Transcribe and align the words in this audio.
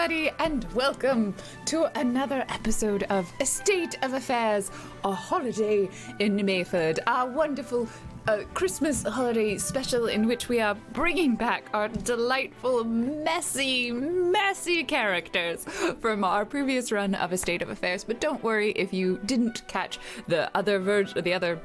everybody, 0.00 0.30
and 0.38 0.64
welcome 0.72 1.34
to 1.66 1.84
another 2.00 2.42
episode 2.48 3.02
of 3.10 3.30
A 3.38 3.44
State 3.44 3.98
of 4.00 4.14
Affairs, 4.14 4.70
a 5.04 5.12
holiday 5.12 5.90
in 6.18 6.42
Mayford, 6.42 7.00
our 7.06 7.28
wonderful 7.28 7.86
uh, 8.26 8.44
Christmas 8.54 9.02
holiday 9.02 9.58
special 9.58 10.06
in 10.06 10.26
which 10.26 10.48
we 10.48 10.58
are 10.58 10.74
bringing 10.94 11.36
back 11.36 11.64
our 11.74 11.88
delightful, 11.88 12.82
messy, 12.84 13.90
messy 13.92 14.84
characters 14.84 15.64
from 16.00 16.24
our 16.24 16.46
previous 16.46 16.90
run 16.90 17.14
of 17.14 17.32
A 17.32 17.36
State 17.36 17.60
of 17.60 17.68
Affairs. 17.68 18.02
But 18.02 18.22
don't 18.22 18.42
worry 18.42 18.70
if 18.72 18.94
you 18.94 19.20
didn't 19.26 19.68
catch 19.68 19.98
the 20.28 20.50
other 20.56 20.78
version, 20.78 21.22
the 21.22 21.34
other 21.34 21.60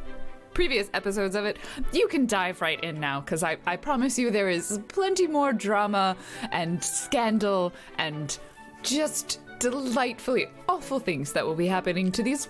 previous 0.55 0.89
episodes 0.95 1.35
of 1.35 1.45
it, 1.45 1.57
you 1.91 2.07
can 2.07 2.25
dive 2.25 2.61
right 2.61 2.83
in 2.83 2.99
now 2.99 3.19
because 3.19 3.43
I, 3.43 3.57
I 3.67 3.75
promise 3.75 4.17
you 4.17 4.31
there 4.31 4.49
is 4.49 4.79
plenty 4.87 5.27
more 5.27 5.53
drama 5.53 6.17
and 6.51 6.83
scandal 6.83 7.73
and 7.99 8.35
just 8.81 9.41
delightfully 9.59 10.47
awful 10.67 10.99
things 10.99 11.33
that 11.33 11.45
will 11.45 11.55
be 11.55 11.67
happening 11.67 12.11
to 12.13 12.23
these. 12.23 12.47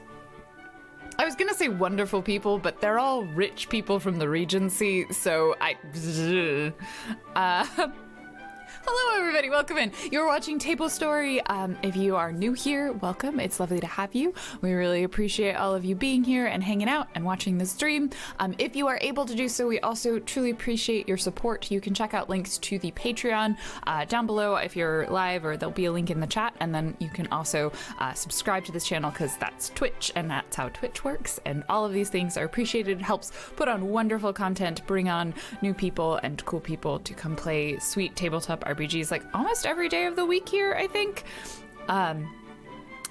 I 1.17 1.25
was 1.25 1.35
gonna 1.35 1.53
say 1.53 1.69
wonderful 1.69 2.21
people, 2.21 2.57
but 2.59 2.79
they're 2.79 2.99
all 2.99 3.23
rich 3.25 3.69
people 3.69 3.99
from 3.99 4.19
the 4.19 4.29
Regency, 4.29 5.05
so 5.11 5.55
I. 5.59 5.75
Uh, 7.35 7.65
Hello, 8.87 9.19
everybody. 9.19 9.49
Welcome 9.49 9.77
in. 9.79 9.91
You're 10.11 10.27
watching 10.27 10.59
Table 10.59 10.89
Story. 10.89 11.41
Um, 11.47 11.75
if 11.81 11.95
you 11.95 12.15
are 12.15 12.31
new 12.31 12.53
here, 12.53 12.91
welcome. 12.91 13.39
It's 13.39 13.59
lovely 13.59 13.79
to 13.79 13.87
have 13.87 14.13
you. 14.13 14.31
We 14.61 14.73
really 14.73 15.03
appreciate 15.03 15.55
all 15.55 15.73
of 15.73 15.83
you 15.83 15.95
being 15.95 16.23
here 16.23 16.45
and 16.45 16.63
hanging 16.63 16.87
out 16.87 17.07
and 17.15 17.25
watching 17.25 17.57
the 17.57 17.65
stream. 17.65 18.11
Um, 18.37 18.53
if 18.59 18.75
you 18.75 18.85
are 18.85 18.99
able 19.01 19.25
to 19.25 19.33
do 19.33 19.49
so, 19.49 19.65
we 19.65 19.79
also 19.79 20.19
truly 20.19 20.51
appreciate 20.51 21.07
your 21.07 21.17
support. 21.17 21.71
You 21.71 21.81
can 21.81 21.95
check 21.95 22.13
out 22.13 22.29
links 22.29 22.59
to 22.59 22.77
the 22.77 22.91
Patreon 22.91 23.57
uh, 23.87 24.05
down 24.05 24.27
below 24.27 24.53
if 24.57 24.75
you're 24.75 25.07
live, 25.07 25.45
or 25.45 25.57
there'll 25.57 25.73
be 25.73 25.85
a 25.85 25.91
link 25.91 26.11
in 26.11 26.19
the 26.19 26.27
chat. 26.27 26.55
And 26.59 26.73
then 26.73 26.95
you 26.99 27.09
can 27.09 27.25
also 27.31 27.71
uh, 27.99 28.13
subscribe 28.13 28.65
to 28.65 28.71
this 28.71 28.85
channel 28.85 29.09
because 29.09 29.35
that's 29.37 29.69
Twitch, 29.69 30.11
and 30.15 30.29
that's 30.29 30.55
how 30.55 30.69
Twitch 30.69 31.03
works. 31.03 31.39
And 31.45 31.63
all 31.69 31.85
of 31.85 31.93
these 31.93 32.09
things 32.09 32.37
are 32.37 32.45
appreciated. 32.45 32.99
It 32.99 33.03
helps 33.03 33.31
put 33.55 33.67
on 33.67 33.89
wonderful 33.89 34.31
content, 34.31 34.85
bring 34.85 35.09
on 35.09 35.33
new 35.63 35.73
people 35.73 36.17
and 36.17 36.45
cool 36.45 36.59
people 36.59 36.99
to 36.99 37.15
come 37.15 37.35
play 37.35 37.79
sweet 37.79 38.15
tabletop 38.15 38.63
RPGs 38.75 39.11
like 39.11 39.23
almost 39.33 39.65
every 39.65 39.89
day 39.89 40.05
of 40.05 40.15
the 40.15 40.25
week 40.25 40.47
here, 40.47 40.73
I 40.73 40.87
think. 40.87 41.23
Um, 41.87 42.27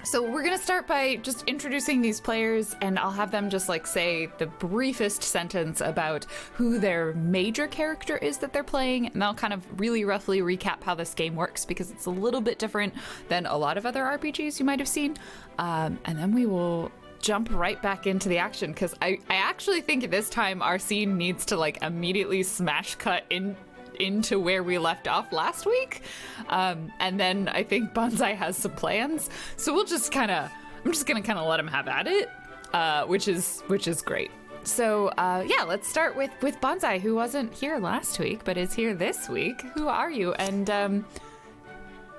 so 0.05 0.21
we're 0.21 0.43
gonna 0.43 0.59
start 0.59 0.85
by 0.85 1.15
just 1.17 1.43
introducing 1.47 1.99
these 1.99 2.21
players, 2.21 2.75
and 2.81 2.99
I'll 2.99 3.09
have 3.09 3.31
them 3.31 3.49
just 3.49 3.67
like 3.67 3.87
say 3.87 4.29
the 4.37 4.45
briefest 4.45 5.23
sentence 5.23 5.81
about 5.81 6.25
who 6.53 6.77
their 6.77 7.13
major 7.13 7.65
character 7.65 8.17
is 8.17 8.37
that 8.37 8.53
they're 8.53 8.63
playing, 8.63 9.07
and 9.07 9.23
I'll 9.23 9.33
kind 9.33 9.51
of 9.51 9.79
really 9.79 10.05
roughly 10.05 10.41
recap 10.41 10.83
how 10.83 10.93
this 10.93 11.15
game 11.15 11.35
works 11.35 11.65
because 11.65 11.89
it's 11.89 12.05
a 12.05 12.11
little 12.11 12.41
bit 12.41 12.59
different 12.59 12.93
than 13.29 13.47
a 13.47 13.57
lot 13.57 13.77
of 13.77 13.85
other 13.87 14.03
RPGs 14.03 14.59
you 14.59 14.65
might 14.65 14.77
have 14.77 14.87
seen. 14.87 15.17
Um, 15.57 15.97
and 16.05 16.19
then 16.19 16.35
we 16.35 16.45
will 16.45 16.91
jump 17.19 17.49
right 17.51 17.81
back 17.81 18.05
into 18.05 18.29
the 18.29 18.37
action 18.37 18.71
because 18.71 18.93
I, 19.01 19.17
I 19.27 19.37
actually 19.37 19.81
think 19.81 20.11
this 20.11 20.29
time 20.29 20.61
our 20.61 20.77
scene 20.77 21.17
needs 21.17 21.45
to 21.45 21.57
like 21.57 21.81
immediately 21.81 22.43
smash 22.43 22.93
cut 22.93 23.23
in 23.31 23.57
into 23.95 24.39
where 24.39 24.63
we 24.63 24.77
left 24.77 25.07
off 25.07 25.31
last 25.31 25.65
week. 25.65 26.01
Um, 26.49 26.91
and 26.99 27.19
then 27.19 27.47
I 27.47 27.63
think 27.63 27.93
Bonsai 27.93 28.35
has 28.35 28.57
some 28.57 28.71
plans. 28.71 29.29
So 29.57 29.73
we'll 29.73 29.85
just 29.85 30.11
kind 30.11 30.31
of, 30.31 30.51
I'm 30.83 30.91
just 30.91 31.05
going 31.05 31.21
to 31.21 31.25
kind 31.25 31.39
of 31.39 31.47
let 31.47 31.59
him 31.59 31.67
have 31.67 31.87
at 31.87 32.07
it, 32.07 32.29
uh, 32.73 33.05
which 33.05 33.27
is, 33.27 33.61
which 33.67 33.87
is 33.87 34.01
great. 34.01 34.31
So 34.63 35.09
uh, 35.09 35.43
yeah, 35.45 35.63
let's 35.63 35.87
start 35.87 36.15
with 36.15 36.31
with 36.41 36.59
Bonsai, 36.59 36.99
who 36.99 37.13
wasn't 37.13 37.53
here 37.53 37.77
last 37.77 38.17
week 38.17 38.43
but 38.43 38.57
is 38.57 38.73
here 38.73 38.95
this 38.95 39.29
week. 39.29 39.61
Who 39.75 39.87
are 39.87 40.09
you, 40.09 40.33
and 40.33 40.69
um, 40.71 41.05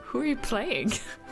who 0.04 0.20
are 0.20 0.26
you 0.26 0.36
playing? 0.36 0.92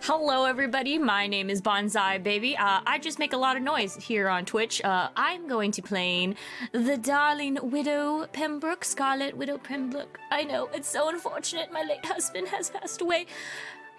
Hello, 0.00 0.44
everybody. 0.44 0.98
My 0.98 1.26
name 1.26 1.48
is 1.48 1.62
Bonsai 1.62 2.22
Baby. 2.22 2.56
Uh, 2.56 2.80
I 2.86 2.98
just 2.98 3.18
make 3.18 3.32
a 3.32 3.36
lot 3.36 3.56
of 3.56 3.62
noise 3.62 3.96
here 3.96 4.28
on 4.28 4.44
Twitch. 4.44 4.82
Uh, 4.82 5.08
I'm 5.16 5.46
going 5.46 5.70
to 5.72 5.82
play 5.82 6.34
the 6.72 6.96
darling 6.96 7.58
Widow 7.62 8.26
Pembroke, 8.32 8.84
Scarlet 8.84 9.36
Widow 9.36 9.58
Pembroke. 9.58 10.18
I 10.30 10.44
know 10.44 10.68
it's 10.74 10.88
so 10.88 11.08
unfortunate. 11.08 11.72
My 11.72 11.82
late 11.82 12.04
husband 12.04 12.48
has 12.48 12.70
passed 12.70 13.00
away, 13.00 13.26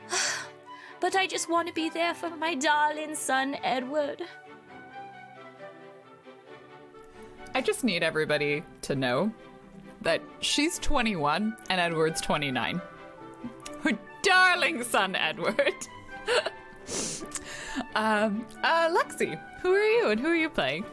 but 0.99 1.15
I 1.15 1.25
just 1.25 1.49
want 1.49 1.67
to 1.67 1.73
be 1.73 1.89
there 1.89 2.13
for 2.13 2.29
my 2.35 2.55
darling 2.55 3.15
son 3.15 3.55
Edward. 3.63 4.23
I 7.55 7.61
just 7.61 7.83
need 7.83 8.03
everybody 8.03 8.63
to 8.83 8.95
know 8.95 9.31
that 10.01 10.21
she's 10.41 10.79
21 10.79 11.55
and 11.69 11.81
Edward's 11.81 12.21
29. 12.21 12.81
Darling 14.27 14.83
son, 14.83 15.15
Edward. 15.15 15.55
um, 17.95 18.45
uh, 18.61 18.89
Lexi, 18.89 19.39
who 19.61 19.73
are 19.73 19.83
you 19.83 20.09
and 20.09 20.19
who 20.19 20.27
are 20.27 20.35
you 20.35 20.49
playing? 20.49 20.83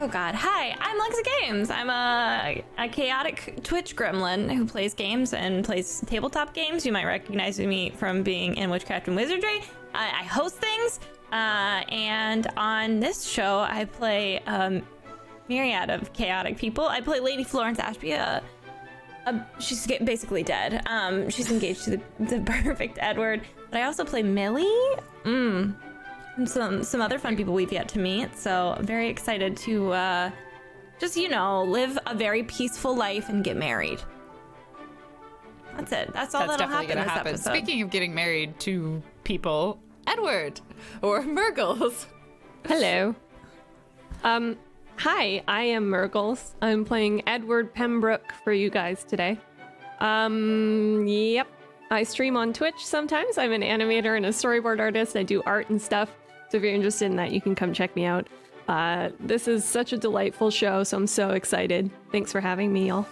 Oh 0.00 0.08
god, 0.08 0.34
hi, 0.34 0.74
I'm 0.80 0.98
Lexa 0.98 1.22
Games. 1.42 1.68
I'm 1.68 1.90
a, 1.90 2.64
a 2.78 2.88
chaotic 2.88 3.62
Twitch 3.62 3.94
gremlin 3.94 4.50
who 4.50 4.64
plays 4.64 4.94
games 4.94 5.34
and 5.34 5.62
plays 5.62 6.02
tabletop 6.06 6.54
games. 6.54 6.86
You 6.86 6.92
might 6.92 7.04
recognize 7.04 7.60
me 7.60 7.90
from 7.90 8.22
being 8.22 8.54
in 8.54 8.70
Witchcraft 8.70 9.08
and 9.08 9.16
Wizardry. 9.16 9.60
I, 9.92 10.06
I 10.20 10.24
host 10.24 10.56
things, 10.56 10.98
uh, 11.32 11.84
and 11.90 12.46
on 12.56 13.00
this 13.00 13.24
show, 13.24 13.58
I 13.58 13.84
play 13.84 14.38
um, 14.46 14.80
myriad 15.48 15.90
of 15.90 16.10
chaotic 16.14 16.56
people. 16.56 16.86
I 16.86 17.02
play 17.02 17.20
Lady 17.20 17.44
Florence 17.44 17.78
Ashby, 17.78 18.12
a, 18.12 18.42
a, 19.26 19.46
she's 19.58 19.86
basically 19.86 20.42
dead. 20.42 20.82
Um, 20.86 21.28
she's 21.30 21.50
engaged 21.50 21.84
to 21.84 21.90
the, 21.90 22.00
the 22.20 22.40
perfect 22.62 22.98
Edward. 23.00 23.42
But 23.70 23.80
I 23.80 23.84
also 23.84 24.04
play 24.04 24.22
Millie. 24.22 24.64
Mm. 25.24 25.74
And 26.36 26.48
some 26.48 26.82
some 26.82 27.00
other 27.00 27.18
fun 27.18 27.36
people 27.36 27.54
we've 27.54 27.72
yet 27.72 27.88
to 27.90 27.98
meet. 27.98 28.36
So 28.38 28.74
I'm 28.76 28.86
very 28.86 29.08
excited 29.08 29.56
to 29.58 29.92
uh, 29.92 30.30
just 30.98 31.16
you 31.16 31.28
know 31.28 31.64
live 31.64 31.98
a 32.06 32.14
very 32.14 32.42
peaceful 32.44 32.96
life 32.96 33.28
and 33.28 33.44
get 33.44 33.56
married. 33.56 34.00
That's 35.76 35.92
it. 35.92 36.12
That's 36.12 36.34
all 36.34 36.46
That's 36.46 36.58
that'll 36.58 36.68
happen 36.68 36.88
gonna 36.88 37.00
this 37.02 37.10
happen. 37.10 37.34
episode. 37.34 37.50
Speaking 37.52 37.82
of 37.82 37.90
getting 37.90 38.14
married 38.14 38.58
to 38.60 39.02
people, 39.24 39.78
Edward 40.06 40.60
or 41.02 41.22
Mergles. 41.22 42.06
Hello. 42.66 43.14
Um, 44.24 44.58
hi, 45.00 45.42
I 45.48 45.62
am 45.62 45.90
Mergles. 45.90 46.54
I'm 46.60 46.84
playing 46.84 47.22
Edward 47.26 47.72
Pembroke 47.72 48.34
for 48.44 48.52
you 48.52 48.68
guys 48.68 49.02
today. 49.02 49.38
Um, 49.98 51.06
yep. 51.06 51.48
I 51.90 52.02
stream 52.02 52.36
on 52.36 52.52
Twitch 52.52 52.84
sometimes. 52.84 53.38
I'm 53.38 53.52
an 53.52 53.62
animator 53.62 54.14
and 54.14 54.26
a 54.26 54.28
storyboard 54.28 54.78
artist. 54.78 55.16
I 55.16 55.22
do 55.22 55.42
art 55.46 55.70
and 55.70 55.80
stuff. 55.80 56.10
So 56.50 56.58
if 56.58 56.62
you're 56.62 56.74
interested 56.74 57.06
in 57.06 57.16
that, 57.16 57.32
you 57.32 57.40
can 57.40 57.54
come 57.54 57.72
check 57.72 57.96
me 57.96 58.04
out. 58.04 58.26
Uh, 58.68 59.08
this 59.18 59.48
is 59.48 59.64
such 59.64 59.94
a 59.94 59.96
delightful 59.96 60.50
show, 60.50 60.84
so 60.84 60.98
I'm 60.98 61.06
so 61.06 61.30
excited. 61.30 61.90
Thanks 62.12 62.30
for 62.30 62.40
having 62.42 62.70
me, 62.70 62.88
y'all. 62.88 63.06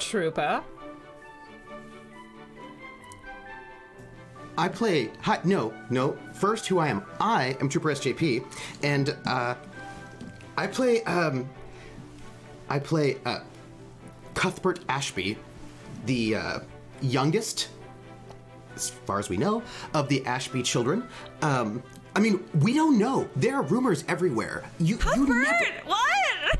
Trooper. 0.00 0.64
I 4.58 4.68
play. 4.68 5.10
Hi, 5.22 5.38
no, 5.44 5.72
no. 5.88 6.18
First, 6.34 6.66
who 6.66 6.80
I 6.80 6.88
am. 6.88 7.04
I 7.20 7.56
am 7.60 7.68
Trooper 7.68 7.90
SJP, 7.92 8.44
and 8.82 9.16
uh, 9.24 9.54
I 10.60 10.66
play. 10.66 11.02
Um, 11.04 11.48
I 12.68 12.78
play 12.78 13.16
uh, 13.24 13.40
Cuthbert 14.34 14.80
Ashby, 14.90 15.38
the 16.04 16.34
uh, 16.34 16.58
youngest, 17.00 17.68
as 18.76 18.90
far 18.90 19.18
as 19.18 19.30
we 19.30 19.38
know, 19.38 19.62
of 19.94 20.10
the 20.10 20.24
Ashby 20.26 20.62
children. 20.62 21.08
Um, 21.40 21.82
I 22.14 22.20
mean, 22.20 22.44
we 22.60 22.74
don't 22.74 22.98
know. 22.98 23.26
There 23.36 23.54
are 23.56 23.62
rumors 23.62 24.04
everywhere. 24.06 24.62
You, 24.78 24.98
you 25.16 25.26
never. 25.26 25.64
what? 25.86 26.58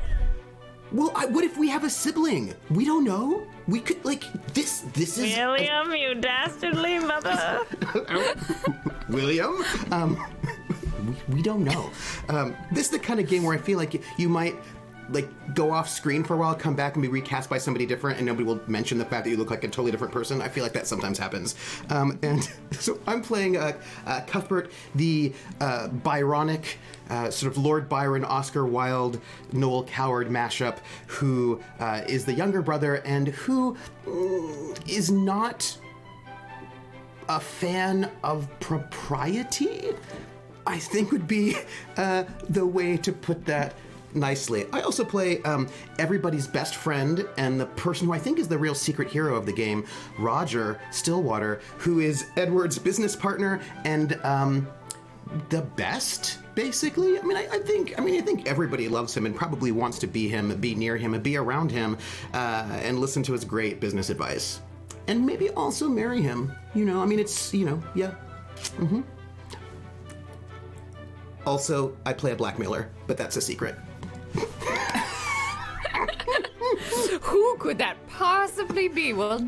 Well, 0.91 1.11
I, 1.15 1.27
what 1.27 1.43
if 1.43 1.55
we 1.57 1.69
have 1.69 1.83
a 1.83 1.89
sibling? 1.89 2.55
We 2.71 2.85
don't 2.85 3.03
know. 3.03 3.45
We 3.67 3.81
could 3.81 4.03
like 4.03 4.23
this. 4.55 4.79
This 4.93 5.19
is 5.19 5.37
William, 5.37 5.93
you 5.93 6.15
dastardly 6.15 6.97
mother. 6.97 7.61
William. 9.09 9.63
Um, 9.91 10.17
we, 11.07 11.35
we 11.35 11.41
don't 11.41 11.63
know. 11.63 11.89
Um, 12.29 12.55
this 12.71 12.85
is 12.85 12.91
the 12.91 12.99
kind 12.99 13.19
of 13.19 13.27
game 13.27 13.43
where 13.43 13.55
I 13.55 13.59
feel 13.59 13.77
like 13.77 14.01
you 14.17 14.29
might 14.29 14.55
like 15.11 15.27
go 15.53 15.71
off 15.71 15.89
screen 15.89 16.23
for 16.23 16.35
a 16.35 16.37
while, 16.37 16.55
come 16.55 16.75
back 16.75 16.95
and 16.95 17.01
be 17.01 17.07
recast 17.07 17.49
by 17.49 17.57
somebody 17.57 17.85
different, 17.85 18.17
and 18.17 18.25
nobody 18.25 18.43
will 18.43 18.61
mention 18.67 18.97
the 18.97 19.05
fact 19.05 19.25
that 19.25 19.29
you 19.29 19.37
look 19.37 19.49
like 19.49 19.63
a 19.63 19.67
totally 19.67 19.91
different 19.91 20.13
person. 20.13 20.41
I 20.41 20.47
feel 20.47 20.63
like 20.63 20.73
that 20.73 20.87
sometimes 20.87 21.17
happens. 21.17 21.55
Um, 21.89 22.17
and 22.23 22.47
so 22.71 22.99
I'm 23.07 23.21
playing 23.21 23.57
uh, 23.57 23.73
uh, 24.05 24.21
Cuthbert, 24.27 24.71
the 24.95 25.33
uh, 25.59 25.89
Byronic. 25.89 26.77
Uh, 27.09 27.29
sort 27.29 27.51
of 27.51 27.57
Lord 27.57 27.89
Byron, 27.89 28.23
Oscar 28.23 28.65
Wilde, 28.65 29.19
Noel 29.51 29.83
Coward 29.83 30.29
mashup, 30.29 30.77
who 31.07 31.61
uh, 31.81 32.03
is 32.07 32.23
the 32.23 32.31
younger 32.31 32.61
brother 32.61 33.01
and 33.03 33.27
who 33.27 33.75
mm, 34.05 34.89
is 34.89 35.11
not 35.11 35.77
a 37.27 37.37
fan 37.37 38.09
of 38.23 38.47
propriety, 38.61 39.93
I 40.65 40.79
think 40.79 41.11
would 41.11 41.27
be 41.27 41.57
uh, 41.97 42.23
the 42.49 42.65
way 42.65 42.97
to 42.97 43.11
put 43.11 43.45
that 43.45 43.73
nicely. 44.13 44.65
I 44.73 44.81
also 44.81 45.03
play 45.03 45.41
um, 45.43 45.67
everybody's 45.99 46.47
best 46.47 46.75
friend 46.75 47.25
and 47.37 47.59
the 47.59 47.65
person 47.65 48.07
who 48.07 48.13
I 48.13 48.19
think 48.19 48.39
is 48.39 48.47
the 48.47 48.57
real 48.57 48.75
secret 48.75 49.09
hero 49.09 49.35
of 49.35 49.45
the 49.45 49.53
game, 49.53 49.85
Roger 50.17 50.79
Stillwater, 50.91 51.61
who 51.77 51.99
is 51.99 52.25
Edward's 52.37 52.77
business 52.77 53.15
partner 53.15 53.61
and 53.85 54.19
um, 54.23 54.67
the 55.49 55.61
best. 55.61 56.39
Basically, 56.55 57.17
I 57.17 57.21
mean, 57.21 57.37
I, 57.37 57.47
I 57.49 57.59
think, 57.59 57.97
I 57.97 58.03
mean, 58.03 58.21
I 58.21 58.25
think 58.25 58.47
everybody 58.47 58.89
loves 58.89 59.15
him 59.15 59.25
and 59.25 59.33
probably 59.33 59.71
wants 59.71 59.99
to 59.99 60.07
be 60.07 60.27
him, 60.27 60.53
be 60.59 60.75
near 60.75 60.97
him, 60.97 61.19
be 61.21 61.37
around 61.37 61.71
him, 61.71 61.97
uh, 62.33 62.67
and 62.83 62.99
listen 62.99 63.23
to 63.23 63.31
his 63.31 63.45
great 63.45 63.79
business 63.79 64.09
advice, 64.09 64.59
and 65.07 65.25
maybe 65.25 65.49
also 65.51 65.87
marry 65.87 66.21
him. 66.21 66.51
You 66.75 66.83
know, 66.83 67.01
I 67.01 67.05
mean, 67.05 67.19
it's 67.19 67.53
you 67.53 67.65
know, 67.65 67.81
yeah. 67.95 68.15
Mm-hmm. 68.77 69.01
Also, 71.45 71.97
I 72.05 72.13
play 72.13 72.31
a 72.31 72.35
blackmailer, 72.35 72.89
but 73.07 73.17
that's 73.17 73.37
a 73.37 73.41
secret. 73.41 73.75
Who 77.21 77.57
could 77.57 77.77
that 77.79 77.97
possibly 78.07 78.87
be? 78.87 79.13
We'll 79.13 79.47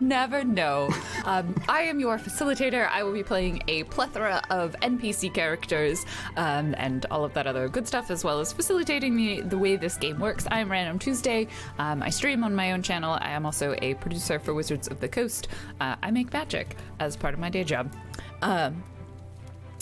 never 0.00 0.44
know. 0.44 0.90
Um, 1.24 1.54
I 1.68 1.82
am 1.82 2.00
your 2.00 2.18
facilitator. 2.18 2.88
I 2.88 3.02
will 3.02 3.12
be 3.12 3.22
playing 3.22 3.62
a 3.68 3.84
plethora 3.84 4.42
of 4.50 4.76
NPC 4.82 5.32
characters 5.32 6.04
um, 6.36 6.74
and 6.78 7.06
all 7.10 7.24
of 7.24 7.34
that 7.34 7.46
other 7.46 7.68
good 7.68 7.86
stuff, 7.86 8.10
as 8.10 8.24
well 8.24 8.40
as 8.40 8.52
facilitating 8.52 9.16
the, 9.16 9.40
the 9.42 9.58
way 9.58 9.76
this 9.76 9.96
game 9.96 10.18
works. 10.18 10.46
I 10.50 10.60
am 10.60 10.70
Random 10.70 10.98
Tuesday. 10.98 11.48
Um, 11.78 12.02
I 12.02 12.10
stream 12.10 12.44
on 12.44 12.54
my 12.54 12.72
own 12.72 12.82
channel. 12.82 13.18
I 13.20 13.30
am 13.30 13.46
also 13.46 13.74
a 13.82 13.94
producer 13.94 14.38
for 14.38 14.54
Wizards 14.54 14.88
of 14.88 15.00
the 15.00 15.08
Coast. 15.08 15.48
Uh, 15.80 15.96
I 16.02 16.10
make 16.10 16.32
magic 16.32 16.76
as 17.00 17.16
part 17.16 17.34
of 17.34 17.40
my 17.40 17.50
day 17.50 17.64
job. 17.64 17.92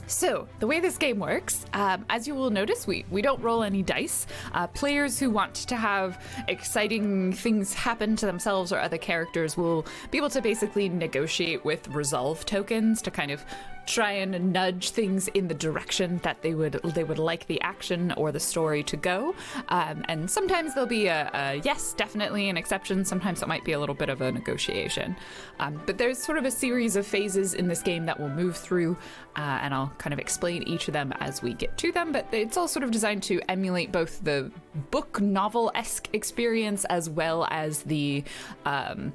So, 0.08 0.47
the 0.61 0.67
way 0.69 0.79
this 0.79 0.99
game 0.99 1.19
works, 1.19 1.67
um, 1.73 2.05
as 2.08 2.29
you 2.29 2.35
will 2.35 2.50
notice, 2.50 2.87
we, 2.87 3.05
we 3.11 3.23
don't 3.23 3.43
roll 3.43 3.64
any 3.64 3.82
dice. 3.82 4.26
Uh, 4.53 4.69
players 4.69 5.19
who 5.19 5.31
want 5.31 5.55
to 5.55 5.75
have 5.75 6.23
exciting 6.47 7.32
things 7.32 7.75
happen 7.75 8.14
to 8.17 8.26
themselves 8.26 8.73
or 8.73 8.79
other 8.79 8.99
characters 8.99 9.56
will 9.56 9.85
be 10.12 10.19
able 10.19 10.31
to 10.31 10.41
basically 10.41 10.88
negotiate 10.88 11.64
with 11.64 11.88
resolve 11.88 12.47
tokens 12.47 13.03
to 13.03 13.11
kind 13.11 13.32
of 13.32 13.44
try 13.87 14.12
and 14.12 14.53
nudge 14.53 14.91
things 14.91 15.29
in 15.29 15.49
the 15.49 15.55
direction 15.55 16.19
that 16.23 16.43
they 16.43 16.55
would 16.55 16.81
they 16.94 17.05
would 17.05 17.19
like 17.19 17.47
the 17.47 17.61
action 17.61 18.12
or 18.12 18.33
the 18.33 18.41
story 18.41 18.83
to 18.83 18.97
go. 18.97 19.35
Um, 19.69 20.05
and 20.09 20.31
sometimes 20.31 20.75
there'll 20.75 20.88
be 20.88 21.06
a, 21.06 21.31
a, 21.33 21.61
yes, 21.65 21.93
definitely 21.93 22.49
an 22.49 22.56
exception. 22.56 23.05
Sometimes 23.05 23.43
it 23.43 23.49
might 23.49 23.65
be 23.65 23.73
a 23.73 23.81
little 23.81 23.94
bit 23.94 24.09
of 24.09 24.21
a 24.21 24.33
negotiation. 24.33 25.17
Um, 25.61 25.81
but 25.87 25.99
there's 25.99 26.19
sort 26.19 26.38
of 26.38 26.44
a 26.44 26.50
series 26.50 26.97
of 26.97 27.06
phases 27.06 27.55
in 27.55 27.69
this 27.69 27.83
game 27.83 28.06
that 28.06 28.19
we'll 28.19 28.29
move 28.29 28.56
through, 28.56 28.97
uh, 29.37 29.61
and 29.62 29.73
I'll 29.73 29.93
kind 29.99 30.12
of 30.12 30.19
explain 30.19 30.62
each 30.65 30.88
of 30.88 30.93
them 30.93 31.12
as 31.21 31.43
we 31.43 31.55
get 31.55 31.77
to 31.79 31.93
them. 31.93 32.12
But 32.12 32.27
it's 32.33 32.56
all 32.56 32.69
sort 32.69 32.83
of 32.83 32.91
designed 32.91 33.23
to 33.25 33.41
emulate 33.49 33.93
both 33.93 34.23
the 34.25 34.50
book 34.91 35.21
novel 35.21 35.71
esque 35.75 36.09
experience 36.12 36.85
as 36.87 37.09
well 37.09 37.47
as 37.50 37.83
the 37.83 38.25
um, 38.65 39.12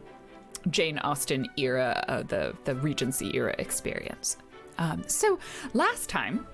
Jane 0.69 1.00
Austen 1.00 1.47
era, 1.57 2.03
uh, 2.07 2.23
the 2.23 2.56
the 2.65 2.75
Regency 2.75 3.35
era 3.35 3.56
experience. 3.57 4.38
Um, 4.81 5.04
so 5.06 5.38
last 5.75 6.10
time 6.10 6.48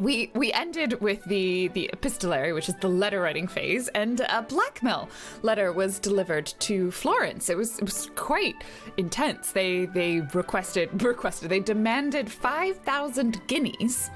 we 0.00 0.32
we 0.34 0.52
ended 0.52 1.00
with 1.00 1.24
the 1.24 1.68
the 1.68 1.88
epistolary, 1.92 2.52
which 2.52 2.68
is 2.68 2.74
the 2.80 2.88
letter 2.88 3.20
writing 3.20 3.46
phase, 3.46 3.86
and 3.88 4.20
a 4.20 4.42
blackmail 4.42 5.08
letter 5.42 5.72
was 5.72 6.00
delivered 6.00 6.46
to 6.58 6.90
Florence. 6.90 7.48
It 7.48 7.56
was 7.56 7.78
it 7.78 7.84
was 7.84 8.10
quite 8.16 8.56
intense. 8.96 9.52
They 9.52 9.86
they 9.86 10.22
requested 10.34 11.02
requested 11.04 11.48
they 11.48 11.60
demanded 11.60 12.30
five 12.30 12.78
thousand 12.78 13.40
guineas 13.46 14.10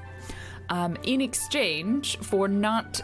um, 0.69 0.97
in 1.03 1.21
exchange 1.21 2.17
for 2.17 2.49
not 2.49 3.01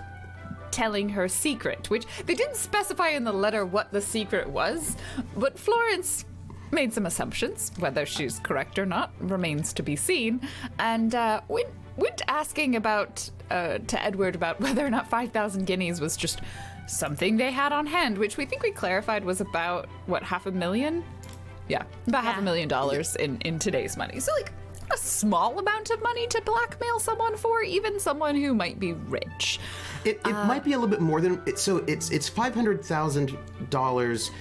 telling 0.71 1.07
her 1.07 1.29
secret, 1.29 1.89
which 1.89 2.05
they 2.25 2.35
didn't 2.35 2.57
specify 2.57 3.09
in 3.09 3.23
the 3.23 3.31
letter 3.31 3.65
what 3.65 3.91
the 3.93 4.01
secret 4.01 4.47
was, 4.47 4.97
but 5.37 5.57
Florence 5.57 6.25
made 6.71 6.93
some 6.93 7.05
assumptions. 7.05 7.71
Whether 7.79 8.05
she's 8.05 8.39
correct 8.39 8.79
or 8.79 8.85
not 8.85 9.11
remains 9.19 9.73
to 9.73 9.83
be 9.83 9.95
seen. 9.95 10.41
And 10.79 11.15
uh, 11.15 11.41
went, 11.47 11.69
went 11.95 12.21
asking 12.27 12.75
about 12.75 13.29
uh, 13.49 13.79
to 13.79 14.03
Edward 14.03 14.35
about 14.35 14.59
whether 14.61 14.85
or 14.85 14.89
not 14.89 15.09
5,000 15.09 15.65
guineas 15.65 16.01
was 16.01 16.17
just 16.17 16.41
something 16.87 17.37
they 17.37 17.51
had 17.51 17.71
on 17.71 17.85
hand, 17.85 18.17
which 18.17 18.37
we 18.37 18.45
think 18.45 18.63
we 18.63 18.71
clarified 18.71 19.23
was 19.23 19.41
about, 19.41 19.87
what, 20.05 20.23
half 20.23 20.45
a 20.45 20.51
million? 20.51 21.03
Yeah, 21.67 21.83
about 22.07 22.23
half 22.23 22.39
a 22.39 22.41
million 22.41 22.69
dollars 22.69 23.17
in, 23.17 23.41
in 23.41 23.59
today's 23.59 23.97
money. 23.97 24.21
So, 24.21 24.31
like, 24.33 24.53
a 24.91 24.97
small 24.97 25.59
amount 25.59 25.89
of 25.89 26.01
money 26.01 26.27
to 26.27 26.41
blackmail 26.41 26.99
someone 26.99 27.35
for, 27.35 27.61
even 27.61 27.99
someone 27.99 28.35
who 28.35 28.53
might 28.53 28.79
be 28.79 28.93
rich. 28.93 29.59
It, 30.05 30.21
it 30.25 30.33
might 30.45 30.63
be 30.63 30.73
a 30.73 30.77
little 30.77 30.89
bit 30.89 31.01
more 31.01 31.19
than 31.19 31.41
it, 31.45 31.59
so. 31.59 31.77
It's 31.87 32.09
it's 32.11 32.29
five 32.29 32.55
hundred 32.55 32.85
thousand 32.85 33.37
dollars 33.69 34.31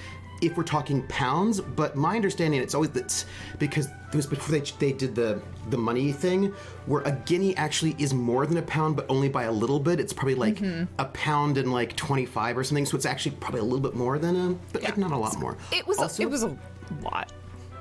if 0.41 0.57
we're 0.57 0.63
talking 0.63 1.05
pounds. 1.07 1.61
But 1.61 1.95
my 1.95 2.15
understanding, 2.15 2.61
it's 2.61 2.75
always 2.75 2.91
that 2.91 3.25
because 3.59 3.87
it 3.87 4.15
was 4.15 4.25
before 4.27 4.57
they 4.57 4.65
they 4.79 4.91
did 4.91 5.15
the 5.15 5.41
the 5.69 5.77
money 5.77 6.11
thing, 6.11 6.53
where 6.85 7.01
a 7.01 7.11
guinea 7.11 7.55
actually 7.57 7.95
is 7.97 8.13
more 8.13 8.45
than 8.45 8.57
a 8.57 8.61
pound, 8.61 8.95
but 8.95 9.05
only 9.09 9.29
by 9.29 9.43
a 9.43 9.51
little 9.51 9.79
bit. 9.79 9.99
It's 9.99 10.13
probably 10.13 10.35
like 10.35 10.55
mm-hmm. 10.55 10.85
a 10.99 11.05
pound 11.05 11.57
and 11.57 11.71
like 11.71 11.95
twenty 11.95 12.25
five 12.25 12.57
or 12.57 12.63
something. 12.63 12.85
So 12.85 12.95
it's 12.95 13.05
actually 13.05 13.35
probably 13.35 13.59
a 13.61 13.63
little 13.63 13.79
bit 13.79 13.95
more 13.95 14.17
than 14.19 14.35
a, 14.35 14.57
but 14.73 14.83
like 14.83 14.97
not 14.97 15.11
a 15.11 15.17
lot 15.17 15.37
more. 15.39 15.57
It 15.71 15.85
was 15.85 15.97
Also- 15.97 16.23
a, 16.23 16.25
it 16.25 16.29
was 16.29 16.43
a 16.43 16.57
lot. 17.01 17.31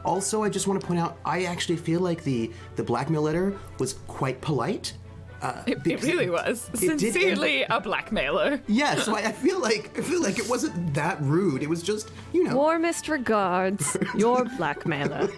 Also, 0.04 0.44
I 0.44 0.48
just 0.48 0.68
want 0.68 0.80
to 0.80 0.86
point 0.86 1.00
out, 1.00 1.18
I 1.24 1.44
actually 1.44 1.76
feel 1.76 2.00
like 2.00 2.22
the 2.22 2.52
the 2.76 2.82
blackmail 2.84 3.22
letter 3.22 3.56
was 3.78 3.94
quite 4.06 4.40
polite. 4.40 4.94
Uh, 5.42 5.62
It, 5.66 5.86
it 5.86 6.02
really 6.02 6.30
was. 6.30 6.68
it 6.74 6.80
did 6.80 6.90
end- 6.90 7.00
Sincerely 7.00 7.62
a 7.64 7.80
blackmailer. 7.80 8.60
Yeah, 8.68 8.96
so 8.96 9.14
I, 9.14 9.20
I 9.20 9.32
feel 9.32 9.60
like 9.60 9.98
I 9.98 10.02
feel 10.02 10.22
like 10.22 10.38
it 10.38 10.48
wasn't 10.48 10.94
that 10.94 11.20
rude. 11.20 11.62
It 11.62 11.68
was 11.68 11.82
just, 11.82 12.10
you 12.32 12.44
know, 12.44 12.56
Warmest 12.56 13.08
regards, 13.08 13.96
your 14.16 14.44
blackmailer. 14.56 15.28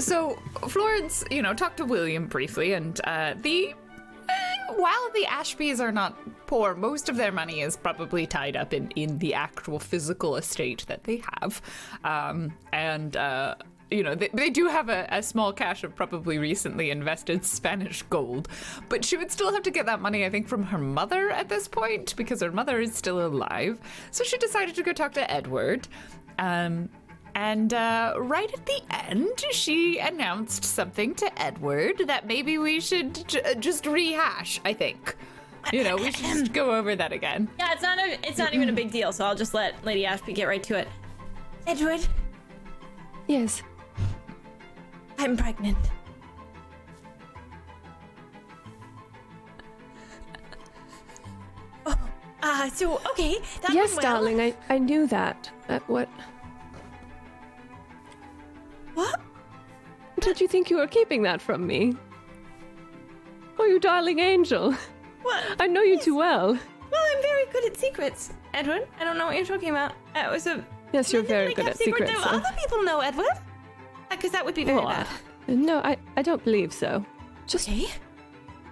So 0.00 0.38
Florence, 0.68 1.24
you 1.30 1.42
know, 1.42 1.52
talked 1.54 1.76
to 1.78 1.84
William 1.84 2.26
briefly, 2.26 2.72
and 2.74 2.98
uh, 3.04 3.34
the 3.42 3.70
eh, 4.28 4.72
while 4.76 5.10
the 5.14 5.26
Ashbys 5.28 5.80
are 5.80 5.92
not 5.92 6.16
poor, 6.46 6.74
most 6.74 7.08
of 7.08 7.16
their 7.16 7.32
money 7.32 7.60
is 7.60 7.76
probably 7.76 8.26
tied 8.26 8.56
up 8.56 8.72
in 8.72 8.90
in 8.92 9.18
the 9.18 9.34
actual 9.34 9.78
physical 9.78 10.36
estate 10.36 10.84
that 10.88 11.04
they 11.04 11.22
have, 11.40 11.60
um, 12.04 12.52
and. 12.72 13.16
Uh, 13.16 13.54
you 13.90 14.02
know, 14.02 14.14
they, 14.14 14.28
they 14.32 14.50
do 14.50 14.66
have 14.66 14.88
a, 14.88 15.06
a 15.10 15.22
small 15.22 15.52
cache 15.52 15.84
of 15.84 15.94
probably 15.94 16.38
recently 16.38 16.90
invested 16.90 17.44
Spanish 17.44 18.02
gold, 18.02 18.48
but 18.88 19.04
she 19.04 19.16
would 19.16 19.30
still 19.30 19.52
have 19.52 19.62
to 19.64 19.70
get 19.70 19.86
that 19.86 20.00
money, 20.00 20.24
I 20.24 20.30
think, 20.30 20.48
from 20.48 20.62
her 20.64 20.78
mother 20.78 21.30
at 21.30 21.48
this 21.48 21.68
point 21.68 22.14
because 22.16 22.40
her 22.40 22.52
mother 22.52 22.80
is 22.80 22.94
still 22.94 23.24
alive. 23.24 23.80
So 24.10 24.24
she 24.24 24.38
decided 24.38 24.74
to 24.76 24.82
go 24.82 24.92
talk 24.92 25.12
to 25.14 25.30
Edward. 25.30 25.88
Um, 26.38 26.88
and 27.34 27.72
uh, 27.74 28.14
right 28.18 28.52
at 28.52 28.66
the 28.66 28.80
end, 28.90 29.44
she 29.50 29.98
announced 29.98 30.64
something 30.64 31.14
to 31.16 31.42
Edward 31.42 32.02
that 32.06 32.26
maybe 32.26 32.58
we 32.58 32.80
should 32.80 33.26
j- 33.28 33.54
just 33.58 33.86
rehash, 33.86 34.60
I 34.64 34.72
think. 34.72 35.16
You 35.72 35.84
know, 35.84 35.96
we 35.96 36.10
should 36.10 36.24
just 36.24 36.52
go 36.52 36.74
over 36.74 36.96
that 36.96 37.12
again. 37.12 37.48
Yeah, 37.58 37.72
it's 37.72 37.82
not 37.82 37.98
a, 37.98 38.18
it's 38.26 38.38
not 38.38 38.54
even 38.54 38.68
a 38.68 38.72
big 38.72 38.90
deal, 38.90 39.12
so 39.12 39.24
I'll 39.26 39.34
just 39.34 39.52
let 39.54 39.84
Lady 39.84 40.06
Ashby 40.06 40.32
get 40.32 40.48
right 40.48 40.62
to 40.64 40.76
it. 40.76 40.88
Edward, 41.66 42.00
Yes. 43.30 43.62
I'm 45.20 45.36
pregnant. 45.36 45.76
Oh, 51.84 51.94
uh, 52.42 52.70
so 52.70 52.96
okay, 53.10 53.36
that 53.60 53.74
yes, 53.74 53.92
well. 53.92 54.00
darling, 54.00 54.40
I, 54.40 54.54
I 54.70 54.78
knew 54.78 55.06
that. 55.08 55.50
That 55.68 55.86
what? 55.90 56.08
What? 58.94 59.20
Did 60.20 60.40
you 60.40 60.48
think 60.48 60.70
you 60.70 60.78
were 60.78 60.86
keeping 60.86 61.20
that 61.24 61.42
from 61.42 61.66
me? 61.66 61.94
Oh, 63.58 63.66
you 63.66 63.78
darling 63.78 64.20
angel. 64.20 64.74
What? 65.20 65.44
I 65.60 65.66
know 65.66 65.82
you 65.82 65.98
too 66.00 66.16
well. 66.16 66.52
Well, 66.54 67.02
I'm 67.14 67.22
very 67.22 67.44
good 67.52 67.66
at 67.66 67.76
secrets, 67.76 68.32
Edward. 68.54 68.88
I 68.98 69.04
don't 69.04 69.18
know 69.18 69.26
what 69.26 69.36
you're 69.36 69.44
talking 69.44 69.68
about. 69.68 69.92
That 70.14 70.30
was 70.30 70.46
a. 70.46 70.64
Yes, 70.94 71.12
you're 71.12 71.22
very 71.22 71.52
good 71.52 71.68
at 71.68 71.76
secrets 71.76 72.10
that 72.10 72.22
so- 72.22 72.30
Other 72.30 72.56
people 72.58 72.82
know, 72.84 73.00
Edward. 73.00 73.26
Because 74.10 74.32
that 74.32 74.44
would 74.44 74.54
be 74.54 74.64
very 74.64 74.78
Well, 74.78 74.88
bad. 74.88 75.06
No, 75.48 75.78
I, 75.78 75.96
I 76.16 76.22
don't 76.22 76.44
believe 76.44 76.72
so. 76.72 77.04
Just 77.46 77.68
Okay. 77.68 77.88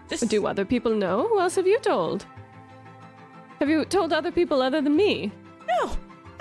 Just 0.08 0.28
do 0.28 0.46
other 0.46 0.64
people 0.64 0.94
know? 0.94 1.26
Who 1.28 1.38
else 1.38 1.56
have 1.56 1.66
you 1.66 1.78
told? 1.80 2.24
Have 3.58 3.68
you 3.68 3.84
told 3.84 4.12
other 4.12 4.30
people 4.30 4.62
other 4.62 4.80
than 4.80 4.96
me? 4.96 5.30
No, 5.66 5.90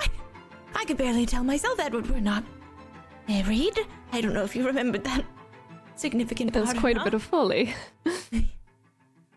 I, 0.00 0.06
I 0.74 0.84
could 0.84 0.96
barely 0.96 1.26
tell 1.26 1.44
myself, 1.44 1.78
Edward. 1.78 2.08
We're 2.08 2.20
not 2.20 2.44
married. 3.28 3.78
I 4.12 4.20
don't 4.20 4.32
know 4.32 4.44
if 4.44 4.56
you 4.56 4.64
remembered 4.66 5.04
that 5.04 5.24
significant 5.96 6.52
There's 6.54 6.66
part. 6.66 6.76
or 6.78 6.80
quite 6.80 6.96
a 6.96 7.04
bit 7.04 7.14
of 7.14 7.22
folly. 7.22 7.74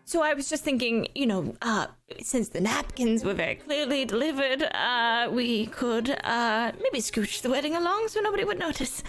So 0.04 0.20
I 0.22 0.34
was 0.34 0.50
just 0.50 0.62
thinking, 0.62 1.08
you 1.14 1.26
know, 1.26 1.54
uh, 1.62 1.86
since 2.20 2.50
the 2.50 2.60
napkins 2.60 3.24
were 3.24 3.32
very 3.32 3.54
clearly 3.54 4.04
delivered, 4.04 4.62
uh, 4.62 5.30
we 5.32 5.66
could 5.68 6.10
uh, 6.22 6.72
maybe 6.82 6.98
scooch 6.98 7.40
the 7.40 7.48
wedding 7.48 7.76
along 7.76 8.08
so 8.08 8.20
nobody 8.20 8.44
would 8.44 8.58
notice. 8.58 9.02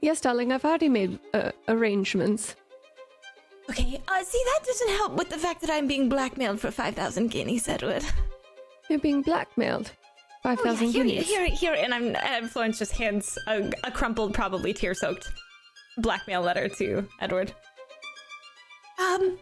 Yes, 0.00 0.20
darling, 0.20 0.50
I've 0.52 0.64
already 0.64 0.88
made 0.88 1.18
uh, 1.34 1.50
arrangements. 1.68 2.56
Okay, 3.68 4.00
uh, 4.08 4.22
see, 4.24 4.42
that 4.46 4.60
doesn't 4.66 4.88
help 4.90 5.12
with 5.12 5.28
the 5.28 5.38
fact 5.38 5.60
that 5.60 5.70
I'm 5.70 5.86
being 5.86 6.08
blackmailed 6.08 6.58
for 6.60 6.70
5,000 6.70 7.28
guineas, 7.30 7.68
Edward. 7.68 8.04
You're 8.88 8.98
being 8.98 9.22
blackmailed. 9.22 9.92
Five 10.42 10.58
Oh, 10.60 10.64
yeah, 10.64 10.70
thousand 10.72 10.88
here, 10.92 11.04
guineas. 11.04 11.26
here, 11.28 11.46
here, 11.48 11.74
and 11.74 11.92
I'm, 11.92 12.16
and 12.16 12.50
Florence 12.50 12.78
just 12.78 12.92
hands 12.92 13.38
a, 13.46 13.70
a 13.84 13.90
crumpled, 13.90 14.32
probably 14.32 14.72
tear-soaked 14.72 15.28
blackmail 15.98 16.40
letter 16.40 16.66
to 16.68 17.06
Edward. 17.20 17.52
Um, 18.98 19.38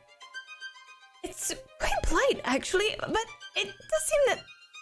it's 1.22 1.54
quite 1.78 2.02
polite, 2.02 2.40
actually, 2.44 2.96
but 2.98 3.16
it 3.56 3.66
does 3.66 4.02
seem 4.02 4.20
that, 4.26 4.40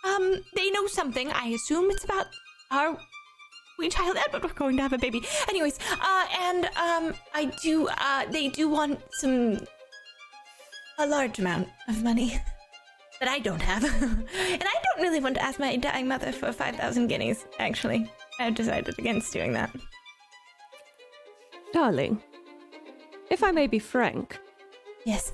um, 0.08 0.42
they 0.54 0.70
know 0.70 0.86
something. 0.86 1.30
I 1.30 1.48
assume 1.48 1.90
it's 1.90 2.04
about 2.04 2.26
our 2.70 2.98
wee 3.78 3.88
child 3.88 4.16
Edward. 4.16 4.42
We're 4.44 4.52
going 4.54 4.76
to 4.76 4.82
have 4.82 4.92
a 4.92 4.98
baby. 4.98 5.22
Anyways, 5.48 5.78
uh, 6.00 6.26
and, 6.40 6.64
um, 6.76 7.14
I 7.34 7.46
do, 7.62 7.88
uh, 7.88 8.24
they 8.30 8.48
do 8.48 8.68
want 8.68 9.00
some, 9.12 9.58
a 10.98 11.06
large 11.06 11.38
amount 11.38 11.68
of 11.88 12.02
money 12.02 12.40
that 13.20 13.28
I 13.28 13.38
don't 13.38 13.62
have. 13.62 13.84
and 14.02 14.28
I 14.62 14.74
don't 14.84 15.02
really 15.02 15.20
want 15.20 15.34
to 15.36 15.42
ask 15.42 15.58
my 15.58 15.76
dying 15.76 16.08
mother 16.08 16.32
for 16.32 16.52
5,000 16.52 17.06
guineas, 17.08 17.46
actually. 17.58 18.10
I've 18.38 18.54
decided 18.54 18.98
against 18.98 19.32
doing 19.32 19.52
that. 19.54 19.70
Darling, 21.72 22.22
if 23.30 23.42
I 23.42 23.50
may 23.50 23.66
be 23.66 23.78
frank, 23.78 24.38
Yes. 25.04 25.32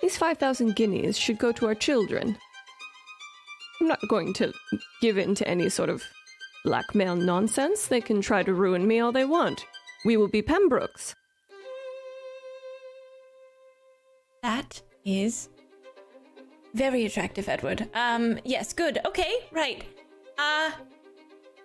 these 0.00 0.16
5,000 0.16 0.74
guineas 0.76 1.18
should 1.18 1.38
go 1.38 1.52
to 1.52 1.66
our 1.66 1.74
children. 1.74 2.36
I'm 3.80 3.88
not 3.88 4.00
going 4.08 4.32
to 4.34 4.52
give 5.00 5.18
in 5.18 5.34
to 5.36 5.46
any 5.48 5.68
sort 5.68 5.90
of 5.90 6.02
blackmail 6.64 7.14
nonsense. 7.16 7.86
They 7.86 8.00
can 8.00 8.20
try 8.20 8.42
to 8.42 8.52
ruin 8.54 8.86
me 8.86 8.98
all 9.00 9.12
they 9.12 9.24
want. 9.24 9.64
We 10.04 10.16
will 10.16 10.28
be 10.28 10.42
Pembrokes. 10.42 11.14
That 14.42 14.82
is 15.04 15.48
very 16.74 17.04
attractive, 17.06 17.48
Edward. 17.48 17.88
Um, 17.94 18.38
yes, 18.44 18.72
good. 18.72 18.98
Okay, 19.06 19.32
right. 19.52 19.84
Uh, 20.38 20.70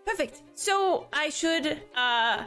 perfect. 0.05 0.43
So 0.53 1.07
I 1.11 1.29
should, 1.29 1.81
uh, 1.95 2.43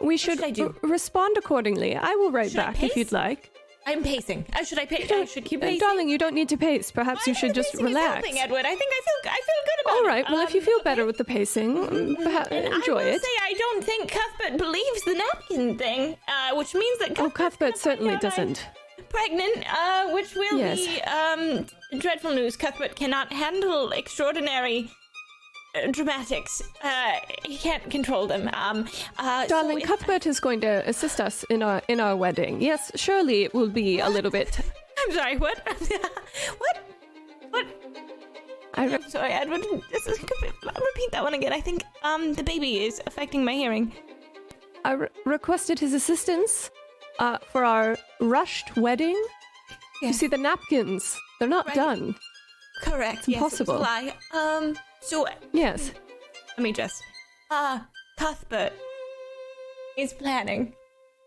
We 0.00 0.16
should 0.16 0.40
should 0.40 0.60
r- 0.60 0.74
respond 0.82 1.36
accordingly. 1.38 1.94
I 1.94 2.14
will 2.16 2.32
write 2.32 2.50
Should 2.50 2.56
back 2.56 2.82
if 2.82 2.96
you'd 2.96 3.12
like. 3.12 3.51
I'm 3.86 4.02
pacing. 4.02 4.46
Uh, 4.54 4.64
should 4.64 4.78
I 4.78 4.86
pace? 4.86 5.10
I 5.10 5.24
should 5.24 5.44
keep 5.44 5.60
Uh, 5.62 5.66
pacing. 5.66 5.80
Darling, 5.80 6.08
you 6.08 6.18
don't 6.18 6.34
need 6.34 6.48
to 6.50 6.56
pace. 6.56 6.90
Perhaps 6.90 7.26
you 7.26 7.34
should 7.34 7.52
just 7.54 7.74
relax. 7.74 8.14
helping, 8.24 8.38
Edward. 8.40 8.64
I 8.64 8.74
think 8.76 8.90
I 8.92 9.00
feel, 9.06 9.30
I 9.32 9.40
feel 9.48 9.62
good 9.64 9.80
about 9.84 9.94
All 9.96 10.04
it. 10.04 10.08
right. 10.08 10.24
Well, 10.30 10.40
if 10.46 10.54
you 10.54 10.60
Um, 10.60 10.66
feel 10.66 10.82
better 10.82 11.04
with 11.04 11.18
the 11.18 11.24
pacing, 11.24 11.74
mm, 11.88 12.22
perhaps 12.22 12.48
enjoy 12.50 13.00
I 13.00 13.04
will 13.04 13.14
it. 13.14 13.22
say 13.22 13.28
I 13.42 13.54
don't 13.54 13.84
think 13.84 14.10
Cuthbert 14.12 14.56
believes 14.58 15.02
the 15.04 15.14
napkin 15.14 15.78
thing, 15.78 16.16
uh, 16.28 16.54
which 16.56 16.74
means 16.74 16.98
that 17.00 17.18
Oh, 17.18 17.28
Cuthbert 17.30 17.76
certainly 17.76 18.12
find 18.12 18.24
out 18.24 18.38
I'm 18.38 18.46
doesn't. 18.54 18.66
Pregnant, 19.08 19.64
uh, 19.70 20.10
which 20.10 20.34
will 20.34 20.58
Yes. 20.58 20.86
be 20.86 21.02
um 21.02 21.66
dreadful 21.98 22.32
news. 22.32 22.56
Cuthbert 22.56 22.94
cannot 22.96 23.32
handle 23.32 23.90
extraordinary 23.92 24.90
dramatics. 25.90 26.62
Uh, 26.82 27.12
he 27.44 27.56
can't 27.56 27.88
control 27.90 28.26
them. 28.26 28.50
Um, 28.52 28.86
uh, 29.18 29.46
Darling, 29.46 29.80
if- 29.80 29.86
Cuthbert 29.88 30.26
is 30.26 30.40
going 30.40 30.60
to 30.60 30.82
assist 30.88 31.20
us 31.20 31.44
in 31.44 31.62
our 31.62 31.82
in 31.88 32.00
our 32.00 32.16
wedding. 32.16 32.60
Yes, 32.60 32.90
surely 32.94 33.44
it 33.44 33.54
will 33.54 33.68
be 33.70 34.00
a 34.00 34.08
little 34.08 34.30
bit. 34.30 34.58
I'm 34.98 35.12
sorry. 35.14 35.36
What? 35.38 35.58
what? 36.58 36.76
What? 37.50 37.66
I 38.74 38.86
re- 38.86 38.94
I'm 38.94 39.10
sorry, 39.10 39.30
Edward. 39.32 39.62
This 39.90 40.06
is, 40.06 40.18
repeat 40.20 41.10
that 41.12 41.22
one 41.22 41.34
again. 41.34 41.52
I 41.52 41.60
think 41.60 41.82
um 42.02 42.32
the 42.34 42.42
baby 42.42 42.84
is 42.84 43.00
affecting 43.06 43.44
my 43.44 43.52
hearing. 43.52 43.92
I 44.84 44.92
re- 44.92 45.08
requested 45.26 45.78
his 45.78 45.92
assistance 45.94 46.70
uh, 47.18 47.38
for 47.52 47.64
our 47.64 47.96
rushed 48.20 48.76
wedding. 48.76 49.20
You 50.02 50.12
see, 50.12 50.26
the 50.26 50.38
napkins, 50.38 51.16
they're 51.38 51.48
not 51.48 51.66
Right. 51.66 51.76
done. 51.76 52.16
Correct. 52.82 53.28
Yes, 53.28 53.60
it 53.60 53.68
was 53.68 53.68
a 53.68 53.72
impossible. 53.72 53.78
lie. 53.78 54.14
Um. 54.34 54.76
So 55.02 55.26
Yes. 55.52 55.92
Let 56.56 56.62
me 56.62 56.72
just. 56.72 57.02
Ah, 57.50 57.86
Cuthbert 58.18 58.72
is 59.98 60.12
planning 60.12 60.74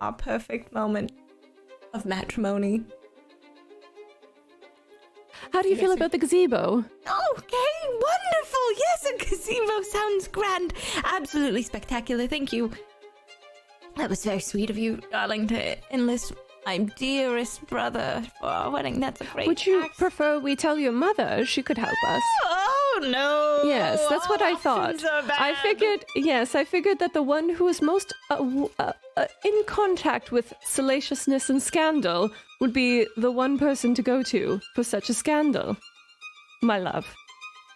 our 0.01 0.13
perfect 0.13 0.73
moment 0.73 1.11
of 1.93 2.05
matrimony. 2.05 2.83
How 5.51 5.61
do 5.61 5.69
you 5.69 5.75
feel 5.75 5.91
about 5.91 6.11
the 6.11 6.17
gazebo? 6.17 6.83
Okay, 6.83 7.79
wonderful. 7.89 8.65
Yes, 8.77 9.05
a 9.05 9.17
gazebo 9.17 9.81
sounds 9.83 10.27
grand. 10.27 10.73
Absolutely 11.03 11.61
spectacular. 11.61 12.27
Thank 12.27 12.51
you. 12.51 12.71
That 13.97 14.09
was 14.09 14.25
very 14.25 14.39
sweet 14.41 14.69
of 14.69 14.77
you, 14.77 15.01
darling, 15.11 15.47
to 15.47 15.77
enlist 15.93 16.33
my 16.65 16.79
dearest 16.79 17.65
brother 17.67 18.23
for 18.39 18.47
our 18.47 18.69
wedding. 18.71 18.99
That's 18.99 19.21
a 19.21 19.25
great. 19.25 19.47
Would 19.47 19.65
you 19.65 19.83
act. 19.83 19.97
prefer 19.97 20.39
we 20.39 20.55
tell 20.55 20.77
your 20.77 20.91
mother? 20.91 21.45
She 21.45 21.61
could 21.61 21.77
help 21.77 21.95
us. 22.07 22.23
Oh 22.43 22.64
no! 23.01 23.61
Yes, 23.63 24.05
that's 24.09 24.27
what 24.27 24.41
I 24.41 24.55
thought. 24.55 25.03
I 25.03 25.55
figured, 25.61 26.05
yes, 26.15 26.55
I 26.55 26.63
figured 26.63 26.99
that 26.99 27.13
the 27.13 27.21
one 27.21 27.49
who 27.49 27.67
is 27.67 27.81
most 27.81 28.13
uh, 28.29 28.67
uh, 28.79 28.93
uh, 29.17 29.25
in 29.43 29.63
contact 29.65 30.31
with 30.31 30.53
salaciousness 30.63 31.49
and 31.49 31.61
scandal 31.61 32.31
would 32.59 32.73
be 32.73 33.07
the 33.17 33.31
one 33.31 33.57
person 33.57 33.95
to 33.95 34.01
go 34.01 34.23
to 34.23 34.59
for 34.73 34.83
such 34.83 35.09
a 35.09 35.13
scandal. 35.13 35.77
My 36.61 36.79
love. 36.79 37.05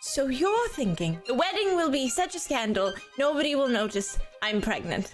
So 0.01 0.27
you're 0.27 0.69
thinking 0.69 1.21
the 1.27 1.33
wedding 1.33 1.75
will 1.75 1.91
be 1.91 2.07
such 2.07 2.35
a 2.35 2.39
scandal, 2.39 2.93
nobody 3.17 3.55
will 3.55 3.67
notice 3.67 4.17
I'm 4.41 4.61
pregnant. 4.61 5.13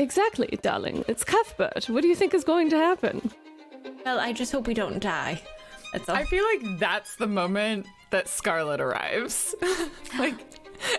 Exactly, 0.00 0.58
darling. 0.62 1.04
It's 1.08 1.24
Cuthbert. 1.24 1.86
What 1.88 2.02
do 2.02 2.08
you 2.08 2.14
think 2.14 2.34
is 2.34 2.44
going 2.44 2.70
to 2.70 2.76
happen? 2.76 3.32
Well, 4.04 4.20
I 4.20 4.32
just 4.32 4.52
hope 4.52 4.66
we 4.66 4.74
don't 4.74 5.00
die. 5.00 5.40
That's 5.92 6.08
all. 6.08 6.16
I 6.16 6.24
feel 6.24 6.44
like 6.44 6.78
that's 6.78 7.16
the 7.16 7.26
moment 7.26 7.86
that 8.10 8.28
Scarlet 8.28 8.80
arrives. 8.80 9.54
like, 10.18 10.34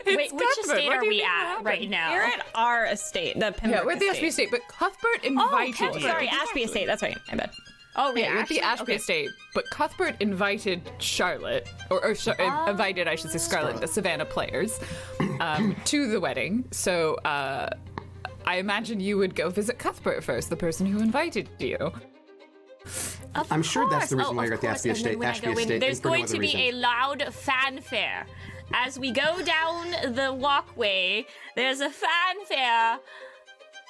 it's 0.06 0.18
Wait, 0.18 0.34
which 0.34 0.48
estate 0.62 0.88
What 0.88 0.98
are 0.98 1.02
we 1.08 1.22
at 1.22 1.28
happen? 1.28 1.66
right 1.66 1.90
now? 1.90 2.12
We're 2.12 2.22
at 2.24 2.46
our 2.56 2.86
estate, 2.88 3.40
the 3.40 3.52
Pembroke 3.52 3.82
Yeah, 3.82 3.86
we're 3.86 3.92
at 3.94 4.00
the 4.00 4.08
Ashby 4.08 4.28
estate. 4.28 4.48
estate, 4.50 4.52
but 4.52 4.68
Cuthbert 4.68 5.20
Oh, 5.24 5.28
invited 5.28 5.76
Cuthbert. 5.76 6.02
Sorry, 6.02 6.28
Ashby 6.28 6.64
estate. 6.64 6.86
That's 6.88 7.02
right. 7.02 7.18
I 7.32 7.36
bet. 7.36 7.54
Oh, 7.96 8.14
Yeah, 8.16 8.32
you're 8.34 8.42
at 8.42 8.48
the 8.50 8.60
Ashby 8.62 8.84
Okay. 8.84 8.96
estate, 8.96 9.30
but 9.56 9.70
Cuthbert 9.72 10.16
invited 10.20 10.82
Charlotte, 11.00 11.68
or, 11.90 12.04
or 12.06 12.14
Char- 12.14 12.40
uh, 12.40 12.70
invited, 12.70 13.08
I 13.08 13.16
should 13.16 13.32
say, 13.32 13.38
Scarlet, 13.40 13.80
the 13.82 13.88
Savannah 13.88 14.26
players, 14.26 14.80
um, 15.40 15.76
to 15.86 16.08
the 16.10 16.20
wedding. 16.20 16.66
So 16.72 17.16
uh, 17.26 17.70
I 18.46 18.58
imagine 18.58 19.00
you 19.00 19.18
would 19.18 19.34
go 19.36 19.50
visit 19.50 19.80
Cuthbert 19.80 20.24
first, 20.24 20.50
the 20.50 20.56
person 20.58 20.86
who 20.86 21.00
invited 21.00 21.50
you. 21.58 21.92
Of 23.36 23.52
I'm 23.52 23.62
sure 23.64 23.88
that's 23.90 24.10
the 24.10 24.18
reason 24.18 24.34
Oh, 24.34 24.38
why 24.38 24.46
you're 24.46 24.54
at 24.56 24.62
the 24.62 24.68
course. 24.68 24.86
Ashby 24.86 24.90
And 24.90 24.98
then 24.98 25.06
estate- 25.06 25.20
when 25.20 25.28
I 25.28 25.32
Ashby 25.32 25.46
go 25.46 25.60
in, 25.74 25.80
There's 25.80 25.98
and 25.98 26.02
for 26.04 26.08
no 26.10 26.14
going 26.16 26.26
to 26.28 26.34
be 26.34 26.40
reason. 26.40 26.60
a 26.60 26.72
loud 26.74 27.34
fanfare. 27.34 28.26
As 28.74 29.00
we 29.00 29.12
go 29.12 29.42
down 29.44 30.14
the 30.16 30.34
walkway, 30.34 31.26
there's 31.56 31.80
a 31.82 31.90
fanfare. 31.90 33.00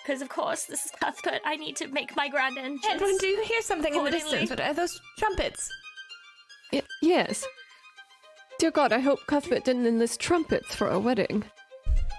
Because, 0.04 0.22
of 0.22 0.30
course, 0.30 0.64
this 0.66 0.86
is 0.86 0.92
Cuthbert. 1.00 1.42
I 1.46 1.56
need 1.56 1.76
to 1.78 1.88
make 1.88 2.16
my 2.16 2.30
grand 2.30 2.58
entrance. 2.58 2.86
Edwin, 2.88 3.18
do 3.18 3.28
you 3.28 3.44
hear 3.44 3.62
something 3.62 3.94
in 3.94 4.04
the 4.04 4.12
distance? 4.12 4.50
What 4.50 4.60
are 4.60 4.74
those 4.74 5.00
trumpets? 5.18 5.70
Y- 6.74 6.82
yes. 7.02 7.46
Dear 8.58 8.72
God, 8.72 8.92
I 8.92 9.00
hope 9.00 9.20
Cuthbert 9.28 9.66
didn't 9.66 9.86
enlist 9.86 10.20
trumpets 10.20 10.74
for 10.76 10.90
our 10.90 11.00
wedding. 11.00 11.44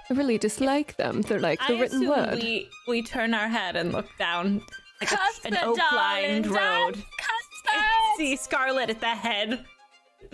I 0.09 0.13
really 0.13 0.37
dislike 0.37 0.97
them. 0.97 1.21
They're 1.21 1.39
like 1.39 1.59
the 1.67 1.75
I 1.75 1.79
written 1.81 2.03
assume 2.03 2.09
word. 2.09 2.33
we 2.35 2.69
we 2.87 3.01
turn 3.01 3.33
our 3.33 3.47
head 3.47 3.75
and 3.75 3.91
look 3.91 4.07
down 4.17 4.61
like 5.01 5.11
a- 5.11 5.15
Cuthbert, 5.15 5.51
an 5.51 5.57
oak-lined 5.69 6.43
darling, 6.45 6.51
road. 6.85 6.93
Cuthbert! 7.17 8.17
See 8.17 8.35
Scarlet 8.35 8.89
at 8.89 8.99
the 8.99 9.07
head, 9.07 9.65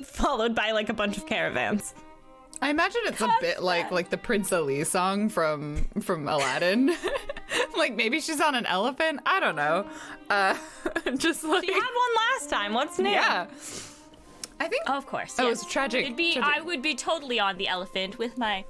followed 0.03 0.53
by 0.55 0.71
like 0.71 0.89
a 0.89 0.93
bunch 0.93 1.17
of 1.17 1.25
caravans. 1.25 1.93
I 2.61 2.71
imagine 2.71 3.01
it's 3.05 3.21
a 3.21 3.29
bit 3.39 3.61
like 3.61 3.91
like 3.91 4.09
the 4.09 4.17
Prince 4.17 4.51
Ali 4.51 4.83
song 4.83 5.29
from 5.29 5.85
from 6.01 6.27
Aladdin. 6.27 6.91
like 7.77 7.95
maybe 7.95 8.19
she's 8.19 8.41
on 8.41 8.55
an 8.55 8.65
elephant. 8.65 9.19
I 9.27 9.39
don't 9.39 9.55
know. 9.55 9.85
Uh, 10.29 10.57
just 11.17 11.43
like 11.43 11.67
You 11.67 11.73
had 11.73 11.79
one 11.81 12.15
last 12.15 12.49
time. 12.49 12.73
What's 12.73 12.97
new? 12.97 13.09
yeah. 13.11 13.45
I 14.59 14.67
think 14.67 14.89
Of 14.89 15.05
course. 15.05 15.35
Oh, 15.37 15.47
yes. 15.49 15.61
it's 15.61 15.71
tragic- 15.71 16.05
It'd 16.05 16.17
be. 16.17 16.33
tragic. 16.33 16.51
I 16.57 16.61
would 16.61 16.81
be 16.81 16.95
totally 16.95 17.39
on 17.39 17.57
the 17.57 17.67
elephant 17.67 18.17
with 18.17 18.39
my 18.39 18.65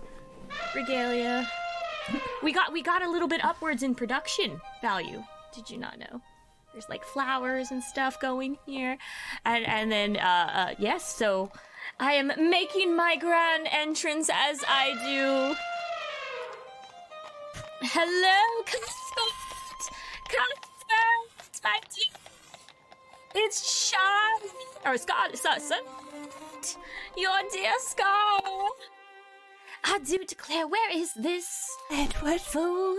regalia. 0.75 1.49
We 2.43 2.51
got 2.51 2.73
we 2.73 2.81
got 2.81 3.01
a 3.03 3.09
little 3.09 3.27
bit 3.29 3.43
upwards 3.43 3.83
in 3.83 3.95
production 3.95 4.59
value. 4.81 5.23
Did 5.57 5.71
you 5.71 5.79
not 5.79 5.97
know? 5.97 6.21
There's 6.71 6.87
like 6.87 7.03
flowers 7.03 7.71
and 7.71 7.83
stuff 7.83 8.19
going 8.19 8.59
here, 8.67 8.95
and 9.43 9.65
and 9.65 9.91
then 9.91 10.17
uh, 10.17 10.51
uh 10.53 10.75
yes. 10.77 11.15
So 11.15 11.51
I 11.99 12.13
am 12.13 12.27
making 12.51 12.95
my 12.95 13.15
grand 13.15 13.67
entrance 13.71 14.29
as 14.31 14.63
I 14.67 14.91
do. 15.03 15.57
Hello, 17.81 18.63
Cuthbert. 18.67 19.97
Cuthbert, 20.29 21.59
my 21.63 21.79
dear. 21.95 23.43
It's 23.43 23.89
Charlotte. 23.89 24.53
Or. 24.85 24.95
So, 25.35 25.49
so, 25.57 25.75
your 27.17 27.39
dear 27.51 27.73
Scar. 27.79 28.41
I 29.83 29.99
do 30.05 30.23
declare, 30.23 30.67
where 30.67 30.95
is 30.95 31.13
this 31.15 31.47
Edward. 31.89 32.41
fool? 32.41 32.97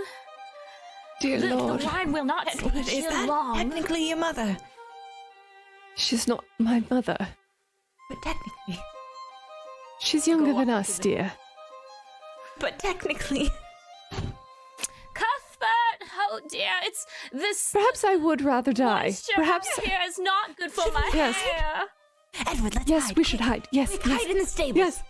Dear 1.20 1.40
The, 1.40 1.56
Lord. 1.56 1.80
the 1.80 1.84
line 1.86 2.12
will 2.12 2.24
not 2.24 2.46
Edward, 2.54 2.70
stay 2.72 2.80
is 2.80 2.88
here 2.90 3.10
that 3.10 3.26
long. 3.28 3.56
technically 3.56 4.08
your 4.08 4.18
mother? 4.18 4.56
She's 5.96 6.28
not 6.28 6.44
my 6.58 6.82
mother. 6.90 7.16
But 8.08 8.18
technically. 8.22 8.80
She's 10.00 10.28
younger 10.28 10.52
than 10.52 10.70
us, 10.70 10.96
the- 10.96 11.02
dear. 11.02 11.32
But 12.60 12.78
technically. 12.78 13.50
Cuthbert! 15.14 16.08
Oh 16.30 16.40
dear, 16.48 16.70
it's 16.82 17.04
this 17.32 17.70
Perhaps 17.72 18.04
I 18.04 18.14
would 18.16 18.42
rather 18.42 18.72
die. 18.72 19.12
Perhaps. 19.34 19.68
here 19.78 19.98
is 20.04 20.18
not 20.18 20.56
good 20.56 20.70
for 20.72 20.90
my 20.92 21.10
Yes. 21.12 21.34
hair. 21.36 21.84
Edward, 22.46 22.74
let's 22.76 22.88
Yes, 22.90 23.06
hide. 23.08 23.16
we 23.16 23.24
should 23.24 23.40
hide. 23.40 23.66
Yes, 23.72 23.88
Quick, 23.90 24.06
yes. 24.06 24.20
hide 24.22 24.30
in 24.30 24.38
the 24.38 24.46
stables. 24.46 24.76
Yes. 24.76 25.02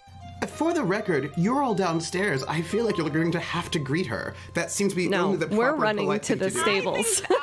For 0.49 0.73
the 0.75 0.83
record, 0.83 1.33
you're 1.37 1.62
all 1.62 1.75
downstairs. 1.75 2.43
I 2.45 2.62
feel 2.62 2.85
like 2.85 2.97
you're 2.97 3.09
going 3.11 3.31
to 3.33 3.40
have 3.40 3.71
to 3.73 3.78
greet 3.78 4.07
her. 4.07 4.35
That 4.55 4.71
seems 4.71 4.93
to 4.93 4.97
be 4.97 5.09
No, 5.09 5.26
only 5.26 5.37
the 5.38 5.47
proper 5.47 5.59
we're 5.59 5.75
running 5.76 6.21
to 6.21 6.35
the 6.37 6.50
do. 6.50 6.59
stables. 6.59 7.23
Uh, 7.31 7.35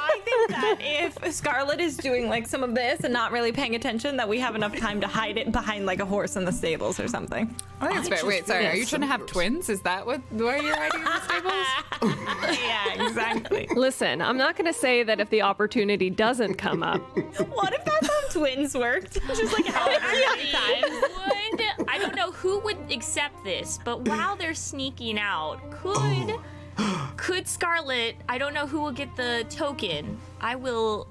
I 0.50 0.76
think 0.76 0.80
that 0.80 1.24
if 1.26 1.34
Scarlet 1.34 1.80
is 1.80 1.98
doing 1.98 2.30
like 2.30 2.48
some 2.48 2.64
of 2.64 2.76
this 2.76 3.02
and 3.04 3.14
not 3.14 3.32
really 3.32 3.52
paying 3.52 3.76
attention, 3.76 4.18
that 4.18 4.28
we 4.28 4.40
have 4.40 4.56
enough 4.56 4.76
time 4.76 5.02
to 5.02 5.08
hide 5.08 5.38
it 5.38 5.52
behind 5.52 5.86
like 5.86 6.00
a 6.00 6.06
horse 6.06 6.36
in 6.36 6.46
the 6.46 6.52
stables 6.52 7.00
or 7.00 7.08
something. 7.08 7.54
I 7.82 7.88
think 7.88 8.00
it's 8.00 8.10
fair. 8.10 8.26
Wait, 8.26 8.48
sorry. 8.48 8.68
Are 8.68 8.76
you 8.76 8.86
trying 8.86 9.02
to 9.02 9.08
have 9.08 9.26
twins? 9.26 9.70
Is 9.70 9.82
that 9.82 10.06
what 10.06 10.22
why 10.32 10.58
you're 10.58 10.76
hiding 10.76 11.00
in 11.00 11.06
the 11.06 11.22
stables? 11.22 11.66
yeah, 12.60 13.08
exactly. 13.08 13.68
Listen, 13.76 14.22
I'm 14.22 14.38
not 14.38 14.56
going 14.56 14.72
to 14.72 14.78
say 14.78 15.04
that 15.04 15.20
if 15.20 15.30
the 15.30 15.42
opportunity 15.42 16.10
doesn't 16.10 16.56
come 16.56 16.84
up. 16.84 17.02
what 17.50 17.74
if 17.74 17.86
that's 17.86 18.08
how 18.08 18.40
twins 18.40 18.76
worked? 18.76 19.14
Just 19.28 19.54
like 19.54 19.66
however 19.66 20.06
many 20.06 20.52
times. 20.52 20.92
Would 20.92 21.88
I 21.88 21.98
don't 21.98 22.16
know 22.16 22.32
who 22.32 22.60
would 22.60 22.78
accept 22.92 23.44
this, 23.44 23.80
but 23.86 24.02
while 24.08 24.36
they're 24.36 24.54
sneaking 24.54 25.20
out, 25.20 25.60
could 25.72 26.40
could 27.18 27.48
Scarlet? 27.48 28.16
I 28.28 28.38
don't 28.38 28.54
know 28.54 28.68
who 28.68 28.82
will 28.82 28.92
get 28.92 29.16
the 29.16 29.46
token. 29.50 30.18
I 30.42 30.56
will 30.56 31.08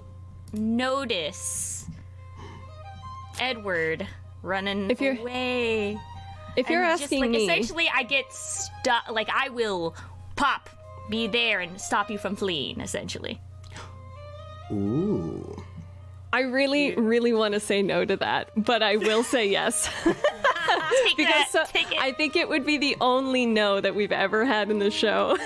notice 0.53 1.87
Edward 3.41 4.07
running 4.43 4.91
If 4.91 5.01
you're- 5.01 5.19
away. 5.19 5.99
If 6.57 6.71
you're 6.71 6.83
And 6.85 6.93
asking 6.93 7.09
just, 7.09 7.21
like, 7.21 7.31
me, 7.31 7.45
essentially, 7.45 7.91
I 7.93 8.05
get 8.05 8.33
stuck. 8.33 9.11
Like 9.11 9.29
I 9.29 9.49
will 9.49 9.97
pop, 10.37 10.71
be 11.11 11.27
there, 11.27 11.59
and 11.61 11.81
stop 11.81 12.11
you 12.11 12.19
from 12.19 12.37
fleeing. 12.37 12.81
Essentially. 12.81 13.41
Ooh. 14.71 15.64
I 16.35 16.41
really, 16.41 16.97
really 16.97 17.33
want 17.33 17.55
to 17.55 17.61
say 17.61 17.81
no 17.81 18.05
to 18.05 18.17
that, 18.17 18.51
but 18.57 18.83
I 18.83 18.97
will 18.97 19.23
say 19.23 19.49
yes. 19.49 19.89
Take 20.05 20.17
because 21.17 21.33
that. 21.33 21.49
so- 21.53 21.65
take 21.67 21.93
it. 21.93 21.99
I 22.01 22.11
think 22.11 22.35
it 22.35 22.49
would 22.49 22.67
be 22.67 22.77
the 22.77 22.97
only 23.01 23.47
no 23.47 23.81
that 23.81 23.95
we've 23.95 24.11
ever 24.11 24.45
had 24.45 24.69
in 24.69 24.81
the 24.81 24.91
show. 24.91 25.39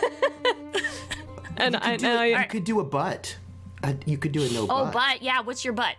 and 1.59 1.77
I, 1.77 1.93
and 1.93 2.07
I 2.07 2.27
You 2.43 2.49
could 2.49 2.65
do 2.65 2.81
a 2.81 2.85
butt. 2.85 3.37
Uh, 3.83 3.93
you 4.07 4.17
could 4.17 4.33
do 4.33 4.43
a 4.43 4.49
no 4.49 4.63
oh, 4.63 4.85
butt. 4.87 4.93
but 4.95 5.23
yeah. 5.23 5.43
What's 5.43 5.63
your 5.63 5.75
butt? 5.75 5.97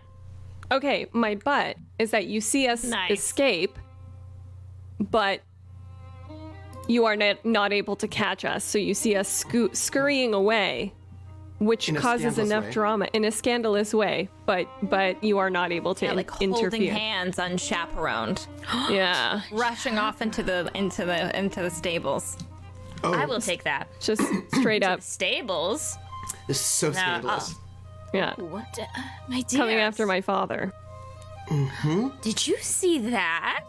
okay, 0.72 1.06
my 1.12 1.36
butt 1.36 1.76
is 2.00 2.10
that 2.10 2.26
you 2.26 2.40
see 2.40 2.66
us 2.66 2.82
Nice. 2.82 3.12
escape, 3.12 3.78
but 4.98 5.40
you 6.88 7.04
are 7.06 7.14
not, 7.16 7.44
not 7.44 7.72
able 7.72 7.94
to 7.96 8.08
catch 8.08 8.44
us. 8.44 8.64
So 8.64 8.78
you 8.78 8.94
see 8.94 9.14
us 9.14 9.28
sco- 9.28 9.72
scurrying 9.72 10.34
away, 10.34 10.94
which 11.60 11.88
In 11.88 11.94
causes 11.94 12.38
enough 12.38 12.64
way. 12.64 12.70
drama 12.72 13.08
in 13.12 13.24
a 13.24 13.30
scandalous 13.30 13.94
way. 13.94 14.28
But 14.46 14.66
but 14.82 15.22
you 15.22 15.38
are 15.38 15.50
not 15.50 15.70
able 15.70 15.94
to 15.94 16.04
Yeah, 16.04 16.10
in- 16.12 16.16
like 16.16 16.30
holding 16.30 16.54
interfere. 16.58 16.92
hands 16.92 17.38
unchaperoned, 17.38 18.46
Yeah, 18.90 19.42
rushing 19.52 19.96
off 19.98 20.20
into 20.22 20.42
the 20.42 20.68
into 20.74 21.04
the 21.04 21.38
into 21.38 21.62
the 21.62 21.70
stables. 21.70 22.36
Oh, 23.04 23.14
I 23.14 23.24
will 23.26 23.40
take 23.40 23.62
that. 23.64 23.86
just 24.00 24.20
straight 24.58 24.82
up. 24.82 25.00
Stables. 25.18 25.96
This 26.48 26.58
is 26.60 26.66
so 26.66 26.92
scandalous. 26.92 27.54
Yeah, 28.12 28.34
What, 28.36 28.76
uh, 28.78 28.84
my 29.28 29.40
dear? 29.42 29.58
coming 29.60 29.76
after 29.78 30.04
my 30.04 30.20
father. 30.20 30.72
Did 32.22 32.46
you 32.46 32.56
see 32.58 32.98
that? 33.10 33.64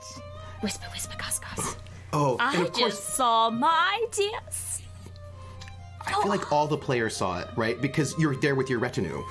Whisper, 0.61 0.85
whisper, 0.91 1.15
goss, 1.17 1.39
goss. 1.39 1.77
Oh, 2.13 2.33
and 2.39 2.57
I 2.57 2.61
of 2.61 2.73
course, 2.73 2.93
just 2.95 3.15
saw 3.15 3.49
my 3.49 4.03
dears. 4.11 4.80
I 6.07 6.11
feel 6.13 6.27
like 6.29 6.51
all 6.51 6.67
the 6.67 6.77
players 6.77 7.15
saw 7.15 7.39
it, 7.39 7.47
right? 7.55 7.79
Because 7.81 8.17
you're 8.17 8.35
there 8.35 8.55
with 8.55 8.69
your 8.69 8.79
retinue. 8.79 9.23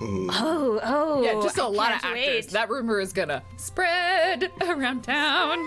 Oh, 0.00 0.80
oh. 0.82 1.22
Yeah, 1.22 1.40
just 1.42 1.58
a 1.58 1.62
I 1.62 1.66
lot 1.66 1.94
of 1.94 2.02
can't 2.02 2.18
actors. 2.18 2.44
wait. 2.46 2.50
That 2.50 2.70
rumor 2.70 3.00
is 3.00 3.12
gonna 3.12 3.42
spread 3.56 4.50
around 4.62 5.02
town. 5.02 5.58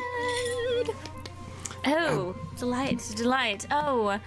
Oh, 1.86 2.36
delight, 2.58 3.04
delight. 3.16 3.66
Oh, 3.72 4.20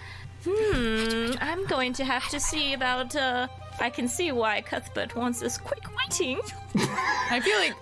hmm. 0.45 1.33
I'm 1.41 1.65
going 1.67 1.93
to 1.95 2.05
have 2.05 2.29
to 2.31 2.41
see 2.41 2.75
about. 2.75 3.15
uh 3.17 3.49
I 3.81 3.91
can 3.91 4.07
see 4.07 4.31
why 4.31 4.61
Cuthbert 4.61 5.17
wants 5.17 5.41
this 5.41 5.59
quick 5.59 5.83
waiting. 5.97 6.39
I 6.77 7.41
feel 7.41 7.59
like 7.59 7.75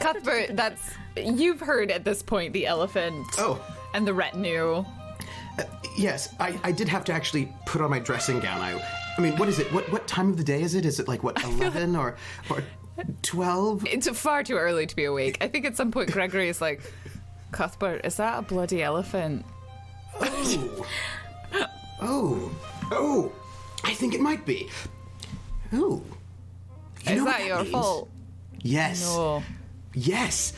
Cuthbert. 0.00 0.56
That's 0.56 0.82
you've 1.16 1.60
heard 1.60 1.90
at 1.92 2.04
this 2.04 2.22
point 2.22 2.52
the 2.52 2.66
elephant. 2.66 3.26
Oh. 3.38 3.60
and 3.94 4.06
the 4.06 4.14
retinue. 4.14 4.84
Yes, 5.96 6.34
I, 6.40 6.58
I 6.64 6.72
did 6.72 6.88
have 6.88 7.04
to 7.04 7.12
actually 7.12 7.52
put 7.66 7.82
on 7.82 7.90
my 7.90 7.98
dressing 7.98 8.40
gown. 8.40 8.60
I, 8.60 8.82
I 9.18 9.20
mean, 9.20 9.36
what 9.36 9.48
is 9.48 9.58
it? 9.58 9.70
What 9.72 9.90
what 9.92 10.06
time 10.08 10.30
of 10.30 10.36
the 10.38 10.44
day 10.44 10.62
is 10.62 10.74
it? 10.74 10.86
Is 10.86 10.98
it 10.98 11.06
like 11.08 11.22
what 11.22 11.42
eleven 11.44 11.94
or 11.96 12.16
or 12.48 12.62
twelve? 13.22 13.84
It's 13.86 14.08
far 14.18 14.42
too 14.42 14.56
early 14.56 14.86
to 14.86 14.96
be 14.96 15.04
awake. 15.04 15.36
I 15.42 15.48
think 15.48 15.66
at 15.66 15.76
some 15.76 15.90
point 15.92 16.10
Gregory 16.10 16.48
is 16.48 16.60
like, 16.62 16.80
Cuthbert, 17.50 18.06
is 18.06 18.16
that 18.16 18.38
a 18.38 18.42
bloody 18.42 18.82
elephant? 18.82 19.44
Oh, 20.20 20.86
oh, 22.00 22.50
oh! 22.90 23.32
I 23.84 23.92
think 23.94 24.14
it 24.14 24.20
might 24.20 24.44
be. 24.46 24.68
Oh, 25.72 26.02
you 27.04 27.12
is 27.12 27.22
what 27.22 27.38
that 27.38 27.46
your 27.46 27.58
means? 27.58 27.70
fault? 27.70 28.08
Yes, 28.62 29.02
No. 29.04 29.42
yes, 29.94 30.52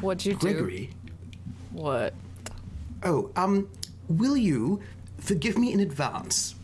What'd 0.00 0.24
you 0.26 0.32
do? 0.34 0.38
Gregory. 0.38 0.90
What? 1.72 2.14
Oh, 3.02 3.30
um, 3.36 3.68
will 4.10 4.36
you 4.36 4.80
forgive 5.18 5.56
me 5.56 5.72
in 5.72 5.80
advance? 5.80 6.54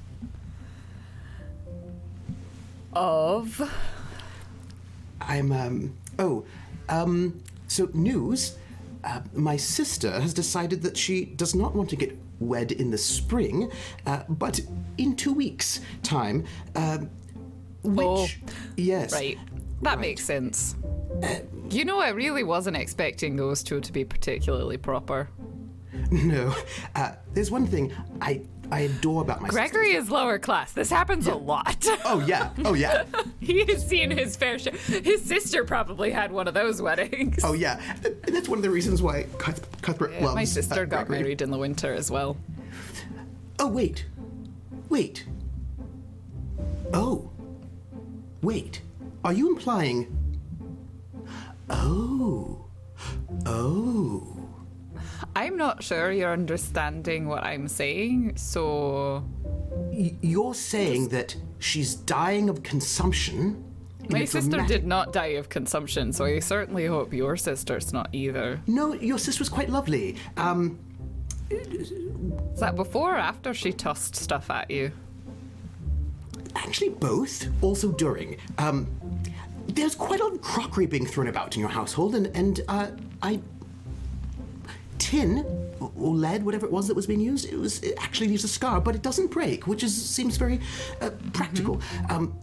Of? 2.92 3.72
I'm, 5.20 5.52
um, 5.52 5.96
oh, 6.18 6.44
um, 6.88 7.40
so 7.68 7.88
news. 7.94 8.56
Uh, 9.04 9.20
my 9.34 9.56
sister 9.56 10.10
has 10.20 10.34
decided 10.34 10.82
that 10.82 10.96
she 10.96 11.24
does 11.24 11.54
not 11.54 11.74
want 11.74 11.88
to 11.90 11.96
get 11.96 12.18
wed 12.40 12.72
in 12.72 12.90
the 12.90 12.98
spring, 12.98 13.70
uh, 14.06 14.22
but 14.28 14.60
in 14.98 15.14
two 15.14 15.32
weeks' 15.32 15.80
time. 16.02 16.44
Um, 16.74 17.08
which, 17.82 18.06
Oh, 18.06 18.26
yes, 18.76 19.12
Right. 19.12 19.38
That 19.82 19.90
Right. 19.90 20.00
makes 20.00 20.24
sense. 20.24 20.74
You 21.70 21.84
know, 21.84 22.00
I 22.00 22.08
really 22.08 22.42
wasn't 22.42 22.76
expecting 22.76 23.36
those 23.36 23.62
two 23.62 23.80
to 23.80 23.92
be 23.92 24.04
particularly 24.04 24.76
proper. 24.76 25.28
No, 26.10 26.54
uh, 26.94 27.12
there's 27.34 27.50
one 27.50 27.66
thing 27.66 27.92
I 28.20 28.42
I 28.70 28.80
adore 28.80 29.22
about 29.22 29.40
my 29.42 29.48
Gregory 29.48 29.92
is 29.92 30.10
lower 30.10 30.38
class. 30.38 30.72
This 30.72 30.90
happens 30.90 31.26
a 31.26 31.34
lot. 31.34 31.86
Oh 32.04 32.20
yeah, 32.26 32.50
oh 32.64 32.74
yeah, 32.74 33.04
he 33.40 33.64
has 33.64 33.86
seen 33.86 34.10
his 34.10 34.36
fair 34.36 34.58
share. 34.58 34.72
His 34.74 35.22
sister 35.24 35.64
probably 35.64 36.10
had 36.10 36.30
one 36.32 36.46
of 36.48 36.54
those 36.54 36.80
weddings. 36.82 37.38
oh 37.44 37.52
yeah. 37.52 37.80
Th- 38.02 38.14
That's 38.22 38.48
one 38.48 38.58
of 38.58 38.62
the 38.62 38.70
reasons 38.70 39.02
why 39.02 39.24
Cuth- 39.38 39.80
Cuthbert 39.82 40.20
loves. 40.20 40.34
My 40.34 40.44
sister 40.44 40.82
uh, 40.82 40.84
got 40.84 41.06
Gregory. 41.06 41.18
married 41.22 41.42
in 41.42 41.50
the 41.50 41.58
winter 41.58 41.92
as 41.92 42.10
well. 42.10 42.36
Oh 43.58 43.68
wait, 43.68 44.06
wait. 44.88 45.24
Oh, 46.92 47.30
wait. 48.42 48.80
Are 49.24 49.32
you 49.32 49.48
implying? 49.50 50.12
Oh, 51.68 52.64
oh. 53.44 54.35
I'm 55.36 55.56
not 55.58 55.82
sure 55.82 56.10
you're 56.10 56.32
understanding 56.32 57.28
what 57.28 57.44
I'm 57.44 57.68
saying, 57.68 58.36
so 58.36 59.22
Y- 59.92 60.14
You're 60.22 60.54
saying 60.54 61.08
that 61.10 61.36
she's 61.58 61.94
dying 61.94 62.48
of 62.48 62.62
consumption. 62.62 63.62
my 64.08 64.24
sister 64.24 64.50
dramatic- 64.50 64.80
did 64.82 64.86
not 64.86 65.12
die 65.12 65.34
of 65.40 65.48
consumption, 65.48 66.12
so 66.12 66.24
I 66.24 66.38
certainly 66.40 66.86
hope 66.86 67.12
your 67.12 67.36
sister's 67.36 67.92
not 67.92 68.08
either. 68.12 68.60
No, 68.66 68.94
your 68.94 69.18
sister 69.18 69.40
was 69.40 69.48
quite 69.50 69.68
lovely. 69.68 70.16
Um, 70.36 70.78
Is 71.50 72.60
that 72.60 72.74
before 72.74 73.14
or 73.14 73.18
after 73.18 73.52
she 73.54 73.72
tossed 73.72 74.16
stuff 74.16 74.50
at 74.50 74.70
you? 74.70 74.90
actually, 76.54 76.88
both. 76.88 77.46
Also 77.62 77.92
during. 77.92 78.38
Um, 78.58 78.86
there's 79.68 79.94
quite 79.94 80.20
a 80.20 80.24
lot 80.24 80.32
of 80.32 80.40
crockery 80.40 80.86
being 80.86 81.04
thrown 81.06 81.28
about 81.28 81.54
in 81.54 81.60
your 81.60 81.68
household, 81.68 82.14
and 82.14 82.26
and 82.34 82.60
uh, 82.68 82.88
I. 83.22 83.40
Tin 84.98 85.44
or- 85.80 85.90
lead, 85.96 86.44
whatever 86.44 86.66
it 86.66 86.72
was 86.72 86.86
that 86.88 86.94
was 86.94 87.06
being 87.06 87.20
used, 87.20 87.46
it 87.52 87.56
was 87.58 87.80
it 87.80 87.94
actually 88.00 88.28
leaves 88.28 88.44
a 88.44 88.48
scar, 88.48 88.80
but 88.80 88.94
it 88.94 89.02
doesn't 89.02 89.30
break, 89.30 89.66
which 89.66 89.82
is 89.82 89.94
seems 89.94 90.36
very 90.36 90.60
uh, 91.00 91.10
practical. 91.32 91.80
Um, 92.08 92.34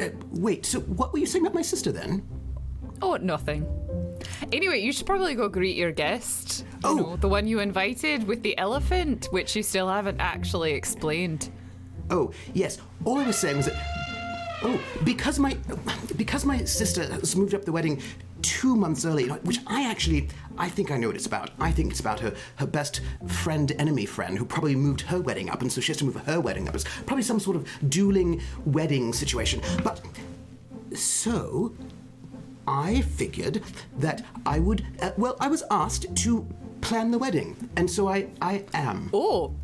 uh, 0.00 0.08
wait, 0.32 0.66
so 0.66 0.80
what 0.80 1.12
were 1.12 1.18
you 1.18 1.26
saying 1.26 1.44
about 1.44 1.54
my 1.54 1.62
sister 1.62 1.92
then? 1.92 2.22
Oh, 3.00 3.16
nothing. 3.16 3.66
Anyway, 4.52 4.80
you 4.80 4.92
should 4.92 5.06
probably 5.06 5.34
go 5.34 5.48
greet 5.48 5.76
your 5.76 5.92
guest. 5.92 6.64
You 6.84 6.90
Oh. 6.90 6.94
know, 6.94 7.16
the 7.16 7.28
one 7.28 7.46
you 7.46 7.58
invited 7.60 8.26
with 8.26 8.42
the 8.42 8.56
elephant, 8.58 9.26
which 9.30 9.56
you 9.56 9.62
still 9.62 9.88
haven't 9.88 10.20
actually 10.20 10.72
explained. 10.72 11.50
Oh, 12.10 12.32
yes. 12.54 12.78
All 13.04 13.18
I 13.18 13.26
was 13.26 13.38
saying 13.38 13.56
was 13.56 13.66
that. 13.66 13.76
Oh, 14.64 14.80
because 15.02 15.40
my 15.40 15.56
because 16.16 16.44
my 16.44 16.62
sister 16.64 17.04
has 17.04 17.34
moved 17.34 17.52
up 17.54 17.64
the 17.64 17.72
wedding 17.72 18.00
two 18.42 18.76
months 18.76 19.04
early, 19.04 19.28
which 19.28 19.58
I 19.66 19.88
actually 19.90 20.28
I 20.58 20.68
think 20.68 20.90
I 20.90 20.96
know 20.96 21.08
what 21.08 21.16
it's 21.16 21.26
about. 21.26 21.50
I 21.58 21.70
think 21.70 21.90
it's 21.90 22.00
about 22.00 22.20
her 22.20 22.34
her 22.56 22.66
best 22.66 23.00
friend 23.26 23.72
enemy 23.78 24.06
friend 24.06 24.36
who 24.36 24.44
probably 24.44 24.76
moved 24.76 25.02
her 25.02 25.20
wedding 25.20 25.50
up, 25.50 25.62
and 25.62 25.72
so 25.72 25.80
she 25.80 25.88
has 25.88 25.96
to 25.98 26.04
move 26.04 26.16
her 26.16 26.40
wedding 26.40 26.68
up. 26.68 26.74
It's 26.74 26.84
probably 27.06 27.22
some 27.22 27.40
sort 27.40 27.56
of 27.56 27.68
dueling 27.88 28.40
wedding 28.64 29.12
situation. 29.12 29.60
But 29.82 30.00
so 30.94 31.74
I 32.66 33.00
figured 33.02 33.62
that 33.98 34.24
I 34.44 34.58
would. 34.58 34.84
Uh, 35.00 35.12
well, 35.16 35.36
I 35.40 35.48
was 35.48 35.62
asked 35.70 36.14
to 36.16 36.46
plan 36.80 37.10
the 37.10 37.18
wedding, 37.18 37.70
and 37.76 37.90
so 37.90 38.08
I 38.08 38.28
I 38.40 38.64
am. 38.74 39.10
Oh, 39.12 39.54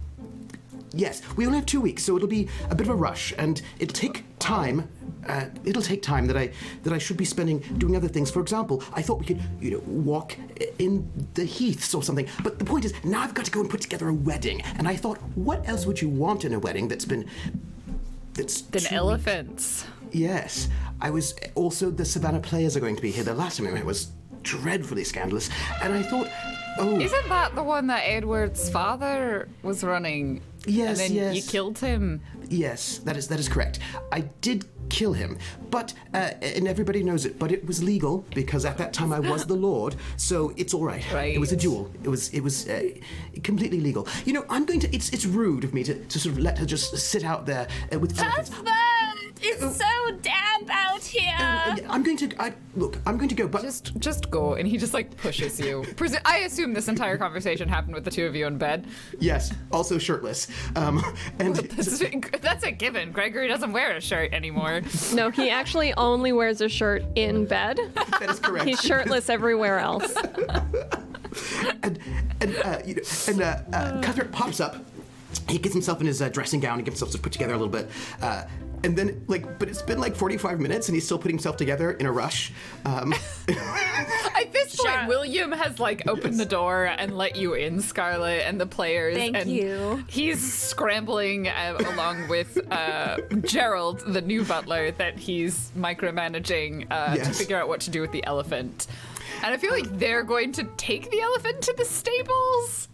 Yes, 0.93 1.21
we 1.37 1.45
only 1.47 1.59
have 1.59 1.67
two 1.67 1.81
weeks, 1.81 2.03
so 2.03 2.17
it'll 2.17 2.29
be 2.29 2.49
a 2.71 2.75
bit 2.75 2.87
of 2.87 2.93
a 2.93 2.97
rush, 2.97 3.35
and 3.37 3.61
it'll 3.79 3.93
take 3.93 4.25
time. 4.39 4.89
Uh, 5.29 5.47
it'll 5.65 5.83
take 5.83 6.03
time 6.03 6.27
that 6.27 6.37
I 6.37 6.51
that 6.83 6.93
I 6.93 6.99
should 6.99 7.17
be 7.17 7.25
spending 7.25 7.61
doing 7.79 7.97
other 7.97 8.09
things. 8.09 8.31
For 8.31 8.41
example, 8.41 8.83
I 8.95 9.03
thought 9.03 9.19
we 9.19 9.27
could, 9.27 9.43
you 9.61 9.73
know, 9.73 9.83
walk 9.87 10.37
in 10.79 11.11
the 11.35 11.45
heaths 11.45 11.95
or 11.95 12.03
something. 12.03 12.27
But 12.43 12.59
the 12.59 12.65
point 12.65 12.85
is, 12.85 12.93
now 13.05 13.21
I've 13.23 13.35
got 13.35 13.45
to 13.45 13.51
go 13.51 13.61
and 13.61 13.69
put 13.69 13.81
together 13.81 14.09
a 14.09 14.15
wedding, 14.15 14.63
and 14.63 14.89
I 14.89 14.97
thought, 14.97 15.19
what 15.35 15.69
else 15.69 15.87
would 15.87 16.01
you 16.01 16.09
want 16.09 16.45
in 16.45 16.55
a 16.55 16.59
wedding 16.59 16.89
that's 16.89 17.05
been 17.05 17.29
that's 18.39 18.63
then 18.63 18.83
two 18.83 18.95
elephants. 18.95 19.85
Yes, 20.13 20.69
I 21.01 21.11
was 21.11 21.35
also 21.55 21.91
the 21.91 22.05
Savannah 22.05 22.41
Players 22.41 22.77
are 22.77 22.81
going 22.81 22.97
to 22.97 23.03
be 23.03 23.11
here. 23.11 23.25
The 23.25 23.35
last 23.35 23.59
time 23.59 23.67
we 23.67 23.73
went 23.73 23.85
was 23.85 24.13
dreadfully 24.43 25.05
scandalous, 25.05 25.51
and 25.83 25.93
I 25.93 26.03
thought, 26.03 26.29
oh, 26.79 26.99
Isn't 26.99 27.29
that 27.29 27.55
the 27.55 27.63
one 27.63 27.89
that 27.89 28.03
Edward's 28.05 28.71
father 28.71 29.49
was 29.63 29.85
running? 29.85 30.41
Yes, 30.67 31.01
And 31.01 31.17
then 31.17 31.35
you 31.35 31.43
killed 31.43 31.79
him. 31.79 32.23
Yes, 32.49 32.99
that 32.99 33.17
is 33.17 33.29
that 33.29 33.39
is 33.39 33.49
correct. 33.49 33.79
I 34.13 34.21
did 34.41 34.67
kill 34.89 35.13
him, 35.13 35.39
but 35.71 35.93
uh, 36.15 36.33
and 36.41 36.67
everybody 36.67 37.03
knows 37.03 37.27
it. 37.27 37.39
But 37.39 37.53
it 37.53 37.67
was 37.67 37.83
legal 37.83 38.25
because 38.35 38.65
at 38.65 38.79
that 38.79 38.93
time 38.93 39.13
I 39.13 39.21
was 39.21 39.47
the 39.47 39.55
Lord, 39.55 39.97
so 40.17 40.53
it's 40.57 40.75
all 40.75 40.85
right. 40.85 41.05
right. 41.13 41.35
It 41.35 41.39
was 41.39 41.53
a 41.53 41.57
duel. 41.57 41.91
It 42.03 42.09
was 42.09 42.31
it 42.31 42.41
was 42.41 42.69
uh, 42.69 42.89
completely 43.43 43.81
legal. 43.81 44.07
You 44.25 44.33
know, 44.33 44.45
I'm 44.49 44.65
going 44.65 44.81
to. 44.81 44.95
It's 44.95 45.11
it's 45.11 45.27
rude 45.27 45.65
of 45.65 45.75
me 45.75 45.85
to, 45.85 46.05
to 46.05 46.19
sort 46.19 46.35
of 46.35 46.39
let 46.41 46.59
her 46.59 46.67
just 46.67 46.97
sit 46.97 47.25
out 47.25 47.47
there 47.47 47.69
uh, 47.93 47.99
with. 47.99 48.19
elephants. 48.19 48.51
Husband! 49.41 49.71
It's 49.71 49.77
so 49.77 50.11
damp 50.23 50.69
out 50.71 51.03
here! 51.03 51.35
Uh, 51.39 51.77
I'm 51.89 52.03
going 52.03 52.17
to. 52.19 52.43
I, 52.43 52.53
look, 52.77 52.97
I'm 53.07 53.17
going 53.17 53.29
to 53.29 53.35
go, 53.35 53.47
but 53.49 53.63
Just, 53.63 53.99
just 53.99 54.31
go, 54.31 54.55
and 54.55 54.67
he 54.67 54.77
just 54.77 54.95
like 54.95 55.17
pushes 55.17 55.59
you. 55.61 55.83
Presu- 55.97 56.21
I 56.25 56.39
assume 56.39 56.73
this 56.73 56.89
entire 56.89 57.17
conversation 57.17 57.69
happened 57.69 57.95
with 57.95 58.05
the 58.05 58.11
two 58.11 58.27
of 58.27 58.35
you 58.35 58.47
in 58.47 58.59
bed. 58.59 58.87
yes, 59.19 59.53
also 59.73 59.99
shirtless. 59.99 60.49
Um, 60.77 61.03
and 61.39 61.57
That's 61.57 61.99
that's 62.41 62.65
a 62.65 62.71
given. 62.71 63.13
Gregory 63.13 63.49
doesn't 63.49 63.73
wear 63.73 63.97
a 63.97 64.01
shirt 64.01 64.33
anymore. 64.33 64.83
No, 65.15 65.31
he 65.31 65.51
actually 65.51 65.95
only 65.95 66.33
wears 66.33 66.61
a 66.61 66.69
shirt 66.69 67.05
in 67.15 67.47
bed. 67.47 67.79
that 67.95 68.31
is 68.31 68.39
correct. 68.41 68.67
He's 68.67 68.81
shirtless 68.81 69.29
everywhere 69.29 69.79
else. 69.79 70.15
and 71.83 71.99
and 72.41 72.57
uh, 72.57 72.81
you 72.85 72.97
know, 72.97 73.03
and 73.29 73.43
uh, 73.43 73.59
uh, 73.73 74.03
Cuthbert 74.03 74.33
pops 74.33 74.61
up. 74.61 74.77
He 75.49 75.59
gets 75.59 75.75
himself 75.75 76.01
in 76.01 76.07
his 76.07 76.23
uh, 76.23 76.29
dressing 76.31 76.61
gown 76.61 76.79
and 76.79 76.85
gets 76.85 77.01
himself 77.01 77.23
put 77.23 77.33
together 77.33 77.55
a 77.55 77.59
little 77.59 77.73
bit. 77.73 77.89
And 78.85 78.97
then, 78.97 79.25
like, 79.27 79.59
but 79.59 79.69
it's 79.69 79.83
been 79.83 79.99
like 79.99 80.15
45 80.15 80.61
minutes 80.61 80.89
and 80.89 80.95
he's 80.95 81.05
still 81.05 81.19
putting 81.19 81.37
himself 81.37 81.57
together 81.57 81.93
in 81.93 82.07
a 82.07 82.13
rush. 82.13 82.53
Um, 82.85 83.13
At 83.49 84.53
this 84.53 84.77
point, 84.77 84.95
Sure. 84.95 85.07
William 85.09 85.53
has 85.53 85.81
like 85.81 86.07
opened 86.07 86.39
the 86.39 86.47
door 86.47 86.85
and 86.87 87.17
let 87.17 87.37
you 87.37 87.55
in, 87.55 87.81
Scarlet, 87.81 88.47
and 88.47 88.61
the 88.61 88.67
players. 88.67 89.17
Thank 89.17 89.37
and 89.37 89.51
you. 89.51 90.05
He's 90.07 90.53
scrambling 90.53 91.49
uh, 91.49 91.79
along 91.93 92.29
with 92.29 92.59
uh, 92.71 93.19
Gerald, 93.43 94.01
the 94.01 94.21
new 94.23 94.45
butler 94.45 94.93
that 94.93 95.19
he's 95.19 95.73
micromanaging 95.77 96.87
uh, 96.91 97.17
to 97.17 97.33
figure 97.33 97.61
out 97.61 97.69
what 97.69 97.81
to 97.83 97.91
do 97.91 98.01
with 98.01 98.13
the 98.13 98.25
elephant. 98.25 98.87
And 99.43 99.53
I 99.53 99.57
feel 99.57 99.73
like 99.73 99.99
they're 99.99 100.25
going 100.25 100.53
to 100.53 100.65
take 100.77 101.11
the 101.11 101.21
elephant 101.21 101.63
to 101.63 101.73
the 101.77 101.85
stables, 101.85 102.89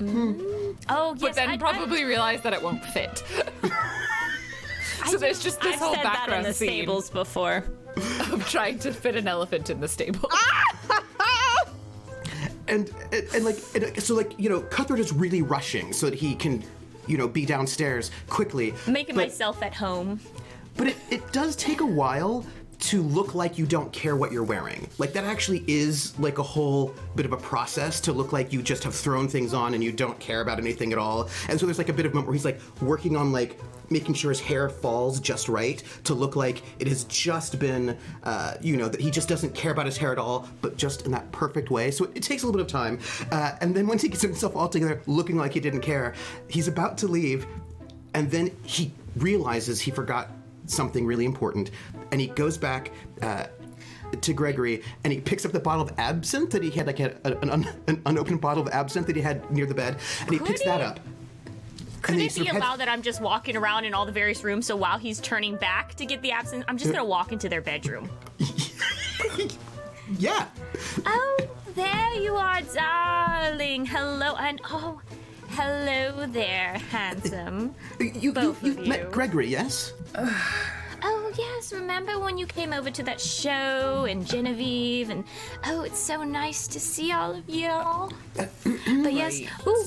Oh, 0.00 1.12
yes. 1.12 1.20
but 1.20 1.34
then 1.34 1.50
I- 1.50 1.54
I- 1.54 1.56
probably 1.56 2.04
realize 2.04 2.42
that 2.42 2.52
it 2.52 2.62
won't 2.62 2.84
fit. 2.84 3.22
so 5.06 5.16
there's 5.16 5.42
just 5.42 5.60
this 5.60 5.74
I've 5.74 5.80
whole 5.80 5.94
said 5.94 6.04
that 6.04 6.28
in 6.32 6.42
the 6.42 6.52
scene 6.52 6.68
stables 6.68 7.10
before. 7.10 7.64
of 8.32 8.48
trying 8.48 8.78
to 8.80 8.92
fit 8.92 9.16
an 9.16 9.26
elephant 9.26 9.70
in 9.70 9.80
the 9.80 9.88
stable. 9.88 10.30
and, 12.68 12.90
and 13.12 13.24
and 13.34 13.44
like 13.44 13.56
and, 13.74 13.84
uh, 13.84 14.00
so 14.00 14.14
like 14.14 14.38
you 14.38 14.48
know 14.48 14.60
Cuthbert 14.60 15.00
is 15.00 15.12
really 15.12 15.42
rushing 15.42 15.92
so 15.92 16.06
that 16.08 16.14
he 16.14 16.34
can 16.34 16.62
you 17.06 17.16
know 17.16 17.26
be 17.26 17.44
downstairs 17.44 18.10
quickly. 18.28 18.74
making 18.86 19.16
but, 19.16 19.28
myself 19.28 19.62
at 19.62 19.74
home. 19.74 20.20
But 20.76 20.88
it, 20.88 20.96
it 21.10 21.32
does 21.32 21.56
take 21.56 21.80
a 21.80 21.86
while 21.86 22.46
to 22.78 23.02
look 23.02 23.34
like 23.34 23.58
you 23.58 23.66
don't 23.66 23.92
care 23.92 24.16
what 24.16 24.30
you're 24.30 24.44
wearing. 24.44 24.88
Like 24.98 25.12
that 25.14 25.24
actually 25.24 25.64
is 25.66 26.18
like 26.18 26.38
a 26.38 26.42
whole 26.42 26.94
bit 27.16 27.26
of 27.26 27.32
a 27.32 27.36
process 27.36 28.00
to 28.02 28.12
look 28.12 28.32
like 28.32 28.52
you 28.52 28.62
just 28.62 28.84
have 28.84 28.94
thrown 28.94 29.28
things 29.28 29.52
on 29.52 29.74
and 29.74 29.82
you 29.82 29.90
don't 29.90 30.18
care 30.20 30.40
about 30.40 30.58
anything 30.58 30.92
at 30.92 30.98
all. 30.98 31.28
And 31.48 31.58
so 31.58 31.66
there's 31.66 31.78
like 31.78 31.88
a 31.88 31.92
bit 31.92 32.06
of 32.06 32.14
moment 32.14 32.28
where 32.28 32.34
he's 32.34 32.44
like 32.44 32.60
working 32.80 33.16
on 33.16 33.32
like 33.32 33.58
making 33.90 34.14
sure 34.14 34.30
his 34.30 34.40
hair 34.40 34.68
falls 34.68 35.18
just 35.18 35.48
right 35.48 35.82
to 36.04 36.14
look 36.14 36.36
like 36.36 36.62
it 36.78 36.86
has 36.86 37.04
just 37.04 37.58
been, 37.58 37.96
uh, 38.22 38.54
you 38.60 38.76
know, 38.76 38.88
that 38.88 39.00
he 39.00 39.10
just 39.10 39.28
doesn't 39.28 39.54
care 39.54 39.72
about 39.72 39.86
his 39.86 39.96
hair 39.96 40.12
at 40.12 40.18
all, 40.18 40.48
but 40.60 40.76
just 40.76 41.06
in 41.06 41.10
that 41.10 41.30
perfect 41.32 41.70
way. 41.70 41.90
So 41.90 42.04
it, 42.04 42.18
it 42.18 42.22
takes 42.22 42.42
a 42.42 42.46
little 42.46 42.58
bit 42.58 42.66
of 42.66 42.70
time. 42.70 43.00
Uh, 43.32 43.52
and 43.60 43.74
then 43.74 43.86
once 43.86 44.02
he 44.02 44.08
gets 44.08 44.22
himself 44.22 44.54
all 44.54 44.68
together, 44.68 45.00
looking 45.06 45.36
like 45.36 45.54
he 45.54 45.60
didn't 45.60 45.80
care, 45.80 46.14
he's 46.48 46.68
about 46.68 46.98
to 46.98 47.08
leave, 47.08 47.46
and 48.14 48.30
then 48.30 48.50
he 48.62 48.92
realizes 49.16 49.80
he 49.80 49.90
forgot 49.90 50.30
something 50.66 51.06
really 51.06 51.24
important, 51.24 51.70
and 52.12 52.20
he 52.20 52.28
goes 52.28 52.56
back. 52.58 52.90
Uh, 53.22 53.46
to 54.22 54.32
Gregory, 54.32 54.82
and 55.04 55.12
he 55.12 55.20
picks 55.20 55.44
up 55.44 55.52
the 55.52 55.60
bottle 55.60 55.82
of 55.86 55.92
absinthe 55.98 56.48
that 56.52 56.62
he 56.62 56.70
had, 56.70 56.86
like 56.86 56.98
a, 56.98 57.14
an, 57.24 57.50
un, 57.50 57.68
an 57.88 58.00
unopened 58.06 58.40
bottle 58.40 58.62
of 58.66 58.72
absinthe 58.72 59.06
that 59.06 59.14
he 59.16 59.20
had 59.20 59.50
near 59.50 59.66
the 59.66 59.74
bed, 59.74 59.98
and 60.22 60.30
he 60.30 60.38
Could 60.38 60.46
picks 60.46 60.62
he- 60.62 60.66
that 60.66 60.80
up. 60.80 60.98
Could 62.00 62.12
And 62.14 62.22
he 62.22 62.26
it 62.28 62.34
be 62.34 62.40
of 62.40 62.46
heads- 62.46 62.56
allowed 62.64 62.76
that 62.80 62.88
I'm 62.88 63.02
just 63.02 63.20
walking 63.20 63.54
around 63.54 63.84
in 63.84 63.92
all 63.92 64.06
the 64.06 64.12
various 64.12 64.42
rooms? 64.42 64.64
So 64.64 64.76
while 64.76 64.96
he's 64.96 65.20
turning 65.20 65.56
back 65.56 65.94
to 65.96 66.06
get 66.06 66.22
the 66.22 66.30
absinthe, 66.32 66.64
I'm 66.68 66.78
just 66.78 66.90
gonna 66.90 67.04
walk 67.04 67.32
into 67.32 67.50
their 67.50 67.60
bedroom. 67.60 68.08
Yeah, 70.18 70.46
Oh, 71.04 71.36
there 71.74 72.14
you 72.14 72.34
are, 72.34 72.62
darling. 72.62 73.84
Hello, 73.84 74.36
and 74.36 74.58
oh, 74.70 75.02
hello 75.50 76.24
there, 76.28 76.78
handsome. 76.90 77.74
you, 78.00 78.12
you, 78.14 78.32
Both 78.32 78.62
you've 78.64 78.78
of 78.78 78.86
met. 78.86 79.10
Gregory, 79.12 79.48
yes? 79.48 79.92
Oh, 81.02 81.32
yes, 81.36 81.72
remember 81.72 82.18
when 82.18 82.38
you 82.38 82.46
came 82.46 82.72
over 82.72 82.90
to 82.90 83.02
that 83.04 83.20
show 83.20 84.06
and 84.08 84.26
Genevieve 84.26 85.10
and 85.10 85.24
oh, 85.66 85.82
it's 85.82 85.98
so 85.98 86.24
nice 86.24 86.66
to 86.68 86.80
see 86.80 87.12
all 87.12 87.34
of 87.34 87.48
y'all. 87.48 88.12
but 88.34 89.12
yes, 89.12 89.40
ooh. 89.66 89.84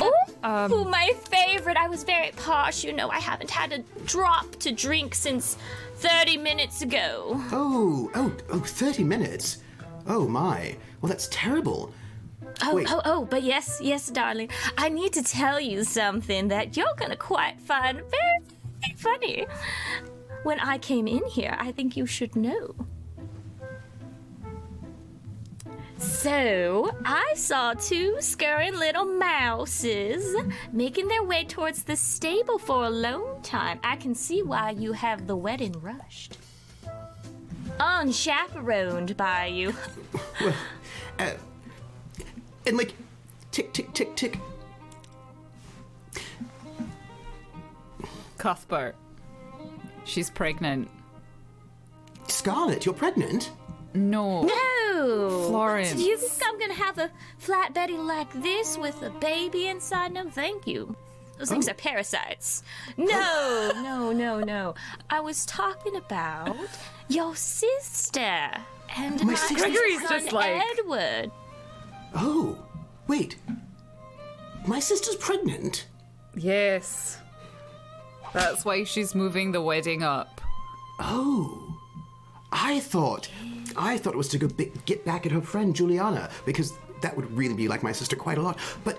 Ooh, 0.00 0.12
um, 0.42 0.72
ooh, 0.72 0.84
my 0.84 1.12
favorite. 1.28 1.76
I 1.76 1.88
was 1.88 2.02
very 2.02 2.32
posh, 2.36 2.82
you 2.82 2.92
know. 2.92 3.10
I 3.10 3.18
haven't 3.18 3.50
had 3.50 3.72
a 3.72 3.80
drop 4.06 4.56
to 4.60 4.72
drink 4.72 5.14
since 5.14 5.58
30 5.96 6.38
minutes 6.38 6.82
ago. 6.82 7.40
Oh, 7.52 8.10
oh, 8.14 8.34
oh, 8.50 8.60
30 8.60 9.04
minutes. 9.04 9.58
Oh 10.06 10.26
my. 10.26 10.76
Well, 11.00 11.10
that's 11.10 11.28
terrible. 11.30 11.92
Oh, 12.62 12.76
Wait. 12.76 12.86
oh, 12.90 13.02
oh, 13.04 13.24
but 13.24 13.42
yes, 13.42 13.80
yes, 13.82 14.08
darling. 14.08 14.48
I 14.78 14.88
need 14.88 15.12
to 15.14 15.22
tell 15.22 15.60
you 15.60 15.84
something 15.84 16.48
that 16.48 16.76
you're 16.76 16.94
gonna 16.96 17.16
quite 17.16 17.60
find 17.60 17.98
very, 17.98 18.38
very 18.80 18.94
funny. 18.96 19.46
When 20.42 20.58
I 20.60 20.78
came 20.78 21.06
in 21.06 21.24
here, 21.26 21.56
I 21.58 21.72
think 21.72 21.96
you 21.96 22.06
should 22.06 22.34
know. 22.34 22.74
So, 25.98 26.96
I 27.04 27.34
saw 27.36 27.74
two 27.74 28.16
scurrying 28.20 28.74
little 28.76 29.04
mouses 29.04 30.36
making 30.72 31.06
their 31.06 31.22
way 31.22 31.44
towards 31.44 31.84
the 31.84 31.94
stable 31.94 32.58
for 32.58 32.86
a 32.86 32.90
long 32.90 33.40
time. 33.42 33.78
I 33.84 33.94
can 33.96 34.14
see 34.14 34.42
why 34.42 34.70
you 34.70 34.92
have 34.92 35.28
the 35.28 35.36
wedding 35.36 35.76
rushed. 35.80 36.38
Unchaperoned 37.78 39.16
by 39.16 39.46
you. 39.46 39.74
Well, 40.40 40.54
uh, 41.18 41.30
And 42.66 42.76
like, 42.76 42.94
tick, 43.52 43.72
tick, 43.72 43.92
tick, 43.92 44.14
tick. 44.16 44.38
Cuthbert. 48.38 48.96
She's 50.12 50.28
pregnant. 50.28 50.90
Scarlet, 52.28 52.84
you're 52.84 52.94
pregnant? 52.94 53.50
No. 53.94 54.42
No. 54.42 55.46
Florence. 55.48 55.94
Do 55.94 56.02
you 56.02 56.18
think 56.18 56.42
I'm 56.46 56.58
gonna 56.58 56.74
have 56.74 56.98
a 56.98 57.10
flat 57.38 57.72
Betty 57.72 57.96
like 57.96 58.30
this 58.42 58.76
with 58.76 59.02
a 59.02 59.08
baby 59.08 59.68
inside? 59.68 60.12
No, 60.12 60.28
thank 60.28 60.66
you. 60.66 60.94
Those 61.38 61.48
things 61.48 61.66
oh. 61.66 61.70
are 61.70 61.74
parasites. 61.74 62.62
No, 62.98 63.72
no, 63.82 64.12
no, 64.12 64.40
no. 64.40 64.74
I 65.08 65.20
was 65.20 65.46
talking 65.46 65.96
about 65.96 66.58
your 67.08 67.34
sister 67.34 68.50
and 68.94 69.18
My 69.20 69.24
my, 69.24 69.34
sister- 69.34 69.54
Gregory's 69.54 70.02
son 70.02 70.20
just 70.20 70.32
like- 70.34 70.62
Edward. 70.78 71.30
Oh, 72.14 72.58
wait. 73.06 73.36
My 74.66 74.78
sister's 74.78 75.16
pregnant? 75.16 75.86
Yes. 76.34 77.16
That's 78.32 78.64
why 78.64 78.84
she's 78.84 79.14
moving 79.14 79.52
the 79.52 79.60
wedding 79.60 80.02
up. 80.02 80.40
Oh, 80.98 81.76
I 82.50 82.80
thought, 82.80 83.28
I 83.76 83.98
thought 83.98 84.14
it 84.14 84.18
was 84.18 84.28
to 84.28 84.38
go 84.38 84.48
get 84.86 85.04
back 85.04 85.26
at 85.26 85.32
her 85.32 85.40
friend 85.40 85.74
Juliana 85.74 86.30
because 86.44 86.74
that 87.00 87.16
would 87.16 87.30
really 87.36 87.54
be 87.54 87.68
like 87.68 87.82
my 87.82 87.92
sister 87.92 88.16
quite 88.16 88.38
a 88.38 88.42
lot. 88.42 88.58
But 88.84 88.98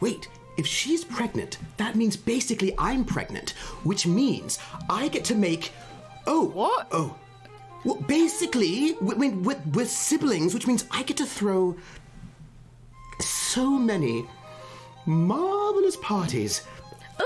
wait, 0.00 0.28
if 0.56 0.66
she's 0.66 1.04
pregnant, 1.04 1.58
that 1.76 1.96
means 1.96 2.16
basically 2.16 2.74
I'm 2.78 3.04
pregnant, 3.04 3.50
which 3.84 4.06
means 4.06 4.58
I 4.88 5.08
get 5.08 5.24
to 5.26 5.34
make. 5.34 5.72
Oh, 6.26 6.46
What? 6.46 6.88
Oh, 6.92 7.16
well, 7.84 7.96
basically, 7.96 8.96
I 9.00 9.14
mean, 9.14 9.42
we're, 9.42 9.60
we're 9.72 9.86
siblings, 9.86 10.54
which 10.54 10.68
means 10.68 10.84
I 10.92 11.02
get 11.02 11.16
to 11.16 11.26
throw 11.26 11.76
so 13.18 13.70
many 13.70 14.24
marvelous 15.04 15.96
parties. 15.96 16.62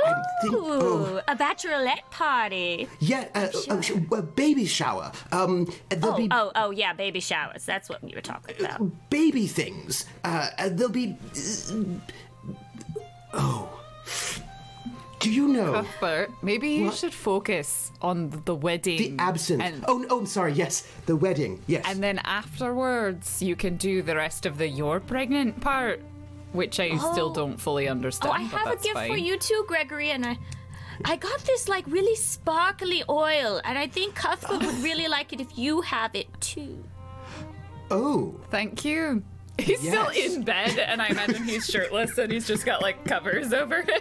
I'm 0.04 0.22
think- 0.42 0.54
Ooh, 0.54 0.66
oh, 0.66 1.20
a 1.28 1.36
bachelorette 1.36 2.08
party. 2.10 2.88
yeah, 3.00 3.28
uh, 3.34 3.48
uh, 3.70 3.80
sh- 3.80 3.92
uh, 4.12 4.20
baby 4.22 4.66
shower. 4.66 5.12
Um, 5.32 5.66
there'll 5.88 6.14
Oh, 6.14 6.16
be 6.16 6.28
oh, 6.30 6.52
oh, 6.54 6.70
yeah, 6.70 6.92
baby 6.92 7.20
showers. 7.20 7.64
That's 7.64 7.88
what 7.88 8.02
you 8.08 8.14
were 8.16 8.20
talking 8.22 8.56
about. 8.60 9.10
baby 9.10 9.46
things. 9.46 10.06
Uh, 10.24 10.48
uh, 10.58 10.68
there'll 10.70 10.92
be. 10.92 11.16
oh. 13.32 13.68
Do 15.18 15.32
you 15.32 15.48
know 15.48 15.72
Cuthbert, 15.72 16.30
maybe 16.42 16.68
you 16.68 16.92
should 16.92 17.14
focus 17.14 17.90
on 18.02 18.30
the 18.44 18.54
wedding. 18.54 18.98
the 18.98 19.14
absinthe? 19.18 19.62
And, 19.62 19.84
oh, 19.88 19.98
no, 19.98 20.06
oh, 20.10 20.18
I'm 20.20 20.26
sorry. 20.26 20.52
Yes, 20.52 20.86
the 21.06 21.16
wedding. 21.16 21.60
Yes. 21.66 21.84
and 21.88 22.02
then 22.02 22.18
afterwards, 22.22 23.40
you 23.42 23.56
can 23.56 23.76
do 23.76 24.02
the 24.02 24.14
rest 24.14 24.44
of 24.46 24.58
the 24.58 24.68
you're 24.68 25.00
pregnant 25.00 25.60
part, 25.60 26.00
which 26.56 26.80
I 26.80 26.96
still 26.96 27.30
Oh. 27.30 27.34
don't 27.34 27.60
fully 27.60 27.88
understand. 27.88 28.32
Oh, 28.32 28.34
I 28.34 28.42
but 28.48 28.58
have 28.58 28.66
a 28.66 28.70
that's 28.70 28.82
gift 28.84 29.06
for 29.06 29.16
you 29.16 29.38
too, 29.38 29.64
Gregory, 29.68 30.10
and 30.10 30.24
I. 30.26 30.38
I 31.04 31.16
got 31.16 31.40
this 31.40 31.68
like 31.68 31.84
really 31.88 32.16
sparkly 32.16 33.04
oil, 33.08 33.60
and 33.64 33.76
I 33.76 33.86
think 33.86 34.14
Cuthbert 34.14 34.60
would 34.64 34.78
really 34.82 35.08
like 35.16 35.32
it 35.34 35.40
if 35.42 35.58
you 35.58 35.82
have 35.82 36.14
it 36.14 36.26
too. 36.40 36.82
oh, 37.90 38.34
Thank 38.50 38.84
you. 38.84 39.22
He's 39.58 39.78
still 39.80 40.08
in 40.08 40.42
bed, 40.42 40.78
and 40.78 41.00
I 41.00 41.08
imagine 41.08 41.44
he's 41.44 41.66
shirtless 41.66 42.18
and 42.18 42.30
he's 42.30 42.46
just 42.46 42.66
got 42.66 42.82
like 42.82 43.04
covers 43.06 43.52
over 43.54 43.82
him. 43.82 44.00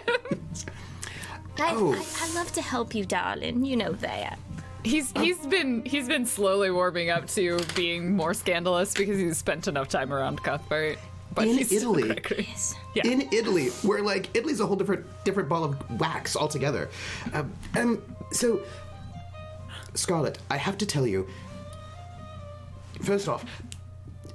I, 1.58 1.72
Oh. 1.74 1.94
I, 1.94 2.04
I 2.28 2.34
love 2.34 2.52
to 2.52 2.60
help 2.62 2.94
you, 2.94 3.04
darling. 3.06 3.64
You 3.64 3.76
know 3.76 3.92
that. 3.92 4.38
He's 4.84 5.14
um, 5.16 5.22
he's 5.22 5.38
been 5.46 5.82
he's 5.84 6.06
been 6.08 6.26
slowly 6.26 6.70
warming 6.70 7.08
up 7.10 7.26
to 7.28 7.58
being 7.74 8.14
more 8.14 8.34
scandalous 8.34 8.92
because 8.94 9.18
he's 9.18 9.36
spent 9.38 9.66
enough 9.66 9.88
time 9.88 10.12
around 10.12 10.42
Cuthbert. 10.42 10.98
But 11.34 11.48
In 11.48 11.58
Italy. 11.58 12.18
Yes. 12.38 12.74
Yeah. 12.94 13.06
in 13.06 13.28
Italy, 13.32 13.68
where 13.82 14.02
like 14.02 14.30
Italy's 14.34 14.60
a 14.60 14.66
whole 14.66 14.76
different 14.76 15.04
different 15.24 15.48
ball 15.48 15.64
of 15.64 16.00
wax 16.00 16.34
altogether. 16.36 16.88
Um, 17.34 17.52
um, 17.76 18.02
so, 18.32 18.62
Scarlett, 19.94 20.38
I 20.50 20.56
have 20.56 20.78
to 20.78 20.86
tell 20.86 21.06
you. 21.06 21.26
First 23.02 23.28
off, 23.28 23.44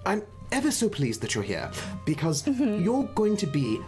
I'm 0.06 0.22
ever 0.52 0.70
so 0.70 0.88
pleased 0.90 1.22
that 1.22 1.34
you're 1.34 1.44
here 1.44 1.72
because 2.06 2.46
you're 2.48 3.06
going 3.16 3.36
to 3.38 3.48
be 3.48 3.80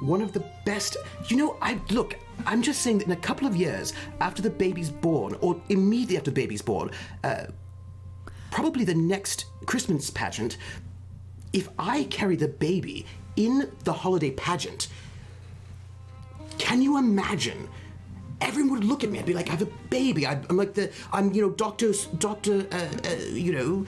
one 0.00 0.22
of 0.22 0.32
the 0.32 0.44
best. 0.64 0.96
You 1.28 1.36
know, 1.36 1.56
I 1.60 1.80
look. 1.90 2.14
I'm 2.46 2.62
just 2.62 2.82
saying 2.82 2.98
that 2.98 3.06
in 3.06 3.12
a 3.12 3.16
couple 3.16 3.46
of 3.46 3.56
years 3.56 3.92
after 4.20 4.40
the 4.42 4.50
baby's 4.50 4.90
born, 4.90 5.36
or 5.40 5.60
immediately 5.68 6.16
after 6.16 6.30
the 6.30 6.40
baby's 6.40 6.62
born, 6.62 6.90
uh, 7.24 7.46
probably 8.50 8.84
the 8.84 8.94
next 8.94 9.46
Christmas 9.66 10.10
pageant, 10.10 10.56
if 11.52 11.68
I 11.78 12.04
carry 12.04 12.36
the 12.36 12.48
baby 12.48 13.06
in 13.36 13.70
the 13.84 13.92
holiday 13.92 14.30
pageant, 14.30 14.88
can 16.58 16.82
you 16.82 16.98
imagine? 16.98 17.68
Everyone 18.40 18.72
would 18.72 18.84
look 18.84 19.04
at 19.04 19.10
me. 19.10 19.18
I'd 19.18 19.26
be 19.26 19.34
like, 19.34 19.48
I 19.48 19.52
have 19.52 19.62
a 19.62 19.68
baby. 19.90 20.26
I- 20.26 20.40
I'm 20.48 20.56
like 20.56 20.74
the, 20.74 20.90
I'm 21.12 21.32
you 21.34 21.42
know, 21.42 21.50
Doctor, 21.50 21.92
Doctor, 22.18 22.66
uh, 22.72 22.76
uh, 23.08 23.14
you 23.32 23.52
know, 23.52 23.86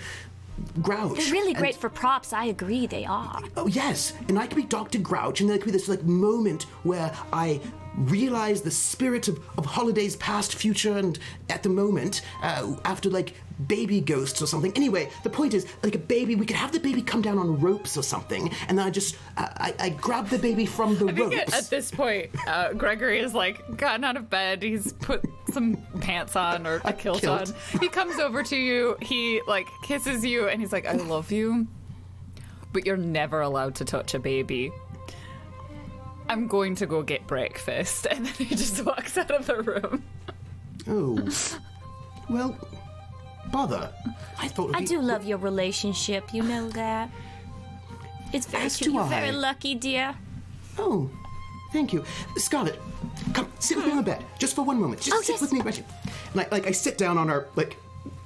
Grouch. 0.82 1.16
They're 1.16 1.32
really 1.32 1.52
And- 1.52 1.56
great 1.58 1.74
for 1.76 1.88
props. 1.88 2.32
I 2.32 2.44
agree, 2.46 2.86
they 2.86 3.04
are. 3.04 3.42
Oh 3.56 3.66
yes, 3.66 4.12
and 4.28 4.38
I 4.38 4.46
could 4.46 4.56
be 4.56 4.62
Doctor 4.64 4.98
Grouch, 4.98 5.40
and 5.40 5.48
there 5.48 5.56
could 5.56 5.66
be 5.66 5.70
this 5.72 5.88
like 5.88 6.02
moment 6.04 6.64
where 6.82 7.12
I 7.32 7.60
realize 7.96 8.62
the 8.62 8.70
spirit 8.70 9.28
of, 9.28 9.38
of 9.58 9.66
holidays 9.66 10.16
past, 10.16 10.54
future, 10.54 10.96
and 10.96 11.18
at 11.48 11.62
the 11.62 11.68
moment, 11.68 12.22
uh, 12.42 12.74
after 12.84 13.10
like 13.10 13.34
baby 13.66 14.00
ghosts 14.00 14.42
or 14.42 14.46
something. 14.46 14.72
Anyway, 14.74 15.10
the 15.22 15.30
point 15.30 15.54
is, 15.54 15.66
like 15.82 15.94
a 15.94 15.98
baby, 15.98 16.34
we 16.34 16.46
could 16.46 16.56
have 16.56 16.72
the 16.72 16.80
baby 16.80 17.02
come 17.02 17.22
down 17.22 17.38
on 17.38 17.60
ropes 17.60 17.96
or 17.96 18.02
something, 18.02 18.50
and 18.68 18.78
then 18.78 18.86
I 18.86 18.90
just, 18.90 19.16
uh, 19.36 19.48
I, 19.56 19.74
I 19.78 19.88
grab 19.90 20.28
the 20.28 20.38
baby 20.38 20.66
from 20.66 20.96
the 20.96 21.08
I 21.08 21.12
ropes. 21.12 21.54
at 21.54 21.70
this 21.70 21.90
point, 21.90 22.30
uh, 22.46 22.72
Gregory 22.72 23.20
has 23.20 23.34
like 23.34 23.76
gotten 23.76 24.04
out 24.04 24.16
of 24.16 24.30
bed. 24.30 24.62
He's 24.62 24.92
put 24.94 25.22
some 25.52 25.76
pants 26.00 26.34
on 26.36 26.66
or 26.66 26.80
a 26.84 26.92
kilt, 26.92 27.20
kilt. 27.20 27.50
on. 27.50 27.80
He 27.80 27.88
comes 27.88 28.18
over 28.18 28.42
to 28.42 28.56
you. 28.56 28.96
He 29.00 29.40
like 29.46 29.68
kisses 29.82 30.24
you, 30.24 30.48
and 30.48 30.60
he's 30.60 30.72
like, 30.72 30.86
"I 30.86 30.92
love 30.92 31.30
you, 31.30 31.66
but 32.72 32.86
you're 32.86 32.96
never 32.96 33.40
allowed 33.40 33.74
to 33.76 33.84
touch 33.84 34.14
a 34.14 34.18
baby." 34.18 34.72
I'm 36.32 36.46
going 36.46 36.74
to 36.76 36.86
go 36.86 37.02
get 37.02 37.26
breakfast, 37.26 38.06
and 38.10 38.24
then 38.24 38.32
he 38.34 38.54
just 38.54 38.82
walks 38.84 39.18
out 39.18 39.30
of 39.30 39.46
the 39.46 39.62
room. 39.62 40.02
oh, 40.88 41.58
well, 42.30 42.56
bother. 43.52 43.92
I 44.38 44.48
thought. 44.48 44.74
I 44.74 44.80
be- 44.80 44.86
do 44.86 45.00
love 45.00 45.24
your 45.24 45.38
relationship. 45.38 46.32
You 46.32 46.42
know 46.42 46.70
that. 46.70 47.10
It's 48.32 48.46
very 48.46 48.64
As 48.64 48.78
cute. 48.78 48.94
You're 48.94 49.02
I. 49.02 49.08
very 49.08 49.32
lucky, 49.32 49.74
dear. 49.74 50.14
Oh, 50.78 51.10
thank 51.70 51.92
you, 51.92 52.02
Scarlett. 52.36 52.80
Come, 53.34 53.52
sit 53.58 53.76
with 53.76 53.84
me 53.84 53.92
on 53.92 53.98
the 53.98 54.02
hmm. 54.02 54.20
bed, 54.22 54.24
just 54.38 54.56
for 54.56 54.64
one 54.64 54.80
moment. 54.80 55.02
Just 55.02 55.14
Oh, 55.14 55.20
sit 55.20 55.32
yes. 55.34 55.40
with 55.42 55.52
me 55.52 55.60
right 55.60 55.74
here. 55.74 55.84
Like, 56.34 56.50
like 56.50 56.66
I 56.66 56.70
sit 56.70 56.96
down 56.96 57.18
on 57.18 57.28
our 57.28 57.48
like, 57.56 57.76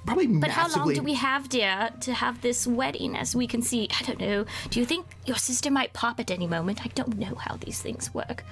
probably 0.07 0.27
But 0.27 0.51
how 0.51 0.69
long 0.69 0.93
do 0.95 1.03
we 1.03 1.15
have, 1.15 1.49
dear, 1.49 1.91
to 2.01 2.15
have 2.15 2.41
this 2.41 2.67
wedding? 2.67 3.17
As 3.17 3.35
we 3.35 3.47
can 3.47 3.63
see, 3.63 3.89
I 3.99 4.03
don't 4.05 4.21
know. 4.21 4.45
Do 4.71 4.81
you 4.81 4.87
think 4.87 5.07
your 5.27 5.37
sister 5.37 5.71
might 5.71 5.93
pop 5.93 6.21
at 6.21 6.31
any 6.31 6.47
moment? 6.47 6.81
I 6.85 6.89
don't 6.95 7.19
know 7.19 7.35
how 7.35 7.57
these 7.57 7.81
things 7.83 8.15
work. 8.15 8.45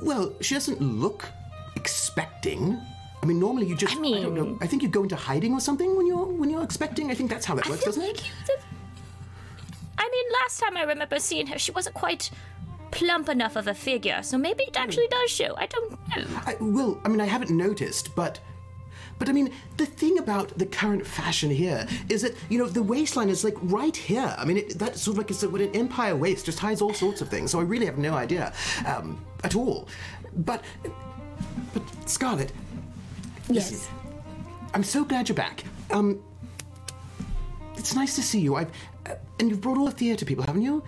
Well, 0.00 0.32
she 0.40 0.54
doesn't 0.54 0.80
look 0.80 1.28
expecting. 1.76 2.80
I 3.22 3.26
mean, 3.26 3.38
normally 3.38 3.66
you 3.66 3.76
just. 3.76 3.96
I 3.96 3.98
I 3.98 4.02
don't 4.02 4.34
know. 4.34 4.44
mean- 4.44 4.58
I 4.60 4.66
think 4.66 4.82
you 4.82 4.88
go 4.88 5.02
into 5.02 5.16
hiding 5.16 5.52
or 5.52 5.60
something 5.60 5.96
when 5.96 6.06
you're 6.06 6.24
when 6.24 6.48
you're 6.48 6.62
expecting. 6.62 7.10
I 7.10 7.14
think 7.14 7.30
that's 7.30 7.44
how 7.44 7.54
that 7.54 7.68
works, 7.68 7.84
doesn't 7.84 8.02
like 8.02 8.20
it? 8.20 8.60
I 9.98 10.08
mean, 10.10 10.24
last 10.42 10.60
time 10.60 10.76
I 10.76 10.84
remember 10.84 11.18
seeing 11.18 11.46
her, 11.48 11.58
she 11.58 11.72
wasn't 11.72 11.94
quite 11.94 12.30
plump 12.90 13.28
enough 13.28 13.56
of 13.56 13.66
a 13.68 13.74
figure, 13.74 14.22
so 14.22 14.38
maybe 14.38 14.64
it 14.64 14.76
hmm. 14.76 14.82
actually 14.82 15.08
does 15.08 15.30
show. 15.30 15.54
I 15.56 15.66
don't 15.66 15.92
know. 15.92 16.24
I, 16.46 16.56
well, 16.60 17.00
I 17.04 17.08
mean, 17.08 17.20
I 17.20 17.26
haven't 17.26 17.50
noticed, 17.50 18.14
but. 18.14 18.40
But 19.20 19.28
I 19.28 19.32
mean, 19.32 19.52
the 19.76 19.84
thing 19.86 20.18
about 20.18 20.56
the 20.58 20.64
current 20.66 21.06
fashion 21.06 21.50
here 21.50 21.86
is 22.08 22.22
that 22.22 22.34
you 22.48 22.58
know 22.58 22.66
the 22.66 22.82
waistline 22.82 23.28
is 23.28 23.44
like 23.44 23.56
right 23.60 23.94
here. 23.96 24.34
I 24.36 24.44
mean, 24.46 24.56
it, 24.56 24.78
that's 24.78 25.02
sort 25.02 25.14
of 25.14 25.18
like 25.18 25.30
it's 25.30 25.44
what 25.44 25.60
an 25.60 25.70
empire 25.76 26.16
waist 26.16 26.46
just 26.46 26.58
hides 26.58 26.80
all 26.82 26.94
sorts 26.94 27.20
of 27.20 27.28
things. 27.28 27.50
So 27.52 27.60
I 27.60 27.62
really 27.62 27.84
have 27.86 27.98
no 27.98 28.14
idea 28.14 28.52
um, 28.86 29.22
at 29.44 29.54
all. 29.54 29.88
But, 30.34 30.64
but 31.74 31.82
Scarlett, 32.08 32.50
Yes. 33.50 33.72
listen, 33.72 33.94
I'm 34.74 34.82
so 34.84 35.04
glad 35.04 35.28
you're 35.28 35.36
back. 35.36 35.64
Um, 35.90 36.22
it's 37.76 37.94
nice 37.94 38.14
to 38.16 38.22
see 38.22 38.40
you. 38.40 38.56
I've 38.56 38.70
uh, 39.06 39.14
and 39.38 39.50
you've 39.50 39.60
brought 39.60 39.76
all 39.78 39.86
the 39.86 39.90
theatre 39.92 40.24
people, 40.24 40.44
haven't 40.44 40.62
you? 40.62 40.82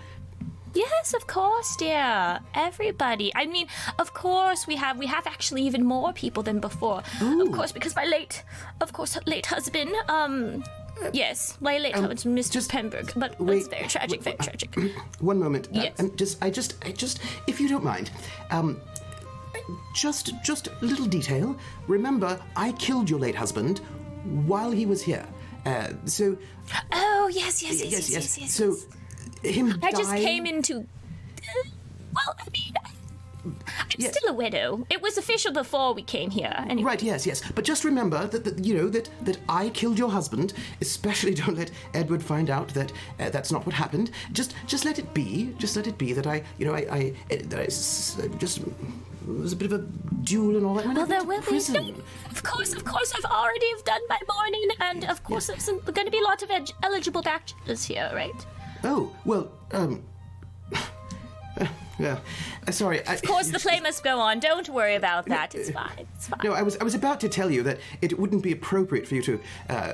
Yes, 0.75 1.15
of 1.15 1.27
course, 1.27 1.77
dear. 1.77 2.41
Everybody. 2.55 3.31
I 3.35 3.47
mean, 3.47 3.67
of 3.99 4.15
course 4.15 4.67
we 4.67 4.77
have 4.77 4.99
we 4.99 5.07
have 5.07 5.27
actually 5.27 5.63
even 5.63 5.85
more 5.85 6.13
people 6.13 6.43
than 6.43 6.61
before. 6.61 7.03
Of 7.21 7.53
course, 7.53 7.73
because 7.73 7.95
my 7.97 8.05
late, 8.07 8.43
of 8.81 8.93
course, 8.93 9.19
late 9.27 9.47
husband. 9.47 9.91
Um, 10.09 10.65
yes, 11.13 11.57
my 11.61 11.79
late 11.79 11.95
husband, 11.95 12.39
Mr. 12.39 12.53
just- 12.53 12.71
Pembroke. 12.71 13.13
But 13.17 13.39
wait, 13.41 13.59
it's 13.59 13.69
very 13.69 13.87
tragic, 13.89 14.21
wait, 14.25 14.25
very 14.25 14.37
tragic. 14.39 14.75
One 15.21 15.39
moment. 15.39 15.67
uh, 15.69 15.83
Yes. 15.83 15.95
and 15.99 16.17
just, 16.17 16.43
I 16.43 16.51
just, 16.51 16.75
I 16.85 16.93
just, 16.93 17.19
if 17.47 17.61
you 17.61 17.69
don't 17.69 17.85
mind, 17.85 18.11
um, 18.51 18.81
just, 19.95 20.33
just 20.43 20.69
a 20.69 20.73
little 20.85 21.07
detail. 21.07 21.57
Remember, 21.87 22.41
I 22.57 22.73
killed 22.73 23.11
your 23.11 23.19
late 23.21 23.35
husband 23.35 23.79
while 24.47 24.71
he 24.71 24.87
was 24.87 25.03
here. 25.03 25.27
Uh, 25.67 25.89
so, 26.07 26.37
Oh 26.93 27.29
yes, 27.33 27.63
yes, 27.63 27.81
yes, 27.83 27.93
yes, 27.93 28.11
yes, 28.11 28.11
yes, 28.11 28.39
yes. 28.39 28.53
So, 28.55 28.77
him. 29.43 29.79
I 29.83 29.91
just 29.91 30.11
dying- 30.11 30.23
came 30.25 30.47
into. 30.47 30.81
uh, 30.81 31.69
Well, 32.15 32.37
I 32.39 32.45
mean, 32.53 32.75
I'm 33.45 33.57
Yes. 33.99 34.17
still 34.17 34.31
a 34.31 34.33
widow. 34.35 34.87
It 34.89 35.03
was 35.03 35.19
official 35.19 35.53
before 35.53 35.95
we 35.95 36.03
came 36.03 36.31
here. 36.31 36.55
Anyway. 36.69 36.87
Right, 36.91 37.03
yes, 37.03 37.27
yes. 37.27 37.43
But 37.55 37.65
just 37.65 37.85
remember 37.85 38.27
that, 38.29 38.45
that 38.45 38.65
you 38.65 38.75
know 38.75 38.89
that 38.91 39.09
that 39.25 39.39
I 39.49 39.71
killed 39.71 39.99
your 39.99 40.11
husband. 40.11 40.53
Especially 40.81 41.35
don't 41.43 41.57
let 41.57 41.71
Edward 41.95 42.23
find 42.23 42.51
out 42.51 42.69
that 42.75 42.93
uh, 43.19 43.31
that's 43.31 43.51
not 43.51 43.67
what 43.67 43.75
happened. 43.75 44.11
Just 44.33 44.55
just 44.67 44.85
let 44.85 44.99
it 44.99 45.13
be. 45.15 45.55
Just 45.59 45.75
let 45.77 45.87
it 45.87 45.99
be 45.99 46.13
that 46.13 46.27
I, 46.27 46.43
you 46.59 46.67
know, 46.67 46.75
I, 46.75 46.87
I 47.31 47.37
that 47.37 47.59
I 47.59 47.65
s- 47.65 48.17
just 48.39 48.59
it 48.59 48.69
was 49.29 49.53
a 49.53 49.57
bit 49.57 49.73
of 49.73 49.81
a 49.81 49.85
duel 50.25 50.57
and 50.57 50.65
all 50.67 50.75
that. 50.75 50.87
I 50.87 50.93
Well, 50.93 51.07
there 51.07 51.25
will 51.25 51.41
be. 51.43 51.59
No, 51.73 51.95
of 52.31 52.43
course, 52.43 52.73
of 52.75 52.85
course, 52.85 53.13
I've 53.17 53.25
already 53.31 53.69
have 53.75 53.85
done 53.85 54.01
my 54.09 54.21
morning, 54.37 54.69
and 54.81 55.05
of 55.05 55.23
course, 55.25 55.47
there's 55.49 55.67
going 55.67 56.07
to 56.07 56.11
be 56.13 56.19
a 56.19 56.23
lot 56.25 56.43
of 56.43 56.51
ed- 56.51 56.71
eligible 56.83 57.23
bachelors 57.23 57.85
here, 57.85 58.11
right? 58.15 58.47
Oh 58.85 59.15
well, 59.25 59.51
um, 59.73 60.03
well, 61.99 62.21
uh, 62.67 62.71
sorry. 62.73 63.07
I, 63.07 63.15
Of 63.15 63.23
course, 63.23 63.49
the 63.51 63.59
play 63.59 63.81
must 63.81 64.03
go 64.03 64.19
on. 64.19 64.41
Don't 64.41 64.69
worry 64.69 64.95
about 64.95 65.27
that. 65.27 65.55
It's 65.55 65.71
fine. 65.71 65.91
It's 66.17 66.29
fine. 66.29 66.41
No, 66.43 66.53
I 66.53 66.63
was 66.63 66.77
I 66.79 66.85
was 66.85 66.95
about 66.95 67.21
to 67.21 67.29
tell 67.29 67.51
you 67.51 67.63
that 67.63 67.79
it 68.01 68.19
wouldn't 68.19 68.43
be 68.43 68.53
appropriate 68.53 69.07
for 69.07 69.15
you 69.15 69.23
to 69.23 69.41
uh, 69.69 69.93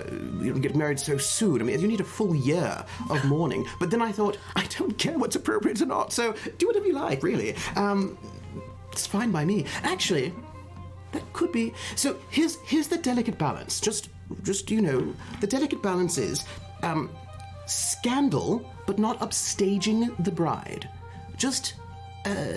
get 0.61 0.74
married 0.74 1.01
so 1.01 1.18
soon. 1.18 1.61
I 1.61 1.64
mean, 1.64 1.81
you 1.81 1.88
need 1.88 2.01
a 2.01 2.05
full 2.05 2.35
year 2.35 2.85
of 3.11 3.24
mourning. 3.24 3.66
But 3.79 3.90
then 3.90 4.01
I 4.01 4.12
thought, 4.12 4.38
I 4.57 4.64
don't 4.79 4.96
care 4.96 5.18
what's 5.18 5.37
appropriate 5.37 5.81
or 5.83 5.87
not. 5.87 6.12
So 6.12 6.35
do 6.59 6.66
whatever 6.66 6.87
you 6.87 6.94
like, 6.94 7.22
really. 7.22 7.57
Um, 7.77 8.16
it's 8.92 9.07
fine 9.07 9.31
by 9.31 9.44
me. 9.44 9.66
Actually, 9.83 10.33
that 11.12 11.22
could 11.33 11.53
be. 11.53 11.74
So 11.96 12.18
here's 12.31 12.57
here's 12.62 12.88
the 12.88 12.98
delicate 12.98 13.38
balance. 13.38 13.81
Just 13.81 14.09
just 14.42 14.70
you 14.70 14.81
know, 14.81 15.14
the 15.40 15.46
delicate 15.46 15.83
balance 15.83 16.16
is 16.18 16.44
um, 16.83 17.11
scandal, 17.68 18.70
but 18.87 18.98
not 18.98 19.18
upstaging 19.20 20.14
the 20.24 20.33
bride. 20.33 20.88
Just 21.37 21.74
uh, 22.26 22.54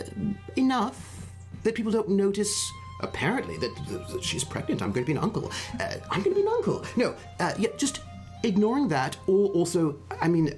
enough 0.55 1.27
that 1.63 1.75
people 1.75 1.91
don't 1.91 2.09
notice. 2.09 2.71
Apparently, 3.01 3.57
that, 3.57 3.75
that 3.87 4.23
she's 4.23 4.43
pregnant. 4.43 4.81
I'm 4.81 4.91
going 4.91 5.03
to 5.03 5.11
be 5.11 5.17
an 5.17 5.23
uncle. 5.23 5.51
Uh, 5.79 5.95
I'm 6.11 6.21
going 6.21 6.35
to 6.35 6.41
be 6.41 6.47
an 6.47 6.53
uncle. 6.53 6.85
No, 6.95 7.15
uh, 7.39 7.53
yeah, 7.57 7.69
just 7.75 8.01
ignoring 8.43 8.87
that, 8.89 9.17
or 9.25 9.49
also, 9.49 9.97
I 10.21 10.27
mean, 10.27 10.53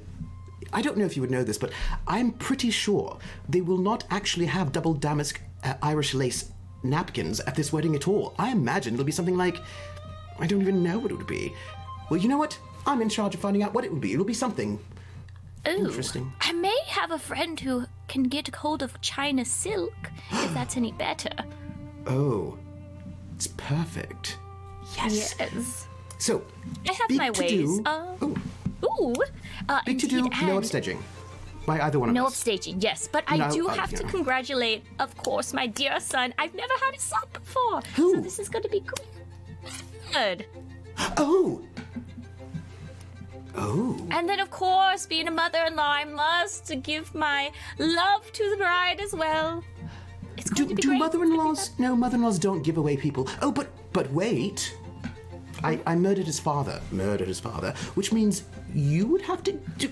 I 0.73 0.81
don't 0.81 0.97
know 0.97 1.05
if 1.05 1.15
you 1.15 1.21
would 1.21 1.31
know 1.31 1.43
this, 1.43 1.57
but 1.57 1.71
I'm 2.05 2.31
pretty 2.31 2.69
sure 2.69 3.17
they 3.47 3.61
will 3.61 3.77
not 3.77 4.03
actually 4.09 4.47
have 4.47 4.71
double 4.73 4.93
damask 4.93 5.39
uh, 5.63 5.75
Irish 5.81 6.13
lace 6.13 6.51
napkins 6.83 7.39
at 7.41 7.55
this 7.55 7.71
wedding 7.71 7.95
at 7.95 8.07
all. 8.07 8.33
I 8.37 8.51
imagine 8.51 8.93
it'll 8.93 9.05
be 9.05 9.11
something 9.11 9.37
like. 9.37 9.57
I 10.39 10.47
don't 10.47 10.61
even 10.61 10.83
know 10.83 10.97
what 10.99 11.11
it 11.11 11.17
would 11.17 11.27
be. 11.27 11.53
Well, 12.09 12.19
you 12.19 12.27
know 12.27 12.39
what? 12.39 12.57
I'm 12.85 13.01
in 13.01 13.09
charge 13.09 13.35
of 13.35 13.41
finding 13.41 13.63
out 13.63 13.73
what 13.73 13.83
it 13.85 13.91
would 13.91 14.01
be. 14.01 14.13
It'll 14.13 14.25
be 14.25 14.33
something. 14.33 14.79
Ooh, 15.67 15.71
Interesting. 15.87 16.31
I 16.41 16.51
may 16.51 16.77
have 16.87 17.11
a 17.11 17.17
friend 17.19 17.57
who 17.59 17.85
can 18.09 18.23
get 18.23 18.53
hold 18.53 18.83
of 18.83 18.99
China 19.01 19.45
silk, 19.45 19.93
if 20.31 20.53
that's 20.53 20.75
any 20.75 20.91
better. 20.91 21.29
Oh, 22.07 22.57
it's 23.35 23.47
perfect. 23.47 24.37
Yes. 24.97 25.35
Yes. 25.39 25.87
So, 26.17 26.43
I 26.89 26.93
have 26.93 27.09
my 27.11 27.31
ways. 27.31 27.79
do. 27.79 27.83
Uh, 27.85 28.15
oh, 28.21 28.35
Ooh. 28.85 29.15
Uh, 29.69 29.79
big 29.85 29.99
to 29.99 30.07
do. 30.07 30.23
No 30.23 30.29
upstaging. 30.59 31.01
By 31.65 31.79
either 31.79 31.97
one 31.97 32.09
of 32.09 32.15
No 32.15 32.25
us. 32.27 32.43
upstaging, 32.43 32.83
yes, 32.83 33.07
but 33.09 33.23
I 33.27 33.37
No, 33.37 33.49
do 33.49 33.67
uh, 33.69 33.73
have 33.73 33.89
to 33.91 34.03
congratulate, 34.03 34.83
of 34.99 35.15
course, 35.15 35.53
my 35.53 35.65
dear 35.65 36.01
son. 36.01 36.33
I've 36.37 36.53
never 36.53 36.73
had 36.85 36.93
a 36.93 36.99
son 36.99 37.21
before, 37.31 37.79
Who? 37.95 38.15
so 38.15 38.19
this 38.21 38.37
is 38.37 38.49
going 38.49 38.63
to 38.63 38.69
be 38.69 38.81
great. 38.81 39.07
Good. 40.11 40.45
Oh. 41.17 41.61
Oh. 43.55 43.95
And 44.11 44.27
then, 44.27 44.39
of 44.39 44.49
course, 44.49 45.05
being 45.05 45.27
a 45.27 45.31
mother-in-law, 45.31 45.91
I 45.91 46.05
must 46.05 46.71
give 46.81 47.13
my 47.13 47.51
love 47.77 48.31
to 48.31 48.49
the 48.49 48.57
bride 48.57 48.99
as 48.99 49.13
well. 49.13 49.63
It's 50.37 50.49
going 50.49 50.69
Do, 50.69 50.69
to 50.69 50.75
be 50.75 50.81
do 50.81 50.87
great. 50.89 50.99
mother-in-laws? 50.99 51.71
No, 51.77 51.95
mother-in-laws 51.95 52.39
don't 52.39 52.63
give 52.63 52.77
away 52.77 52.97
people. 52.97 53.27
Oh, 53.41 53.51
but 53.51 53.69
but 53.93 54.11
wait. 54.11 54.75
I, 55.63 55.79
I 55.85 55.95
murdered 55.95 56.25
his 56.25 56.39
father. 56.39 56.81
Murdered 56.91 57.27
his 57.27 57.39
father, 57.39 57.73
which 57.93 58.11
means 58.11 58.43
you 58.73 59.05
would 59.07 59.21
have 59.21 59.43
to. 59.43 59.53
Do, 59.77 59.89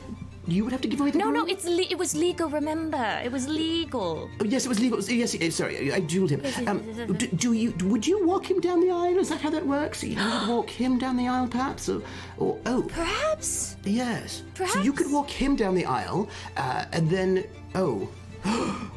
you 0.52 0.64
would 0.64 0.72
have 0.74 0.82
to 0.82 0.88
give 0.88 1.00
away 1.00 1.12
the 1.12 1.18
No, 1.18 1.30
no, 1.30 1.42
groom? 1.46 1.50
it's 1.50 1.66
le- 1.66 1.90
it 1.90 1.98
was 1.98 2.16
legal. 2.16 2.50
Remember, 2.50 3.22
it 3.24 3.32
was 3.32 3.48
legal. 3.48 4.30
Oh, 4.40 4.44
yes, 4.46 4.66
it 4.66 4.70
was 4.70 4.80
legal. 4.80 5.00
Yes, 5.02 5.34
yes, 5.34 5.56
sorry, 5.56 5.94
I 5.94 6.02
dueled 6.02 6.30
him. 6.30 6.42
Um, 6.68 6.80
do, 7.14 7.28
do 7.28 7.54
you? 7.54 7.74
Would 7.86 8.06
you 8.06 8.26
walk 8.26 8.50
him 8.50 8.60
down 8.60 8.82
the 8.82 8.92
aisle? 8.92 9.18
Is 9.20 9.30
that 9.30 9.42
how 9.42 9.50
that 9.50 9.66
works? 9.66 10.04
You 10.04 10.16
would 10.18 10.48
walk 10.56 10.70
him 10.70 10.98
down 10.98 11.16
the 11.18 11.28
aisle, 11.28 11.48
perhaps, 11.48 11.90
or, 11.90 12.02
or 12.38 12.60
oh, 12.66 12.84
Perhaps. 12.90 13.78
yes. 13.84 14.44
Perhaps. 14.56 14.74
So 14.74 14.82
you 14.82 14.94
could 14.94 15.12
walk 15.12 15.30
him 15.30 15.56
down 15.56 15.74
the 15.76 15.86
aisle, 15.86 16.30
uh, 16.58 16.86
and 16.92 17.10
then 17.10 17.46
oh, 17.76 18.10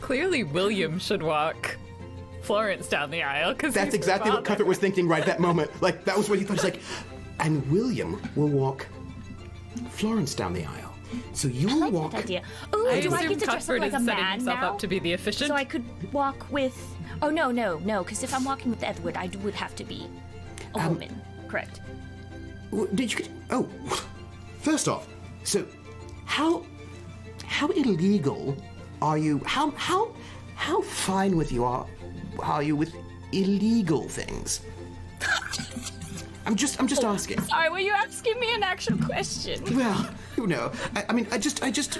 Clearly, 0.00 0.44
William 0.44 0.98
should 0.98 1.22
walk 1.22 1.76
Florence 2.42 2.88
down 2.88 3.10
the 3.10 3.22
aisle 3.22 3.52
because 3.52 3.74
That's 3.74 3.94
exactly 3.94 4.30
what 4.30 4.44
Cuthbert 4.44 4.66
was 4.66 4.78
thinking 4.78 5.06
right 5.06 5.20
at 5.20 5.26
that 5.26 5.40
moment. 5.40 5.70
Like 5.82 6.04
that 6.04 6.16
was 6.16 6.28
what 6.28 6.38
he 6.38 6.44
thought. 6.44 6.54
He's 6.54 6.64
like, 6.64 6.80
and 7.38 7.68
William 7.70 8.20
will 8.34 8.48
walk 8.48 8.86
Florence 9.90 10.34
down 10.34 10.52
the 10.52 10.64
aisle. 10.64 10.92
So 11.32 11.48
you 11.48 11.66
will 11.66 11.80
like 11.80 11.92
walk. 11.92 12.12
that 12.12 12.22
idea. 12.24 12.42
Ooh, 12.74 12.88
I 12.88 13.00
do 13.00 13.12
I 13.12 13.18
assume 13.18 13.28
get 13.30 13.38
to 13.40 13.44
dress 13.46 13.66
Cuthbert 13.66 13.76
up 13.76 13.80
like 13.80 13.88
is 13.88 13.94
a 13.94 14.04
setting 14.04 14.22
man 14.24 14.32
himself 14.38 14.60
now? 14.60 14.70
up 14.72 14.78
to 14.78 14.86
be 14.86 14.98
the 15.00 15.12
efficient. 15.12 15.48
So 15.48 15.54
I 15.56 15.64
could 15.64 15.84
walk 16.12 16.46
with. 16.50 16.76
Oh 17.22 17.30
no, 17.30 17.50
no, 17.50 17.78
no! 17.80 18.02
Because 18.04 18.22
if 18.22 18.32
I'm 18.32 18.44
walking 18.44 18.70
with 18.70 18.82
Edward, 18.84 19.16
I 19.16 19.28
would 19.42 19.54
have 19.54 19.74
to 19.76 19.84
be 19.84 20.06
a 20.74 20.78
Um, 20.78 20.94
woman. 20.94 21.20
Correct. 21.48 21.80
W- 22.70 22.88
Did 22.94 23.12
you? 23.12 23.18
get? 23.18 23.28
Oh, 23.50 23.68
first 24.60 24.86
off, 24.88 25.08
so 25.42 25.66
how 26.26 26.64
how 27.44 27.68
illegal 27.68 28.56
are 29.02 29.18
you? 29.18 29.40
How 29.44 29.70
how 29.72 30.14
how 30.54 30.80
fine 30.82 31.36
with 31.36 31.50
you 31.50 31.64
are 31.64 31.86
are 32.38 32.62
you 32.62 32.76
with 32.76 32.94
illegal 33.32 34.08
things? 34.08 34.60
I'm 36.46 36.56
just 36.56 36.80
I'm 36.80 36.86
just 36.86 37.04
asking. 37.04 37.40
Sorry, 37.42 37.68
were 37.68 37.78
you 37.78 37.92
asking 37.92 38.38
me 38.40 38.54
an 38.54 38.62
actual 38.62 38.98
question? 38.98 39.62
Well, 39.76 40.10
you 40.36 40.46
know, 40.46 40.72
I, 40.96 41.04
I 41.08 41.12
mean, 41.12 41.26
I 41.30 41.38
just, 41.38 41.62
I 41.62 41.70
just, 41.70 41.98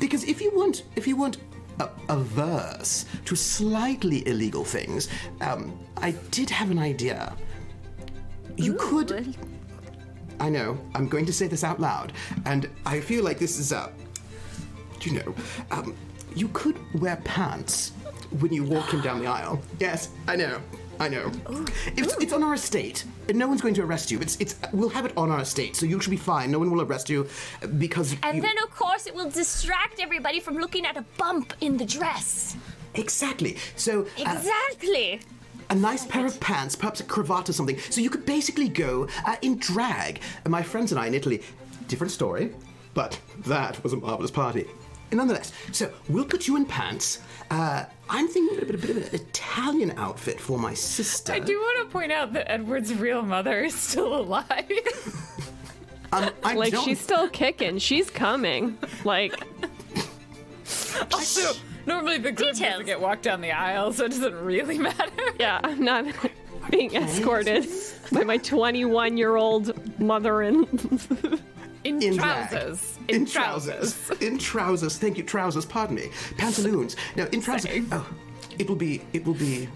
because 0.00 0.24
if 0.24 0.40
you 0.40 0.50
want, 0.54 0.84
if 0.96 1.06
you 1.06 1.16
want 1.16 1.38
a, 1.80 1.88
averse 2.08 3.04
to 3.24 3.36
slightly 3.36 4.26
illegal 4.26 4.64
things, 4.64 5.08
um, 5.40 5.78
I 5.98 6.12
did 6.30 6.50
have 6.50 6.70
an 6.70 6.78
idea. 6.78 7.36
You 8.56 8.74
could. 8.74 9.36
I 10.40 10.48
know. 10.48 10.78
I'm 10.94 11.08
going 11.08 11.26
to 11.26 11.32
say 11.32 11.46
this 11.46 11.62
out 11.62 11.78
loud, 11.78 12.12
and 12.46 12.68
I 12.86 13.00
feel 13.00 13.22
like 13.22 13.38
this 13.38 13.58
is 13.58 13.72
uh, 13.72 13.90
you 15.04 15.12
know, 15.12 15.34
um, 15.70 15.94
you 16.34 16.48
could 16.48 16.76
wear 17.00 17.16
pants 17.24 17.92
when 18.40 18.52
you 18.52 18.64
walk 18.64 18.90
him 18.90 19.00
down 19.00 19.20
the 19.20 19.26
aisle. 19.26 19.60
Yes, 19.78 20.10
I 20.26 20.36
know. 20.36 20.60
I 21.02 21.08
know. 21.08 21.32
It's, 21.96 22.14
it's 22.22 22.32
on 22.32 22.44
our 22.44 22.54
estate. 22.54 23.04
and 23.28 23.36
No 23.36 23.48
one's 23.48 23.60
going 23.60 23.74
to 23.74 23.82
arrest 23.82 24.12
you. 24.12 24.20
It's 24.20 24.36
it's 24.38 24.54
we'll 24.72 24.88
have 24.98 25.04
it 25.04 25.12
on 25.16 25.32
our 25.32 25.40
estate, 25.40 25.74
so 25.74 25.84
you 25.84 26.00
should 26.00 26.10
be 26.10 26.16
fine. 26.16 26.52
No 26.52 26.60
one 26.60 26.70
will 26.70 26.82
arrest 26.82 27.10
you 27.10 27.26
uh, 27.62 27.66
because 27.66 28.14
And 28.22 28.36
you, 28.36 28.42
then, 28.42 28.56
of 28.62 28.70
course, 28.70 29.08
it 29.08 29.14
will 29.14 29.28
distract 29.28 29.98
everybody 30.00 30.38
from 30.38 30.54
looking 30.58 30.86
at 30.86 30.96
a 30.96 31.04
bump 31.18 31.54
in 31.60 31.76
the 31.76 31.84
dress. 31.84 32.56
exactly. 32.94 33.56
So 33.74 34.02
uh, 34.02 34.06
Exactly. 34.36 35.20
a 35.70 35.74
nice 35.74 36.06
pair 36.06 36.24
of 36.24 36.38
pants, 36.38 36.76
perhaps 36.76 37.00
a 37.00 37.04
cravat 37.04 37.48
or 37.48 37.52
something. 37.52 37.78
So 37.90 38.00
you 38.00 38.10
could 38.10 38.24
basically 38.24 38.68
go 38.68 39.08
uh, 39.26 39.36
in 39.42 39.58
drag. 39.58 40.20
And 40.44 40.52
my 40.52 40.62
friends 40.62 40.92
and 40.92 41.00
I 41.00 41.06
in 41.08 41.14
Italy, 41.14 41.42
different 41.88 42.12
story, 42.12 42.54
but 42.94 43.18
that 43.46 43.82
was 43.82 43.92
a 43.92 43.96
marvelous 43.96 44.30
party. 44.30 44.66
Nonetheless, 45.10 45.52
so 45.72 45.92
we'll 46.08 46.24
put 46.24 46.46
you 46.48 46.56
in 46.56 46.64
pants. 46.64 47.18
Uh, 47.52 47.84
I'm 48.08 48.28
thinking 48.28 48.56
a 48.56 48.64
bit, 48.64 48.74
a 48.74 48.78
bit 48.78 48.90
of 48.90 48.96
an 48.96 49.14
Italian 49.14 49.90
outfit 49.98 50.40
for 50.40 50.58
my 50.58 50.72
sister. 50.72 51.34
I 51.34 51.38
do 51.38 51.58
want 51.58 51.86
to 51.86 51.92
point 51.92 52.10
out 52.10 52.32
that 52.32 52.50
Edward's 52.50 52.94
real 52.94 53.20
mother 53.20 53.62
is 53.62 53.74
still 53.74 54.16
alive. 54.20 54.48
Um, 56.14 56.28
I 56.44 56.52
Like 56.56 56.72
don't- 56.74 56.84
she's 56.84 57.00
still 57.00 57.26
kicking. 57.30 57.78
She's 57.78 58.10
coming. 58.10 58.76
Like 59.02 59.32
also, 61.10 61.58
normally 61.86 62.18
the 62.18 62.32
groom 62.32 62.52
Details. 62.52 62.58
doesn't 62.72 62.84
get 62.84 63.00
walked 63.00 63.22
down 63.22 63.40
the 63.40 63.52
aisle, 63.52 63.94
so 63.94 64.04
it 64.04 64.10
doesn't 64.10 64.34
really 64.44 64.76
matter. 64.76 65.10
yeah, 65.40 65.60
I'm 65.64 65.82
not 65.82 66.04
being 66.70 66.94
escorted 66.94 67.66
by 68.12 68.24
my 68.24 68.36
21 68.36 69.16
year 69.16 69.36
old 69.36 69.98
mother 69.98 70.42
in. 70.42 70.64
In, 71.84 72.00
in 72.02 72.16
trousers. 72.16 72.98
In 73.08 73.26
trousers. 73.26 74.10
in 74.20 74.38
trousers. 74.38 74.98
Thank 74.98 75.18
you, 75.18 75.24
trousers. 75.24 75.66
Pardon 75.66 75.96
me. 75.96 76.10
Pantaloons. 76.36 76.96
No, 77.16 77.26
in 77.32 77.40
trousers. 77.40 77.70
Same. 77.70 77.88
Oh, 77.90 78.08
it 78.58 78.68
will 78.68 78.76
be. 78.76 79.02
It 79.12 79.24
will 79.24 79.34
be. 79.34 79.68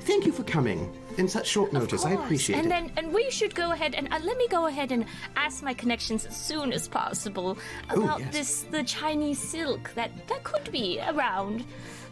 Thank 0.00 0.24
you 0.26 0.32
for 0.32 0.42
coming 0.44 0.90
in 1.18 1.28
such 1.28 1.46
short 1.46 1.72
notice. 1.72 2.04
I 2.04 2.12
appreciate 2.12 2.56
and 2.56 2.66
it. 2.66 2.72
And 2.72 2.88
then, 2.88 3.04
and 3.04 3.14
we 3.14 3.30
should 3.30 3.54
go 3.54 3.72
ahead 3.72 3.94
and 3.94 4.12
uh, 4.12 4.18
let 4.24 4.36
me 4.38 4.48
go 4.48 4.66
ahead 4.66 4.92
and 4.92 5.04
ask 5.36 5.62
my 5.62 5.74
connections 5.74 6.24
as 6.24 6.36
soon 6.36 6.72
as 6.72 6.88
possible 6.88 7.58
about 7.90 8.20
yes. 8.20 8.32
this 8.32 8.62
the 8.62 8.82
Chinese 8.82 9.38
silk 9.38 9.90
that 9.94 10.10
that 10.28 10.42
could 10.42 10.72
be 10.72 11.00
around. 11.06 11.64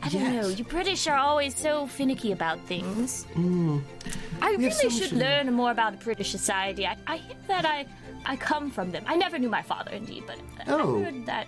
I 0.02 0.10
don't 0.10 0.32
know. 0.36 0.48
You 0.48 0.62
British 0.64 1.08
are 1.08 1.16
always 1.16 1.56
so 1.56 1.86
finicky 1.88 2.30
about 2.32 2.60
things. 2.66 3.26
I 3.34 3.38
Hmm. 3.40 3.78
have 4.42 4.58
really 4.58 4.70
so 4.70 4.88
should 4.90 5.12
learn. 5.12 5.46
learn 5.46 5.54
more 5.54 5.72
about 5.72 5.98
British 6.00 6.30
society. 6.30 6.86
I, 6.86 6.96
I 7.06 7.16
hear 7.16 7.36
that 7.48 7.64
I 7.64 7.86
I 8.26 8.36
come 8.36 8.70
from 8.70 8.90
them. 8.90 9.04
I 9.06 9.16
never 9.16 9.38
knew 9.38 9.48
my 9.48 9.62
father, 9.62 9.90
indeed, 9.92 10.24
but 10.26 10.38
Oh. 10.66 10.98
I 11.00 11.04
heard 11.04 11.26
that 11.26 11.46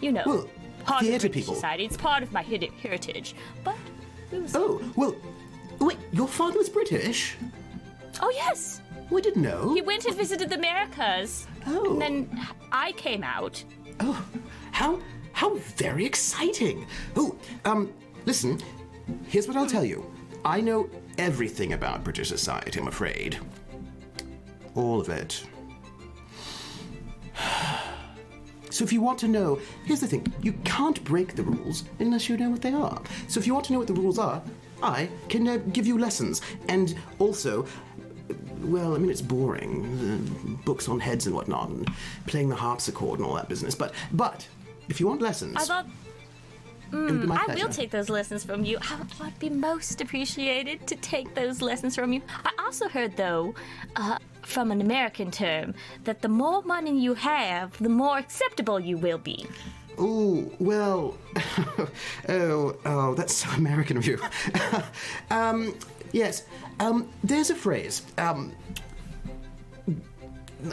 you 0.00 0.12
know 0.12 0.22
Well, 0.26 0.48
part 0.84 1.02
of 1.02 1.08
theatre 1.08 1.28
British 1.28 1.42
people. 1.42 1.54
society. 1.54 1.84
It's 1.84 1.96
part 1.96 2.22
of 2.22 2.32
my 2.32 2.42
heritage. 2.42 3.34
But 3.62 3.76
Oh 4.54 4.80
well. 4.96 5.14
Wait, 5.80 5.98
your 6.12 6.28
father 6.28 6.58
was 6.58 6.68
British. 6.68 7.36
oh 8.22 8.30
yes, 8.34 8.80
We 9.10 9.20
didn't 9.20 9.42
know. 9.42 9.74
He 9.74 9.82
went 9.82 10.06
and 10.06 10.16
visited 10.16 10.48
the 10.48 10.56
Americas. 10.56 11.46
Oh. 11.66 11.92
And 11.92 12.00
then 12.02 12.46
I 12.72 12.92
came 12.92 13.22
out. 13.22 13.62
Oh, 14.00 14.24
how 14.72 15.00
how 15.32 15.56
very 15.76 16.04
exciting! 16.06 16.86
Oh, 17.16 17.36
um, 17.64 17.92
listen. 18.24 18.60
Here's 19.26 19.46
what 19.48 19.56
I'll 19.56 19.66
tell 19.66 19.84
you. 19.84 20.10
I 20.44 20.60
know 20.60 20.88
everything 21.18 21.72
about 21.74 22.02
British 22.04 22.28
society. 22.28 22.78
I'm 22.80 22.88
afraid. 22.88 23.38
All 24.74 25.00
of 25.00 25.08
it. 25.08 25.44
So 28.70 28.82
if 28.82 28.92
you 28.92 29.00
want 29.00 29.20
to 29.20 29.28
know, 29.28 29.60
here's 29.84 30.00
the 30.00 30.08
thing: 30.08 30.26
you 30.42 30.52
can't 30.64 31.02
break 31.04 31.36
the 31.36 31.44
rules 31.44 31.84
unless 32.00 32.28
you 32.28 32.36
know 32.36 32.50
what 32.50 32.62
they 32.62 32.72
are. 32.72 33.00
So 33.28 33.38
if 33.38 33.46
you 33.46 33.54
want 33.54 33.66
to 33.66 33.72
know 33.72 33.78
what 33.78 33.88
the 33.88 33.94
rules 33.94 34.18
are, 34.18 34.42
I 34.82 35.08
can 35.28 35.46
uh, 35.46 35.58
give 35.72 35.86
you 35.86 35.98
lessons, 35.98 36.42
and 36.68 36.96
also. 37.18 37.66
Well, 38.62 38.94
I 38.94 38.98
mean, 38.98 39.10
it's 39.10 39.20
boring. 39.20 39.84
Uh, 39.84 40.64
books 40.64 40.88
on 40.88 40.98
heads 40.98 41.26
and 41.26 41.36
whatnot, 41.36 41.68
and 41.68 41.88
playing 42.26 42.48
the 42.48 42.56
harpsichord 42.56 43.18
and 43.18 43.28
all 43.28 43.34
that 43.34 43.46
business. 43.46 43.74
But, 43.74 43.92
but, 44.12 44.48
if 44.88 44.98
you 45.00 45.06
want 45.06 45.20
lessons, 45.20 45.56
I 45.56 45.64
thought 45.64 45.86
it 46.94 47.12
would 47.12 47.20
be 47.20 47.26
my 47.26 47.36
I 47.36 47.44
pleasure. 47.44 47.66
will 47.66 47.72
take 47.72 47.90
those 47.90 48.08
lessons 48.08 48.44
from 48.44 48.64
you. 48.64 48.78
I 48.90 48.96
would, 48.96 49.08
I 49.20 49.24
would 49.24 49.38
be 49.38 49.50
most 49.50 50.00
appreciated 50.00 50.86
to 50.86 50.96
take 50.96 51.34
those 51.34 51.60
lessons 51.60 51.94
from 51.94 52.12
you. 52.12 52.22
I 52.44 52.50
also 52.64 52.88
heard, 52.88 53.16
though, 53.16 53.54
uh, 53.96 54.18
from 54.42 54.70
an 54.70 54.80
American 54.80 55.30
term, 55.30 55.74
that 56.04 56.22
the 56.22 56.28
more 56.28 56.62
money 56.62 56.98
you 56.98 57.14
have, 57.14 57.76
the 57.78 57.88
more 57.88 58.18
acceptable 58.18 58.78
you 58.78 58.96
will 58.96 59.18
be. 59.18 59.46
Oh, 59.98 60.50
well. 60.58 61.16
oh, 62.28 62.76
oh, 62.84 63.14
that's 63.14 63.34
so 63.34 63.50
American 63.50 63.96
of 63.96 64.06
you. 64.06 64.18
um, 65.30 65.76
yes, 66.12 66.44
um, 66.80 67.08
there's 67.22 67.50
a 67.50 67.54
phrase. 67.54 68.02
Um, 68.18 68.52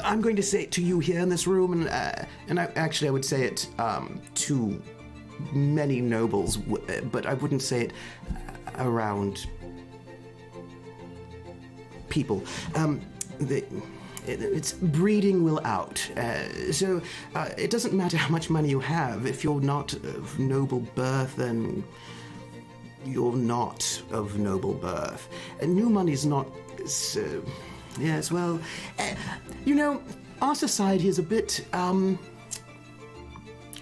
I'm 0.04 0.22
going 0.22 0.36
to 0.38 0.44
say 0.44 0.64
it 0.64 0.72
to 0.74 0.82
you 0.82 1.00
here 1.00 1.20
in 1.20 1.30
this 1.30 1.48
room, 1.48 1.74
and, 1.74 1.90
uh, 1.90 2.26
and 2.48 2.60
I, 2.60 2.66
actually, 2.76 3.10
I 3.10 3.12
would 3.12 3.26
say 3.26 3.44
it 3.44 3.68
um, 3.78 4.22
to 4.36 4.82
many 5.52 6.02
nobles, 6.02 6.58
but 6.58 7.26
I 7.26 7.34
wouldn't 7.36 7.62
say 7.62 7.82
it 7.86 7.94
around 8.78 9.46
people. 12.10 12.44
Um, 12.76 13.02
the, 13.40 13.58
it- 14.28 14.42
it's 14.42 14.74
breeding 14.74 15.44
will 15.44 15.60
out. 15.64 16.08
Uh, 16.18 16.72
so 16.72 17.02
uh, 17.36 17.50
it 17.58 17.70
doesn't 17.72 17.94
matter 17.94 18.18
how 18.18 18.30
much 18.30 18.50
money 18.50 18.70
you 18.70 18.80
have. 18.80 19.26
If 19.26 19.44
you're 19.44 19.62
not 19.62 19.94
of 19.94 20.38
noble 20.40 20.82
birth, 20.96 21.36
then 21.36 21.84
you're 23.06 23.36
not 23.36 24.02
of 24.12 24.38
noble 24.38 24.74
birth. 24.74 25.28
And 25.60 25.76
new 25.76 25.90
money's 25.90 26.26
not 26.26 26.48
so. 26.86 27.44
Yes, 28.00 28.32
well, 28.32 28.60
uh, 29.00 29.16
you 29.66 29.76
know, 29.76 30.02
our 30.42 30.56
society 30.56 31.08
is 31.08 31.20
a 31.20 31.24
bit 31.24 31.66
um, 31.74 32.18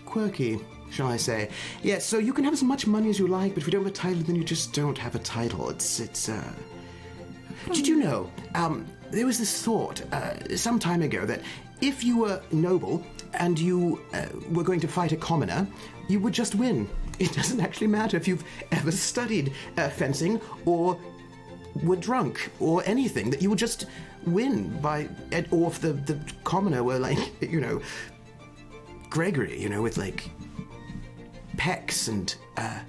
quirky, 0.05 0.59
shall 0.91 1.07
I 1.07 1.17
say? 1.17 1.49
Yes, 1.83 2.05
so 2.05 2.17
you 2.17 2.33
can 2.33 2.43
have 2.43 2.53
as 2.53 2.63
much 2.63 2.87
money 2.87 3.09
as 3.09 3.19
you 3.19 3.27
like, 3.27 3.53
but 3.53 3.61
if 3.61 3.67
you 3.67 3.71
don't 3.71 3.83
have 3.83 3.91
a 3.91 3.95
title, 3.95 4.23
then 4.23 4.35
you 4.35 4.43
just 4.43 4.73
don't 4.73 4.97
have 4.97 5.15
a 5.15 5.19
title. 5.19 5.69
It's 5.69 5.99
it's. 5.99 6.29
Uh, 6.29 6.53
did 7.71 7.87
you 7.87 7.97
know? 7.97 8.31
Um, 8.55 8.85
there 9.11 9.25
was 9.25 9.37
this 9.37 9.61
thought 9.63 10.01
uh, 10.13 10.55
some 10.55 10.79
time 10.79 11.01
ago 11.01 11.25
that 11.25 11.41
if 11.81 12.03
you 12.03 12.17
were 12.19 12.41
noble 12.51 13.03
and 13.33 13.59
you 13.59 14.01
uh, 14.13 14.27
were 14.51 14.63
going 14.63 14.79
to 14.79 14.87
fight 14.87 15.11
a 15.11 15.17
commoner, 15.17 15.67
you 16.07 16.19
would 16.19 16.33
just 16.33 16.55
win. 16.55 16.89
It 17.19 17.33
doesn't 17.33 17.59
actually 17.59 17.87
matter 17.87 18.15
if 18.15 18.29
you've 18.29 18.45
ever 18.71 18.91
studied 18.91 19.51
uh, 19.77 19.89
fencing 19.89 20.39
or 20.63 20.97
were 21.83 21.97
drunk 21.97 22.49
or 22.61 22.81
anything. 22.85 23.29
That 23.29 23.41
you 23.41 23.49
would 23.49 23.59
just 23.59 23.87
win 24.25 24.69
by, 24.79 25.09
or 25.51 25.67
if 25.67 25.81
the 25.81 25.91
the 25.91 26.17
commoner 26.45 26.81
were 26.81 26.97
like, 26.97 27.19
you 27.41 27.59
know, 27.59 27.81
Gregory, 29.09 29.61
you 29.61 29.67
know, 29.67 29.81
with 29.81 29.97
like 29.97 30.31
pecs 31.59 32.07
and 32.07 32.35
uh, 32.57 32.79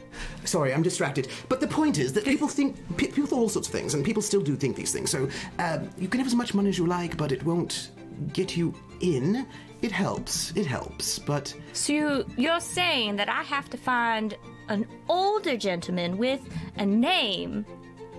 sorry 0.44 0.72
i'm 0.72 0.82
distracted. 0.82 1.28
But 1.48 1.60
the 1.60 1.66
point 1.66 1.98
is 1.98 2.12
that 2.12 2.24
people 2.24 2.48
think 2.48 2.76
people 2.96 3.26
think 3.26 3.32
all 3.32 3.48
sorts 3.48 3.68
of 3.68 3.74
things 3.74 3.94
and 3.94 4.04
people 4.04 4.22
still 4.22 4.40
do 4.40 4.54
think 4.56 4.76
these 4.76 4.92
things. 4.92 5.10
So 5.10 5.28
um, 5.58 5.90
you 5.98 6.08
can 6.08 6.20
have 6.20 6.26
as 6.26 6.34
much 6.34 6.54
money 6.54 6.68
as 6.68 6.78
you 6.78 6.86
like 6.86 7.16
but 7.16 7.32
it 7.32 7.42
won't 7.44 7.90
get 8.32 8.56
you 8.56 8.74
in. 9.00 9.46
It 9.82 9.92
helps. 9.92 10.52
It 10.56 10.66
helps. 10.66 11.18
But 11.18 11.54
So 11.72 11.92
you, 11.92 12.26
you're 12.36 12.60
saying 12.60 13.16
that 13.16 13.28
I 13.28 13.42
have 13.42 13.70
to 13.70 13.78
find 13.78 14.36
an 14.68 14.86
older 15.08 15.56
gentleman 15.56 16.18
with 16.18 16.40
a 16.76 16.86
name, 16.86 17.64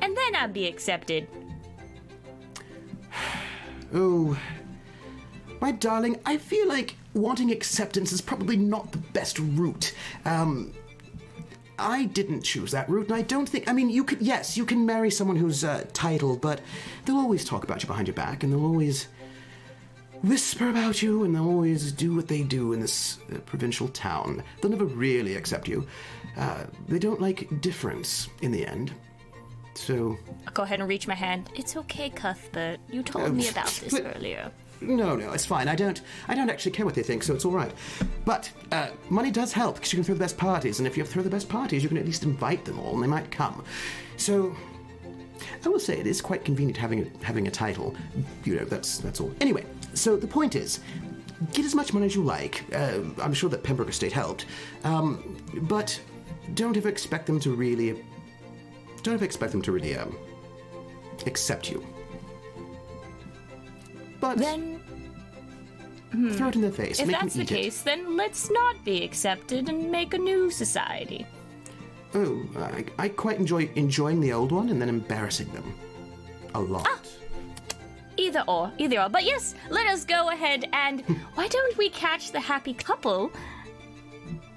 and 0.02 0.18
then 0.18 0.36
I'd 0.36 0.54
be 0.54 0.68
accepted. 0.68 1.28
oh 3.93 4.38
my 5.60 5.72
darling 5.72 6.20
i 6.26 6.38
feel 6.38 6.68
like 6.68 6.95
wanting 7.14 7.51
acceptance 7.51 8.12
is 8.12 8.22
probably 8.22 8.57
not 8.57 8.91
the 8.91 8.97
best 8.97 9.39
route 9.39 9.93
um 10.26 10.74
I 11.82 12.05
didn't 12.05 12.43
choose 12.43 12.72
that 12.72 12.88
route, 12.88 13.07
and 13.07 13.16
I 13.16 13.24
don't 13.24 13.49
think. 13.49 13.68
I 13.68 13.74
mean, 13.74 13.89
you 13.89 14.03
could. 14.03 14.22
Yes, 14.22 14.55
you 14.55 14.66
can 14.66 14.86
marry 14.86 15.09
someone 15.09 15.36
who's 15.36 15.64
uh, 15.64 15.84
titled, 15.93 16.39
but 16.39 16.62
they'll 17.05 17.18
always 17.18 17.43
talk 17.43 17.64
about 17.64 17.82
you 17.82 17.88
behind 17.88 18.07
your 18.07 18.14
back, 18.14 18.43
and 18.43 18.53
they'll 18.53 18.66
always 18.66 19.07
whisper 20.22 20.70
about 20.70 21.01
you, 21.01 21.24
and 21.24 21.34
they'll 21.34 21.47
always 21.47 21.91
do 21.91 22.16
what 22.16 22.28
they 22.28 22.43
do 22.43 22.74
in 22.74 22.80
this 22.80 23.18
uh, 23.34 23.39
provincial 23.39 23.88
town. 23.88 24.43
They'll 24.62 24.72
never 24.72 24.86
really 24.86 25.36
accept 25.36 25.68
you. 25.68 25.88
Uh, 26.38 26.66
they 26.88 26.99
don't 26.99 27.20
like 27.20 27.62
difference 27.62 28.30
in 28.41 28.51
the 28.51 28.66
end. 28.66 28.93
So, 29.74 30.18
I'll 30.45 30.53
go 30.53 30.64
ahead 30.64 30.82
and 30.82 30.89
reach 30.89 31.07
my 31.07 31.16
hand. 31.16 31.49
It's 31.55 31.76
okay, 31.78 32.09
Cuthbert. 32.09 32.80
You 32.89 33.03
told 33.03 33.34
me 33.34 33.47
about 33.47 33.68
this 33.68 33.99
earlier. 33.99 34.51
No, 34.82 35.15
no, 35.15 35.32
it's 35.32 35.45
fine. 35.45 35.67
I 35.67 35.75
don't. 35.75 36.01
I 36.27 36.36
don't 36.36 36.49
actually 36.49 36.71
care 36.71 36.86
what 36.86 36.95
they 36.95 37.03
think, 37.03 37.23
so 37.23 37.34
it's 37.36 37.45
all 37.45 37.51
right. 37.51 37.71
But 38.25 38.51
uh, 38.71 38.89
money 39.09 39.32
does 39.32 39.53
help 39.53 39.75
because 39.75 39.93
you 39.93 39.97
can 39.97 40.03
throw 40.03 40.15
the 40.15 40.19
best 40.19 40.38
parties, 40.38 40.79
and 40.79 40.88
if 40.88 40.97
you 40.97 41.05
throw 41.05 41.21
the 41.21 41.29
best 41.29 41.47
parties, 41.47 41.84
you 41.84 41.89
can 41.89 41.97
at 41.97 42.05
least 42.05 42.23
invite 42.23 42.65
them 42.65 42.79
all, 42.79 42.95
and 42.95 43.03
they 43.03 43.07
might 43.07 43.32
come. 43.32 43.63
So. 44.17 44.55
I 45.65 45.69
will 45.69 45.79
say 45.79 45.97
it 45.99 46.05
is 46.05 46.21
quite 46.21 46.45
convenient 46.45 46.77
having 46.77 47.01
a, 47.01 47.25
having 47.25 47.47
a 47.47 47.51
title. 47.51 47.95
You 48.45 48.57
know, 48.57 48.65
that's 48.65 48.99
that's 48.99 49.19
all. 49.19 49.34
Anyway, 49.41 49.65
so 49.93 50.15
the 50.15 50.27
point 50.27 50.55
is, 50.55 50.82
get 51.53 51.65
as 51.65 51.73
much 51.73 51.93
money 51.93 52.05
as 52.05 52.15
you 52.15 52.23
like. 52.23 52.63
Uh, 52.73 52.99
I'm 53.19 53.34
sure 53.34 53.49
that 53.49 53.63
Pembroke 53.63 53.89
Estate 53.89 54.11
helped, 54.11 54.45
um, 54.84 55.38
but 55.63 55.99
don't 56.53 56.77
ever 56.77 56.89
expect 56.89 57.25
them 57.25 57.39
to 57.39 57.51
really. 57.55 58.03
Don't 59.01 59.15
ever 59.15 59.25
expect 59.25 59.51
them 59.51 59.63
to 59.63 59.71
really 59.71 59.95
um, 59.95 60.15
accept 61.25 61.71
you. 61.71 61.86
But 64.22 64.38
Then, 64.38 64.80
hmm. 66.11 66.32
throw 66.32 66.47
it 66.47 66.55
in 66.55 66.61
their 66.61 66.72
face. 66.72 66.99
if 66.99 67.09
that's 67.09 67.34
the 67.34 67.43
case, 67.43 67.82
then 67.82 68.15
let's 68.15 68.49
not 68.49 68.86
be 68.86 69.03
accepted 69.03 69.67
and 69.67 69.91
make 69.91 70.13
a 70.13 70.17
new 70.17 70.49
society. 70.49 71.26
Oh, 72.13 72.45
I, 72.57 72.86
I 72.99 73.09
quite 73.09 73.39
enjoy 73.39 73.69
enjoying 73.76 74.22
the 74.22 74.32
old 74.32 74.51
one 74.51 74.69
and 74.69 74.80
then 74.82 74.89
embarrassing 74.89 75.51
them 75.51 75.74
a 76.53 76.59
lot. 76.61 76.88
Ah. 76.88 76.99
Either 78.17 78.43
or, 78.47 78.72
either 78.78 79.01
or. 79.01 79.09
But 79.09 79.24
yes, 79.24 79.55
let 79.69 79.88
us 79.88 80.05
go 80.05 80.30
ahead 80.30 80.69
and 80.72 81.01
hmm. 81.01 81.13
why 81.36 81.47
don't 81.47 81.78
we 81.78 81.89
catch 81.89 82.32
the 82.32 82.39
happy 82.39 82.74
couple? 82.74 83.32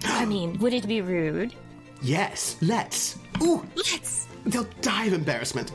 I 0.04 0.26
mean, 0.26 0.58
would 0.58 0.74
it 0.74 0.86
be 0.86 1.00
rude? 1.00 1.54
Yes, 2.02 2.56
let's. 2.60 3.18
Ooh, 3.42 3.64
Let's. 3.74 4.26
they'll 4.44 4.68
die 4.82 5.06
of 5.06 5.14
embarrassment. 5.14 5.72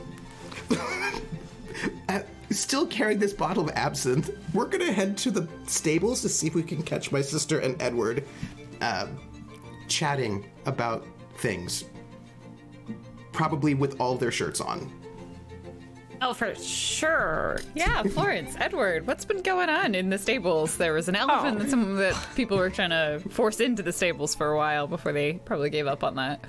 uh, 2.08 2.20
still 2.50 2.86
carrying 2.86 3.18
this 3.18 3.32
bottle 3.32 3.64
of 3.64 3.70
absinthe, 3.76 4.30
we're 4.52 4.66
gonna 4.66 4.92
head 4.92 5.16
to 5.18 5.30
the 5.30 5.48
stables 5.66 6.20
to 6.22 6.28
see 6.28 6.46
if 6.46 6.54
we 6.54 6.62
can 6.62 6.82
catch 6.82 7.12
my 7.12 7.20
sister 7.20 7.60
and 7.60 7.80
Edward 7.80 8.24
uh, 8.80 9.06
chatting 9.88 10.46
about 10.66 11.06
things. 11.38 11.84
Probably 13.32 13.74
with 13.74 14.00
all 14.00 14.16
their 14.16 14.32
shirts 14.32 14.60
on. 14.60 14.92
Oh, 16.22 16.34
for 16.34 16.54
sure. 16.54 17.60
Yeah, 17.74 18.02
Florence, 18.02 18.54
Edward, 18.58 19.06
what's 19.06 19.24
been 19.24 19.40
going 19.42 19.70
on 19.70 19.94
in 19.94 20.10
the 20.10 20.18
stables? 20.18 20.76
There 20.76 20.92
was 20.92 21.08
an 21.08 21.16
elephant 21.16 21.58
that 21.60 21.70
some 21.70 21.96
that 21.96 22.14
people 22.36 22.58
were 22.58 22.68
trying 22.68 22.90
to 22.90 23.20
force 23.30 23.58
into 23.60 23.82
the 23.82 23.92
stables 23.92 24.34
for 24.34 24.50
a 24.52 24.56
while 24.56 24.86
before 24.86 25.12
they 25.12 25.34
probably 25.44 25.70
gave 25.70 25.86
up 25.86 26.04
on 26.04 26.16
that. 26.16 26.40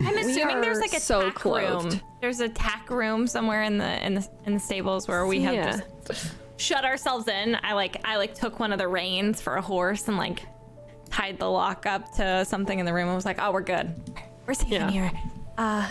I'm 0.00 0.16
assuming 0.16 0.60
there's 0.60 0.78
like 0.78 0.92
a 0.92 1.00
so 1.00 1.22
tack 1.22 1.34
clothed. 1.34 1.94
room. 1.94 2.00
There's 2.20 2.38
a 2.40 2.48
tack 2.48 2.88
room 2.90 3.26
somewhere 3.26 3.64
in 3.64 3.78
the 3.78 4.06
in 4.06 4.14
the 4.14 4.28
in 4.46 4.54
the 4.54 4.60
stables 4.60 5.08
where 5.08 5.26
we 5.26 5.42
have 5.42 5.54
Yeah. 5.54 5.80
just 6.06 6.32
shut 6.56 6.84
ourselves 6.84 7.26
in. 7.26 7.56
I 7.62 7.72
like 7.72 7.96
I 8.06 8.16
like 8.18 8.34
took 8.34 8.60
one 8.60 8.72
of 8.72 8.78
the 8.78 8.86
reins 8.86 9.40
for 9.40 9.56
a 9.56 9.62
horse 9.62 10.06
and 10.06 10.16
like 10.16 10.42
tied 11.10 11.38
the 11.40 11.50
lock 11.50 11.86
up 11.86 12.12
to 12.16 12.44
something 12.44 12.78
in 12.78 12.86
the 12.86 12.92
room. 12.94 13.08
and 13.08 13.16
was 13.16 13.24
like, 13.24 13.38
oh, 13.42 13.50
we're 13.50 13.62
good. 13.62 13.92
We're 14.46 14.54
safe 14.54 14.68
Yeah. 14.70 14.86
in 14.86 14.92
here. 14.92 15.10
Uh. 15.56 15.88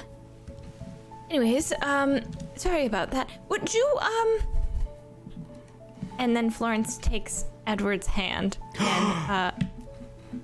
Anyways, 1.30 1.74
um, 1.82 2.22
sorry 2.56 2.86
about 2.86 3.12
that. 3.12 3.30
Would 3.50 3.74
you 3.74 3.98
um? 4.02 4.40
And 6.20 6.36
then 6.36 6.50
Florence 6.50 6.98
takes 6.98 7.46
Edward's 7.68 8.08
hand 8.08 8.58
and 8.80 9.32
uh, 9.32 9.52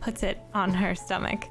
puts 0.02 0.24
it 0.24 0.40
on 0.54 0.72
her 0.72 0.94
stomach. 0.94 1.48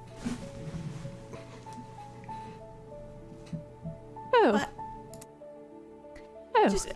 Oh. 4.35 4.65
Oh. 6.55 6.69
Just, 6.69 6.93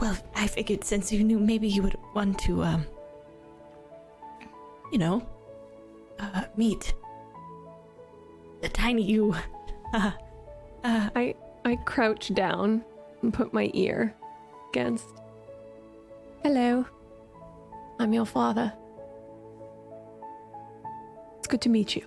well, 0.00 0.16
I 0.34 0.46
figured 0.46 0.84
since 0.84 1.12
you 1.12 1.24
knew, 1.24 1.38
maybe 1.38 1.68
you 1.68 1.82
would 1.82 1.96
want 2.14 2.38
to, 2.40 2.62
um, 2.62 2.86
you 4.92 4.98
know, 4.98 5.26
uh, 6.18 6.44
meet 6.56 6.94
the 8.60 8.68
tiny 8.68 9.02
you. 9.02 9.34
Uh, 10.84 11.10
I 11.16 11.34
I 11.68 11.76
crouch 11.76 12.32
down 12.32 12.82
and 13.20 13.32
put 13.32 13.52
my 13.52 13.70
ear 13.74 14.14
against. 14.70 15.04
Hello. 16.42 16.86
I'm 17.98 18.14
your 18.14 18.24
father. 18.24 18.72
It's 21.36 21.46
good 21.46 21.60
to 21.60 21.68
meet 21.68 21.94
you. 21.94 22.06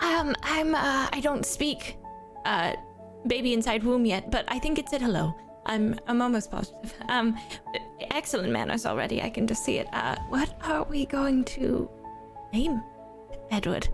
Um, 0.00 0.34
I'm, 0.42 0.74
uh, 0.74 1.08
I 1.12 1.20
don't 1.22 1.44
speak, 1.44 1.98
uh, 2.46 2.72
baby 3.26 3.52
inside 3.52 3.84
womb 3.84 4.06
yet, 4.06 4.30
but 4.30 4.46
I 4.48 4.58
think 4.58 4.78
it 4.78 4.88
said 4.88 5.02
hello. 5.02 5.34
I'm, 5.66 6.00
I'm 6.06 6.22
almost 6.22 6.50
positive. 6.50 6.94
Um, 7.10 7.38
excellent 8.10 8.50
manners 8.50 8.86
already. 8.86 9.20
I 9.20 9.28
can 9.28 9.46
just 9.46 9.66
see 9.66 9.76
it. 9.76 9.88
Uh, 9.92 10.16
what 10.30 10.54
are 10.62 10.84
we 10.84 11.04
going 11.04 11.44
to 11.56 11.90
name 12.54 12.82
Edward? 13.50 13.86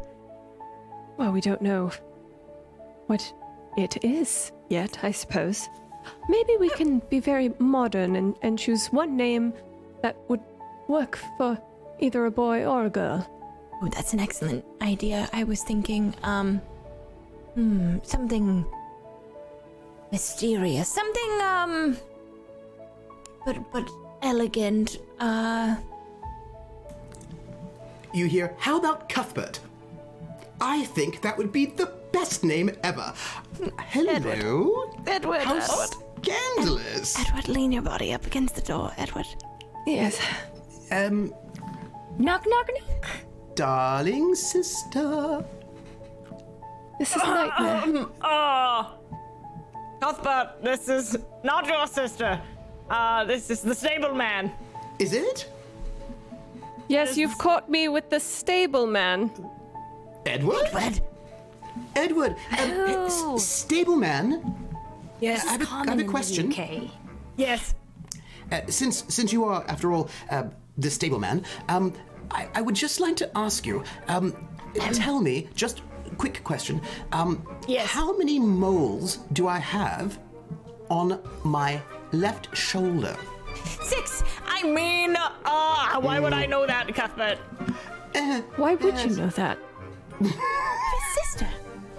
Well, 1.17 1.33
we 1.33 1.41
don't 1.41 1.63
know 1.63 1.91
what 3.07 3.33
it 3.77 4.05
is 4.05 4.53
yet, 4.69 4.99
I 5.03 5.13
suppose. 5.13 5.69
Maybe 6.29 6.57
we 6.59 6.69
can 6.71 7.01
be 7.11 7.21
very 7.21 7.53
modern 7.59 8.17
and, 8.17 8.37
and 8.43 8.59
choose 8.59 8.89
one 8.89 9.17
name 9.17 9.53
that 10.03 10.17
would 10.29 10.41
work 10.89 11.19
for 11.37 11.59
either 12.01 12.27
a 12.27 12.31
boy 12.31 12.65
or 12.65 12.85
a 12.85 12.91
girl. 12.91 13.27
Oh, 13.83 13.89
that's 13.89 14.13
an 14.13 14.21
excellent 14.21 14.65
idea. 14.83 15.29
I 15.33 15.45
was 15.45 15.63
thinking, 15.63 16.15
um, 16.23 16.59
hmm, 17.55 17.99
something 18.03 18.65
mysterious, 20.13 20.89
something, 20.89 21.41
um, 21.43 21.97
but 23.45 23.57
but 23.73 23.89
elegant. 24.23 24.99
Uh, 25.19 25.77
You 28.15 28.27
hear, 28.27 28.55
how 28.59 28.79
about 28.79 29.09
Cuthbert? 29.11 29.61
I 30.61 30.85
think 30.85 31.21
that 31.23 31.37
would 31.37 31.53
be 31.53 31.67
the 31.67 31.87
best 32.13 32.43
name 32.45 32.71
ever. 32.83 33.13
Hello? 33.79 34.91
Edward. 35.07 35.43
How 35.43 35.57
Edward. 35.57 35.91
scandalous. 36.23 37.19
Edward, 37.19 37.49
lean 37.49 37.73
your 37.73 37.83
body 37.83 38.13
up 38.15 38.27
against 38.27 38.55
the 38.55 38.63
door, 38.63 38.93
Edward. 38.97 39.27
Yes. 39.87 40.19
Um, 40.91 41.33
Knock, 42.19 42.45
knock, 42.49 42.71
knock. 42.89 43.07
darling 43.55 44.35
sister. 44.35 45.45
This 46.99 47.15
is 47.15 47.23
a 47.23 47.27
nightmare. 47.27 48.07
Oh, 48.23 48.95
Cuthbert, 50.01 50.63
this 50.63 50.89
is 50.89 51.19
not 51.45 51.67
your 51.67 51.87
sister. 51.87 52.41
Uh, 52.89 53.25
this 53.25 53.51
is 53.51 53.61
the 53.61 53.75
stable 53.75 54.15
man. 54.15 54.51
Is 54.99 55.13
it? 55.13 55.51
Yes, 56.89 57.17
you've 57.19 57.37
caught 57.39 57.69
me 57.69 57.89
with 57.89 58.09
the 58.11 58.21
stable 58.21 58.87
man. 58.87 59.31
Edward? 60.27 60.57
Edward. 60.75 61.01
Edward. 61.95 62.33
Um, 62.59 62.71
Oh. 63.09 63.37
s- 63.37 63.43
stableman. 63.45 64.55
Yes. 65.21 65.47
I 65.47 65.53
have 65.53 65.63
a- 65.63 65.69
I 65.73 65.85
have 65.91 65.99
a 65.99 66.05
question. 66.05 66.49
Okay. 66.49 66.91
Yes. 67.37 67.75
Uh, 68.53 68.61
since 68.69 69.05
since 69.09 69.33
you 69.33 69.45
are, 69.45 69.65
after 69.69 69.93
all, 69.93 70.09
uh, 70.31 70.45
the 70.79 70.89
stableman, 70.91 71.45
um, 71.69 71.93
I, 72.31 72.49
I 72.55 72.61
would 72.63 72.75
just 72.75 73.01
like 73.01 73.17
to 73.17 73.31
ask 73.37 73.67
you. 73.67 73.83
Um, 74.09 74.35
tell 74.93 75.21
me, 75.21 75.49
just 75.55 75.83
quick 76.19 76.43
question. 76.45 76.81
Um, 77.13 77.47
Yes. 77.67 77.87
How 77.89 78.17
many 78.17 78.39
moles 78.39 79.19
do 79.33 79.49
I 79.49 79.59
have 79.59 80.19
on 80.89 81.19
my 81.45 81.81
left 82.13 82.55
shoulder? 82.57 83.17
Six. 83.83 84.23
I 84.47 84.63
mean, 84.63 85.17
uh, 85.17 86.01
why 86.01 86.21
would 86.21 86.33
I 86.33 86.47
know 86.47 86.67
that, 86.67 86.95
Cuthbert? 86.95 87.39
Why 88.57 88.75
would 88.77 88.99
you 89.01 89.11
know 89.17 89.29
that? 89.31 89.59
His 90.21 90.33
sister. 91.23 91.49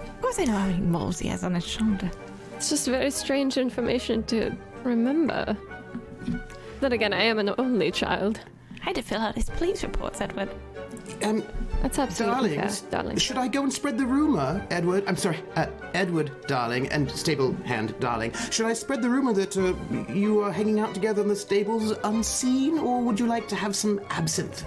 Of 0.02 0.20
course 0.20 0.38
I 0.38 0.44
know 0.44 0.52
how 0.52 0.66
many 0.66 0.80
moles 0.80 1.18
he 1.18 1.28
has 1.28 1.44
on 1.44 1.54
his 1.54 1.66
shoulder. 1.66 2.10
It's 2.56 2.70
just 2.70 2.86
very 2.86 3.10
strange 3.10 3.56
information 3.56 4.22
to 4.24 4.52
remember. 4.84 5.56
Then 6.80 6.92
again, 6.92 7.12
I 7.12 7.22
am 7.22 7.38
an 7.38 7.54
only 7.58 7.90
child. 7.90 8.40
I 8.80 8.84
had 8.86 8.94
to 8.96 9.02
fill 9.02 9.20
out 9.20 9.34
his 9.34 9.48
police 9.50 9.82
reports, 9.82 10.20
Edward. 10.20 10.48
Um, 11.22 11.42
That's 11.82 11.98
absolutely 11.98 12.56
darlings, 12.56 12.80
fair, 12.80 12.90
darling. 12.90 13.16
should 13.16 13.36
I 13.38 13.48
go 13.48 13.62
and 13.62 13.72
spread 13.72 13.98
the 13.98 14.06
rumor, 14.06 14.64
Edward? 14.70 15.04
I'm 15.06 15.16
sorry, 15.16 15.38
uh, 15.56 15.66
Edward, 15.94 16.30
darling, 16.46 16.88
and 16.88 17.10
stable 17.10 17.52
hand, 17.64 17.98
darling. 17.98 18.32
Should 18.50 18.66
I 18.66 18.72
spread 18.72 19.02
the 19.02 19.08
rumor 19.08 19.32
that 19.32 19.56
uh, 19.56 19.74
you 20.12 20.40
are 20.40 20.52
hanging 20.52 20.80
out 20.80 20.94
together 20.94 21.22
in 21.22 21.28
the 21.28 21.36
stables 21.36 21.92
unseen, 22.04 22.78
or 22.78 23.00
would 23.02 23.18
you 23.18 23.26
like 23.26 23.48
to 23.48 23.56
have 23.56 23.74
some 23.74 24.00
absinthe? 24.10 24.64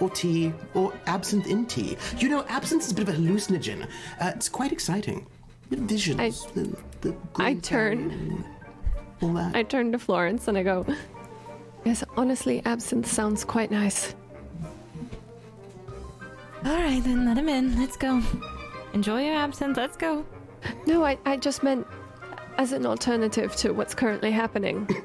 Or 0.00 0.08
tea, 0.10 0.52
or 0.74 0.92
absinthe 1.06 1.46
in 1.46 1.66
tea. 1.66 1.96
You 2.18 2.28
know, 2.30 2.44
absinthe 2.48 2.84
is 2.84 2.92
a 2.92 2.94
bit 2.94 3.08
of 3.08 3.14
a 3.14 3.18
hallucinogen. 3.18 3.84
Uh, 4.20 4.32
it's 4.34 4.48
quite 4.48 4.72
exciting. 4.72 5.26
Visions. 5.70 6.18
I- 6.20 6.52
the, 6.54 6.76
the 7.02 7.16
I 7.36 7.54
turn. 7.54 8.44
All 9.20 9.32
that. 9.34 9.54
I 9.54 9.62
turn 9.62 9.92
to 9.92 9.98
Florence 9.98 10.48
and 10.48 10.56
I 10.56 10.62
go, 10.62 10.86
Yes, 11.84 12.02
honestly, 12.16 12.62
absinthe 12.64 13.06
sounds 13.06 13.44
quite 13.44 13.70
nice. 13.70 14.14
All 16.64 16.72
right, 16.74 17.02
then 17.02 17.24
let 17.26 17.38
him 17.38 17.48
in. 17.48 17.78
Let's 17.78 17.96
go. 17.96 18.22
Enjoy 18.92 19.24
your 19.24 19.34
absinthe. 19.34 19.76
Let's 19.76 19.96
go. 19.96 20.26
No, 20.86 21.04
I, 21.04 21.18
I 21.24 21.36
just 21.36 21.62
meant 21.62 21.86
as 22.58 22.72
an 22.72 22.84
alternative 22.84 23.54
to 23.56 23.72
what's 23.72 23.94
currently 23.94 24.30
happening. 24.30 24.88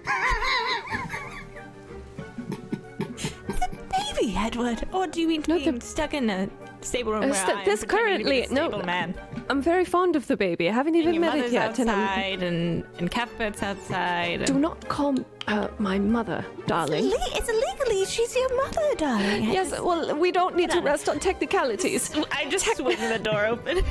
Baby, 4.16 4.36
Edward. 4.38 4.88
Or 4.94 5.08
do 5.08 5.20
you 5.22 5.28
mean 5.28 5.44
No, 5.48 5.58
being 5.58 5.76
the- 5.80 5.86
stuck 5.86 6.14
in 6.14 6.30
a 6.30 6.50
stable 6.82 7.12
room 7.14 7.24
Uh, 7.24 7.28
where 7.28 7.36
st- 7.36 7.58
I'm 7.58 7.66
this 7.66 7.84
pretending 7.84 8.18
to 8.20 8.24
be 8.24 8.30
currently- 8.42 8.56
no, 8.56 8.70
stable 8.70 8.86
man? 8.86 9.14
I'm 9.50 9.62
very 9.62 9.86
fond 9.86 10.16
of 10.16 10.28
the 10.28 10.38
baby. 10.38 10.70
I 10.70 10.72
haven't 10.74 10.96
even 10.96 11.14
Your 11.14 11.22
met 11.22 11.36
it 11.36 11.52
yet. 11.52 11.78
And 11.80 11.90
I'm, 11.92 12.00
outside, 12.00 12.44
and 12.44 12.84
and 13.00 13.12
Cuthbert's 13.12 13.62
outside. 13.64 14.40
and- 14.42 14.46
do 14.48 14.54
not 14.60 14.88
call 14.88 15.16
uh, 15.48 15.68
my 15.80 16.00
mother, 16.00 16.46
darling. 16.68 17.06
Le- 17.10 17.16
it's 17.34 17.50
illegally. 17.50 18.06
She's 18.06 18.36
your 18.36 18.56
mother, 18.56 18.96
darling. 18.98 19.48
I 19.50 19.52
Yes, 19.52 19.70
just- 19.72 19.84
well, 19.84 20.16
we 20.16 20.32
don't 20.32 20.56
need 20.56 20.72
to 20.72 20.82
rest 20.82 21.10
on 21.10 21.20
technicalities. 21.20 22.12
I 22.32 22.46
just 22.46 22.66
swing 22.78 22.98
the 23.10 23.20
door 23.20 23.46
open. 23.48 23.82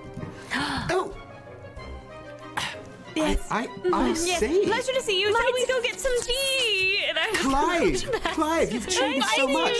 oh! 0.90 1.12
Yes. 3.16 3.46
I, 3.50 3.62
I 3.62 3.66
mm-hmm. 3.66 4.26
yes. 4.26 4.40
say. 4.40 4.64
Pleasure 4.64 4.92
to 4.92 5.02
see 5.02 5.20
you. 5.20 5.32
Shall 5.32 5.52
we 5.52 5.66
go 5.66 5.82
get 5.82 6.00
some 6.00 6.12
tea? 6.22 7.00
And 7.08 7.18
I 7.18 7.30
Clive! 7.34 8.02
Clive, 8.34 8.72
you've 8.72 8.88
changed 8.88 9.26
so 9.36 9.48
much! 9.48 9.72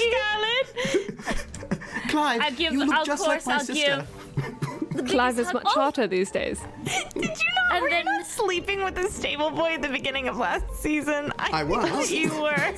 Clive, 2.09 2.41
I 2.41 2.51
give- 2.51 2.73
you 2.73 2.85
look 2.85 2.95
of 2.95 3.07
just 3.07 3.25
course 3.25 3.47
like 3.47 3.47
my 3.47 3.55
I'll 3.55 3.61
sister. 3.65 4.07
Clive 5.09 5.39
is 5.39 5.53
much 5.53 5.67
hotter 5.67 6.07
these 6.07 6.31
days. 6.31 6.61
Did 6.85 7.25
you 7.25 7.31
not? 7.31 7.73
And 7.73 7.83
were 7.83 7.91
then- 7.91 8.05
you 8.07 8.13
not 8.13 8.27
sleeping 8.27 8.83
with 8.85 8.95
the 8.95 9.09
stable 9.09 9.51
boy 9.51 9.75
at 9.75 9.83
the 9.83 9.89
beginning 9.89 10.29
of 10.29 10.37
last 10.37 10.65
season? 10.75 11.33
I 11.39 11.65
was. 11.65 12.11
you 12.11 12.31
were. 12.43 12.57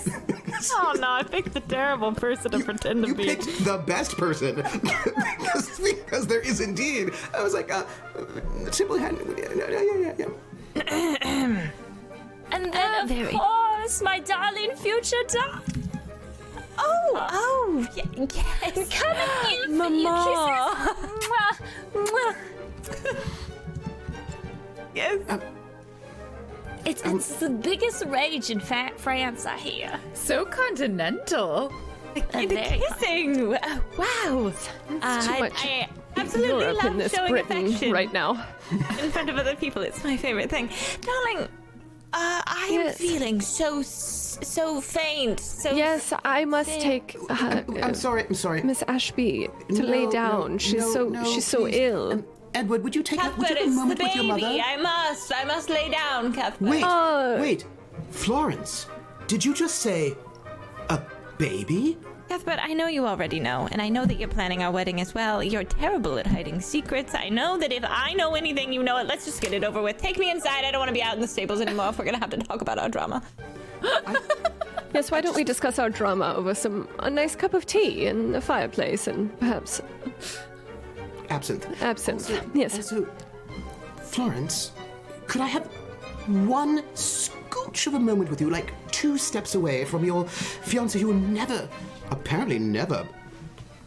Oh 0.72 0.94
no, 1.00 1.10
I 1.10 1.24
picked 1.24 1.52
the 1.52 1.60
terrible 1.60 2.12
person 2.12 2.52
to 2.52 2.60
pretend 2.60 3.02
to 3.02 3.08
You 3.08 3.14
be. 3.16 3.24
You 3.24 3.36
picked 3.36 3.64
the 3.64 3.78
best 3.78 4.16
person 4.16 4.54
because, 5.38 5.80
because 5.80 6.26
there 6.28 6.40
is 6.40 6.60
indeed. 6.60 7.10
I 7.36 7.42
was 7.42 7.54
like, 7.54 7.72
uh, 7.72 7.82
simple 8.70 8.96
hand. 8.96 9.18
Yeah, 9.36 9.68
yeah, 9.68 10.14
yeah, 10.16 10.28
yeah. 10.76 11.70
And 12.52 12.72
then, 12.72 13.02
of 13.02 13.08
very. 13.08 13.32
course, 13.32 14.00
my 14.00 14.20
darling 14.20 14.70
future 14.76 15.16
darling. 15.28 15.62
Oh, 16.78 17.26
oh, 17.30 17.86
y- 17.96 18.26
yes. 18.34 18.88
Come 19.00 19.16
and 19.16 19.50
give 19.50 19.70
me 19.70 20.04
Mama. 20.04 20.76
kisses. 21.12 21.28
Mwah, 21.28 22.06
mwah. 22.10 22.34
Yes. 24.94 25.40
It's, 26.84 27.02
it's 27.04 27.36
the 27.36 27.50
biggest 27.50 28.04
rage 28.06 28.50
in 28.50 28.60
fa- 28.60 28.92
France, 28.96 29.46
I 29.46 29.56
hear. 29.58 29.98
So 30.12 30.44
continental. 30.44 31.72
And 32.32 32.48
very 32.50 32.78
Kissing. 32.80 33.48
Wow. 33.50 33.80
wow. 33.98 34.52
Uh, 35.02 35.22
too 35.22 35.32
I- 35.32 35.40
much 35.40 35.52
I, 35.56 35.88
absolutely 36.16 36.60
Europe 36.64 36.82
love 36.84 36.92
in 36.92 36.98
this 36.98 37.12
showing 37.12 37.30
Britain 37.32 37.66
affection 37.66 37.90
right 37.92 38.12
now. 38.12 38.46
in 38.70 39.10
front 39.10 39.30
of 39.30 39.36
other 39.36 39.56
people. 39.56 39.82
It's 39.82 40.04
my 40.04 40.16
favorite 40.16 40.50
thing, 40.50 40.68
darling. 41.00 41.48
Uh, 42.16 42.42
I 42.46 42.68
am 42.72 42.80
Yes. 42.86 42.96
feeling 42.98 43.40
so 43.40 43.82
so 43.82 44.80
faint. 44.80 45.40
So 45.40 45.72
Yes, 45.74 46.12
I 46.24 46.44
must 46.44 46.70
take 46.80 47.16
uh, 47.28 47.62
I'm 47.82 47.94
sorry. 47.94 48.24
I'm 48.28 48.34
sorry. 48.34 48.62
Miss 48.62 48.82
Ashby 48.86 49.48
to 49.74 49.82
lay 49.82 50.06
down. 50.06 50.52
no, 50.52 50.58
she's 50.58 50.74
no, 50.86 50.92
so 50.92 51.08
no, 51.08 51.24
she's 51.24 51.44
so 51.44 51.62
please. 51.64 51.76
ill. 51.76 52.12
Um, 52.12 52.24
Edward, 52.54 52.84
would 52.84 52.94
you 52.94 53.02
take 53.02 53.20
a, 53.20 53.30
would 53.36 53.48
you 53.50 53.56
have 53.56 53.66
a 53.66 53.70
moment 53.70 53.98
with 54.00 54.14
your 54.14 54.24
baby. 54.36 54.42
mother? 54.46 54.62
I 54.64 54.76
must. 54.76 55.32
I 55.34 55.44
must 55.44 55.68
lay 55.70 55.90
down, 55.90 56.32
Cuthbert. 56.32 56.68
Wait, 56.70 56.84
Oh. 56.86 57.36
wait, 57.40 57.64
Florence, 58.10 58.86
did 59.26 59.44
you 59.44 59.52
just 59.54 59.76
say 59.80 60.14
a 60.90 61.00
baby? 61.36 61.98
Cuthbert, 62.34 62.58
I 62.60 62.74
know 62.74 62.88
you 62.88 63.06
already 63.06 63.38
know, 63.38 63.68
and 63.70 63.80
I 63.80 63.88
know 63.88 64.04
that 64.06 64.18
you're 64.18 64.28
planning 64.28 64.60
our 64.64 64.72
wedding 64.72 65.00
as 65.00 65.14
well. 65.14 65.40
You're 65.40 65.62
terrible 65.62 66.18
at 66.18 66.26
hiding 66.26 66.60
secrets. 66.60 67.14
I 67.14 67.28
know 67.28 67.56
that 67.58 67.72
if 67.72 67.84
I 67.88 68.12
know 68.14 68.34
anything, 68.34 68.72
you 68.72 68.82
know 68.82 68.96
it. 68.98 69.06
Let's 69.06 69.24
just 69.24 69.40
get 69.40 69.52
it 69.52 69.62
over 69.62 69.80
with. 69.80 69.98
Take 69.98 70.18
me 70.18 70.32
inside. 70.32 70.64
I 70.64 70.72
don't 70.72 70.80
want 70.80 70.88
to 70.88 70.92
be 70.92 71.00
out 71.00 71.14
in 71.14 71.20
the 71.20 71.28
stables 71.28 71.60
anymore 71.60 71.90
if 71.90 71.96
we're 71.96 72.06
gonna 72.06 72.18
have 72.18 72.30
to 72.30 72.36
talk 72.38 72.60
about 72.60 72.80
our 72.80 72.88
drama. 72.88 73.22
Yes, 74.92 75.10
why 75.10 75.20
don't 75.20 75.34
we 75.34 75.42
discuss 75.42 75.80
our 75.80 75.90
drama 75.90 76.34
over 76.36 76.54
some 76.54 76.88
a 77.00 77.10
nice 77.10 77.34
cup 77.34 77.52
of 77.52 77.66
tea 77.66 78.06
and 78.06 78.36
a 78.36 78.40
fireplace 78.40 79.08
and 79.08 79.36
perhaps 79.40 79.82
Absinthe. 81.30 81.82
absinthe. 81.82 82.30
Also, 82.30 82.50
yes. 82.54 82.76
Also, 82.76 83.08
Florence, 83.96 84.70
could 85.26 85.40
I 85.40 85.46
have 85.48 85.66
one 86.26 86.82
scooch 86.94 87.88
of 87.88 87.94
a 87.94 87.98
moment 87.98 88.30
with 88.30 88.40
you, 88.40 88.50
like 88.50 88.72
two 88.92 89.18
steps 89.18 89.56
away 89.56 89.84
from 89.84 90.04
your 90.04 90.26
fiance 90.28 90.96
who 91.00 91.08
will 91.08 91.14
never, 91.14 91.68
apparently 92.10 92.58
never, 92.58 93.06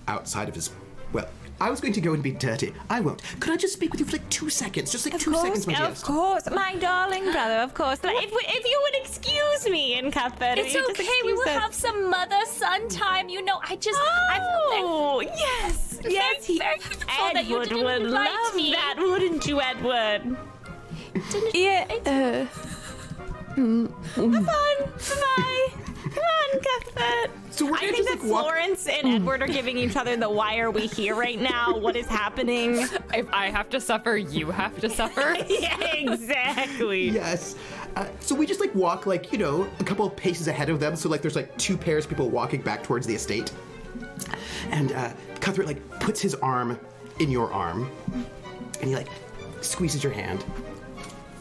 outside 0.07 0.49
of 0.49 0.55
his. 0.55 0.69
Well, 1.13 1.27
I 1.59 1.71
was 1.71 1.81
going 1.81 1.93
to 1.93 2.01
go 2.01 2.13
and 2.13 2.21
be 2.21 2.31
dirty. 2.31 2.71
I 2.89 2.99
won't. 2.99 3.21
Could 3.39 3.51
I 3.51 3.57
just 3.57 3.73
speak 3.73 3.91
with 3.91 3.99
you 3.99 4.05
for 4.05 4.13
like 4.13 4.29
two 4.29 4.49
seconds? 4.49 4.91
Just 4.91 5.05
like 5.05 5.15
Of 5.15 5.21
two 5.21 5.31
course, 5.31 5.43
seconds, 5.43 5.65
my 5.67 5.73
dear. 5.73 5.81
of 5.83 5.87
dearest. 5.89 6.05
course, 6.05 6.49
my 6.51 6.75
darling 6.75 7.31
brother, 7.31 7.55
of 7.55 7.73
course. 7.73 8.03
Like, 8.03 8.17
if, 8.23 8.31
if 8.31 8.63
you 8.65 8.79
would 8.83 9.01
excuse 9.01 9.67
me 9.69 9.97
in 9.97 10.11
Cuthbert, 10.11 10.59
It's 10.59 10.75
okay. 10.75 11.07
We 11.25 11.33
will 11.33 11.41
us. 11.41 11.47
have 11.49 11.73
some 11.73 12.09
mother-son 12.11 12.89
time. 12.89 13.27
You 13.29 13.41
know, 13.43 13.59
I 13.63 13.75
just 13.77 13.99
I 13.99 14.37
feel 14.37 14.87
Oh, 14.87 15.21
yes, 15.21 15.99
yes, 16.07 16.45
he, 16.45 16.59
very 16.59 16.77
thankful 16.77 17.33
that 17.33 17.45
Edward 17.45 17.71
would 17.71 18.03
love 18.03 18.55
me. 18.55 18.71
that, 18.73 18.95
wouldn't 18.99 19.47
you, 19.47 19.59
Edward? 19.61 20.37
Didn't 21.31 21.55
yeah. 21.55 21.87
Uh, 22.05 22.45
Come 23.55 23.91
on, 24.17 24.37
bye. 24.37 25.71
Come 26.17 26.23
on, 26.53 26.59
Cuthbert. 26.59 27.31
So 27.51 27.65
we're 27.65 27.75
I 27.77 27.79
gonna 27.81 27.91
think 27.93 27.97
just, 28.07 28.09
that 28.09 28.23
like, 28.23 28.31
walk- 28.31 28.43
Florence 28.45 28.87
and 28.87 29.07
Edward 29.07 29.41
are 29.41 29.47
giving 29.47 29.77
each 29.77 29.95
other 29.95 30.15
the 30.15 30.29
why 30.29 30.57
are 30.59 30.71
we 30.71 30.87
here 30.87 31.15
right 31.15 31.39
now? 31.39 31.77
What 31.77 31.95
is 31.95 32.05
happening? 32.07 32.85
If 33.13 33.27
I 33.33 33.49
have 33.49 33.69
to 33.71 33.79
suffer, 33.81 34.15
you 34.17 34.51
have 34.51 34.79
to 34.81 34.89
suffer. 34.89 35.35
yeah, 35.49 35.79
exactly. 35.93 37.09
Yes. 37.09 37.55
Uh, 37.95 38.05
so 38.19 38.35
we 38.35 38.45
just 38.45 38.59
like 38.59 38.73
walk 38.75 39.05
like 39.07 39.31
you 39.31 39.37
know 39.39 39.67
a 39.79 39.83
couple 39.83 40.05
of 40.05 40.15
paces 40.15 40.47
ahead 40.47 40.69
of 40.69 40.79
them. 40.79 40.95
So 40.95 41.09
like 41.09 41.21
there's 41.21 41.35
like 41.35 41.55
two 41.57 41.77
pairs 41.77 42.03
of 42.05 42.09
people 42.09 42.29
walking 42.29 42.61
back 42.61 42.83
towards 42.83 43.07
the 43.07 43.15
estate, 43.15 43.51
and 44.69 44.91
uh, 44.91 45.11
Cuthbert 45.39 45.65
like 45.65 45.99
puts 45.99 46.21
his 46.21 46.35
arm 46.35 46.79
in 47.19 47.31
your 47.31 47.51
arm, 47.51 47.89
and 48.81 48.89
he 48.89 48.95
like 48.95 49.07
squeezes 49.61 50.03
your 50.03 50.13
hand. 50.13 50.43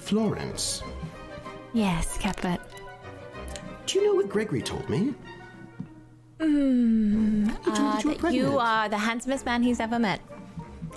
Florence, 0.01 0.83
Yes, 1.75 2.17
Cuthbert. 2.19 2.61
Do 3.87 3.99
you 3.99 4.05
know 4.07 4.15
what 4.15 4.29
Gregory 4.29 4.63
told 4.63 4.89
me? 4.89 5.15
he 6.39 6.45
told 6.45 7.77
that 7.77 8.05
you 8.05 8.15
pregnant. 8.15 8.35
You 8.35 8.59
are 8.59 8.89
the 8.89 8.99
handsomest 8.99 9.47
man 9.47 9.63
he's 9.63 9.81
ever 9.81 9.99
met. 9.99 10.21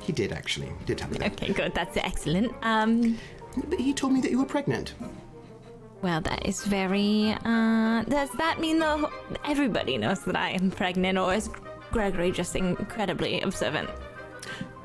He 0.02 0.12
did 0.12 0.32
actually. 0.32 0.68
He 0.80 0.86
did 0.86 0.98
tell 0.98 1.10
me 1.10 1.18
that. 1.20 1.32
Okay, 1.34 1.54
good. 1.54 1.74
That's 1.74 1.96
excellent. 1.98 2.52
Um, 2.62 3.18
But 3.68 3.80
he 3.80 3.94
told 3.94 4.14
me 4.14 4.22
that 4.22 4.32
you 4.32 4.40
were 4.40 4.46
pregnant. 4.46 4.94
well, 6.02 6.22
that 6.22 6.46
is 6.46 6.66
very. 6.66 7.36
Uh, 7.46 8.04
does 8.04 8.30
that 8.38 8.60
mean 8.60 8.80
though 8.80 9.10
everybody 9.46 9.98
knows 9.98 10.24
that 10.26 10.36
I 10.36 10.50
am 10.52 10.72
pregnant, 10.72 11.18
or 11.18 11.34
is 11.34 11.50
Gregory 11.92 12.32
just 12.32 12.56
incredibly 12.56 13.42
observant? 13.42 13.90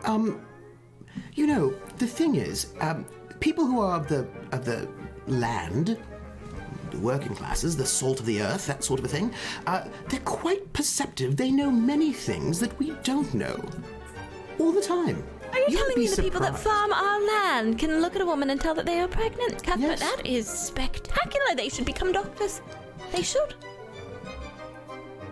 Um, 0.05 0.41
You 1.35 1.47
know, 1.47 1.75
the 1.99 2.07
thing 2.07 2.37
is, 2.37 2.75
um, 2.81 3.07
people 3.41 3.65
who 3.67 3.81
are 3.81 3.97
of 4.01 4.07
the 4.09 4.27
of 4.53 4.65
the 4.65 4.89
land, 5.27 5.99
the 6.95 7.01
working 7.01 7.35
classes, 7.35 7.77
the 7.77 7.87
salt 7.87 8.21
of 8.21 8.27
the 8.27 8.41
earth, 8.41 8.67
that 8.67 8.85
sort 8.85 9.01
of 9.01 9.07
a 9.07 9.09
thing, 9.09 9.33
uh, 9.67 9.85
they're 10.09 10.21
quite 10.21 10.73
perceptive. 10.73 11.37
They 11.37 11.51
know 11.51 11.71
many 11.71 12.13
things 12.13 12.59
that 12.61 12.79
we 12.79 12.93
don't 13.03 13.33
know. 13.35 13.63
All 14.59 14.73
the 14.73 14.81
time. 14.81 15.23
Are 15.53 15.59
you 15.59 15.67
You'd 15.69 15.79
telling 15.79 15.99
me 15.99 16.07
the 16.07 16.23
people 16.23 16.41
that 16.41 16.59
farm 16.59 16.93
our 16.93 17.21
land 17.27 17.79
can 17.79 18.01
look 18.01 18.17
at 18.17 18.23
a 18.23 18.27
woman 18.27 18.51
and 18.51 18.61
tell 18.61 18.75
that 18.75 18.87
they 18.87 19.01
are 19.01 19.09
pregnant? 19.09 19.63
Cuthbert, 19.63 19.81
Yes. 19.81 20.01
that 20.01 20.27
is 20.27 20.49
spectacular. 20.49 21.55
They 21.57 21.69
should 21.69 21.85
become 21.85 22.13
doctors. 22.13 22.61
They 23.13 23.23
should. 23.23 23.55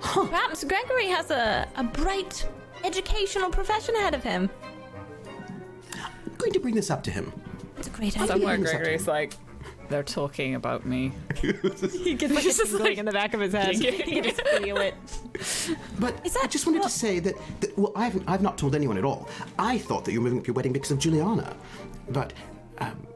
Perhaps 0.00 0.64
Gregory 0.64 1.06
has 1.06 1.30
a, 1.30 1.66
a 1.76 1.84
bright 1.84 2.48
educational 2.84 3.50
profession 3.50 3.94
ahead 3.96 4.14
of 4.14 4.22
him. 4.22 4.50
I'm 5.94 6.34
going 6.38 6.52
to 6.52 6.60
bring 6.60 6.74
this 6.74 6.90
up 6.90 7.02
to 7.04 7.10
him. 7.10 7.32
It's 7.78 7.86
a 7.86 7.90
great 7.90 8.16
idea. 8.16 8.26
Somewhere 8.28 8.56
Something. 8.56 8.76
Gregory's 8.76 9.06
like, 9.06 9.34
they're 9.92 10.02
talking 10.02 10.54
about 10.54 10.84
me. 10.86 11.12
He 11.42 12.14
gets 12.14 12.32
like 12.34 12.44
a 12.46 12.52
tingling 12.52 12.98
in 12.98 13.04
the 13.04 13.12
back 13.12 13.34
of 13.34 13.40
his 13.40 13.52
head. 13.52 13.74
he 13.76 13.92
can 13.92 14.24
just 14.24 14.40
feel 14.48 14.78
it. 14.78 14.94
But 16.00 16.14
Is 16.24 16.32
that 16.34 16.44
I 16.44 16.46
just 16.48 16.66
wanted 16.66 16.80
what- 16.80 16.90
to 16.90 16.98
say 16.98 17.18
that, 17.20 17.34
that 17.60 17.78
well, 17.78 17.92
I 17.94 18.04
haven't, 18.04 18.24
I've 18.26 18.42
not 18.42 18.56
told 18.58 18.74
anyone 18.74 18.96
at 18.98 19.04
all. 19.04 19.28
I 19.58 19.78
thought 19.78 20.04
that 20.04 20.12
you 20.12 20.20
were 20.20 20.24
moving 20.24 20.40
up 20.40 20.46
your 20.46 20.54
wedding 20.54 20.72
because 20.72 20.90
of 20.90 20.98
Juliana, 20.98 21.54
but 22.10 22.32
um, 22.78 23.06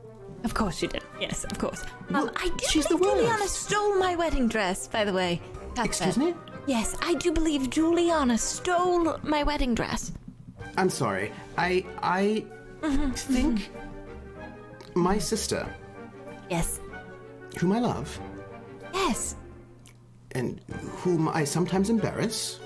Of 0.45 0.55
course 0.55 0.81
you 0.83 0.89
did. 0.89 1.03
Yes, 1.21 1.45
of 1.45 1.59
course. 1.59 1.83
Well, 2.11 2.29
um, 2.29 2.35
I 2.37 2.49
do 2.49 2.67
she's 2.69 2.87
the 2.87 2.97
believe 2.97 3.15
Juliana 3.17 3.41
worst. 3.41 3.55
stole 3.67 3.99
my 3.99 4.15
wedding 4.17 4.49
dress, 4.49 4.87
by 4.87 5.05
the 5.05 5.13
way. 5.13 5.41
Cuthbert. 5.75 5.87
excuse 5.87 6.19
me. 6.19 6.35
Yes, 6.67 6.95
I 7.01 7.15
do 7.15 7.33
believe 7.33 7.71
Juliana 7.71 8.37
stole 8.39 9.19
my 9.23 9.43
wedding 9.43 9.75
dress. 9.75 10.13
I'm 10.77 10.91
sorry. 10.91 11.33
I 11.57 11.85
I 12.03 12.45
think 13.15 13.71
my 14.95 15.19
sister, 15.19 15.67
Yes. 16.51 16.81
whom 17.59 17.73
I 17.73 17.81
love, 17.81 18.21
Yes. 18.95 19.37
and 20.33 20.61
whom 21.03 21.29
I 21.29 21.45
sometimes 21.45 21.91
embarrass, 21.91 22.61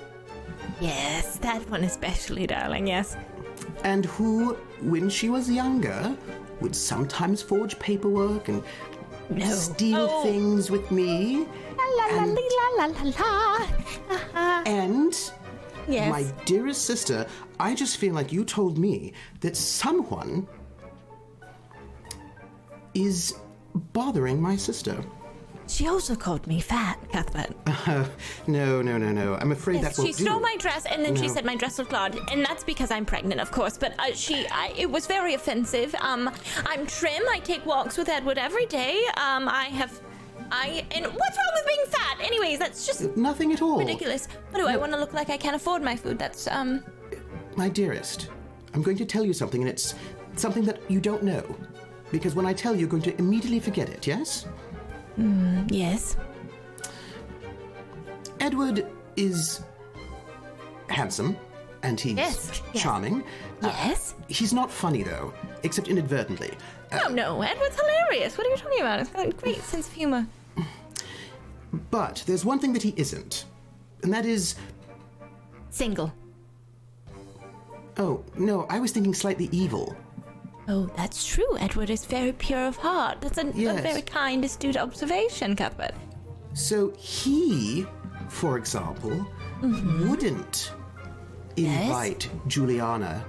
Yes, 0.79 1.37
that 1.39 1.67
one 1.69 1.83
especially, 1.83 2.45
darling, 2.47 2.87
yes. 2.87 3.15
and 3.83 4.05
who, 4.05 4.53
when 4.81 5.09
she 5.09 5.29
was 5.29 5.49
younger, 5.49 6.15
would 6.59 6.75
sometimes 6.75 7.41
forge 7.41 7.79
paperwork 7.79 8.47
and 8.49 8.63
No. 9.29 9.45
steal 9.55 10.07
Oh. 10.11 10.23
things 10.23 10.69
with 10.69 10.91
me, 10.91 11.47
La 11.77 12.05
la 12.15 12.21
And- 12.23 12.37
la 12.37 12.85
la 12.85 12.85
la 12.85 13.03
la. 13.03 13.67
Uh-huh. 14.09 14.63
and 14.65 15.31
Yes. 15.87 16.09
my 16.11 16.23
dearest 16.45 16.85
sister, 16.85 17.25
I 17.59 17.73
just 17.73 17.97
feel 17.97 18.13
like 18.13 18.31
you 18.31 18.43
told 18.45 18.77
me 18.77 19.13
that 19.39 19.55
someone 19.57 20.47
is 22.93 23.35
bothering 23.75 24.41
my 24.41 24.55
sister. 24.55 25.03
She 25.67 25.87
also 25.87 26.15
called 26.15 26.47
me 26.47 26.59
fat, 26.59 26.99
Cuthbert. 27.13 27.55
Uh, 27.65 28.05
no, 28.47 28.81
no, 28.81 28.97
no, 28.97 29.11
no. 29.13 29.35
I'm 29.35 29.53
afraid 29.53 29.81
Yes, 29.81 29.95
that 29.95 30.01
she 30.01 30.07
won't 30.09 30.17
do. 30.17 30.23
stole 30.25 30.39
my 30.41 30.55
dress, 30.57 30.85
and 30.85 31.05
then 31.05 31.15
she 31.15 31.29
said 31.29 31.45
my 31.45 31.55
dress 31.55 31.79
looked 31.79 31.93
odd, 31.93 32.17
and 32.29 32.43
that's 32.43 32.63
because 32.63 32.91
I'm 32.91 33.05
pregnant, 33.05 33.39
of 33.39 33.51
course. 33.51 33.77
But 33.77 33.93
uh, 33.97 34.13
she, 34.13 34.45
I, 34.51 34.73
it 34.77 34.89
was 34.91 35.07
very 35.07 35.33
offensive. 35.33 35.95
Um, 36.01 36.29
I'm 36.65 36.85
trim. 36.87 37.23
I 37.31 37.39
take 37.39 37.65
walks 37.65 37.97
with 37.97 38.09
Edward 38.09 38.37
every 38.37 38.65
day. 38.65 39.01
Um, 39.15 39.47
I 39.47 39.65
have, 39.71 40.01
I, 40.51 40.85
and 40.91 41.05
what's 41.05 41.37
wrong 41.37 41.51
with 41.53 41.65
being 41.67 41.85
fat? 41.87 42.17
Anyways, 42.21 42.59
that's 42.59 42.85
just 42.85 43.15
Nothing 43.15 43.53
at 43.53 43.61
all. 43.61 43.79
ridiculous. 43.79 44.27
What 44.49 44.59
do 44.59 44.67
I 44.67 44.75
want 44.75 44.91
to 44.91 44.99
look 44.99 45.13
like? 45.13 45.29
I 45.29 45.37
can't 45.37 45.55
afford 45.55 45.81
my 45.83 45.95
food. 45.95 46.19
That's 46.19 46.47
um. 46.47 46.83
My 47.55 47.69
dearest, 47.69 48.27
I'm 48.73 48.81
going 48.81 48.97
to 48.97 49.05
tell 49.05 49.23
you 49.23 49.31
something, 49.33 49.61
and 49.61 49.69
it's 49.69 49.95
something 50.35 50.63
that 50.65 50.81
you 50.91 50.99
don't 50.99 51.23
know. 51.23 51.43
Because 52.11 52.35
when 52.35 52.45
I 52.45 52.53
tell 52.53 52.73
you, 52.73 52.81
you're 52.81 52.89
going 52.89 53.03
to 53.03 53.17
immediately 53.17 53.59
forget 53.59 53.89
it, 53.89 54.05
yes? 54.05 54.45
Yes. 55.69 56.17
Edward 58.39 58.87
is 59.15 59.61
handsome, 60.87 61.37
and 61.83 61.99
he's 61.99 62.17
Yes, 62.17 62.61
yes. 62.73 62.83
charming. 62.83 63.23
Uh, 63.61 63.67
Yes. 63.67 64.15
he's 64.27 64.53
not 64.53 64.71
funny, 64.71 65.03
though, 65.03 65.33
except 65.63 65.87
inadvertently. 65.87 66.51
Uh, 66.91 66.99
Oh 67.05 67.09
no, 67.13 67.41
Edward's 67.41 67.75
hilarious. 67.79 68.37
What 68.37 68.47
are 68.47 68.49
you 68.49 68.57
talking 68.57 68.81
about? 68.81 68.99
He's 68.99 69.09
got 69.09 69.27
a 69.27 69.31
great 69.31 69.61
sense 69.63 69.87
of 69.87 69.93
humor. 69.93 70.25
but 71.89 72.23
there's 72.25 72.43
one 72.43 72.59
thing 72.59 72.73
that 72.73 72.83
he 72.83 72.93
isn't, 72.97 73.45
and 74.03 74.13
that 74.13 74.25
is. 74.25 74.55
Single. 75.69 76.11
Oh, 77.97 78.23
no, 78.37 78.65
I 78.69 78.79
was 78.79 78.91
thinking 78.91 79.13
slightly 79.13 79.47
evil. 79.51 79.95
Oh, 80.67 80.89
that's 80.95 81.25
true. 81.25 81.57
Edward 81.59 81.89
is 81.89 82.05
very 82.05 82.31
pure 82.31 82.67
of 82.67 82.77
heart. 82.77 83.19
That's 83.21 83.37
a, 83.37 83.47
a 83.47 83.81
very 83.81 84.01
kind, 84.03 84.45
astute 84.45 84.77
observation, 84.77 85.55
Cuthbert. 85.55 85.93
So 86.53 86.93
he, 86.97 87.85
for 88.29 88.57
example, 88.57 89.25
wouldn't 89.61 90.71
invite 91.57 92.29
Juliana 92.47 93.25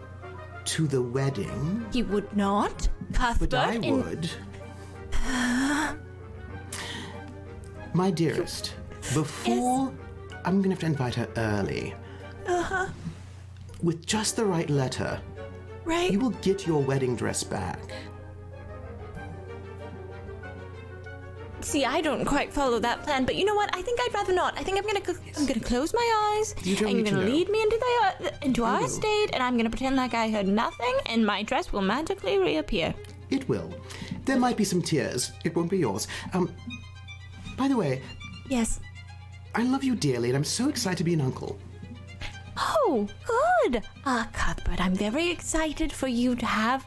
to 0.65 0.87
the 0.87 1.03
wedding, 1.03 1.85
He 1.93 2.03
would 2.05 2.37
not, 2.37 2.89
Cuthbert. 3.13 3.51
but 3.51 3.69
I 3.69 3.73
in- 3.75 3.97
would. 3.97 4.31
My 7.95 8.11
dearest, 8.11 8.75
before 9.15 9.93
I'm 10.45 10.63
gonna 10.63 10.75
have 10.75 10.81
to 10.81 10.87
invite 10.87 11.15
her 11.17 11.29
early. 11.37 11.95
Uh-huh. 12.47 12.87
With 13.83 14.07
just 14.07 14.37
the 14.37 14.45
right 14.45 14.71
letter, 14.71 15.21
right? 15.85 16.11
you 16.11 16.19
will 16.19 16.31
get 16.31 16.67
your 16.67 16.83
wedding 16.83 17.15
dress 17.17 17.43
back. 17.43 17.81
See, 21.61 21.85
I 21.85 22.01
don't 22.01 22.25
quite 22.25 22.53
follow 22.53 22.81
that 22.81 23.05
plan, 23.05 23.25
but 23.25 23.37
you 23.37 23.45
know 23.45 23.55
what? 23.55 23.71
I 23.73 23.83
think 23.83 24.01
I'd 24.03 24.13
rather 24.13 24.33
not. 24.35 24.59
I 24.59 24.65
think 24.65 24.79
I'm 24.79 24.85
gonna 24.85 25.05
cl- 25.05 25.19
I'm 25.39 25.47
gonna 25.47 25.61
close 25.61 25.95
my 25.95 26.35
eyes, 26.37 26.57
You 26.65 26.75
don't 26.75 26.89
and 26.89 26.97
you're 26.97 27.05
need 27.05 27.05
to 27.11 27.11
gonna 27.13 27.25
know. 27.27 27.33
lead 27.33 27.49
me 27.51 27.63
into 27.63 27.79
the 27.79 28.27
uh, 28.27 28.31
into 28.43 28.65
our 28.65 28.79
will. 28.81 28.87
estate, 28.87 29.31
and 29.33 29.43
I'm 29.43 29.57
gonna 29.57 29.71
pretend 29.71 29.95
like 29.95 30.13
I 30.13 30.29
heard 30.29 30.49
nothing, 30.49 30.95
and 31.07 31.25
my 31.25 31.45
dress 31.45 31.73
will 31.73 31.83
magically 31.83 32.37
reappear. 32.39 32.93
It 33.31 33.49
will. 33.49 33.73
There 34.25 34.39
might 34.41 34.57
be 34.57 34.65
some 34.65 34.83
tears. 34.83 35.31
It 35.45 35.55
won't 35.55 35.71
be 35.71 35.79
yours. 35.79 36.09
Um. 36.33 36.53
By 37.57 37.69
the 37.69 37.77
way, 37.77 38.03
Yes. 38.49 38.81
I 39.55 39.63
love 39.63 39.85
you 39.85 39.95
dearly, 39.95 40.31
and 40.31 40.37
I'm 40.37 40.45
so 40.45 40.69
excited 40.69 40.99
to 40.99 41.05
be 41.05 41.15
an 41.15 41.21
uncle. 41.21 41.59
Oh, 42.57 43.09
good. 43.27 43.83
Uh, 44.05 44.25
Cuthbert, 44.33 44.81
I'm 44.81 44.95
very 44.95 45.31
excited 45.31 45.93
for 45.93 46.09
you 46.09 46.35
to 46.37 46.47
have 46.47 46.87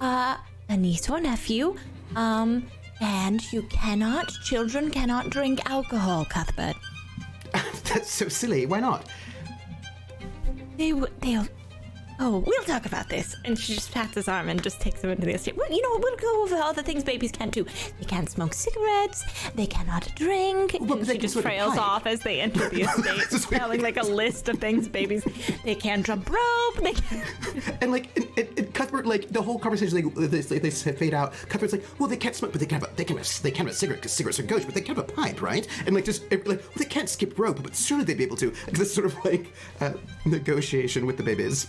uh, 0.00 0.36
a 0.68 0.76
niece 0.76 1.08
or 1.10 1.20
nephew. 1.20 1.76
Um, 2.16 2.68
And 3.00 3.42
you 3.52 3.62
cannot, 3.62 4.30
children 4.44 4.88
cannot 4.90 5.28
drink 5.30 5.58
alcohol, 5.68 6.24
Cuthbert. 6.24 6.76
That's 7.52 8.10
so 8.10 8.28
silly. 8.28 8.64
Why 8.66 8.78
not? 8.80 9.08
They 10.76 10.90
w- 10.90 11.12
they'll. 11.20 11.46
Oh, 12.24 12.38
we'll 12.46 12.62
talk 12.62 12.86
about 12.86 13.08
this. 13.08 13.34
And 13.44 13.58
she 13.58 13.74
just 13.74 13.90
pats 13.90 14.14
his 14.14 14.28
arm 14.28 14.48
and 14.48 14.62
just 14.62 14.80
takes 14.80 15.02
him 15.02 15.10
into 15.10 15.26
the 15.26 15.34
estate. 15.34 15.56
Well, 15.56 15.68
you 15.68 15.82
know, 15.82 15.98
we'll 16.00 16.16
go 16.16 16.44
over 16.44 16.56
all 16.56 16.72
the 16.72 16.84
things 16.84 17.02
babies 17.02 17.32
can't 17.32 17.50
do. 17.50 17.66
They 17.98 18.04
can't 18.06 18.30
smoke 18.30 18.54
cigarettes. 18.54 19.24
They 19.56 19.66
cannot 19.66 20.08
drink. 20.14 20.76
Well, 20.80 20.98
and 20.98 21.04
they 21.04 21.14
she 21.14 21.18
just 21.18 21.40
trails 21.40 21.76
off 21.76 22.06
as 22.06 22.20
they 22.20 22.40
enter 22.40 22.68
the 22.68 22.82
estate, 23.28 23.58
telling 23.58 23.82
like 23.82 23.96
a 23.96 24.04
list 24.04 24.48
of 24.48 24.60
things 24.60 24.86
babies. 24.86 25.26
They 25.64 25.74
can't 25.74 26.06
jump 26.06 26.30
rope. 26.30 26.76
They 26.80 26.92
can't. 26.92 27.24
And 27.80 27.90
like, 27.90 28.16
and, 28.16 28.28
and, 28.36 28.58
and 28.58 28.74
Cuthbert, 28.74 29.04
like 29.04 29.28
the 29.30 29.42
whole 29.42 29.58
conversation, 29.58 30.12
they, 30.14 30.26
they, 30.26 30.40
they, 30.40 30.58
they 30.60 30.70
fade 30.70 31.14
out. 31.14 31.32
Cuthbert's 31.48 31.72
like, 31.72 31.84
well, 31.98 32.08
they 32.08 32.16
can't 32.16 32.36
smoke, 32.36 32.52
but 32.52 32.60
they 32.60 32.66
can 32.66 32.80
have 32.80 32.88
a, 32.88 32.94
they 32.94 33.04
can 33.04 33.16
have 33.16 33.26
a, 33.26 33.42
they 33.42 33.50
can 33.50 33.66
have 33.66 33.74
a 33.74 33.76
cigarette 33.76 34.00
because 34.00 34.12
cigarettes 34.12 34.38
are 34.38 34.44
gauche, 34.44 34.64
but 34.64 34.74
they 34.74 34.80
can 34.80 34.94
have 34.94 35.04
a 35.08 35.12
pipe, 35.12 35.42
right? 35.42 35.66
And 35.86 35.94
like, 35.96 36.04
just 36.04 36.30
like, 36.30 36.46
well, 36.46 36.58
they 36.76 36.84
can't 36.84 37.08
skip 37.08 37.36
rope, 37.36 37.60
but 37.60 37.74
surely 37.74 38.04
they'd 38.04 38.18
be 38.18 38.22
able 38.22 38.36
to. 38.36 38.52
This 38.70 38.94
sort 38.94 39.06
of 39.06 39.16
like 39.24 39.52
uh, 39.80 39.94
negotiation 40.24 41.04
with 41.04 41.16
the 41.16 41.24
babies. 41.24 41.66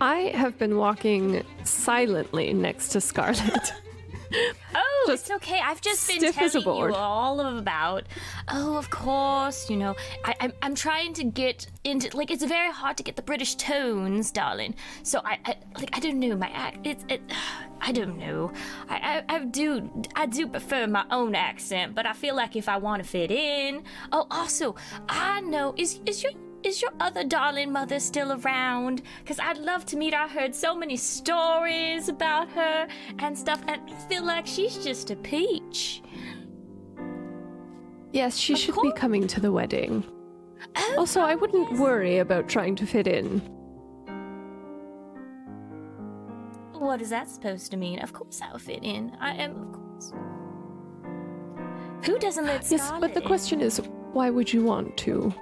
I 0.00 0.32
have 0.34 0.58
been 0.58 0.76
walking 0.76 1.44
silently 1.64 2.52
next 2.52 2.88
to 2.90 3.00
Scarlet. 3.00 3.72
Oh, 4.74 5.04
Just 5.08 5.30
it's 5.30 5.30
okay. 5.36 5.60
I've 5.62 5.80
just 5.80 6.06
been 6.08 6.18
stiff 6.18 6.38
as 6.38 6.54
a 6.54 6.60
telling 6.60 6.90
you 6.90 6.94
all 6.96 7.40
about. 7.40 8.04
Oh, 8.48 8.76
of 8.76 8.90
course. 8.90 9.70
You 9.70 9.76
know, 9.76 9.96
I, 10.24 10.34
I'm 10.40 10.52
I'm 10.62 10.74
trying 10.74 11.14
to 11.14 11.24
get 11.24 11.66
into 11.84 12.14
like 12.16 12.30
it's 12.30 12.44
very 12.44 12.72
hard 12.72 12.96
to 12.98 13.02
get 13.02 13.16
the 13.16 13.22
British 13.22 13.54
tones, 13.54 14.30
darling. 14.30 14.74
So 15.02 15.22
I, 15.24 15.38
I 15.44 15.56
like 15.78 15.96
I 15.96 16.00
don't 16.00 16.18
know 16.18 16.36
my 16.36 16.48
act. 16.48 16.86
It's 16.86 17.04
it. 17.08 17.22
I 17.80 17.92
don't 17.92 18.18
know. 18.18 18.52
I, 18.88 19.22
I 19.28 19.34
I 19.36 19.44
do 19.44 19.90
I 20.16 20.26
do 20.26 20.46
prefer 20.48 20.86
my 20.86 21.04
own 21.10 21.34
accent, 21.34 21.94
but 21.94 22.04
I 22.04 22.12
feel 22.12 22.34
like 22.34 22.56
if 22.56 22.68
I 22.68 22.76
want 22.76 23.02
to 23.02 23.08
fit 23.08 23.30
in. 23.30 23.84
Oh, 24.12 24.26
also 24.30 24.74
I 25.08 25.40
know 25.40 25.74
is 25.76 26.00
is 26.04 26.22
your 26.22 26.32
is 26.66 26.82
your 26.82 26.90
other 27.00 27.22
darling 27.24 27.72
mother 27.72 28.00
still 28.00 28.32
around? 28.32 29.02
Because 29.22 29.38
I'd 29.38 29.58
love 29.58 29.86
to 29.86 29.96
meet 29.96 30.12
her. 30.14 30.20
I 30.20 30.28
heard 30.28 30.54
so 30.54 30.74
many 30.76 30.96
stories 30.96 32.08
about 32.08 32.48
her 32.50 32.88
and 33.20 33.38
stuff, 33.38 33.62
and 33.68 33.80
I 33.88 33.94
feel 34.08 34.24
like 34.24 34.46
she's 34.46 34.82
just 34.84 35.10
a 35.10 35.16
peach. 35.16 36.02
Yes, 38.12 38.36
she 38.36 38.56
should 38.56 38.76
be 38.82 38.92
coming 38.92 39.26
to 39.28 39.40
the 39.40 39.52
wedding. 39.52 40.04
Oh, 40.76 40.94
Also, 40.98 41.20
I 41.20 41.34
wouldn't 41.34 41.78
worry 41.78 42.18
about 42.18 42.48
trying 42.48 42.74
to 42.76 42.86
fit 42.86 43.06
in. 43.06 43.40
what 46.78 47.00
is 47.02 47.10
that 47.10 47.28
supposed 47.28 47.70
to 47.72 47.76
mean? 47.76 47.98
Of 47.98 48.12
course 48.12 48.40
I'll 48.40 48.58
fit 48.58 48.84
in. 48.84 49.16
I 49.20 49.32
am, 49.34 49.50
of 49.62 49.72
course. 49.72 50.12
Who 52.04 52.18
doesn't 52.18 52.46
let 52.46 52.70
Yes, 52.70 52.92
but 53.00 53.12
the 53.12 53.20
in? 53.22 53.26
question 53.26 53.60
is, 53.60 53.80
why 54.12 54.30
would 54.30 54.52
you 54.52 54.62
want 54.62 54.96
to? 54.98 55.34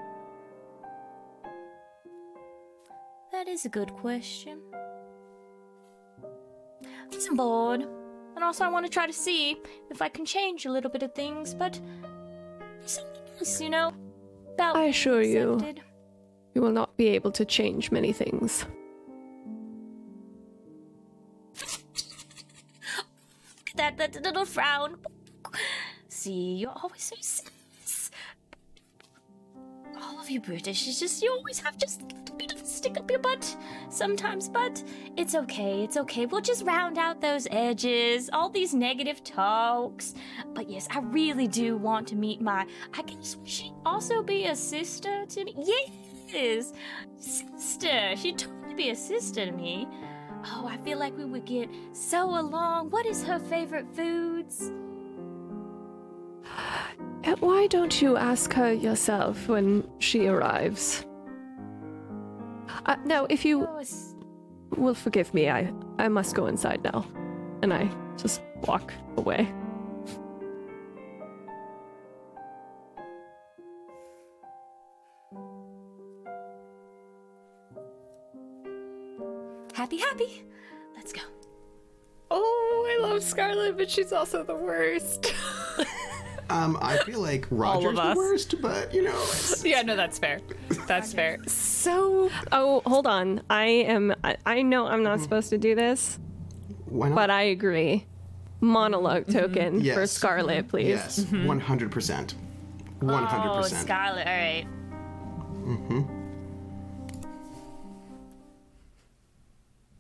That 3.35 3.49
is 3.49 3.65
a 3.65 3.69
good 3.69 3.93
question. 3.95 4.61
I'm 7.27 7.37
bored. 7.37 7.83
And 7.83 8.45
also, 8.45 8.65
I 8.65 8.69
want 8.69 8.87
to 8.87 8.91
try 8.91 9.09
to 9.09 9.13
see 9.13 9.57
if 9.91 10.01
I 10.01 10.09
can 10.09 10.25
change 10.25 10.67
a 10.67 10.71
little 10.71 10.89
bit 10.89 11.03
of 11.03 11.17
things, 11.17 11.53
but 11.53 11.81
something 12.87 13.23
else, 13.37 13.61
you 13.61 13.71
know? 13.71 13.93
About 14.55 14.77
I 14.77 14.85
assure 14.85 15.21
you. 15.21 15.61
You 16.55 16.63
will 16.63 16.71
not 16.71 16.97
be 16.97 17.09
able 17.09 17.33
to 17.33 17.45
change 17.45 17.91
many 17.91 18.13
things. 18.13 18.67
that, 23.75 23.97
that 23.99 24.23
little 24.23 24.45
frown. 24.45 24.95
See, 26.09 26.55
you're 26.55 26.71
always 26.71 27.03
so 27.03 27.17
serious. 27.19 28.13
All 30.01 30.21
of 30.21 30.31
you 30.31 30.41
British 30.41 30.87
is 30.87 31.01
just 31.01 31.21
you 31.21 31.33
always 31.33 31.59
have 31.59 31.77
just 31.77 32.01
little 32.01 32.19
bit 32.19 32.29
of 32.29 32.34
a 32.34 32.34
stick 32.85 32.99
up 32.99 33.11
your 33.11 33.21
butt 33.21 33.57
sometimes, 33.89 34.47
but 34.47 34.85
it's 35.17 35.35
okay, 35.35 35.83
it's 35.83 35.97
okay. 35.97 36.27
We'll 36.27 36.43
just 36.43 36.67
round 36.67 36.99
out 36.99 37.19
those 37.19 37.49
edges, 37.51 38.29
all 38.31 38.51
these 38.51 38.75
negative 38.75 39.25
talks. 39.25 40.15
But 40.53 40.69
yes, 40.69 40.87
I 40.91 40.99
really 40.99 41.49
do 41.49 41.79
want 41.79 42.07
to 42.09 42.15
meet 42.15 42.43
my. 42.43 42.67
I 42.93 43.01
guess 43.01 43.39
she 43.45 43.73
also 43.87 44.23
be 44.23 44.49
a 44.49 44.55
sister 44.55 45.25
to 45.25 45.45
me? 45.47 45.55
Yes, 46.29 46.75
sister. 47.17 48.15
She'd 48.17 48.39
totally 48.39 48.75
be 48.75 48.91
a 48.91 48.97
sister 48.97 49.47
to 49.47 49.53
me. 49.53 49.89
Oh, 50.45 50.69
I 50.71 50.77
feel 50.77 50.99
like 50.99 51.17
we 51.17 51.25
would 51.25 51.47
get 51.47 51.71
so 51.93 52.39
along. 52.39 52.91
What 52.91 53.07
is 53.07 53.25
her 53.25 53.39
favorite 53.39 53.87
foods? 53.97 54.71
Uh, 57.25 57.35
Why 57.41 57.67
don't 57.67 58.03
you 58.03 58.19
ask 58.19 58.53
her 58.53 58.75
yourself 58.75 59.49
when 59.49 59.89
she 60.01 60.27
arrives? 60.27 61.07
Uh, 62.87 62.97
now, 63.05 63.27
if 63.31 63.45
you 63.45 63.69
will 64.77 64.95
forgive 64.95 65.33
me, 65.33 65.49
I, 65.49 65.73
I 65.99 66.09
must 66.09 66.35
go 66.35 66.47
inside 66.47 66.83
now. 66.85 67.07
And 67.63 67.73
I 67.73 67.91
just 68.17 68.43
walk 68.67 68.93
away. 69.17 69.53
happy, 79.85 79.99
happy. 79.99 80.45
Let's 80.97 81.13
go. 81.13 81.21
Oh, 82.31 82.87
I 82.89 83.07
love 83.07 83.23
Scarlet, 83.23 83.77
but 83.77 83.91
she's 83.91 84.13
also 84.13 84.43
the 84.43 84.55
worst. 84.55 85.35
Um, 86.55 86.79
I 86.81 86.99
feel 86.99 87.21
like 87.21 87.47
Roger's 87.51 87.97
the 87.97 88.15
worst, 88.17 88.55
but 88.63 88.95
you 88.95 89.03
know, 89.03 89.11
it's, 89.15 89.65
yeah, 89.73 89.83
no, 89.83 89.97
that's 89.97 90.19
fair. 90.21 90.41
That's 90.87 91.13
fair. 91.13 91.39
So 91.49 92.31
Oh, 92.53 92.81
hold 92.87 93.07
on. 93.09 93.43
I 93.51 93.65
am. 93.67 94.15
I, 94.23 94.37
I 94.47 94.63
know 94.63 94.87
I'm 94.87 95.03
not 95.03 95.21
supposed 95.21 95.51
to 95.51 95.59
do 95.59 95.75
this, 95.75 96.19
why 96.87 97.09
not? 97.09 97.17
but 97.17 97.31
I 97.31 97.43
agree. 97.43 98.07
Monologue 98.61 99.27
token 99.27 99.81
for 99.81 99.85
Yes. 99.85 100.13
Scarlet, 100.13 100.69
please. 100.69 100.87
yes, 100.89 101.27
one 101.33 101.59
hundred 101.59 101.91
percent, 101.91 102.35
one 103.01 103.25
hundred 103.25 103.51
Oh, 103.51 103.63
percent. 103.63 103.83
Scarlet. 103.83 104.27
All 104.27 104.33
right. 104.33 104.67
Mm-hmm. 105.67 106.03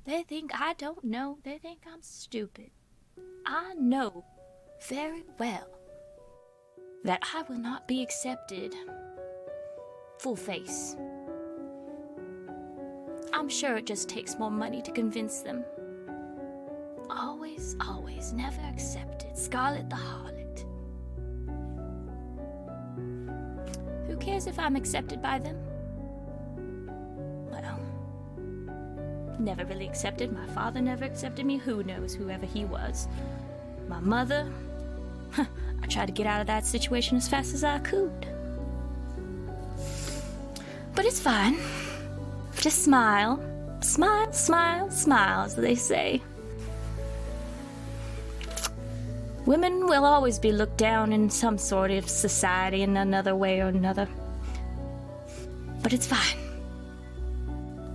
They 0.05 0.23
think 0.23 0.53
I 0.55 0.75
don't 0.75 1.03
know. 1.03 1.39
They 1.43 1.59
think 1.59 1.81
I'm 1.93 2.03
stupid. 2.03 2.71
I 3.45 3.75
know 3.75 4.25
very 4.89 5.25
well 5.39 5.69
that 7.05 7.23
I 7.35 7.43
will 7.43 7.59
not 7.59 7.87
be 7.87 8.03
accepted 8.03 8.75
full 10.19 10.37
face. 10.37 10.97
I'm 13.33 13.49
sure 13.49 13.77
it 13.77 13.85
just 13.85 14.09
takes 14.09 14.39
more 14.39 14.51
money 14.51 14.81
to 14.83 14.91
convince 14.91 15.41
them. 15.41 15.65
Always, 17.11 17.77
always, 17.87 18.33
never 18.33 18.61
accepted. 18.63 19.37
Scarlet 19.37 19.91
the 19.91 19.97
Harlot. 19.97 20.65
Who 24.07 24.17
cares 24.17 24.47
if 24.47 24.59
I'm 24.59 24.77
accepted 24.77 25.21
by 25.21 25.39
them? 25.39 25.59
Well, 27.51 27.79
never 29.39 29.67
really 29.67 29.87
accepted. 29.87 30.33
My 30.33 30.47
father 30.49 30.81
never 30.81 31.05
accepted 31.05 31.45
me. 31.45 31.59
Who 31.59 31.83
knows, 31.83 32.15
whoever 32.15 32.47
he 32.47 32.65
was. 32.65 33.09
My 33.89 34.01
mother, 34.01 34.51
I 35.83 35.87
tried 35.87 36.07
to 36.07 36.13
get 36.13 36.27
out 36.27 36.41
of 36.41 36.47
that 36.47 36.65
situation 36.65 37.17
as 37.17 37.29
fast 37.29 37.55
as 37.55 37.65
I 37.65 37.79
could. 37.79 38.27
But 40.95 41.05
it's 41.05 41.21
fine. 41.21 41.59
Just 42.57 42.85
smile. 42.85 43.43
Smile, 43.81 44.33
smile, 44.33 44.91
smile, 44.91 45.45
as 45.45 45.57
they 45.57 45.75
say. 45.75 46.23
Women 49.45 49.87
will 49.87 50.07
always 50.07 50.39
be 50.39 50.53
looked 50.53 50.79
down 50.79 51.13
in 51.13 51.29
some 51.29 51.59
sort 51.59 51.91
of 51.91 52.09
society 52.09 52.83
in 52.83 52.97
another 52.97 53.37
way 53.37 53.61
or 53.61 53.69
another. 53.69 54.09
But 55.83 55.93
it's 55.93 56.07
fine. 56.07 56.39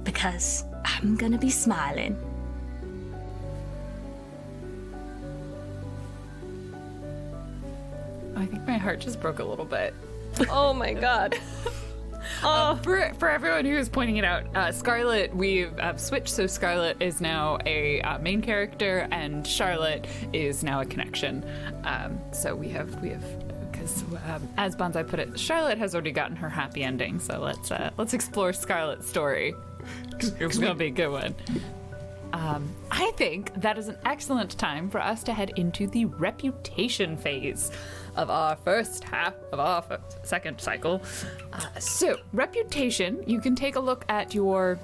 Because 0.04 0.64
I'm 0.86 1.16
gonna 1.16 1.40
be 1.40 1.50
smiling. 1.50 2.16
I 8.40 8.46
think 8.46 8.66
my 8.66 8.78
heart 8.78 9.00
just 9.00 9.20
broke 9.22 9.40
a 9.40 9.44
little 9.44 9.66
bit. 9.66 9.94
Oh 10.50 10.74
my 10.74 10.94
god. 10.94 11.38
Oh, 12.44 12.78
for 12.84 13.14
for 13.18 13.30
everyone 13.30 13.66
who 13.66 13.76
is 13.76 13.90
pointing 13.90 14.18
it 14.18 14.26
out, 14.26 14.44
uh, 14.56 14.72
Scarlet, 14.72 15.34
we've 15.36 15.78
uh, 15.80 15.96
switched. 15.96 16.30
So 16.30 16.48
Scarlet 16.48 16.98
is 17.02 17.22
now 17.22 17.58
a 17.66 18.02
uh, 18.02 18.20
main 18.20 18.42
character, 18.42 19.08
and 19.12 19.48
Charlotte 19.48 20.06
is 20.34 20.64
now 20.64 20.82
a 20.82 20.86
connection. 20.86 21.46
Um, 21.86 22.20
so 22.34 22.56
we 22.56 22.68
have 22.70 23.02
we 23.02 23.10
have 23.10 23.24
because 23.72 24.04
um, 24.28 24.48
as 24.58 24.76
Bonsai 24.76 25.08
put 25.08 25.20
it, 25.20 25.40
Charlotte 25.40 25.78
has 25.78 25.96
already 25.96 26.12
gotten 26.12 26.36
her 26.36 26.50
happy 26.50 26.84
ending. 26.84 27.20
So 27.20 27.40
let's 27.40 27.72
uh, 27.72 27.90
let's 27.98 28.14
explore 28.14 28.52
Scarlet's 28.54 29.08
story. 29.08 29.54
It's 30.20 30.58
gonna 30.58 30.76
be 30.76 30.88
a 30.88 30.92
good 30.92 31.10
one. 31.10 31.36
um, 32.34 32.70
I 32.92 33.12
think 33.16 33.54
that 33.62 33.78
is 33.78 33.88
an 33.88 33.98
excellent 34.06 34.58
time 34.58 34.90
for 34.90 35.02
us 35.02 35.24
to 35.24 35.34
head 35.34 35.54
into 35.56 35.88
the 35.88 36.06
reputation 36.06 37.16
phase 37.18 37.72
of 38.16 38.30
our 38.30 38.56
first 38.56 39.04
half 39.04 39.34
of 39.52 39.60
our 39.60 40.00
second 40.24 40.60
cycle. 40.60 41.02
Uh, 41.54 41.80
so, 41.80 42.18
reputation, 42.34 43.24
you 43.26 43.40
can 43.40 43.56
take 43.56 43.76
a 43.76 43.80
look 43.80 44.06
at 44.10 44.34
your 44.34 44.80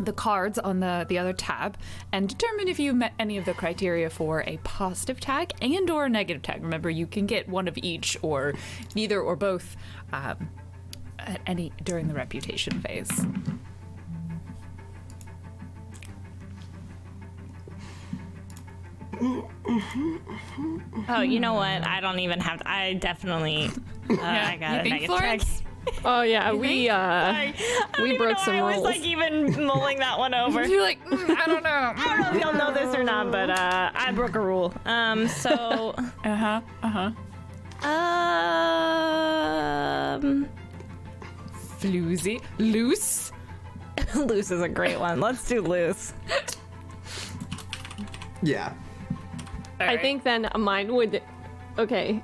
the 0.00 0.12
cards 0.12 0.58
on 0.60 0.78
the 0.78 1.04
the 1.08 1.18
other 1.18 1.32
tab 1.32 1.76
and 2.12 2.28
determine 2.28 2.68
if 2.68 2.78
you 2.78 2.92
met 2.92 3.12
any 3.18 3.36
of 3.36 3.44
the 3.44 3.54
criteria 3.54 4.08
for 4.08 4.44
a 4.46 4.56
positive 4.58 5.18
tag 5.18 5.52
and 5.60 5.90
or 5.90 6.06
a 6.06 6.08
negative 6.08 6.42
tag. 6.42 6.62
Remember, 6.62 6.88
you 6.88 7.06
can 7.06 7.26
get 7.26 7.48
one 7.48 7.68
of 7.68 7.76
each 7.78 8.16
or 8.22 8.54
neither 8.94 9.20
or 9.20 9.34
both 9.36 9.76
um, 10.12 10.50
at 11.18 11.40
any 11.46 11.72
during 11.82 12.08
the 12.08 12.14
reputation 12.14 12.80
phase. 12.80 13.26
Oh, 21.08 21.20
you 21.22 21.40
know 21.40 21.54
what? 21.54 21.86
I 21.86 22.00
don't 22.00 22.18
even 22.20 22.40
have. 22.40 22.60
To, 22.60 22.68
I 22.70 22.94
definitely. 22.94 23.70
Uh, 24.10 24.16
I 24.22 24.56
got 24.60 24.72
you 24.74 24.78
a 24.80 24.82
think, 24.82 24.90
negative 24.94 25.06
Florence? 25.16 25.44
tag. 25.44 25.64
Oh 26.04 26.20
yeah, 26.20 26.52
we 26.52 26.90
uh 26.90 26.96
I, 26.98 27.54
I 27.54 27.54
don't 27.94 28.02
we 28.02 28.08
even 28.10 28.18
broke 28.26 28.36
know 28.36 28.44
some 28.44 28.56
why 28.58 28.60
I 28.60 28.64
was 28.64 28.74
rules. 28.76 28.86
like 28.88 29.00
even 29.00 29.64
mulling 29.66 29.98
that 30.00 30.18
one 30.18 30.34
over. 30.42 30.66
You're 30.68 30.82
like, 30.82 31.02
"Mm, 31.06 31.30
I 31.34 31.46
don't 31.46 31.62
know. 31.62 31.70
I 31.96 32.06
don't 32.08 32.20
know 32.20 32.30
if 32.36 32.42
y'all 32.44 32.52
know 32.52 32.72
this 32.74 32.94
or 32.94 33.02
not, 33.02 33.30
but 33.32 33.48
uh, 33.48 33.90
I 33.94 34.12
broke 34.12 34.34
a 34.34 34.40
rule. 34.40 34.74
Um, 34.84 35.26
so, 35.28 35.94
Uh 36.24 36.36
huh. 36.36 36.60
Uh 36.82 37.10
huh. 37.82 37.88
um, 40.18 40.46
Floozy. 41.80 42.42
Loose. 42.58 43.32
loose 44.14 44.50
is 44.50 44.60
a 44.60 44.68
great 44.68 45.00
one. 45.00 45.20
Let's 45.20 45.46
do 45.48 45.62
loose. 45.62 46.12
Yeah. 48.42 48.74
I 49.80 49.96
think 49.96 50.24
then 50.24 50.48
mine 50.56 50.94
would 50.94 51.22
okay. 51.78 52.22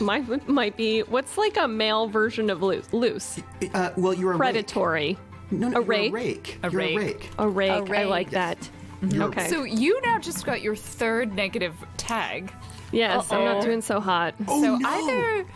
Mine 0.00 0.26
would, 0.28 0.48
might 0.48 0.76
be 0.76 1.00
what's 1.00 1.36
like 1.36 1.56
a 1.58 1.68
male 1.68 2.08
version 2.08 2.48
of 2.48 2.62
loose? 2.62 2.90
Loose. 2.92 3.40
Uh, 3.74 3.90
well, 3.96 4.14
you're 4.14 4.32
a 4.32 4.36
Predatory. 4.36 5.08
Rake. 5.08 5.18
No, 5.50 5.68
no, 5.68 5.78
A 5.78 5.80
you're 5.80 5.88
rake? 5.88 6.10
a 6.10 6.14
rake. 6.14 6.58
A 6.62 6.70
you're 6.70 6.80
rake. 6.80 6.94
a 6.96 7.00
rake. 7.00 7.30
A 7.38 7.48
rake. 7.48 7.90
I 7.90 8.00
rake. 8.02 8.08
like 8.08 8.30
that. 8.30 8.70
You're 9.02 9.24
a 9.24 9.26
Okay. 9.26 9.48
So 9.48 9.64
you 9.64 10.00
now 10.02 10.18
just 10.18 10.46
got 10.46 10.62
your 10.62 10.76
third 10.76 11.34
negative 11.34 11.74
tag. 11.98 12.52
Yes, 12.90 13.30
I'm 13.30 13.44
not 13.44 13.62
doing 13.62 13.80
so 13.82 14.00
hot. 14.00 14.34
Oh, 14.48 14.62
so 14.62 14.76
no. 14.76 14.88
either 14.88 15.46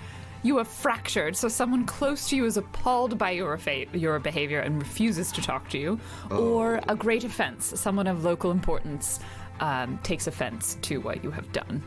you 0.43 0.59
are 0.59 0.65
fractured, 0.65 1.37
so 1.37 1.49
someone 1.49 1.85
close 1.87 2.29
to 2.29 2.37
you 2.37 2.45
is 2.45 2.57
appalled 2.57 3.19
by 3.19 3.31
your 3.33 3.57
fa- 3.59 3.87
your 3.93 4.19
behavior 4.19 4.61
and 4.61 4.79
refuses 4.79 5.33
to 5.33 5.43
talk 5.43 5.69
to 5.71 5.79
you, 5.79 5.99
or 6.31 6.81
a 6.89 6.97
great 6.97 7.25
offense, 7.25 7.79
someone 7.79 8.07
of 8.07 8.25
local 8.25 8.51
importance 8.51 9.21
um, 9.61 9.99
takes 10.03 10.27
offense 10.27 10.77
to 10.83 10.99
what 11.01 11.23
you 11.25 11.31
have 11.31 11.51
done. 11.53 11.83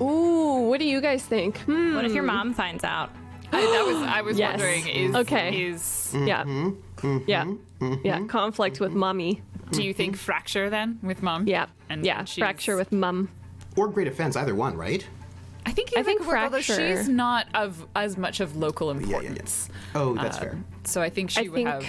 Ooh, 0.00 0.68
what 0.68 0.78
do 0.80 0.86
you 0.86 1.00
guys 1.00 1.22
think? 1.24 1.58
Hmm. 1.60 1.94
What 1.94 2.04
if 2.04 2.12
your 2.12 2.22
mom 2.24 2.54
finds 2.54 2.84
out? 2.84 3.10
I, 3.52 3.60
that 3.60 3.84
was 3.86 3.96
I 3.96 4.20
was 4.22 4.38
Yes. 4.38 4.52
wondering 4.60 4.86
is 4.88 5.14
Okay. 5.16 5.62
is 5.64 6.12
Yeah. 6.14 6.44
Mm-hmm. 6.44 7.18
Yeah. 7.26 7.52
Yeah. 8.04 8.24
Conflict 8.26 8.80
with 8.80 8.92
mommy. 8.92 9.42
do 9.70 9.82
you 9.82 9.92
think 9.92 10.16
fracture 10.16 10.70
then 10.70 10.98
with 11.02 11.22
mom? 11.22 11.46
Yeah. 11.46 11.66
and 11.90 12.04
yeah. 12.04 12.24
she's- 12.24 12.42
Fracture 12.42 12.76
with 12.76 12.92
mum. 12.92 13.28
Or 13.76 13.88
great 13.88 14.08
offense, 14.08 14.34
either 14.36 14.54
one, 14.54 14.76
right? 14.76 15.06
I 15.66 15.70
think 15.72 15.90
I 15.96 16.02
think 16.02 16.20
could 16.20 16.28
work, 16.28 16.38
although 16.38 16.62
fracture. 16.62 16.96
she's 16.96 17.08
not 17.08 17.46
of 17.54 17.86
as 17.94 18.16
much 18.16 18.40
of 18.40 18.56
local 18.56 18.88
Yeah, 18.88 19.00
yeah, 19.00 19.06
yeah. 19.08 19.16
importance. 19.18 19.68
Oh, 19.94 20.14
that's 20.14 20.36
Um, 20.38 20.42
fair. 20.42 20.58
So 20.84 21.02
I 21.02 21.10
think 21.10 21.30
she 21.30 21.40
I 21.40 21.42
would 21.42 21.52
think 21.52 21.68
have. 21.68 21.86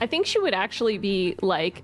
I 0.00 0.06
think 0.06 0.24
she 0.26 0.38
would 0.38 0.54
actually 0.54 0.96
be 0.98 1.36
like 1.42 1.82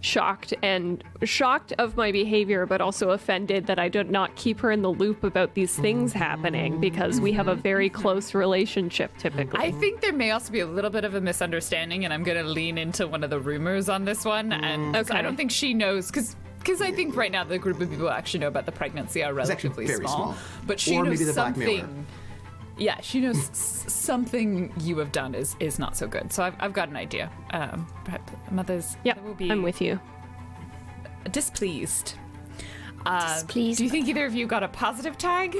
shocked 0.00 0.54
and 0.62 1.04
shocked 1.24 1.72
of 1.78 1.96
my 1.96 2.10
behavior, 2.12 2.66
but 2.66 2.80
also 2.80 3.10
offended 3.10 3.66
that 3.66 3.78
I 3.78 3.88
did 3.88 4.10
not 4.10 4.34
keep 4.36 4.60
her 4.60 4.70
in 4.70 4.82
the 4.82 4.90
loop 4.90 5.24
about 5.24 5.54
these 5.54 5.76
things 5.76 6.10
mm-hmm. 6.10 6.18
happening 6.18 6.80
because 6.80 7.20
we 7.20 7.32
have 7.32 7.48
a 7.48 7.54
very 7.54 7.90
mm-hmm. 7.90 8.00
close 8.00 8.34
relationship 8.34 9.16
typically. 9.18 9.60
I 9.60 9.72
think 9.72 10.00
there 10.00 10.12
may 10.12 10.30
also 10.30 10.52
be 10.52 10.60
a 10.60 10.66
little 10.66 10.90
bit 10.90 11.04
of 11.04 11.14
a 11.14 11.20
misunderstanding, 11.20 12.04
and 12.04 12.14
I'm 12.14 12.22
going 12.22 12.42
to 12.42 12.48
lean 12.50 12.78
into 12.78 13.06
one 13.06 13.22
of 13.22 13.30
the 13.30 13.40
rumors 13.40 13.88
on 13.88 14.04
this 14.04 14.24
one. 14.24 14.50
Mm. 14.50 14.62
And 14.62 14.94
'cause 14.94 15.10
I 15.10 15.22
don't 15.22 15.36
think 15.36 15.50
she 15.50 15.74
knows 15.74 16.06
because. 16.06 16.36
Because 16.58 16.82
I 16.82 16.92
think 16.92 17.16
right 17.16 17.32
now 17.32 17.42
the 17.42 17.58
group 17.58 17.80
of 17.80 17.88
people 17.88 18.04
who 18.04 18.10
actually 18.10 18.40
know 18.40 18.48
about 18.48 18.66
the 18.66 18.72
pregnancy 18.72 19.24
are 19.24 19.30
It's 19.30 19.48
relatively 19.48 19.86
very 19.86 20.06
small. 20.06 20.36
But 20.66 20.78
she 20.78 20.94
Or 20.94 21.04
knows 21.04 21.12
maybe 21.12 21.24
the 21.24 21.32
Black 21.32 21.54
something. 21.54 22.06
Yeah, 22.80 23.00
she 23.02 23.20
knows 23.20 23.48
something 23.52 24.72
you 24.80 24.96
have 24.98 25.12
done 25.12 25.34
is 25.34 25.54
is 25.60 25.78
not 25.78 25.96
so 25.96 26.08
good. 26.08 26.32
So 26.32 26.42
I've, 26.42 26.54
I've 26.58 26.72
got 26.72 26.88
an 26.88 26.96
idea. 26.96 27.30
Um, 27.52 27.86
perhaps 28.04 28.32
mothers 28.50 28.96
Yep, 29.04 29.22
will 29.22 29.34
be 29.34 29.50
I'm 29.50 29.62
with 29.62 29.80
you. 29.82 30.00
displeased. 31.30 32.14
Uh, 33.06 33.34
Displeased. 33.34 33.78
Do 33.78 33.84
you 33.84 33.90
think 33.90 34.08
either 34.08 34.24
of 34.26 34.34
you 34.34 34.46
got 34.46 34.62
a 34.62 34.68
positive 34.68 35.16
tag? 35.18 35.56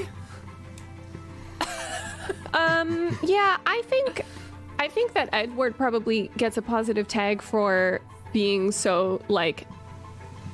Um, 2.53 3.17
yeah, 3.23 3.57
I 3.65 3.81
think 3.85 4.23
I 4.79 4.87
think 4.87 5.13
that 5.13 5.29
Edward 5.31 5.75
probably 5.77 6.29
gets 6.37 6.57
a 6.57 6.61
positive 6.61 7.07
tag 7.07 7.41
for 7.41 8.01
being 8.33 8.71
so 8.71 9.21
like 9.27 9.67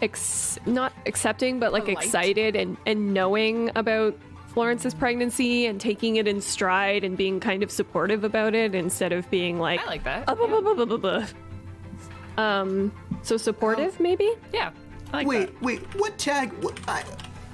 ex- 0.01 0.59
not 0.65 0.93
accepting 1.05 1.59
but 1.59 1.71
like 1.73 1.85
Polite. 1.85 2.03
excited 2.05 2.55
and 2.55 2.77
and 2.85 3.13
knowing 3.13 3.71
about 3.75 4.17
Florence's 4.57 4.95
pregnancy 4.95 5.67
and 5.67 5.79
taking 5.79 6.15
it 6.15 6.27
in 6.27 6.41
stride 6.41 7.03
and 7.03 7.15
being 7.15 7.39
kind 7.39 7.61
of 7.61 7.69
supportive 7.69 8.23
about 8.23 8.55
it 8.55 8.73
instead 8.73 9.11
of 9.11 9.29
being 9.29 9.59
like 9.59 9.79
I 9.79 9.85
like 9.85 10.03
that. 10.05 10.27
"Uh, 10.27 10.33
buh, 10.33 10.47
buh, 10.47 10.61
buh, 10.61 10.73
buh, 10.73 10.97
buh, 10.97 10.97
buh." 10.97 12.41
Um, 12.41 12.91
so 13.21 13.37
supportive 13.37 13.99
maybe? 13.99 14.33
Yeah. 14.51 14.71
I 15.13 15.17
like 15.17 15.27
wait, 15.27 15.53
that. 15.53 15.61
wait, 15.61 15.81
what 15.93 16.17
tag? 16.17 16.51
What, 16.63 16.79
I, 16.87 17.03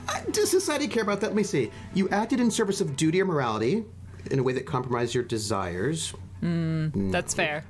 I, 0.08 0.22
does 0.32 0.50
society 0.50 0.88
care 0.88 1.04
about 1.04 1.20
that? 1.20 1.28
Let 1.28 1.36
me 1.36 1.44
see. 1.44 1.72
You 1.94 2.08
acted 2.08 2.40
in 2.40 2.50
service 2.50 2.80
of 2.80 2.96
duty 2.96 3.22
or 3.22 3.26
morality 3.26 3.84
in 4.32 4.40
a 4.40 4.44
way 4.44 4.54
that 4.54 4.66
compromised 4.66 5.14
your 5.14 5.26
desires. 5.26 6.14
That's 6.42 7.34
fair. 7.34 7.66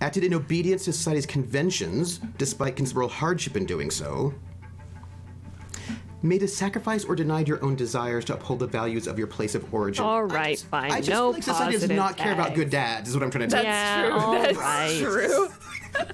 Acted 0.00 0.24
in 0.24 0.34
obedience 0.34 0.86
to 0.86 0.92
society's 0.92 1.24
conventions, 1.24 2.18
despite 2.36 2.74
considerable 2.74 3.10
hardship 3.10 3.56
in 3.56 3.64
doing 3.64 3.92
so. 3.92 4.34
Made 6.24 6.42
a 6.44 6.48
sacrifice 6.48 7.04
or 7.04 7.16
denied 7.16 7.48
your 7.48 7.62
own 7.64 7.74
desires 7.74 8.24
to 8.26 8.34
uphold 8.34 8.60
the 8.60 8.66
values 8.68 9.08
of 9.08 9.18
your 9.18 9.26
place 9.26 9.56
of 9.56 9.74
origin. 9.74 10.04
All 10.04 10.18
I 10.18 10.20
right, 10.20 10.50
just- 10.52 10.66
fine. 10.66 10.92
I 10.92 10.98
just 10.98 11.10
No 11.10 11.16
feel 11.16 11.32
like 11.32 11.42
society 11.42 11.78
does 11.78 11.90
not 11.90 12.16
care 12.16 12.32
about 12.32 12.54
good 12.54 12.70
dads, 12.70 13.08
is 13.08 13.16
what 13.16 13.24
I'm 13.24 13.30
trying 13.30 13.48
to 13.48 13.54
tell 13.56 13.64
yeah, 13.64 14.04
true. 14.06 14.12
all 14.18 14.32
That's 14.42 14.56
right. 14.56 14.98
true. 15.00 15.48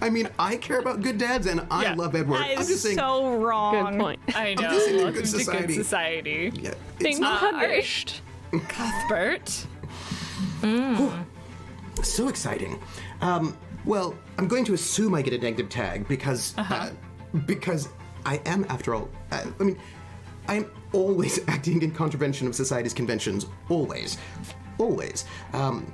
I 0.01 0.09
mean, 0.09 0.29
I 0.39 0.57
care 0.57 0.79
about 0.79 1.03
good 1.03 1.19
dads, 1.19 1.47
and 1.47 1.61
I 1.71 1.83
Yeah. 1.83 1.95
love 1.95 2.15
Edward. 2.15 2.39
That 2.39 2.51
I'm 2.59 2.67
just 2.67 2.83
saying. 2.83 2.97
so 2.97 3.37
wrong. 3.37 3.91
Good 3.93 4.01
point. 4.01 4.21
I 4.35 4.55
know. 4.55 4.63
just 4.63 4.87
saying 4.87 4.97
Welcome 4.97 5.15
good 5.15 5.29
society. 5.29 5.67
good 5.67 5.75
society. 5.85 6.53
yeah, 6.63 6.71
it's 6.71 7.03
Being 7.03 7.21
not 7.21 7.41
punished. 7.41 8.23
Cuthbert. 8.69 9.67
so 12.03 12.29
exciting. 12.29 12.81
Um, 13.21 13.57
well, 13.85 14.15
I'm 14.39 14.49
going 14.49 14.65
to 14.65 14.75
assume 14.75 15.15
I 15.15 15.21
get 15.23 15.35
a 15.35 15.39
negative 15.39 15.69
tag 15.69 16.09
because 16.09 16.55
Uh-huh. 16.57 16.75
uh, 16.75 16.91
because 17.47 17.89
I 18.27 18.41
am, 18.47 18.65
after 18.69 18.95
all. 18.95 19.09
Uh, 19.31 19.45
I 19.61 19.63
mean, 19.63 19.79
I 20.49 20.55
am 20.57 20.71
always 20.93 21.41
acting 21.49 21.83
in 21.83 21.93
contravention 21.93 22.47
of 22.47 22.55
society's 22.55 22.95
conventions. 22.95 23.47
Always, 23.69 24.19
always. 24.79 25.25
Um, 25.53 25.93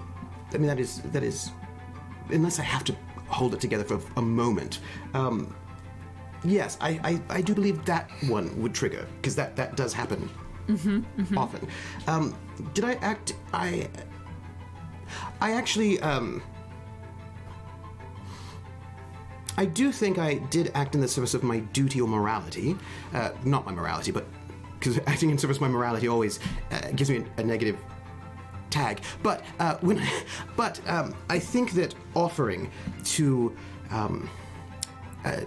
I 0.53 0.59
mean, 0.59 0.69
that 0.69 0.79
is 0.81 1.01
that 1.13 1.23
is 1.23 1.51
unless 2.31 2.59
I 2.59 2.63
have 2.63 2.85
to 2.85 2.97
hold 3.29 3.55
it 3.55 3.61
together 3.61 3.85
for 3.85 4.01
a 4.17 4.23
moment. 4.23 4.81
Um, 5.13 5.55
yes, 6.45 6.79
I, 6.81 7.01
I, 7.05 7.37
I 7.39 7.41
do 7.43 7.55
believe 7.55 7.85
that 7.85 8.11
one 8.29 8.61
would 8.63 8.75
trigger 8.75 9.07
because 9.17 9.35
that 9.37 9.57
that 9.57 9.77
does 9.77 9.93
happen 9.93 10.31
Mm-hmm, 10.69 11.37
often. 11.37 11.69
Um, 12.07 12.35
did 12.73 12.85
I 12.85 12.95
act? 12.95 13.35
I 13.53 13.89
I 15.41 15.53
actually 15.53 16.01
um. 16.01 16.43
I 19.57 19.67
do 19.67 19.93
think 19.93 20.19
I 20.19 20.35
did 20.35 20.73
act 20.75 20.97
in 20.97 21.01
the 21.01 21.07
service 21.07 21.35
of 21.35 21.45
my 21.45 21.61
duty 21.61 22.01
or 22.01 22.09
morality. 22.09 22.77
Uh, 23.13 23.31
not 23.45 23.65
my 23.67 23.73
morality, 23.73 24.11
but 24.11 24.27
because 24.85 25.01
acting 25.07 25.31
in 25.31 25.39
service 25.39 25.57
of 25.57 25.63
my 25.63 25.69
morality 25.69 26.09
always 26.09 26.39
uh, 26.71 26.91
gives 26.95 27.11
me 27.11 27.25
a, 27.39 27.41
a 27.41 27.45
negative 27.45 27.79
tag. 28.69 29.01
But 29.23 29.43
uh, 29.59 29.77
when, 29.81 30.07
but 30.57 30.81
um, 30.87 31.15
I 31.31 31.39
think 31.39 31.73
that 31.73 31.95
offering 32.15 32.71
to 33.05 33.57
um, 33.91 34.29
uh, 35.25 35.41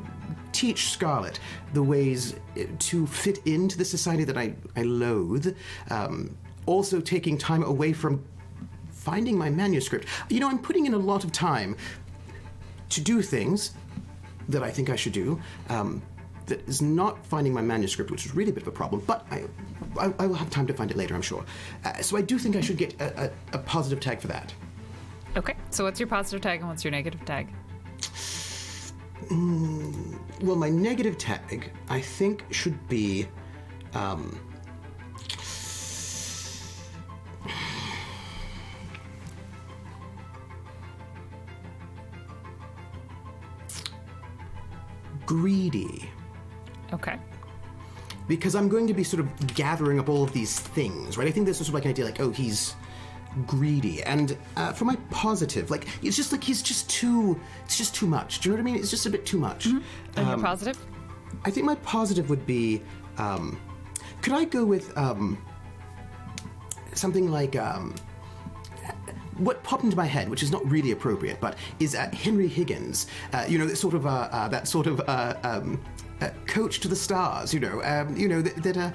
teach 0.54 0.90
Scarlet 0.90 1.40
the 1.74 1.84
ways 1.84 2.34
uh, 2.34 2.64
to 2.80 3.06
fit 3.06 3.40
into 3.46 3.78
the 3.78 3.86
society 3.86 4.24
that 4.24 4.38
I, 4.38 4.56
I 4.76 4.82
loathe, 4.84 5.56
um, 5.92 6.36
also 6.66 7.00
taking 7.00 7.38
time 7.38 7.64
away 7.64 7.94
from 7.94 8.26
finding 8.90 9.38
my 9.38 9.52
manuscript. 9.52 10.08
You 10.30 10.40
know, 10.40 10.50
I'm 10.50 10.60
putting 10.60 10.88
in 10.88 10.96
a 10.96 10.98
lot 10.98 11.24
of 11.24 11.32
time 11.32 11.78
to 12.90 13.02
do 13.02 13.22
things 13.22 13.74
that 14.50 14.64
I 14.64 14.72
think 14.72 14.90
I 14.90 14.96
should 14.96 15.14
do. 15.14 15.40
Um, 15.70 16.02
that 16.48 16.68
is 16.68 16.82
not 16.82 17.26
finding 17.26 17.54
my 17.54 17.62
manuscript, 17.62 18.10
which 18.10 18.26
is 18.26 18.34
really 18.34 18.52
a 18.52 18.54
bit 18.54 18.64
of 18.64 18.68
a 18.68 18.72
problem, 18.72 19.04
but 19.06 19.26
I, 19.30 19.44
I, 20.00 20.14
I 20.20 20.28
will 20.28 20.36
have 20.36 20.50
time 20.50 20.66
to 20.68 20.74
find 20.74 20.90
it 20.90 20.98
later, 20.98 21.14
I'm 21.14 21.22
sure. 21.22 21.46
Uh, 21.86 22.02
so 22.02 22.18
I 22.18 22.22
do 22.22 22.40
think 22.40 22.56
I 22.56 22.62
should 22.62 22.78
get 22.78 23.00
a, 23.00 23.26
a, 23.26 23.32
a 23.54 23.58
positive 23.60 24.00
tag 24.00 24.20
for 24.20 24.28
that. 24.28 24.54
Okay. 25.36 25.56
So 25.70 25.84
what's 25.84 26.00
your 26.00 26.08
positive 26.08 26.42
tag 26.42 26.62
and 26.62 26.70
what's 26.70 26.84
your 26.84 26.92
negative 26.92 27.24
tag? 27.26 27.50
mm, 29.30 30.20
well, 30.42 30.56
my 30.56 30.70
negative 30.70 31.18
tag, 31.18 31.72
I 31.90 32.00
think, 32.02 32.46
should 32.52 32.88
be. 32.88 33.28
Um, 33.94 34.40
greedy. 45.26 46.10
Okay. 46.94 47.18
because 48.28 48.56
I'm 48.56 48.68
going 48.68 48.88
to 48.88 48.94
be 48.94 49.04
sort 49.04 49.22
of 49.22 49.56
gathering 49.56 50.00
up 50.00 50.10
all 50.10 50.24
of 50.24 50.34
these 50.34 50.60
things, 50.60 51.18
right? 51.18 51.28
I 51.28 51.32
think 51.32 51.46
this 51.46 51.62
is 51.62 51.68
sort 51.68 51.70
of 51.70 51.74
like 51.76 51.86
an 51.86 51.92
idea, 51.92 52.06
like, 52.06 52.20
oh, 52.20 52.30
he's 52.30 52.76
greedy, 53.46 54.04
and 54.04 54.38
uh, 54.56 54.74
for 54.74 54.86
my 54.86 54.96
positive, 55.10 55.72
like, 55.72 55.88
it's 56.04 56.16
just 56.16 56.32
like 56.32 56.44
he's 56.44 56.62
just 56.62 56.90
too, 56.90 57.40
it's 57.66 57.78
just 57.78 57.96
too 57.96 58.08
much. 58.08 58.40
Do 58.40 58.50
you 58.50 58.56
know 58.56 58.62
what 58.62 58.70
I 58.70 58.72
mean? 58.72 58.82
It's 58.82 58.90
just 58.90 59.06
a 59.06 59.10
bit 59.10 59.26
too 59.26 59.38
much. 59.38 59.66
And 59.66 60.28
you're 60.28 60.38
positive? 60.40 60.78
I 61.46 61.52
think 61.52 61.66
my 61.66 61.76
positive 61.76 62.30
would 62.30 62.46
be, 62.46 62.82
um, 63.18 63.60
could 64.22 64.34
I 64.34 64.44
go 64.44 64.66
with 64.66 64.98
um, 64.98 65.42
something 66.94 67.32
like 67.32 67.56
um, 67.56 67.96
what 69.38 69.64
popped 69.64 69.84
into 69.84 69.96
my 69.96 70.06
head, 70.06 70.30
which 70.30 70.44
is 70.44 70.52
not 70.52 70.70
really 70.70 70.92
appropriate, 70.92 71.40
but 71.40 71.58
is 71.80 71.96
uh, 71.96 72.10
Henry 72.12 72.48
Higgins. 72.48 73.08
Uh, 73.32 73.46
you 73.48 73.58
know, 73.58 73.68
that 73.68 73.78
sort 73.78 73.94
of 73.94 74.06
uh, 74.06 74.30
uh, 74.32 74.48
that 74.50 74.68
sort 74.68 74.88
of. 74.88 75.00
Uh, 76.20 76.26
um, 76.26 76.28
uh, 76.28 76.30
coach 76.46 76.80
to 76.80 76.88
the 76.88 76.96
stars, 76.96 77.54
you 77.54 77.60
know, 77.60 77.82
um, 77.84 78.16
you 78.16 78.28
know 78.28 78.42
that, 78.42 78.56
that 78.64 78.78
uh, 78.78 78.92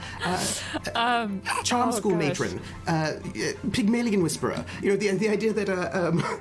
uh, 0.95 1.29
charm 1.63 1.93
school 1.93 2.13
gosh. 2.13 2.41
matron, 2.41 2.61
uh, 2.87 2.91
uh, 2.91 3.19
Pygmalion 3.73 4.23
whisperer. 4.23 4.65
You 4.83 4.91
know, 4.91 4.97
the 4.97 5.11
the 5.13 5.29
idea 5.29 5.53
that 5.53 5.69
uh, 5.69 5.91
um, 5.93 6.25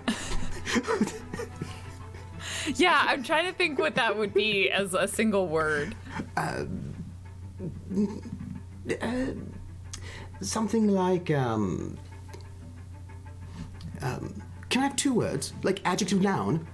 Yeah, 2.75 3.03
I'm 3.07 3.23
trying 3.23 3.47
to 3.47 3.53
think 3.53 3.79
what 3.79 3.95
that 3.95 4.15
would 4.15 4.33
be 4.33 4.69
as 4.69 4.93
a 4.93 5.07
single 5.07 5.47
word. 5.47 5.95
something 10.41 10.87
like 10.87 11.31
um, 11.31 11.97
um, 14.01 14.41
can 14.69 14.83
I 14.83 14.87
have 14.87 14.95
two 14.95 15.13
words 15.13 15.53
like 15.63 15.81
adjective 15.85 16.21
noun? 16.21 16.67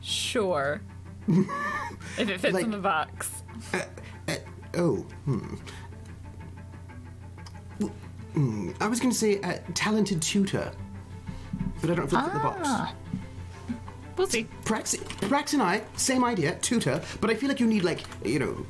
Sure. 0.00 0.80
If 1.28 2.28
it 2.28 2.40
fits 2.40 2.54
Like- 2.54 2.64
in 2.64 2.70
the 2.70 2.78
box. 2.78 3.42
Oh, 4.74 4.96
hmm. 5.26 5.56
Well, 7.78 7.90
hmm, 8.32 8.70
I 8.80 8.86
was 8.86 9.00
going 9.00 9.12
to 9.12 9.16
say 9.18 9.38
uh, 9.42 9.58
talented 9.74 10.22
tutor, 10.22 10.72
but 11.80 11.90
I 11.90 11.94
don't 11.94 12.08
feel 12.08 12.22
fit 12.22 12.32
the 12.32 12.38
box. 12.38 12.94
We'll 14.16 14.26
see. 14.26 14.46
Prax, 14.64 14.96
Prax 15.28 15.52
and 15.52 15.62
I, 15.62 15.82
same 15.96 16.24
idea, 16.24 16.54
tutor, 16.56 17.02
but 17.20 17.30
I 17.30 17.34
feel 17.34 17.48
like 17.48 17.60
you 17.60 17.66
need 17.66 17.82
like 17.84 18.02
you 18.24 18.38
know, 18.38 18.66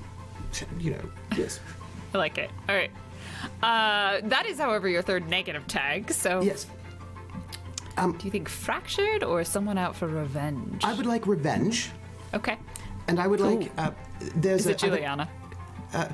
you 0.79 0.91
know, 0.93 1.11
yes, 1.37 1.61
I 2.15 2.19
like 2.19 2.39
it. 2.39 2.51
All 2.69 2.75
right. 2.75 2.91
Uh, 3.63 4.21
that 4.29 4.47
is, 4.47 4.59
however, 4.59 4.89
your 4.89 5.03
third 5.03 5.29
negative 5.29 5.67
tag. 5.67 6.11
So, 6.13 6.43
yes. 6.43 6.67
do 7.97 8.15
you 8.25 8.31
think 8.31 8.49
fractured 8.49 9.25
or 9.25 9.43
someone 9.45 9.79
out 9.79 9.97
for 9.97 10.07
revenge? 10.07 10.83
I 10.85 10.95
would 10.95 11.07
like 11.07 11.27
revenge, 11.27 11.91
okay. 12.35 12.57
and 13.09 13.19
I 13.21 13.27
would 13.27 13.41
like. 13.41 13.71
Uh, 13.79 13.91
there's 14.37 14.61
Is 14.63 14.67
a, 14.67 14.71
it 14.71 14.79
Juliana? 14.79 15.29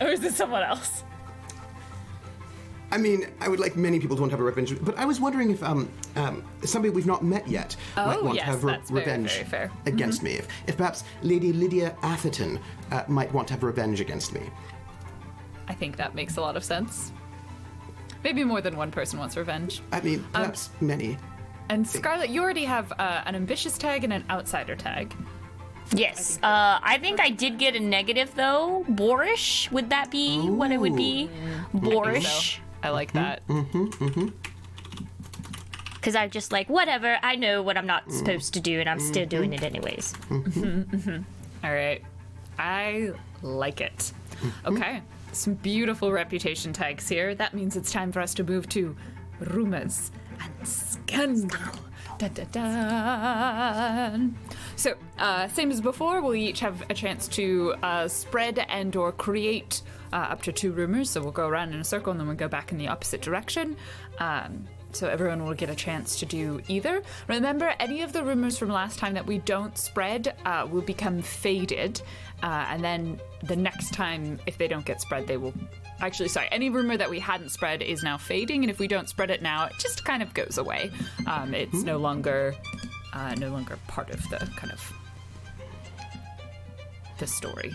or 0.00 0.08
is 0.08 0.22
it 0.24 0.34
someone 0.34 0.62
else? 0.62 1.04
I 2.90 2.98
mean, 2.98 3.26
I 3.40 3.48
would 3.48 3.58
like 3.58 3.74
many 3.74 3.98
people 3.98 4.16
to 4.16 4.20
want 4.22 4.30
to 4.32 4.34
have 4.36 4.40
a 4.40 4.44
revenge, 4.44 4.76
but 4.84 4.98
I 4.98 5.06
was 5.06 5.18
wondering 5.18 5.50
if 5.50 5.62
um, 5.62 5.88
um, 6.14 6.44
somebody 6.62 6.92
we've 6.92 7.06
not 7.06 7.24
met 7.24 7.48
yet 7.48 7.74
might 7.96 8.18
Oh, 8.18 8.24
want 8.24 8.36
yes, 8.36 8.44
to 8.44 8.50
have 8.50 8.64
re- 8.64 8.78
very, 8.84 9.00
revenge 9.00 9.42
very 9.44 9.70
against 9.86 10.22
me. 10.22 10.32
If, 10.32 10.48
if 10.66 10.76
perhaps 10.76 11.04
Lady 11.22 11.54
Lydia 11.54 11.96
Atherton 12.02 12.60
uh, 12.90 13.04
might 13.08 13.32
want 13.32 13.48
to 13.48 13.54
have 13.54 13.62
revenge 13.62 14.00
against 14.00 14.34
me. 14.34 14.42
I 15.68 15.72
think 15.72 15.96
that 15.96 16.14
makes 16.14 16.36
a 16.36 16.42
lot 16.42 16.54
of 16.54 16.64
sense. 16.64 17.12
Maybe 18.24 18.44
more 18.44 18.60
than 18.60 18.76
one 18.76 18.90
person 18.90 19.18
wants 19.18 19.36
revenge. 19.36 19.82
I 19.92 20.00
mean, 20.00 20.24
Um, 20.34 20.52
many. 20.80 21.16
And 21.68 21.86
Scarlet, 21.88 22.28
you 22.30 22.42
already 22.42 22.64
have 22.64 22.92
uh, 22.92 23.22
an 23.24 23.34
ambitious 23.34 23.78
tag 23.78 24.04
and 24.04 24.12
an 24.12 24.24
outsider 24.30 24.76
tag. 24.76 25.14
Yes. 25.94 26.38
Uh, 26.42 26.78
I 26.82 26.98
think 27.00 27.20
I 27.20 27.30
did 27.30 27.58
get 27.58 27.74
a 27.76 27.80
negative 27.80 28.34
though. 28.34 28.84
Boorish. 28.88 29.70
Would 29.72 29.90
that 29.90 30.10
be 30.10 30.40
what 30.40 30.70
it 30.70 30.78
would 30.78 30.96
be? 30.96 31.28
Boorish. 31.74 32.60
I 32.82 32.90
like 32.90 33.12
that. 33.12 33.46
Mm-hmm, 33.48 34.28
Because 35.94 36.14
I'm 36.16 36.30
just 36.30 36.50
like, 36.52 36.68
whatever. 36.68 37.18
I 37.22 37.36
know 37.36 37.62
what 37.62 37.76
I'm 37.76 37.86
not 37.86 38.10
supposed 38.10 38.54
to 38.54 38.60
do, 38.60 38.80
and 38.80 38.88
I'm 38.88 38.98
still 39.00 39.26
doing 39.26 39.52
it 39.52 39.62
anyways. 39.62 40.14
Mm-hmm. 40.30 40.96
Mm-hmm. 40.96 41.22
All 41.64 41.72
right. 41.72 42.02
I 42.58 43.12
like 43.42 43.80
it. 43.80 44.12
Okay. 44.66 45.00
Some 45.32 45.54
beautiful 45.54 46.12
reputation 46.12 46.72
tags 46.72 47.08
here. 47.08 47.34
That 47.34 47.54
means 47.54 47.74
it's 47.74 47.90
time 47.90 48.12
for 48.12 48.20
us 48.20 48.34
to 48.34 48.44
move 48.44 48.68
to 48.70 48.94
rumors 49.40 50.12
and 50.40 50.68
scandal. 50.68 51.58
Da, 52.18 52.28
da, 52.28 52.44
da. 52.52 54.18
So, 54.76 54.94
uh, 55.18 55.48
same 55.48 55.70
as 55.70 55.80
before, 55.80 56.20
we'll 56.20 56.34
each 56.34 56.60
have 56.60 56.82
a 56.90 56.94
chance 56.94 57.26
to 57.28 57.74
uh, 57.82 58.08
spread 58.08 58.64
and 58.68 58.94
or 58.94 59.10
create 59.12 59.82
uh, 60.12 60.16
up 60.16 60.42
to 60.42 60.52
two 60.52 60.72
rumors. 60.72 61.10
So 61.10 61.22
we'll 61.22 61.32
go 61.32 61.48
around 61.48 61.72
in 61.72 61.80
a 61.80 61.84
circle 61.84 62.10
and 62.10 62.20
then 62.20 62.26
we'll 62.26 62.36
go 62.36 62.48
back 62.48 62.70
in 62.70 62.78
the 62.78 62.88
opposite 62.88 63.22
direction. 63.22 63.76
Um, 64.18 64.66
so 64.92 65.08
everyone 65.08 65.44
will 65.44 65.54
get 65.54 65.70
a 65.70 65.74
chance 65.74 66.18
to 66.20 66.26
do 66.26 66.60
either. 66.68 67.02
Remember, 67.28 67.74
any 67.78 68.02
of 68.02 68.12
the 68.12 68.22
rumors 68.22 68.58
from 68.58 68.68
last 68.68 68.98
time 68.98 69.14
that 69.14 69.26
we 69.26 69.38
don't 69.38 69.76
spread 69.76 70.34
uh, 70.44 70.66
will 70.70 70.82
become 70.82 71.22
faded, 71.22 72.02
uh, 72.42 72.66
and 72.68 72.82
then 72.82 73.20
the 73.44 73.56
next 73.56 73.92
time, 73.92 74.38
if 74.46 74.58
they 74.58 74.68
don't 74.68 74.84
get 74.84 75.00
spread, 75.00 75.26
they 75.26 75.36
will. 75.36 75.54
Actually, 76.00 76.28
sorry, 76.28 76.48
any 76.50 76.68
rumor 76.68 76.96
that 76.96 77.08
we 77.08 77.20
hadn't 77.20 77.50
spread 77.50 77.82
is 77.82 78.02
now 78.02 78.18
fading, 78.18 78.64
and 78.64 78.70
if 78.70 78.78
we 78.78 78.88
don't 78.88 79.08
spread 79.08 79.30
it 79.30 79.42
now, 79.42 79.66
it 79.66 79.72
just 79.78 80.04
kind 80.04 80.22
of 80.22 80.34
goes 80.34 80.58
away. 80.58 80.90
Um, 81.26 81.54
it's 81.54 81.82
no 81.82 81.98
longer, 81.98 82.54
uh, 83.12 83.34
no 83.38 83.50
longer 83.50 83.78
part 83.86 84.10
of 84.10 84.20
the 84.28 84.38
kind 84.56 84.72
of 84.72 84.92
the 87.18 87.26
story. 87.26 87.74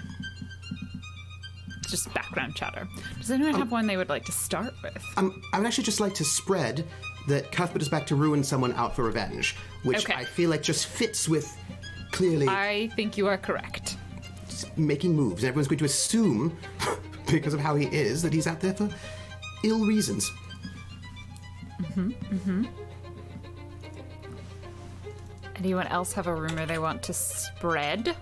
It's 1.88 2.04
just 2.04 2.14
background 2.14 2.54
chatter. 2.54 2.86
Does 3.18 3.32
anyone 3.32 3.54
have 3.54 3.72
one 3.72 3.88
they 3.88 3.96
would 3.96 4.10
like 4.10 4.26
to 4.26 4.32
start 4.34 4.74
with? 4.84 5.02
Um, 5.16 5.42
I 5.54 5.58
would 5.58 5.66
actually 5.66 5.86
just 5.86 6.02
like 6.02 6.14
to 6.16 6.26
spread 6.26 6.86
that 7.30 7.50
Cuthbert 7.50 7.82
is 7.82 7.88
back 7.88 8.06
to 8.08 8.16
ruin 8.16 8.44
someone 8.44 8.74
out 8.74 8.94
for 8.94 9.04
revenge, 9.04 9.56
which 9.84 10.00
Okay. 10.00 10.14
I 10.14 10.26
feel 10.26 10.50
like 10.50 10.62
just 10.62 10.88
fits 10.88 11.30
with 11.30 11.58
clearly 12.12 12.46
I 12.50 12.90
think 12.98 13.18
you 13.18 13.28
are 13.28 13.38
correct. 13.38 13.96
making 14.76 15.16
moves. 15.16 15.46
Everyone's 15.46 15.70
going 15.70 15.80
to 15.80 15.86
assume, 15.86 16.58
because 17.32 17.54
of 17.54 17.62
how 17.62 17.76
he 17.76 17.86
is, 17.86 18.22
that 18.22 18.34
he's 18.34 18.48
out 18.48 18.60
there 18.60 18.74
for 18.74 18.90
ill 19.64 19.86
reasons. 19.86 20.30
Mm-hmm. 21.82 22.10
Mm-hmm. 22.10 22.66
Anyone 25.56 25.88
else 25.88 26.12
have 26.14 26.28
a 26.28 26.36
rumor 26.36 26.66
they 26.66 26.80
want 26.80 27.02
to 27.04 27.14
spread? 27.14 28.14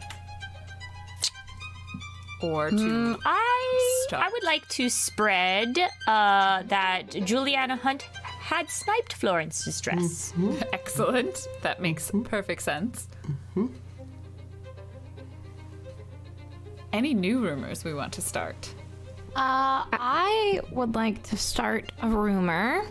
Or 2.41 2.69
to. 2.69 3.17
I 3.25 4.01
Stop. 4.07 4.23
I 4.23 4.29
would 4.29 4.43
like 4.43 4.67
to 4.69 4.89
spread 4.89 5.77
uh, 6.07 6.63
that 6.63 7.09
Juliana 7.23 7.75
Hunt 7.75 8.03
had 8.23 8.69
sniped 8.69 9.13
Florence's 9.13 9.81
dress. 9.81 10.33
Excellent. 10.73 11.47
That 11.61 11.81
makes 11.81 12.11
perfect 12.25 12.61
sense. 12.61 13.07
Any 16.93 17.13
new 17.13 17.39
rumors 17.43 17.83
we 17.83 17.93
want 17.93 18.13
to 18.13 18.21
start? 18.21 18.73
Uh, 19.35 19.83
I 19.91 20.61
would 20.71 20.95
like 20.95 21.23
to 21.23 21.37
start 21.37 21.91
a 22.01 22.07
rumor. 22.07 22.85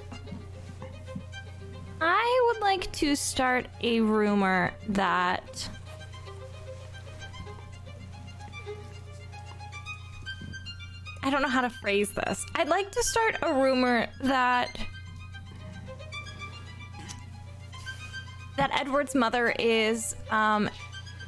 I 2.01 2.51
would 2.53 2.61
like 2.61 2.91
to 2.93 3.15
start 3.15 3.67
a 3.83 4.01
rumor 4.01 4.73
that. 4.89 5.69
I 11.25 11.31
don't 11.31 11.41
know 11.43 11.49
how 11.49 11.63
to 11.63 11.71
phrase 11.71 12.11
this. 12.13 12.45
I'd 12.55 12.69
like 12.69 12.93
to 12.93 13.03
start 13.03 13.37
a 13.43 13.53
rumor 13.53 14.07
that. 14.21 14.77
That 18.57 18.71
Edward's 18.79 19.17
mother 19.17 19.53
is 19.59 20.15
um, 20.31 20.71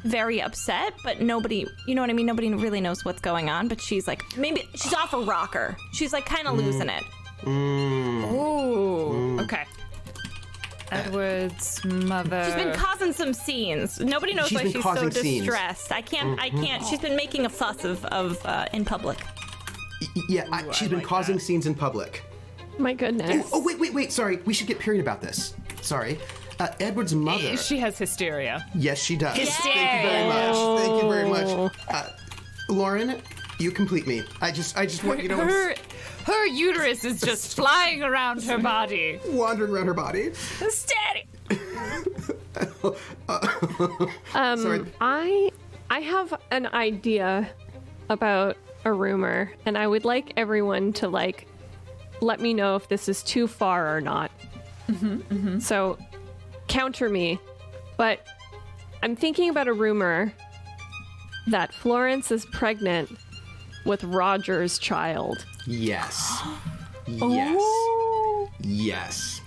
very 0.05 0.40
upset, 0.40 0.92
but 1.03 1.20
nobody, 1.20 1.66
you 1.88 1.94
know 1.97 2.03
what 2.03 2.11
I 2.11 2.12
mean? 2.12 2.26
Nobody 2.26 2.53
really 2.55 2.80
knows 2.80 3.05
what's 3.05 3.20
going 3.20 3.51
on, 3.51 3.66
but 3.66 3.80
she's 3.80 4.07
like, 4.07 4.22
maybe 4.36 4.68
she's 4.76 4.94
off 4.94 5.12
a 5.12 5.18
rocker. 5.18 5.76
She's 5.92 6.12
like 6.12 6.24
kind 6.24 6.47
of 6.47 6.57
losing 6.57 6.88
it. 6.88 7.03
Oh, 7.47 9.38
okay. 9.40 9.64
Edward's 10.92 11.84
mother. 11.84 12.44
She's 12.44 12.55
been 12.55 12.74
causing 12.74 13.12
some 13.12 13.32
scenes. 13.32 13.99
Nobody 13.99 14.34
knows 14.34 14.49
She's 14.49 14.59
why 14.59 14.64
she's 14.64 14.72
so 14.74 14.82
causing 14.82 15.11
scenes. 15.11 15.47
distressed. 15.47 15.90
I 15.90 16.03
can't, 16.03 16.38
I 16.40 16.51
can't. 16.51 16.84
She's 16.86 17.01
been 17.01 17.16
making 17.16 17.44
a 17.44 17.49
fuss 17.49 17.82
of, 17.84 18.05
of 18.07 18.44
uh, 18.47 18.66
in 18.72 18.84
public. 18.84 19.18
Y- 20.01 20.22
Yeah, 20.28 20.47
I, 20.53 20.70
she's 20.72 20.88
been 20.88 21.01
causing 21.01 21.38
scenes 21.38 21.66
in 21.66 21.74
public. 21.74 22.22
My 22.78 22.92
goodness. 22.92 23.49
Oh, 23.53 23.62
wait, 23.62 23.78
wait, 23.78 23.94
wait. 23.94 24.12
Sorry, 24.12 24.36
we 24.44 24.53
should 24.53 24.66
get 24.66 24.78
period 24.78 25.01
about 25.01 25.20
this. 25.20 25.55
sorry. 25.80 26.18
Uh, 26.59 26.68
Edward's 26.80 27.14
mother. 27.14 27.57
She 27.57 27.78
has 27.78 27.99
hysteria. 27.99 28.66
Yes, 28.74 28.99
she 29.03 29.14
does. 29.16 29.36
Thank 29.36 30.03
you 30.03 30.09
very 30.09 30.26
much. 30.28 30.80
Thank 30.80 31.03
you 31.03 31.09
very 31.11 31.28
much. 31.28 31.72
Uh, 31.90 32.11
Lauren, 32.70 33.20
you 33.59 33.70
complete 33.70 34.07
me. 34.07 34.22
I 34.40 34.51
just, 34.53 34.76
I 34.78 34.86
just 34.86 35.05
want 35.05 35.22
you 35.22 35.28
to 35.28 35.36
know 35.36 35.44
Her, 35.44 35.74
her 36.24 36.47
uterus 36.47 37.05
is 37.05 37.20
just 37.20 37.55
flying 37.57 38.03
around 38.03 38.42
her 38.44 38.57
body. 38.59 39.20
wandering 39.28 39.70
around 39.72 39.86
her 39.86 39.94
body. 39.94 40.32
Steady. 40.34 41.28
Um, 44.34 44.59
Sorry. 44.59 44.84
I 45.01 45.51
I 45.90 46.01
have 46.01 46.32
an 46.51 46.66
idea 46.68 47.49
about 48.09 48.57
a 48.87 48.93
rumor, 48.93 49.53
and 49.66 49.76
I 49.76 49.87
would 49.87 50.05
like 50.05 50.32
everyone 50.37 50.93
to 50.95 51.09
like 51.09 51.49
let 52.20 52.41
me 52.41 52.55
know 52.55 52.76
if 52.76 52.89
this 52.89 53.09
is 53.09 53.22
too 53.24 53.49
far 53.49 53.95
or 53.95 54.01
not. 54.01 54.30
Mm-hmm, 54.89 55.16
mm-hmm. 55.16 55.59
So 55.59 55.99
counter 56.68 57.11
me, 57.11 57.41
but 57.97 58.24
I'm 59.03 59.16
thinking 59.16 59.51
about 59.51 59.66
a 59.66 59.72
rumor 59.72 60.32
that 61.49 61.74
Florence 61.74 62.30
is 62.30 62.47
pregnant 62.47 63.11
with 63.84 64.05
Roger's 64.05 64.78
child. 64.78 65.45
Yes. 65.66 66.43
Yes. 67.09 67.57
Oh. 67.61 68.51
Yes. 68.59 69.41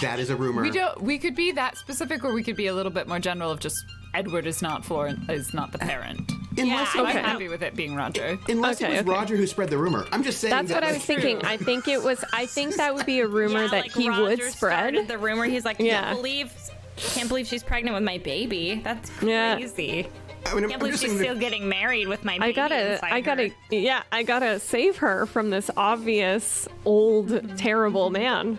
That 0.00 0.18
is 0.18 0.30
a 0.30 0.36
rumor. 0.36 0.62
We 0.62 0.72
don't. 0.72 1.00
We 1.00 1.16
could 1.16 1.36
be 1.36 1.52
that 1.52 1.76
specific, 1.76 2.24
or 2.24 2.32
we 2.32 2.42
could 2.42 2.56
be 2.56 2.66
a 2.66 2.74
little 2.74 2.90
bit 2.90 3.06
more 3.06 3.20
general 3.20 3.52
of 3.52 3.60
just 3.60 3.76
Edward 4.14 4.46
is 4.46 4.60
not 4.62 4.84
Florence 4.84 5.28
is 5.28 5.54
not 5.54 5.72
the 5.72 5.78
parent. 5.78 6.32
Unless, 6.58 6.92
So 6.92 6.98
it, 6.98 7.02
I'm 7.02 7.08
Okay. 7.16 7.20
happy 7.20 7.48
with 7.48 7.62
it 7.62 7.74
being 7.74 7.94
Roger. 7.94 8.38
unless 8.48 8.80
it 8.82 8.90
was 8.90 8.98
okay. 8.98 9.10
Roger 9.10 9.36
who 9.36 9.46
spread 9.46 9.70
the 9.70 9.78
rumor. 9.78 10.06
I'm 10.12 10.22
just 10.22 10.38
saying. 10.38 10.50
That's 10.50 10.68
that, 10.68 10.74
what 10.74 10.84
I 10.84 10.86
like, 10.88 10.96
was 10.96 11.04
thinking. 11.04 11.40
I 11.44 11.56
think 11.56 11.88
it 11.88 12.02
was. 12.02 12.22
I 12.32 12.44
think 12.46 12.76
that 12.76 12.94
would 12.94 13.06
be 13.06 13.20
a 13.20 13.26
rumor 13.26 13.62
Yeah, 13.62 13.68
that 13.68 13.82
like 13.84 13.92
he 13.92 14.08
Roger 14.10 14.22
would 14.22 14.42
spread. 14.42 14.54
started 14.94 15.08
the 15.08 15.16
rumor. 15.18 15.44
He's 15.44 15.64
like, 15.64 15.78
Yeah. 15.78 16.02
can't 16.02 16.16
believe, 16.16 16.52
can't 16.96 17.28
believe 17.28 17.46
she's 17.46 17.62
pregnant 17.62 17.94
with 17.94 18.04
my 18.04 18.18
baby. 18.18 18.80
That's 18.84 19.10
Yeah. 19.22 19.54
crazy. 19.56 20.08
I 20.44 20.54
mean, 20.54 20.64
I'm, 20.64 20.70
Can't 20.70 20.72
I'm 20.74 20.78
believe 20.80 20.92
she's 20.94 21.00
saying 21.02 21.18
that- 21.18 21.24
still 21.24 21.38
getting 21.38 21.68
married 21.68 22.08
with 22.08 22.24
my 22.24 22.36
baby. 22.36 22.50
I 22.50 22.52
gotta, 22.52 22.98
I 23.04 23.20
gotta, 23.20 23.48
her. 23.48 23.54
yeah, 23.70 24.02
I 24.10 24.24
gotta 24.24 24.58
save 24.58 24.96
her 24.98 25.24
from 25.26 25.50
this 25.50 25.70
obvious 25.76 26.66
old, 26.84 27.56
terrible 27.56 28.10
man. 28.10 28.58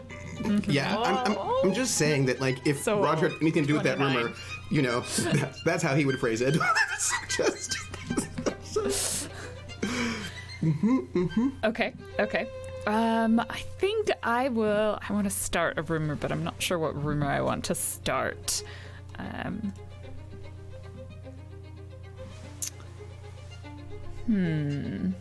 Yeah, 0.67 0.97
I'm, 0.97 1.31
I'm, 1.33 1.37
I'm 1.65 1.73
just 1.73 1.95
saying 1.95 2.25
that, 2.27 2.39
like, 2.41 2.65
if 2.65 2.81
So 2.81 3.01
Roger 3.03 3.29
had 3.29 3.37
anything 3.41 3.63
to 3.63 3.67
do 3.67 3.73
with 3.75 3.83
that 3.83 3.97
29. 3.97 4.23
rumor, 4.23 4.35
you 4.73 4.81
know, 4.81 5.01
that's, 5.01 5.61
that's 5.63 5.83
how 5.83 5.93
he 5.93 6.03
would 6.03 6.19
phrase 6.19 6.41
it. 6.41 6.55
just, 7.29 7.77
Okay. 11.63 11.93
Okay. 12.19 12.47
Um, 12.87 13.39
I 13.39 13.59
think 13.77 14.09
I 14.23 14.49
will. 14.49 14.97
I 15.07 15.13
want 15.13 15.25
to 15.25 15.29
start 15.29 15.77
a 15.77 15.83
rumor, 15.83 16.15
but 16.15 16.31
I'm 16.31 16.43
not 16.43 16.59
sure 16.61 16.79
what 16.79 17.01
rumor 17.01 17.27
I 17.27 17.41
want 17.41 17.65
to 17.65 17.75
start. 17.75 18.63
Um. 19.19 19.73
Hmm. 24.25 25.11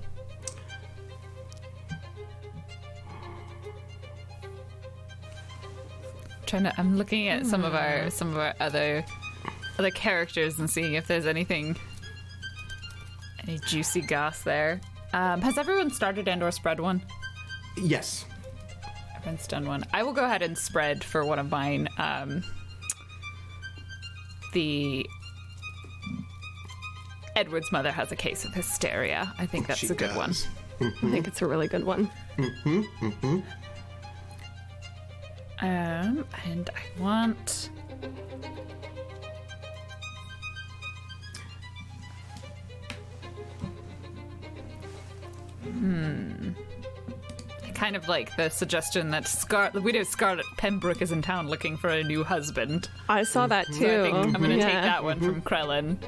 Trying 6.46 6.62
to. 6.64 6.74
I'm 6.78 6.96
looking 6.96 7.28
at 7.28 7.46
some 7.46 7.64
of 7.64 7.74
our 7.74 8.08
some 8.10 8.30
of 8.30 8.38
our 8.38 8.54
other 8.60 9.04
other 9.82 9.90
characters 9.90 10.60
and 10.60 10.70
seeing 10.70 10.94
if 10.94 11.08
there's 11.08 11.26
anything 11.26 11.76
any 13.42 13.58
juicy 13.66 14.00
goss 14.00 14.42
there. 14.42 14.80
Um, 15.12 15.40
has 15.42 15.58
everyone 15.58 15.90
started 15.90 16.28
and 16.28 16.40
or 16.42 16.52
spread 16.52 16.78
one? 16.78 17.02
yes. 17.76 18.24
Everyone's 19.16 19.46
done 19.48 19.66
one. 19.66 19.84
I 19.92 20.02
will 20.04 20.12
go 20.12 20.24
ahead 20.24 20.42
and 20.42 20.56
spread 20.56 21.02
for 21.02 21.24
one 21.24 21.38
of 21.40 21.50
mine. 21.50 21.88
Um, 21.98 22.42
the 24.52 25.04
Edward's 27.34 27.70
mother 27.72 27.90
has 27.90 28.12
a 28.12 28.16
case 28.16 28.44
of 28.44 28.52
hysteria. 28.54 29.32
I 29.38 29.46
think 29.46 29.66
that's 29.66 29.80
She 29.80 29.86
a 29.88 29.94
good 29.94 30.14
one. 30.14 30.28
does. 30.30 30.46
I 30.80 30.90
think 31.10 31.26
it's 31.26 31.42
a 31.42 31.46
really 31.46 31.66
good 31.68 31.84
one. 31.84 32.08
Um, 35.60 36.24
and 36.44 36.70
I 36.70 37.00
want. 37.00 37.70
Kind 47.82 47.96
of 47.96 48.06
like 48.06 48.36
the 48.36 48.48
suggestion 48.48 49.10
that 49.10 49.26
Scar- 49.26 49.72
the 49.72 49.80
widow 49.80 50.04
Scarlet 50.04 50.46
Pembroke 50.56 51.02
is 51.02 51.10
in 51.10 51.20
town 51.20 51.48
looking 51.48 51.76
for 51.76 51.90
a 51.90 52.04
new 52.04 52.22
husband. 52.22 52.88
I 53.08 53.24
saw 53.24 53.48
that 53.48 53.66
too. 53.66 53.74
So 53.74 54.00
I 54.00 54.02
think 54.04 54.16
I'm 54.36 54.40
going 54.40 54.56
to 54.56 54.64
take 54.64 54.72
that 54.72 55.02
one 55.02 55.18
from 55.18 55.42
Krellin. 55.42 55.98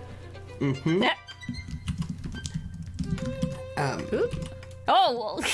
Oh, 4.86 5.40
well. 5.40 5.44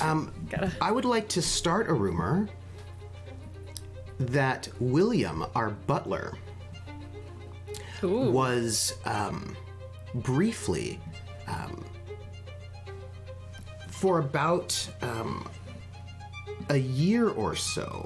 Um, 0.00 0.32
I 0.80 0.90
would 0.90 1.04
like 1.04 1.28
to 1.28 1.42
start 1.42 1.88
a 1.88 1.92
rumor 1.92 2.48
that 4.18 4.68
William, 4.80 5.44
our 5.54 5.70
butler, 5.70 6.36
was 8.02 8.94
um, 9.04 9.56
briefly, 10.14 10.98
um, 11.46 11.84
for 14.02 14.18
about 14.18 14.88
um, 15.00 15.48
a 16.70 16.76
year 16.76 17.28
or 17.28 17.54
so, 17.54 18.04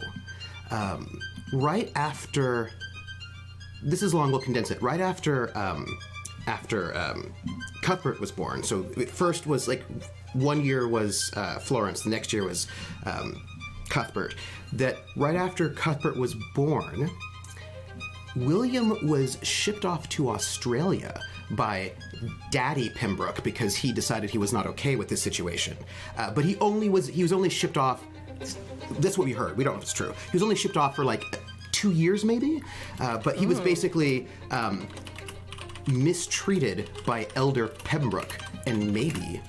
um, 0.71 1.19
right 1.55 1.91
after. 1.97 2.71
This 3.83 4.03
is 4.03 4.13
long. 4.13 4.31
We'll 4.31 4.43
condense 4.43 4.71
it. 4.71 4.83
Right 4.83 5.01
after 5.01 5.57
um, 5.57 5.87
after 6.47 6.95
um, 6.95 7.33
Cuthbert 7.81 8.21
was 8.21 8.31
born. 8.31 8.63
So 8.63 8.83
first 9.07 9.47
was 9.47 9.69
like 9.69 9.85
one 10.35 10.63
year 10.63 10.87
was 10.87 11.33
uh, 11.35 11.61
Florence. 11.61 12.03
The 12.03 12.11
next 12.11 12.31
year 12.31 12.45
was 12.45 12.67
um, 13.07 13.43
Cuthbert. 13.89 14.35
That 14.75 14.99
right 15.17 15.37
after 15.37 15.71
Cuthbert 15.71 16.19
was 16.19 16.35
born, 16.55 17.11
William 18.37 19.09
was 19.09 19.39
shipped 19.43 19.87
off 19.87 20.11
to 20.11 20.29
Australia 20.29 21.19
by 21.53 21.93
Daddy 22.51 22.91
Pembroke 22.91 23.43
because 23.43 23.77
he 23.77 23.93
decided 23.93 24.31
he 24.31 24.39
was 24.39 24.53
not 24.53 24.67
okay 24.67 24.97
with 24.97 25.09
this 25.09 25.23
situation. 25.23 25.77
Uh, 26.19 26.31
but 26.31 26.45
he 26.45 26.57
only 26.59 26.89
was 26.89 27.07
he 27.07 27.23
was 27.23 27.33
only 27.33 27.49
shipped 27.49 27.77
off. 27.77 28.03
That's 28.99 29.17
what 29.17 29.25
we 29.27 29.33
heard. 29.33 29.57
We 29.57 29.65
don't 29.65 29.75
know 29.75 29.79
if 29.79 29.85
it's 29.85 29.93
true. 29.93 30.13
He 30.31 30.33
was 30.37 30.43
only 30.43 30.57
shipped 30.57 30.77
off 30.77 30.97
for 30.97 31.05
like 31.05 31.23
two 31.73 31.93
years, 31.93 32.25
maybe. 32.25 32.63
Uh, 33.01 33.19
but 33.19 33.37
he 33.37 33.47
was 33.47 33.61
basically 33.61 34.27
um, 34.51 34.87
mistreated 35.87 36.91
by 37.07 37.27
Elder 37.37 37.69
Pembroke, 37.69 38.39
and 38.67 38.93
maybe 38.93 39.41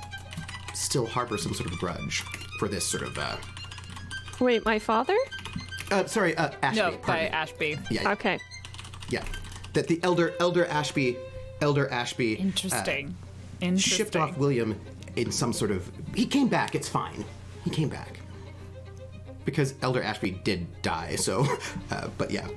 still 0.74 1.06
harbor 1.06 1.38
some 1.38 1.54
sort 1.54 1.72
of 1.72 1.78
grudge 1.80 2.24
for 2.60 2.68
this 2.68 2.86
sort 2.86 3.04
of. 3.04 3.18
Uh, 3.18 3.38
Wait, 4.40 4.64
my 4.66 4.78
father? 4.78 5.18
uh, 5.92 6.06
sorry, 6.06 6.36
uh, 6.38 6.52
Ashby. 6.62 6.80
No, 6.82 6.98
by 7.06 7.24
me. 7.24 7.28
Ashby. 7.30 7.80
Yeah, 7.90 8.12
Okay. 8.12 8.38
yeah. 9.10 9.24
That 9.74 9.88
the 9.88 10.00
elder 10.04 10.34
Elder 10.40 10.66
Ashby, 10.68 11.18
Elder 11.62 11.90
Ashby, 11.90 12.38
uh, 12.38 12.42
Interesting. 12.42 13.16
Interesting. 13.62 13.78
shipped 13.98 14.16
off 14.16 14.38
William 14.38 14.80
in 15.16 15.32
some 15.32 15.54
sort 15.54 15.72
of. 15.72 15.90
He 16.16 16.26
came 16.26 16.48
back. 16.48 16.76
It's 16.76 16.88
fine. 16.90 17.26
He 17.64 17.70
came 17.70 17.90
back 17.90 18.20
because 19.46 19.74
Elder 19.82 20.04
Ashby 20.04 20.32
did 20.44 20.82
die. 20.82 21.16
So, 21.16 21.46
uh, 21.92 22.10
but 22.18 22.32
yeah, 22.32 22.48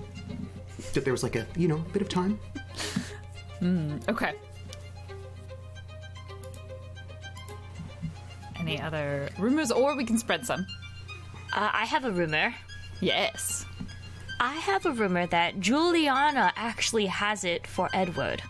that 0.92 1.04
there 1.04 1.12
was 1.12 1.22
like 1.22 1.36
a 1.36 1.46
you 1.56 1.68
know 1.68 1.78
bit 1.92 2.02
of 2.02 2.08
time. 2.08 2.38
Okay. 4.08 4.34
Any 8.58 8.80
other 8.80 9.28
rumors, 9.38 9.72
or 9.72 9.96
we 9.96 10.04
can 10.04 10.18
spread 10.18 10.44
some. 10.44 10.66
Uh, 11.52 11.70
I 11.72 11.86
have 11.86 12.04
a 12.04 12.10
rumor. 12.10 12.54
Yes. 13.00 13.64
I 14.38 14.54
have 14.54 14.86
a 14.86 14.92
rumor 14.92 15.26
that 15.26 15.60
Juliana 15.60 16.52
actually 16.56 17.06
has 17.06 17.44
it 17.44 17.66
for 17.66 17.88
Edward. 17.92 18.42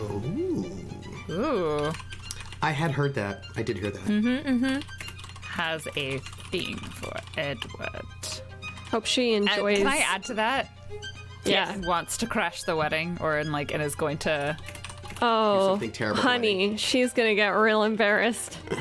Ooh. 0.00 0.70
Ooh. 1.30 1.92
I 2.62 2.70
had 2.70 2.90
heard 2.90 3.14
that. 3.14 3.44
I 3.56 3.62
did 3.62 3.78
hear 3.78 3.90
that. 3.90 4.02
Mm-hmm. 4.02 4.80
Has 5.42 5.86
a 5.96 6.18
theme 6.50 6.78
for 6.78 7.12
Edward. 7.36 8.04
Hope 8.90 9.06
she 9.06 9.34
And 9.34 9.48
enjoys. 9.48 9.78
can 9.78 9.86
I 9.86 9.98
add 9.98 10.24
to 10.24 10.34
that? 10.34 10.70
Yeah. 11.44 11.76
Wants 11.86 12.16
to 12.18 12.26
crash 12.26 12.62
the 12.62 12.74
wedding, 12.74 13.18
or 13.20 13.38
in 13.38 13.52
like, 13.52 13.72
and 13.72 13.82
is 13.82 13.94
going 13.94 14.18
to. 14.18 14.56
Oh, 15.22 15.68
something 15.72 15.92
terrible 15.92 16.16
to 16.22 16.22
honey, 16.28 16.76
she's 16.76 17.12
gonna 17.12 17.34
get 17.36 17.50
real 17.50 17.82
embarrassed. 17.84 18.58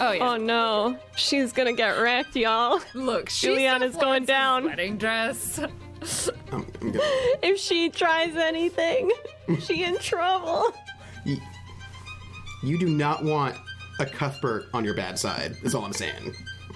Oh 0.00 0.10
yeah. 0.10 0.30
Oh 0.32 0.36
no, 0.36 0.98
she's 1.14 1.52
gonna 1.52 1.72
get 1.72 2.00
wrecked, 2.00 2.34
y'all. 2.34 2.80
Look, 2.94 3.28
she's 3.30 3.50
Juliana's 3.50 3.94
going 3.94 4.24
down. 4.24 4.64
Wedding 4.64 4.96
dress. 4.98 5.60
Um, 6.52 6.66
I'm 6.80 6.92
good. 6.92 7.00
If 7.42 7.58
she 7.58 7.90
tries 7.90 8.36
anything, 8.36 9.10
she 9.60 9.84
in 9.84 9.98
trouble. 9.98 10.72
You 12.62 12.78
do 12.78 12.88
not 12.88 13.24
want 13.24 13.56
a 14.00 14.06
Cuthbert 14.06 14.66
on 14.72 14.84
your 14.84 14.94
bad 14.94 15.18
side. 15.18 15.56
Is 15.62 15.74
all 15.74 15.84
I'm 15.84 15.92
saying. 15.92 16.34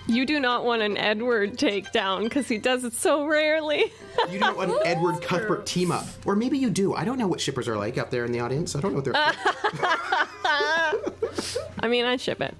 You 0.09 0.27
do 0.27 0.41
not 0.41 0.65
want 0.65 0.83
an 0.83 0.97
Edward 0.97 1.57
takedown 1.57 2.25
because 2.25 2.49
he 2.49 2.59
does 2.59 2.83
it 2.85 2.93
so 2.93 3.25
rarely. 3.25 3.93
You 4.31 4.41
don't 4.41 4.57
want 4.57 4.73
an 4.73 4.79
Edward 4.85 5.23
Cuthbert 5.23 5.65
team 5.65 5.93
up. 5.93 6.05
Or 6.27 6.35
maybe 6.35 6.59
you 6.59 6.71
do. 6.71 6.95
I 6.95 7.05
don't 7.05 7.19
know 7.19 7.29
what 7.29 7.41
shippers 7.41 7.69
are 7.69 7.77
like 7.77 7.99
out 7.99 8.11
there 8.11 8.25
in 8.25 8.33
the 8.33 8.41
audience. 8.41 8.75
I 8.75 8.81
don't 8.81 8.93
know 8.93 8.97
what 8.97 9.05
they're 9.05 9.15
I 11.81 11.89
mean, 11.89 12.05
I 12.05 12.17
ship 12.17 12.41
it. 12.41 12.55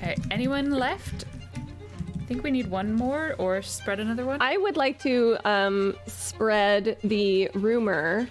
Alright, 0.00 0.20
anyone 0.30 0.70
left? 0.70 1.24
I 2.30 2.32
think 2.32 2.44
we 2.44 2.52
need 2.52 2.70
one 2.70 2.92
more 2.92 3.34
or 3.38 3.60
spread 3.60 3.98
another 3.98 4.24
one. 4.24 4.40
I 4.40 4.56
would 4.56 4.76
like 4.76 5.00
to 5.00 5.36
um, 5.44 5.96
spread 6.06 6.96
the 7.02 7.50
rumor 7.54 8.28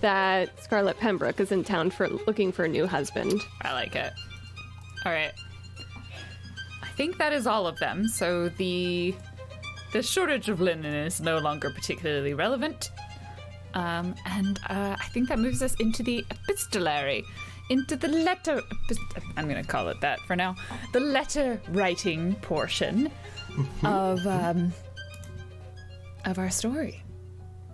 that 0.00 0.62
Scarlett 0.62 1.00
Pembroke 1.00 1.40
is 1.40 1.50
in 1.50 1.64
town 1.64 1.90
for 1.90 2.08
looking 2.28 2.52
for 2.52 2.64
a 2.64 2.68
new 2.68 2.86
husband. 2.86 3.40
I 3.62 3.72
like 3.72 3.96
it. 3.96 4.12
All 5.04 5.10
right. 5.10 5.32
I 6.80 6.86
think 6.90 7.18
that 7.18 7.32
is 7.32 7.48
all 7.48 7.66
of 7.66 7.76
them. 7.80 8.06
So 8.06 8.50
the 8.50 9.12
the 9.92 10.00
shortage 10.00 10.48
of 10.48 10.60
linen 10.60 10.94
is 10.94 11.20
no 11.20 11.38
longer 11.38 11.70
particularly 11.70 12.34
relevant. 12.34 12.92
Um, 13.74 14.14
and 14.26 14.60
uh, 14.68 14.94
I 14.96 15.06
think 15.06 15.28
that 15.28 15.40
moves 15.40 15.60
us 15.60 15.74
into 15.80 16.04
the 16.04 16.24
epistolary, 16.30 17.24
into 17.70 17.96
the 17.96 18.08
letter. 18.08 18.60
I'm 19.36 19.48
going 19.48 19.62
to 19.62 19.68
call 19.68 19.88
it 19.88 20.00
that 20.00 20.20
for 20.20 20.36
now. 20.36 20.56
The 20.92 21.00
letter 21.00 21.60
writing 21.70 22.34
portion 22.36 23.10
of 23.82 24.26
um, 24.26 24.72
of 26.24 26.38
our 26.38 26.50
story. 26.50 27.02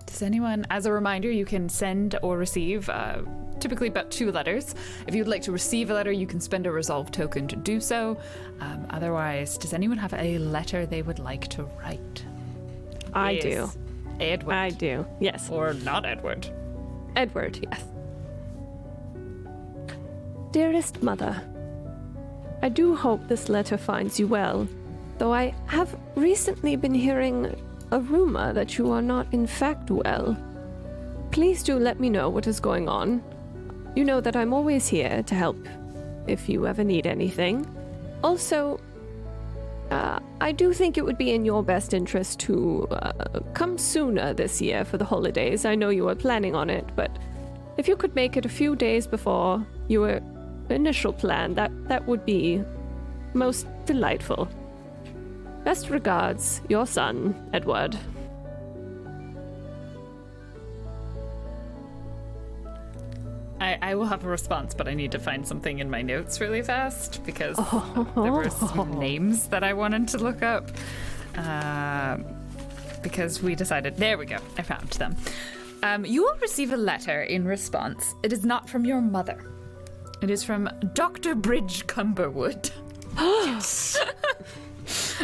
Does 0.07 0.23
anyone, 0.23 0.67
as 0.71 0.87
a 0.87 0.93
reminder, 0.93 1.31
you 1.31 1.45
can 1.45 1.69
send 1.69 2.19
or 2.23 2.37
receive 2.37 2.89
uh, 2.89 3.23
typically 3.61 3.87
about 3.87 4.11
two 4.11 4.33
letters. 4.33 4.75
If 5.07 5.15
you'd 5.15 5.29
like 5.29 5.43
to 5.43 5.53
receive 5.53 5.91
a 5.91 5.95
letter, 5.95 6.11
you 6.11 6.27
can 6.27 6.41
spend 6.41 6.67
a 6.67 6.73
resolve 6.73 7.13
token 7.13 7.47
to 7.49 7.57
do 7.57 7.81
so. 7.81 8.19
Um, 8.61 8.87
otherwise, 8.91 9.57
does 9.57 9.73
anyone 9.73 9.99
have 9.99 10.13
a 10.15 10.39
letter 10.39 10.85
they 10.85 11.03
would 11.03 11.21
like 11.21 11.47
to 11.49 11.65
write? 11.79 12.25
I 13.13 13.33
Yes. 13.33 13.43
do. 13.43 13.71
Edward. 14.19 14.55
I 14.55 14.71
do. 14.71 15.07
Yes. 15.21 15.49
Or 15.49 15.75
not 15.75 16.05
Edward. 16.05 16.49
Edward, 17.17 17.59
yes. 17.71 17.85
Dearest 20.53 21.01
Mother, 21.01 21.41
I 22.61 22.69
do 22.71 22.97
hope 22.97 23.29
this 23.29 23.49
letter 23.49 23.79
finds 23.79 24.19
you 24.19 24.27
well, 24.27 24.67
though 25.19 25.33
I 25.33 25.55
have 25.67 25.97
recently 26.17 26.75
been 26.75 26.93
hearing 26.93 27.55
a 27.93 28.01
rumor 28.01 28.53
that 28.53 28.77
you 28.77 28.91
are 28.91 29.01
not 29.01 29.33
in 29.33 29.47
fact 29.47 29.93
well. 29.93 30.37
Please 31.31 31.63
do 31.63 31.79
let 31.79 32.01
me 32.01 32.11
know 32.11 32.29
what 32.29 32.49
is 32.49 32.59
going 32.59 32.89
on. 32.89 33.23
You 33.95 34.05
know 34.05 34.21
that 34.21 34.35
I'm 34.35 34.53
always 34.53 34.89
here 34.89 35.23
to 35.23 35.35
help 35.37 35.57
if 36.27 36.49
you 36.49 36.67
ever 36.67 36.83
need 36.83 37.07
anything. 37.07 37.65
Also, 38.25 38.81
uh, 39.93 40.19
I 40.41 40.51
do 40.51 40.73
think 40.73 40.99
it 40.99 41.05
would 41.05 41.19
be 41.19 41.31
in 41.33 41.45
your 41.45 41.63
best 41.63 41.95
interest 41.95 42.41
to 42.41 42.89
uh, 42.91 43.13
come 43.55 43.79
sooner 43.79 44.35
this 44.35 44.61
year 44.61 44.85
for 44.85 44.99
the 44.99 45.05
holidays. 45.05 45.65
I 45.65 45.77
know 45.77 45.91
you 45.91 46.07
were 46.07 46.17
planning 46.17 46.57
on 46.57 46.71
it, 46.71 46.87
but 46.97 47.17
if 47.77 47.87
you 47.87 47.95
could 47.97 48.17
make 48.17 48.37
it 48.37 48.45
a 48.45 48.49
few 48.49 48.75
days 48.75 49.07
before 49.07 49.65
your 49.87 50.21
initial 50.75 51.13
plan, 51.13 51.55
that, 51.55 51.71
that 51.89 52.07
would 52.07 52.25
be 52.25 52.63
most 53.35 53.67
delightful. 53.87 54.49
Best 55.65 55.91
regards, 55.91 56.63
your 56.69 56.87
son, 56.87 57.35
Edward. 57.53 57.97
I, 63.61 63.79
I 63.83 63.95
will 63.95 64.07
have 64.07 64.25
a 64.25 64.29
response, 64.29 64.75
but 64.75 64.89
I 64.89 64.95
need 64.95 65.13
to 65.13 65.19
find 65.19 65.47
something 65.47 65.81
in 65.81 65.91
my 65.91 66.01
notes 66.01 66.41
really 66.41 66.63
fast 66.63 67.23
because 67.27 67.57
there 68.17 68.33
were 68.33 68.49
some 68.49 68.99
names 68.99 69.49
that 69.49 69.63
I 69.63 69.75
wanted 69.75 70.09
to 70.09 70.19
look 70.19 70.43
up. 70.43 70.71
Um, 71.37 72.25
because 73.03 73.43
we 73.43 73.55
decided. 73.55 73.97
There 73.97 74.19
we 74.19 74.27
go. 74.27 74.37
I 74.59 74.63
found 74.63 74.91
them. 74.91 75.17
Um, 75.83 76.05
you 76.05 76.23
will 76.23 76.37
receive 76.41 76.73
a 76.73 76.77
letter 76.77 77.23
in 77.23 77.45
response. 77.45 78.15
It 78.23 78.33
is 78.33 78.45
not 78.45 78.69
from 78.69 78.85
your 78.85 79.01
mother. 79.01 79.50
It 80.23 80.29
is 80.31 80.45
from 80.45 80.69
Dr. 80.93 81.35
Bridge 81.35 81.87
Cumberwood. 81.87 82.71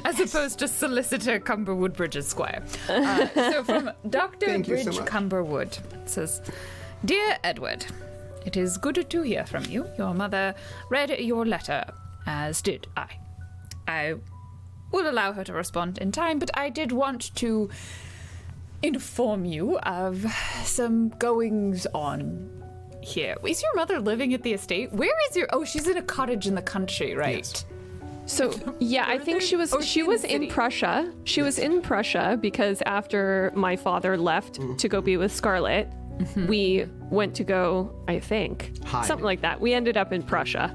As 0.05 0.20
opposed 0.20 0.59
to 0.60 0.68
Solicitor 0.68 1.39
Cumberwood 1.39 1.94
Bridge 1.94 2.16
Esquire. 2.16 2.62
Uh, 2.89 3.27
so 3.35 3.62
from 3.62 3.90
Dr. 4.09 4.47
Thank 4.47 4.68
you 4.68 4.78
so 4.78 4.85
Bridge. 4.93 4.98
Cumberwood, 5.01 5.78
it 5.94 6.09
says, 6.09 6.40
Dear 7.05 7.36
Edward, 7.44 7.85
it 8.47 8.56
is 8.56 8.78
good 8.78 9.10
to 9.10 9.23
hear 9.23 9.44
from 9.44 9.64
you. 9.66 9.86
Your 9.98 10.14
mother 10.14 10.55
read 10.89 11.10
your 11.20 11.44
letter, 11.44 11.85
as 12.27 12.62
did 12.62 12.86
I. 12.97 13.09
I 13.86 14.14
will 14.93 15.10
allow 15.10 15.32
her 15.32 15.44
to 15.44 15.52
respond 15.52 15.98
in 15.98 16.10
time, 16.10 16.39
but 16.39 16.51
I 16.55 16.70
did 16.70 16.90
want 16.93 17.35
to 17.36 17.68
inform 18.82 19.44
you 19.44 19.78
of 19.81 20.24
some 20.64 21.10
goings 21.10 21.86
on 21.93 22.56
here. 23.07 23.37
Is 23.45 23.62
your 23.62 23.74
mother 23.77 24.01
living 24.01 24.35
at 24.35 24.43
the 24.43 24.53
estate? 24.53 24.93
Where 24.93 25.15
is 25.31 25.37
your? 25.37 25.49
Oh, 25.53 25.65
she's 25.65 25.87
in 25.87 25.97
a 25.97 26.03
cottage 26.03 26.47
in 26.47 26.55
the 26.55 26.62
country, 26.62 27.15
right? 27.15 27.37
Yes. 27.47 27.65
So 28.27 28.53
yeah, 28.81 29.05
I 29.07 29.19
think 29.19 29.41
she 29.41 29.55
was 29.57 29.73
Or 29.73 29.81
she 29.83 30.03
was 30.03 30.24
in 30.24 30.31
city. 30.31 30.47
Prussia. 30.49 31.12
She 31.24 31.43
was 31.43 31.59
in 31.61 31.81
Prussia 31.81 32.37
because 32.41 32.83
after 32.85 33.53
my 33.55 33.77
father 33.77 34.16
left 34.16 34.59
Mm-hmm. 34.59 34.77
to 34.77 34.89
go 34.89 35.01
be 35.01 35.16
with 35.16 35.33
Scarlett, 35.33 35.89
we 36.49 36.87
went 37.11 37.37
to 37.37 37.45
go, 37.45 37.95
I 38.09 38.19
think, 38.19 38.83
Hide. 38.85 39.05
something 39.07 39.24
like 39.24 39.43
that. 39.43 39.61
We 39.61 39.73
ended 39.74 39.97
up 39.97 40.12
in 40.12 40.23
Prussia. 40.24 40.74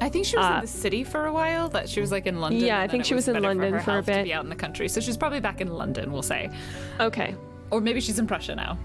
I 0.00 0.08
think 0.08 0.24
she 0.24 0.36
was 0.36 0.46
in 0.54 0.60
the 0.62 0.66
city 0.66 1.04
for 1.04 1.26
a 1.26 1.32
while. 1.32 1.68
That 1.68 1.88
she 1.88 2.00
was 2.00 2.10
like 2.10 2.26
in 2.26 2.40
London. 2.40 2.62
Uh, 2.62 2.66
Yeah, 2.66 2.80
I 2.80 2.88
think 2.88 3.04
she 3.04 3.14
was 3.14 3.28
in 3.28 3.34
better 3.34 3.46
London 3.48 3.74
her 3.74 3.80
for 3.80 3.90
a 3.90 3.94
health 3.94 4.06
To 4.06 4.12
bit. 4.12 4.24
be 4.24 4.32
out 4.32 4.42
in 4.42 4.50
the 4.50 4.56
country, 4.56 4.88
so 4.88 4.98
she's 5.00 5.16
probably 5.18 5.38
back 5.40 5.60
in 5.60 5.68
London. 5.68 6.10
We'll 6.10 6.22
say, 6.22 6.50
Okay, 6.98 7.36
or 7.70 7.80
maybe 7.80 8.00
she's 8.00 8.18
in 8.18 8.26
Prussia 8.26 8.54
now. 8.56 8.78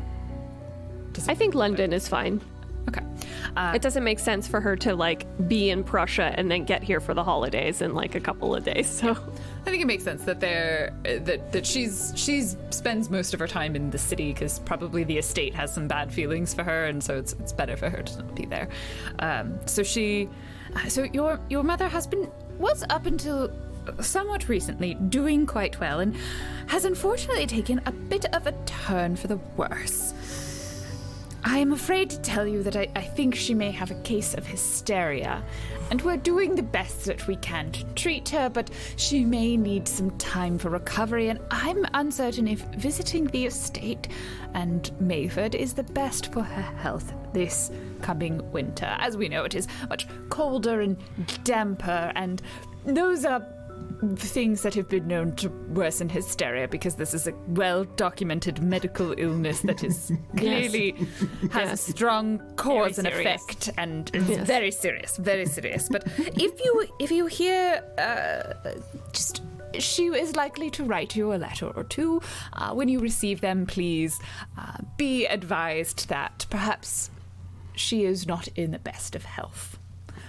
I 1.29 1.33
think 1.33 1.55
London 1.55 1.93
is 1.93 2.07
fine. 2.09 2.41
Okay. 2.87 3.01
Uh, 3.55 3.71
It 3.75 3.81
doesn't 3.81 4.03
make 4.03 4.19
sense 4.19 4.47
for 4.47 4.61
her 4.61 4.75
to 4.77 4.95
like 4.95 5.25
be 5.47 5.69
in 5.69 5.83
Prussia 5.83 6.33
and 6.37 6.51
then 6.51 6.65
get 6.65 6.83
here 6.83 6.99
for 6.99 7.13
the 7.13 7.23
holidays 7.23 7.81
in 7.81 7.93
like 7.93 8.15
a 8.15 8.19
couple 8.19 8.55
of 8.55 8.63
days. 8.63 8.87
So 8.89 9.11
I 9.65 9.69
think 9.69 9.81
it 9.81 9.87
makes 9.87 10.03
sense 10.03 10.23
that 10.25 10.39
they're 10.39 10.93
that 11.03 11.51
that 11.51 11.65
she's 11.65 12.13
she's 12.15 12.57
spends 12.69 13.09
most 13.09 13.33
of 13.33 13.39
her 13.39 13.47
time 13.47 13.75
in 13.75 13.89
the 13.89 13.97
city 13.97 14.33
because 14.33 14.59
probably 14.59 15.03
the 15.03 15.17
estate 15.17 15.55
has 15.55 15.73
some 15.73 15.87
bad 15.87 16.13
feelings 16.13 16.53
for 16.53 16.63
her, 16.63 16.85
and 16.85 17.03
so 17.03 17.17
it's 17.17 17.33
it's 17.33 17.53
better 17.53 17.75
for 17.75 17.89
her 17.89 18.03
to 18.03 18.17
not 18.17 18.35
be 18.35 18.45
there. 18.45 18.67
Um, 19.19 19.57
so 19.65 19.81
she, 19.83 20.29
uh, 20.75 20.87
so 20.87 21.03
your 21.13 21.39
your 21.49 21.63
mother 21.63 21.87
has 21.87 22.05
been 22.05 22.29
was 22.59 22.83
up 22.89 23.05
until 23.05 23.49
somewhat 24.01 24.49
recently 24.49 24.95
doing 24.95 25.45
quite 25.45 25.79
well, 25.79 25.99
and 25.99 26.15
has 26.67 26.85
unfortunately 26.85 27.47
taken 27.47 27.81
a 27.85 27.91
bit 27.91 28.25
of 28.35 28.47
a 28.47 28.51
turn 28.65 29.15
for 29.15 29.27
the 29.27 29.37
worse. 29.57 30.13
I 31.47 31.59
am 31.59 31.73
afraid 31.73 32.09
to 32.09 32.19
tell 32.21 32.47
you 32.47 32.63
that 32.63 32.75
I, 32.75 32.87
I 32.95 33.01
think 33.01 33.35
she 33.35 33.53
may 33.53 33.69
have 33.69 33.91
a 33.91 34.01
case 34.01 34.33
of 34.33 34.47
hysteria, 34.47 35.43
and 35.91 36.01
we're 36.01 36.17
doing 36.17 36.55
the 36.55 36.63
best 36.63 37.05
that 37.05 37.27
we 37.27 37.35
can 37.35 37.71
to 37.71 37.83
treat 37.93 38.27
her, 38.29 38.49
but 38.49 38.71
she 38.95 39.23
may 39.23 39.55
need 39.55 39.87
some 39.87 40.09
time 40.17 40.57
for 40.57 40.71
recovery, 40.71 41.29
and 41.29 41.39
I'm 41.51 41.85
uncertain 41.93 42.47
if 42.47 42.61
visiting 42.77 43.27
the 43.27 43.45
estate 43.45 44.07
and 44.55 44.91
Mayford 44.99 45.53
is 45.53 45.75
the 45.75 45.83
best 45.83 46.33
for 46.33 46.41
her 46.41 46.61
health 46.79 47.13
this 47.31 47.69
coming 48.01 48.51
winter. 48.51 48.95
As 48.97 49.15
we 49.15 49.29
know, 49.29 49.43
it 49.43 49.53
is 49.53 49.67
much 49.87 50.07
colder 50.29 50.81
and 50.81 50.97
damper, 51.43 52.11
and 52.15 52.41
those 52.85 53.23
are 53.23 53.45
things 54.17 54.61
that 54.61 54.73
have 54.73 54.89
been 54.89 55.07
known 55.07 55.35
to 55.35 55.49
worsen 55.69 56.09
hysteria 56.09 56.67
because 56.67 56.95
this 56.95 57.13
is 57.13 57.27
a 57.27 57.33
well 57.47 57.83
documented 57.83 58.61
medical 58.61 59.13
illness 59.17 59.61
that 59.61 59.83
is 59.83 60.11
clearly 60.37 60.95
has 61.51 61.71
a 61.71 61.77
strong 61.77 62.39
cause 62.55 62.97
and 62.97 63.07
serious. 63.07 63.41
effect 63.41 63.69
and 63.77 64.13
is 64.15 64.37
very 64.39 64.71
serious 64.71 65.17
very 65.17 65.45
serious 65.45 65.87
but 65.89 66.03
if 66.17 66.63
you 66.63 66.87
if 66.99 67.11
you 67.11 67.25
hear 67.25 67.83
uh, 67.97 68.69
just 69.11 69.41
she 69.79 70.05
is 70.07 70.35
likely 70.35 70.69
to 70.71 70.83
write 70.83 71.15
you 71.15 71.33
a 71.33 71.35
letter 71.35 71.67
or 71.67 71.83
two. 71.83 72.21
Uh, 72.53 72.73
when 72.73 72.87
you 72.87 72.99
receive 72.99 73.41
them, 73.41 73.65
please 73.65 74.19
uh, 74.57 74.77
be 74.97 75.25
advised 75.25 76.07
that 76.09 76.45
perhaps 76.49 77.09
she 77.75 78.05
is 78.05 78.25
not 78.25 78.47
in 78.55 78.71
the 78.71 78.79
best 78.79 79.15
of 79.15 79.25
health. 79.25 79.77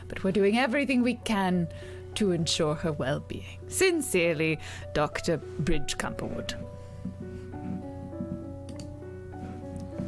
But 0.09 0.24
we're 0.24 0.32
doing 0.32 0.59
everything 0.59 1.02
we 1.02 1.14
can 1.14 1.68
to 2.16 2.32
ensure 2.32 2.74
her 2.74 2.93
well 2.93 3.20
being. 3.20 3.59
Sincerely, 3.68 4.59
Dr. 4.93 5.38
Bridge 5.38 5.97
Cumberwood. 5.97 6.55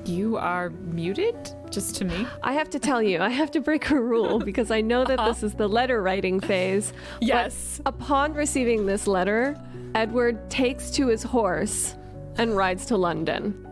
You 0.05 0.39
are 0.39 0.71
muted? 0.71 1.37
Just 1.71 1.97
to 1.97 2.05
me? 2.07 2.27
I 2.43 2.55
have 2.55 2.71
to 2.71 2.79
tell 2.79 3.03
you, 3.03 3.21
I 3.21 3.29
have 3.29 3.51
to 3.51 3.61
break 3.61 3.91
a 3.91 4.01
rule 4.01 4.39
because 4.51 4.71
I 4.71 4.81
know 4.81 5.05
that 5.05 5.23
this 5.27 5.43
is 5.43 5.55
the 5.55 5.69
letter 5.69 6.03
writing 6.03 6.41
phase. 6.41 6.93
Yes. 7.21 7.81
upon 7.85 8.33
receiving 8.33 8.87
this 8.87 9.07
letter, 9.07 9.57
Edward 9.95 10.49
takes 10.51 10.91
to 10.93 11.09
his 11.09 11.23
horse 11.23 11.95
and 12.37 12.57
rides 12.57 12.87
to 12.87 12.97
London. 12.97 13.67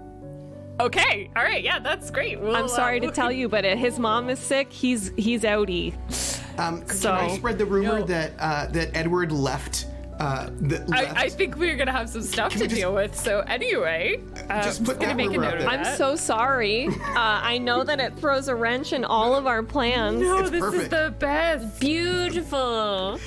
Okay, 0.79 1.31
all 1.35 1.43
right, 1.43 1.65
yeah, 1.65 1.79
that's 1.79 2.11
great. 2.11 2.39
We'll, 2.39 2.55
I'm 2.55 2.69
sorry 2.69 2.99
uh, 3.01 3.07
to 3.07 3.11
tell 3.11 3.33
you, 3.33 3.49
but 3.49 3.65
his 3.65 3.99
mom 3.99 4.29
is 4.29 4.39
sick. 4.39 4.71
He's 4.71 5.11
he's 5.17 5.43
outie. 5.43 5.95
Um, 6.59 6.87
So- 6.89 7.15
can 7.17 7.31
I 7.31 7.37
spread 7.37 7.59
the 7.59 7.67
rumor 7.67 8.01
No. 8.01 8.07
that 8.07 8.33
uh, 8.39 8.67
that 8.67 8.97
Edward 8.97 9.33
left? 9.33 9.87
Uh, 10.19 10.49
that 10.63 10.89
left? 10.89 11.15
I, 11.17 11.25
I 11.25 11.29
think 11.29 11.57
we're 11.57 11.77
gonna 11.77 11.93
have 11.93 12.09
some 12.09 12.23
stuff 12.23 12.53
Can 12.53 12.63
to 12.63 12.67
just- 12.69 12.81
deal 12.81 12.95
with. 12.95 13.15
So 13.15 13.41
anyway, 13.41 14.21
uh, 14.49 14.63
Just 14.63 14.83
put 14.85 14.95
gonna 14.99 15.09
that 15.09 15.17
make 15.17 15.35
a 15.35 15.37
note 15.39 15.55
of 15.57 15.61
that. 15.61 15.69
I'm 15.69 15.97
so 15.97 16.17
sorry. 16.17 16.89
Uh, 17.17 17.41
I 17.43 17.59
know 17.59 17.83
that 17.85 17.99
it 18.01 18.15
throws 18.19 18.49
a 18.49 18.55
wrench 18.55 18.93
in 18.93 19.05
all 19.05 19.35
of 19.35 19.47
our 19.47 19.63
plans. 19.63 20.21
No, 20.21 20.39
It's 20.39 20.51
this 20.51 20.63
is 20.75 20.89
the 20.89 21.15
best. 21.19 21.81
Beautiful. 21.81 23.19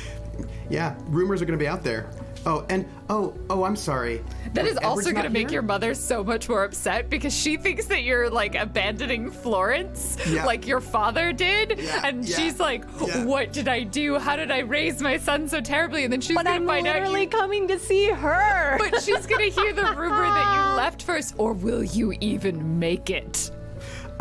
yeah, 0.70 0.96
rumors 1.08 1.42
are 1.42 1.46
going 1.46 1.58
to 1.58 1.64
be 1.64 1.68
out 1.68 1.84
there. 1.84 2.10
Oh, 2.46 2.66
and 2.70 2.86
oh, 3.10 3.34
oh, 3.50 3.64
I'm 3.66 3.76
sorry. 3.76 4.24
That 4.54 4.66
is 4.66 4.78
Edward's 4.78 4.86
also 4.86 5.12
gonna 5.12 5.30
make 5.30 5.50
here? 5.50 5.56
your 5.56 5.62
mother 5.62 5.94
so 5.94 6.24
much 6.24 6.48
more 6.48 6.64
upset 6.64 7.10
because 7.10 7.36
she 7.36 7.58
thinks 7.58 7.86
that 7.88 8.04
you're 8.04 8.30
like 8.30 8.56
abandoning 8.56 9.30
Florence, 9.30 10.18
Yeah. 10.28 10.46
like 10.46 10.66
your 10.66 10.80
father 10.80 11.34
did, 11.34 11.78
Yeah, 11.80 12.02
and 12.08 12.24
yeah, 12.28 12.38
she's 12.38 12.60
like, 12.60 12.86
yeah. 13.06 13.26
"What 13.26 13.52
did 13.52 13.68
I 13.68 13.84
do? 13.84 14.18
How 14.20 14.36
did 14.38 14.52
I 14.52 14.60
raise 14.60 15.02
my 15.02 15.18
son 15.18 15.48
so 15.50 15.60
terribly?" 15.60 16.06
And 16.06 16.14
then 16.14 16.22
she's 16.22 16.36
But 16.36 16.46
gonna 16.46 16.56
I'm 16.56 16.66
find 16.66 16.88
out. 16.88 16.96
literally 16.96 17.24
You, 17.24 17.28
coming 17.30 17.68
to 17.68 17.78
see 17.78 18.08
her. 18.10 18.78
but 18.80 19.02
she's 19.04 19.26
gonna 19.26 19.44
hear 19.46 19.74
the 19.74 19.84
rumor 19.98 20.24
that 20.24 20.56
you 20.56 20.76
left 20.78 21.04
first, 21.04 21.36
or 21.38 21.52
will 21.54 21.84
you 21.84 22.14
even 22.22 22.80
make 22.80 23.10
it? 23.10 23.52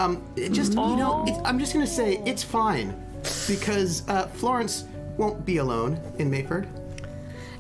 Um, 0.00 0.22
it 0.36 0.52
just 0.52 0.72
you 0.74 0.96
know, 0.96 1.24
it, 1.26 1.34
I'm 1.44 1.58
just 1.58 1.72
gonna 1.72 1.86
say 1.86 2.20
it's 2.26 2.42
fine 2.42 2.94
because 3.46 4.06
uh, 4.08 4.26
Florence 4.26 4.84
won't 5.16 5.44
be 5.46 5.58
alone 5.58 5.98
in 6.18 6.30
Mayford. 6.30 6.68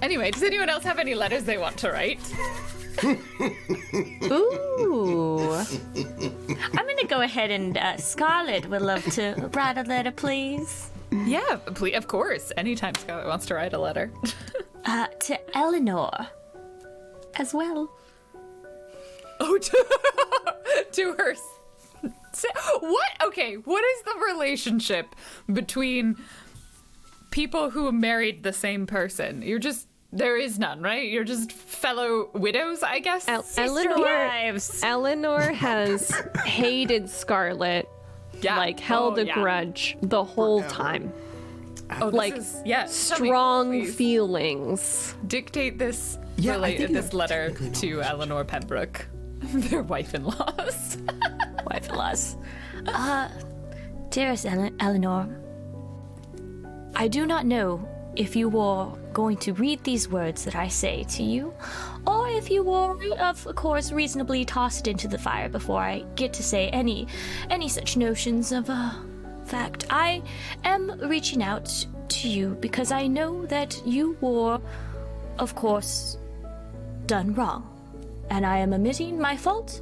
Anyway, 0.02 0.30
does 0.30 0.42
anyone 0.42 0.68
else 0.68 0.84
have 0.84 0.98
any 0.98 1.14
letters 1.14 1.44
they 1.44 1.58
want 1.58 1.76
to 1.78 1.90
write? 1.90 2.20
Ooh. 4.24 5.52
I'm 5.54 6.86
gonna 6.86 7.04
go 7.06 7.20
ahead 7.20 7.50
and 7.50 7.76
uh, 7.78 7.96
Scarlet 7.96 8.68
would 8.68 8.82
love 8.82 9.04
to 9.14 9.50
write 9.54 9.78
a 9.78 9.82
letter, 9.82 10.10
please. 10.10 10.90
Yeah, 11.12 11.56
please, 11.74 11.94
of 11.94 12.06
course. 12.08 12.52
Anytime 12.56 12.94
Scarlett 12.94 13.26
wants 13.26 13.46
to 13.46 13.54
write 13.54 13.72
a 13.72 13.78
letter. 13.78 14.10
Uh, 14.84 15.06
to 15.20 15.56
Eleanor 15.58 16.28
as 17.34 17.52
well. 17.52 17.90
Oh, 19.38 19.58
to, 19.58 20.84
to 20.92 21.12
her. 21.18 21.34
What? 22.80 23.10
Okay, 23.24 23.56
what 23.56 23.84
is 23.84 24.02
the 24.04 24.14
relationship 24.32 25.14
between 25.52 26.16
people 27.30 27.68
who 27.70 27.92
married 27.92 28.44
the 28.44 28.52
same 28.52 28.86
person? 28.86 29.42
You're 29.42 29.58
just. 29.58 29.87
There 30.12 30.38
is 30.38 30.58
none, 30.58 30.80
right? 30.80 31.06
You're 31.08 31.24
just 31.24 31.52
fellow 31.52 32.30
widows, 32.32 32.82
I 32.82 32.98
guess? 33.00 33.28
El- 33.28 33.42
Sister 33.42 33.62
Eleanor, 33.90 34.02
wives. 34.02 34.82
Eleanor 34.82 35.40
has 35.52 36.10
hated 36.46 37.10
Scarlet, 37.10 37.86
yeah. 38.40 38.56
like 38.56 38.80
held 38.80 39.18
Oh, 39.18 39.22
a 39.22 39.26
yeah. 39.26 39.34
grudge 39.34 39.98
the 40.00 40.24
whole 40.24 40.62
time. 40.62 41.12
Oh, 42.00 42.06
this 42.10 42.14
like, 42.14 42.36
is, 42.36 42.62
yeah, 42.64 42.84
tell 42.86 43.20
me, 43.20 43.26
Strong 43.26 43.86
feelings. 43.86 45.14
Dictate 45.26 45.78
this, 45.78 46.18
Yeah, 46.36 46.54
I 46.56 46.72
rela- 46.72 46.76
think 46.78 46.92
this 46.92 47.12
letter 47.12 47.50
to 47.50 47.90
knowledge. 47.90 48.06
Eleanor 48.06 48.44
Pembroke, 48.44 49.06
their 49.42 49.82
wife-in-laws. 49.82 50.98
wife-in-laws. 51.66 52.36
Uh, 52.86 53.28
dearest 54.08 54.46
Ele- 54.46 54.70
Eleanor, 54.80 55.28
I 56.94 57.08
do 57.08 57.26
not 57.26 57.44
know 57.44 57.86
if 58.16 58.34
you 58.36 58.48
were 58.48 58.88
going 59.18 59.36
to 59.36 59.52
read 59.54 59.82
these 59.82 60.08
words 60.08 60.44
that 60.44 60.54
I 60.54 60.68
say 60.68 61.02
to 61.16 61.24
you, 61.24 61.52
or 62.06 62.28
if 62.28 62.48
you 62.52 62.62
will, 62.62 62.96
of 63.18 63.44
course, 63.56 63.90
reasonably 63.90 64.44
toss 64.44 64.78
it 64.78 64.86
into 64.86 65.08
the 65.08 65.18
fire 65.18 65.48
before 65.48 65.80
I 65.80 66.04
get 66.14 66.32
to 66.34 66.42
say 66.44 66.68
any, 66.68 67.08
any 67.50 67.68
such 67.68 67.96
notions 67.96 68.52
of 68.52 68.70
uh, 68.70 68.92
fact. 69.44 69.86
I 69.90 70.22
am 70.62 71.00
reaching 71.00 71.42
out 71.42 71.84
to 72.10 72.28
you 72.28 72.56
because 72.60 72.92
I 72.92 73.08
know 73.08 73.44
that 73.46 73.82
you 73.84 74.16
were, 74.20 74.60
of 75.40 75.52
course, 75.56 76.16
done 77.06 77.34
wrong, 77.34 77.66
and 78.30 78.46
I 78.46 78.58
am 78.58 78.72
admitting 78.72 79.20
my 79.20 79.36
fault 79.36 79.80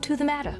to 0.00 0.16
the 0.16 0.24
matter. 0.24 0.56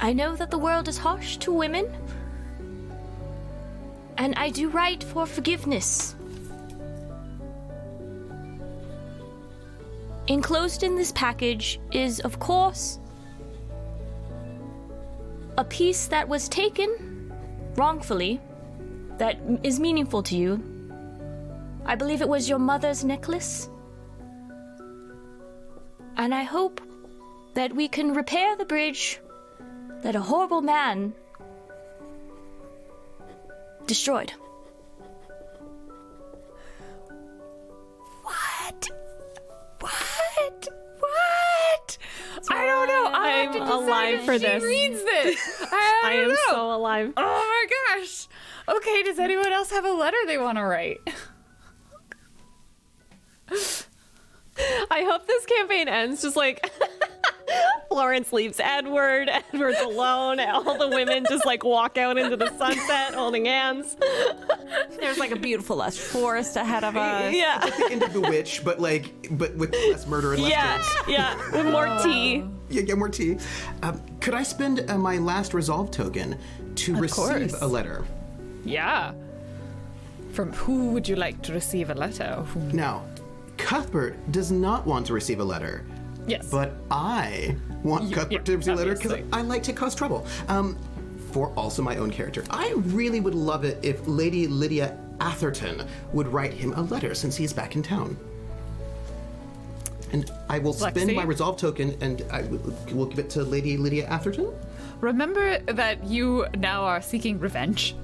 I 0.00 0.14
know 0.14 0.36
that 0.36 0.50
the 0.50 0.58
world 0.58 0.88
is 0.88 0.96
harsh 0.96 1.36
to 1.38 1.52
women, 1.52 1.86
and 4.18 4.34
I 4.36 4.50
do 4.50 4.68
write 4.68 5.02
for 5.02 5.26
forgiveness. 5.26 6.14
Enclosed 10.26 10.82
in 10.82 10.96
this 10.96 11.12
package 11.12 11.80
is, 11.92 12.20
of 12.20 12.38
course, 12.38 12.98
a 15.58 15.64
piece 15.64 16.06
that 16.06 16.28
was 16.28 16.48
taken 16.48 17.32
wrongfully 17.76 18.40
that 19.18 19.38
is 19.62 19.78
meaningful 19.78 20.22
to 20.22 20.36
you. 20.36 20.62
I 21.84 21.94
believe 21.94 22.22
it 22.22 22.28
was 22.28 22.48
your 22.48 22.58
mother's 22.58 23.04
necklace. 23.04 23.68
And 26.16 26.34
I 26.34 26.44
hope 26.44 26.80
that 27.54 27.74
we 27.74 27.88
can 27.88 28.14
repair 28.14 28.56
the 28.56 28.64
bridge 28.64 29.20
that 30.02 30.16
a 30.16 30.20
horrible 30.20 30.60
man 30.60 31.12
destroyed. 33.86 34.32
What? 38.22 38.88
What? 39.80 40.68
What? 40.98 41.98
I 42.50 42.66
don't 42.66 42.88
know. 42.88 43.10
I 43.18 43.28
have 43.28 43.52
to 43.54 43.60
I'm 43.60 43.66
decide 43.66 43.84
alive 43.88 44.14
if 44.20 44.24
for 44.24 44.32
she 44.34 44.38
this. 44.38 44.62
reads 44.62 45.02
this. 45.02 45.66
I, 45.72 46.02
I 46.06 46.12
don't 46.16 46.22
am 46.24 46.28
know. 46.30 46.36
so 46.50 46.72
alive. 46.74 47.12
Oh 47.16 47.22
my 47.22 48.00
gosh. 48.00 48.28
Okay, 48.68 49.02
does 49.02 49.18
anyone 49.18 49.52
else 49.52 49.70
have 49.70 49.84
a 49.84 49.92
letter 49.92 50.16
they 50.26 50.38
want 50.38 50.58
to 50.58 50.64
write? 50.64 50.98
I 54.90 55.02
hope 55.02 55.26
this 55.26 55.44
campaign 55.46 55.88
ends 55.88 56.22
just 56.22 56.36
like 56.36 56.70
Florence 57.94 58.32
leaves 58.32 58.58
Edward, 58.58 59.30
Edward's 59.52 59.78
alone, 59.80 60.40
and 60.40 60.50
all 60.50 60.76
the 60.76 60.88
women 60.88 61.24
just 61.28 61.46
like 61.46 61.62
walk 61.62 61.96
out 61.96 62.18
into 62.18 62.36
the 62.36 62.50
sunset 62.58 63.14
holding 63.14 63.44
hands. 63.44 63.96
There's 64.98 65.16
like 65.18 65.30
a 65.30 65.36
beautiful 65.36 65.76
lush 65.76 65.96
forest 65.96 66.56
ahead 66.56 66.82
of 66.82 66.96
us. 66.96 67.32
Yeah. 67.44 67.60
the 67.60 67.88
end 67.92 68.02
of 68.02 68.12
the 68.12 68.20
witch, 68.20 68.62
but 68.64 68.80
like, 68.80 69.28
but 69.30 69.54
with 69.54 69.72
less 69.72 70.08
murder 70.08 70.32
and 70.32 70.42
less 70.42 70.50
Yeah, 70.50 70.76
jokes. 70.78 71.08
yeah, 71.08 71.50
with 71.52 71.66
more 71.70 71.86
tea. 72.02 72.42
Yeah, 72.68 72.82
get 72.82 72.98
more 72.98 73.08
tea. 73.08 73.38
Um, 73.84 74.02
could 74.20 74.34
I 74.34 74.42
spend 74.42 74.90
uh, 74.90 74.98
my 74.98 75.18
last 75.18 75.54
resolve 75.54 75.92
token 75.92 76.36
to 76.74 76.96
receive 76.96 77.50
course. 77.52 77.62
a 77.62 77.66
letter? 77.68 78.04
Yeah. 78.64 79.12
From 80.32 80.52
who 80.54 80.88
would 80.90 81.06
you 81.08 81.14
like 81.14 81.42
to 81.42 81.52
receive 81.52 81.90
a 81.90 81.94
letter? 81.94 82.44
Now, 82.72 83.04
Cuthbert 83.56 84.16
does 84.32 84.50
not 84.50 84.84
want 84.84 85.06
to 85.06 85.12
receive 85.12 85.38
a 85.38 85.44
letter, 85.44 85.84
Yes. 86.26 86.48
but 86.50 86.72
I 86.90 87.56
want 87.82 88.04
You- 88.04 88.14
Cuthbert 88.16 88.32
yeah, 88.32 88.38
to 88.40 88.56
receive 88.56 88.74
a 88.74 88.76
letter 88.76 88.94
because. 88.94 89.20
I 89.32 89.42
like 89.42 89.62
to 89.64 89.72
cause 89.72 89.94
trouble. 89.94 90.26
Um, 90.48 90.76
for 91.32 91.52
also 91.56 91.82
my 91.82 91.96
own 91.96 92.10
character, 92.10 92.44
I 92.48 92.72
really 92.76 93.20
would 93.20 93.34
love 93.34 93.64
it 93.64 93.78
if 93.82 94.06
Lady 94.06 94.46
Lydia 94.46 94.96
Atherton 95.20 95.82
would 96.12 96.28
write 96.28 96.54
him 96.54 96.72
a 96.74 96.82
letter 96.82 97.14
since 97.14 97.34
he's 97.34 97.52
back 97.52 97.74
in 97.74 97.82
town. 97.82 98.16
And 100.12 100.30
I 100.48 100.60
will 100.60 100.72
spend 100.72 101.14
my 101.14 101.24
resolve 101.24 101.56
token 101.56 101.96
and 102.00 102.24
I 102.30 102.42
will 102.42 102.60
will 102.92 103.06
give 103.06 103.18
it 103.18 103.30
to 103.30 103.42
Lady 103.42 103.76
Lydia 103.76 104.06
Atherton. 104.06 104.52
Remember 105.00 105.58
that 105.72 106.04
you 106.04 106.46
now 106.56 106.84
are 106.84 107.02
seeking 107.02 107.40
revenge. 107.40 107.96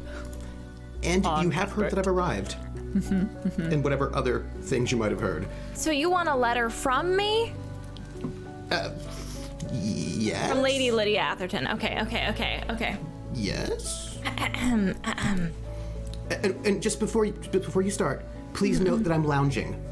And 1.04 1.24
you 1.40 1.50
have 1.50 1.70
heard 1.70 1.90
that 1.92 1.98
I've 1.98 2.08
arrived. 2.08 2.56
and 3.58 3.84
whatever 3.84 4.14
other 4.16 4.46
things 4.62 4.90
you 4.90 4.98
might 4.98 5.12
have 5.12 5.20
heard. 5.20 5.46
So 5.74 5.92
you 5.92 6.10
want 6.10 6.28
a 6.28 6.34
letter 6.34 6.68
from 6.68 7.14
me? 7.16 7.52
Yes. 9.72 10.50
From 10.50 10.62
Lady 10.62 10.90
Lydia 10.90 11.20
Atherton. 11.20 11.66
Okay, 11.68 12.00
okay, 12.02 12.28
okay, 12.30 12.64
okay. 12.70 12.96
Yes. 13.34 14.18
and, 16.30 16.66
and 16.66 16.82
just 16.82 17.00
before 17.00 17.24
you, 17.24 17.32
before 17.32 17.82
you 17.82 17.90
start, 17.90 18.24
please 18.52 18.80
note 18.80 19.02
that 19.04 19.12
I'm 19.12 19.24
lounging. 19.24 19.82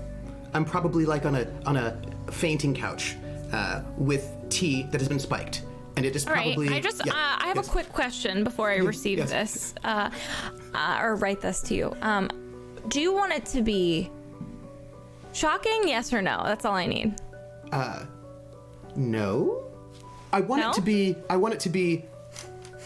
I'm 0.55 0.65
probably 0.65 1.05
like 1.05 1.27
on 1.27 1.35
a 1.35 1.47
on 1.67 1.77
a 1.77 2.01
fainting 2.31 2.75
couch 2.75 3.17
uh, 3.53 3.83
with 3.97 4.35
tea 4.49 4.85
that 4.85 5.01
has 5.01 5.09
been 5.09 5.19
spiked, 5.19 5.63
and 5.97 6.05
it 6.07 6.17
is 6.17 6.27
All 6.27 6.33
right. 6.33 6.55
probably. 6.55 6.75
I 6.75 6.81
just 6.81 7.05
yeah, 7.05 7.13
uh, 7.13 7.37
I 7.41 7.47
have 7.47 7.57
yes. 7.57 7.69
a 7.69 7.71
quick 7.71 7.93
question 7.93 8.45
before 8.45 8.71
I 8.71 8.77
receive 8.77 9.19
yes. 9.19 9.31
this, 9.31 9.75
uh, 9.85 10.11
uh, 10.75 11.01
or 11.03 11.17
write 11.17 11.41
this 11.41 11.61
to 11.63 11.75
you. 11.75 11.97
Um, 12.03 12.29
do 12.89 13.01
you 13.01 13.13
want 13.13 13.33
it 13.33 13.45
to 13.47 13.63
be 13.63 14.11
shocking? 15.33 15.87
Yes 15.87 16.13
or 16.13 16.23
no? 16.23 16.43
That's 16.45 16.65
all 16.65 16.75
I 16.75 16.87
need. 16.87 17.15
No, 18.99 19.62
I 20.33 20.41
want 20.41 20.62
No? 20.62 20.70
it 20.70 20.75
to 20.75 20.81
be. 20.81 21.16
I 21.31 21.37
want 21.37 21.55
it 21.55 21.61
to 21.61 21.69
be 21.69 22.05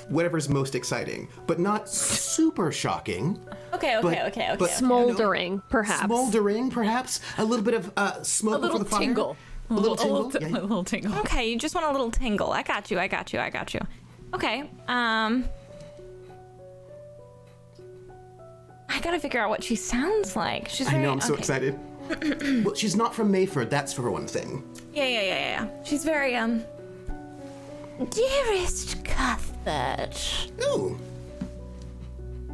whatever's 0.09 0.49
most 0.49 0.75
exciting, 0.75 1.27
but 1.47 1.59
not 1.59 1.89
super 1.89 2.71
shocking. 2.71 3.39
Okay, 3.73 3.97
okay, 3.97 4.03
But- 4.03 4.13
okay, 4.13 4.27
okay. 4.51 4.57
but- 4.59 4.71
Smoldering, 4.71 5.63
perhaps. 5.71 6.05
Smoldering, 6.05 6.71
perhaps 6.71 7.21
a 7.39 7.45
little 7.45 7.65
bit 7.65 7.75
of 7.75 7.91
uh, 7.97 8.23
smoke 8.23 8.57
A 8.57 8.59
little 8.59 8.79
before 8.81 8.85
the 8.85 8.91
fire. 8.91 9.01
tingle. 9.01 9.37
A 9.71 9.75
little 9.75 9.97
tingle. 9.97 10.17
A 10.17 10.23
little, 10.27 10.43
yeah. 10.43 10.59
a 10.59 10.61
little 10.61 10.85
tingle. 10.85 11.19
Okay, 11.21 11.49
you 11.51 11.59
just 11.59 11.75
want 11.75 11.87
a 11.87 11.91
little 11.91 12.11
tingle. 12.11 12.53
I 12.53 12.63
got 12.63 12.91
you. 12.91 12.99
I 12.99 13.09
got 13.09 13.33
you. 13.33 13.41
I 13.41 13.49
got 13.49 13.73
you. 13.73 13.81
Okay. 14.35 14.71
Um. 14.89 15.47
I 18.91 19.01
gotta 19.01 19.19
figure 19.19 19.41
out 19.41 19.49
what 19.49 19.65
she 19.65 19.75
sounds 19.77 20.37
like. 20.37 20.69
She's 20.69 20.87
I 20.89 20.99
know, 20.99 21.11
I'm 21.13 21.21
so 21.23 21.33
okay. 21.33 21.41
excited. 21.41 21.79
well, 22.65 22.75
she's 22.75 22.95
not 22.95 23.15
from 23.15 23.31
Mayford, 23.31 23.71
that's 23.71 23.93
for 23.95 24.11
one 24.11 24.27
thing. 24.27 24.63
Yeah, 24.93 25.05
yeah, 25.05 25.09
yeah, 25.09 25.23
yeah, 25.23 25.65
yeah. 25.65 25.85
She's 25.85 26.05
very 26.05 26.37
um. 26.37 26.65
Dearest 28.11 29.05
Cuthbert, 29.05 30.49
Ooh. 30.65 30.99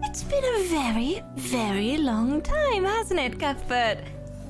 it's 0.03 0.23
been 0.25 0.45
a 0.45 0.65
very, 0.69 1.23
very 1.37 1.97
long 1.97 2.43
time, 2.43 2.85
hasn't 2.85 3.19
it, 3.21 3.39
Cuthbert? 3.39 3.99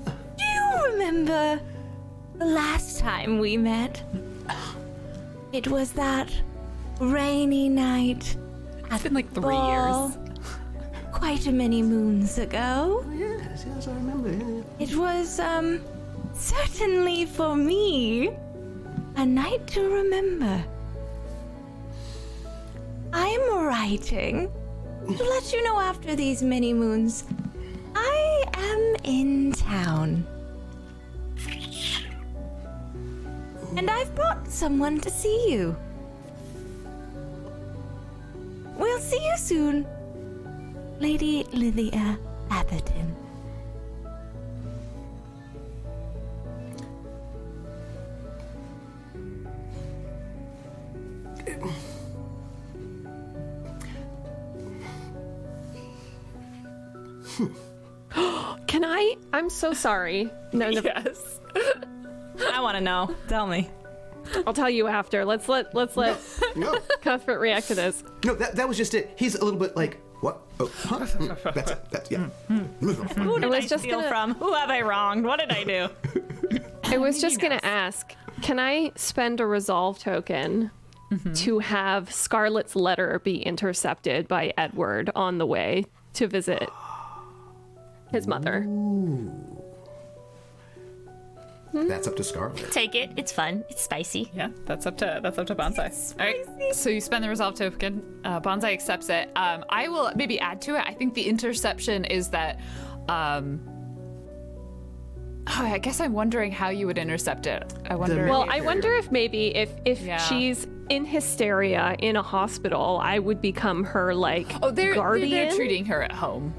Do 0.04 0.44
you 0.44 0.84
remember 0.92 1.60
the 2.36 2.44
last 2.46 2.98
time 2.98 3.38
we 3.38 3.56
met? 3.56 4.02
It 5.52 5.68
was 5.68 5.92
that 5.92 6.32
rainy 7.00 7.68
night 7.68 8.36
It's 8.90 9.02
been 9.02 9.14
like 9.14 9.30
three 9.32 9.42
ball, 9.42 10.08
years. 10.10 10.18
quite 11.12 11.46
a 11.46 11.52
many 11.52 11.80
moons 11.82 12.38
ago. 12.38 13.04
Yes, 13.14 13.64
yes, 13.68 13.86
I 13.86 13.92
remember. 13.92 14.30
yeah. 14.32 14.62
It 14.84 14.96
was, 14.96 15.38
um, 15.38 15.80
certainly 16.38 17.26
for 17.26 17.56
me, 17.56 18.30
a 19.16 19.26
night 19.26 19.66
to 19.66 19.82
remember. 19.88 20.64
I'm 23.12 23.64
writing 23.64 24.50
to 25.06 25.24
let 25.24 25.52
you 25.52 25.62
know 25.64 25.80
after 25.80 26.14
these 26.14 26.42
many 26.42 26.72
moons, 26.72 27.24
I 27.94 28.44
am 28.54 28.96
in 29.04 29.52
town. 29.52 30.26
And 33.76 33.90
I've 33.90 34.14
brought 34.14 34.46
someone 34.48 35.00
to 35.00 35.10
see 35.10 35.50
you. 35.50 35.76
We'll 38.76 39.00
see 39.00 39.24
you 39.24 39.36
soon, 39.36 39.86
Lady 41.00 41.44
Lydia 41.52 42.18
Atherton. 42.50 43.16
Can 58.66 58.84
I? 58.84 59.16
I'm 59.32 59.50
so 59.50 59.72
sorry. 59.72 60.30
No, 60.52 60.70
no. 60.70 60.80
Yes. 60.82 61.40
I 62.52 62.60
want 62.60 62.76
to 62.76 62.80
know. 62.80 63.14
Tell 63.28 63.46
me. 63.46 63.70
I'll 64.46 64.52
tell 64.52 64.70
you 64.70 64.86
after. 64.88 65.24
Let's 65.24 65.48
let 65.48 65.74
let's 65.74 65.96
let 65.96 66.18
No, 66.56 66.78
Cuthbert 67.02 67.40
react 67.40 67.68
to 67.68 67.74
this. 67.74 68.04
no, 68.24 68.34
that, 68.34 68.56
that 68.56 68.68
was 68.68 68.76
just 68.76 68.94
it. 68.94 69.12
He's 69.16 69.34
a 69.34 69.44
little 69.44 69.58
bit 69.58 69.76
like, 69.76 70.00
what? 70.20 70.40
Oh, 70.60 70.70
huh? 70.74 70.98
Mm, 71.06 71.54
That's 71.54 71.70
it. 71.70 71.90
That's, 71.90 72.10
yeah. 72.10 72.26
Hmm. 72.48 72.58
Hmm. 72.58 73.22
Who 73.22 73.40
did 73.40 73.48
was 73.50 73.64
I 73.64 73.68
just 73.68 73.84
steal 73.84 73.98
gonna- 73.98 74.08
from? 74.08 74.34
Who 74.34 74.52
have 74.54 74.70
I 74.70 74.82
wronged? 74.82 75.24
What 75.24 75.40
did 75.40 75.50
I 75.50 75.64
do? 75.64 75.88
I 76.84 76.98
was 76.98 77.20
just 77.20 77.40
gonna 77.40 77.60
ask, 77.62 78.14
can 78.42 78.58
I 78.58 78.92
spend 78.96 79.40
a 79.40 79.46
resolve 79.46 79.98
token 79.98 80.70
mm-hmm. 81.10 81.32
to 81.32 81.58
have 81.58 82.10
Scarlet's 82.12 82.74
letter 82.74 83.20
be 83.22 83.42
intercepted 83.42 84.26
by 84.28 84.52
Edward 84.56 85.10
on 85.14 85.38
the 85.38 85.46
way 85.46 85.84
to 86.14 86.26
visit 86.26 86.68
his 88.10 88.26
mother? 88.26 88.66
That's 91.72 92.08
up 92.08 92.16
to 92.16 92.24
Scarlet. 92.24 92.72
Take 92.72 92.94
it. 92.94 93.10
It's 93.16 93.30
fun. 93.30 93.62
It's 93.68 93.82
spicy. 93.82 94.30
Yeah, 94.34 94.48
that's 94.64 94.86
up 94.86 94.96
to 94.98 95.20
that's 95.22 95.36
up 95.38 95.46
to 95.48 95.54
Bonsai. 95.54 96.18
All 96.18 96.26
right, 96.26 96.74
so 96.74 96.88
you 96.88 97.00
spend 97.00 97.22
the 97.22 97.28
resolve 97.28 97.56
token. 97.56 98.02
Uh, 98.24 98.40
Bonsai 98.40 98.72
accepts 98.72 99.10
it. 99.10 99.30
Um, 99.36 99.64
I 99.68 99.88
will 99.88 100.10
maybe 100.16 100.40
add 100.40 100.62
to 100.62 100.76
it. 100.76 100.82
I 100.86 100.94
think 100.94 101.14
the 101.14 101.22
interception 101.28 102.04
is 102.06 102.30
that. 102.30 102.58
Um, 103.08 103.60
oh, 105.46 105.50
I 105.62 105.78
guess 105.78 106.00
I'm 106.00 106.14
wondering 106.14 106.52
how 106.52 106.70
you 106.70 106.86
would 106.86 106.98
intercept 106.98 107.46
it. 107.46 107.70
I 107.88 107.96
wonder. 107.96 108.26
Well, 108.26 108.46
I 108.48 108.62
wonder 108.62 108.94
if 108.94 109.12
maybe 109.12 109.54
if 109.54 109.70
if 109.84 110.00
Yeah. 110.00 110.16
she's 110.16 110.66
in 110.88 111.04
hysteria 111.04 111.94
in 111.98 112.16
a 112.16 112.22
hospital, 112.22 112.98
I 113.02 113.18
would 113.18 113.42
become 113.42 113.84
her 113.84 114.14
like 114.14 114.50
oh, 114.62 114.70
they're, 114.70 114.86
they're 114.86 114.94
guardian. 114.94 115.30
they're 115.30 115.54
treating 115.54 115.84
her 115.84 116.02
at 116.02 116.12
home. 116.12 116.54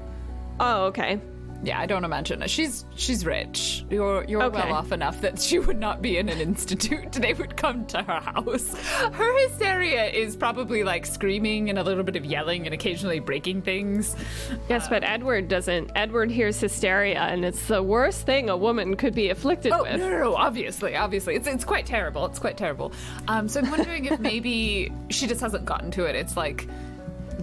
oh, 0.60 0.84
okay. 0.84 1.20
Yeah, 1.62 1.78
I 1.78 1.84
don't 1.86 2.04
imagine 2.04 2.42
it. 2.42 2.48
She's 2.48 2.86
she's 2.94 3.26
rich. 3.26 3.84
You're 3.90 4.24
you're 4.26 4.42
Okay. 4.44 4.60
well 4.60 4.72
off 4.72 4.92
enough 4.92 5.20
that 5.20 5.38
she 5.38 5.58
would 5.58 5.78
not 5.78 6.00
be 6.00 6.16
in 6.16 6.28
an 6.30 6.40
institute. 6.40 7.12
They 7.20 7.34
would 7.34 7.56
come 7.56 7.84
to 7.88 8.02
her 8.02 8.20
house. 8.20 8.74
Her 9.12 9.38
hysteria 9.48 10.06
is 10.06 10.36
probably 10.36 10.84
like 10.84 11.04
screaming 11.04 11.68
and 11.68 11.78
a 11.78 11.82
little 11.82 12.02
bit 12.02 12.16
of 12.16 12.24
yelling 12.24 12.64
and 12.66 12.72
occasionally 12.72 13.18
breaking 13.20 13.60
things. 13.62 14.16
Yes, 14.70 14.88
but 14.88 15.04
Edward 15.04 15.48
doesn't. 15.48 15.90
Edward 15.94 16.30
hears 16.30 16.58
hysteria, 16.58 17.18
and 17.20 17.44
it's 17.44 17.66
the 17.68 17.82
worst 17.82 18.24
thing 18.24 18.48
a 18.48 18.56
woman 18.56 18.96
could 18.96 19.14
be 19.14 19.28
afflicted 19.28 19.72
Oh 19.72 19.82
with. 19.82 20.00
no, 20.00 20.08
no, 20.08 20.18
no! 20.18 20.34
Obviously, 20.34 20.96
obviously, 20.96 21.34
it's 21.34 21.46
it's 21.46 21.64
quite 21.64 21.84
terrible. 21.84 22.24
It's 22.24 22.38
quite 22.38 22.56
terrible. 22.56 22.92
Um, 23.28 23.48
so 23.48 23.60
I'm 23.60 23.70
wondering 23.70 24.06
if 24.06 24.18
maybe 24.30 24.90
she 25.10 25.26
just 25.26 25.42
hasn't 25.42 25.66
gotten 25.66 25.90
to 25.92 26.04
it. 26.06 26.14
It's 26.16 26.36
like 26.38 26.66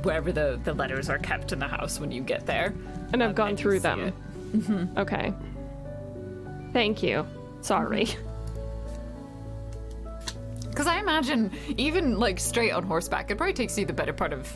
wherever 0.05 0.31
the 0.31 0.59
the 0.63 0.73
letters 0.73 1.09
are 1.09 1.17
kept 1.19 1.51
in 1.51 1.59
the 1.59 1.67
house 1.67 1.99
when 1.99 2.11
you 2.11 2.21
get 2.21 2.45
there. 2.45 2.73
And 3.13 3.23
I've 3.23 3.29
Um, 3.29 3.35
gone 3.35 3.49
and 3.49 3.57
through 3.59 3.79
them. 3.79 3.99
it. 4.01 4.97
Okay. 4.97 5.33
Thank 6.73 7.01
you. 7.03 7.25
Sorry. 7.61 8.07
Because 10.69 10.87
I 10.87 10.99
imagine 10.99 11.51
even 11.77 12.19
like 12.19 12.39
straight 12.39 12.71
on 12.71 12.83
horseback, 12.83 13.31
it 13.31 13.35
probably 13.37 13.53
takes 13.53 13.77
you 13.77 13.85
the 13.85 13.93
better 13.93 14.13
part 14.13 14.31
of. 14.33 14.55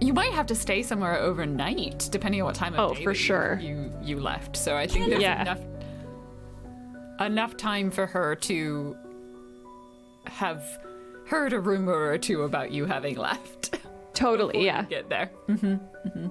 You 0.00 0.12
might 0.12 0.32
have 0.32 0.46
to 0.46 0.54
stay 0.54 0.82
somewhere 0.82 1.16
overnight, 1.18 2.08
depending 2.10 2.42
on 2.42 2.46
what 2.46 2.54
time 2.54 2.74
of 2.74 2.90
Oh, 2.90 2.94
day 2.94 3.04
for 3.04 3.14
sure. 3.14 3.58
You 3.62 3.92
you 4.02 4.20
left, 4.20 4.56
so 4.56 4.76
I 4.76 4.86
think 4.86 5.08
there's 5.08 5.22
Yeah. 5.22 5.42
enough 5.42 5.60
enough 7.20 7.56
time 7.56 7.90
for 7.90 8.06
her 8.06 8.34
to 8.34 8.94
have 10.26 10.62
heard 11.28 11.52
a 11.54 11.60
rumor 11.60 11.94
or 11.94 12.18
two 12.18 12.42
about 12.42 12.72
you 12.72 12.84
having 12.86 13.16
left. 13.16 13.75
Totally, 14.16 14.64
yeah. 14.64 14.82
Get 14.82 15.08
there. 15.08 15.30
hmm 15.46 15.74
hmm 15.74 16.26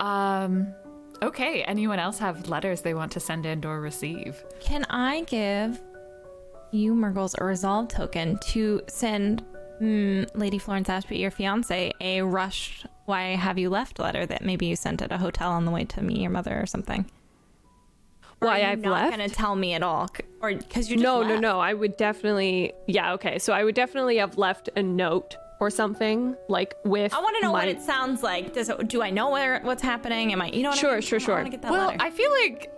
Um. 0.00 0.74
Okay. 1.22 1.62
Anyone 1.62 1.98
else 1.98 2.18
have 2.18 2.48
letters 2.48 2.80
they 2.82 2.94
want 2.94 3.12
to 3.12 3.20
send 3.20 3.46
in 3.46 3.64
or 3.64 3.80
receive? 3.80 4.44
Can 4.60 4.84
I 4.90 5.22
give 5.24 5.80
you, 6.72 6.94
Murgles, 6.94 7.34
a 7.38 7.44
resolve 7.44 7.88
token 7.88 8.38
to 8.48 8.82
send 8.88 9.44
mm, 9.80 10.28
Lady 10.34 10.58
Florence 10.58 10.88
Ashby, 10.88 11.18
your 11.18 11.30
fiance, 11.30 11.92
a 12.00 12.22
rushed 12.22 12.86
"Why 13.06 13.36
have 13.36 13.58
you 13.58 13.70
left?" 13.70 13.98
letter 13.98 14.26
that 14.26 14.44
maybe 14.44 14.66
you 14.66 14.76
sent 14.76 15.00
at 15.00 15.12
a 15.12 15.18
hotel 15.18 15.52
on 15.52 15.64
the 15.64 15.70
way 15.70 15.84
to 15.84 16.02
meet 16.02 16.18
your 16.18 16.30
mother 16.30 16.58
or 16.60 16.66
something? 16.66 17.06
Or 18.42 18.48
Why 18.48 18.56
are 18.56 18.58
you 18.58 18.66
I've 18.72 18.80
not 18.80 18.92
left? 18.92 19.10
Gonna 19.12 19.28
tell 19.30 19.56
me 19.56 19.72
at 19.72 19.82
all, 19.82 20.08
or 20.42 20.52
because 20.54 20.90
you 20.90 20.96
just 20.96 21.02
No, 21.04 21.22
no, 21.22 21.38
no. 21.38 21.60
I 21.60 21.72
would 21.72 21.96
definitely. 21.96 22.72
Yeah, 22.86 23.14
okay. 23.14 23.38
So 23.38 23.54
I 23.54 23.64
would 23.64 23.74
definitely 23.74 24.16
have 24.18 24.36
left 24.36 24.68
a 24.76 24.82
note 24.82 25.36
or 25.60 25.70
something, 25.70 26.36
like 26.48 26.76
with. 26.84 27.14
I 27.14 27.20
want 27.20 27.36
to 27.36 27.42
know 27.42 27.52
my... 27.52 27.60
what 27.60 27.68
it 27.68 27.80
sounds 27.80 28.22
like. 28.22 28.52
Does 28.52 28.68
it, 28.68 28.88
do 28.88 29.02
I 29.02 29.10
know 29.10 29.30
where 29.30 29.60
what's 29.62 29.82
happening? 29.82 30.32
Am 30.32 30.42
I? 30.42 30.48
You 30.48 30.62
know 30.62 30.70
what? 30.70 30.78
I 30.78 30.80
Sure, 30.80 30.92
mean? 30.92 31.00
sure, 31.02 31.20
sure. 31.20 31.34
want 31.36 31.46
to 31.46 31.50
get 31.50 31.62
that 31.62 31.70
Well, 31.70 31.88
letter. 31.88 31.98
I 32.00 32.10
feel 32.10 32.30
like 32.30 32.72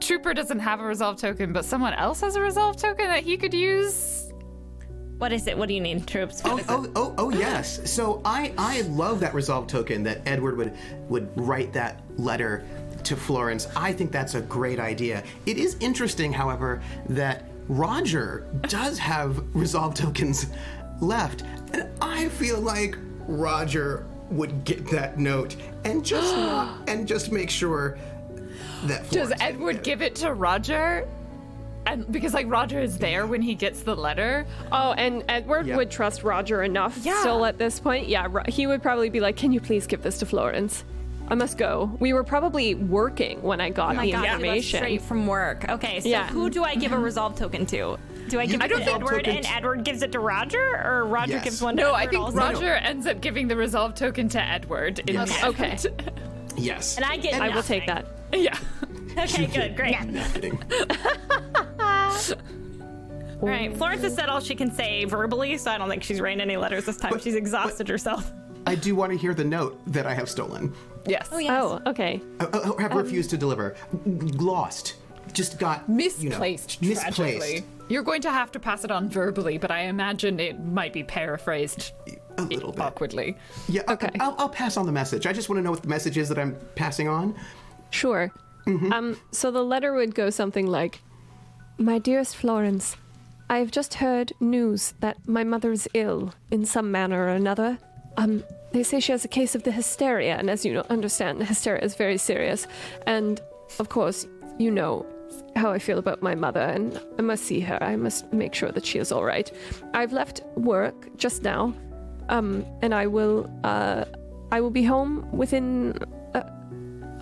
Trooper 0.00 0.34
doesn't 0.34 0.58
have 0.58 0.80
a 0.80 0.84
resolve 0.84 1.16
token, 1.16 1.52
but 1.52 1.64
someone 1.64 1.94
else 1.94 2.20
has 2.20 2.36
a 2.36 2.40
resolve 2.40 2.76
token 2.76 3.06
that 3.06 3.22
he 3.22 3.36
could 3.36 3.54
use. 3.54 4.32
What 5.18 5.32
is 5.32 5.46
it? 5.46 5.56
What 5.56 5.68
do 5.68 5.74
you 5.74 5.80
need, 5.80 6.04
troops? 6.06 6.42
What 6.42 6.64
Oh, 6.68 6.84
oh, 6.84 6.92
oh, 6.96 7.14
oh, 7.18 7.30
yes. 7.30 7.88
So 7.88 8.20
I, 8.24 8.52
I 8.58 8.80
love 8.82 9.20
that 9.20 9.34
resolve 9.34 9.68
token 9.68 10.02
that 10.02 10.20
Edward 10.26 10.56
would 10.56 10.76
would 11.08 11.30
write 11.36 11.72
that 11.74 12.02
letter 12.18 12.64
to 13.04 13.16
Florence. 13.16 13.68
I 13.76 13.92
think 13.92 14.10
that's 14.10 14.34
a 14.34 14.40
great 14.40 14.80
idea. 14.80 15.22
It 15.46 15.58
is 15.58 15.76
interesting, 15.78 16.32
however, 16.32 16.82
that 17.08 17.44
Roger 17.68 18.48
does 18.62 18.98
have 18.98 19.44
resolve 19.54 19.94
tokens 19.94 20.46
left, 21.06 21.42
and 21.72 21.88
I 22.00 22.28
feel 22.30 22.60
like 22.60 22.96
Roger 23.26 24.06
would 24.30 24.64
get 24.64 24.88
that 24.90 25.18
note 25.18 25.56
and 25.84 26.04
just 26.04 26.34
not, 26.36 26.88
and 26.88 27.06
just 27.06 27.30
make 27.32 27.50
sure 27.50 27.98
that 28.84 29.02
Does 29.10 29.28
Florence 29.28 29.42
Edward 29.42 29.82
give 29.82 30.00
it 30.00 30.14
to 30.16 30.32
Roger? 30.32 31.06
And 31.84 32.10
because 32.12 32.32
like 32.32 32.46
Roger 32.48 32.78
is 32.80 32.96
there 32.98 33.26
when 33.26 33.42
he 33.42 33.54
gets 33.56 33.82
the 33.82 33.94
letter. 33.96 34.46
Oh, 34.70 34.92
and 34.92 35.24
Edward 35.28 35.66
Yeah. 35.66 35.76
would 35.76 35.90
trust 35.90 36.22
Roger 36.22 36.62
enough 36.62 36.96
Yeah. 37.02 37.18
still 37.20 37.44
at 37.44 37.58
this 37.58 37.80
point. 37.80 38.06
Yeah, 38.08 38.28
he 38.48 38.68
would 38.68 38.82
probably 38.82 39.10
be 39.10 39.18
like, 39.18 39.36
"Can 39.36 39.50
you 39.52 39.60
please 39.60 39.88
give 39.88 40.00
this 40.02 40.18
to 40.18 40.26
Florence? 40.26 40.84
I 41.26 41.34
must 41.34 41.58
go." 41.58 41.90
We 41.98 42.12
were 42.12 42.22
probably 42.22 42.76
working 42.76 43.42
when 43.42 43.60
I 43.60 43.70
got 43.70 43.92
Oh 43.92 43.94
my 43.94 44.06
the 44.06 44.12
God, 44.12 44.24
information. 44.26 44.78
straight 44.78 45.02
from 45.02 45.26
work. 45.26 45.68
Okay, 45.68 45.98
so 45.98 46.08
Yeah. 46.08 46.28
who 46.28 46.50
do 46.50 46.62
I 46.62 46.76
give 46.76 46.92
a 46.92 46.98
resolve 46.98 47.34
token 47.36 47.66
to? 47.66 47.98
Do 48.32 48.40
I 48.40 48.46
give 48.46 48.62
I 48.62 48.64
it 48.64 48.68
to 48.68 48.82
Edward 48.94 49.10
token 49.24 49.36
and 49.36 49.46
Edward 49.46 49.84
gives 49.84 50.02
it 50.02 50.10
to 50.12 50.18
Roger, 50.18 50.80
or 50.82 51.04
Roger 51.04 51.32
Yes. 51.32 51.44
gives 51.44 51.60
one 51.60 51.76
to 51.76 51.82
No, 51.82 51.88
Edward 51.88 51.98
I 52.00 52.06
think 52.06 52.22
also? 52.22 52.36
Roger 52.38 52.74
ends 52.76 53.06
up 53.06 53.20
giving 53.20 53.46
the 53.46 53.54
resolve 53.54 53.94
token 53.94 54.26
to 54.30 54.40
Edward. 54.42 55.02
Yes. 55.06 55.38
the 55.38 55.46
Okay. 55.48 55.76
Yes. 56.56 56.96
And 56.96 57.04
I 57.04 57.18
get. 57.18 57.34
I 57.40 57.54
will 57.54 57.62
take 57.62 57.86
that. 57.86 58.06
yeah. 58.32 58.56
Okay, 59.18 59.46
good, 59.48 59.76
great. 59.76 59.94
Kidding. 60.32 60.58
All 61.78 63.48
right, 63.48 63.76
Florence 63.76 64.00
has 64.02 64.14
said 64.14 64.30
all 64.30 64.40
she 64.40 64.54
can 64.54 64.70
say 64.72 65.04
verbally, 65.04 65.58
so 65.58 65.70
I 65.70 65.76
don't 65.76 65.90
think 65.90 66.02
she's 66.02 66.18
written 66.22 66.40
any 66.40 66.56
letters 66.56 66.86
this 66.86 66.96
time. 66.96 67.10
But- 67.12 67.22
she's 67.22 67.34
exhausted 67.34 67.86
herself. 67.88 68.32
I 68.66 68.74
do 68.76 68.94
want 68.94 69.12
to 69.12 69.18
hear 69.18 69.34
the 69.34 69.44
note 69.44 69.78
that 69.88 70.06
I 70.06 70.14
have 70.14 70.30
stolen. 70.30 70.72
Yes. 71.06 71.28
Oh, 71.32 71.80
okay. 71.86 72.22
Uh, 72.40 72.44
uh, 72.44 72.76
have 72.78 72.94
refused 72.94 73.28
to 73.30 73.36
deliver. 73.36 73.74
Lost. 74.06 74.94
Just 75.34 75.58
got 75.58 75.88
Misplaced, 75.88 76.80
You 76.80 76.94
know, 76.94 77.00
misplaced. 77.00 77.64
You're 77.92 78.02
going 78.02 78.22
to 78.22 78.30
have 78.30 78.50
to 78.52 78.58
pass 78.58 78.84
it 78.84 78.90
on 78.90 79.10
verbally, 79.10 79.58
but 79.58 79.70
I 79.70 79.80
imagine 79.82 80.40
it 80.40 80.58
might 80.64 80.94
be 80.94 81.04
paraphrased 81.04 81.92
A 82.38 82.42
little 82.42 82.72
bit. 82.72 82.80
awkwardly. 82.80 83.36
Yeah. 83.68 83.82
Okay. 83.88 84.06
Okay. 84.06 84.18
I'll, 84.18 84.34
I'll 84.38 84.48
pass 84.48 84.78
on 84.78 84.86
the 84.86 84.92
message. 84.92 85.26
I 85.26 85.32
just 85.34 85.50
want 85.50 85.58
to 85.58 85.62
know 85.62 85.70
what 85.70 85.82
the 85.82 85.88
message 85.88 86.16
is 86.16 86.30
that 86.30 86.38
I'm 86.38 86.56
passing 86.74 87.06
on. 87.08 87.34
Sure. 87.90 88.32
Um, 88.66 89.20
so 89.32 89.50
the 89.50 89.62
letter 89.62 89.92
would 89.92 90.14
go 90.14 90.30
something 90.30 90.66
like 90.66 91.00
My 91.76 91.98
dearest 91.98 92.36
Florence, 92.36 92.96
I 93.50 93.58
have 93.58 93.70
just 93.70 93.94
heard 93.94 94.32
news 94.40 94.94
that 95.00 95.16
my 95.28 95.44
mother 95.44 95.70
is 95.72 95.86
ill 95.92 96.32
in 96.50 96.64
some 96.64 96.90
manner 96.90 97.24
or 97.26 97.28
another. 97.30 97.76
Um, 98.16 98.42
they 98.70 98.84
say 98.84 99.00
she 99.00 99.12
has 99.12 99.24
a 99.24 99.28
case 99.28 99.54
of 99.54 99.64
the 99.64 99.72
hysteria, 99.72 100.36
and 100.36 100.48
as 100.48 100.64
you 100.64 100.72
know, 100.72 100.86
understand, 100.88 101.42
hysteria 101.42 101.82
is 101.82 101.94
very 101.96 102.16
serious. 102.16 102.66
And 103.06 103.38
of 103.78 103.88
course, 103.90 104.26
you 104.58 104.70
know 104.70 105.04
how 105.56 105.70
I 105.70 105.78
feel 105.78 105.98
about 105.98 106.22
my 106.22 106.34
mother, 106.34 106.60
and 106.60 107.00
I 107.18 107.22
must 107.22 107.44
see 107.44 107.60
her. 107.60 107.82
I 107.82 107.96
must 107.96 108.32
make 108.32 108.54
sure 108.54 108.72
that 108.72 108.84
she 108.84 108.98
is 108.98 109.12
all 109.12 109.24
right. 109.24 109.50
I've 109.94 110.12
left 110.12 110.42
work 110.56 111.16
just 111.16 111.42
now, 111.42 111.74
um, 112.28 112.64
and 112.80 112.94
I 112.94 113.06
will, 113.06 113.50
uh, 113.64 114.04
I 114.50 114.60
will 114.60 114.70
be 114.70 114.82
home 114.82 115.30
within 115.32 115.98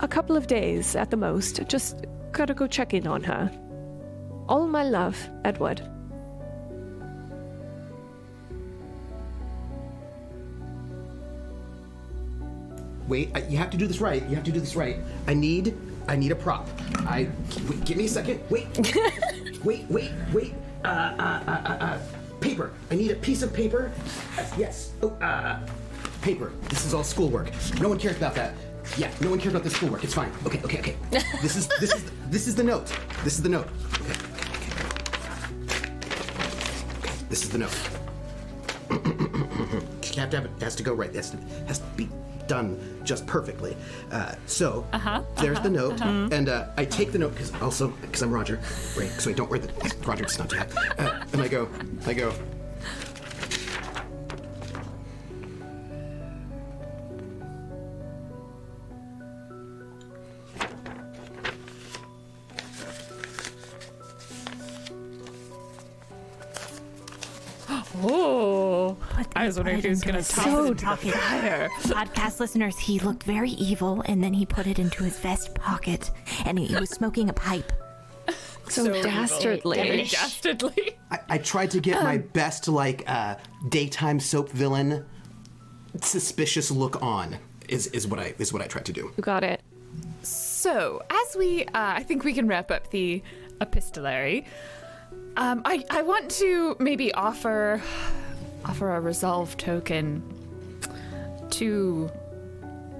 a 0.01 0.07
couple 0.07 0.35
of 0.35 0.47
days 0.47 0.95
at 0.95 1.11
the 1.11 1.17
most. 1.17 1.61
Just 1.67 2.05
gotta 2.31 2.53
go 2.53 2.65
check 2.67 2.93
in 2.93 3.05
on 3.05 3.23
her. 3.23 3.51
All 4.49 4.67
my 4.67 4.83
love, 4.83 5.15
Edward. 5.45 5.87
Wait, 13.07 13.29
you 13.49 13.57
have 13.57 13.69
to 13.69 13.77
do 13.77 13.85
this 13.85 13.99
right. 13.99 14.23
You 14.27 14.35
have 14.35 14.43
to 14.45 14.51
do 14.51 14.59
this 14.59 14.75
right. 14.75 14.97
I 15.27 15.33
need, 15.33 15.75
I 16.11 16.17
need 16.17 16.33
a 16.33 16.35
prop. 16.35 16.67
I 17.07 17.29
wait, 17.69 17.85
give 17.85 17.95
me 17.95 18.03
a 18.03 18.09
second. 18.09 18.41
Wait, 18.49 18.67
wait, 19.63 19.89
wait, 19.89 20.11
wait. 20.33 20.53
Uh, 20.83 20.87
uh, 20.87 21.43
uh, 21.47 21.51
uh, 21.51 21.85
uh, 21.85 21.99
paper. 22.41 22.73
I 22.91 22.95
need 22.95 23.11
a 23.11 23.15
piece 23.15 23.43
of 23.43 23.53
paper. 23.53 23.93
Uh, 24.37 24.45
yes. 24.57 24.91
Oh, 25.01 25.11
uh, 25.21 25.65
paper. 26.21 26.51
This 26.67 26.85
is 26.85 26.93
all 26.93 27.05
schoolwork. 27.05 27.49
No 27.79 27.87
one 27.87 27.97
cares 27.97 28.17
about 28.17 28.35
that. 28.35 28.55
Yeah, 28.97 29.09
no 29.21 29.29
one 29.29 29.39
cares 29.39 29.53
about 29.53 29.63
the 29.63 29.69
schoolwork. 29.69 30.03
It's 30.03 30.13
fine. 30.13 30.33
Okay, 30.45 30.59
okay, 30.65 30.79
okay. 30.79 30.95
this 31.41 31.55
is 31.55 31.69
this 31.79 31.93
is 31.93 32.11
this 32.29 32.45
is 32.45 32.55
the 32.55 32.63
note. 32.63 32.93
This 33.23 33.35
is 33.37 33.43
the 33.43 33.47
note. 33.47 33.69
Okay, 34.01 34.11
okay, 34.11 34.65
okay. 34.65 35.87
Okay, 36.97 37.13
this 37.29 37.43
is 37.43 37.49
the 37.49 37.59
note. 37.59 37.79
You 40.11 40.19
have 40.19 40.29
to 40.31 40.41
have 40.41 40.45
it. 40.45 40.51
Has 40.61 40.75
to 40.75 40.83
go 40.83 40.93
right. 40.93 41.15
Has 41.15 41.29
to 41.29 41.37
has 41.67 41.79
to 41.79 41.85
be 41.95 42.09
done 42.51 42.77
just 43.05 43.25
perfectly. 43.25 43.77
Uh, 44.11 44.35
so 44.45 44.85
there's 45.37 45.61
the 45.61 45.69
note, 45.69 46.01
and 46.01 46.49
uh, 46.49 46.67
I 46.75 46.83
take 46.83 47.13
the 47.13 47.17
note 47.17 47.31
because 47.31 47.53
also 47.61 47.87
because 48.01 48.21
I'm 48.21 48.29
Roger, 48.29 48.59
right? 48.97 49.09
So 49.21 49.29
I 49.29 49.33
don't 49.33 49.49
wear 49.49 49.59
the 49.59 49.71
Roger 50.05 50.25
not 50.37 50.49
do. 50.49 50.57
Uh, 50.99 51.23
and 51.31 51.41
I 51.41 51.47
go, 51.47 51.69
I 52.05 52.13
go. 52.13 52.33
Oh, 68.03 68.60
I 69.35 69.45
was 69.45 69.57
wondering 69.57 69.81
who's 69.81 70.01
going 70.01 70.21
to 70.21 70.29
toss 70.29 70.45
it 70.45 70.49
into 70.49 70.85
the 70.85 71.11
fire. 71.11 71.69
Podcast 71.81 72.39
listeners, 72.39 72.77
he 72.77 72.99
looked 72.99 73.23
very 73.23 73.51
evil, 73.51 74.01
and 74.05 74.23
then 74.23 74.33
he 74.33 74.45
put 74.45 74.67
it 74.67 74.79
into 74.79 75.03
his 75.03 75.19
vest 75.19 75.53
pocket, 75.55 76.11
and 76.45 76.57
he, 76.57 76.67
he 76.67 76.75
was 76.75 76.89
smoking 76.89 77.29
a 77.29 77.33
pipe. 77.33 77.71
So, 78.69 78.87
dastardly. 79.03 79.79
Very 79.79 80.03
dastardly. 80.03 80.97
I, 81.09 81.19
I 81.27 81.37
tried 81.39 81.71
to 81.71 81.81
get 81.81 82.01
my 82.03 82.19
best 82.19 82.69
like 82.69 83.03
uh, 83.05 83.35
daytime 83.67 84.17
soap 84.21 84.49
villain 84.49 85.03
suspicious 86.01 86.71
look 86.71 87.01
on. 87.01 87.37
Is 87.67 87.87
is 87.87 88.07
what 88.07 88.19
I 88.21 88.33
is 88.37 88.53
what 88.53 88.61
I 88.61 88.67
tried 88.67 88.85
to 88.85 88.93
do. 88.93 89.11
You 89.17 89.23
got 89.23 89.43
it. 89.43 89.61
So, 90.23 91.01
as 91.09 91.35
we, 91.35 91.63
uh, 91.65 91.69
I 91.73 92.03
think 92.03 92.23
we 92.23 92.33
can 92.33 92.47
wrap 92.47 92.71
up 92.71 92.89
the 92.91 93.21
epistolary. 93.59 94.45
Um, 95.37 95.61
I, 95.65 95.83
I 95.89 96.01
want 96.01 96.29
to 96.31 96.75
maybe 96.79 97.13
offer, 97.13 97.81
offer 98.65 98.95
a 98.95 98.99
resolve 99.01 99.55
token 99.57 100.23
to, 101.51 102.09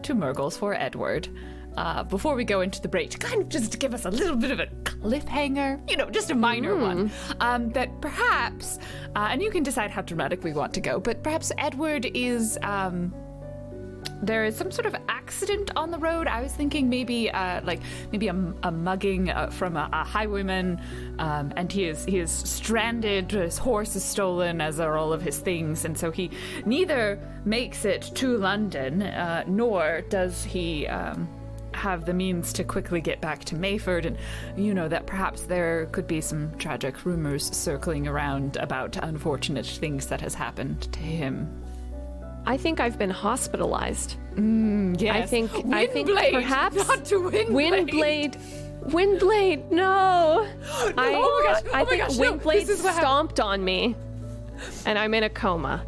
to 0.04 0.14
Murgles 0.14 0.58
for 0.58 0.74
Edward. 0.74 1.30
Uh, 1.78 2.04
before 2.04 2.36
we 2.36 2.44
go 2.44 2.60
into 2.60 2.82
the 2.82 2.88
break, 2.90 3.10
to 3.10 3.18
kind 3.18 3.42
of 3.42 3.48
just 3.48 3.80
give 3.80 3.94
us 3.94 4.04
a 4.04 4.12
little 4.12 4.36
bit 4.36 4.52
of 4.52 4.60
a 4.60 4.68
cliffhanger, 4.84 5.80
you 5.90 5.96
know, 5.96 6.10
just 6.10 6.30
a 6.30 6.36
minor 6.36 6.76
one, 6.76 7.10
um, 7.40 7.70
that 7.70 8.02
perhaps, 8.02 8.78
uh, 9.16 9.30
and 9.32 9.42
you 9.42 9.50
can 9.50 9.64
decide 9.64 9.90
how 9.90 10.02
dramatic 10.02 10.44
we 10.44 10.52
want 10.52 10.74
to 10.74 10.82
go, 10.82 11.00
but 11.00 11.24
perhaps 11.24 11.50
Edward 11.58 12.06
is 12.14 12.60
um, 12.62 13.14
there 14.22 14.46
is 14.46 14.56
some 14.56 14.72
sort 14.72 14.86
of 14.86 14.96
accident 15.10 15.72
on 15.76 15.92
the 15.92 15.98
road. 15.98 16.28
I 16.28 16.42
was 16.42 16.54
thinking 16.54 16.90
maybe 16.90 17.30
uh, 17.32 17.62
like 17.64 17.82
maybe 18.12 18.28
a, 18.28 18.54
a 18.64 18.72
mugging 18.72 19.30
uh, 19.30 19.50
from 19.50 19.76
a, 19.76 19.90
a 19.92 20.04
highwayman, 20.04 20.82
um, 21.20 21.54
and 21.56 21.72
he 21.72 21.86
is 21.86 22.06
he 22.06 22.20
is 22.20 22.32
stranded. 22.32 23.32
His 23.32 23.58
horse 23.58 23.96
is 23.96 24.04
stolen, 24.04 24.62
as 24.62 24.80
are 24.80 24.98
all 24.98 25.14
of 25.14 25.22
his 25.22 25.40
things, 25.40 25.86
and 25.86 25.98
so 25.98 26.12
he 26.12 26.32
neither 26.66 27.20
makes 27.46 27.86
it 27.86 28.02
to 28.16 28.38
London, 28.38 29.02
uh, 29.02 29.44
nor 29.48 30.02
does 30.10 30.44
he. 30.44 30.88
Um, 30.88 31.28
have 31.74 32.06
the 32.06 32.14
means 32.14 32.52
to 32.52 32.66
quickly 32.66 33.00
get 33.00 33.22
back 33.22 33.46
to 33.46 33.56
Mayford, 33.56 34.06
and 34.06 34.18
you 34.58 34.74
know 34.74 34.90
that 34.90 35.08
perhaps 35.08 35.44
there 35.44 35.86
could 35.94 36.06
be 36.06 36.20
some 36.20 36.52
tragic 36.58 37.06
rumors 37.06 37.50
circling 37.56 38.10
around 38.10 38.58
about 38.58 38.98
unfortunate 39.02 39.66
things 39.66 40.08
that 40.08 40.20
has 40.20 40.36
happened 40.36 40.82
to 40.92 41.00
him. 41.00 41.50
I 42.46 42.58
think 42.58 42.80
I've 42.80 42.98
been 42.98 43.10
hospitalized. 43.10 44.18
Mm, 44.36 45.00
yes. 45.00 45.16
I 45.16 45.26
think 45.26 45.52
I 45.72 45.88
think 45.88 46.10
Windblade, 46.10 46.32
perhaps 46.34 46.76
not 46.88 47.06
to 47.06 47.16
Windblade. 47.20 47.90
Windblade. 47.90 48.38
Windblade, 48.86 49.70
no. 49.72 50.48
I, 50.98 51.14
oh 51.16 51.44
my 51.44 51.52
gosh, 51.54 51.62
oh 51.66 51.72
I 51.74 51.82
oh 51.82 51.84
my 51.84 51.86
think 51.86 52.02
gosh, 52.02 52.18
no, 52.18 52.34
Windblade 52.34 52.66
this 52.66 52.70
is 52.70 52.84
what 52.84 52.94
hap- 52.94 53.04
stomped 53.04 53.40
on 53.40 53.64
me, 53.64 53.96
and 54.86 54.98
I'm 54.98 55.14
in 55.14 55.24
a 55.24 55.30
coma. 55.30 55.86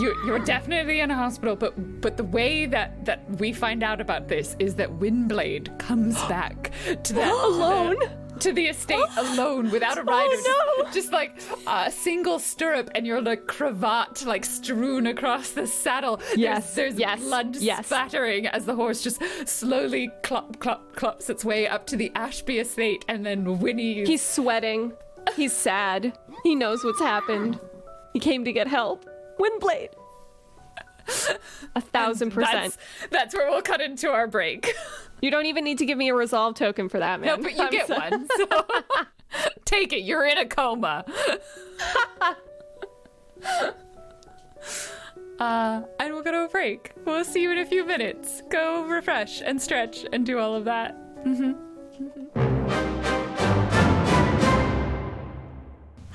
You're, 0.00 0.14
you're 0.24 0.38
definitely 0.38 1.00
in 1.00 1.10
a 1.10 1.14
hospital, 1.14 1.54
but 1.54 2.00
but 2.00 2.16
the 2.16 2.24
way 2.24 2.66
that 2.66 3.04
that 3.04 3.28
we 3.38 3.52
find 3.52 3.82
out 3.82 4.00
about 4.00 4.26
this 4.26 4.56
is 4.58 4.74
that 4.76 4.90
Windblade 4.98 5.78
comes 5.78 6.14
back 6.28 6.72
to 7.04 7.12
that 7.12 7.32
Alone? 7.32 7.96
To 8.40 8.52
the 8.52 8.66
estate 8.66 9.04
alone 9.16 9.70
without 9.70 9.98
a 9.98 10.00
oh, 10.02 10.04
rider. 10.04 10.34
Oh, 10.34 10.82
no. 10.84 10.90
Just, 10.92 11.12
like 11.12 11.40
a 11.66 11.90
single 11.90 12.38
stirrup 12.38 12.90
and 12.94 13.06
your 13.06 13.20
like 13.22 13.46
cravat 13.46 14.24
like 14.26 14.44
strewn 14.44 15.06
across 15.06 15.50
the 15.50 15.66
saddle. 15.66 16.16
There's- 16.16 16.38
Yes, 16.38 16.74
there's, 16.74 16.98
yes, 16.98 17.20
blood 17.20 17.56
yes. 17.56 17.86
spattering 17.86 18.46
as 18.46 18.64
the 18.66 18.74
horse 18.74 19.02
just 19.02 19.20
slowly 19.48 20.10
clop 20.22 20.58
clop 20.58 20.94
clops 20.94 21.28
its 21.30 21.44
way 21.44 21.66
up 21.66 21.86
to 21.86 21.96
the 21.96 22.10
Ashby 22.14 22.58
estate 22.58 23.04
and 23.08 23.24
then 23.24 23.44
whinnies. 23.44 24.06
He's 24.06 24.22
sweating. 24.22 24.92
He's 25.34 25.52
sad. 25.52 26.16
He 26.44 26.54
knows 26.54 26.84
what's 26.84 27.00
happened. 27.00 27.58
He 28.12 28.20
came 28.20 28.44
to 28.44 28.52
get 28.52 28.68
help. 28.68 29.04
Windblade. 29.38 29.90
A 31.76 31.80
thousand 31.80 32.32
percent. 32.32 32.74
That's, 32.74 33.10
that's 33.10 33.34
where 33.34 33.48
we'll 33.50 33.62
cut 33.62 33.80
into 33.80 34.08
our 34.10 34.26
break. 34.26 34.74
You 35.20 35.30
don't 35.30 35.46
even 35.46 35.64
need 35.64 35.78
to 35.78 35.86
give 35.86 35.96
me 35.98 36.08
a 36.08 36.14
resolve 36.14 36.54
token 36.56 36.88
for 36.88 36.98
that, 36.98 37.20
man. 37.20 37.38
No, 37.38 37.42
but 37.42 37.56
you 37.56 37.62
I'm 37.64 37.70
get 37.70 37.86
so- 37.88 37.96
one. 37.96 38.26
So 38.36 38.46
take 39.64 39.92
it. 39.92 40.02
You're 40.02 40.26
in 40.26 40.38
a 40.38 40.46
coma. 40.46 41.04
uh, 45.38 45.82
and 46.00 46.14
we'll 46.14 46.22
go 46.22 46.32
to 46.32 46.44
a 46.44 46.48
break. 46.48 46.92
We'll 47.04 47.24
see 47.24 47.42
you 47.42 47.50
in 47.50 47.58
a 47.58 47.66
few 47.66 47.84
minutes. 47.84 48.42
Go 48.50 48.84
refresh 48.84 49.40
and 49.40 49.60
stretch 49.60 50.04
and 50.12 50.24
do 50.26 50.38
all 50.38 50.54
of 50.54 50.64
that. 50.64 50.96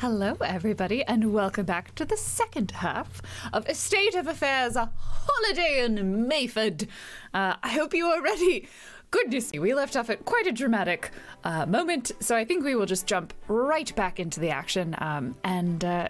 Hello, 0.02 0.36
everybody, 0.44 1.03
and 1.03 1.32
welcome 1.32 1.68
back 1.68 1.94
to 1.94 2.03
the 2.03 2.18
second 2.18 2.72
half 2.72 3.22
of 3.53 3.69
State 3.78 4.15
of 4.15 4.26
Affairs, 4.26 4.76
a 4.76 4.91
holiday 4.98 5.86
in 5.86 6.28
Mayford. 6.28 6.88
Uh, 7.36 7.57
I 7.61 7.69
hope 7.69 7.94
you 7.94 8.07
are 8.07 8.19
ready. 8.19 8.68
Goodness 9.11 9.53
me, 9.53 9.60
we 9.60 9.76
left 9.76 9.95
off 9.95 10.10
at 10.10 10.26
quite 10.26 10.48
a 10.48 10.52
dramatic 10.52 11.11
uh, 11.44 11.68
moment, 11.68 12.14
so 12.19 12.36
I 12.36 12.45
think 12.45 12.65
we 12.65 12.73
will 12.73 12.88
just 12.88 13.06
jump 13.06 13.32
right 13.48 13.95
back 13.95 14.19
into 14.19 14.40
the 14.40 14.49
action. 14.49 14.95
Um, 14.98 15.36
and 15.44 15.86
uh, 15.86 16.07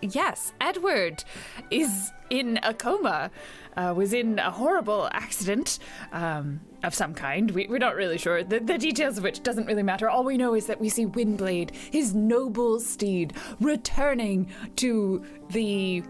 yes, 0.00 0.54
Edward 0.58 1.22
is 1.70 2.12
in 2.30 2.58
a 2.62 2.72
coma. 2.72 3.30
Uh, 3.76 3.92
was 3.96 4.12
in 4.12 4.38
a 4.38 4.50
horrible 4.50 5.08
accident 5.12 5.78
um, 6.12 6.60
of 6.82 6.94
some 6.94 7.14
kind. 7.14 7.50
We, 7.50 7.66
we're 7.68 7.78
not 7.78 7.96
really 7.96 8.18
sure. 8.18 8.44
The, 8.44 8.60
the 8.60 8.78
details 8.78 9.18
of 9.18 9.24
which 9.24 9.42
doesn't 9.42 9.66
really 9.66 9.82
matter. 9.82 10.08
All 10.08 10.24
we 10.24 10.36
know 10.36 10.54
is 10.54 10.66
that 10.66 10.80
we 10.80 10.88
see 10.88 11.06
Windblade, 11.06 11.74
his 11.74 12.14
noble 12.14 12.78
steed, 12.80 13.32
returning 13.60 14.48
to 14.76 15.24
the 15.50 16.02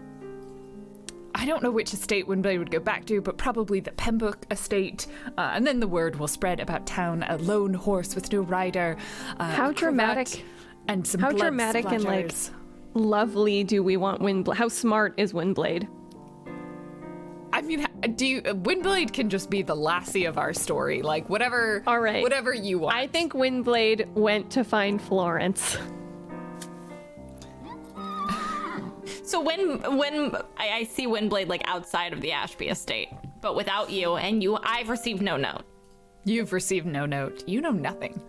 I 1.37 1.45
don't 1.45 1.61
know 1.61 1.69
which 1.71 1.93
estate 1.93 2.27
Windblade 2.27 2.59
would 2.59 2.71
go 2.71 2.79
back 2.79 3.05
to, 3.07 3.19
but 3.19 3.37
probably 3.37 3.81
the 3.81 3.91
Pembroke 3.91 4.45
estate. 4.51 5.05
Uh, 5.37 5.51
and 5.53 5.67
then 5.67 5.81
the 5.81 5.87
word 5.87 6.15
will 6.15 6.29
spread 6.29 6.61
about 6.61 6.87
town 6.87 7.23
a 7.27 7.37
lone 7.37 7.73
horse 7.73 8.15
with 8.15 8.31
no 8.31 8.39
rider. 8.41 8.95
Uh, 9.37 9.51
How 9.51 9.71
dramatic- 9.73 10.45
And 10.87 11.05
some 11.05 11.19
How 11.19 11.31
dramatic 11.31 11.85
and 11.91 12.03
like 12.05 12.31
lovely 12.93 13.63
do 13.65 13.83
we 13.83 13.97
want 13.97 14.21
Windblade? 14.21 14.55
How 14.55 14.69
smart 14.69 15.13
is 15.17 15.33
Windblade? 15.33 15.87
I 17.55 17.61
mean, 17.61 17.79
ha- 17.79 18.07
do 18.15 18.25
you, 18.27 18.41
Windblade 18.41 19.13
can 19.13 19.29
just 19.29 19.49
be 19.49 19.61
the 19.61 19.75
lassie 19.75 20.25
of 20.25 20.37
our 20.37 20.51
story. 20.53 21.01
Like, 21.01 21.29
whatever. 21.29 21.81
All 21.87 22.01
right. 22.01 22.21
Whatever 22.21 22.53
you 22.53 22.79
want. 22.79 22.93
I 22.95 23.07
think 23.07 23.31
Windblade 23.31 24.11
went 24.11 24.51
to 24.51 24.63
find 24.65 25.01
Florence. 25.01 25.77
So 29.23 29.41
when 29.41 29.97
when 29.97 30.35
I, 30.55 30.69
I 30.69 30.83
see 30.83 31.07
Windblade 31.07 31.47
like 31.47 31.63
outside 31.65 32.13
of 32.13 32.21
the 32.21 32.31
Ashby 32.31 32.67
estate, 32.67 33.09
but 33.41 33.55
without 33.55 33.89
you 33.89 34.15
and 34.17 34.41
you, 34.41 34.57
I've 34.63 34.87
received 34.87 35.21
no 35.21 35.35
note. 35.35 35.63
You've 36.25 36.53
received 36.53 36.85
no 36.85 37.07
note. 37.07 37.43
You 37.47 37.59
know 37.59 37.71
nothing. 37.71 38.21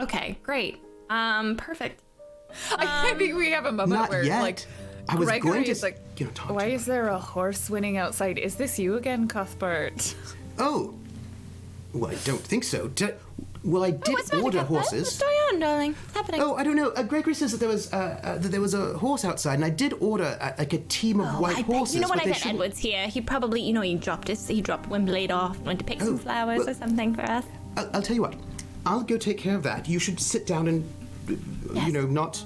Okay, 0.00 0.36
great. 0.42 0.80
Um, 1.10 1.56
perfect. 1.56 2.02
I 2.76 3.14
think 3.16 3.36
we 3.36 3.50
have 3.52 3.66
a 3.66 3.72
moment 3.72 4.00
Not 4.00 4.10
where, 4.10 4.24
yet. 4.24 4.42
like, 4.42 4.66
I 5.08 5.16
was 5.16 5.28
Gregory 5.28 5.50
going 5.50 5.64
to, 5.64 5.70
is 5.70 5.82
like, 5.82 5.98
you 6.16 6.26
know, 6.26 6.32
talk 6.32 6.50
why 6.50 6.66
you 6.66 6.74
is 6.76 6.86
there 6.86 7.08
a 7.08 7.18
horse 7.18 7.68
winning 7.68 7.96
outside? 7.96 8.38
Is 8.38 8.54
this 8.56 8.78
you 8.78 8.96
again, 8.96 9.28
Cuthbert? 9.28 10.14
Oh, 10.58 10.92
well, 11.94 12.10
I 12.10 12.14
don't 12.24 12.40
think 12.42 12.62
so. 12.64 12.88
Did, 12.88 13.14
well, 13.64 13.82
I 13.84 13.90
did 13.90 14.12
What's 14.12 14.28
the 14.28 14.36
matter, 14.36 14.44
order 14.44 14.58
Cuthbert? 14.58 14.74
What's 14.76 14.90
horses. 14.90 15.18
going 15.18 15.36
on, 15.54 15.58
darling? 15.60 15.92
What's 15.94 16.14
happening? 16.14 16.40
Oh, 16.42 16.54
I 16.56 16.62
don't 16.62 16.76
know. 16.76 16.88
Uh, 16.90 17.02
Gregory 17.02 17.32
says 17.34 17.52
that 17.52 17.58
there 17.58 17.68
was 17.70 17.90
uh, 17.92 18.20
uh, 18.22 18.38
that 18.38 18.48
there 18.50 18.60
was 18.60 18.74
a 18.74 18.98
horse 18.98 19.24
outside, 19.24 19.54
and 19.54 19.64
I 19.64 19.70
did 19.70 19.94
order 19.94 20.36
uh, 20.40 20.52
like 20.58 20.74
a 20.74 20.78
team 20.78 21.20
of 21.20 21.38
white 21.40 21.56
Oh, 21.56 21.58
I 21.60 21.62
bet- 21.62 21.76
horses. 21.76 21.94
you 21.94 22.00
know 22.02 22.08
what 22.08 22.20
I 22.20 22.24
they 22.24 22.30
bet 22.32 22.36
shouldn't- 22.40 22.54
Edward's 22.56 22.78
here. 22.78 23.06
He 23.08 23.20
probably, 23.22 23.62
you 23.62 23.72
know, 23.72 23.80
he 23.80 23.94
dropped 23.96 24.28
his, 24.28 24.46
he 24.46 24.60
dropped 24.60 24.88
Windblade 24.90 25.30
off, 25.30 25.56
and 25.56 25.66
went 25.66 25.78
to 25.78 25.84
pick 25.86 26.02
Oh, 26.02 26.06
some 26.06 26.18
flowers 26.18 26.58
well- 26.60 26.68
or 26.70 26.74
something 26.74 27.14
for 27.14 27.22
us. 27.22 27.44
I'll, 27.78 27.90
I'll 27.94 28.02
tell 28.02 28.14
you 28.14 28.22
what. 28.22 28.34
I'll 28.84 29.02
go 29.02 29.16
take 29.16 29.38
care 29.38 29.56
of 29.56 29.62
that. 29.62 29.88
You 29.88 29.98
should 29.98 30.20
sit 30.20 30.46
down 30.46 30.68
and, 30.68 30.84
uh, 31.30 31.34
Yes. 31.74 31.86
you 31.86 31.92
know, 31.94 32.06
not 32.06 32.44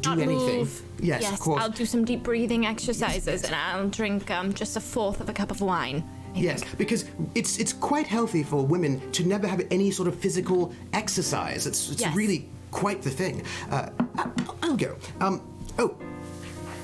do 0.00 0.10
Not 0.10 0.18
anything. 0.20 0.58
move. 0.58 0.82
Yes, 1.00 1.22
yes, 1.22 1.32
of 1.32 1.40
course. 1.40 1.62
I'll 1.62 1.70
do 1.70 1.84
some 1.86 2.04
deep 2.04 2.22
breathing 2.22 2.66
exercises 2.66 3.44
and 3.44 3.54
I'll 3.54 3.88
drink 3.88 4.30
um, 4.30 4.52
just 4.52 4.76
a 4.76 4.80
fourth 4.80 5.20
of 5.20 5.28
a 5.28 5.32
cup 5.32 5.50
of 5.50 5.60
wine. 5.60 6.02
I 6.34 6.38
Yes, 6.38 6.62
think. 6.62 6.78
because 6.78 7.04
it's 7.34 7.58
it's 7.58 7.72
quite 7.72 8.06
healthy 8.06 8.42
for 8.42 8.64
women 8.66 9.00
to 9.12 9.24
never 9.24 9.46
have 9.48 9.62
any 9.70 9.90
sort 9.90 10.08
of 10.08 10.14
physical 10.18 10.72
exercise. 10.92 11.66
It's 11.66 11.90
it's 11.90 12.00
Yes. 12.02 12.14
really 12.14 12.48
quite 12.70 13.00
the 13.02 13.10
thing. 13.10 13.42
Uh, 13.70 13.88
I, 14.18 14.28
I'll 14.62 14.76
go. 14.76 14.96
Um. 15.20 15.40
Oh. 15.78 15.88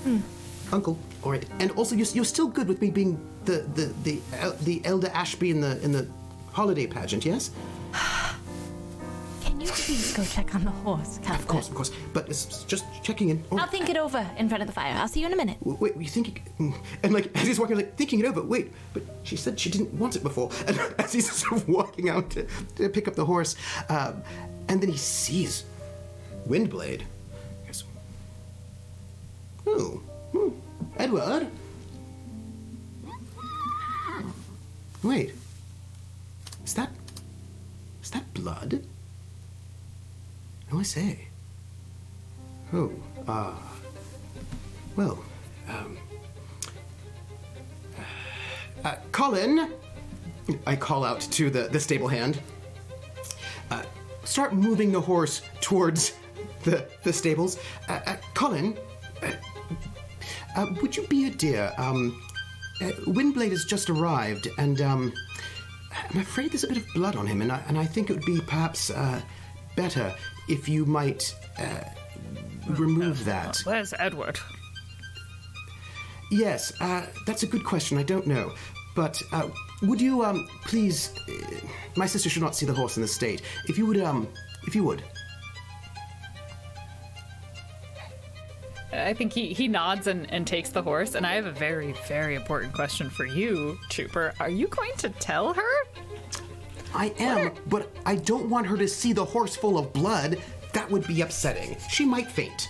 Hmm. 0.04 0.18
Uncle. 0.72 0.96
All 1.22 1.30
right. 1.30 1.44
And 1.60 1.70
also, 1.72 1.94
you're, 1.94 2.06
you're 2.14 2.24
still 2.24 2.48
good 2.48 2.66
with 2.66 2.80
me 2.80 2.90
being 2.90 3.18
the 3.44 3.58
the 3.74 3.92
the 4.04 4.20
el- 4.38 4.56
the 4.62 4.80
elder 4.84 5.10
Ashby 5.12 5.50
in 5.50 5.60
the 5.60 5.80
in 5.82 5.92
the 5.92 6.06
holiday 6.52 6.86
pageant. 6.86 7.24
Yes. 7.26 7.50
You 9.62 9.68
please 9.68 10.12
go 10.16 10.24
check 10.24 10.54
on 10.56 10.64
the 10.64 10.70
horse? 10.70 11.18
Of 11.30 11.46
course, 11.46 11.68
of 11.68 11.74
course. 11.76 11.92
But 12.12 12.28
it's 12.28 12.64
just 12.64 12.84
checking 13.04 13.28
in. 13.28 13.44
Oh, 13.52 13.58
I'll 13.58 13.68
think 13.68 13.88
it 13.88 13.96
over 13.96 14.28
in 14.36 14.48
front 14.48 14.60
of 14.60 14.66
the 14.66 14.72
fire. 14.72 14.92
I'll 14.96 15.06
see 15.06 15.20
you 15.20 15.26
in 15.26 15.32
a 15.32 15.36
minute. 15.36 15.56
Wait, 15.60 15.94
were 15.94 16.02
you 16.02 16.08
thinking? 16.08 16.42
mm, 16.58 16.74
And 17.04 17.12
like 17.14 17.30
as 17.36 17.46
he's 17.46 17.60
walking, 17.60 17.76
like 17.76 17.96
thinking 17.96 18.18
it 18.18 18.26
over. 18.26 18.42
Wait, 18.42 18.72
but 18.92 19.04
she 19.22 19.36
said 19.36 19.60
she 19.60 19.70
didn't 19.70 19.94
want 19.94 20.16
it 20.16 20.24
before. 20.24 20.50
And 20.66 20.76
as 20.98 21.12
he's 21.12 21.30
sort 21.30 21.60
of 21.62 21.68
walking 21.68 22.08
out 22.08 22.30
to, 22.30 22.46
to 22.76 22.88
pick 22.88 23.06
up 23.06 23.14
the 23.14 23.24
horse, 23.24 23.54
um, 23.88 24.22
and 24.68 24.80
then 24.82 24.90
he 24.90 24.96
sees 24.96 25.64
Windblade. 26.48 27.02
He 27.60 27.66
goes, 27.66 27.84
"Oh, 29.66 30.00
hmm, 30.32 30.48
Edward. 30.96 31.46
Wait, 35.04 35.34
is 36.64 36.74
that 36.74 36.90
is 38.02 38.10
that 38.10 38.32
blood? 38.34 38.82
Oh, 40.72 40.80
I 40.80 40.82
say. 40.82 41.28
Oh, 42.72 42.90
ah. 43.28 43.60
Well, 44.96 45.22
um. 45.68 45.98
Uh, 48.82 48.94
Colin! 49.12 49.72
I 50.66 50.74
call 50.74 51.04
out 51.04 51.20
to 51.20 51.50
the, 51.50 51.68
the 51.68 51.78
stable 51.78 52.08
hand. 52.08 52.40
Uh, 53.70 53.82
start 54.24 54.54
moving 54.54 54.90
the 54.90 55.00
horse 55.00 55.42
towards 55.60 56.14
the, 56.64 56.88
the 57.02 57.12
stables. 57.12 57.58
Uh, 57.88 58.00
uh, 58.06 58.16
Colin, 58.34 58.76
uh, 59.22 59.32
uh, 60.56 60.66
would 60.80 60.96
you 60.96 61.06
be 61.06 61.26
a 61.26 61.30
dear? 61.30 61.72
Um, 61.76 62.20
uh, 62.80 62.92
Windblade 63.06 63.50
has 63.50 63.64
just 63.66 63.90
arrived, 63.90 64.48
and 64.58 64.80
um, 64.80 65.12
I'm 66.10 66.20
afraid 66.20 66.50
there's 66.50 66.64
a 66.64 66.68
bit 66.68 66.78
of 66.78 66.86
blood 66.94 67.14
on 67.14 67.26
him, 67.26 67.42
and 67.42 67.52
I, 67.52 67.62
and 67.68 67.78
I 67.78 67.84
think 67.84 68.10
it 68.10 68.14
would 68.14 68.24
be 68.24 68.40
perhaps 68.40 68.90
uh, 68.90 69.20
better 69.76 70.14
if 70.48 70.68
you 70.68 70.84
might 70.86 71.34
uh, 71.58 71.84
remove 72.68 73.24
that. 73.24 73.58
Where's 73.64 73.94
Edward? 73.98 74.38
Yes, 76.30 76.72
uh, 76.80 77.06
that's 77.26 77.42
a 77.42 77.46
good 77.46 77.64
question. 77.64 77.98
I 77.98 78.02
don't 78.02 78.26
know. 78.26 78.54
But 78.94 79.22
uh, 79.32 79.48
would 79.82 80.00
you, 80.00 80.24
um, 80.24 80.48
please. 80.64 81.12
Uh, 81.28 81.56
my 81.96 82.06
sister 82.06 82.28
should 82.28 82.42
not 82.42 82.54
see 82.54 82.66
the 82.66 82.72
horse 82.72 82.96
in 82.96 83.02
this 83.02 83.14
state. 83.14 83.42
If 83.68 83.78
you 83.78 83.86
would, 83.86 84.00
um, 84.00 84.28
if 84.66 84.74
you 84.74 84.84
would. 84.84 85.02
I 88.92 89.14
think 89.14 89.32
he, 89.32 89.54
he 89.54 89.68
nods 89.68 90.06
and, 90.06 90.30
and 90.30 90.46
takes 90.46 90.68
the 90.70 90.82
horse. 90.82 91.14
And 91.14 91.26
I 91.26 91.34
have 91.34 91.46
a 91.46 91.52
very, 91.52 91.94
very 92.06 92.34
important 92.34 92.74
question 92.74 93.08
for 93.08 93.24
you, 93.24 93.78
Trooper. 93.88 94.34
Are 94.38 94.50
you 94.50 94.68
going 94.68 94.92
to 94.98 95.08
tell 95.08 95.54
her? 95.54 95.86
I 96.94 97.14
am, 97.18 97.52
but 97.66 97.90
I 98.04 98.16
don't 98.16 98.48
want 98.48 98.66
her 98.66 98.76
to 98.76 98.88
see 98.88 99.12
the 99.12 99.24
horse 99.24 99.56
full 99.56 99.78
of 99.78 99.92
blood. 99.92 100.38
That 100.72 100.90
would 100.90 101.06
be 101.06 101.20
upsetting. 101.20 101.76
She 101.90 102.04
might 102.04 102.30
faint. 102.30 102.68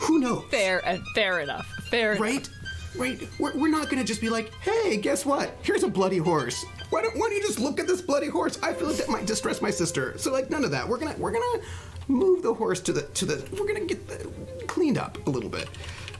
Who 0.00 0.18
knows? 0.18 0.44
Fair 0.50 0.86
and 0.86 1.02
fair 1.14 1.40
enough. 1.40 1.66
Fair 1.90 2.12
enough. 2.12 2.20
Right? 2.20 2.48
Right? 2.96 3.28
We're, 3.38 3.56
we're 3.56 3.70
not 3.70 3.88
gonna 3.88 4.04
just 4.04 4.20
be 4.20 4.28
like, 4.28 4.52
hey, 4.60 4.96
guess 4.96 5.24
what? 5.24 5.56
Here's 5.62 5.82
a 5.82 5.88
bloody 5.88 6.18
horse. 6.18 6.64
Why 6.90 7.02
don't, 7.02 7.14
why 7.14 7.28
don't 7.28 7.32
you 7.32 7.42
just 7.42 7.58
look 7.58 7.80
at 7.80 7.86
this 7.86 8.02
bloody 8.02 8.28
horse? 8.28 8.58
I 8.62 8.74
feel 8.74 8.88
like 8.88 8.98
that 8.98 9.08
might 9.08 9.26
distress 9.26 9.62
my 9.62 9.70
sister. 9.70 10.18
So 10.18 10.32
like 10.32 10.50
none 10.50 10.64
of 10.64 10.70
that. 10.72 10.86
We're 10.86 10.98
gonna 10.98 11.16
we're 11.16 11.32
gonna 11.32 11.62
move 12.08 12.42
the 12.42 12.52
horse 12.52 12.80
to 12.80 12.92
the 12.92 13.02
to 13.02 13.24
the 13.24 13.48
we're 13.58 13.66
gonna 13.66 13.86
get 13.86 14.06
the, 14.08 14.30
cleaned 14.66 14.98
up 14.98 15.26
a 15.26 15.30
little 15.30 15.48
bit. 15.48 15.68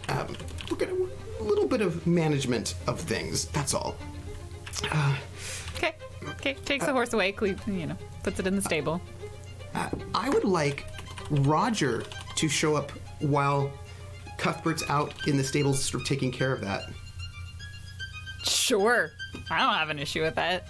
Um, 0.08 0.34
we're 0.70 0.78
gonna 0.78 0.96
a 1.40 1.42
little 1.42 1.66
bit 1.66 1.82
of 1.82 2.06
management 2.06 2.74
of 2.86 3.00
things. 3.00 3.46
That's 3.46 3.74
all. 3.74 3.96
Okay. 4.84 5.16
Takes 6.42 6.84
the 6.84 6.92
horse 6.92 7.12
away, 7.12 7.32
cle- 7.32 7.54
you 7.66 7.86
know, 7.86 7.96
puts 8.22 8.38
it 8.40 8.46
in 8.46 8.56
the 8.56 8.62
stable. 8.62 9.00
Uh, 9.74 9.88
I 10.14 10.28
would 10.28 10.44
like 10.44 10.86
Roger 11.30 12.02
to 12.36 12.48
show 12.48 12.76
up 12.76 12.90
while 13.20 13.70
Cuthbert's 14.38 14.82
out 14.90 15.14
in 15.26 15.36
the 15.36 15.44
stables, 15.44 15.82
sort 15.82 16.02
of 16.02 16.08
taking 16.08 16.32
care 16.32 16.52
of 16.52 16.60
that. 16.62 16.84
Sure. 18.42 19.10
I 19.50 19.60
don't 19.60 19.74
have 19.74 19.88
an 19.88 19.98
issue 19.98 20.22
with 20.22 20.34
that. 20.34 20.66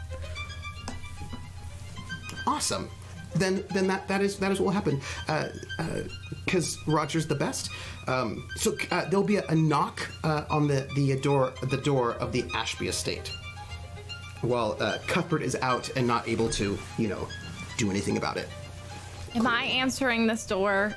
Awesome. 2.46 2.90
Then, 3.34 3.64
then 3.72 3.86
that, 3.86 4.06
that 4.08 4.20
is 4.20 4.38
that 4.38 4.52
is 4.52 4.60
what 4.60 4.66
will 4.66 4.72
happen. 4.72 5.00
Because 6.44 6.76
Roger's 6.86 7.26
the 7.26 7.34
best. 7.34 7.70
Um, 8.08 8.46
so 8.56 8.76
uh, 8.90 9.06
there'll 9.08 9.24
be 9.24 9.36
a, 9.36 9.46
a 9.46 9.54
knock 9.54 10.06
uh, 10.22 10.44
on 10.50 10.68
the 10.68 10.86
the 10.96 11.16
door 11.20 11.54
the 11.70 11.78
door 11.78 12.12
of 12.14 12.32
the 12.32 12.44
Ashby 12.54 12.88
estate, 12.88 13.32
while 14.42 14.76
uh, 14.80 14.98
Cuthbert 15.06 15.42
is 15.42 15.56
out 15.62 15.88
and 15.96 16.06
not 16.06 16.28
able 16.28 16.48
to, 16.50 16.78
you 16.98 17.08
know, 17.08 17.26
do 17.78 17.90
anything 17.90 18.16
about 18.16 18.36
it. 18.36 18.48
Am 19.34 19.46
I 19.46 19.64
answering 19.64 20.26
this 20.26 20.44
door? 20.46 20.94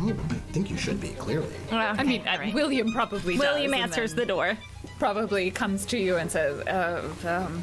Oh, 0.00 0.10
I 0.10 0.34
think 0.52 0.70
you 0.70 0.76
should 0.76 1.00
be 1.00 1.10
clearly. 1.10 1.54
I 1.70 2.02
mean, 2.02 2.26
uh, 2.26 2.50
William 2.52 2.92
probably 2.92 3.34
does, 3.34 3.40
William 3.40 3.72
and 3.74 3.82
answers 3.84 4.10
then 4.12 4.20
the 4.20 4.26
door. 4.26 4.58
Probably 4.98 5.50
comes 5.50 5.84
to 5.86 5.98
you 5.98 6.16
and 6.16 6.30
says, 6.30 6.60
uh, 6.66 7.08
um, 7.26 7.62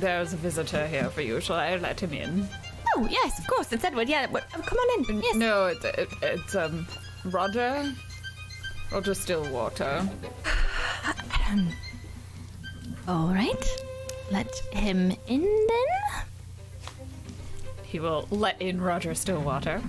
"There's 0.00 0.32
a 0.32 0.36
visitor 0.36 0.86
here 0.86 1.08
for 1.10 1.22
you. 1.22 1.40
Shall 1.40 1.56
I 1.56 1.76
let 1.76 2.00
him 2.00 2.12
in?" 2.12 2.48
Oh, 2.96 3.06
yes, 3.10 3.38
of 3.38 3.46
course. 3.46 3.72
It's 3.72 3.84
Edward. 3.84 4.08
Yeah, 4.08 4.26
what- 4.30 4.44
oh, 4.56 4.62
come 4.62 4.78
on 4.78 5.04
in. 5.10 5.22
Yes. 5.22 5.36
No, 5.36 5.66
it's 5.66 5.84
it, 5.84 6.08
it's 6.22 6.54
um 6.54 6.86
Roger. 7.26 7.92
Roger 8.92 9.14
Stillwater. 9.14 10.08
All 13.08 13.28
right. 13.28 13.66
Let 14.30 14.52
him 14.72 15.12
in 15.28 15.42
then. 15.42 16.24
He 17.84 18.00
will 18.00 18.26
let 18.30 18.60
in 18.60 18.80
Roger 18.80 19.14
Stillwater. 19.14 19.80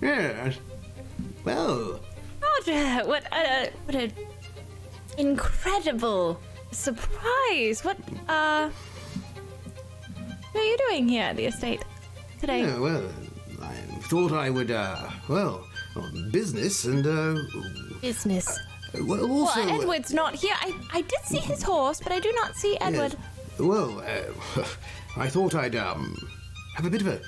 Yes. 0.00 0.58
Well, 1.44 2.00
Roger, 2.42 3.06
what 3.06 3.24
a 3.32 3.70
what 3.84 3.94
a 3.94 4.10
incredible 5.18 6.40
surprise. 6.72 7.84
What 7.84 7.98
uh 8.28 8.70
what 10.52 10.60
are 10.62 10.64
you 10.64 10.76
doing 10.88 11.08
here 11.08 11.24
at 11.24 11.36
the 11.36 11.46
estate 11.46 11.84
today? 12.40 12.60
Yeah, 12.60 12.78
well, 12.78 13.02
I 13.60 13.74
thought 14.08 14.32
I 14.32 14.50
would, 14.50 14.70
uh, 14.70 15.10
well, 15.28 15.66
business 16.30 16.84
and, 16.84 17.04
uh, 17.04 17.34
Business. 18.00 18.58
Well, 19.02 19.30
also. 19.30 19.64
well, 19.64 19.80
Edward's 19.80 20.12
not 20.12 20.34
here. 20.34 20.54
I, 20.60 20.72
I 20.92 21.00
did 21.02 21.20
see 21.24 21.38
his 21.38 21.62
horse, 21.62 22.00
but 22.00 22.12
I 22.12 22.20
do 22.20 22.32
not 22.32 22.54
see 22.54 22.76
Edward. 22.80 23.16
Yes. 23.18 23.58
Well, 23.58 24.00
uh, 24.00 24.64
I 25.16 25.28
thought 25.28 25.54
I'd 25.54 25.76
um 25.76 26.16
have 26.76 26.86
a 26.86 26.90
bit 26.90 27.00
of 27.00 27.08
a. 27.08 27.20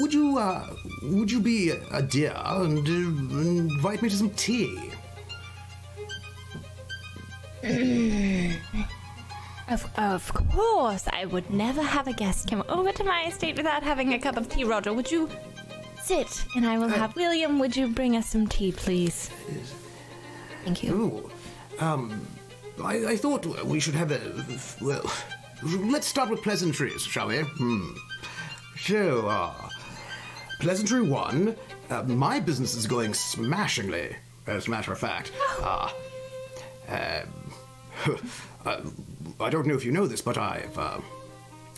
Would 0.00 0.14
you 0.14 0.38
uh 0.38 0.66
would 1.02 1.30
you 1.30 1.40
be 1.40 1.70
a 1.70 2.02
dear 2.02 2.34
and 2.36 2.86
uh, 2.86 2.92
invite 2.92 4.02
me 4.02 4.08
to 4.08 4.16
some 4.16 4.30
tea? 4.30 4.90
Of, 9.70 9.86
of 9.98 10.32
course, 10.32 11.06
I 11.12 11.26
would 11.26 11.50
never 11.50 11.82
have 11.82 12.08
a 12.08 12.14
guest 12.14 12.48
come 12.48 12.64
over 12.70 12.90
to 12.90 13.04
my 13.04 13.26
estate 13.26 13.58
without 13.58 13.82
having 13.82 14.14
a 14.14 14.18
cup 14.18 14.38
of 14.38 14.48
tea. 14.48 14.64
Roger, 14.64 14.94
would 14.94 15.10
you 15.10 15.28
sit 16.02 16.42
and 16.56 16.66
I 16.66 16.78
will 16.78 16.88
have 16.88 17.14
William? 17.16 17.58
Would 17.58 17.76
you 17.76 17.88
bring 17.88 18.16
us 18.16 18.30
some 18.30 18.46
tea, 18.46 18.72
please? 18.72 19.30
Thank 20.64 20.82
you. 20.82 21.30
Oh, 21.80 21.84
um, 21.84 22.26
I, 22.82 23.06
I 23.06 23.16
thought 23.16 23.46
we 23.64 23.80
should 23.80 23.94
have 23.94 24.12
a 24.12 24.20
well. 24.80 25.10
Let's 25.62 26.06
start 26.06 26.30
with 26.30 26.42
pleasantries, 26.42 27.02
shall 27.02 27.28
we? 27.28 27.38
Hmm. 27.38 27.90
So, 28.78 29.26
uh, 29.28 29.68
pleasantry 30.60 31.02
one. 31.02 31.56
Uh, 31.90 32.02
my 32.04 32.38
business 32.38 32.74
is 32.74 32.86
going 32.86 33.12
smashingly, 33.14 34.14
as 34.46 34.68
a 34.68 34.70
matter 34.70 34.92
of 34.92 34.98
fact. 34.98 35.32
Uh, 35.60 35.90
um, 36.88 37.52
uh, 38.64 38.80
I 39.40 39.50
don't 39.50 39.66
know 39.66 39.74
if 39.74 39.84
you 39.84 39.92
know 39.92 40.06
this, 40.06 40.20
but 40.22 40.38
I've 40.38 40.78
uh, 40.78 41.00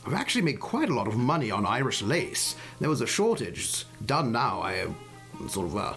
I've 0.07 0.15
actually 0.15 0.43
made 0.43 0.61
quite 0.61 0.89
a 0.91 0.95
lot 0.95 1.09
of 1.09 1.17
money 1.17 1.51
on 1.51 1.67
Irish 1.67 2.03
lace. 2.03 2.57
There 2.81 2.89
was 2.89 3.01
a 3.01 3.07
shortage. 3.07 3.59
It's 3.61 3.85
done 4.05 4.33
now. 4.33 4.61
I 4.61 4.81
uh, 4.81 5.49
sort 5.49 5.67
of 5.69 5.77
uh, 5.77 5.95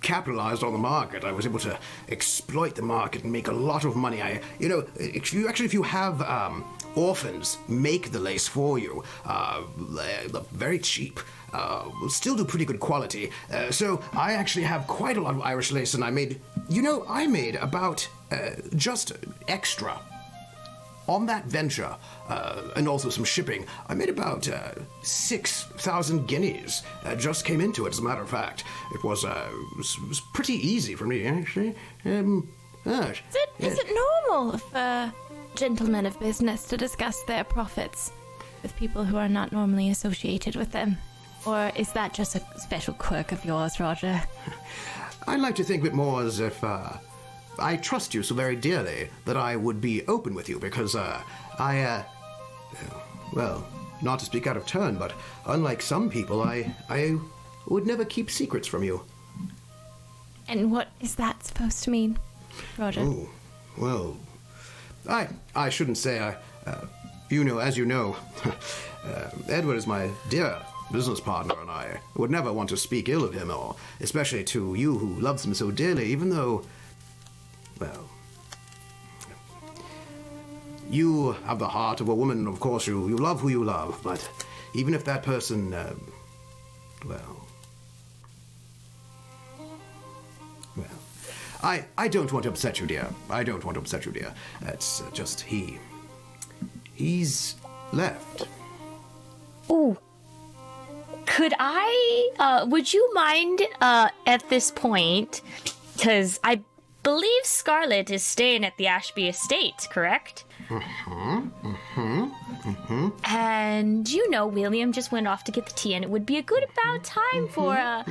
capitalized 0.00 0.62
on 0.62 0.72
the 0.72 0.78
market. 0.78 1.24
I 1.24 1.32
was 1.32 1.46
able 1.46 1.58
to 1.60 1.78
exploit 2.08 2.74
the 2.74 2.82
market 2.82 3.22
and 3.22 3.32
make 3.32 3.48
a 3.48 3.52
lot 3.52 3.84
of 3.84 3.96
money. 3.96 4.22
I, 4.22 4.40
you 4.58 4.68
know, 4.68 4.86
if 4.96 5.32
you 5.32 5.48
actually, 5.48 5.66
if 5.66 5.74
you 5.74 5.82
have 5.82 6.22
um, 6.22 6.64
orphans 6.94 7.58
make 7.68 8.12
the 8.12 8.18
lace 8.18 8.48
for 8.48 8.78
you, 8.78 9.02
uh, 9.24 9.62
very 10.52 10.78
cheap. 10.78 11.20
Uh, 11.52 11.88
still 12.08 12.36
do 12.36 12.44
pretty 12.44 12.64
good 12.64 12.80
quality. 12.80 13.30
Uh, 13.52 13.70
so 13.70 14.00
I 14.12 14.32
actually 14.34 14.64
have 14.64 14.86
quite 14.86 15.16
a 15.16 15.20
lot 15.20 15.34
of 15.34 15.40
Irish 15.42 15.72
lace, 15.72 15.94
and 15.94 16.04
I 16.04 16.10
made, 16.10 16.40
you 16.68 16.82
know, 16.82 17.04
I 17.08 17.26
made 17.26 17.54
about 17.56 18.06
uh, 18.30 18.50
just 18.74 19.12
extra 19.48 19.98
on 21.08 21.26
that 21.26 21.44
venture, 21.46 21.96
uh, 22.28 22.62
and 22.76 22.88
also 22.88 23.08
some 23.10 23.24
shipping, 23.24 23.66
I 23.88 23.94
made 23.94 24.08
about 24.08 24.48
uh, 24.48 24.72
6,000 25.02 26.26
guineas. 26.26 26.82
Uh, 27.04 27.14
just 27.14 27.44
came 27.44 27.60
into 27.60 27.86
it, 27.86 27.90
as 27.90 27.98
a 27.98 28.02
matter 28.02 28.22
of 28.22 28.28
fact. 28.30 28.64
It 28.94 29.02
was, 29.04 29.24
uh, 29.24 29.48
was, 29.76 29.98
was 30.08 30.20
pretty 30.34 30.54
easy 30.54 30.94
for 30.94 31.06
me, 31.06 31.26
actually. 31.26 31.74
Um, 32.04 32.48
uh, 32.84 33.12
Is 33.30 33.34
it, 33.34 33.50
is 33.58 33.78
it 33.78 33.86
normal 33.94 34.58
for 34.58 35.12
gentlemen 35.56 36.06
of 36.06 36.18
business 36.20 36.64
to 36.68 36.76
discuss 36.76 37.22
their 37.24 37.42
profits 37.42 38.12
with 38.62 38.76
people 38.76 39.04
who 39.04 39.16
are 39.16 39.28
not 39.28 39.50
normally 39.52 39.90
associated 39.90 40.54
with 40.54 40.70
them? 40.70 40.96
Or 41.46 41.72
is 41.76 41.92
that 41.92 42.12
just 42.14 42.34
a 42.36 42.42
special 42.58 42.94
quirk 42.94 43.32
of 43.32 43.44
yours, 43.44 43.78
Roger? 43.80 44.22
I'd 45.28 45.40
like 45.40 45.56
to 45.56 45.64
think 45.64 45.82
of 45.82 45.86
it 45.88 45.94
more 45.94 46.22
as 46.22 46.38
if 46.40 46.62
uh, 46.62 46.92
I 47.58 47.76
trust 47.76 48.14
you 48.14 48.22
so 48.22 48.34
very 48.34 48.56
dearly 48.56 49.08
that 49.24 49.36
I 49.36 49.56
would 49.56 49.80
be 49.80 50.06
open 50.06 50.34
with 50.34 50.48
you 50.48 50.58
because 50.58 50.94
uh, 50.94 51.20
I, 51.58 51.80
uh, 51.80 52.02
well, 53.32 53.66
not 54.02 54.18
to 54.18 54.24
speak 54.24 54.46
out 54.46 54.56
of 54.56 54.66
turn, 54.66 54.96
but 54.96 55.12
unlike 55.46 55.80
some 55.82 56.10
people, 56.10 56.42
I, 56.42 56.74
I 56.88 57.16
would 57.68 57.86
never 57.86 58.04
keep 58.04 58.30
secrets 58.30 58.68
from 58.68 58.82
you. 58.82 59.02
And 60.48 60.70
what 60.70 60.88
is 61.00 61.16
that 61.16 61.44
supposed 61.44 61.82
to 61.84 61.90
mean, 61.90 62.18
Roger? 62.78 63.00
Oh, 63.00 63.28
well, 63.76 64.16
I 65.08 65.28
I 65.54 65.70
shouldn't 65.70 65.98
say 65.98 66.20
I. 66.20 66.36
Uh, 66.64 66.86
you 67.28 67.42
know, 67.42 67.58
as 67.58 67.76
you 67.76 67.84
know, 67.84 68.16
uh, 69.04 69.30
Edward 69.48 69.74
is 69.74 69.86
my 69.86 70.10
dear 70.28 70.56
business 70.92 71.20
partner, 71.20 71.54
and 71.60 71.70
I 71.70 71.98
would 72.14 72.30
never 72.30 72.52
want 72.52 72.68
to 72.70 72.76
speak 72.76 73.08
ill 73.08 73.24
of 73.24 73.34
him, 73.34 73.50
or 73.50 73.74
especially 74.00 74.44
to 74.44 74.74
you 74.74 74.96
who 74.96 75.20
loves 75.20 75.44
him 75.44 75.54
so 75.54 75.70
dearly, 75.70 76.06
even 76.06 76.30
though, 76.30 76.64
well, 77.80 78.08
you 80.90 81.32
have 81.44 81.58
the 81.58 81.68
heart 81.68 82.00
of 82.00 82.08
a 82.08 82.14
woman. 82.14 82.46
Of 82.46 82.60
course, 82.60 82.86
you 82.86 83.08
you 83.08 83.16
love 83.16 83.40
who 83.40 83.48
you 83.48 83.64
love, 83.64 84.00
but 84.02 84.28
even 84.74 84.94
if 84.94 85.04
that 85.04 85.22
person, 85.22 85.72
uh, 85.74 85.94
well. 87.06 87.46
Well, 90.76 90.86
I, 91.62 91.86
I 91.96 92.08
don't 92.08 92.30
want 92.32 92.42
to 92.44 92.50
upset 92.50 92.78
you, 92.80 92.86
dear. 92.86 93.08
I 93.30 93.42
don't 93.42 93.64
want 93.64 93.76
to 93.76 93.80
upset 93.80 94.04
you, 94.04 94.12
dear. 94.12 94.34
It's 94.62 95.00
uh, 95.00 95.10
just 95.12 95.40
he. 95.40 95.78
He's 96.94 97.56
left. 97.92 98.46
Ooh. 99.70 99.96
Could 101.26 101.54
I, 101.58 102.30
uh, 102.38 102.66
would 102.68 102.92
you 102.92 103.12
mind, 103.14 103.62
uh, 103.80 104.08
at 104.26 104.48
this 104.48 104.70
point, 104.70 105.42
because 105.96 106.38
I 106.44 106.60
believe 107.06 107.44
Scarlet 107.44 108.10
is 108.10 108.24
staying 108.24 108.64
at 108.64 108.76
the 108.78 108.88
Ashby 108.88 109.28
Estate, 109.28 109.86
correct? 109.92 110.44
Mm-hmm, 110.68 111.68
mm-hmm, 111.68 112.24
mm-hmm. 112.68 113.08
And 113.24 114.10
you 114.10 114.28
know, 114.28 114.48
William 114.48 114.90
just 114.90 115.12
went 115.12 115.28
off 115.28 115.44
to 115.44 115.52
get 115.52 115.66
the 115.66 115.72
tea, 115.74 115.94
and 115.94 116.02
it 116.02 116.10
would 116.10 116.26
be 116.26 116.38
a 116.38 116.42
good 116.42 116.64
about 116.64 117.04
time 117.04 117.46
for, 117.46 117.76
uh, 117.76 118.02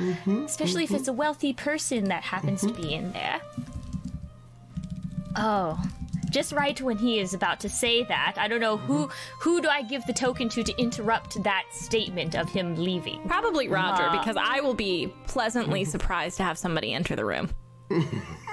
especially 0.46 0.84
if 0.84 0.92
it's 0.92 1.08
a 1.08 1.12
wealthy 1.12 1.52
person 1.52 2.04
that 2.04 2.22
happens 2.22 2.62
to 2.62 2.72
be 2.72 2.94
in 2.94 3.12
there. 3.12 3.42
Oh, 5.36 5.78
just 6.30 6.52
right 6.52 6.80
when 6.80 6.96
he 6.96 7.18
is 7.18 7.34
about 7.34 7.60
to 7.60 7.68
say 7.68 8.02
that, 8.04 8.36
I 8.38 8.48
don't 8.48 8.60
know 8.60 8.78
who 8.78 9.10
who 9.40 9.60
do 9.60 9.68
I 9.68 9.82
give 9.82 10.06
the 10.06 10.14
token 10.14 10.48
to 10.48 10.64
to 10.64 10.80
interrupt 10.80 11.42
that 11.44 11.64
statement 11.70 12.34
of 12.34 12.48
him 12.48 12.74
leaving. 12.76 13.20
Probably 13.28 13.68
Roger, 13.68 14.08
because 14.18 14.38
I 14.40 14.60
will 14.60 14.72
be 14.72 15.12
pleasantly 15.26 15.84
surprised 15.84 16.38
to 16.38 16.44
have 16.44 16.56
somebody 16.56 16.94
enter 16.94 17.14
the 17.14 17.26
room. 17.26 17.50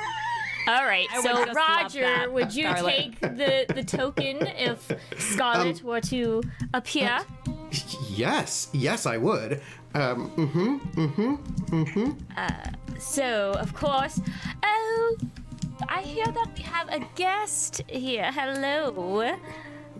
All 0.67 0.85
right, 0.85 1.07
I 1.11 1.21
so 1.21 1.45
just 1.45 1.55
Roger, 1.57 2.01
that, 2.01 2.31
would 2.31 2.53
you 2.55 2.63
Scarlet. 2.63 2.95
take 2.95 3.19
the 3.19 3.65
the 3.73 3.83
token 3.83 4.37
if 4.47 4.89
Scarlet 5.17 5.83
were 5.83 6.01
to 6.01 6.41
appear? 6.73 7.19
Yes, 8.09 8.69
yes, 8.71 9.05
I 9.05 9.17
would. 9.17 9.61
Um, 9.95 10.31
mm-hmm, 10.31 11.35
mm-hmm. 11.75 12.99
So, 12.99 13.53
of 13.59 13.73
course, 13.73 14.21
oh, 14.63 15.17
I 15.89 16.01
hear 16.01 16.25
that 16.25 16.47
we 16.55 16.63
have 16.63 16.89
a 16.89 16.99
guest 17.15 17.81
here. 17.87 18.31
Hello. 18.31 19.35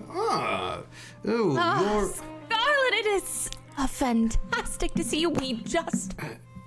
Ah, 0.10 0.82
oh, 1.28 1.54
you're. 1.54 2.08
Scarlet, 2.10 2.94
it 2.94 3.06
is 3.08 3.50
uh, 3.78 3.88
fantastic 3.88 4.94
to 4.94 5.04
see 5.04 5.20
you. 5.20 5.32
We 5.32 5.54
just 5.64 6.16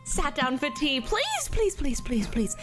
sat 0.04 0.34
down 0.34 0.58
for 0.58 0.70
tea. 0.70 1.00
Please, 1.00 1.48
please, 1.50 1.76
please, 1.76 2.00
please, 2.00 2.26
please. 2.26 2.56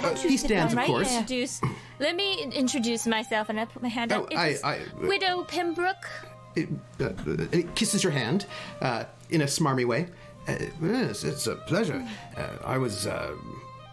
Why 0.00 0.08
don't 0.10 0.18
Uh, 0.18 0.22
you 0.22 0.28
he 0.30 0.36
sit 0.36 0.46
stands, 0.48 0.72
down 0.72 0.72
of 0.72 0.76
right 0.78 0.86
course. 0.86 1.12
Introduce. 1.12 1.60
Let 1.98 2.14
me 2.16 2.42
introduce 2.44 3.06
myself, 3.06 3.48
and 3.48 3.58
I 3.58 3.64
put 3.64 3.82
my 3.82 3.88
hand 3.88 4.12
Oh, 4.12 4.22
up. 4.22 4.32
It 4.32 4.36
I- 4.36 4.58
I- 4.64 4.80
Widow 5.00 5.44
Pembroke. 5.44 6.08
It, 6.56 6.68
uh, 7.00 7.04
uh, 7.06 7.12
and 7.26 7.54
he 7.54 7.62
kisses 7.74 8.02
your 8.02 8.12
hand 8.12 8.46
uh, 8.80 9.04
in 9.30 9.42
a 9.42 9.46
smarmy 9.46 9.84
way. 9.86 10.06
Uh, 10.48 10.54
yes, 10.82 11.24
it's 11.24 11.46
a 11.46 11.56
pleasure. 11.56 12.06
Uh, 12.36 12.42
I 12.64 12.78
was. 12.78 13.06
Uh, 13.06 13.34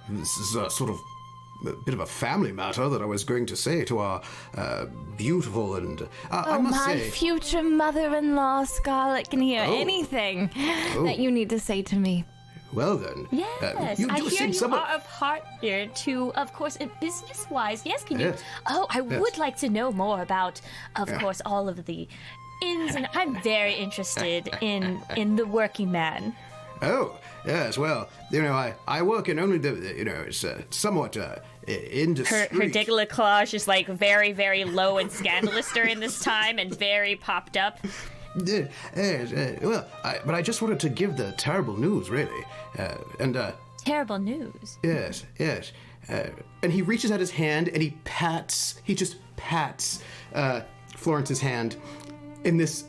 this 0.10 0.38
is 0.38 0.56
a 0.56 0.69
sort 0.69 0.90
of 0.90 0.98
a 1.68 1.73
bit 1.86 1.94
of 1.94 1.99
a 2.02 2.06
family 2.06 2.52
matter 2.52 2.88
that 2.90 3.02
I 3.02 3.06
was 3.06 3.23
going 3.23 3.45
to 3.48 3.56
say 3.56 3.84
to 3.86 3.99
our 3.99 4.22
uh, 4.56 4.86
beautiful 5.18 5.76
and. 5.76 6.02
Uh, 6.02 6.07
I 6.32 6.57
Oh, 6.57 6.61
must 6.61 6.76
my 6.88 6.95
say. 6.95 7.10
future 7.10 7.64
mother-in-law, 7.64 8.65
Scarlet, 8.65 9.30
can 9.30 9.41
hear 9.41 9.64
Oh. 9.65 9.73
anything 9.76 10.49
that 11.03 11.18
you 11.18 11.32
need 11.32 11.49
to 11.49 11.60
say 11.60 11.82
to 11.84 11.95
me. 11.95 12.26
Well 12.76 12.97
then. 12.97 13.27
uh, 13.31 13.35
Yes, 13.80 13.99
you 13.99 14.07
I 14.10 14.19
do 14.19 14.27
hear 14.27 14.47
you 14.47 14.53
somewhat. 14.53 14.81
are 14.89 14.95
of 14.95 15.06
heart 15.06 15.43
here 15.61 15.88
too. 15.88 16.34
Of 16.35 16.52
course, 16.53 16.77
business 17.02 17.47
wise. 17.49 17.81
Yes, 17.85 18.03
can 18.03 18.19
you? 18.19 18.27
Yes. 18.27 18.43
Oh, 18.68 18.85
I 18.89 18.99
Yes. 19.02 19.19
would 19.22 19.38
like 19.38 19.57
to 19.57 19.69
know 19.69 19.91
more 19.91 20.22
about, 20.22 20.60
of 20.95 21.11
course, 21.19 21.41
all 21.45 21.68
of 21.69 21.85
the 21.85 22.07
ins 22.61 22.95
and. 22.95 23.07
I'm 23.14 23.41
very 23.41 23.73
interested 23.76 24.49
in 24.61 24.99
in 25.15 25.35
the 25.38 25.45
working 25.45 25.91
man. 25.91 26.35
Oh, 26.81 27.18
yes, 27.45 27.77
well, 27.77 28.10
you 28.31 28.41
know, 28.41 28.52
I, 28.53 28.73
I 28.88 29.02
work 29.02 29.30
in 29.30 29.39
only 29.39 29.57
the, 29.57 29.72
you 29.97 30.03
know, 30.03 30.26
it's 30.27 30.43
uh, 30.43 30.61
somewhat 30.69 31.15
uh, 31.15 31.38
i- 31.68 31.72
Her 31.72 31.77
indiscreet. 32.03 32.52
her 32.52 32.69
décolletage 32.69 33.53
is 33.53 33.65
like 33.68 33.88
very 33.88 34.34
very 34.34 34.65
low 34.65 34.97
and 34.97 35.10
scandalous 35.11 35.72
during 35.72 35.99
this 36.02 36.19
time, 36.19 36.60
and 36.60 36.77
very 36.77 37.15
popped 37.15 37.56
up. 37.57 37.80
Uh, 38.36 38.99
uh, 38.99 39.56
well, 39.62 39.88
I, 40.03 40.20
but 40.26 40.36
I 40.36 40.41
just 40.41 40.62
wanted 40.62 40.80
to 40.82 40.90
give 40.90 41.16
the 41.18 41.32
terrible 41.34 41.78
news, 41.78 42.10
really. 42.10 42.44
Uh, 42.78 42.95
and 43.20 43.38
uh, 43.38 43.52
Terrible 43.78 44.18
news. 44.20 44.78
Yes, 44.84 45.26
yes. 45.40 45.72
Uh, 46.10 46.24
and 46.64 46.72
he 46.72 46.82
reaches 46.82 47.12
out 47.12 47.20
his 47.20 47.32
hand 47.32 47.68
and 47.70 47.82
he 47.82 47.91
pats, 48.03 48.82
he 48.84 48.95
just 48.95 49.18
pats 49.38 50.02
uh, 50.34 50.62
Florence's 50.95 51.40
hand 51.40 51.76
in 52.44 52.57
this 52.57 52.86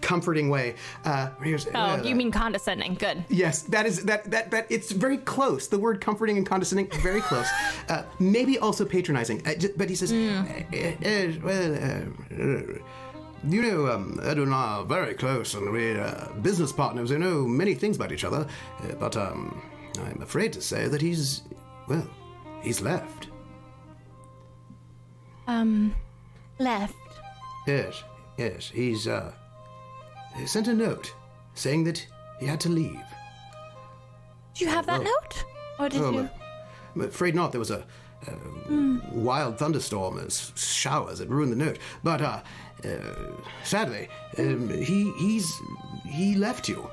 comforting 0.00 0.48
way. 0.48 0.74
Uh, 1.04 1.30
he 1.44 1.50
goes, 1.50 1.66
Oh, 1.68 1.70
"Well, 1.74 2.06
you 2.06 2.14
mean 2.14 2.30
condescending? 2.30 2.94
Good. 2.94 3.22
Yes, 3.28 3.62
that 3.62 3.86
is 3.86 4.04
that 4.04 4.30
that 4.30 4.50
that 4.50 4.66
it's 4.70 4.90
very 4.92 5.18
close. 5.18 5.68
The 5.68 5.78
word 5.78 6.00
comforting 6.00 6.38
and 6.38 6.46
condescending, 6.46 6.88
very 7.02 7.20
close. 7.20 7.46
Uh, 7.88 8.04
maybe 8.18 8.58
also 8.58 8.84
patronizing. 8.84 9.46
Uh, 9.46 9.54
ju- 9.54 9.74
but 9.76 9.88
he 9.90 9.94
says, 9.94 10.10
Hmm. 10.10 10.44
"Uh, 13.42 13.46
uh, 13.46 13.50
well, 13.50 13.56
uh, 13.56 13.56
uh, 13.56 13.56
you 13.56 13.62
know, 13.62 13.86
um, 13.92 14.20
Ed 14.22 14.38
and 14.38 14.54
I 14.54 14.78
are 14.78 14.84
very 14.84 15.14
close, 15.14 15.54
and 15.54 15.70
we're 15.72 16.00
uh, 16.00 16.32
business 16.42 16.72
partners. 16.72 17.10
We 17.10 17.18
know 17.18 17.46
many 17.46 17.74
things 17.74 17.96
about 17.96 18.12
each 18.12 18.24
other. 18.24 18.46
Uh, 18.82 18.94
but 18.98 19.16
um, 19.16 19.62
I'm 20.04 20.22
afraid 20.22 20.52
to 20.54 20.60
say 20.60 20.88
that 20.88 21.00
he's, 21.00 21.42
well, 21.88 22.06
he's 22.62 22.80
left. 22.80 23.28
Um, 25.46 25.94
left. 26.58 26.94
Yes, 27.66 28.04
yes, 28.38 28.68
he's 28.72 29.06
uh, 29.08 29.32
he 30.36 30.46
sent 30.46 30.68
a 30.68 30.74
note 30.74 31.12
saying 31.54 31.84
that 31.84 32.06
he 32.38 32.46
had 32.46 32.60
to 32.60 32.68
leave. 32.68 33.00
Do 34.54 34.64
you 34.64 34.70
have 34.70 34.86
that 34.86 35.00
Oh. 35.00 35.04
note? 35.04 35.44
Or 35.78 35.88
did 35.88 36.00
Oh, 36.02 36.10
you? 36.12 36.30
I'm 36.94 37.00
afraid 37.02 37.34
not. 37.34 37.52
There 37.52 37.58
was 37.58 37.70
a, 37.70 37.84
uh 38.28 38.98
wild 39.12 39.58
thunderstorm 39.58 40.18
and 40.18 40.32
showers 40.56 41.18
that 41.18 41.28
ruined 41.28 41.52
the 41.52 41.56
note. 41.56 41.78
But 42.04 42.20
uh, 42.20 42.40
uh, 42.84 42.88
sadly, 43.64 44.08
um, 44.38 44.68
he 44.68 45.12
he's 45.18 45.50
he 46.06 46.34
left 46.34 46.68
you. 46.68 46.88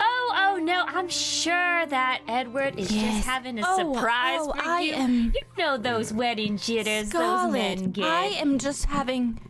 Oh, 0.00 0.34
oh 0.36 0.56
no, 0.62 0.84
I'm 0.86 1.08
sure 1.08 1.86
that 1.86 2.20
Edward 2.28 2.78
is 2.78 2.90
Yes. 2.90 3.16
just 3.16 3.26
having 3.26 3.58
a 3.58 3.62
Oh, 3.66 3.94
surprise 3.94 4.40
oh, 4.42 4.52
for 4.52 4.62
I 4.62 4.80
you. 4.80 4.92
am- 4.94 5.32
You 5.34 5.42
know 5.58 5.76
those 5.78 6.12
wedding 6.12 6.56
jitters 6.56 7.10
those 7.10 7.50
men 7.52 7.78
Scarlet, 7.78 7.92
get. 7.92 8.04
I 8.06 8.24
am 8.26 8.58
just 8.58 8.86
having 8.86 9.40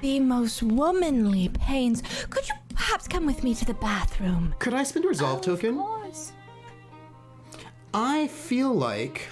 the 0.00 0.20
most 0.20 0.62
womanly 0.62 1.48
pains. 1.48 2.02
Could 2.30 2.48
you 2.48 2.54
perhaps 2.74 3.06
come 3.06 3.24
with 3.26 3.44
me 3.44 3.54
to 3.54 3.64
the 3.64 3.74
bathroom? 3.74 4.54
Could 4.58 4.74
I 4.74 4.82
spend 4.82 5.04
a 5.04 5.08
resolve 5.08 5.38
Of 5.38 5.44
token? 5.44 5.76
I 7.94 8.26
feel 8.28 8.72
like. 8.74 9.28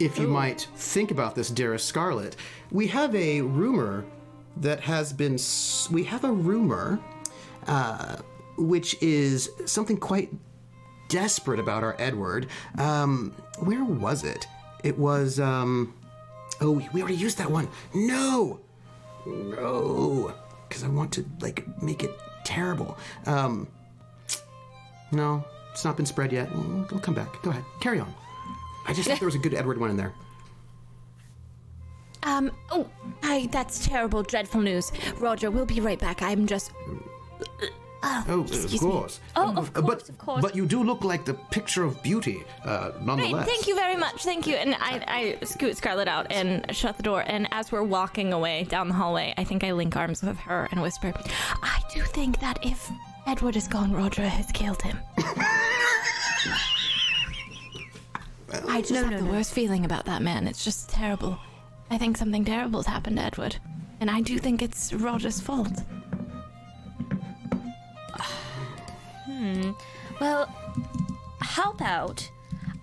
If 0.00 0.18
you 0.18 0.26
might 0.26 0.68
think 0.76 1.10
about 1.12 1.34
this, 1.36 1.50
dearest 1.50 1.86
Scarlet, 1.86 2.34
we 2.72 2.88
have 2.88 3.14
a 3.14 3.40
rumor 3.42 4.04
that 4.56 4.80
has 4.80 5.12
been. 5.12 5.34
s- 5.34 5.88
We 5.90 6.04
have 6.04 6.24
a 6.24 6.32
rumor, 6.32 6.98
uh, 7.68 8.16
which 8.58 9.00
is 9.02 9.48
something 9.66 9.96
quite 9.96 10.32
desperate 11.08 11.60
about 11.60 11.84
our 11.84 11.94
Edward. 11.98 12.48
Um, 12.76 13.32
where 13.60 13.84
was 13.84 14.24
it? 14.24 14.46
It 14.82 14.98
was. 14.98 15.38
Um, 15.38 15.94
oh, 16.60 16.72
we, 16.72 16.88
we 16.92 17.00
already 17.00 17.16
used 17.16 17.38
that 17.38 17.50
one. 17.50 17.68
No, 17.94 18.60
no, 19.26 20.34
because 20.68 20.82
I 20.82 20.88
want 20.88 21.12
to 21.12 21.24
like 21.40 21.64
make 21.82 22.02
it 22.02 22.10
terrible. 22.44 22.98
Um, 23.26 23.68
no, 25.12 25.44
it's 25.74 25.84
not 25.84 25.96
been 25.96 26.06
spread 26.06 26.32
yet. 26.32 26.48
It'll 26.50 26.98
come 27.00 27.14
back. 27.14 27.42
Go 27.42 27.50
ahead, 27.50 27.64
carry 27.80 27.98
on. 28.00 28.12
I 28.86 28.92
just 28.94 29.06
think 29.08 29.18
there 29.20 29.26
was 29.26 29.34
a 29.34 29.38
good 29.38 29.54
Edward 29.54 29.78
one 29.78 29.90
in 29.90 29.96
there. 29.96 30.12
Um, 32.22 32.50
oh, 32.70 32.88
I, 33.22 33.48
that's 33.52 33.86
terrible, 33.86 34.22
dreadful 34.22 34.60
news. 34.62 34.90
Roger, 35.18 35.50
we'll 35.50 35.66
be 35.66 35.80
right 35.80 35.98
back. 35.98 36.22
I'm 36.22 36.46
just. 36.46 36.72
Oh, 38.06 38.42
excuse 38.46 38.64
of 38.66 38.72
me. 38.72 38.78
course. 38.90 39.20
Oh, 39.34 39.56
of 39.56 39.68
Uh, 39.74 39.80
course, 39.80 40.02
but, 40.02 40.08
of 40.10 40.18
course. 40.18 40.42
But 40.42 40.54
you 40.54 40.66
do 40.66 40.82
look 40.82 41.04
like 41.04 41.24
the 41.24 41.32
picture 41.34 41.84
of 41.84 42.02
beauty, 42.02 42.44
uh, 42.64 42.90
Great, 42.90 43.02
nonetheless. 43.02 43.46
thank 43.48 43.66
you 43.66 43.74
very 43.74 43.96
much. 43.96 44.22
Thank 44.22 44.46
you. 44.46 44.56
And 44.56 44.74
I, 44.78 45.36
I 45.40 45.44
scoot 45.44 45.76
Scarlet 45.78 46.06
out 46.06 46.26
and 46.30 46.64
shut 46.76 46.98
the 46.98 47.02
door. 47.02 47.24
And 47.26 47.48
as 47.50 47.72
we're 47.72 47.82
walking 47.82 48.32
away 48.34 48.64
down 48.64 48.88
the 48.88 48.94
hallway, 48.94 49.32
I 49.38 49.44
think 49.44 49.64
I 49.64 49.72
link 49.72 49.96
arms 49.96 50.22
with 50.22 50.38
her 50.40 50.68
and 50.70 50.82
whisper, 50.82 51.14
I 51.62 51.80
do 51.94 52.02
think 52.02 52.40
that 52.40 52.58
if 52.62 52.90
Edward 53.26 53.56
is 53.56 53.68
gone, 53.68 53.92
Roger 53.92 54.26
has 54.26 54.50
killed 54.52 54.82
him. 54.82 54.98
I 58.68 58.80
just 58.80 58.94
have 58.94 59.18
the 59.18 59.30
worst 59.30 59.52
feeling 59.52 59.84
about 59.84 60.04
that 60.04 60.22
man. 60.22 60.46
It's 60.46 60.64
just 60.64 60.88
terrible. 60.88 61.38
I 61.90 61.98
think 61.98 62.16
something 62.16 62.44
terrible's 62.44 62.86
happened 62.86 63.16
to 63.16 63.22
Edward. 63.22 63.56
And 64.00 64.10
I 64.10 64.20
do 64.20 64.38
think 64.38 64.62
it's 64.62 64.92
Roger's 64.92 65.40
fault. 65.40 65.80
Hmm. 69.26 69.72
Well, 70.20 70.46
how 71.40 71.70
about 71.72 72.28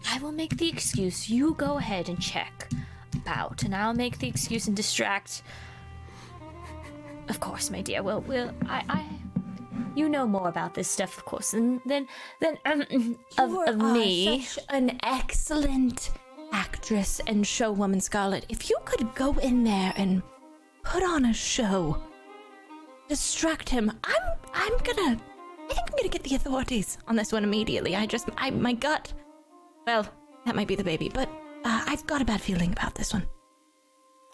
I 0.09 0.19
will 0.19 0.31
make 0.31 0.57
the 0.57 0.67
excuse. 0.67 1.29
You 1.29 1.53
go 1.53 1.77
ahead 1.77 2.09
and 2.09 2.19
check 2.19 2.69
about, 3.15 3.63
and 3.63 3.75
I'll 3.75 3.93
make 3.93 4.19
the 4.19 4.27
excuse 4.27 4.67
and 4.67 4.75
distract. 4.75 5.43
Of 7.29 7.39
course, 7.39 7.69
my 7.69 7.81
dear. 7.81 8.03
Well, 8.03 8.21
we'll. 8.21 8.51
I. 8.67 8.83
I 8.89 9.05
you 9.95 10.09
know 10.09 10.27
more 10.27 10.47
about 10.49 10.73
this 10.73 10.87
stuff, 10.87 11.17
of 11.17 11.25
course, 11.25 11.51
than 11.51 11.81
than 11.85 12.07
than 12.39 12.57
um, 12.65 12.81
of, 13.37 13.51
You 13.51 13.63
of 13.63 13.81
are 13.81 13.93
me. 13.93 14.41
such 14.41 14.65
an 14.69 14.99
excellent 15.03 16.11
actress 16.51 17.21
and 17.27 17.43
showwoman, 17.45 18.01
Scarlet. 18.01 18.45
If 18.49 18.69
you 18.69 18.77
could 18.85 19.13
go 19.15 19.33
in 19.39 19.63
there 19.63 19.93
and 19.95 20.21
put 20.83 21.03
on 21.03 21.25
a 21.25 21.33
show, 21.33 21.97
distract 23.07 23.69
him, 23.69 23.91
I'm 24.03 24.23
I'm 24.53 24.77
gonna 24.83 25.19
I 25.69 25.73
think 25.73 25.87
I'm 25.89 25.97
gonna 25.97 26.09
get 26.09 26.23
the 26.23 26.35
authorities 26.35 26.97
on 27.07 27.15
this 27.15 27.31
one 27.31 27.43
immediately. 27.43 27.95
I 27.95 28.05
just 28.05 28.29
I 28.37 28.49
my 28.51 28.73
gut. 28.73 29.13
Well, 29.87 30.05
that 30.45 30.55
might 30.55 30.67
be 30.67 30.75
the 30.75 30.83
baby, 30.83 31.09
but 31.13 31.29
uh, 31.63 31.83
I've 31.87 32.05
got 32.07 32.21
a 32.21 32.25
bad 32.25 32.41
feeling 32.41 32.71
about 32.71 32.95
this 32.95 33.13
one. 33.13 33.25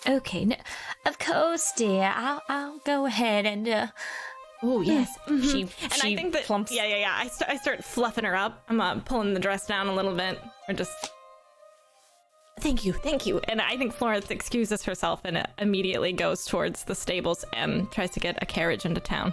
Okay, 0.07 0.45
no, 0.45 0.55
of 1.05 1.17
course, 1.19 1.71
dear. 1.75 2.11
I'll 2.15 2.41
I'll 2.49 2.79
go 2.79 3.05
ahead 3.05 3.45
and 3.45 3.67
uh. 3.67 3.87
Oh 4.63 4.81
yes. 4.81 5.17
She 5.27 5.61
and 5.61 5.71
she 5.93 6.13
I 6.13 6.15
think 6.15 6.33
that, 6.33 6.43
plumps. 6.45 6.71
yeah, 6.71 6.85
yeah, 6.85 6.97
yeah. 6.97 7.13
I, 7.15 7.27
st- 7.27 7.49
I 7.49 7.57
start 7.57 7.83
fluffing 7.83 8.23
her 8.25 8.35
up. 8.35 8.63
I'm 8.69 8.81
uh, 8.81 8.95
pulling 9.01 9.33
the 9.33 9.39
dress 9.39 9.67
down 9.67 9.87
a 9.87 9.93
little 9.93 10.15
bit, 10.15 10.39
or 10.67 10.73
just, 10.73 11.11
Thank 12.59 12.83
you, 12.83 12.91
thank 12.93 13.27
you. 13.27 13.39
and 13.47 13.61
I 13.61 13.77
think 13.77 13.93
Florence 13.93 14.31
excuses 14.31 14.83
herself 14.83 15.21
and 15.25 15.37
uh, 15.37 15.43
immediately 15.59 16.11
goes 16.11 16.43
towards 16.43 16.83
the 16.85 16.95
stables 16.95 17.45
and 17.53 17.91
tries 17.91 18.09
to 18.11 18.19
get 18.19 18.39
a 18.41 18.47
carriage 18.47 18.83
into 18.83 18.99
town. 18.99 19.31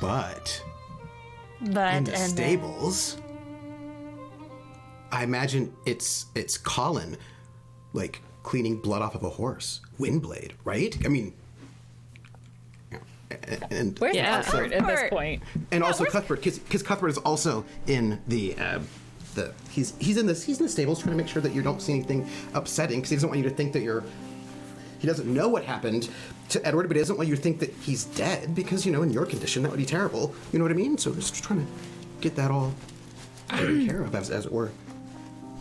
But 0.00 0.62
But 1.60 1.94
in 1.94 2.04
the 2.04 2.12
and, 2.12 2.14
uh, 2.14 2.16
stables, 2.16 3.18
I 5.12 5.24
imagine 5.24 5.74
it's 5.84 6.26
it's 6.34 6.56
Colin, 6.56 7.18
like 7.92 8.22
cleaning 8.42 8.80
blood 8.80 9.02
off 9.02 9.14
of 9.14 9.22
a 9.22 9.28
horse, 9.30 9.82
Windblade, 10.00 10.52
right? 10.64 10.96
I 11.04 11.08
mean, 11.08 11.34
and 13.70 13.98
Where's 13.98 14.14
Yeah. 14.16 14.42
Cuthbert 14.42 14.72
at 14.72 14.86
this 14.86 15.10
point? 15.10 15.42
and 15.70 15.82
also 15.82 16.04
Cuthbert, 16.04 16.42
because 16.42 16.82
Cuthbert 16.82 17.10
is 17.10 17.18
also 17.18 17.64
in 17.86 18.20
the. 18.28 18.56
Uh, 18.58 18.80
the, 19.34 19.54
he's 19.70 19.94
he's 19.98 20.18
in 20.18 20.26
this 20.26 20.42
he's 20.44 20.58
in 20.60 20.66
the 20.66 20.70
stables 20.70 21.00
trying 21.00 21.16
to 21.16 21.16
make 21.16 21.26
sure 21.26 21.40
that 21.40 21.54
you 21.54 21.62
don't 21.62 21.80
see 21.80 21.94
anything 21.94 22.28
upsetting 22.52 22.98
because 22.98 23.08
he 23.08 23.16
doesn't 23.16 23.30
want 23.30 23.42
you 23.42 23.48
to 23.48 23.54
think 23.54 23.72
that 23.72 23.80
you're 23.80 24.04
he 24.98 25.06
doesn't 25.06 25.26
know 25.32 25.48
what 25.48 25.64
happened 25.64 26.10
to 26.50 26.62
Edward 26.66 26.86
but 26.86 26.96
he 26.96 27.00
doesn't 27.00 27.16
want 27.16 27.30
you 27.30 27.34
to 27.36 27.40
think 27.40 27.58
that 27.60 27.72
he's 27.80 28.04
dead 28.04 28.54
because 28.54 28.84
you 28.84 28.92
know 28.92 29.00
in 29.00 29.10
your 29.10 29.24
condition 29.24 29.62
that 29.62 29.70
would 29.70 29.78
be 29.78 29.86
terrible 29.86 30.34
you 30.52 30.58
know 30.58 30.66
what 30.66 30.70
I 30.70 30.74
mean 30.74 30.98
so 30.98 31.14
just 31.14 31.42
trying 31.42 31.64
to 31.64 31.72
get 32.20 32.36
that 32.36 32.50
all 32.50 32.74
taken 33.48 33.86
care 33.86 34.02
of 34.02 34.14
as, 34.14 34.28
as 34.28 34.44
it 34.44 34.52
were 34.52 34.70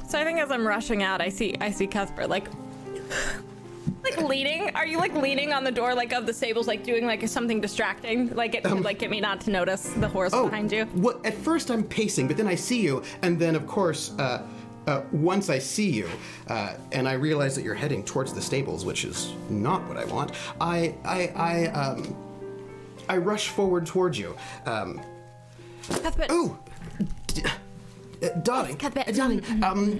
So 0.10 0.20
I 0.20 0.26
think 0.26 0.40
as 0.40 0.52
I'm 0.52 0.68
rushing 0.68 1.02
out, 1.04 1.22
I 1.22 1.30
see 1.30 1.56
I 1.62 1.72
see 1.72 1.88
Cuthbert 1.88 2.28
like 2.30 2.48
like 4.18 4.28
leaning. 4.28 4.76
Are 4.76 4.86
you 4.86 4.98
like 4.98 5.14
leaning 5.14 5.54
on 5.54 5.64
the 5.64 5.72
door 5.72 5.94
like 5.94 6.14
of 6.14 6.26
the 6.26 6.34
stables, 6.34 6.68
like 6.68 6.84
doing 6.84 7.06
like 7.06 7.28
something 7.28 7.62
distracting, 7.62 8.34
like 8.36 8.56
it 8.56 8.66
like 8.66 9.00
get 9.00 9.10
me 9.10 9.20
not 9.20 9.42
to 9.42 9.52
notice 9.52 9.90
the 9.90 10.08
horse 10.08 10.32
behind 10.32 10.72
you? 10.72 10.88
Well, 10.96 11.20
at 11.26 11.34
first 11.34 11.70
I'm 11.72 11.84
pacing, 11.84 12.28
but 12.28 12.38
then 12.38 12.48
I 12.48 12.56
see 12.56 12.82
you, 12.82 13.04
and 13.22 13.40
then 13.40 13.56
of 13.56 13.68
course, 13.68 14.12
uh, 14.20 14.46
uh, 14.88 15.02
once 15.12 15.50
I 15.50 15.60
see 15.60 15.90
you, 15.90 16.10
uh, 16.48 16.74
and 16.92 17.08
I 17.08 17.14
realize 17.14 17.56
that 17.56 17.64
you're 17.64 17.76
heading 17.76 18.04
towards 18.04 18.34
the 18.34 18.42
stables, 18.42 18.84
which 18.84 19.06
is 19.06 19.34
not 19.50 19.88
what 19.88 19.98
I 19.98 20.06
want. 20.06 20.32
I, 20.60 20.96
I, 21.06 21.28
I, 21.36 21.66
um, 21.68 22.16
I 23.08 23.18
rush 23.18 23.50
forward 23.50 23.86
towards 23.86 24.18
you. 24.18 24.36
Um, 24.66 25.00
Cuthbert, 25.88 26.32
ooh, 26.32 26.58
d- 27.28 27.44
uh, 28.24 28.30
darling, 28.44 28.78
Cuthbert, 28.78 29.08
uh, 29.08 29.12
darling, 29.12 29.44
um, 29.64 30.00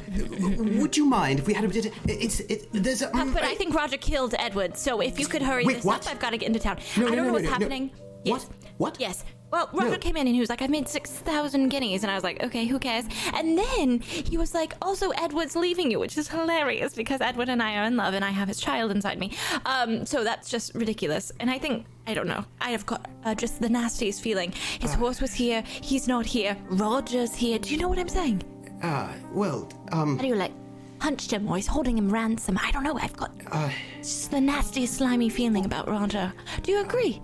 would 0.80 0.96
you 0.96 1.06
mind 1.06 1.40
if 1.40 1.48
we 1.48 1.54
had 1.54 1.66
a 1.66 1.68
bit? 1.68 1.92
It's, 2.06 2.40
it, 2.42 2.68
there's 2.72 3.02
a. 3.02 3.08
um, 3.16 3.34
Cuthbert, 3.34 3.44
I 3.44 3.56
think 3.56 3.74
Roger 3.74 3.98
killed 3.98 4.36
Edward, 4.38 4.78
so 4.78 5.02
if 5.02 5.20
you 5.20 5.28
could 5.28 5.42
hurry 5.42 5.66
Wait, 5.66 5.78
this 5.78 5.86
what? 5.86 6.06
up, 6.06 6.12
I've 6.12 6.20
got 6.20 6.32
to 6.32 6.38
get 6.38 6.48
into 6.48 6.60
town. 6.60 6.80
No, 6.98 7.08
I 7.08 7.10
no, 7.10 7.16
don't 7.16 7.18
no, 7.18 7.24
know 7.24 7.28
no, 7.28 7.34
what's 7.34 7.44
no, 7.44 7.50
no. 7.50 7.54
happening. 7.54 7.92
Yes. 8.24 8.46
What? 8.46 8.56
What? 8.78 9.00
Yes. 9.00 9.24
Well, 9.52 9.70
Roger 9.74 9.92
No. 9.92 9.98
came 9.98 10.16
in 10.18 10.28
and 10.28 10.34
he 10.36 10.40
was 10.40 10.50
like, 10.50 10.62
I've 10.62 10.70
made 10.70 10.88
6,000 10.88 11.70
guineas. 11.70 12.04
And 12.04 12.12
I 12.12 12.16
was 12.16 12.24
like, 12.24 12.42
okay, 12.44 12.66
who 12.66 12.80
cares? 12.80 13.06
And 13.34 13.58
then 13.58 14.00
he 14.00 14.38
was 14.38 14.54
like, 14.54 14.74
also, 14.82 15.10
Edward's 15.12 15.56
leaving 15.56 15.92
you, 15.92 16.00
which 16.00 16.18
is 16.18 16.28
hilarious 16.30 16.94
because 16.94 17.20
Edward 17.22 17.50
and 17.50 17.62
I 17.62 17.76
are 17.78 17.84
in 17.84 17.98
love 17.98 18.14
and 18.14 18.24
I 18.24 18.30
have 18.32 18.48
his 18.48 18.60
child 18.60 18.92
inside 18.92 19.20
me. 19.20 19.32
Um, 19.66 20.06
so 20.06 20.24
that's 20.24 20.50
just 20.50 20.74
ridiculous. 20.74 21.32
And 21.40 21.50
I 21.52 21.58
think, 21.58 21.86
I 22.08 22.14
don't 22.14 22.28
know, 22.28 22.46
I 22.62 22.70
have 22.72 22.86
got 22.86 23.10
uh, 23.26 23.36
just 23.36 23.60
the 23.62 23.70
nastiest 23.70 24.22
feeling. 24.22 24.54
His 24.80 24.94
horse 24.94 25.20
was 25.22 25.34
here, 25.34 25.64
he's 25.82 26.08
not 26.08 26.26
here, 26.26 26.56
Roger's 26.70 27.34
here. 27.36 27.60
Do 27.60 27.70
you 27.72 27.78
know 27.78 27.88
what 27.90 28.00
I'm 28.00 28.08
saying? 28.10 28.44
Ah, 28.84 29.14
well, 29.34 29.70
um, 29.92 30.16
How 30.18 30.22
do 30.24 30.28
you 30.28 30.36
like 30.36 30.54
punched 31.00 31.32
him 31.32 31.48
or 31.48 31.58
he's 31.58 31.68
holding 31.68 31.98
him 31.98 32.10
ransom? 32.10 32.58
I 32.64 32.72
don't 32.72 32.84
know. 32.84 32.98
I've 32.98 33.16
got 33.18 33.32
Uh, 33.52 33.70
just 34.00 34.32
the 34.32 34.40
nastiest, 34.42 34.96
slimy 34.96 35.30
feeling 35.30 35.66
about 35.66 35.88
Roger. 35.90 36.32
Do 36.64 36.72
you 36.72 36.80
agree? 36.82 37.22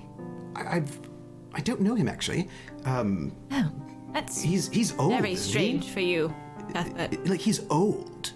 I, 0.56 0.78
I've, 0.78 1.00
I 1.58 1.62
don't 1.62 1.82
know 1.82 1.96
him 1.96 2.08
actually. 2.08 2.48
Um, 2.86 3.34
Oh, 3.52 3.70
that's 4.14 4.42
he's 4.42 4.70
he's 4.70 4.98
old. 4.98 5.12
Very 5.14 5.34
isn't 5.34 5.46
he? 5.46 5.52
strange 5.52 5.90
for 5.90 6.00
you, 6.00 6.34
Cuthbert. 6.74 7.28
Like 7.28 7.42
he's 7.42 7.62
old. 7.70 8.32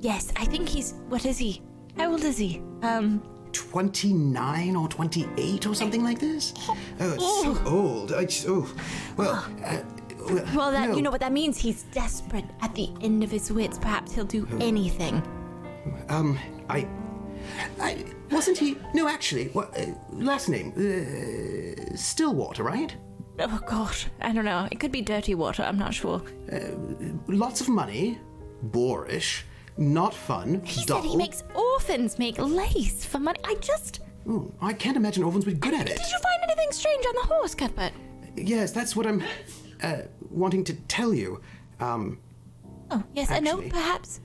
yes. 0.00 0.32
I 0.36 0.44
think 0.44 0.68
he's. 0.68 0.94
What 1.08 1.24
is 1.24 1.38
he? 1.38 1.62
How 1.96 2.10
old 2.12 2.24
is 2.24 2.36
he? 2.38 2.60
Um. 2.82 3.22
29 3.52 4.76
or 4.76 4.86
28 4.88 5.66
or 5.66 5.74
something 5.74 6.04
like 6.04 6.18
this? 6.18 6.52
Oh, 6.68 6.76
it's 7.00 7.42
so 7.42 7.62
old. 7.66 8.12
I 8.12 8.26
just, 8.26 8.46
oh, 8.48 8.68
well, 9.16 9.46
uh, 9.64 9.78
Well, 10.54 10.70
that 10.72 10.90
no. 10.90 10.96
you 10.96 11.00
know 11.02 11.10
what 11.10 11.20
that 11.20 11.32
means. 11.32 11.56
He's 11.56 11.84
desperate 11.84 12.44
at 12.60 12.74
the 12.74 12.90
end 13.00 13.24
of 13.24 13.30
his 13.30 13.50
wits. 13.50 13.78
Perhaps 13.78 14.12
he'll 14.12 14.24
do 14.26 14.46
anything. 14.60 15.22
Um, 16.10 16.38
I, 16.68 16.86
I 17.80 18.04
wasn't 18.30 18.58
he? 18.58 18.76
No, 18.94 19.08
actually, 19.08 19.48
what 19.48 19.76
uh, 19.78 19.86
last 20.12 20.48
name? 20.48 20.72
Uh, 20.76 21.96
Stillwater, 21.96 22.62
right? 22.64 22.94
Oh 23.38 23.60
gosh, 23.68 24.06
I 24.22 24.32
don't 24.32 24.44
know. 24.46 24.66
It 24.70 24.80
could 24.80 24.92
be 24.92 25.02
dirty 25.02 25.34
water. 25.34 25.62
I'm 25.62 25.78
not 25.78 25.92
sure. 25.94 26.22
Lots 27.28 27.60
of 27.60 27.68
money, 27.68 28.18
boorish, 28.62 29.44
not 29.76 30.14
fun, 30.14 30.62
He 30.64 30.84
dull. 30.84 31.02
said 31.02 31.10
he 31.10 31.16
makes 31.16 31.42
orphans 31.54 32.18
make 32.18 32.38
lace 32.38 33.04
for 33.04 33.18
money. 33.18 33.38
I 33.44 33.54
just. 33.56 34.00
Ooh, 34.28 34.52
I 34.60 34.72
can't 34.72 34.96
imagine 34.96 35.22
orphans 35.22 35.44
would 35.46 35.54
be 35.54 35.60
good 35.60 35.74
at 35.74 35.82
it. 35.88 35.96
Did 35.96 36.06
you 36.10 36.18
find 36.18 36.42
anything 36.44 36.72
strange 36.72 37.04
on 37.06 37.14
the 37.14 37.34
horse, 37.34 37.54
Cuthbert? 37.54 37.92
Yes, 38.36 38.72
that's 38.72 38.96
what 38.96 39.06
I'm 39.06 39.22
uh, 39.82 39.98
wanting 40.30 40.64
to 40.64 40.74
tell 40.88 41.12
you. 41.14 41.40
Um, 41.80 42.18
Oh, 42.90 43.02
yes, 43.14 43.30
a 43.30 43.40
note, 43.40 43.64
Actually- 43.64 43.70
perhaps. 43.70 44.20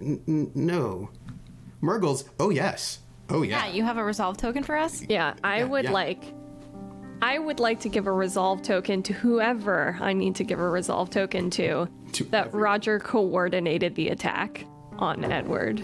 n- 0.00 0.50
no, 0.54 1.08
Murgles. 1.80 2.24
Oh 2.40 2.50
yes. 2.50 2.98
Oh 3.28 3.42
yeah. 3.42 3.66
Yeah, 3.66 3.72
you 3.72 3.82
have 3.84 3.96
a 3.96 4.04
resolve 4.04 4.36
token 4.36 4.62
for 4.62 4.76
us? 4.76 5.02
Yeah, 5.08 5.34
I 5.42 5.64
would 5.64 5.84
yeah. 5.84 5.92
like 5.92 6.22
I 7.22 7.38
would 7.38 7.60
like 7.60 7.80
to 7.80 7.88
give 7.88 8.06
a 8.06 8.12
resolve 8.12 8.62
token 8.62 9.02
to 9.04 9.12
whoever 9.12 9.96
I 10.00 10.12
need 10.12 10.34
to 10.36 10.44
give 10.44 10.60
a 10.60 10.68
resolve 10.68 11.10
token 11.10 11.48
to, 11.50 11.88
To 12.12 12.24
that 12.24 12.48
every- 12.48 12.60
Roger 12.60 12.98
coordinated 13.00 13.94
the 13.94 14.08
attack 14.10 14.64
on 14.98 15.24
Edward. 15.24 15.82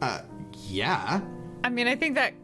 Uh, 0.00 0.20
yeah. 0.68 1.20
I 1.64 1.68
mean, 1.70 1.86
I 1.88 1.96
think 1.96 2.14
that. 2.14 2.34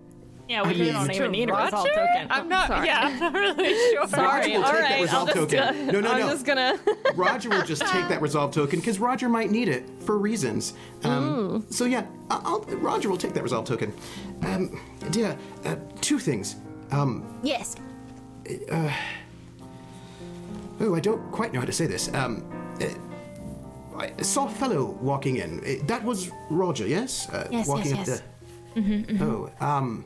Yeah, 0.50 0.66
we 0.66 0.74
mean- 0.74 0.92
don't 0.92 1.06
To 1.06 1.14
even 1.14 1.30
need 1.30 1.48
a 1.48 1.52
Roger? 1.52 1.64
resolve 1.76 1.88
token. 1.94 2.26
I'm 2.28 2.48
not. 2.48 2.66
sorry. 2.66 2.86
Yeah, 2.88 3.00
I'm 3.04 3.18
not 3.20 3.32
really 3.34 3.68
sure. 3.92 4.08
Sorry, 4.08 4.26
Roger 4.26 4.48
will 4.58 4.64
all 4.64 4.72
take 4.72 4.80
that 4.80 4.90
right. 4.90 5.02
resolve 5.02 5.28
I'll 5.28 5.34
just, 5.46 5.50
token. 5.50 5.86
No, 5.86 6.00
no, 6.00 6.10
I'm 6.10 6.28
just 6.28 6.44
gonna. 6.44 6.80
Roger 7.14 7.48
will 7.50 7.62
just 7.62 7.82
take 7.86 8.08
that 8.08 8.20
resolve 8.20 8.52
token 8.52 8.80
because 8.80 8.98
Roger 8.98 9.28
might 9.28 9.52
need 9.52 9.68
it 9.68 9.84
for 10.04 10.18
reasons. 10.18 10.74
Um, 11.04 11.64
So 11.70 11.84
yeah, 11.84 12.04
I- 12.30 12.40
I'll, 12.44 12.62
Roger 12.78 13.08
will 13.08 13.16
take 13.16 13.32
that 13.34 13.44
resolve 13.44 13.64
token. 13.64 13.92
Um, 14.42 14.80
dear, 15.12 15.38
uh, 15.64 15.76
two 16.00 16.18
things. 16.18 16.56
Um, 16.90 17.22
Yes. 17.44 17.76
oh, 18.72 18.92
I 20.94 20.98
don't 21.00 21.30
quite 21.30 21.52
know 21.52 21.60
how 21.60 21.66
to 21.66 21.72
say 21.72 21.86
this. 21.86 22.12
Um, 22.12 22.42
uh, 22.80 22.86
I 23.96 24.20
saw 24.22 24.46
a 24.46 24.50
fellow 24.50 24.96
walking 25.00 25.36
in. 25.36 25.60
Uh, 25.60 25.84
That 25.86 26.02
was 26.02 26.28
Roger, 26.50 26.88
yes? 26.88 27.28
Uh, 27.28 27.46
Yes, 27.52 27.68
walking 27.68 27.94
yes, 27.94 28.08
up 28.08 28.10
yes. 28.16 28.22
The... 28.74 29.24
Oh, 29.24 29.50
um, 29.60 30.04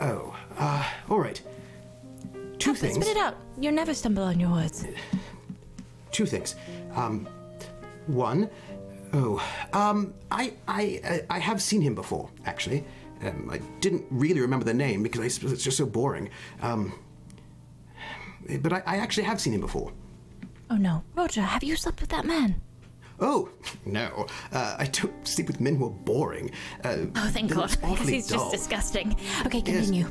oh, 0.00 0.36
uh, 0.58 0.84
all 1.08 1.18
right. 1.20 1.40
Two 2.58 2.74
things. 2.74 2.94
spit 2.96 3.08
it 3.08 3.16
out. 3.16 3.36
You 3.60 3.70
never 3.70 3.94
stumble 3.94 4.22
on 4.22 4.40
your 4.40 4.50
words. 4.50 4.86
two 6.10 6.26
things. 6.26 6.56
Um, 6.94 7.28
one, 8.06 8.48
oh, 9.12 9.42
um, 9.72 10.14
I, 10.30 10.52
I, 10.68 11.00
I 11.04 11.22
I 11.30 11.38
have 11.38 11.60
seen 11.60 11.80
him 11.82 11.94
before, 11.94 12.30
actually. 12.44 12.84
Um, 13.22 13.48
I 13.50 13.58
didn't 13.80 14.04
really 14.10 14.40
remember 14.40 14.64
the 14.64 14.74
name 14.74 15.02
because 15.02 15.20
I 15.20 15.28
suppose 15.28 15.52
it's 15.52 15.64
just 15.64 15.76
so 15.78 15.86
boring. 15.86 16.28
Um, 16.62 16.92
but 18.60 18.72
I, 18.72 18.82
I 18.86 18.96
actually 18.98 19.24
have 19.24 19.40
seen 19.40 19.52
him 19.54 19.60
before. 19.60 19.92
Oh 20.70 20.76
no. 20.76 21.02
Roger, 21.14 21.42
have 21.42 21.62
you 21.64 21.76
slept 21.76 22.00
with 22.00 22.10
that 22.10 22.24
man? 22.24 22.60
Oh, 23.20 23.48
no. 23.86 24.26
Uh, 24.52 24.76
I 24.78 24.86
don't 24.86 25.26
sleep 25.26 25.46
with 25.48 25.60
men 25.60 25.76
who 25.76 25.86
are 25.86 25.90
boring. 25.90 26.50
Uh, 26.84 27.06
Oh, 27.16 27.28
thank 27.32 27.52
God. 27.52 27.70
Because 27.80 28.08
he's 28.08 28.28
dull. 28.28 28.50
just 28.50 28.52
disgusting. 28.68 29.16
Okay, 29.46 29.62
Yes. 29.64 29.86
continue. 29.86 30.06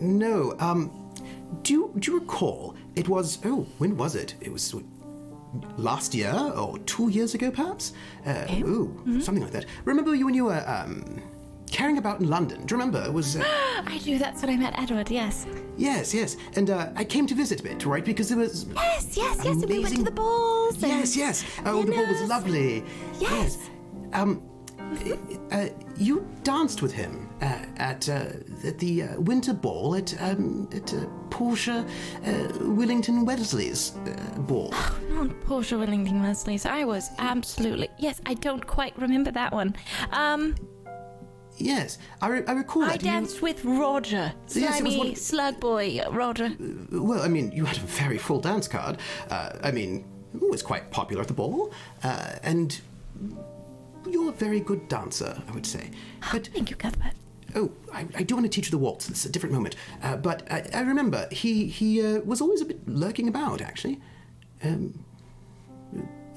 No, 0.00 0.54
um, 0.58 0.90
do 1.62 1.72
you, 1.72 1.92
do 1.98 2.12
you 2.12 2.18
recall? 2.20 2.74
It 2.96 3.08
was, 3.08 3.38
oh, 3.44 3.66
when 3.78 3.96
was 3.96 4.14
it? 4.14 4.34
It 4.40 4.52
was 4.52 4.74
last 5.78 6.14
year 6.14 6.32
or 6.34 6.78
two 6.80 7.08
years 7.08 7.34
ago, 7.34 7.50
perhaps? 7.50 7.92
Uh, 8.26 8.44
Ooh, 8.52 8.88
Mm-hmm. 9.00 9.20
something 9.20 9.42
like 9.42 9.52
that. 9.52 9.66
Remember 9.84 10.14
you 10.14 10.26
when 10.26 10.34
you 10.34 10.46
were, 10.46 10.62
um, 10.66 11.20
carrying 11.70 11.98
about 11.98 12.20
in 12.20 12.28
London? 12.28 12.64
Do 12.64 12.74
you 12.74 12.80
remember? 12.80 13.02
It 13.04 13.12
was, 13.12 13.36
uh, 13.36 13.42
I 13.86 13.98
do. 14.02 14.18
That's 14.18 14.42
when 14.42 14.50
I 14.50 14.56
met 14.56 14.78
Edward. 14.78 15.10
Yes. 15.10 15.46
yes, 15.76 16.14
yes. 16.14 16.36
And, 16.54 16.70
uh, 16.70 16.90
I 16.96 17.04
came 17.04 17.26
to 17.26 17.34
visit 17.34 17.60
a 17.60 17.62
bit, 17.62 17.84
right? 17.86 18.04
Because 18.04 18.28
there 18.28 18.38
was. 18.38 18.66
Yes, 18.74 19.16
yes, 19.16 19.16
yes. 19.16 19.46
And 19.46 19.56
we 19.56 19.60
went 19.60 19.68
to 19.70 19.76
Amazing- 19.78 20.04
the 20.04 20.10
balls. 20.10 20.76
Yes, 20.82 21.16
yes. 21.16 21.44
Oh, 21.64 21.82
the 21.82 21.92
ball 21.92 22.06
was 22.06 22.22
lovely. 22.28 22.84
Yes. 23.20 23.58
Um, 24.12 24.42
uh, 25.50 25.66
you 25.96 26.26
danced 26.44 26.80
with 26.80 26.92
him 26.92 27.28
uh, 27.42 27.58
at 27.76 28.08
uh, 28.08 28.26
at 28.64 28.78
the 28.78 29.02
uh, 29.02 29.20
winter 29.20 29.52
ball 29.52 29.96
at 29.96 30.14
um, 30.22 30.68
at 30.72 30.94
uh, 30.94 31.06
Portia 31.30 31.84
uh, 32.24 32.28
Willington 32.60 33.26
Wesley's 33.26 33.96
uh, 34.06 34.38
ball. 34.42 34.72
Not 35.10 35.40
Portia 35.40 35.74
Willington 35.74 36.22
Wesley. 36.22 36.56
So 36.56 36.70
I 36.70 36.84
was 36.84 37.10
absolutely. 37.18 37.88
Yes, 37.98 38.20
I 38.26 38.34
don't 38.34 38.64
quite 38.64 38.96
remember 38.96 39.32
that 39.32 39.52
one. 39.52 39.74
Um, 40.12 40.54
yes, 41.56 41.98
I, 42.20 42.28
re- 42.28 42.44
I 42.46 42.52
recall 42.52 42.82
I 42.84 42.88
that. 42.92 43.02
You- 43.02 43.10
danced 43.10 43.42
with 43.42 43.64
Roger. 43.64 44.32
Yes, 44.48 44.56
it 44.56 44.62
was 44.62 44.76
Slimy 44.76 44.98
one- 44.98 45.14
slug 45.16 45.60
boy, 45.60 46.00
Roger. 46.10 46.50
well, 46.92 47.22
I 47.22 47.28
mean, 47.28 47.52
you 47.52 47.64
had 47.64 47.76
a 47.76 47.80
very 47.80 48.18
full 48.18 48.40
dance 48.40 48.68
card. 48.68 48.98
Uh, 49.30 49.50
I 49.62 49.70
mean, 49.70 50.04
it 50.34 50.50
was 50.50 50.62
quite 50.62 50.90
popular 50.90 51.22
at 51.22 51.28
the 51.28 51.34
ball, 51.34 51.72
uh, 52.04 52.32
and 52.42 52.80
you're 54.08 54.28
a 54.30 54.32
very 54.32 54.60
good 54.60 54.88
dancer, 54.88 55.42
I 55.48 55.52
would 55.52 55.66
say. 55.66 55.90
But 56.32 56.48
Thank 56.48 56.70
you, 56.70 56.76
Cuthbert. 56.76 57.12
Oh, 57.54 57.70
I, 57.92 58.06
I 58.16 58.22
do 58.22 58.34
want 58.34 58.44
to 58.44 58.50
teach 58.50 58.66
you 58.66 58.70
the 58.70 58.78
waltz. 58.78 59.08
It's 59.08 59.24
a 59.24 59.30
different 59.30 59.54
moment. 59.54 59.76
Uh, 60.02 60.16
but 60.16 60.46
I, 60.52 60.68
I 60.74 60.80
remember 60.82 61.26
he 61.32 61.66
he 61.66 62.04
uh, 62.04 62.20
was 62.20 62.40
always 62.42 62.60
a 62.60 62.66
bit 62.66 62.86
lurking 62.86 63.28
about. 63.28 63.62
Actually, 63.62 63.98
um, 64.62 65.02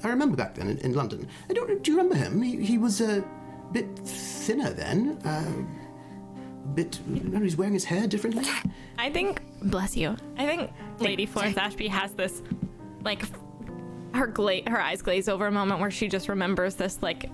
I 0.02 0.08
remember 0.08 0.34
back 0.36 0.54
then 0.54 0.68
in, 0.70 0.78
in 0.78 0.94
London. 0.94 1.28
I 1.50 1.52
don't. 1.52 1.82
Do 1.82 1.90
you 1.90 1.96
remember 1.98 2.16
him? 2.16 2.40
He, 2.40 2.64
he 2.64 2.78
was 2.78 3.00
a 3.02 3.22
bit 3.72 3.98
thinner 3.98 4.70
then. 4.70 5.18
Uh, 5.24 5.52
a 6.64 6.68
bit. 6.68 7.00
Remember, 7.06 7.44
he's 7.44 7.56
wearing 7.56 7.74
his 7.74 7.84
hair 7.84 8.06
differently. 8.06 8.44
I 8.98 9.10
think, 9.10 9.42
bless 9.62 9.96
you. 9.96 10.16
I 10.36 10.46
think 10.46 10.70
Lady 10.98 11.26
Florence 11.26 11.56
Ashby 11.56 11.88
has 11.88 12.12
this, 12.12 12.42
like, 13.02 13.22
her 14.14 14.26
gla- 14.26 14.68
her 14.68 14.80
eyes 14.80 15.02
glaze 15.02 15.28
over 15.28 15.46
a 15.46 15.52
moment 15.52 15.80
where 15.80 15.90
she 15.90 16.08
just 16.08 16.28
remembers 16.28 16.74
this, 16.74 17.02
like, 17.02 17.30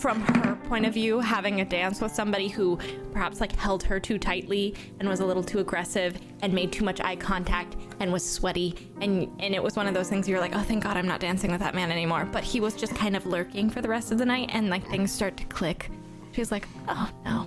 from 0.00 0.20
her 0.22 0.56
point 0.66 0.86
of 0.86 0.94
view, 0.94 1.20
having 1.20 1.60
a 1.60 1.64
dance 1.64 2.00
with 2.00 2.12
somebody 2.12 2.48
who 2.48 2.78
perhaps 3.12 3.40
like 3.40 3.54
held 3.54 3.82
her 3.82 4.00
too 4.00 4.18
tightly 4.18 4.74
and 4.98 5.08
was 5.08 5.20
a 5.20 5.24
little 5.26 5.42
too 5.42 5.58
aggressive 5.58 6.18
and 6.42 6.52
made 6.52 6.72
too 6.72 6.84
much 6.84 7.00
eye 7.00 7.16
contact 7.16 7.76
and 8.00 8.12
was 8.12 8.24
sweaty 8.28 8.90
and 9.00 9.28
and 9.40 9.54
it 9.54 9.62
was 9.62 9.76
one 9.76 9.86
of 9.86 9.94
those 9.94 10.08
things 10.08 10.28
you're 10.28 10.40
like, 10.40 10.54
oh, 10.56 10.62
thank 10.62 10.82
God 10.82 10.96
I'm 10.96 11.06
not 11.06 11.20
dancing 11.20 11.50
with 11.50 11.60
that 11.60 11.74
man 11.74 11.92
anymore. 11.92 12.24
But 12.30 12.44
he 12.44 12.60
was 12.60 12.74
just 12.74 12.94
kind 12.94 13.14
of 13.14 13.26
lurking 13.26 13.68
for 13.68 13.82
the 13.82 13.88
rest 13.88 14.10
of 14.10 14.18
the 14.18 14.26
night 14.26 14.50
and 14.52 14.70
like 14.70 14.86
things 14.88 15.12
start 15.12 15.36
to 15.36 15.44
click. 15.44 15.90
She's 16.32 16.50
like, 16.50 16.66
oh 16.88 17.10
no. 17.24 17.46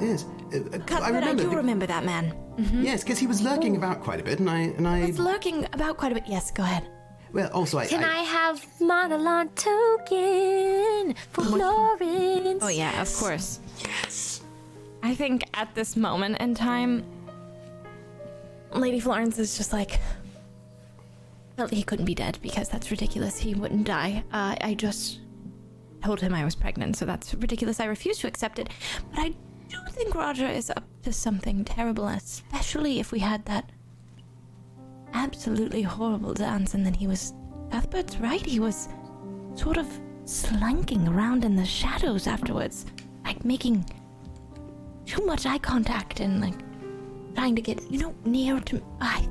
Yes, 0.00 0.24
uh, 0.52 0.58
uh, 0.58 0.78
I 0.90 0.98
I, 0.98 1.08
remember. 1.10 1.42
do 1.44 1.50
be- 1.50 1.56
remember 1.56 1.86
that 1.86 2.04
man. 2.04 2.34
Yes, 2.72 3.02
because 3.02 3.18
he 3.18 3.26
was 3.26 3.42
lurking 3.42 3.76
about 3.76 4.00
quite 4.02 4.20
a 4.20 4.24
bit, 4.24 4.38
and 4.40 4.50
I 4.50 4.60
and 4.60 4.86
I. 4.86 5.00
It's 5.00 5.18
lurking 5.18 5.66
about 5.72 5.96
quite 5.96 6.12
a 6.12 6.14
bit. 6.16 6.24
Yes, 6.26 6.50
go 6.50 6.62
ahead. 6.64 6.88
Well, 7.34 7.50
also 7.52 7.78
I. 7.78 7.86
Can 7.86 8.04
I, 8.04 8.20
I 8.20 8.22
have 8.22 8.64
monologue 8.80 9.52
token 9.56 11.16
for 11.32 11.44
Florence? 11.44 12.62
Oh 12.62 12.68
yeah, 12.68 13.02
of 13.02 13.12
course. 13.16 13.58
Yes. 13.84 14.40
I 15.02 15.16
think 15.16 15.42
at 15.52 15.74
this 15.74 15.96
moment 15.96 16.38
in 16.40 16.54
time, 16.54 17.04
Lady 18.72 19.00
Florence 19.00 19.38
is 19.40 19.56
just 19.56 19.72
like, 19.72 19.98
Well, 21.58 21.66
he 21.66 21.82
couldn't 21.82 22.04
be 22.04 22.14
dead 22.14 22.38
because 22.40 22.68
that's 22.68 22.92
ridiculous. 22.92 23.36
He 23.38 23.54
wouldn't 23.54 23.84
die. 23.84 24.22
Uh, 24.32 24.54
I 24.60 24.74
just 24.74 25.18
told 26.04 26.20
him 26.20 26.34
I 26.34 26.44
was 26.44 26.54
pregnant, 26.54 26.96
so 26.96 27.04
that's 27.04 27.34
ridiculous. 27.34 27.80
I 27.80 27.86
refuse 27.86 28.18
to 28.18 28.28
accept 28.28 28.60
it. 28.60 28.68
But 29.10 29.18
I 29.18 29.28
do 29.68 29.78
think 29.90 30.14
Roger 30.14 30.46
is 30.46 30.70
up 30.70 30.84
to 31.02 31.12
something 31.12 31.64
terrible, 31.64 32.06
especially 32.06 33.00
if 33.00 33.10
we 33.10 33.18
had 33.18 33.44
that 33.46 33.70
absolutely 35.14 35.82
horrible 35.82 36.34
dance, 36.34 36.74
and 36.74 36.84
then 36.84 36.94
he 36.94 37.06
was. 37.06 37.32
Cuthbert's 37.70 38.18
right, 38.18 38.44
he 38.44 38.60
was 38.60 38.88
sort 39.54 39.78
of 39.78 39.88
slinking 40.26 41.08
around 41.08 41.44
in 41.44 41.56
the 41.56 41.64
shadows 41.64 42.26
afterwards, 42.26 42.86
like 43.24 43.44
making 43.44 43.84
too 45.06 45.24
much 45.26 45.46
eye 45.46 45.58
contact 45.58 46.20
and 46.20 46.40
like 46.40 46.54
trying 47.34 47.56
to 47.56 47.62
get, 47.62 47.80
you 47.90 47.98
know, 47.98 48.14
near 48.24 48.60
to. 48.60 48.82
I. 49.00 49.28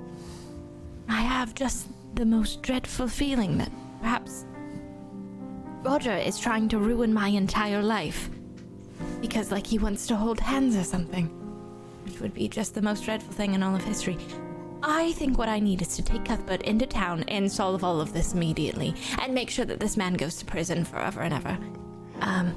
I 1.08 1.22
have 1.22 1.54
just 1.54 1.88
the 2.16 2.26
most 2.26 2.62
dreadful 2.64 3.08
feeling 3.08 3.58
that 3.58 3.72
perhaps 4.02 4.46
Roger 5.84 6.16
is 6.16 6.40
trying 6.40 6.70
to 6.70 6.80
ruin 6.80 7.14
my 7.14 7.28
entire 7.28 7.82
life. 7.82 8.30
Because, 9.20 9.52
like, 9.52 9.68
he 9.68 9.80
wants 9.80 10.08
to 10.08 10.16
hold 10.16 10.40
hands 10.40 10.76
or 10.76 10.84
something. 10.84 11.28
Which 12.06 12.20
would 12.20 12.34
be 12.34 12.48
just 12.48 12.74
the 12.74 12.82
most 12.82 13.04
dreadful 13.04 13.34
thing 13.34 13.54
in 13.54 13.64
all 13.64 13.76
of 13.76 13.84
history. 13.84 14.18
I 14.86 15.14
think 15.14 15.38
what 15.38 15.48
I 15.48 15.60
need 15.60 15.82
is 15.82 15.96
to 15.96 16.02
take 16.02 16.26
Cuthbert 16.26 16.62
into 16.64 16.86
town 16.86 17.24
and 17.30 17.50
solve 17.50 17.84
all 17.86 18.02
of 18.02 18.12
this 18.12 18.34
immediately. 18.34 18.94
And 19.22 19.34
make 19.34 19.50
sure 19.50 19.64
that 19.66 19.80
this 19.80 19.96
man 19.96 20.14
goes 20.16 20.36
to 20.38 20.46
prison 20.46 20.84
forever 20.84 21.22
and 21.22 21.34
ever. 21.34 21.58
Um. 22.20 22.54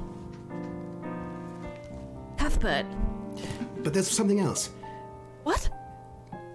Cuthbert. 2.37 2.85
But 3.77 3.93
there's 3.93 4.09
something 4.09 4.41
else. 4.41 4.71
What? 5.43 5.69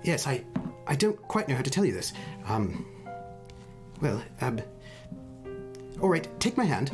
Yes, 0.05 0.27
I, 0.27 0.45
I 0.87 0.95
don't 0.95 1.17
quite 1.29 1.49
know 1.49 1.55
how 1.55 1.63
to 1.63 1.71
tell 1.71 1.85
you 1.85 1.93
this. 1.93 2.13
Um, 2.47 2.85
well, 4.01 4.23
um, 4.43 4.61
all 6.01 6.09
right, 6.09 6.29
take 6.39 6.57
my 6.57 6.65
hand. 6.65 6.91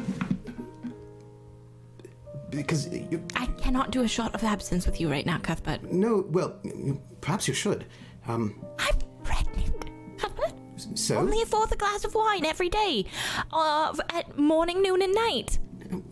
Because 2.50 2.88
you, 2.88 3.22
I 3.34 3.46
cannot 3.46 3.90
do 3.90 4.02
a 4.02 4.08
shot 4.08 4.34
of 4.34 4.44
absence 4.44 4.86
with 4.86 5.00
you 5.00 5.10
right 5.10 5.26
now, 5.26 5.38
Cuthbert. 5.38 5.82
no, 5.92 6.24
well, 6.30 6.54
perhaps 7.20 7.48
you 7.48 7.54
should. 7.54 7.84
Um, 8.28 8.54
I'm 8.78 8.94
pregnant. 9.24 9.74
So 10.94 11.16
Only 11.16 11.42
a 11.42 11.46
fourth 11.46 11.72
a 11.72 11.76
glass 11.76 12.04
of 12.04 12.14
wine 12.14 12.44
every 12.44 12.68
day. 12.68 13.04
Uh, 13.52 13.96
at 14.10 14.38
morning, 14.38 14.80
noon, 14.80 15.02
and 15.02 15.12
night. 15.12 15.58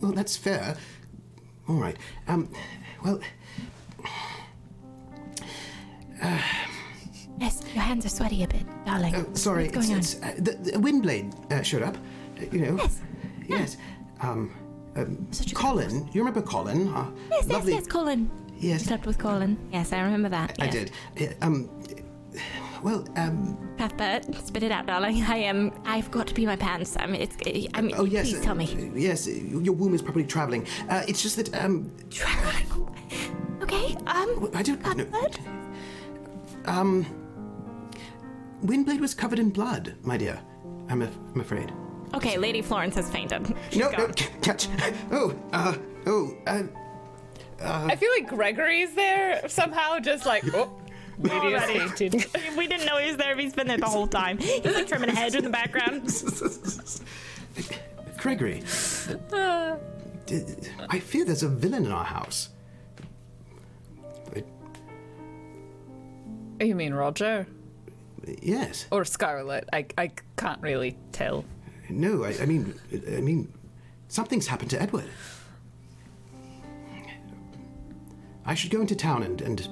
well, 0.01 0.11
that's 0.11 0.37
fair. 0.37 0.77
All 1.69 1.77
right. 1.77 1.97
Um, 2.27 2.51
well, 3.05 3.21
Yes, 7.39 7.63
your 7.75 7.83
hands 7.83 8.07
are 8.07 8.09
sweaty 8.09 8.43
a 8.43 8.49
bit, 8.49 8.65
darling. 8.85 9.15
uh, 9.15 9.35
sorry, 9.35 9.69
What's 9.69 9.87
going 9.87 9.99
it's, 9.99 10.15
it's, 10.15 10.23
uh, 10.25 10.35
the, 10.39 10.53
the 10.73 10.79
Windblade 10.79 11.53
uh, 11.53 11.63
showed 11.63 11.83
up. 11.83 11.97
Uh, 12.41 12.45
you 12.51 12.61
know. 12.67 12.77
Yes. 12.77 13.01
Yes. 13.47 13.77
Um, 14.21 14.53
um, 14.97 15.27
Such 15.31 15.53
a 15.53 15.55
Colin, 15.55 16.09
you 16.13 16.21
remember 16.23 16.41
Colin? 16.43 16.89
Uh, 16.89 17.11
Yes, 17.31 17.47
lovely. 17.49 17.73
yes, 17.75 17.83
yes, 17.83 17.93
Colin. 17.93 18.31
Yes. 18.59 18.81
You 18.81 18.87
slept 18.87 19.05
with 19.07 19.19
Colin. 19.19 19.59
Yes, 19.71 19.93
I 19.93 20.01
remember 20.01 20.31
that. 20.31 20.57
I 20.59 20.65
yes. 20.65 20.73
did. 20.75 20.91
Yeah, 21.17 21.33
um, 21.43 21.69
well, 22.83 23.05
um, 23.17 23.57
Cuthbert, 23.79 24.35
spit 24.47 24.63
it 24.63 24.71
out, 24.73 24.87
darling. 24.87 25.23
I 25.23 25.37
am. 25.39 25.73
I've 25.85 26.11
got 26.11 26.27
to 26.29 26.35
pee 26.35 26.47
my 26.47 26.57
pants. 26.57 26.97
I 26.99 27.07
mean, 27.07 27.21
it's. 27.23 27.37
I 27.75 27.81
mean, 27.81 27.95
oh 27.99 28.05
yes. 28.05 28.31
Please 28.31 28.41
tell 28.45 28.55
me. 28.55 28.67
uh, 28.75 28.95
Yes, 28.97 29.27
uh, 29.29 29.31
your 29.31 29.75
womb 29.75 29.95
is 29.95 30.03
probably 30.03 30.25
traveling. 30.25 30.67
Uh, 30.89 31.03
it's 31.09 31.23
just 31.23 31.37
that 31.37 31.55
um, 31.63 31.91
okay. 33.63 33.97
Um. 34.07 34.51
I 34.55 34.63
don't 34.63 34.81
know. 34.83 35.05
Cuthbert. 35.05 35.39
Um, 36.67 37.07
Windblade 38.65 39.01
was 39.01 39.15
covered 39.15 39.39
in 39.39 39.51
blood, 39.51 39.95
my 40.03 40.17
dear. 40.17 40.41
I'm, 40.89 41.03
a, 41.03 41.11
I'm 41.35 41.41
afraid. 41.41 41.73
Okay, 42.15 42.39
Lady 42.39 42.63
Florence 42.63 42.95
has 42.95 43.11
fainted. 43.11 43.55
She's 43.71 43.81
no, 43.81 43.91
no, 43.91 43.97
gone. 43.99 44.17
c- 44.17 44.27
catch. 44.41 44.69
Oh, 45.11 45.35
uh, 45.53 45.77
oh, 46.07 46.33
uh, 46.47 46.63
I 47.61 47.97
feel 47.97 48.11
like 48.11 48.29
Gregory's 48.29 48.95
there 48.95 49.49
somehow, 49.49 49.99
just 49.99 50.27
like, 50.27 50.45
oh, 50.55 50.63
lady 50.63 50.75
has 50.75 50.86
Already. 51.25 51.79
fainted. 51.79 52.27
we 52.57 52.67
didn't 52.67 52.87
know 52.87 52.99
he 52.99 53.09
was 53.09 53.17
there. 53.17 53.37
He's 53.37 53.55
been 53.55 53.67
there 53.67 53.79
the 53.79 53.89
whole 53.89 54.07
time. 54.07 54.39
He's 54.39 54.65
like 54.65 54.87
trimming 54.87 55.11
a 55.11 55.15
hedge 55.15 55.35
in 55.35 55.45
the 55.45 55.51
background. 55.51 56.09
Gregory. 58.19 58.63
I 59.33 60.99
fear 61.01 61.25
there's 61.25 61.43
a 61.43 61.49
villain 61.49 61.87
in 61.87 61.93
our 61.93 62.05
house. 62.05 62.51
Uh, 64.37 64.41
You 66.61 66.75
mean 66.75 66.95
Roger? 66.95 67.47
yes. 68.43 68.87
Or 68.91 69.05
Scarlet? 69.05 69.69
I, 69.73 69.87
I 69.97 70.11
can't 70.37 70.61
really 70.61 70.97
tell. 71.13 71.45
No, 71.89 72.25
I, 72.25 72.35
I 72.41 72.47
mean, 72.47 72.75
I 73.17 73.21
mean, 73.21 73.53
something's 74.09 74.49
happened 74.49 74.71
to 74.71 74.83
Edward. 74.83 75.05
I 78.45 78.55
should 78.55 78.71
go 78.71 78.81
into 78.81 78.97
town 78.97 79.23
and, 79.23 79.41
and 79.43 79.69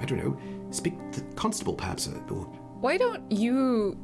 I 0.00 0.04
don't 0.04 0.18
know, 0.18 0.38
speak 0.70 0.94
to 1.12 1.20
the 1.20 1.34
constable 1.34 1.74
perhaps, 1.74 2.08
uh, 2.08 2.12
or 2.30 2.44
Why 2.80 2.96
don't 2.96 3.30
you 3.30 3.98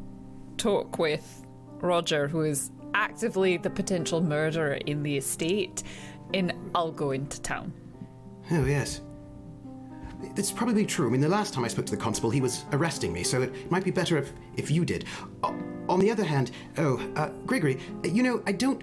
talk 0.57 0.99
with 0.99 1.45
Roger, 1.81 2.29
who 2.29 2.43
is 2.43 2.71
actively 2.95 3.57
the 3.57 3.71
potential 3.71 4.21
murderer 4.21 4.75
in 4.87 5.03
the 5.03 5.17
estate, 5.17 5.83
and 6.35 6.53
I'll 6.75 6.93
go 6.93 7.11
into 7.11 7.41
town. 7.43 7.73
Oh, 8.51 8.65
yes. 8.65 9.03
It's 10.37 10.51
probably 10.51 10.87
true. 10.87 11.09
I 11.09 11.11
mean, 11.11 11.21
the 11.21 11.29
last 11.29 11.53
time 11.53 11.65
I 11.65 11.69
spoke 11.69 11.85
to 11.87 11.95
the 11.95 12.01
constable, 12.01 12.31
he 12.31 12.41
was 12.41 12.65
arresting 12.73 13.13
me, 13.13 13.23
so 13.23 13.43
it 13.43 13.71
might 13.71 13.85
be 13.85 13.91
better 13.91 14.17
if, 14.17 14.33
if 14.57 14.71
you 14.71 14.85
did. 14.85 15.05
O- 15.43 15.55
on 15.89 16.01
the 16.01 16.11
other 16.11 16.25
hand, 16.25 16.53
oh, 16.79 16.99
uh, 17.17 17.29
Gregory, 17.45 17.79
you 18.03 18.23
know, 18.23 18.43
I 18.47 18.53
don't. 18.53 18.83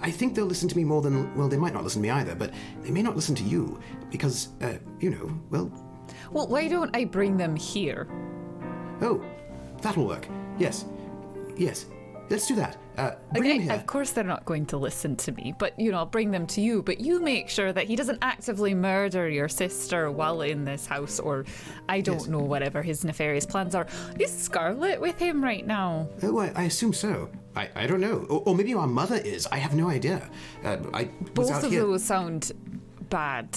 I 0.00 0.10
think 0.10 0.34
they'll 0.34 0.46
listen 0.46 0.68
to 0.68 0.76
me 0.76 0.84
more 0.84 1.02
than. 1.02 1.32
Well, 1.36 1.48
they 1.48 1.56
might 1.58 1.74
not 1.74 1.84
listen 1.84 2.02
to 2.02 2.08
me 2.08 2.10
either, 2.10 2.34
but 2.34 2.52
they 2.82 2.90
may 2.90 3.02
not 3.02 3.14
listen 3.14 3.34
to 3.36 3.44
you, 3.44 3.78
because, 4.12 4.50
uh, 4.62 4.74
you 5.00 5.10
know, 5.10 5.36
well. 5.50 5.72
Well, 6.30 6.46
why 6.46 6.68
don't 6.68 6.94
I 6.96 7.04
bring 7.04 7.36
them 7.36 7.56
here? 7.56 8.06
Oh, 9.00 9.20
that'll 9.80 10.06
work. 10.06 10.28
Yes. 10.58 10.84
Yes. 11.56 11.86
Let's 12.30 12.46
do 12.46 12.54
that. 12.54 12.78
Uh, 12.96 13.12
bring 13.34 13.62
Okay, 13.62 13.74
of 13.74 13.86
course 13.86 14.12
they're 14.12 14.24
not 14.24 14.44
going 14.46 14.64
to 14.66 14.76
listen 14.78 15.16
to 15.16 15.32
me, 15.32 15.54
but 15.58 15.78
you 15.78 15.90
know, 15.90 15.98
I'll 15.98 16.06
bring 16.06 16.30
them 16.30 16.46
to 16.48 16.60
you. 16.62 16.82
But 16.82 17.00
you 17.00 17.20
make 17.20 17.48
sure 17.50 17.72
that 17.72 17.86
he 17.86 17.96
doesn't 17.96 18.18
actively 18.22 18.72
murder 18.74 19.28
your 19.28 19.48
sister 19.48 20.10
while 20.10 20.40
in 20.42 20.64
this 20.64 20.86
house, 20.86 21.18
or 21.18 21.44
I 21.88 22.00
don't 22.00 22.20
Yes. 22.20 22.28
know 22.28 22.38
whatever 22.38 22.80
his 22.80 23.04
nefarious 23.04 23.44
plans 23.44 23.74
are. 23.74 23.86
Is 24.18 24.30
Scarlet 24.32 24.98
with 25.00 25.18
him 25.18 25.42
right 25.44 25.66
now? 25.66 26.08
Oh, 26.22 26.38
I, 26.38 26.52
I 26.54 26.62
assume 26.64 26.92
so. 26.94 27.28
I, 27.56 27.68
I 27.74 27.86
don't 27.86 28.00
know. 28.00 28.24
Or, 28.30 28.42
or 28.46 28.54
maybe 28.54 28.72
our 28.72 28.86
mother 28.86 29.16
is. 29.16 29.46
I 29.48 29.56
have 29.56 29.74
no 29.74 29.90
idea. 29.90 30.30
Uh, 30.64 30.78
I 30.94 31.10
was 31.36 31.50
Both 31.50 31.64
of 31.64 31.70
here. 31.70 31.80
those 31.82 32.04
sound 32.04 32.52
bad. 33.10 33.48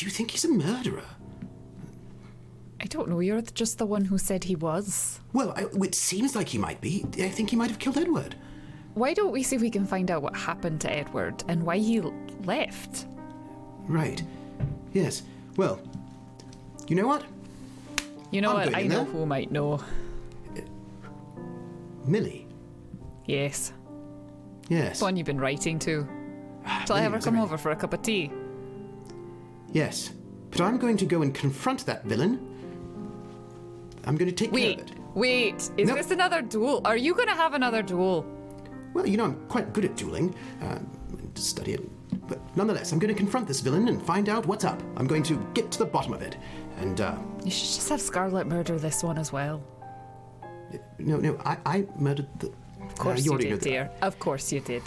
Do 0.00 0.06
you 0.06 0.10
think 0.10 0.30
he's 0.30 0.46
a 0.46 0.48
murderer? 0.50 1.04
I 2.80 2.86
don't 2.86 3.10
know. 3.10 3.20
You're 3.20 3.42
just 3.42 3.76
the 3.76 3.84
one 3.84 4.06
who 4.06 4.16
said 4.16 4.44
he 4.44 4.56
was. 4.56 5.20
Well, 5.34 5.52
I, 5.54 5.66
it 5.84 5.94
seems 5.94 6.34
like 6.34 6.48
he 6.48 6.56
might 6.56 6.80
be. 6.80 7.04
I 7.18 7.28
think 7.28 7.50
he 7.50 7.56
might 7.56 7.68
have 7.68 7.78
killed 7.78 7.98
Edward. 7.98 8.34
Why 8.94 9.12
don't 9.12 9.30
we 9.30 9.42
see 9.42 9.56
if 9.56 9.60
we 9.60 9.68
can 9.68 9.84
find 9.84 10.10
out 10.10 10.22
what 10.22 10.34
happened 10.34 10.80
to 10.80 10.90
Edward 10.90 11.44
and 11.48 11.64
why 11.66 11.76
he 11.76 12.00
left? 12.44 13.08
Right. 13.88 14.22
Yes. 14.94 15.22
Well, 15.58 15.78
you 16.88 16.96
know 16.96 17.06
what? 17.06 17.22
You 18.30 18.40
know 18.40 18.56
I'm 18.56 18.68
what? 18.68 18.74
I 18.74 18.84
know 18.84 19.04
there. 19.04 19.12
who 19.12 19.26
might 19.26 19.52
know. 19.52 19.84
Millie. 22.06 22.46
Yes. 23.26 23.74
Yes. 24.70 25.00
The 25.00 25.04
one 25.04 25.18
you've 25.18 25.26
been 25.26 25.38
writing 25.38 25.78
to. 25.80 26.08
Ah, 26.64 26.84
Shall 26.86 26.96
I 26.96 27.02
her 27.02 27.18
come 27.18 27.38
over 27.38 27.58
for 27.58 27.72
a 27.72 27.76
cup 27.76 27.92
of 27.92 28.00
tea? 28.00 28.30
Yes. 29.72 30.10
But 30.50 30.60
I'm 30.62 30.78
going 30.78 30.96
to 30.98 31.06
go 31.06 31.22
and 31.22 31.34
confront 31.34 31.86
that 31.86 32.04
villain. 32.04 32.46
I'm 34.04 34.16
going 34.16 34.28
to 34.30 34.34
take 34.34 34.50
care 34.50 34.54
Wait, 34.54 34.80
of 34.80 34.90
it. 34.90 34.96
wait. 35.14 35.70
Is 35.76 35.88
No. 35.88 35.94
this 35.94 36.10
another 36.10 36.42
duel? 36.42 36.80
Are 36.84 36.96
you 36.96 37.14
going 37.14 37.28
to 37.28 37.34
have 37.34 37.54
another 37.54 37.82
duel? 37.82 38.24
Well, 38.94 39.06
you 39.06 39.16
know, 39.16 39.24
I'm 39.24 39.46
quite 39.48 39.72
good 39.72 39.84
at 39.84 39.96
dueling. 39.96 40.34
Uh, 40.62 40.78
to 41.34 41.42
study 41.42 41.74
it. 41.74 42.26
But 42.26 42.40
nonetheless, 42.56 42.90
I'm 42.92 42.98
going 42.98 43.12
to 43.14 43.18
confront 43.18 43.46
this 43.46 43.60
villain 43.60 43.86
and 43.88 44.02
find 44.02 44.28
out 44.28 44.46
what's 44.46 44.64
up. 44.64 44.82
I'm 44.96 45.06
going 45.06 45.22
to 45.24 45.36
get 45.54 45.70
to 45.72 45.78
the 45.78 45.84
bottom 45.84 46.12
of 46.12 46.22
it. 46.22 46.36
And, 46.78 47.00
uh, 47.00 47.16
You 47.44 47.50
should 47.52 47.66
just 47.66 47.88
have 47.88 48.00
Scarlet 48.00 48.46
murder 48.48 48.78
this 48.78 49.02
one 49.04 49.18
as 49.18 49.32
well. 49.32 49.62
no, 50.98 51.18
no, 51.18 51.38
I, 51.44 51.58
I 51.66 51.86
murdered 51.98 52.26
the. 52.40 52.52
Of 52.82 52.94
course 52.96 53.24
you 53.24 53.38
did, 53.38 53.60
dear. 53.60 53.90
Of 54.02 54.18
course 54.18 54.50
you 54.52 54.60
did. 54.60 54.82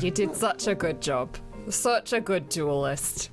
You 0.00 0.10
did 0.10 0.34
such 0.34 0.66
a 0.66 0.74
good 0.74 1.00
job. 1.02 1.36
Such 1.68 2.12
a 2.14 2.20
good 2.20 2.48
duelist. 2.48 3.30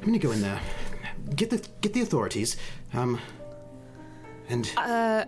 going 0.00 0.12
to 0.12 0.18
go 0.18 0.32
in 0.32 0.40
there, 0.40 0.60
get 1.34 1.50
the 1.50 1.66
get 1.80 1.92
the 1.92 2.00
authorities, 2.00 2.56
um, 2.94 3.20
and 4.48 4.70
Uh, 4.76 5.24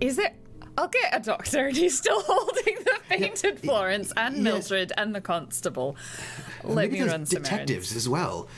Is 0.00 0.18
it? 0.18 0.34
I'll 0.78 0.88
get 0.88 1.14
a 1.14 1.20
doctor. 1.20 1.66
And 1.66 1.76
he's 1.76 1.96
still 1.98 2.20
holding 2.22 2.76
the 2.84 2.98
fainted 3.08 3.60
Florence 3.60 4.12
and 4.16 4.36
yes. 4.36 4.44
Mildred 4.44 4.92
and 4.96 5.14
the 5.14 5.20
constable. 5.20 5.96
Let 6.64 6.90
maybe 6.90 7.00
me 7.00 7.08
run 7.08 7.26
some 7.26 7.42
detectives 7.42 7.94
as 7.94 8.08
well. 8.08 8.48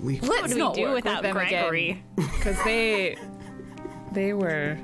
We 0.00 0.20
Let's 0.20 0.28
What 0.28 0.48
do 0.48 0.54
we 0.54 0.60
not 0.60 0.74
do 0.74 0.82
work 0.82 0.94
without 0.94 1.22
with 1.22 1.22
them 1.22 1.34
Gregory? 1.34 2.02
because 2.16 2.62
they 2.64 3.16
they 4.12 4.32
were 4.32 4.78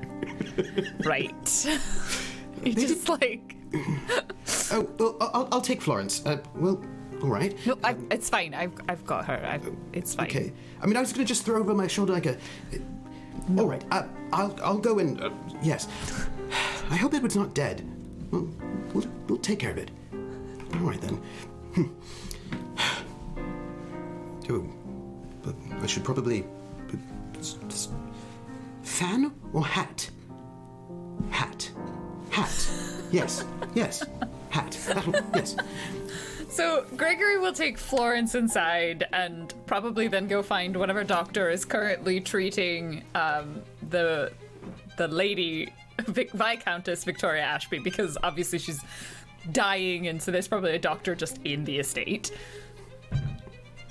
right. 1.05 1.67
you 2.63 2.75
just 2.75 3.09
like 3.09 3.57
oh, 4.73 4.89
well, 4.99 5.17
I'll, 5.21 5.49
I'll 5.53 5.61
take 5.61 5.83
Florence. 5.83 6.25
Uh, 6.25 6.39
well, 6.55 6.83
All 7.25 7.31
right. 7.31 7.57
No, 7.67 7.79
I, 7.83 7.97
it's 8.11 8.29
fine. 8.29 8.53
I've, 8.53 8.75
I've 8.87 9.03
got 9.07 9.25
her. 9.25 9.43
I've, 9.47 9.67
it's 9.95 10.15
fine. 10.15 10.27
Okay. 10.27 10.53
I 10.83 10.87
mean, 10.87 10.99
I 10.99 11.01
was 11.01 11.11
gonna 11.11 11.25
just 11.25 11.47
throw 11.47 11.59
over 11.59 11.73
my 11.73 11.87
shoulder 11.87 12.13
like 12.13 12.27
a. 12.27 12.37
All 13.57 13.67
right. 13.67 13.83
Uh, 13.91 14.03
I'll 14.31 14.55
I'll 14.63 14.77
go 14.77 14.99
and 14.99 15.19
uh, 15.23 15.31
yes. 15.63 15.89
I 16.91 16.97
hope 16.97 17.15
Edward's 17.15 17.35
not 17.35 17.55
dead. 17.55 17.83
We'll, 18.31 18.51
we'll 18.93 19.07
we'll 19.27 19.39
take 19.39 19.59
care 19.59 19.71
of 19.71 19.79
it. 19.79 19.91
All 20.75 20.81
right 20.81 21.01
then. 21.01 21.15
Hmm. 21.75 21.87
Oh, 24.51 24.69
but 25.43 25.55
I 25.83 25.87
should 25.87 26.05
probably. 26.05 26.45
Fan 28.83 29.33
or 29.55 29.65
hat? 29.65 30.11
Hat. 31.31 31.71
Hat. 32.29 32.71
Yes. 33.11 33.47
Yes. 33.75 34.05
Hat. 34.51 34.79
That'll, 34.87 35.15
yes. 35.35 35.57
So 36.55 36.85
Gregory 36.97 37.39
will 37.39 37.53
take 37.53 37.79
Florence 37.79 38.35
inside 38.37 39.05
and 39.13 39.53
probably 39.67 40.07
then 40.07 40.29
go 40.29 40.41
find 40.43 40.77
whatever 40.77 41.03
doctor 41.03 41.51
is 41.51 41.65
currently 41.65 42.21
treating 42.21 43.03
um, 43.17 43.61
the 43.91 44.33
the 44.97 45.09
lady 45.09 45.73
Vic- 46.07 46.31
Viscountess 46.33 47.03
Victoria 47.05 47.43
Ashby 47.43 47.81
because 47.81 48.17
obviously 48.23 48.61
she's 48.61 48.81
dying, 49.51 50.07
and 50.07 50.23
so 50.23 50.31
there's 50.31 50.47
probably 50.47 50.73
a 50.77 50.79
doctor 50.79 51.17
just 51.17 51.39
in 51.45 51.65
the 51.65 51.79
estate. 51.79 52.31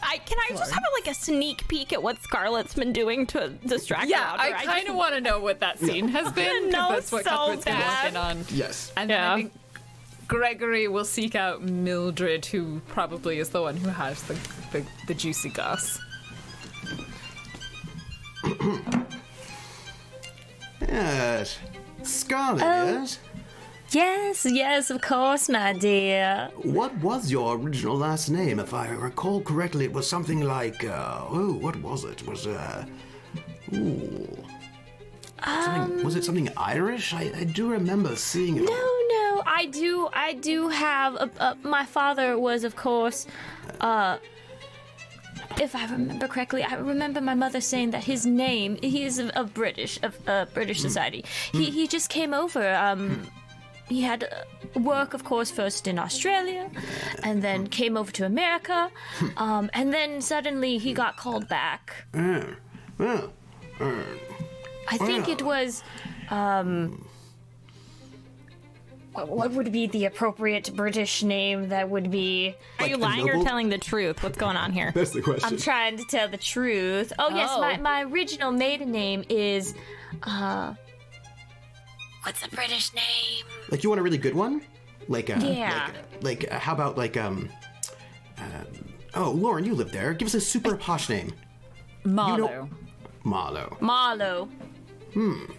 I 0.01 0.17
can 0.19 0.37
I 0.49 0.55
just 0.55 0.71
have 0.71 0.83
like 0.93 1.07
a 1.07 1.13
sneak 1.13 1.67
peek 1.67 1.91
at 1.93 2.01
what 2.01 2.21
Scarlett's 2.23 2.73
been 2.73 2.91
doing 2.93 3.25
to 3.27 3.49
distract 3.65 4.07
Yeah, 4.09 4.31
Louder? 4.31 4.41
I 4.55 4.65
kind 4.65 4.87
of 4.89 4.95
want 4.95 5.15
to 5.15 5.21
know 5.21 5.39
what 5.39 5.59
that 5.61 5.79
scene 5.79 6.07
has 6.09 6.31
been 6.33 6.69
know 6.69 6.89
because 6.89 7.09
that's 7.09 7.11
what 7.11 7.23
so 7.25 7.29
Cuthbert's 7.29 7.65
been 7.65 7.73
bad. 7.75 8.03
working 8.03 8.17
on. 8.17 8.45
Yes. 8.53 8.91
And 8.97 9.09
then 9.09 9.19
I 9.21 9.23
Yeah. 9.29 9.35
think 9.35 9.53
Gregory 10.27 10.87
will 10.87 11.05
seek 11.05 11.35
out 11.35 11.61
Mildred, 11.61 12.45
who 12.45 12.81
probably 12.87 13.39
is 13.39 13.49
the 13.49 13.61
one 13.61 13.77
who 13.77 13.89
has 13.89 14.21
the 14.23 14.33
the, 14.71 14.85
the 15.07 15.13
juicy 15.13 15.49
goss. 15.49 15.99
Yes. 20.81 21.57
Scarlet, 22.03 22.59
yes? 22.59 23.19
Yes, 23.91 24.45
yes, 24.49 24.89
of 24.89 25.01
course, 25.01 25.49
my 25.49 25.73
dear. 25.73 26.49
What 26.63 26.95
was 26.97 27.31
your 27.31 27.55
original 27.57 27.95
last 27.95 28.29
name? 28.29 28.59
If 28.59 28.73
I 28.73 28.89
recall 28.89 29.41
correctly, 29.41 29.85
it 29.85 29.93
was 29.93 30.09
something 30.09 30.41
like, 30.41 30.83
uh, 30.83 31.21
oh, 31.29 31.53
what 31.53 31.75
was 31.77 32.03
it? 32.03 32.25
Was, 32.27 32.47
uh, 32.47 32.85
ooh. 33.73 34.43
Something, 35.45 36.03
was 36.03 36.15
it 36.15 36.23
something 36.23 36.49
Irish? 36.55 37.13
I, 37.13 37.31
I 37.35 37.43
do 37.43 37.69
remember 37.69 38.15
seeing 38.15 38.57
it. 38.57 38.63
No, 38.63 38.89
no, 39.09 39.43
I 39.45 39.65
do, 39.71 40.09
I 40.13 40.33
do 40.33 40.69
have. 40.69 41.15
A, 41.15 41.29
a, 41.39 41.57
my 41.63 41.85
father 41.85 42.39
was, 42.39 42.63
of 42.63 42.75
course, 42.75 43.27
uh, 43.81 44.17
if 45.59 45.75
I 45.75 45.85
remember 45.85 46.27
correctly, 46.27 46.63
I 46.63 46.75
remember 46.75 47.21
my 47.21 47.35
mother 47.35 47.61
saying 47.61 47.91
that 47.91 48.03
his 48.03 48.25
name, 48.25 48.77
he 48.81 49.03
is 49.03 49.19
of, 49.19 49.29
of 49.31 49.53
British, 49.53 50.01
of 50.01 50.17
uh, 50.27 50.45
British 50.53 50.79
society. 50.81 51.25
He 51.51 51.65
he 51.69 51.87
just 51.87 52.09
came 52.09 52.33
over. 52.33 52.73
Um, 52.73 53.27
he 53.89 54.01
had 54.01 54.23
uh, 54.23 54.79
work, 54.79 55.13
of 55.13 55.23
course, 55.23 55.51
first 55.51 55.87
in 55.87 55.99
Australia, 55.99 56.69
and 57.23 57.43
then 57.43 57.67
came 57.67 57.97
over 57.97 58.11
to 58.13 58.25
America, 58.25 58.89
um, 59.37 59.69
and 59.73 59.93
then 59.93 60.21
suddenly 60.21 60.77
he 60.77 60.93
got 60.93 61.17
called 61.17 61.47
back. 61.47 62.05
Uh, 62.13 62.45
well, 62.97 63.33
uh, 63.79 64.03
I 64.87 64.97
think 64.97 65.29
it 65.29 65.41
was. 65.41 65.83
Um, 66.29 67.05
what 69.13 69.29
what 69.29 69.51
would 69.51 69.71
be 69.71 69.87
the 69.87 70.05
appropriate 70.05 70.75
British 70.75 71.21
name 71.23 71.69
that 71.69 71.89
would 71.89 72.09
be? 72.09 72.55
Are 72.79 72.87
you 72.87 72.97
Like 72.97 73.19
a 73.19 73.21
lying 73.23 73.29
or 73.29 73.43
telling 73.43 73.69
the 73.69 73.77
truth? 73.77 74.23
What's 74.23 74.37
going 74.37 74.57
on 74.57 74.71
here? 74.71 74.91
that's 74.93 75.11
the 75.11 75.21
question. 75.21 75.47
I'm 75.47 75.57
trying 75.57 75.97
to 75.97 76.03
tell 76.05 76.27
the 76.27 76.37
truth. 76.37 77.13
Oh, 77.19 77.29
yes, 77.29 77.49
Oh. 77.53 77.61
my, 77.61 77.77
my 77.77 78.03
original 78.03 78.51
maiden 78.51 78.91
name 78.91 79.23
is. 79.29 79.75
Uh, 80.23 80.73
what's 82.23 82.43
a 82.45 82.49
British 82.49 82.93
name? 82.93 83.45
like, 83.69 83.83
you 83.83 83.89
want 83.89 83.99
a 83.99 84.03
really 84.03 84.17
good 84.17 84.35
one? 84.35 84.61
Like, 85.07 85.29
uh, 85.29 85.39
Yeah. 85.43 85.89
like, 86.21 86.43
like 86.43 86.53
uh, 86.53 86.59
how 86.59 86.73
about, 86.73 86.97
like, 86.97 87.17
um, 87.17 87.49
um, 88.37 88.65
oh, 89.15 89.31
Lauren, 89.31 89.65
you 89.65 89.75
live 89.75 89.91
there. 89.91 90.13
Give 90.13 90.25
us 90.27 90.33
a 90.33 90.41
super 90.41 90.75
posh 90.75 91.09
name. 91.09 91.33
Marlowe. 92.03 92.67
Marlowe. 93.23 94.49
Marlowe. 95.15 95.53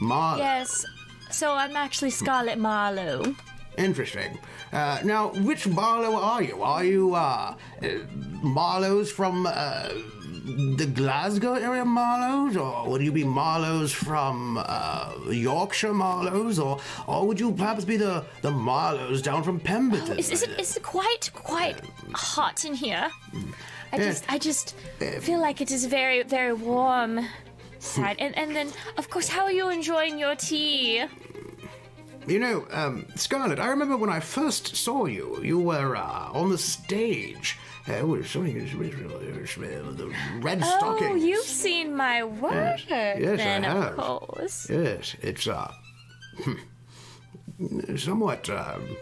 Marlowe. 0.00 0.38
Yes. 0.38 0.84
So 1.30 1.52
I'm 1.52 1.76
actually 1.76 2.10
Scarlett 2.10 2.58
Marlowe. 2.58 3.34
Interesting. 3.78 4.38
Uh, 4.72 4.98
now, 5.04 5.28
which 5.28 5.66
Marlowe 5.66 6.16
are 6.16 6.42
you? 6.42 6.62
Are 6.62 6.84
you 6.84 7.14
uh, 7.14 7.54
uh, 7.82 7.88
Marlowe's 8.42 9.10
from 9.10 9.46
uh, 9.46 9.88
the 10.76 10.90
Glasgow 10.92 11.54
area 11.54 11.84
Marlowe's, 11.84 12.56
or 12.56 12.88
would 12.88 13.02
you 13.02 13.12
be 13.12 13.24
Marlowe's 13.24 13.92
from 13.92 14.58
uh, 14.58 15.12
Yorkshire 15.30 15.94
Marlowe's, 15.94 16.58
or 16.58 16.80
or 17.06 17.26
would 17.26 17.38
you 17.38 17.52
perhaps 17.52 17.84
be 17.84 17.96
the 17.96 18.24
the 18.42 18.50
Marlowe's 18.50 19.22
down 19.22 19.42
from 19.42 19.60
Pemberton? 19.60 20.18
Is, 20.18 20.30
is 20.30 20.42
it 20.42 20.60
is 20.60 20.76
it 20.76 20.82
quite 20.82 21.30
quite 21.32 21.80
hot 22.12 22.64
in 22.64 22.74
here? 22.74 23.08
I 23.92 23.98
just 23.98 24.24
I 24.28 24.38
just 24.38 24.76
feel 25.20 25.40
like 25.40 25.60
it 25.60 25.70
is 25.70 25.86
very 25.86 26.22
very 26.22 26.52
warm 26.52 27.26
side. 27.80 28.16
And 28.18 28.36
and 28.36 28.54
then 28.54 28.68
of 28.96 29.10
course, 29.10 29.28
how 29.28 29.44
are 29.44 29.52
you 29.52 29.68
enjoying 29.70 30.18
your 30.18 30.34
tea? 30.36 31.04
You 32.26 32.38
know, 32.38 32.66
um, 32.70 33.06
Scarlett, 33.16 33.58
I 33.58 33.68
remember 33.68 33.96
when 33.96 34.10
I 34.10 34.20
first 34.20 34.76
saw 34.76 35.06
you, 35.06 35.40
you 35.42 35.58
were 35.58 35.96
uh, 35.96 36.28
on 36.32 36.50
the 36.50 36.58
stage. 36.58 37.58
Uh, 37.88 38.22
something, 38.24 38.54
the 39.96 40.14
red 40.40 40.60
Oh, 40.62 40.78
stocking. 40.78 41.18
you've 41.18 41.44
seen 41.44 41.96
my 41.96 42.22
work 42.22 42.78
Yes, 42.88 43.32
I 43.32 43.36
then, 43.36 43.62
have. 43.64 43.98
of 43.98 44.28
course. 44.28 44.68
Yes, 44.70 45.16
it's 45.22 45.48
uh, 45.48 45.72
somewhat 47.96 48.48
um, 48.50 48.96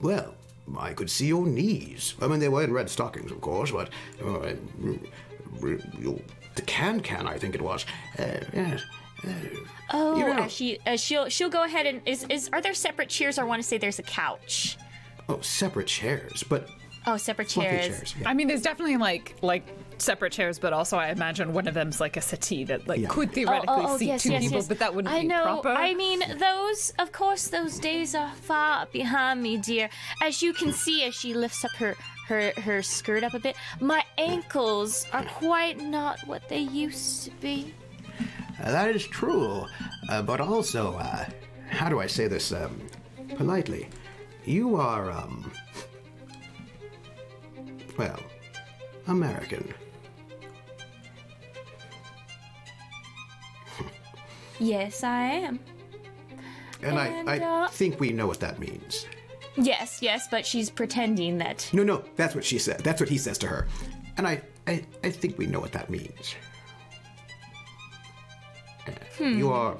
well. 0.00 0.34
I 0.78 0.94
could 0.94 1.10
see 1.10 1.26
your 1.26 1.46
knees. 1.46 2.14
I 2.22 2.26
mean, 2.26 2.40
they 2.40 2.48
were 2.48 2.64
in 2.64 2.72
red 2.72 2.88
stockings, 2.88 3.30
of 3.30 3.40
course, 3.42 3.70
but 3.70 3.90
uh, 4.24 4.54
your, 6.00 6.18
the 6.56 6.62
can 6.62 7.00
can, 7.00 7.26
I 7.26 7.38
think 7.38 7.54
it 7.54 7.62
was. 7.62 7.84
Uh, 8.18 8.24
yes. 8.52 8.82
Uh, 9.26 9.30
Oh, 9.92 10.16
You 10.16 10.24
know- 10.26 10.32
uh, 10.44 10.48
she 10.48 10.78
uh, 10.86 10.96
she'll 10.96 11.28
she'll 11.28 11.50
go 11.50 11.62
ahead 11.64 11.86
and 11.86 12.00
is 12.06 12.24
is 12.30 12.48
are 12.52 12.60
there 12.62 12.74
separate 12.74 13.08
chairs? 13.10 13.38
Or 13.38 13.42
I 13.42 13.44
want 13.44 13.62
to 13.62 13.68
say 13.68 13.76
there's 13.78 13.98
a 13.98 14.02
couch. 14.02 14.76
oh, 15.28 15.40
separate 15.40 15.86
chairs, 15.86 16.42
but 16.48 16.68
Oh, 17.06 17.18
separate 17.18 17.48
chairs. 17.48 17.86
chairs. 17.98 18.14
yeah. 18.18 18.28
I 18.30 18.32
mean, 18.34 18.48
there's 18.48 18.62
definitely 18.62 18.96
like 18.96 19.34
like 19.42 19.66
separate 19.98 20.32
chairs, 20.32 20.58
but 20.58 20.72
also 20.72 20.96
I 20.96 21.08
imagine 21.10 21.52
one 21.52 21.68
of 21.68 21.74
them's 21.74 22.00
like 22.00 22.16
a 22.16 22.22
settee 22.22 22.64
that 22.64 22.88
like 22.88 23.00
Yeah. 23.00 23.08
could 23.10 23.28
Oh, 23.28 23.32
theoretically 23.32 23.74
oh, 23.84 23.92
oh, 23.94 23.98
seat 23.98 24.06
yes, 24.06 24.22
two 24.22 24.32
yes, 24.32 24.42
people, 24.42 24.58
yes. 24.58 24.68
but 24.68 24.78
that 24.78 24.94
wouldn't 24.94 25.14
I 25.14 25.20
be 25.20 25.26
know. 25.28 25.42
proper. 25.42 25.68
I 25.68 25.92
mean, 25.94 26.22
those, 26.38 26.94
of 26.98 27.12
course, 27.12 27.48
those 27.48 27.78
days 27.78 28.14
are 28.14 28.32
far 28.42 28.86
behind 28.86 29.42
me, 29.42 29.58
dear. 29.58 29.90
As 30.22 30.42
you 30.42 30.54
can 30.54 30.72
see, 30.72 31.04
as 31.04 31.14
she 31.14 31.34
lifts 31.34 31.62
up 31.64 31.72
her 31.72 31.94
her 32.26 32.52
her 32.60 32.82
skirt 32.82 33.22
up 33.24 33.34
a 33.34 33.38
bit, 33.38 33.56
my 33.80 34.02
ankles 34.18 35.06
are 35.12 35.24
quite 35.24 35.80
not 35.80 36.18
what 36.26 36.48
they 36.48 36.60
used 36.60 37.24
to 37.24 37.30
be. 37.32 37.74
Uh, 38.62 38.70
that 38.70 38.94
is 38.94 39.06
true, 39.06 39.66
uh, 40.08 40.22
but 40.22 40.40
also, 40.40 40.94
uh, 40.94 41.26
how 41.68 41.88
do 41.88 42.00
I 42.00 42.06
say 42.06 42.28
this 42.28 42.52
um, 42.52 42.80
politely? 43.36 43.88
You 44.44 44.76
are, 44.76 45.10
um, 45.10 45.50
well, 47.98 48.20
American. 49.08 49.72
Yes, 54.60 55.02
I 55.02 55.22
am. 55.22 55.60
And, 56.82 56.98
And, 56.98 57.30
I, 57.30 57.36
I 57.36 57.64
uh, 57.64 57.68
think 57.68 57.98
we 57.98 58.10
know 58.12 58.26
what 58.26 58.40
that 58.40 58.58
means. 58.58 59.06
Yes, 59.56 60.00
yes, 60.02 60.26
but 60.30 60.44
she's 60.44 60.68
pretending 60.70 61.38
that. 61.38 61.68
No, 61.72 61.82
no, 61.84 62.04
that's 62.16 62.34
what 62.34 62.44
she 62.44 62.58
said. 62.58 62.80
That's 62.80 63.00
what 63.00 63.08
he 63.08 63.18
says 63.18 63.38
to 63.38 63.46
her. 63.46 63.68
And 64.16 64.26
I, 64.26 64.42
I, 64.66 64.84
I 65.04 65.10
think 65.10 65.38
we 65.38 65.46
know 65.46 65.60
what 65.60 65.72
that 65.72 65.90
means. 65.90 66.34
Uh, 68.86 69.24
You 69.24 69.50
are 69.52 69.76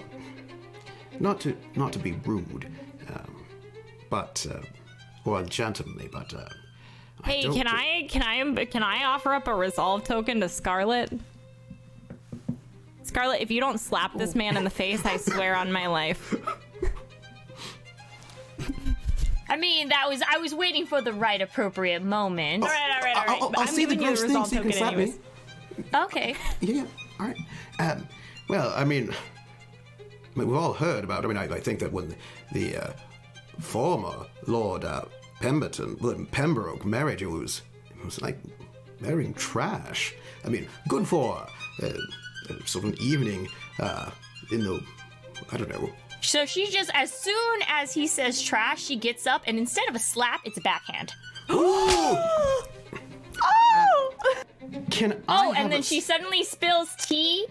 not 1.21 1.41
to 1.41 1.57
not 1.77 1.93
to 1.93 1.99
be 1.99 2.13
rude, 2.25 2.67
um, 3.15 3.45
but 4.11 4.47
uh, 4.51 4.61
or 5.29 5.43
gentlemanly, 5.43 6.09
but 6.13 6.33
uh, 6.35 6.47
Hey, 7.25 7.43
don't 7.43 7.55
can 7.55 7.67
thi- 7.67 7.73
I 7.73 8.07
can 8.09 8.23
I 8.23 8.65
can 8.65 8.83
I 8.83 9.05
offer 9.05 9.33
up 9.33 9.47
a 9.49 9.55
resolve 9.55 10.05
token 10.05 10.41
to 10.41 10.49
Scarlet? 10.49 11.13
Scarlet, 13.03 13.41
if 13.43 13.51
you 13.51 13.61
don't 13.61 13.79
slap 13.79 14.17
this 14.17 14.35
man 14.35 14.57
in 14.57 14.65
the 14.65 14.71
face, 14.71 15.05
I 15.05 15.17
swear 15.19 15.55
on 15.55 15.71
my 15.73 15.87
life. 15.87 16.35
I 19.49 19.57
mean, 19.57 19.89
that 19.89 20.09
was 20.09 20.23
I 20.29 20.39
was 20.39 20.55
waiting 20.55 20.87
for 20.87 21.01
the 21.01 21.13
right 21.13 21.41
appropriate 21.41 22.03
moment. 22.03 22.63
All 22.63 22.69
right, 22.69 22.91
all 22.97 23.03
right, 23.03 23.17
all 23.17 23.25
right. 23.27 23.43
I'll, 23.43 23.49
I'll 23.55 23.61
I'm 23.61 23.67
say 23.67 23.85
the 23.85 23.95
giving 23.95 24.03
you 24.03 24.17
gross 24.17 24.23
thing 24.23 24.45
so 24.45 24.57
you 24.57 24.63
can 24.63 24.71
token 24.71 24.73
slap 24.73 24.93
anyways. 24.95 25.19
me. 25.79 25.85
Okay. 25.95 26.35
Yeah, 26.61 26.75
yeah. 26.75 26.87
All 27.21 27.27
right. 27.27 27.39
Um, 27.79 28.09
well, 28.49 28.73
I 28.77 28.85
mean, 28.85 29.11
I 29.11 30.39
mean, 30.39 30.49
we've 30.49 30.57
all 30.57 30.73
heard 30.73 31.05
about. 31.05 31.25
I 31.25 31.29
mean, 31.29 31.37
I, 31.37 31.45
I 31.45 31.61
think 31.61 31.79
that 31.81 31.93
when 31.93 32.15
the 32.53 32.77
uh, 32.77 32.93
former 33.61 34.27
Lord 34.47 34.85
uh, 34.85 35.05
Pemberton, 35.41 35.97
well, 36.01 36.15
Pembroke 36.31 36.85
marriage, 36.85 37.23
it 37.23 37.27
was, 37.27 37.63
it 37.91 38.05
was 38.05 38.21
like 38.23 38.39
marrying 39.01 39.35
trash. 39.35 40.15
I 40.45 40.49
mean, 40.49 40.67
good 40.89 41.07
for 41.07 41.47
uh, 41.83 41.87
uh, 41.87 42.65
sort 42.65 42.85
of 42.85 42.93
an 42.93 42.97
evening 43.01 43.49
uh, 43.79 44.11
in 44.53 44.61
the, 44.61 44.83
I 45.53 45.57
don't 45.57 45.69
know. 45.69 45.91
So 46.25 46.47
she 46.47 46.67
just, 46.71 46.91
as 46.95 47.13
soon 47.13 47.61
as 47.69 47.93
he 47.93 48.07
says 48.07 48.41
trash, 48.43 48.83
she 48.83 48.97
gets 48.97 49.27
up 49.27 49.43
and 49.47 49.59
instead 49.59 49.89
of 49.89 49.95
a 49.95 49.99
slap, 49.99 50.41
it's 50.45 50.59
a 50.59 50.63
backhand. 50.63 51.13
Oh! 53.47 54.15
Can 54.91 55.13
oh, 55.13 55.19
I? 55.29 55.47
Oh, 55.47 55.53
and 55.55 55.71
then 55.71 55.81
a- 55.81 55.83
she 55.83 56.01
suddenly 56.01 56.45
spills 56.45 56.95
tea 56.97 57.47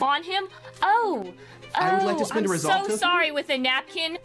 on 0.00 0.22
him. 0.24 0.48
Oh, 0.82 1.32
I 1.74 1.92
would 1.94 2.04
like 2.04 2.16
oh, 2.16 2.18
to 2.18 2.24
oh, 2.24 2.26
spend 2.26 2.46
a 2.46 2.48
I'm 2.48 2.52
resolve 2.52 2.76
so 2.78 2.82
token. 2.84 2.98
sorry 2.98 3.30
with 3.32 3.50
a 3.50 3.58
napkin, 3.58 4.18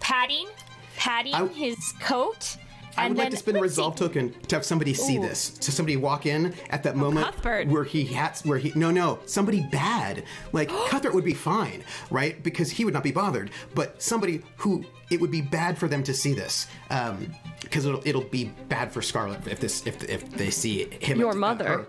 patting, 0.00 0.48
patting 0.96 1.34
I- 1.34 1.46
his 1.48 1.76
coat. 2.00 2.56
I 2.98 3.04
and 3.06 3.14
would 3.14 3.18
like 3.18 3.30
to 3.30 3.36
spend 3.36 3.56
a 3.56 3.60
let's 3.60 3.74
see. 3.74 3.80
resolve 3.80 3.96
token 3.96 4.32
to 4.48 4.56
have 4.56 4.64
somebody 4.64 4.94
see 4.94 5.18
this. 5.18 5.50
To 5.50 5.70
somebody 5.72 5.96
walk 5.96 6.26
in 6.26 6.54
at 6.70 6.82
that 6.84 6.96
moment 6.96 7.26
Cuthbert. 7.26 7.68
where 7.68 7.84
he 7.84 8.04
has 8.06 8.42
where 8.44 8.58
he 8.58 8.72
no 8.74 8.90
no 8.90 9.18
somebody 9.26 9.60
bad 9.70 10.24
like 10.52 10.68
Cuthbert 10.88 11.14
would 11.14 11.24
be 11.24 11.34
fine 11.34 11.84
right 12.10 12.42
because 12.42 12.70
he 12.70 12.84
would 12.84 12.94
not 12.94 13.02
be 13.02 13.12
bothered 13.12 13.50
but 13.74 14.00
somebody 14.02 14.42
who 14.56 14.84
it 15.10 15.20
would 15.20 15.30
be 15.30 15.40
bad 15.42 15.76
for 15.78 15.88
them 15.88 16.02
to 16.02 16.14
see 16.14 16.32
this 16.34 16.66
um 16.90 17.32
because 17.60 17.84
it'll 17.86 18.06
it'll 18.06 18.22
be 18.22 18.44
bad 18.68 18.90
for 18.92 19.02
Scarlet 19.02 19.46
if 19.46 19.60
this 19.60 19.86
if 19.86 20.02
if 20.08 20.30
they 20.32 20.50
see 20.50 20.84
him 21.00 21.18
Your 21.20 21.32
uh, 21.32 21.36
mother. 21.36 21.64
her. 21.68 21.86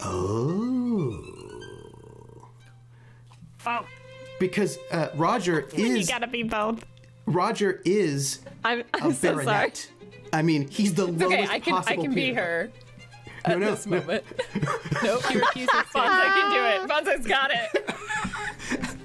Oh. 0.00 1.24
Oh, 3.64 3.86
Because 4.40 4.76
uh, 4.90 5.08
Roger 5.14 5.60
is. 5.72 6.00
You 6.00 6.06
gotta 6.06 6.26
be 6.26 6.42
both. 6.42 6.84
Roger 7.26 7.80
is 7.84 8.40
I'm, 8.64 8.80
a 8.80 8.84
I'm 8.94 9.12
so 9.12 9.34
baronet. 9.34 9.76
sorry. 9.76 10.10
I 10.32 10.42
mean, 10.42 10.68
he's 10.68 10.94
the 10.94 11.06
lowest 11.06 11.24
Okay, 11.24 11.46
I 11.48 11.58
can 11.60 11.74
I 11.74 11.76
possible 11.78 12.02
can 12.04 12.14
be 12.14 12.32
peer. 12.32 12.34
her 12.34 12.70
No, 13.48 13.54
at 13.54 13.58
no, 13.60 13.70
this 13.72 13.86
no. 13.86 14.00
moment. 14.00 14.24
nope, 15.02 15.24
he 15.26 15.38
refuses 15.38 15.68
to. 15.68 15.84
Bonza 15.92 16.22
can 16.24 16.50
do 16.50 16.64
it. 16.64 16.80
Ah. 16.82 16.86
Bonza's 16.88 17.26
got 17.26 17.50
it. 17.52 17.94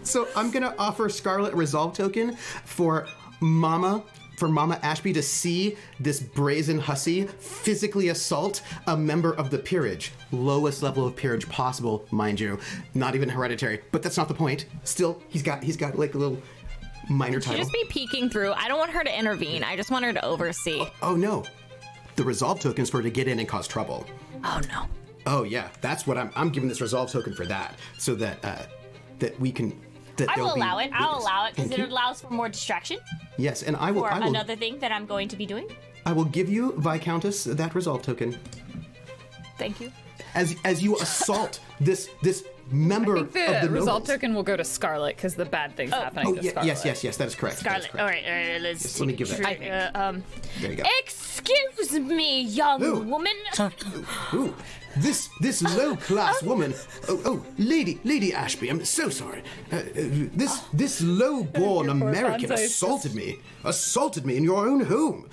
So 0.04 0.26
I'm 0.38 0.52
gonna 0.52 0.74
offer 0.80 1.10
Scarlet 1.10 1.52
a 1.54 1.56
resolve 1.58 1.94
token 1.94 2.38
for 2.38 3.08
Mama. 3.42 4.04
For 4.38 4.48
Mama 4.48 4.80
Ashby 4.84 5.12
to 5.14 5.22
see 5.24 5.76
this 6.00 6.20
brazen 6.22 6.78
hussy 6.80 7.24
physically 7.26 8.08
assault 8.10 8.62
a 8.86 8.96
member 8.96 9.34
of 9.34 9.50
the 9.50 9.58
peerage. 9.58 10.14
Lowest 10.32 10.82
level 10.84 11.06
of 11.08 11.16
peerage 11.16 11.50
possible, 11.50 12.06
mind 12.12 12.40
you. 12.40 12.58
Not 12.94 13.16
even 13.16 13.28
hereditary. 13.28 13.82
But 13.92 14.02
that's 14.04 14.16
not 14.16 14.28
the 14.30 14.34
point. 14.36 14.68
Still, 14.84 15.22
he's 15.28 15.42
got 15.44 15.62
he's 15.64 15.76
got 15.76 15.98
like 16.00 16.14
a 16.14 16.18
little 16.20 16.38
minor 17.10 17.40
title. 17.40 17.60
just 17.60 17.74
be 17.74 17.86
peeking 17.90 18.30
through. 18.30 18.52
I 18.54 18.68
don't 18.68 18.78
want 18.80 18.92
her 18.92 19.04
to 19.04 19.20
intervene. 19.20 19.64
I 19.64 19.76
just 19.76 19.92
want 19.92 20.06
her 20.06 20.14
to 20.14 20.24
oversee. 20.26 20.86
Oh 21.02 21.16
no. 21.16 21.44
The 22.16 22.24
resolve 22.24 22.60
token 22.60 22.84
is 22.84 22.90
for 22.90 22.98
her 22.98 23.04
to 23.04 23.10
get 23.12 23.28
in 23.28 23.40
and 23.40 23.48
cause 23.48 23.68
trouble. 23.68 24.06
Oh 24.44 24.62
no. 24.70 24.86
Oh 25.26 25.44
yeah, 25.44 25.68
that's 25.82 26.08
what 26.08 26.18
I'm. 26.18 26.32
I'm 26.36 26.50
giving 26.50 26.70
this 26.70 26.80
resolve 26.82 27.12
token 27.12 27.34
for 27.34 27.46
that, 27.46 27.78
so 27.98 28.16
that 28.16 28.44
uh, 28.44 28.64
that 29.20 29.40
we 29.40 29.52
can. 29.52 29.80
That 30.16 30.30
I 30.30 30.40
will 30.42 30.56
allow 30.56 30.80
it. 30.80 30.90
I'll 30.94 31.20
allow 31.20 31.46
it 31.46 31.56
because 31.56 31.72
it 31.72 31.80
allows 31.80 32.22
for 32.22 32.32
more 32.32 32.50
distraction 32.50 32.98
Yes, 33.38 33.62
and 33.62 33.76
I 33.76 33.92
will. 33.92 34.02
for 34.02 34.12
I 34.12 34.20
will. 34.20 34.30
another 34.30 34.56
thing 34.56 34.80
that 34.80 34.92
I'm 34.92 35.06
going 35.06 35.28
to 35.28 35.36
be 35.36 35.46
doing. 35.46 35.68
I 36.08 36.12
will 36.14 36.26
give 36.26 36.50
you 36.50 36.74
Viscountess 36.78 37.44
that 37.44 37.76
resolve 37.76 38.02
token 38.02 38.40
Thank 39.58 39.80
you. 39.82 39.92
as 40.34 40.56
as 40.66 40.82
you 40.82 40.96
assault 40.98 41.60
this 41.80 42.10
this 42.24 42.46
member 42.72 43.18
I 43.18 43.24
think 43.24 43.34
the, 43.34 43.56
of 43.58 43.62
the 43.64 43.70
resolve 43.70 44.04
nobles. 44.04 44.08
token 44.10 44.34
will 44.36 44.44
go 44.44 44.56
to 44.58 44.64
Scarlet 44.64 45.16
because 45.16 45.36
the 45.36 45.46
bad 45.46 45.76
thing's 45.76 45.92
happening 45.94 46.28
Oh 46.28 46.36
to 46.36 46.42
yeah, 46.42 46.52
Scarlet. 46.52 46.68
yes, 46.68 46.86
yes, 46.86 47.04
yes. 47.04 47.18
That 47.18 47.28
is 47.28 47.36
correct. 47.36 47.64
that 47.64 47.80
is 47.80 47.86
Scarlet. 47.86 47.92
correct. 47.92 48.26
All 48.28 48.32
right, 48.32 48.48
all 48.48 48.54
right. 48.54 48.62
Let's 48.62 48.84
Yes, 48.84 49.00
let 49.00 49.08
me 49.08 49.14
give 49.14 49.30
that. 49.30 49.44
take 49.44 49.62
a- 49.62 49.98
uh, 49.98 50.10
um, 50.10 50.24
There 50.62 50.72
you 50.72 50.78
go. 50.78 50.84
excuse 51.00 52.00
me, 52.00 52.42
young 52.42 52.84
Ooh. 52.84 53.00
woman. 53.02 53.34
Ooh, 54.34 54.54
this 54.98 55.30
this 55.42 55.62
low 55.62 55.96
class 55.96 56.42
woman. 56.44 56.74
Oh, 57.08 57.22
oh, 57.26 57.46
Lady 57.58 58.00
Lady 58.04 58.34
Ashby. 58.34 58.70
I'm 58.70 58.84
so 58.86 59.10
sorry. 59.10 59.44
Uh, 59.72 59.76
uh, 59.78 59.82
this 60.34 60.60
this 60.74 61.02
low 61.02 61.44
born 61.44 61.90
American 61.90 62.50
Bonza 62.50 62.64
is 62.64 62.72
assaulted 62.72 63.14
me. 63.16 63.38
Assaulted 63.64 64.26
me 64.26 64.38
in 64.38 64.44
your 64.44 64.68
own 64.68 64.82
home. 64.86 65.30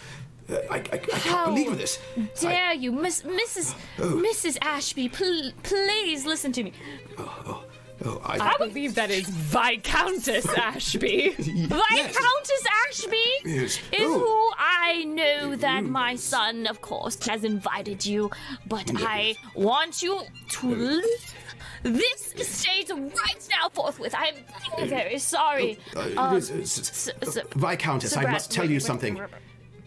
I, 0.50 0.54
I, 0.70 0.76
I 0.76 0.80
can't 0.80 1.12
How 1.12 1.46
believe 1.46 1.76
this. 1.78 1.98
Dare 2.40 2.74
you, 2.74 2.92
Miss, 2.92 3.22
Mrs. 3.22 3.74
Oh. 3.98 4.22
Mrs. 4.30 4.58
Ashby? 4.60 5.08
Pl- 5.08 5.52
please 5.62 6.26
listen 6.26 6.52
to 6.52 6.62
me. 6.64 6.72
Oh, 7.18 7.42
oh, 7.46 7.64
oh 8.04 8.20
I, 8.24 8.38
I 8.54 8.56
believe 8.58 8.94
that 8.96 9.10
is 9.10 9.28
Viscountess 9.28 10.46
Ashby. 10.56 11.30
Viscountess 11.30 12.64
Ashby 12.88 13.16
Yes. 13.44 13.78
is 13.92 14.00
Oh. 14.00 14.18
who 14.18 14.50
I 14.58 15.04
know 15.04 15.56
that 15.56 15.84
my 15.84 16.14
son, 16.16 16.66
of 16.66 16.80
course, 16.82 17.16
has 17.26 17.44
invited 17.44 18.04
you, 18.04 18.30
but 18.66 18.90
I 18.96 19.36
want 19.54 20.02
you 20.02 20.20
to 20.50 20.66
leave 20.74 21.34
this 21.82 22.34
estate 22.34 22.90
right 22.90 23.48
now, 23.50 23.68
forthwith. 23.70 24.14
I'm 24.16 24.34
very, 24.76 24.88
very 24.88 25.18
sorry. 25.18 25.78
Uh, 25.96 26.08
Um, 26.16 26.36
s- 26.36 26.50
s- 26.50 26.78
s- 26.78 27.10
s- 27.22 27.38
Viscountess, 27.54 28.16
I 28.16 28.30
must 28.30 28.50
tell 28.50 28.64
wait, 28.64 28.70
you 28.70 28.76
wait, 28.76 28.82
something. 28.82 29.20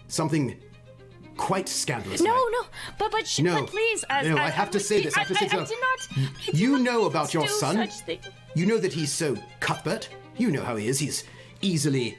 Something 0.07 0.57
quite 1.35 1.67
scandalous. 1.69 2.21
No, 2.21 2.31
I- 2.31 2.49
no, 2.61 2.67
but 2.97 3.11
but, 3.11 3.27
sh- 3.27 3.39
No. 3.39 3.65
please, 3.65 4.03
as, 4.09 4.27
No, 4.27 4.33
as- 4.33 4.39
I 4.39 4.49
have 4.49 4.71
to 4.71 4.79
say 4.79 5.01
this, 5.03 5.15
I 5.15 5.19
have 5.19 5.27
to 5.27 5.35
say 5.35 5.45
I, 5.51 5.61
I, 5.61 5.63
so. 5.63 5.65
did 5.65 5.79
not. 5.79 6.07
I 6.17 6.45
did 6.45 6.59
You 6.59 6.71
not 6.73 6.81
know 6.81 7.05
about 7.05 7.33
your 7.33 7.47
son? 7.47 7.87
You 8.55 8.65
know 8.65 8.77
that 8.77 8.93
he's 8.93 9.11
so 9.11 9.35
Cuthbert. 9.59 10.09
You 10.37 10.49
know 10.51 10.63
how 10.63 10.75
he 10.75 10.87
is. 10.87 10.97
He's 10.99 11.23
easily 11.61 12.17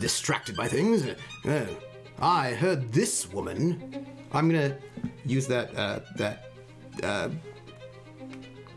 distracted 0.00 0.56
by 0.56 0.68
things. 0.68 1.06
Uh, 1.46 1.66
I 2.20 2.52
heard 2.52 2.92
this 2.92 3.30
woman. 3.32 4.06
I'm 4.32 4.48
gonna 4.50 4.76
use 5.24 5.46
that 5.46 5.74
uh, 5.76 6.00
that 6.16 6.50
uh, 7.02 7.28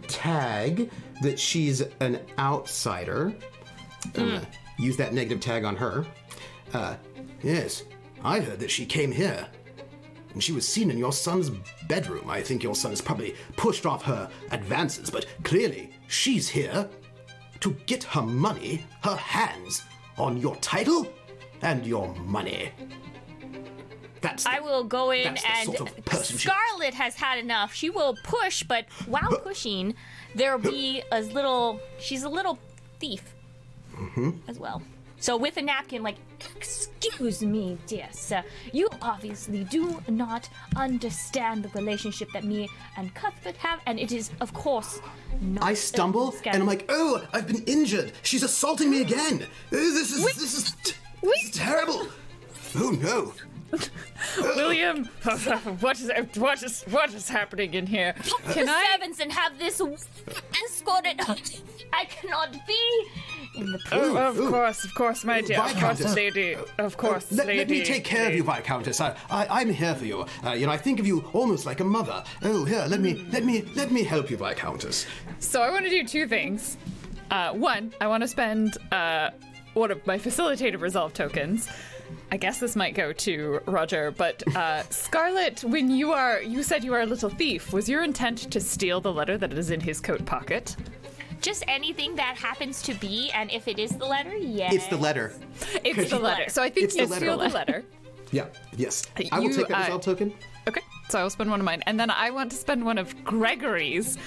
tag 0.07 0.89
that 1.21 1.39
she's 1.39 1.81
an 1.99 2.19
outsider. 2.39 3.33
I'm 4.05 4.11
gonna 4.29 4.47
use 4.79 4.95
that 4.97 5.13
negative 5.13 5.39
tag 5.39 5.65
on 5.65 5.75
her. 5.75 6.05
Uh, 6.73 6.95
yes, 7.43 7.83
I 8.23 8.39
heard 8.39 8.59
that 8.59 8.71
she 8.71 8.85
came 8.85 9.11
here 9.11 9.47
and 10.33 10.43
she 10.43 10.51
was 10.51 10.67
seen 10.67 10.91
in 10.91 10.97
your 10.97 11.13
son's 11.13 11.49
bedroom. 11.87 12.29
I 12.29 12.41
think 12.41 12.63
your 12.63 12.75
son 12.75 12.91
has 12.91 13.01
probably 13.01 13.35
pushed 13.55 13.85
off 13.85 14.03
her 14.03 14.29
advances, 14.51 15.09
but 15.09 15.25
clearly 15.43 15.91
she's 16.07 16.47
here 16.49 16.89
to 17.61 17.71
get 17.85 18.03
her 18.03 18.21
money, 18.21 18.83
her 19.03 19.15
hands 19.15 19.83
on 20.17 20.37
your 20.37 20.55
title 20.57 21.11
and 21.61 21.85
your 21.85 22.13
money. 22.15 22.71
That's 24.21 24.43
the- 24.43 24.51
I 24.51 24.59
will 24.59 24.83
go 24.83 25.11
in 25.11 25.27
and 25.27 25.65
sort 25.75 25.79
of 25.81 26.25
Scarlet 26.25 26.93
has 26.95 27.15
had 27.15 27.37
enough. 27.39 27.73
She 27.73 27.89
will 27.89 28.15
push, 28.23 28.63
but 28.63 28.85
while 29.05 29.37
pushing, 29.43 29.95
there'll 30.35 30.57
be 30.59 31.03
a 31.11 31.21
little. 31.21 31.79
She's 31.99 32.23
a 32.23 32.29
little 32.29 32.57
thief 32.99 33.33
Mm-hmm. 33.95 34.31
as 34.47 34.59
well. 34.59 34.81
So 35.19 35.35
with 35.35 35.57
a 35.57 35.61
napkin, 35.61 36.03
like, 36.03 36.17
excuse 36.55 37.41
me, 37.41 37.77
dear 37.87 38.07
sir, 38.11 38.43
you 38.71 38.87
obviously 39.01 39.63
do 39.63 40.01
not 40.07 40.47
understand 40.75 41.63
the 41.63 41.69
relationship 41.69 42.31
that 42.33 42.43
me 42.43 42.69
and 42.97 43.13
Cuthbert 43.15 43.57
have, 43.57 43.79
and 43.87 43.99
it 43.99 44.11
is, 44.11 44.29
of 44.41 44.53
course, 44.53 45.01
not. 45.41 45.63
I 45.63 45.73
stumble 45.73 46.35
and 46.45 46.61
I'm 46.61 46.67
like, 46.67 46.85
oh, 46.89 47.25
I've 47.33 47.47
been 47.47 47.63
injured. 47.63 48.11
She's 48.21 48.43
assaulting 48.43 48.91
me 48.91 49.01
again. 49.01 49.43
Uh, 49.43 49.47
This 49.71 50.11
is 50.11 50.23
this 50.23 50.53
is, 50.53 50.75
this 51.21 51.43
is 51.43 51.51
terrible. 51.51 52.07
Oh 52.75 52.91
no. 52.91 53.33
William, 54.55 55.05
what 55.81 55.99
is 55.99 56.11
what 56.35 56.63
is 56.63 56.83
what 56.89 57.13
is 57.13 57.27
happening 57.27 57.73
in 57.73 57.85
here? 57.85 58.13
Can 58.51 58.69
I? 58.69 58.85
Sevens 58.93 59.19
and 59.19 59.31
have 59.31 59.59
this 59.59 59.81
escorted. 60.63 61.19
I 61.93 62.05
cannot 62.05 62.53
be 62.65 63.07
in 63.57 63.71
the 63.71 63.79
Oh, 63.91 64.11
place. 64.11 64.37
of 64.39 64.51
course, 64.51 64.83
of 64.85 64.93
course, 64.95 65.23
my 65.25 65.41
dear. 65.41 65.59
Of 65.59 65.65
course, 65.75 65.97
Viscountess. 65.99 66.15
lady. 66.15 66.55
Of 66.77 66.97
course, 66.97 67.31
Let, 67.31 67.47
lady. 67.47 67.59
let 67.59 67.69
me 67.69 67.83
take 67.83 68.03
care 68.03 68.27
of 68.29 68.35
you, 68.35 68.43
Viscountess. 68.43 69.01
I, 69.01 69.15
I, 69.29 69.61
I'm 69.61 69.69
here 69.69 69.95
for 69.95 70.05
you. 70.05 70.25
Uh, 70.45 70.51
you 70.51 70.65
know, 70.65 70.71
I 70.71 70.77
think 70.77 70.99
of 70.99 71.07
you 71.07 71.21
almost 71.33 71.65
like 71.65 71.79
a 71.79 71.83
mother. 71.83 72.23
Oh, 72.43 72.65
here, 72.65 72.85
let 72.87 72.99
me, 73.01 73.25
let 73.31 73.43
me, 73.45 73.63
let 73.75 73.91
me 73.91 74.03
help 74.03 74.29
you, 74.29 74.37
Viscountess. 74.37 75.05
So 75.39 75.61
I 75.61 75.69
want 75.71 75.85
to 75.85 75.89
do 75.89 76.03
two 76.03 76.27
things. 76.27 76.77
Uh, 77.31 77.51
one, 77.53 77.93
I 77.99 78.07
want 78.07 78.21
to 78.21 78.27
spend 78.27 78.77
uh, 78.91 79.31
one 79.73 79.91
of 79.91 80.05
my 80.07 80.17
facilitated 80.17 80.79
resolve 80.81 81.13
tokens. 81.13 81.67
I 82.31 82.37
guess 82.37 82.59
this 82.59 82.75
might 82.77 82.95
go 82.95 83.11
to 83.11 83.59
Roger, 83.65 84.11
but 84.11 84.41
uh, 84.55 84.83
Scarlet, 84.89 85.61
when 85.65 85.91
you 85.91 86.13
are, 86.13 86.41
you 86.41 86.63
said 86.63 86.83
you 86.85 86.93
are 86.93 87.01
a 87.01 87.05
little 87.05 87.29
thief. 87.29 87.73
Was 87.73 87.89
your 87.89 88.01
intent 88.03 88.49
to 88.51 88.61
steal 88.61 89.01
the 89.01 89.11
letter 89.11 89.37
that 89.37 89.51
is 89.51 89.71
in 89.71 89.81
his 89.81 89.99
coat 89.99 90.25
pocket? 90.25 90.75
Just 91.41 91.63
anything 91.67 92.15
that 92.15 92.35
happens 92.37 92.81
to 92.83 92.93
be, 92.95 93.29
and 93.31 93.51
if 93.51 93.67
it 93.67 93.79
is 93.79 93.91
the 93.91 94.05
letter, 94.05 94.35
yes. 94.35 94.73
It's 94.73 94.87
the 94.87 94.97
letter. 94.97 95.33
It's 95.83 96.09
the 96.09 96.19
letter. 96.19 96.49
So 96.49 96.61
I 96.63 96.69
think 96.69 96.85
It's 96.85 96.95
you 96.95 97.05
the 97.05 97.11
letter. 97.13 97.25
steal 97.25 97.37
the 97.37 97.49
letter. 97.49 97.85
Yeah. 98.31 98.45
Yes. 98.75 99.05
I 99.31 99.39
will 99.39 99.49
You, 99.49 99.53
take 99.55 99.67
that 99.69 99.75
uh, 99.77 99.79
resolve 99.83 100.01
token. 100.01 100.33
Okay, 100.67 100.81
so 101.09 101.19
I 101.19 101.23
will 101.23 101.29
spend 101.29 101.49
one 101.49 101.59
of 101.61 101.65
mine, 101.65 101.81
and 101.85 101.99
then 101.99 102.09
I 102.11 102.29
want 102.31 102.51
to 102.51 102.57
spend 102.57 102.83
one 102.85 102.97
of 102.97 103.15
Gregory's. 103.23 104.17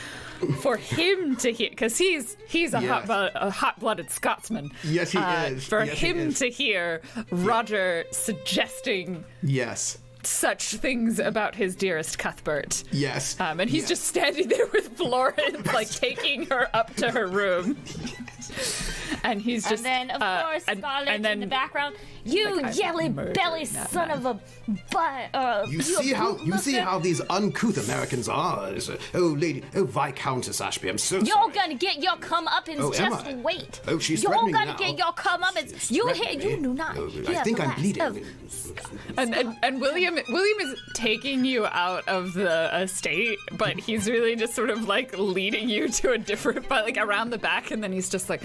for 0.63 0.79
him 0.79 1.37
to 1.37 1.53
hear, 1.53 1.69
because 1.69 1.99
he's 1.99 2.35
he's 2.49 2.73
a 2.73 2.81
Yes. 2.81 3.07
hot 3.07 3.31
a 3.35 3.51
hot-blooded 3.51 4.11
Scotsman. 4.11 4.71
Yes, 4.85 5.11
he 5.13 5.19
Uh, 5.19 5.45
is. 5.51 5.67
For 5.67 5.85
Yes, 5.85 5.99
he 5.99 6.07
him 6.07 6.19
is. 6.19 6.39
to 6.39 6.49
hear 6.49 7.03
Roger 7.31 8.07
suggesting 8.11 9.23
Yes. 9.43 9.99
Such 10.27 10.75
things 10.75 11.19
about 11.19 11.55
his 11.55 11.75
dearest 11.77 12.19
Cuthbert. 12.19 12.85
Yes. 12.93 13.39
Um, 13.41 13.61
and 13.61 13.69
he's 13.71 13.83
yes. 13.83 13.89
just 13.91 14.05
standing 14.05 14.49
there 14.49 14.67
with 14.73 14.89
Florence, 14.97 15.67
like 15.73 15.91
taking 15.91 16.47
her 16.47 16.69
up 16.75 16.95
to 16.97 17.11
her 17.11 17.27
room. 17.27 17.77
And 19.23 19.41
he's 19.41 19.63
just. 19.69 19.85
and 19.85 20.09
then, 20.09 20.11
of 20.11 20.23
uh, 20.23 20.43
course, 20.45 20.65
and- 20.67 20.79
Scarlet 20.81 21.09
and 21.09 21.25
then, 21.25 21.33
in 21.35 21.41
the 21.41 21.47
background. 21.47 21.97
You 22.25 22.61
Like, 22.63 22.77
yelly 22.79 23.09
belly 23.09 23.65
son 23.65 24.09
man. 24.09 24.11
of 24.19 24.27
a 24.27 24.41
butt. 24.91 25.31
Uh, 25.33 25.67
You 25.71 25.81
see 25.81 26.13
how 26.13 26.37
you 26.37 26.57
see 26.59 26.75
how 26.75 26.99
these 26.99 27.21
uncouth 27.31 27.79
Americans 27.89 28.29
are. 28.29 28.73
Oh, 29.15 29.19
lady, 29.39 29.63
oh 29.75 29.85
Viscountess 29.85 30.61
Ashby, 30.61 30.91
I'm 30.91 30.99
so 30.99 31.17
You're 31.17 31.27
sorry. 31.29 31.53
gonna 31.55 31.75
get 31.77 32.03
your 32.03 32.17
comeuppance. 32.17 32.77
Oh, 32.79 32.93
am 32.93 33.11
just 33.13 33.27
I? 33.27 33.35
wait. 33.37 33.81
Oh, 33.89 33.99
she's 33.99 34.23
You're 34.23 34.33
gonna 34.35 34.51
now. 34.53 34.77
get 34.77 34.99
your 34.99 35.13
comeuppance. 35.15 35.73
She's 35.81 35.91
You 35.93 36.05
threatening 36.15 36.41
hear? 36.41 36.51
You 36.51 36.57
me. 36.59 36.63
do 36.63 36.75
not. 36.75 36.99
Oh, 36.99 37.11
I 37.29 37.43
think 37.43 37.59
I'm 37.61 37.75
bleeding. 37.77 38.03
of- 38.03 38.19
and, 39.17 39.35
and 39.35 39.57
and 39.63 39.81
William 39.81 40.10
William 40.29 40.61
is 40.61 40.79
taking 40.95 41.45
you 41.45 41.67
out 41.67 42.07
of 42.09 42.35
the 42.35 42.71
estate, 42.77 43.39
but 43.53 43.79
he's 43.79 44.09
really 44.09 44.37
just 44.37 44.55
sort 44.55 44.71
of 44.71 44.89
like 44.89 45.17
leading 45.19 45.69
you 45.69 45.89
to 45.89 46.13
a 46.13 46.19
different, 46.19 46.69
but 46.69 46.85
like 46.85 46.97
around 46.97 47.31
the 47.31 47.39
back, 47.39 47.71
and 47.71 47.83
then 47.83 47.93
he's 47.93 48.09
just 48.09 48.29
like. 48.29 48.43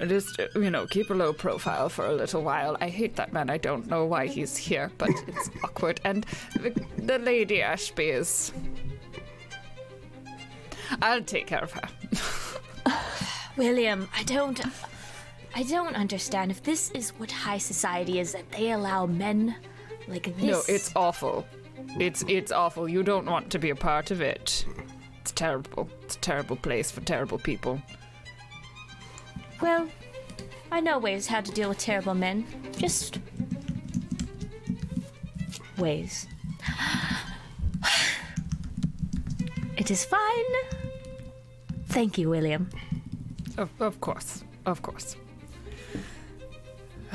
Just 0.00 0.40
you 0.54 0.70
know, 0.70 0.86
keep 0.86 1.10
a 1.10 1.12
low 1.12 1.32
profile 1.32 1.88
for 1.88 2.06
a 2.06 2.12
little 2.12 2.44
while. 2.44 2.76
I 2.80 2.88
hate 2.88 3.16
that 3.16 3.32
man. 3.32 3.50
I 3.50 3.58
don't 3.58 3.88
know 3.88 4.04
why 4.04 4.28
he's 4.28 4.56
here, 4.56 4.92
but 4.96 5.10
it's 5.26 5.50
awkward. 5.64 6.00
And 6.04 6.24
the, 6.54 6.70
the 6.98 7.18
lady 7.18 7.62
Ashby 7.62 8.10
is. 8.10 8.52
I'll 11.02 11.20
take 11.20 11.48
care 11.48 11.64
of 11.64 11.72
her. 11.72 11.88
William, 13.56 14.08
I 14.16 14.22
don't. 14.22 14.60
I 15.56 15.64
don't 15.64 15.96
understand. 15.96 16.52
If 16.52 16.62
this 16.62 16.92
is 16.92 17.10
what 17.18 17.32
high 17.32 17.58
society 17.58 18.20
is, 18.20 18.32
that 18.34 18.48
they 18.52 18.70
allow 18.70 19.06
men 19.06 19.56
like 20.08 20.34
this. 20.36 20.44
No, 20.44 20.62
it's 20.68 20.92
awful. 20.96 21.46
It's 21.98 22.24
it's 22.28 22.52
awful. 22.52 22.88
You 22.88 23.02
don't 23.02 23.26
want 23.26 23.50
to 23.50 23.58
be 23.58 23.70
a 23.70 23.76
part 23.76 24.10
of 24.10 24.20
it. 24.20 24.64
It's 25.20 25.32
terrible. 25.32 25.88
It's 26.02 26.16
a 26.16 26.20
terrible 26.20 26.56
place 26.56 26.90
for 26.90 27.00
terrible 27.00 27.38
people. 27.38 27.80
Well, 29.60 29.88
I 30.70 30.80
know 30.80 30.98
ways 30.98 31.26
how 31.26 31.40
to 31.40 31.50
deal 31.52 31.68
with 31.68 31.78
terrible 31.78 32.14
men. 32.14 32.46
Just 32.76 33.18
ways. 35.76 36.26
It 39.76 39.92
is 39.92 40.04
fine. 40.04 40.52
Thank 41.86 42.18
you, 42.18 42.28
William. 42.28 42.68
Of, 43.56 43.70
of 43.80 44.00
course. 44.00 44.42
Of 44.66 44.82
course. 44.82 45.16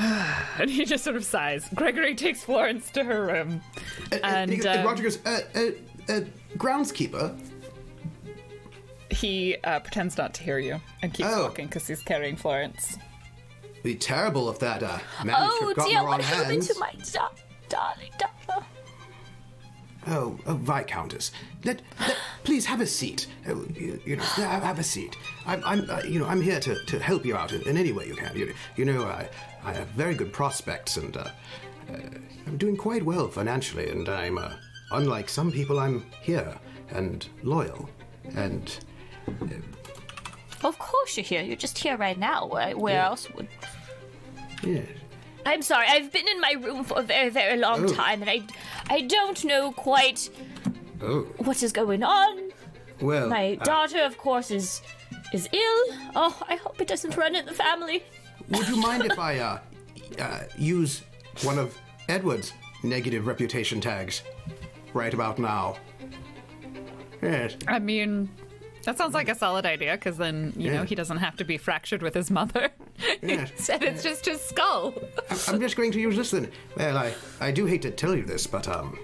and 0.60 0.70
he 0.70 0.86
just 0.86 1.04
sort 1.04 1.16
of 1.16 1.24
sighs. 1.26 1.68
Gregory 1.76 2.16
takes 2.16 2.44
Florence 2.44 2.90
to 2.92 3.04
her 3.04 3.26
room. 3.26 3.62
And, 4.12 4.24
And, 4.24 4.52
and 4.54 4.66
um, 4.66 4.86
Roger 4.86 5.04
goes, 5.04 5.26
uh, 5.26 5.42
uh, 5.56 5.60
uh, 6.12 6.22
groundskeeper. 6.58 7.38
He 9.10 9.58
uh, 9.64 9.80
pretends 9.80 10.18
not 10.18 10.34
to 10.36 10.44
hear 10.44 10.58
you 10.60 10.82
and 11.02 11.14
keeps 11.14 11.30
Oh. 11.32 11.44
walking 11.44 11.68
because 11.68 11.88
he's 11.88 12.02
carrying 12.02 12.36
Florence. 12.36 12.98
Be 13.84 13.96
terrible 13.96 14.50
if 14.50 14.60
that 14.60 14.82
uh, 14.82 14.98
Oh 15.20 15.24
manuscript 15.26 15.76
got 15.76 15.86
in 15.86 15.92
dear, 15.92 16.00
the 16.00 16.06
wrong 16.06 16.12
what 16.18 16.22
happened 16.22 16.62
to 16.64 16.80
my 16.80 16.94
da- 17.12 17.30
darling 17.70 18.12
daughter? 18.18 18.66
Oh, 20.08 20.38
oh, 20.48 20.56
Viscountess, 20.56 21.32
let, 21.64 21.82
let 22.02 22.18
please 22.44 22.66
have 22.66 22.82
a 22.82 22.86
seat. 22.86 23.28
Oh, 23.48 23.66
you, 23.74 24.02
you 24.06 24.16
know, 24.18 24.24
have, 24.24 24.62
have 24.64 24.80
a 24.80 24.84
seat. 24.84 25.16
I'm, 25.46 25.64
I'm, 25.66 25.90
uh, 25.90 26.02
you 26.06 26.20
know, 26.20 26.26
I'm 26.26 26.42
here 26.42 26.60
to, 26.60 26.76
to 26.84 27.00
help 27.00 27.26
you 27.26 27.38
out 27.38 27.54
in, 27.54 27.62
in 27.62 27.78
any 27.78 27.94
way 27.94 28.08
you 28.08 28.16
can. 28.16 28.36
You, 28.36 28.54
you 28.76 28.84
know, 28.84 29.04
I, 29.04 29.30
I 29.66 29.74
have 29.74 29.88
very 29.90 30.16
good 30.16 30.34
prospects, 30.34 30.98
and 30.98 31.16
uh, 31.16 31.22
uh, 31.92 31.98
I'm 32.48 32.58
doing 32.58 32.76
quite 32.78 33.04
well 33.04 33.28
financially. 33.28 33.90
And 33.90 34.08
I'm, 34.10 34.38
uh, 34.38 34.54
unlike 34.92 35.30
some 35.30 35.52
people, 35.52 35.80
I'm 35.80 36.06
here 36.22 36.54
and 36.90 37.28
loyal, 37.44 37.90
and 38.36 38.78
Of 40.64 40.78
course 40.80 41.18
you're 41.18 41.24
here. 41.24 41.42
You're 41.42 41.56
just 41.58 41.78
here 41.78 41.98
right 41.98 42.18
now. 42.18 42.46
Where, 42.48 42.78
where 42.78 43.02
else 43.02 43.30
would? 43.34 43.48
yes. 44.64 44.88
I'm 45.46 45.62
sorry. 45.62 45.88
I've 45.90 46.10
been 46.12 46.28
in 46.28 46.40
my 46.40 46.54
room 46.62 46.86
for 46.86 47.00
a 47.00 47.04
very, 47.04 47.30
very 47.30 47.58
long 47.58 47.84
Oh. 47.84 47.94
time, 47.94 48.22
and 48.22 48.30
I, 48.30 48.44
I 48.90 49.02
don't 49.02 49.44
know 49.44 49.72
quite 49.74 50.30
Oh, 51.02 51.24
what 51.40 51.62
is 51.64 51.74
going 51.74 52.02
on. 52.02 52.52
well, 53.02 53.28
My 53.28 53.58
uh, 53.60 53.64
daughter, 53.66 54.02
of 54.04 54.18
course, 54.18 54.52
is 54.52 54.82
is 55.34 55.50
ill. 55.52 55.98
Oh, 56.16 56.38
I 56.48 56.56
hope 56.56 56.80
it 56.80 56.88
doesn't 56.88 57.18
run 57.18 57.36
in 57.36 57.46
the 57.46 57.54
family. 57.54 58.04
Would 58.50 58.68
you 58.68 58.78
mind 58.78 59.06
if 59.06 59.18
I 59.18 59.40
uh, 59.40 59.60
uh, 60.20 60.40
use 60.58 61.04
one 61.44 61.58
of 61.58 61.78
Edward's 62.10 62.54
negative 62.84 63.28
reputation 63.28 63.80
tags 63.82 64.24
right 64.94 65.14
about 65.14 65.40
now? 65.40 65.78
Yes. 67.22 67.56
I 67.68 67.80
mean, 67.80 68.30
that 68.84 68.98
sounds 68.98 69.14
like 69.14 69.30
a 69.30 69.36
solid 69.36 69.66
idea 69.66 69.94
because 69.94 70.18
then, 70.18 70.54
you 70.58 70.72
know, 70.72 70.84
he 70.84 70.94
doesn't 70.96 71.18
have 71.18 71.38
to 71.38 71.46
be 71.46 71.58
fractured 71.58 72.02
with 72.02 72.14
his 72.14 72.30
mother. 72.30 72.70
Yes. 73.22 73.52
Instead, 73.52 73.84
it's 73.84 74.04
just 74.04 74.26
his 74.26 74.42
skull. 74.42 74.94
I'm 75.48 75.60
just 75.60 75.78
going 75.78 75.92
to 75.94 76.00
use 76.00 76.16
this 76.18 76.32
then. 76.32 76.52
Well, 76.78 76.98
I, 76.98 77.14
I 77.40 77.52
do 77.52 77.66
hate 77.66 77.82
to 77.84 77.92
tell 77.92 78.16
you 78.16 78.24
this, 78.24 78.46
but, 78.48 78.68
um, 78.68 79.00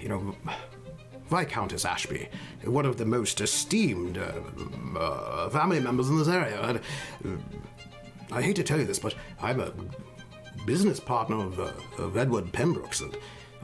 you 0.00 0.08
know, 0.08 0.34
Viscountess 1.28 1.84
Ashby, 1.84 2.28
one 2.64 2.86
of 2.86 2.96
the 2.96 3.04
most 3.04 3.40
esteemed 3.40 4.18
uh, 4.18 4.98
uh, 4.98 5.50
family 5.50 5.80
members 5.80 6.08
in 6.08 6.18
this 6.18 6.28
area. 6.28 6.60
And, 6.62 6.78
uh, 6.78 7.38
I 8.32 8.42
hate 8.42 8.56
to 8.56 8.62
tell 8.62 8.78
you 8.78 8.86
this, 8.86 8.98
but 8.98 9.14
I'm 9.40 9.60
a 9.60 9.72
business 10.66 10.98
partner 10.98 11.36
of, 11.36 11.60
uh, 11.60 11.72
of 11.98 12.16
Edward 12.16 12.52
Pembroke's, 12.52 13.00
and 13.00 13.16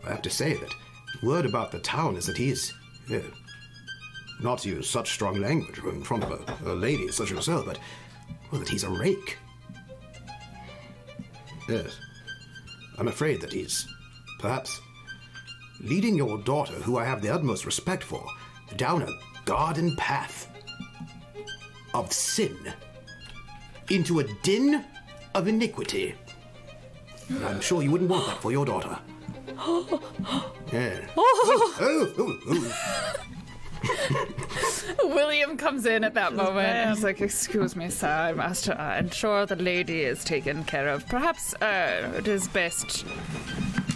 I 0.07 0.11
have 0.11 0.23
to 0.23 0.31
say 0.31 0.55
that 0.55 0.75
word 1.23 1.47
about 1.47 1.73
the 1.73 1.79
town 1.81 2.17
is 2.17 2.27
that 2.27 2.37
he's. 2.37 2.73
Uh, 3.11 3.21
not 4.41 4.61
to 4.61 4.69
use 4.69 4.89
such 4.89 5.13
strong 5.13 5.41
language 5.41 5.79
in 5.79 6.03
front 6.03 6.25
of 6.25 6.31
a, 6.31 6.71
a 6.71 6.75
lady 6.75 7.09
such 7.09 7.27
as 7.27 7.37
yourself, 7.37 7.67
but 7.67 7.79
well, 8.51 8.61
that 8.61 8.69
he's 8.69 8.85
a 8.85 8.91
rake. 8.91 9.39
Yes. 11.69 11.99
I'm 12.99 13.09
afraid 13.09 13.41
that 13.41 13.53
he's 13.53 13.87
perhaps 14.39 14.81
leading 15.81 16.15
your 16.15 16.39
daughter, 16.39 16.75
who 16.75 16.99
I 16.99 17.05
have 17.05 17.23
the 17.23 17.33
utmost 17.33 17.67
respect 17.67 18.03
for, 18.03 18.25
down 18.77 19.03
a 19.03 19.11
garden 19.45 19.95
path 19.97 20.49
of 21.95 22.13
sin 22.13 22.57
into 23.91 24.21
a 24.21 24.25
den 24.43 24.85
of 25.35 25.49
iniquity. 25.49 26.15
And 27.29 27.45
I'm 27.45 27.61
sure 27.61 27.83
you 27.83 27.91
wouldn't 27.91 28.11
want 28.11 28.27
that 28.27 28.39
for 28.39 28.53
your 28.53 28.65
daughter. 28.65 28.99
Yeah. 30.71 31.01
Oh, 31.17 31.75
oh, 31.81 32.39
oh. 32.47 33.15
William 35.05 35.57
comes 35.57 35.87
in 35.87 36.05
at 36.05 36.13
that 36.13 36.35
moment 36.35 36.67
and 36.67 36.91
he's 36.91 37.03
like, 37.03 37.23
Excuse 37.23 37.75
me, 37.75 37.89
sir, 37.89 38.07
I 38.07 38.33
must 38.35 38.69
uh, 38.69 38.97
ensure 38.99 39.47
the 39.47 39.57
lady 39.57 40.03
is 40.03 40.25
taken 40.25 40.63
care 40.65 40.89
of. 40.89 41.07
Perhaps 41.09 41.55
uh, 41.55 42.13
it 42.19 42.29
is 42.29 42.49
best 42.49 43.07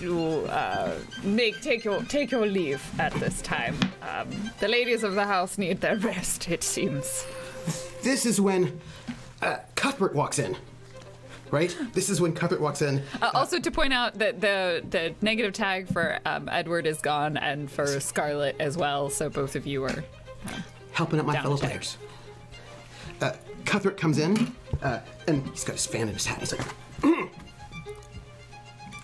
you 0.03 0.47
uh, 0.49 0.99
make 1.23 1.61
take 1.61 1.85
your 1.85 2.03
take 2.05 2.31
your 2.31 2.47
leave 2.47 2.83
at 2.99 3.13
this 3.15 3.41
time. 3.43 3.77
Um, 4.03 4.29
the 4.59 4.69
ladies 4.69 5.05
of 5.05 5.15
the 5.15 5.25
house 5.25 5.59
need 5.59 5.81
their 5.81 5.97
rest, 5.97 6.49
it 6.49 6.65
seems. 6.65 7.25
This 8.03 8.27
is 8.27 8.41
when 8.41 8.81
uh, 9.43 9.59
Cuthbert 9.75 10.15
walks 10.15 10.39
in. 10.39 10.57
Right? 11.51 11.77
This 11.93 12.09
is 12.09 12.19
when 12.19 12.33
Cuthbert 12.33 12.63
walks 12.63 12.81
in. 12.81 13.03
Uh, 13.21 13.31
also, 13.35 13.59
to 13.59 13.71
point 13.71 13.93
out 13.93 14.15
that 14.19 14.41
the 14.41 14.83
the 14.89 15.15
negative 15.21 15.53
tag 15.53 15.93
for 15.93 16.19
um, 16.25 16.49
Edward 16.51 16.87
is 16.87 17.03
gone, 17.03 17.37
and 17.37 17.71
for 17.71 18.01
Scarlet 18.01 18.57
as 18.59 18.79
well. 18.79 19.11
So 19.11 19.29
both 19.29 19.55
of 19.55 19.67
you 19.67 19.85
are. 19.85 20.03
helping 20.93 21.19
out 21.19 21.27
my 21.27 21.35
Down 21.35 21.43
fellow 21.43 21.57
the 21.57 21.67
players. 21.67 21.99
Uh, 23.21 23.33
Cuthbert 23.65 23.97
comes 23.97 24.19
in, 24.19 24.55
uh, 24.83 25.01
and 25.29 25.47
he's 25.49 25.65
got 25.65 25.75
his 25.75 25.87
fan 25.87 26.09
in 26.09 26.15
his 26.15 26.27
hat. 26.27 26.41
He's 26.41 26.53
like, 26.53 26.67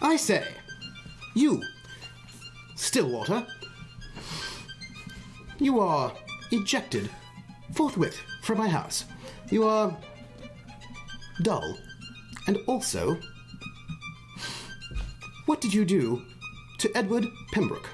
I 0.01 0.17
say, 0.17 0.45
you, 1.35 1.63
Stillwater, 2.77 3.47
you 5.59 5.81
are 5.81 6.13
ejected 6.51 7.11
forthwith 7.75 8.21
from 8.43 8.59
my 8.59 8.69
house. 8.69 9.05
You 9.51 9.65
are 9.65 9.97
dull. 11.43 11.79
And 12.47 12.59
also, 12.67 13.19
what 15.47 15.61
did 15.61 15.73
you 15.73 15.85
do 15.85 16.23
to 16.79 16.97
Edward 16.97 17.27
Pembroke? 17.53 17.89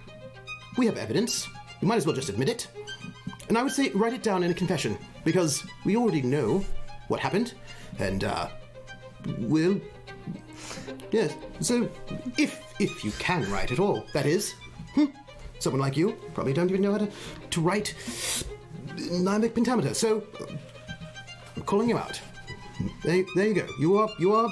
We 0.76 0.86
have 0.86 0.96
evidence. 0.96 1.48
You 1.80 1.88
might 1.88 1.96
as 1.96 2.06
well 2.06 2.14
just 2.14 2.28
admit 2.28 2.48
it. 2.48 2.68
And 3.48 3.58
I 3.58 3.62
would 3.62 3.72
say 3.72 3.90
write 3.90 4.14
it 4.14 4.22
down 4.22 4.42
in 4.42 4.50
a 4.50 4.54
confession, 4.54 4.98
because 5.24 5.64
we 5.84 5.96
already 5.96 6.22
know 6.22 6.64
what 7.08 7.20
happened, 7.20 7.54
and, 7.98 8.24
uh, 8.24 8.48
we'll. 9.38 9.80
Yes, 11.10 11.34
so 11.60 11.88
if 12.38 12.60
if 12.80 13.04
you 13.04 13.12
can 13.12 13.48
write 13.50 13.70
at 13.70 13.78
all, 13.78 14.04
that 14.14 14.26
is. 14.26 14.54
Hmm. 14.94 15.06
Someone 15.58 15.80
like 15.80 15.96
you 15.96 16.16
probably 16.34 16.52
don't 16.52 16.68
even 16.70 16.82
know 16.82 16.92
how 16.92 16.98
to, 16.98 17.08
to 17.50 17.60
write 17.60 17.94
iambic 19.26 19.54
pentameter. 19.54 19.94
So, 19.94 20.24
I'm 21.56 21.62
calling 21.62 21.88
you 21.88 21.98
out. 21.98 22.20
There, 23.02 23.24
there 23.34 23.46
you 23.46 23.55
go. 23.55 23.66
You 23.78 23.98
are, 23.98 24.09
you 24.18 24.34
are, 24.34 24.48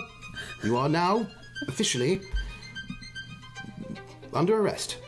you 0.65 0.77
are 0.77 0.89
now 0.89 1.27
officially 1.69 2.20
under 4.32 4.59
arrest. 4.59 4.99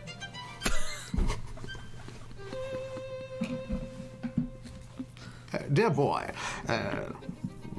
Uh, 5.53 5.59
dear 5.73 5.91
boy, 5.91 6.29
uh, 6.69 7.05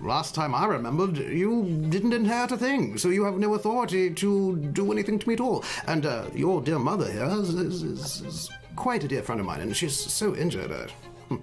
last 0.01 0.33
time 0.33 0.55
I 0.55 0.65
remembered, 0.65 1.17
you 1.17 1.63
didn't 1.89 2.13
inherit 2.13 2.51
a 2.51 2.57
thing, 2.57 2.97
so 2.97 3.09
you 3.09 3.25
have 3.25 3.37
no 3.37 3.55
authority 3.55 4.13
to 4.13 4.55
do 4.55 4.91
anything 4.91 5.19
to 5.19 5.27
me 5.27 5.33
at 5.33 5.41
all. 5.41 5.63
And 5.87 6.05
uh, 6.05 6.25
your 6.33 6.61
dear 6.61 6.79
mother 6.79 7.11
here 7.11 7.25
is, 7.25 7.49
is, 7.49 7.83
is, 7.83 8.21
is 8.21 8.49
quite 8.75 9.03
a 9.03 9.07
dear 9.07 9.23
friend 9.23 9.41
of 9.41 9.47
mine, 9.47 9.61
and 9.61 9.75
she's 9.75 9.95
so 9.95 10.35
injured. 10.35 10.71
Uh, 10.71 10.87
hmm, 11.29 11.37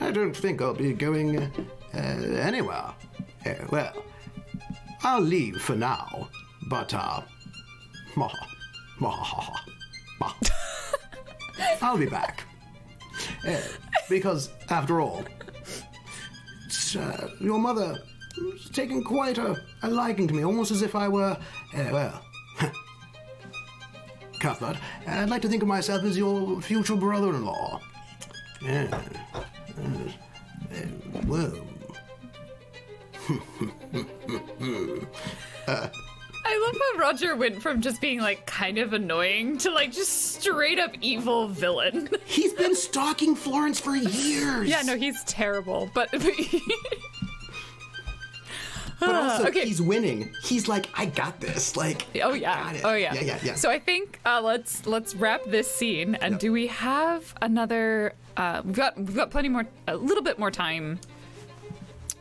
I 0.00 0.10
don't 0.10 0.36
think 0.36 0.60
I'll 0.60 0.74
be 0.74 0.92
going 0.92 1.38
uh, 1.38 1.48
anywhere. 1.94 2.92
Uh, 3.46 3.54
well, 3.70 3.92
I'll 5.02 5.20
leave 5.20 5.60
for 5.60 5.76
now, 5.76 6.28
but 6.68 6.92
uh, 6.92 7.20
I'll 11.82 11.98
be 11.98 12.06
back. 12.06 12.44
Uh, 13.46 13.60
because, 14.08 14.50
after 14.70 15.00
all, 15.00 15.24
uh, 16.98 17.28
your 17.40 17.58
mother 17.58 17.96
has 18.36 18.70
taken 18.70 19.04
quite 19.04 19.38
a, 19.38 19.56
a 19.82 19.90
liking 19.90 20.26
to 20.28 20.34
me, 20.34 20.44
almost 20.44 20.70
as 20.72 20.82
if 20.82 20.94
I 20.96 21.08
were, 21.08 21.36
uh, 21.76 21.88
well, 21.92 22.22
Cuthbert, 24.40 24.76
I'd 25.06 25.30
like 25.30 25.42
to 25.42 25.48
think 25.48 25.62
of 25.62 25.68
myself 25.68 26.02
as 26.04 26.16
your 26.18 26.60
future 26.60 26.96
brother-in-law. 26.96 27.80
Yeah. 28.62 29.00
Uh, 29.78 29.82
uh, 30.74 31.20
well. 31.26 31.52
I 36.48 36.58
love 36.64 36.80
how 36.80 36.98
Roger 37.00 37.34
went 37.34 37.60
from 37.60 37.80
just 37.80 38.00
being 38.00 38.20
like 38.20 38.46
kind 38.46 38.78
of 38.78 38.92
annoying 38.92 39.58
to 39.58 39.70
like 39.70 39.92
just 39.92 40.36
straight 40.36 40.78
up 40.78 40.92
evil 41.00 41.48
villain. 41.48 42.08
He's 42.24 42.52
been 42.52 42.76
stalking 42.76 43.34
Florence 43.34 43.80
for 43.80 43.96
years. 43.96 44.68
yeah, 44.68 44.82
no, 44.82 44.96
he's 44.96 45.22
terrible, 45.24 45.90
but. 45.94 46.08
But 48.98 49.14
also, 49.14 49.48
okay. 49.48 49.66
he's 49.66 49.82
winning. 49.82 50.32
He's 50.42 50.68
like, 50.68 50.86
I 50.94 51.04
got 51.04 51.38
this. 51.38 51.76
Like, 51.76 52.06
Oh 52.22 52.32
yeah. 52.32 52.80
Oh 52.82 52.94
yeah. 52.94 53.12
Yeah, 53.12 53.20
yeah, 53.20 53.38
yeah. 53.42 53.54
So 53.54 53.70
I 53.70 53.78
think 53.78 54.18
uh, 54.24 54.40
let's 54.42 54.86
let's 54.86 55.14
wrap 55.14 55.44
this 55.44 55.70
scene. 55.70 56.14
And 56.14 56.38
do 56.38 56.50
we 56.50 56.68
have 56.68 57.34
another? 57.42 58.14
Uh, 58.38 58.62
we've 58.64 58.74
got 58.74 58.96
we've 58.96 59.14
got 59.14 59.30
plenty 59.30 59.50
more, 59.50 59.66
a 59.86 59.96
little 59.96 60.22
bit 60.22 60.38
more 60.38 60.50
time 60.50 60.98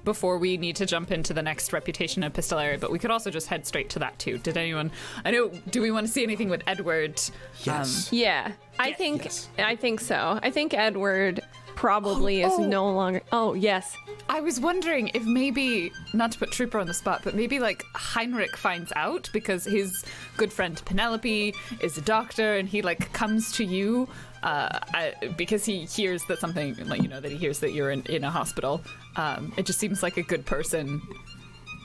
before 0.06 0.38
we 0.38 0.57
need 0.57 0.76
to 0.77 0.86
jump 0.86 1.11
into 1.11 1.34
the 1.34 1.41
next 1.41 1.73
reputation 1.73 2.23
epistolary. 2.23 2.77
But 2.77 2.91
we 2.91 2.99
could 2.99 3.11
also 3.11 3.30
just 3.32 3.48
head 3.48 3.68
straight 3.68 3.90
to 3.91 3.99
that 3.99 4.18
too. 4.19 4.38
Did 4.38 4.57
anyone? 4.57 4.91
I 5.26 5.32
know. 5.32 5.49
Do 5.69 5.82
we 5.82 5.91
want 5.91 6.07
to 6.07 6.11
see 6.14 6.23
anything 6.23 6.49
with 6.49 6.64
Edward? 6.68 7.19
Um, 7.19 7.34
yes. 7.64 8.14
Yeah, 8.14 8.52
I 8.80 8.94
think 8.94 9.26
yes. 9.26 9.49
I 9.57 9.76
think 9.76 9.99
so. 9.99 10.40
I 10.41 10.52
think 10.52 10.73
Edward 10.73 11.41
probably 11.76 12.44
oh, 12.44 12.48
is 12.48 12.53
Oh, 12.53 12.64
oh. 12.64 12.68
no 12.68 12.91
longer. 12.91 13.22
Oh 13.32 13.53
yes, 13.53 13.98
I 14.30 14.40
was 14.40 14.60
wondering 14.60 15.11
if 15.14 15.23
maybe 15.26 15.91
not 16.14 16.32
to 16.32 16.40
put 16.40 16.52
Trooper 16.52 16.80
on 16.80 16.88
the 16.88 16.94
spot, 16.94 17.22
but 17.23 17.36
maybe 17.36 17.60
like 17.60 17.84
Heinrich 17.94 18.56
finds 18.56 18.91
out 18.95 19.30
because 19.34 19.65
his 19.65 20.06
good 20.38 20.53
friend 20.53 20.82
Penelope 20.86 21.53
is 21.82 21.98
a 21.98 22.02
doctor, 22.02 22.56
and 22.56 22.68
he 22.69 22.82
like 22.82 23.11
comes 23.14 23.52
to 23.53 23.65
you 23.65 24.07
uh, 24.45 24.80
I, 24.93 25.13
because 25.35 25.65
he 25.65 25.85
hears 25.85 26.23
that 26.26 26.39
something 26.39 26.76
like 26.88 27.01
you 27.01 27.07
know 27.09 27.19
that 27.19 27.31
he 27.31 27.38
hears 27.38 27.59
that 27.59 27.73
you're 27.73 27.91
in, 27.91 28.01
in 28.03 28.23
a 28.23 28.30
hospital. 28.30 28.81
Um, 29.17 29.51
it 29.57 29.65
just 29.65 29.80
seems 29.80 30.01
like 30.03 30.17
a 30.17 30.22
good 30.23 30.45
person 30.45 31.01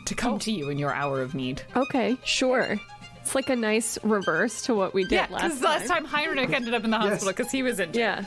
to 0.06 0.14
come 0.14 0.38
to 0.40 0.52
you 0.52 0.68
in 0.70 0.78
your 0.78 0.92
hour 0.92 1.20
of 1.22 1.34
need. 1.34 1.62
okay, 1.74 2.16
sure. 2.24 2.78
It's 3.22 3.34
like 3.34 3.50
a 3.50 3.56
nice 3.56 3.98
reverse 4.02 4.62
to 4.62 4.74
what 4.74 4.94
we 4.94 5.02
did 5.04 5.12
Yeah, 5.12 5.26
last 5.30 5.42
because 5.42 5.60
time. 5.60 5.64
last 5.80 5.88
time 5.88 6.04
Heinrich 6.04 6.50
ended 6.52 6.74
up 6.74 6.84
in 6.84 6.90
the 6.90 6.98
hospital 6.98 7.28
because 7.32 7.50
he 7.52 7.62
was 7.62 7.78
injured. 7.80 7.96
Yeah. 7.96 8.24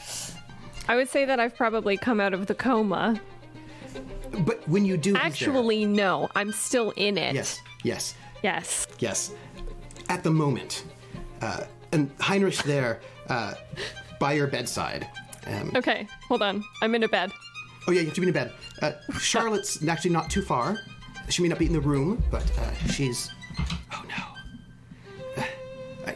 I 0.88 0.95
would 0.95 1.10
say 1.10 1.26
that 1.26 1.39
I've 1.39 1.55
probably 1.55 1.97
come 1.97 2.19
out 2.19 2.34
of 2.34 2.45
the 2.47 2.55
coma. 2.55 3.19
But 4.39 4.68
when 4.68 4.85
you 4.85 4.97
do, 4.97 5.11
he's 5.11 5.19
there. 5.19 5.23
Actually, 5.26 5.85
no, 5.85 6.30
I'm 6.35 6.51
still 6.51 6.91
in 6.91 7.18
it. 7.18 7.35
yes, 7.35 7.60
yes, 7.84 8.15
Yes. 8.41 8.88
yes. 8.99 9.31
At 10.10 10.23
the 10.23 10.31
moment, 10.31 10.84
uh, 11.41 11.65
and 11.91 12.10
Heinrich's 12.19 12.64
there 12.64 12.99
uh, 13.30 13.53
by 14.19 14.34
your 14.34 14.48
bedside. 14.48 15.07
Um, 15.48 15.72
Okay, 15.76 16.07
hold 16.27 16.41
on. 16.41 16.64
I'm 16.81 16.95
in 16.95 17.03
a 17.03 17.07
bed. 17.07 17.31
Oh 17.88 17.91
yeah, 17.91 17.99
you 17.99 18.06
have 18.06 18.15
to 18.15 18.22
be 18.22 18.27
in 18.27 18.30
a 18.30 18.34
bed. 18.34 18.53
Uh, 18.81 18.91
Charlotte's 19.19 19.85
actually 19.88 20.11
not 20.11 20.30
too 20.30 20.41
far. 20.41 20.80
She 21.30 21.41
may 21.41 21.49
not 21.49 21.60
be 21.60 21.65
in 21.65 21.73
the 21.73 21.81
room, 21.81 22.23
but 22.31 22.49
uh, 22.60 22.73
she's. 22.88 23.30
Oh 23.91 24.03
no. 24.07 25.41
Uh, 25.41 25.45
I... 26.07 26.15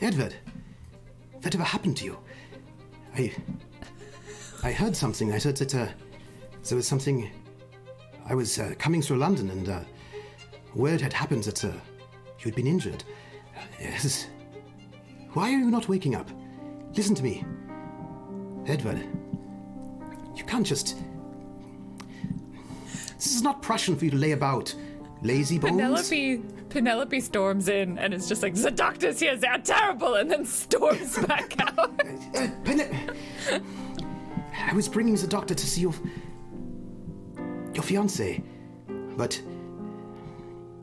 Edward, 0.00 0.34
whatever 1.42 1.64
happened 1.64 1.96
to 1.98 2.04
you? 2.04 2.18
I. 3.16 3.34
I 4.62 4.72
heard 4.72 4.96
something. 4.96 5.32
I 5.32 5.38
heard 5.38 5.56
that 5.56 5.74
uh, 5.74 5.86
there 6.68 6.76
was 6.76 6.86
something. 6.86 7.30
I 8.28 8.34
was 8.34 8.58
uh, 8.58 8.74
coming 8.78 9.02
through 9.02 9.18
London, 9.18 9.50
and 9.50 9.68
uh, 9.68 9.80
word 10.74 11.00
had 11.00 11.12
happened 11.12 11.44
that 11.44 11.64
uh, 11.64 11.68
you 11.68 12.44
had 12.44 12.54
been 12.56 12.66
injured. 12.66 13.04
Uh, 13.56 13.60
yes. 13.80 14.26
Why 15.32 15.52
are 15.52 15.58
you 15.58 15.70
not 15.70 15.88
waking 15.88 16.14
up? 16.14 16.28
Listen 16.96 17.14
to 17.14 17.22
me, 17.22 17.44
Edward. 18.66 19.06
You 20.34 20.44
can't 20.44 20.66
just. 20.66 20.96
This 23.16 23.34
is 23.34 23.42
not 23.42 23.60
Prussian 23.62 23.96
for 23.96 24.04
you 24.06 24.10
to 24.12 24.16
lay 24.16 24.32
about. 24.32 24.74
Lazy 25.22 25.58
bones. 25.58 25.72
Penelope 25.72 26.42
Penelope 26.68 27.20
storms 27.20 27.68
in 27.68 27.98
and 27.98 28.12
is 28.12 28.28
just 28.28 28.42
like 28.42 28.54
the 28.54 28.70
doctors 28.70 29.18
here 29.18 29.34
they 29.34 29.46
are 29.48 29.58
terrible 29.58 30.14
and 30.14 30.30
then 30.30 30.44
storms 30.44 31.18
back 31.26 31.58
out. 31.60 31.78
Uh, 31.78 32.48
Pen- 32.64 33.10
I 34.68 34.72
was 34.74 34.88
bringing 34.88 35.14
the 35.14 35.26
doctor 35.26 35.54
to 35.54 35.66
see 35.66 35.82
your. 35.82 35.94
your 37.74 37.82
fiance. 37.82 38.42
But. 39.16 39.40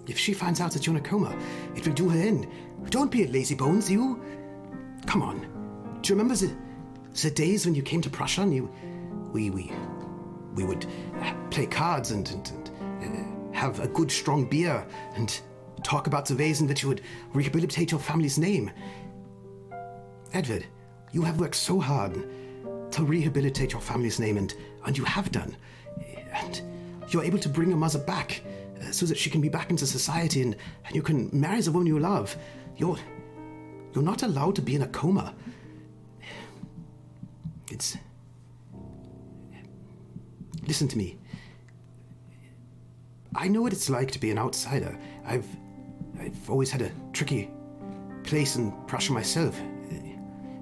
If 0.06 0.20
she 0.20 0.34
finds 0.34 0.60
out 0.60 0.72
that 0.72 0.86
you're 0.86 0.96
in 0.98 1.02
a 1.02 1.08
coma, 1.08 1.34
it 1.76 1.88
will 1.88 1.94
do 1.94 2.10
her 2.10 2.20
in. 2.20 2.52
Don't 2.90 3.10
be 3.10 3.24
a 3.24 3.28
lazy 3.28 3.56
bones, 3.56 3.90
you. 3.90 4.22
Come 5.06 5.22
on. 5.22 5.53
Do 6.04 6.10
you 6.10 6.20
remember 6.20 6.36
the, 6.36 6.54
the 7.22 7.32
days 7.32 7.66
when 7.66 7.76
you 7.76 7.82
came 7.82 8.02
to 8.02 8.10
Prussia 8.10 8.42
and 8.42 8.54
you. 8.54 8.70
We. 9.32 9.50
we. 9.50 9.72
we 10.54 10.66
would 10.66 10.86
uh, 11.22 11.34
play 11.50 11.66
cards 11.66 12.12
and. 12.12 12.30
and, 12.30 12.72
and 13.02 13.18
uh, 13.18 13.58
have 13.58 13.80
a 13.80 13.88
good 13.88 14.12
strong 14.12 14.46
beer 14.46 14.86
and 15.16 15.40
talk 15.84 16.08
about 16.08 16.26
the 16.26 16.36
ways 16.36 16.60
in 16.60 16.68
which 16.68 16.82
you 16.82 16.90
would 16.90 17.02
rehabilitate 17.34 17.92
your 17.92 18.00
family's 18.00 18.38
name. 18.38 18.70
Edward, 20.34 20.66
you 21.14 21.22
have 21.22 21.40
worked 21.40 21.56
so 21.56 21.80
hard 21.80 22.14
to 22.92 23.04
rehabilitate 23.04 23.72
your 23.72 23.82
family's 23.82 24.20
name, 24.20 24.38
and, 24.38 24.54
and 24.86 24.98
you 24.98 25.06
have 25.06 25.32
done. 25.32 25.56
And 26.34 26.62
you're 27.10 27.24
able 27.24 27.40
to 27.40 27.48
bring 27.48 27.70
your 27.70 27.78
mother 27.78 28.00
back 28.00 28.42
uh, 28.82 28.92
so 28.92 29.06
that 29.06 29.18
she 29.18 29.30
can 29.30 29.40
be 29.40 29.50
back 29.50 29.70
into 29.70 29.88
society 29.88 30.42
and, 30.42 30.58
and 30.86 30.96
you 30.96 31.02
can 31.02 31.30
marry 31.32 31.62
the 31.62 31.72
woman 31.72 31.88
you 31.88 32.00
love. 32.00 32.36
You're, 32.76 32.98
you're 33.94 34.04
not 34.04 34.24
allowed 34.24 34.56
to 34.56 34.62
be 34.62 34.76
in 34.76 34.82
a 34.82 34.88
coma. 34.88 35.36
It's. 37.74 37.98
Listen 40.68 40.88
to 40.90 40.98
me. 40.98 41.18
I 43.36 43.48
know 43.48 43.64
what 43.64 43.74
it's 43.74 43.90
like 43.90 44.12
to 44.12 44.20
be 44.20 44.30
an 44.30 44.38
outsider. 44.38 44.96
I've. 45.26 45.48
I've 46.20 46.50
always 46.50 46.70
had 46.70 46.84
a 46.84 46.92
tricky 47.12 47.50
place 48.24 48.56
in 48.56 48.72
Prussia 48.86 49.12
myself. 49.12 49.60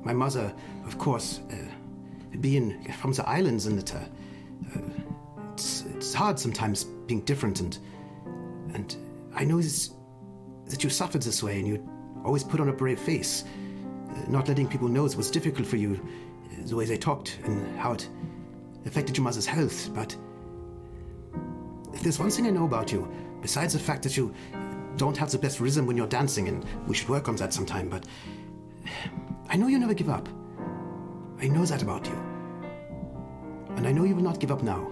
My 0.03 0.13
mother, 0.13 0.53
of 0.85 0.97
course, 0.97 1.41
uh, 1.51 2.37
being 2.39 2.91
from 2.93 3.11
the 3.11 3.27
islands, 3.29 3.65
and 3.65 3.77
uh, 3.77 4.79
it's, 5.53 5.83
it's 5.93 6.13
hard 6.13 6.39
sometimes 6.39 6.85
being 6.85 7.21
different, 7.21 7.59
and 7.59 7.77
and 8.73 8.95
I 9.35 9.43
know 9.43 9.61
this, 9.61 9.91
that 10.67 10.81
you 10.81 10.89
suffered 10.89 11.21
this 11.21 11.43
way, 11.43 11.59
and 11.59 11.67
you 11.67 11.87
always 12.23 12.43
put 12.43 12.61
on 12.61 12.69
a 12.69 12.73
brave 12.73 12.99
face. 12.99 13.43
Uh, 14.09 14.29
not 14.29 14.47
letting 14.47 14.67
people 14.67 14.87
know 14.87 15.05
it 15.05 15.15
was 15.15 15.29
difficult 15.29 15.67
for 15.67 15.75
you, 15.75 15.99
the 16.65 16.75
way 16.75 16.85
they 16.85 16.97
talked 16.97 17.39
and 17.43 17.77
how 17.79 17.93
it 17.93 18.07
affected 18.85 19.17
your 19.17 19.23
mother's 19.23 19.45
health. 19.45 19.89
But 19.93 20.15
if 21.93 22.01
there's 22.01 22.19
one 22.19 22.29
thing 22.29 22.47
I 22.47 22.49
know 22.49 22.65
about 22.65 22.91
you, 22.91 23.11
besides 23.41 23.73
the 23.73 23.79
fact 23.79 24.03
that 24.03 24.17
you 24.17 24.33
don't 24.97 25.17
have 25.17 25.31
the 25.31 25.37
best 25.37 25.59
rhythm 25.59 25.85
when 25.85 25.97
you're 25.97 26.07
dancing, 26.07 26.47
and 26.47 26.65
we 26.87 26.95
should 26.95 27.09
work 27.09 27.27
on 27.27 27.35
that 27.37 27.53
sometime, 27.53 27.89
but 27.89 28.05
I 29.49 29.57
know 29.57 29.67
you 29.67 29.79
never 29.79 29.93
give 29.93 30.09
up. 30.09 30.27
I 31.39 31.47
know 31.47 31.65
that 31.65 31.81
about 31.81 32.05
you. 32.05 32.15
And 33.75 33.87
I 33.87 33.91
know 33.91 34.03
you 34.03 34.15
will 34.15 34.23
not 34.23 34.39
give 34.39 34.51
up 34.51 34.63
now. 34.63 34.87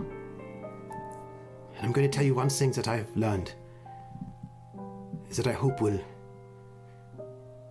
And 1.75 1.85
I'm 1.85 1.91
going 1.91 2.09
to 2.09 2.15
tell 2.15 2.25
you 2.25 2.33
one 2.33 2.49
thing 2.49 2.71
that 2.71 2.87
I've 2.87 3.15
learned 3.15 3.53
that 5.35 5.47
I 5.47 5.51
hope 5.51 5.79
will 5.79 5.99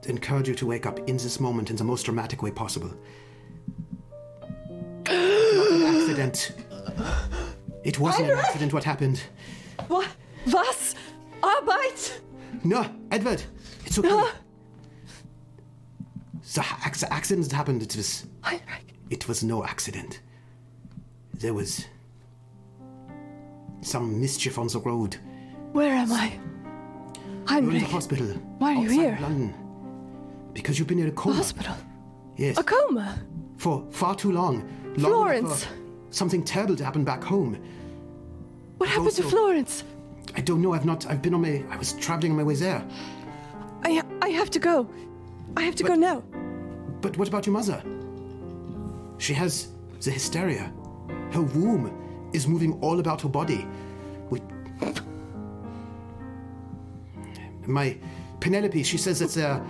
encourage 0.07 0.49
you 0.49 0.55
to 0.55 0.67
wake 0.67 0.87
up 0.87 0.99
in 1.09 1.17
this 1.17 1.41
moment 1.41 1.71
in 1.71 1.77
the 1.77 1.85
most 1.85 2.05
dramatic 2.05 2.43
way 2.43 2.51
possible. 2.51 2.93
Not 5.11 5.71
in 5.73 5.83
accident. 5.97 6.53
It 7.85 7.99
wasn't 7.99 8.31
an 8.31 8.39
accident 8.39 8.73
what 8.73 8.85
happened. 8.85 9.23
What? 9.89 10.09
Was? 10.47 10.95
Arbeit? 11.43 12.21
No, 12.65 12.85
Edward, 13.11 13.43
it's 13.87 13.99
okay. 13.99 14.09
The 16.55 16.65
ac- 16.87 17.07
accident 17.11 17.53
happened. 17.53 17.83
It 17.83 17.95
was. 17.97 18.27
Heinrich. 18.43 18.95
It 19.11 19.29
was 19.29 19.43
no 19.45 19.65
accident. 19.65 20.21
There 21.35 21.55
was 21.55 21.87
some 23.81 24.21
mischief 24.21 24.59
on 24.59 24.67
the 24.69 24.81
road. 24.81 25.17
Where 25.73 25.95
am 25.95 26.13
I? 26.13 26.33
You're 27.51 27.59
in 27.59 27.79
the 27.79 27.81
hospital. 27.81 28.27
Why 28.59 28.75
are 28.75 28.83
you 28.83 28.91
here? 28.91 29.19
London. 29.21 29.55
Because 30.53 30.79
you've 30.79 30.89
been 30.89 30.99
in 30.99 31.09
a 31.09 31.13
coma. 31.13 31.37
Hospital. 31.37 31.75
Yes. 32.37 32.59
A 32.59 32.63
coma. 32.65 33.19
For 33.57 33.87
far 33.91 34.15
too 34.15 34.33
long. 34.33 34.69
Long 34.99 35.13
Florence. 35.13 35.67
Something 36.11 36.43
terrible 36.43 36.77
to 36.77 36.85
happen 36.85 37.05
back 37.05 37.23
home. 37.23 37.59
What 38.79 38.89
happened 38.89 39.13
to 39.13 39.23
Florence? 39.23 39.85
I 40.35 40.41
don't 40.41 40.63
know. 40.63 40.73
I've 40.73 40.85
not. 40.85 41.07
I've 41.07 41.23
been 41.23 41.35
on 41.35 41.43
my. 41.43 41.65
I 41.71 41.77
was 41.77 41.93
traveling 41.95 42.33
on 42.33 42.39
my 42.39 42.45
way 42.45 42.55
there. 42.55 42.85
I 43.85 44.03
I 44.23 44.29
have 44.31 44.51
to 44.51 44.59
go. 44.59 44.89
I 45.57 45.63
have 45.63 45.75
to 45.77 45.85
go 45.85 45.95
now. 45.95 46.23
But 47.01 47.17
what 47.17 47.29
about 47.29 47.47
your 47.47 47.53
mother? 47.53 47.83
She 49.19 49.35
has 49.35 49.69
the 50.01 50.11
hysteria. 50.11 50.73
Her 51.33 51.43
womb 51.43 52.31
is 52.33 52.47
moving 52.47 52.79
all 52.81 53.01
about 53.01 53.21
her 53.23 53.29
body. 53.29 53.67
We... 54.31 54.41
My 57.67 57.97
Penelope, 58.41 58.83
she 58.83 58.97
says 58.99 59.19
that 59.19 59.31
there 59.31 59.51
are 59.51 59.67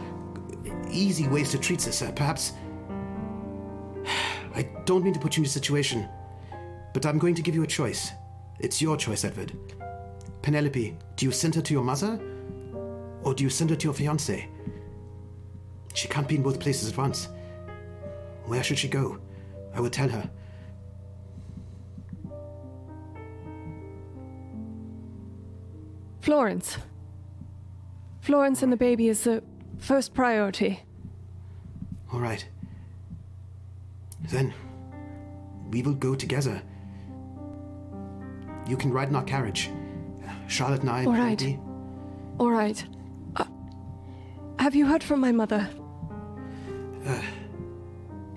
easy 0.91 1.27
ways 1.29 1.51
to 1.51 1.59
treat 1.59 1.81
this. 1.81 2.03
Uh, 2.03 2.13
perhaps. 2.13 2.53
I 4.59 4.63
don't 4.87 5.05
mean 5.05 5.15
to 5.15 5.21
put 5.21 5.37
you 5.37 5.43
in 5.43 5.47
a 5.47 5.49
situation, 5.49 6.09
but 6.93 7.07
I'm 7.07 7.17
going 7.17 7.37
to 7.37 7.43
give 7.43 7.55
you 7.55 7.63
a 7.63 7.67
choice. 7.67 8.11
It's 8.59 8.83
your 8.83 8.97
choice, 8.97 9.25
Edward. 9.25 9.53
Penelope, 10.43 10.99
do 11.15 11.27
you 11.27 11.31
send 11.31 11.55
her 11.55 11.63
to 11.63 11.73
your 11.73 11.85
mother, 11.85 12.19
or 13.23 13.35
do 13.35 13.45
you 13.45 13.51
send 13.51 13.71
her 13.71 13.77
to 13.77 13.85
your 13.85 13.95
fiance? 13.95 14.49
She 15.95 16.09
can't 16.09 16.27
be 16.27 16.35
in 16.35 16.43
both 16.43 16.59
places 16.59 16.91
at 16.91 16.99
once. 16.99 17.29
Where 18.47 18.65
should 18.65 18.79
she 18.79 18.89
go? 18.89 19.21
I 19.75 19.81
will 19.81 19.91
tell 19.91 20.09
her. 20.09 20.29
Florence. 26.21 26.79
Florence 28.23 28.65
and 28.65 28.73
the 28.73 28.77
baby 28.77 29.07
is 29.07 29.23
the 29.23 29.41
first 29.79 30.15
priority. 30.15 30.83
All 32.13 32.19
right. 32.19 32.45
Then 34.23 34.53
we 35.70 35.82
will 35.82 35.95
go 35.95 36.15
together. 36.15 36.62
You 38.66 38.77
can 38.77 38.93
ride 38.93 39.09
in 39.09 39.16
our 39.16 39.24
carriage. 39.24 39.70
Charlotte 40.47 40.81
and 40.81 40.90
I. 40.90 41.05
All 41.05 41.12
right. 41.12 41.59
All 42.39 42.51
right. 42.51 42.85
Uh, 43.36 43.45
have 44.59 44.74
you 44.74 44.86
heard 44.86 45.03
from 45.03 45.20
my 45.20 45.32
mother? 45.32 45.69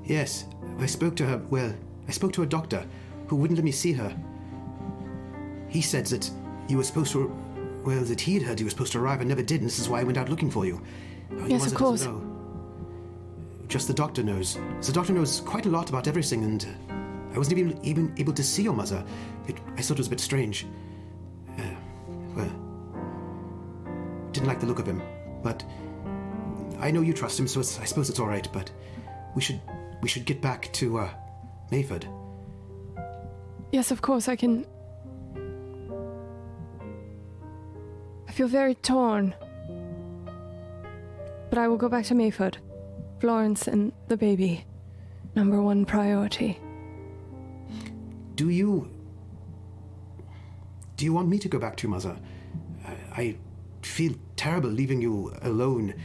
Yes, 0.05 0.45
I 0.79 0.85
spoke 0.85 1.15
to 1.17 1.25
her. 1.25 1.37
Well, 1.49 1.73
I 2.07 2.11
spoke 2.11 2.33
to 2.33 2.43
a 2.43 2.45
doctor 2.45 2.85
who 3.27 3.35
wouldn't 3.35 3.57
let 3.57 3.63
me 3.63 3.71
see 3.71 3.93
her. 3.93 4.15
He 5.69 5.81
said 5.81 6.05
that 6.07 6.29
you 6.67 6.77
were 6.77 6.83
supposed 6.83 7.11
to. 7.13 7.27
Well, 7.85 8.03
that 8.03 8.21
he'd 8.21 8.43
heard 8.43 8.59
you 8.59 8.65
were 8.65 8.69
supposed 8.71 8.91
to 8.91 8.99
arrive 8.99 9.21
and 9.21 9.29
never 9.29 9.41
did, 9.41 9.61
and 9.61 9.67
this 9.69 9.79
is 9.79 9.89
why 9.89 10.01
I 10.01 10.03
went 10.03 10.17
out 10.17 10.29
looking 10.29 10.51
for 10.51 10.65
you. 10.65 10.81
Uh, 11.31 11.35
your 11.37 11.47
Yes, 11.47 11.67
of 11.67 11.73
course. 11.75 12.05
know. 12.05 12.30
Just 13.71 13.87
the 13.87 13.93
doctor 13.93 14.21
knows. 14.21 14.57
The 14.81 14.91
doctor 14.91 15.13
knows 15.13 15.39
quite 15.39 15.65
a 15.65 15.69
lot 15.69 15.87
about 15.87 16.05
everything, 16.05 16.43
and 16.43 16.65
uh, 16.65 17.33
I 17.33 17.37
wasn't 17.37 17.57
even, 17.57 17.79
even 17.85 18.13
able 18.17 18.33
to 18.33 18.43
see 18.43 18.63
your 18.63 18.73
mother. 18.73 19.01
It, 19.47 19.61
I 19.77 19.81
thought 19.81 19.93
it 19.93 19.99
was 19.99 20.07
a 20.07 20.09
bit 20.09 20.19
strange. 20.19 20.65
Uh, 21.57 21.63
well, 22.35 22.51
didn't 24.33 24.49
like 24.49 24.59
the 24.59 24.65
look 24.65 24.79
of 24.79 24.85
him, 24.85 25.01
but 25.41 25.63
I 26.81 26.91
know 26.91 26.99
you 26.99 27.13
trust 27.13 27.39
him, 27.39 27.47
so 27.47 27.61
I 27.61 27.85
suppose 27.85 28.09
it's 28.09 28.19
all 28.19 28.27
right. 28.27 28.45
But 28.51 28.69
we 29.35 29.41
should 29.41 29.61
we 30.01 30.09
should 30.09 30.25
get 30.25 30.41
back 30.41 30.69
to 30.73 30.97
uh, 30.97 31.09
Mayford. 31.71 32.05
Yes, 33.71 33.89
of 33.89 34.01
course, 34.01 34.27
I 34.27 34.35
can. 34.35 34.65
I 38.27 38.33
feel 38.33 38.49
very 38.49 38.75
torn. 38.75 39.33
But 41.49 41.57
I 41.57 41.69
will 41.69 41.77
go 41.77 41.87
back 41.87 42.03
to 42.07 42.15
Mayford. 42.15 42.57
Florence 43.21 43.67
and 43.67 43.91
the 44.07 44.17
baby. 44.17 44.65
Number 45.35 45.61
one 45.61 45.85
priority. 45.85 46.59
Do 48.35 48.49
you 48.49 48.89
do 50.97 51.05
you 51.05 51.13
want 51.13 51.29
me 51.29 51.37
to 51.39 51.47
go 51.47 51.59
back 51.59 51.77
to 51.77 51.83
your 51.87 51.91
mother? 51.91 52.17
I, 53.15 53.35
feel 53.83 54.13
terrible 54.35 54.69
leaving 54.69 55.01
you 55.01 55.33
alone. 55.41 55.95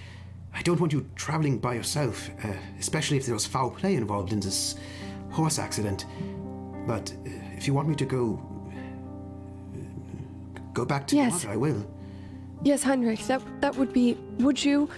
I 0.55 0.63
don't 0.63 0.81
want 0.81 0.93
you 0.95 1.07
traveling 1.15 1.59
by 1.59 1.75
yourself, 1.75 2.31
uh, 2.43 2.53
especially 2.81 3.19
if 3.19 3.27
there 3.27 3.35
was 3.35 3.47
foul 3.47 3.71
play 3.71 3.97
involved 3.97 4.33
in 4.33 4.41
this 4.41 4.77
horse 5.31 5.59
accident. 5.59 6.07
But 6.87 7.13
uh, 7.27 7.31
if 7.57 7.67
you 7.67 7.75
want 7.75 7.89
me 7.89 7.95
to 7.97 8.05
go 8.07 8.41
go 10.73 10.85
back 10.85 11.07
to 11.09 11.17
Yes. 11.17 11.25
your 11.27 11.33
mother, 11.33 11.51
I 11.51 11.57
will. 11.57 11.87
Yes, 12.63 12.83
Heinrich, 12.83 13.27
that 13.27 13.43
that 13.61 13.77
would 13.77 13.93
be. 13.93 14.15
Would 14.39 14.63
you? 14.65 14.89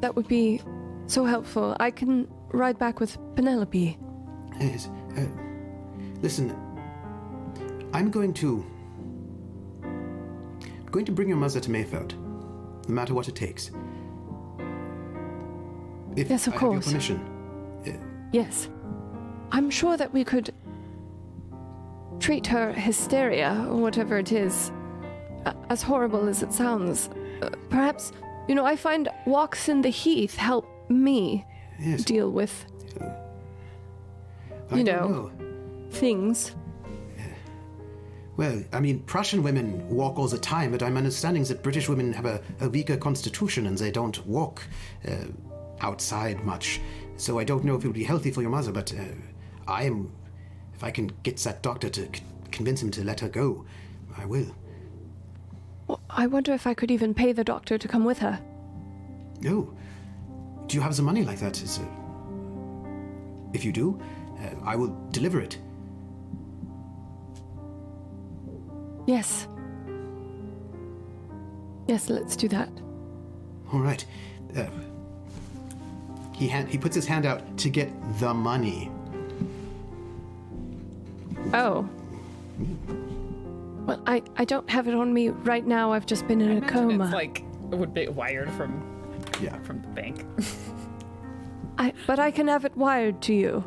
That 0.00 0.14
would 0.16 0.28
be 0.28 0.60
so 1.06 1.24
helpful. 1.24 1.76
I 1.80 1.90
can 1.90 2.28
ride 2.52 2.78
back 2.78 3.00
with 3.00 3.16
Penelope. 3.36 3.98
Yes. 4.60 4.88
Uh, 5.16 5.26
listen, 6.22 6.54
I'm 7.92 8.10
going 8.10 8.32
to 8.34 8.64
going 10.90 11.04
to 11.04 11.12
bring 11.12 11.28
your 11.28 11.36
mother 11.38 11.58
to 11.58 11.70
Mayfield, 11.70 12.14
no 12.88 12.94
matter 12.94 13.14
what 13.14 13.26
it 13.28 13.34
takes. 13.34 13.70
If 16.16 16.30
Yes, 16.30 16.46
of 16.46 16.52
I 16.52 16.56
have 16.56 16.62
your 16.62 16.72
course. 16.74 16.86
permission. 16.86 17.30
Yes. 18.32 18.68
I'm 19.52 19.70
sure 19.70 19.96
that 19.96 20.12
we 20.12 20.24
could 20.24 20.52
treat 22.20 22.46
her 22.46 22.72
hysteria, 22.72 23.66
or 23.68 23.76
whatever 23.76 24.18
it 24.18 24.32
is, 24.32 24.70
as 25.68 25.82
horrible 25.82 26.28
as 26.28 26.42
it 26.42 26.52
sounds. 26.52 27.10
Uh, 27.42 27.50
perhaps, 27.70 28.12
you 28.48 28.54
know, 28.54 28.64
I 28.64 28.76
find 28.76 29.08
walks 29.26 29.68
in 29.68 29.82
the 29.82 29.88
heath 29.90 30.36
help 30.36 30.66
me 30.88 31.44
Yes. 31.80 32.04
deal 32.04 32.30
with 32.30 32.66
you 34.72 34.82
don't 34.84 34.86
know. 34.86 35.30
things. 35.90 36.54
Well, 38.36 38.64
I 38.72 38.80
mean, 38.80 39.00
Prussian 39.00 39.42
women 39.44 39.88
walk 39.88 40.18
all 40.18 40.26
the 40.26 40.38
time, 40.38 40.72
but 40.72 40.82
I'm 40.82 40.96
understanding 40.96 41.44
that 41.44 41.62
British 41.62 41.88
women 41.88 42.12
have 42.12 42.26
a, 42.26 42.42
a 42.60 42.68
weaker 42.68 42.96
constitution 42.96 43.66
and 43.68 43.78
they 43.78 43.92
don't 43.92 44.24
walk 44.26 44.62
uh, 45.06 45.26
outside 45.80 46.44
much. 46.44 46.80
So 47.16 47.38
I 47.38 47.44
don't 47.44 47.62
know 47.64 47.76
if 47.76 47.84
it 47.84 47.86
would 47.86 47.94
be 47.94 48.02
healthy 48.02 48.32
for 48.32 48.40
your 48.42 48.50
mother, 48.50 48.72
but 48.72 48.92
uh, 48.92 49.02
I 49.68 49.84
am. 49.84 50.10
If 50.74 50.82
I 50.82 50.90
can 50.90 51.12
get 51.22 51.36
that 51.38 51.62
doctor 51.62 51.88
to 51.88 52.00
c- 52.06 52.22
convince 52.50 52.82
him 52.82 52.90
to 52.92 53.04
let 53.04 53.20
her 53.20 53.28
go, 53.28 53.64
I 54.18 54.24
will. 54.26 54.52
Well, 55.86 56.00
I 56.10 56.26
wonder 56.26 56.52
if 56.52 56.66
I 56.66 56.74
could 56.74 56.90
even 56.90 57.14
pay 57.14 57.32
the 57.32 57.44
doctor 57.44 57.78
to 57.78 57.86
come 57.86 58.04
with 58.04 58.18
her. 58.18 58.40
No. 59.42 59.72
Do 60.66 60.76
you 60.76 60.82
have 60.82 60.96
the 60.96 61.02
money 61.02 61.24
like 61.24 61.38
that? 61.38 61.62
Is, 61.62 61.78
uh, 61.78 61.82
if 63.52 63.64
you 63.64 63.72
do, 63.72 64.00
uh, 64.40 64.50
I 64.64 64.76
will 64.76 64.96
deliver 65.10 65.40
it. 65.40 65.58
Yes. 69.06 69.46
Yes, 71.86 72.08
let's 72.08 72.36
do 72.36 72.48
that. 72.48 72.70
All 73.72 73.80
right. 73.80 74.04
Uh, 74.56 74.66
he 76.32 76.48
hand, 76.48 76.68
he 76.68 76.78
puts 76.78 76.94
his 76.94 77.06
hand 77.06 77.26
out 77.26 77.58
to 77.58 77.68
get 77.68 77.90
the 78.18 78.32
money. 78.32 78.90
Oh. 81.52 81.88
Well, 83.86 84.02
I, 84.06 84.22
I 84.36 84.44
don't 84.44 84.68
have 84.70 84.88
it 84.88 84.94
on 84.94 85.12
me 85.12 85.28
right 85.28 85.66
now. 85.66 85.92
I've 85.92 86.06
just 86.06 86.26
been 86.26 86.40
in 86.40 86.62
a 86.62 86.66
coma. 86.66 87.04
It's 87.04 87.12
like 87.12 87.44
it 87.70 87.76
would 87.76 87.92
be 87.92 88.08
wired 88.08 88.50
from 88.52 88.93
Yeah. 89.40 89.58
from 89.62 89.82
the 89.82 89.88
bank. 89.88 90.24
I, 91.78 91.92
but 92.06 92.18
I 92.18 92.30
can 92.30 92.48
have 92.48 92.64
it 92.64 92.76
wired 92.76 93.20
to 93.22 93.34
you 93.34 93.64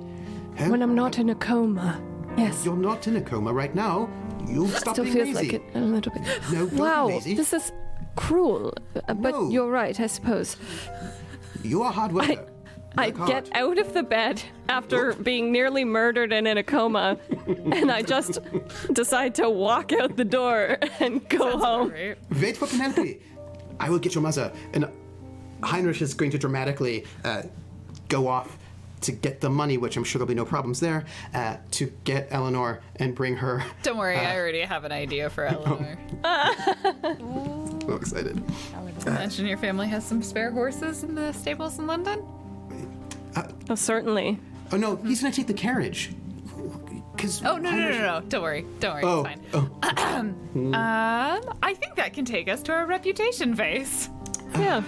Huh? 0.58 0.70
when 0.70 0.82
I'm 0.82 0.96
not 0.96 1.20
in 1.20 1.30
a 1.30 1.36
coma. 1.36 2.02
Yes. 2.38 2.64
You're 2.66 2.76
not 2.78 3.08
in 3.08 3.16
a 3.18 3.22
coma 3.22 3.52
right 3.54 3.74
now. 3.76 4.10
You 4.48 4.68
stop 4.70 4.96
Still 4.96 5.04
being 5.04 5.16
feels 5.18 5.36
lazy. 5.36 5.52
like 5.52 5.54
it 5.62 5.76
a 5.76 5.80
little 5.80 6.14
bit. 6.14 6.22
No, 6.52 6.60
don't 6.60 6.70
be 6.70 6.76
wow, 6.78 7.08
lazy. 7.08 7.34
this 7.36 7.52
is 7.54 7.72
cruel. 8.16 8.74
uh, 9.08 9.14
But 9.14 9.32
No. 9.32 9.50
you're 9.50 9.70
right, 9.70 10.00
I 10.00 10.08
suppose. 10.08 10.56
You 11.64 11.82
are 11.84 11.90
a 11.90 11.94
hard 11.94 12.12
worker. 12.14 12.46
I 12.98 13.10
Work 13.10 13.28
get 13.28 13.50
out 13.56 13.78
of 13.78 13.94
the 13.94 14.02
bed 14.04 14.42
after 14.70 15.14
being 15.14 15.52
nearly 15.52 15.84
murdered 15.86 16.32
and 16.34 16.48
in 16.48 16.58
a 16.58 16.64
coma, 16.64 17.18
and 17.48 17.92
I 17.92 18.02
just 18.02 18.40
decide 18.94 19.36
to 19.36 19.50
walk 19.50 19.92
out 19.94 20.16
the 20.16 20.26
door 20.26 20.78
and 21.00 21.28
go 21.30 21.58
home. 21.60 21.90
Right? 21.92 22.18
Wait 22.42 22.58
for 22.58 22.66
Penelope. 22.68 23.22
I 23.80 23.90
will 23.92 24.00
get 24.00 24.16
your 24.16 24.24
mother. 24.24 24.52
And 24.74 24.88
Heinrich 25.64 26.02
is 26.02 26.14
going 26.14 26.32
to 26.32 26.38
dramatically 26.38 27.06
uh, 27.24 27.44
go 28.10 28.27
off 28.27 28.58
to 29.02 29.11
get 29.11 29.42
the 29.42 29.50
money, 29.50 29.77
which 29.77 29.95
I'm 29.95 30.03
sure 30.03 30.18
there'll 30.19 30.27
be 30.27 30.34
no 30.34 30.44
problems 30.45 30.80
there, 30.80 31.06
uh, 31.34 31.58
to 31.72 31.92
get 32.03 32.27
Eleanor 32.32 32.82
and 32.95 33.14
bring 33.14 33.36
her. 33.36 33.64
Don't 33.84 33.98
worry, 33.98 34.18
I 34.18 34.36
already 34.36 34.61
have 34.61 34.86
an 34.86 34.92
idea 34.92 35.30
for 35.30 35.45
Eleanor. 35.45 35.98
So 37.88 37.94
excited. 37.95 38.44
Imagine 39.06 39.45
your 39.45 39.58
family 39.58 39.88
has 39.88 40.03
some 40.03 40.22
spare 40.22 40.52
horses 40.52 41.03
in 41.03 41.16
the 41.16 41.32
stables 41.32 41.80
in 41.80 41.88
London. 41.88 42.22
Oh, 43.69 43.76
certainly. 43.76 44.40
Oh 44.74 44.77
no, 44.77 44.98
he's 44.98 45.22
gonna 45.22 45.34
take 45.34 45.48
the 45.48 45.53
carriage. 45.53 46.11
Cause 47.18 47.42
Oh 47.45 47.58
no 47.58 47.72
no 47.72 47.77
no 47.77 47.90
no! 47.92 48.19
no. 48.19 48.22
Don't 48.27 48.44
worry, 48.44 48.66
don't 48.80 48.94
worry, 48.95 49.03
Oh, 49.06 49.26
it's 49.26 49.52
fine. 49.52 50.36
oh, 50.53 50.53
Um, 50.74 51.56
I 51.64 51.74
think 51.76 51.95
that 51.95 52.14
can 52.14 52.26
take 52.26 52.50
us 52.50 52.61
to 52.64 52.74
our 52.74 52.86
reputation 52.86 53.56
phase. 53.56 54.10
Yeah. 54.60 54.84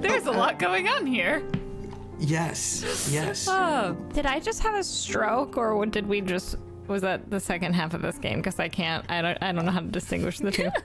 There's 0.00 0.26
a 0.26 0.30
lot 0.32 0.58
going 0.58 0.88
on 0.88 1.06
here. 1.06 1.42
yes, 2.18 3.08
yes. 3.10 3.46
Oh, 3.50 3.96
Did 4.12 4.26
I 4.26 4.40
just 4.40 4.62
have 4.62 4.74
a 4.74 4.84
stroke, 4.84 5.56
or 5.56 5.84
did 5.86 6.06
we 6.06 6.20
just? 6.20 6.56
Was 6.86 7.00
that 7.02 7.30
the 7.30 7.40
second 7.40 7.72
half 7.74 7.94
of 7.94 8.02
this 8.02 8.18
game? 8.18 8.38
Because 8.38 8.58
I 8.60 8.68
can't. 8.68 9.04
I 9.10 9.22
don't. 9.22 9.38
I 9.42 9.52
don't 9.52 9.64
know 9.64 9.72
how 9.72 9.80
to 9.80 9.86
distinguish 9.86 10.38
the 10.38 10.50
two. 10.50 10.68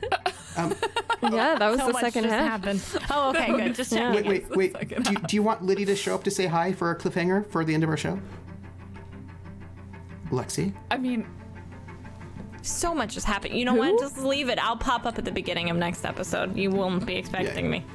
Um, 0.57 0.75
yeah, 1.21 1.55
that 1.57 1.69
was 1.69 1.79
so 1.79 1.87
the 1.87 1.93
much 1.93 2.01
second 2.01 2.23
just 2.23 2.35
half. 2.35 2.49
happened. 2.63 2.81
Oh, 3.11 3.29
okay, 3.29 3.51
good. 3.55 3.75
Just 3.75 3.91
Yeah. 3.93 4.13
Wait, 4.13 4.25
wait, 4.25 4.49
wait. 4.49 4.73
Do 5.03 5.11
you, 5.11 5.17
do 5.19 5.35
you 5.35 5.43
want 5.43 5.61
Liddy 5.63 5.85
to 5.85 5.95
show 5.95 6.15
up 6.15 6.23
to 6.23 6.31
say 6.31 6.47
hi 6.47 6.73
for 6.73 6.89
a 6.91 6.97
cliffhanger 6.97 7.45
for 7.45 7.63
the 7.63 7.73
end 7.73 7.83
of 7.83 7.89
our 7.89 7.95
show? 7.95 8.19
Lexi? 10.31 10.73
I 10.91 10.97
mean, 10.97 11.25
So 12.61 12.93
much 12.93 13.13
has 13.13 13.23
happened. 13.23 13.53
You 13.55 13.63
know 13.65 13.73
what? 13.75 13.99
Just 13.99 14.17
leave 14.17 14.49
it. 14.49 14.57
I'll 14.61 14.75
pop 14.75 15.05
up 15.05 15.17
at 15.17 15.23
the 15.23 15.31
beginning 15.31 15.69
of 15.69 15.77
next 15.77 16.03
episode. 16.03 16.57
You 16.57 16.71
won't 16.71 17.05
be 17.05 17.15
expecting 17.15 17.65
Yeah. 17.65 17.71
me. 17.71 17.85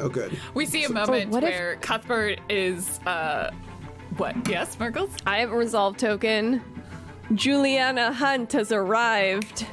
Oh, 0.00 0.08
good. 0.08 0.36
we 0.54 0.66
see 0.66 0.84
a 0.84 0.88
moment 0.90 1.30
what 1.30 1.44
if- 1.44 1.50
where 1.50 1.76
Cuthbert 1.76 2.40
is, 2.48 2.98
uh, 3.06 3.50
what? 4.16 4.34
Yes, 4.48 4.76
Merkles? 4.76 5.10
I 5.26 5.38
have 5.38 5.52
a 5.52 5.56
resolve 5.56 5.96
token. 5.96 6.62
Juliana 7.34 8.12
Hunt 8.12 8.52
has 8.52 8.72
arrived. 8.72 9.66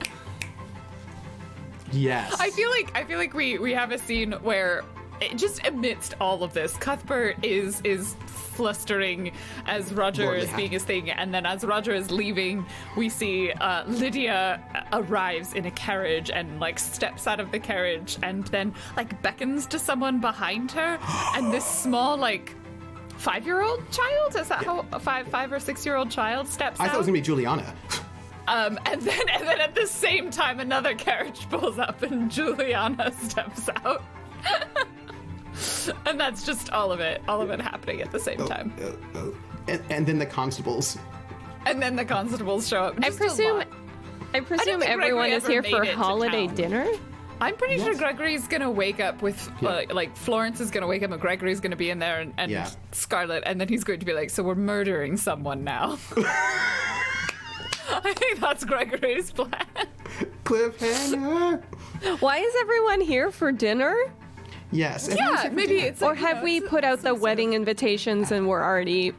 Yes. 1.91 2.35
I 2.39 2.49
feel 2.51 2.69
like 2.69 2.91
I 2.95 3.03
feel 3.03 3.17
like 3.17 3.33
we 3.33 3.57
we 3.57 3.73
have 3.73 3.91
a 3.91 3.97
scene 3.97 4.33
where 4.33 4.83
it, 5.21 5.37
just 5.37 5.65
amidst 5.65 6.15
all 6.19 6.43
of 6.43 6.53
this, 6.53 6.75
Cuthbert 6.77 7.43
is 7.43 7.81
is 7.83 8.15
flustering 8.57 9.31
as 9.67 9.93
Roger 9.93 10.25
Lordly 10.25 10.43
is 10.43 10.53
being 10.53 10.71
his 10.71 10.83
thing, 10.83 11.11
and 11.11 11.33
then 11.33 11.45
as 11.45 11.63
Roger 11.63 11.93
is 11.93 12.11
leaving, 12.11 12.65
we 12.97 13.07
see 13.07 13.51
uh, 13.51 13.85
Lydia 13.85 14.61
arrives 14.91 15.53
in 15.53 15.65
a 15.67 15.71
carriage 15.71 16.29
and 16.31 16.59
like 16.59 16.79
steps 16.79 17.27
out 17.27 17.39
of 17.39 17.51
the 17.51 17.59
carriage 17.59 18.17
and 18.23 18.45
then 18.47 18.73
like 18.97 19.21
beckons 19.21 19.65
to 19.67 19.79
someone 19.79 20.19
behind 20.19 20.71
her, 20.71 20.97
and 21.35 21.53
this 21.53 21.65
small 21.65 22.17
like 22.17 22.55
five 23.17 23.45
year 23.45 23.61
old 23.61 23.89
child 23.91 24.35
is 24.35 24.47
that 24.47 24.63
how 24.63 24.85
a 24.91 24.99
five 24.99 25.27
five 25.27 25.51
or 25.51 25.59
six 25.59 25.85
year 25.85 25.95
old 25.95 26.09
child 26.09 26.47
steps 26.47 26.79
out? 26.79 26.83
I 26.83 26.85
out? 26.85 26.91
thought 26.91 26.95
it 26.95 26.99
was 26.99 27.07
gonna 27.07 27.17
be 27.17 27.21
Juliana. 27.21 27.73
Um, 28.47 28.79
and 28.85 29.01
then, 29.01 29.27
and 29.29 29.45
then 29.45 29.59
at 29.59 29.75
the 29.75 29.85
same 29.85 30.31
time, 30.31 30.61
another 30.61 30.95
carriage 30.95 31.49
pulls 31.49 31.77
up 31.77 32.01
and 32.01 32.31
Juliana 32.37 33.11
steps 33.11 33.67
out. 33.83 34.03
and 36.05 36.19
that's 36.19 36.43
just 36.45 36.71
all 36.71 36.91
of 36.91 36.99
it, 36.99 37.21
all 37.27 37.41
of 37.41 37.49
it 37.49 37.59
happening 37.61 38.01
at 38.01 38.11
the 38.11 38.19
same 38.19 38.45
time. 38.45 38.73
Oh, 38.81 38.95
oh. 39.15 39.35
And, 39.67 39.81
and 39.89 40.05
then 40.07 40.17
the 40.17 40.25
constables. 40.25 40.97
And 41.65 41.81
then 41.81 41.95
the 41.95 42.05
constables 42.05 42.67
show 42.67 42.83
up. 42.83 42.95
I 43.03 43.09
presume. 43.09 43.63
I 44.33 44.39
presume 44.41 44.79
think 44.79 44.91
everyone 44.91 45.29
Gregory 45.29 45.37
is 45.37 45.47
here 45.47 45.63
for 45.63 45.83
it 45.83 45.91
to 45.91 45.97
holiday 45.97 46.47
dinner. 46.47 46.87
I'm 47.39 47.55
pretty 47.55 47.77
sure 47.77 47.93
Gregory's 47.93 48.47
gonna 48.47 48.69
wake 48.71 48.99
up 48.99 49.21
with, 49.21 49.49
uh, 49.63 49.83
like, 49.91 50.15
Florence 50.17 50.59
is 50.59 50.71
gonna 50.71 50.87
wake 50.87 51.03
up 51.03 51.11
and 51.11 51.21
Gregory's 51.21 51.59
gonna 51.59 51.75
be 51.75 51.89
in 51.91 51.99
there 51.99 52.19
and, 52.19 52.33
and 52.37 52.49
Yeah. 52.51 52.69
Scarlet, 52.93 53.43
and 53.45 53.61
then 53.61 53.67
he's 53.67 53.83
going 53.83 53.99
to 53.99 54.05
be 54.05 54.13
like, 54.13 54.29
so 54.31 54.41
we're 54.43 54.55
murdering 54.55 55.17
someone 55.17 55.63
now. 55.63 55.97
I 57.89 58.13
think 58.15 58.39
that's 58.39 58.63
Gregory's 58.65 59.31
plan. 59.31 59.51
Cliffhanger. 60.45 61.61
Why 62.19 62.37
is 62.39 62.53
everyone 62.61 63.01
here 63.01 63.31
for 63.31 63.51
dinner? 63.51 63.95
Yes. 64.71 65.07
everyone's 65.09 65.43
Yeah, 65.43 65.49
maybe 65.49 65.67
dinner. 65.75 65.87
it's 65.87 66.01
Or 66.01 66.09
like, 66.11 66.19
you 66.19 66.25
have 66.25 66.37
know, 66.37 66.43
we 66.43 66.61
put 66.61 66.83
out 66.83 66.97
some 66.99 67.03
the 67.03 67.07
sort 67.09 67.15
of- 67.17 67.21
wedding 67.21 67.53
invitations 67.53 68.31
and 68.31 68.47
we're 68.47 68.63
already 68.63 69.13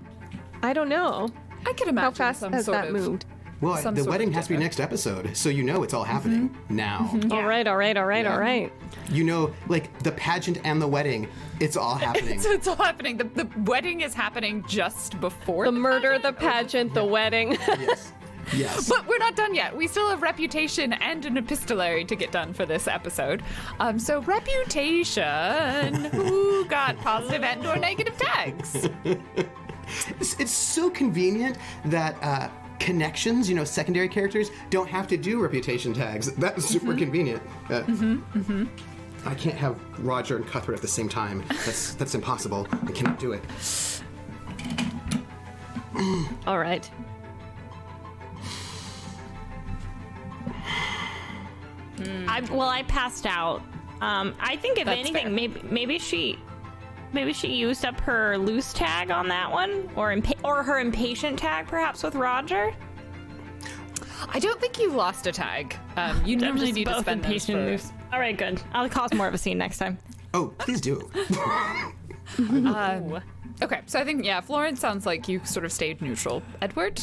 I 0.63 0.73
don't 0.73 0.89
know. 0.89 1.29
I 1.67 1.73
could 1.73 1.89
imagine 1.89 1.97
How 1.99 2.11
fast 2.11 2.41
some 2.41 2.53
has 2.53 2.65
sort 2.65 2.79
that 2.79 2.89
of, 2.89 2.93
moved? 2.95 3.25
Well, 3.61 3.77
some 3.79 3.95
the 3.95 4.05
wedding 4.05 4.33
has 4.33 4.47
to 4.47 4.53
be 4.55 4.57
next 4.57 4.79
episode, 4.79 5.37
so 5.37 5.49
you 5.49 5.65
know 5.65 5.83
it's 5.83 5.93
all 5.93 6.05
happening 6.05 6.51
mm-hmm. 6.51 6.77
now. 6.77 7.11
All 7.33 7.43
right, 7.45 7.67
all 7.67 7.77
right, 7.77 7.97
all 7.97 8.07
right, 8.07 8.25
Yeah. 8.25 8.33
all 8.35 8.39
right. 8.41 8.73
You 9.11 9.25
know, 9.25 9.53
like 9.67 9.97
the 10.05 10.13
pageant 10.13 10.61
and 10.65 10.81
the 10.81 10.87
wedding, 10.87 11.29
it's 11.59 11.77
all 11.77 11.95
happening. 12.07 12.39
So 12.41 12.53
it's 12.53 12.69
all 12.69 12.77
happening. 12.77 13.17
The, 13.17 13.25
the 13.25 13.49
wedding 13.65 14.03
is 14.03 14.15
happening 14.15 14.65
just 14.69 15.19
before 15.21 15.65
The 15.65 15.73
murder, 15.73 16.19
the 16.21 16.33
pageant, 16.33 16.95
the 16.95 17.05
wedding. 17.05 17.53
yes. 17.69 18.13
Yes. 18.55 18.89
But 18.89 19.07
we're 19.07 19.19
not 19.19 19.37
done 19.37 19.55
yet. 19.55 19.77
We 19.77 19.87
still 19.87 20.09
have 20.09 20.23
reputation 20.23 20.93
and 20.95 21.25
an 21.25 21.37
epistolary 21.37 22.05
to 22.07 22.17
get 22.17 22.33
done 22.33 22.53
for 22.53 22.67
this 22.67 22.89
episode. 22.89 23.43
Um, 23.81 23.99
so 23.99 24.21
reputation. 24.23 25.95
Who 26.13 26.65
got 26.67 26.97
positive 26.99 27.43
and 27.43 27.67
or 27.67 27.77
negative 27.77 28.17
tags? 28.19 28.89
It's, 30.21 30.39
it's 30.39 30.53
so 30.53 30.91
convenient 30.91 31.57
that 31.87 32.23
uh, 32.23 32.51
connections, 32.79 33.49
you 33.49 33.57
know, 33.57 33.65
secondary 33.65 34.09
characters, 34.09 34.51
don't 34.71 34.87
have 34.89 35.07
to 35.09 35.17
do 35.17 35.41
reputation 35.41 35.95
tags. 35.95 36.31
That's 36.35 36.67
super 36.67 36.95
convenient. 36.95 37.43
Uh, 37.71 37.83
I 39.25 39.35
can't 39.35 39.57
have 39.57 39.79
Roger 40.01 40.37
and 40.37 40.47
Cuthbert 40.47 40.75
at 40.75 40.83
the 40.83 40.89
same 40.89 41.09
time. 41.09 41.43
That's 41.65 41.95
that's 41.95 42.15
impossible. 42.15 42.69
I 42.87 42.93
cannot 42.93 43.19
do 43.19 43.33
it. 43.33 43.43
all 46.47 46.59
right. 46.59 46.89
I 52.29 52.41
well, 52.51 52.69
I 52.69 52.83
passed 52.85 53.27
out. 53.27 53.63
Um, 54.01 54.35
I 54.41 54.57
think 54.57 54.79
if 54.79 54.85
That's 54.87 54.99
anything, 55.01 55.25
fair. 55.25 55.31
maybe 55.33 55.61
maybe 55.65 55.99
she, 55.99 56.39
maybe 57.13 57.33
she 57.33 57.49
used 57.55 57.85
up 57.85 57.99
her 58.01 58.39
loose 58.39 58.73
tag 58.73 59.11
on 59.11 59.27
that 59.29 59.51
one, 59.51 59.91
or 59.97 60.15
impa- 60.15 60.39
or 60.45 60.63
her 60.63 60.79
impatient 60.79 61.39
tag, 61.39 61.67
perhaps 61.67 62.03
with 62.05 62.15
Roger. 62.15 62.73
I 64.29 64.39
don't 64.39 64.61
think 64.61 64.79
you've 64.81 64.95
lost 64.95 65.27
a 65.27 65.33
tag. 65.33 65.77
Um, 65.97 66.23
you 66.27 66.37
normally 66.37 66.67
Just 66.67 66.75
need 66.77 66.85
to 66.87 66.91
both 66.93 67.01
spend 67.03 67.23
those 67.23 67.27
impatient 67.31 67.59
for- 67.59 67.65
loose. 67.65 67.93
All 68.13 68.21
right, 68.21 68.37
good. 68.37 68.63
I'll 68.73 68.89
cause 68.89 69.13
more 69.13 69.27
of 69.29 69.35
a 69.35 69.39
scene 69.39 69.59
next 69.59 69.79
time. 69.79 69.99
Oh, 70.35 70.53
please 70.59 70.81
do. 70.81 71.11
Okay, 73.61 73.81
so 73.87 73.99
I 73.99 74.05
think 74.05 74.25
yeah, 74.25 74.41
Florence 74.41 74.79
sounds 74.81 75.05
like 75.05 75.27
you 75.29 75.41
sort 75.45 75.65
of 75.65 75.73
stayed 75.73 76.01
neutral. 76.01 76.43
Edward, 76.63 77.03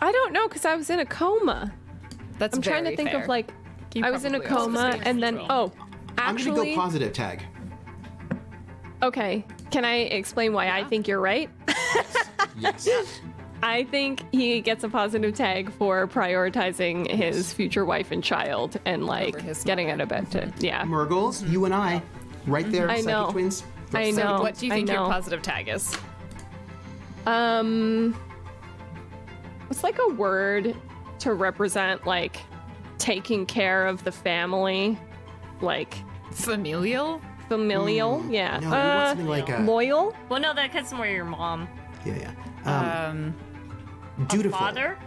I 0.00 0.10
don't 0.10 0.32
know 0.32 0.48
because 0.48 0.64
I 0.64 0.74
was 0.74 0.90
in 0.90 0.98
a 0.98 1.06
coma. 1.06 1.72
That's 2.40 2.56
I'm 2.56 2.62
trying 2.62 2.82
to 2.84 2.96
think 2.96 3.10
fair. 3.10 3.22
of 3.22 3.28
like 3.28 3.52
You 3.94 4.04
I 4.04 4.10
was 4.10 4.24
in 4.24 4.34
a 4.34 4.40
probably 4.40 4.56
also 4.56 4.66
coma 4.72 4.92
stayed 4.92 5.06
and 5.06 5.22
then 5.22 5.34
neutral. 5.36 5.52
oh, 5.52 5.72
I'm 6.18 6.36
gonna 6.36 6.50
actually 6.50 6.74
go 6.74 6.80
positive 6.80 7.12
tag. 7.12 7.42
okay. 9.02 9.44
Can 9.70 9.84
I 9.84 9.94
explain 9.98 10.52
why 10.52 10.68
I 10.70 10.82
think 10.84 11.06
you're 11.06 11.20
right? 11.20 11.48
Yes. 12.58 12.88
I 13.62 13.84
think 13.84 14.22
he 14.32 14.60
gets 14.60 14.84
a 14.84 14.88
positive 14.88 15.34
tag 15.34 15.70
for 15.72 16.06
prioritizing 16.08 17.08
his 17.10 17.52
future 17.52 17.84
wife 17.84 18.10
and 18.10 18.24
child 18.24 18.78
and 18.84 19.06
like 19.06 19.40
his 19.40 19.62
getting 19.64 19.90
out 19.90 20.00
of 20.00 20.08
bed 20.08 20.30
to 20.32 20.52
yeah. 20.58 20.84
Murgles, 20.84 21.42
you 21.44 21.64
and 21.66 21.72
I, 21.74 22.02
right 22.46 22.70
there, 22.70 22.88
I 22.90 22.96
psychic 22.96 23.06
know. 23.06 23.30
twins. 23.30 23.64
I 23.94 24.10
Psychic 24.10 24.16
know. 24.24 24.40
what 24.42 24.58
do 24.58 24.66
you 24.66 24.72
I 24.72 24.76
think 24.76 24.88
your 24.88 24.98
know. 24.98 25.08
positive 25.08 25.42
tag 25.42 25.68
is? 25.68 25.96
Um 27.26 28.16
it's 29.70 29.84
like 29.84 29.98
a 30.00 30.08
word 30.14 30.74
to 31.20 31.34
represent 31.34 32.06
like 32.06 32.36
taking 32.98 33.46
care 33.46 33.86
of 33.86 34.04
the 34.04 34.12
family, 34.12 34.98
like 35.60 35.94
Familial. 36.32 37.20
familial. 37.48 38.24
Yeah. 38.28 38.58
No, 38.58 38.66
you 38.66 38.70
want 38.70 38.74
Uh, 38.84 39.08
something 39.08 39.26
like 39.28 39.48
a 39.48 39.58
loyal? 39.62 40.14
Well, 40.28 40.40
no, 40.40 40.54
that 40.54 40.72
comes 40.72 40.90
from 40.90 40.98
where 40.98 41.10
your 41.12 41.24
mom. 41.24 41.68
yeah, 42.04 42.14
yeah. 42.64 43.10
Um, 43.10 43.34
Um, 44.18 44.26
dutiful. 44.28 44.58
Father? 44.58 44.98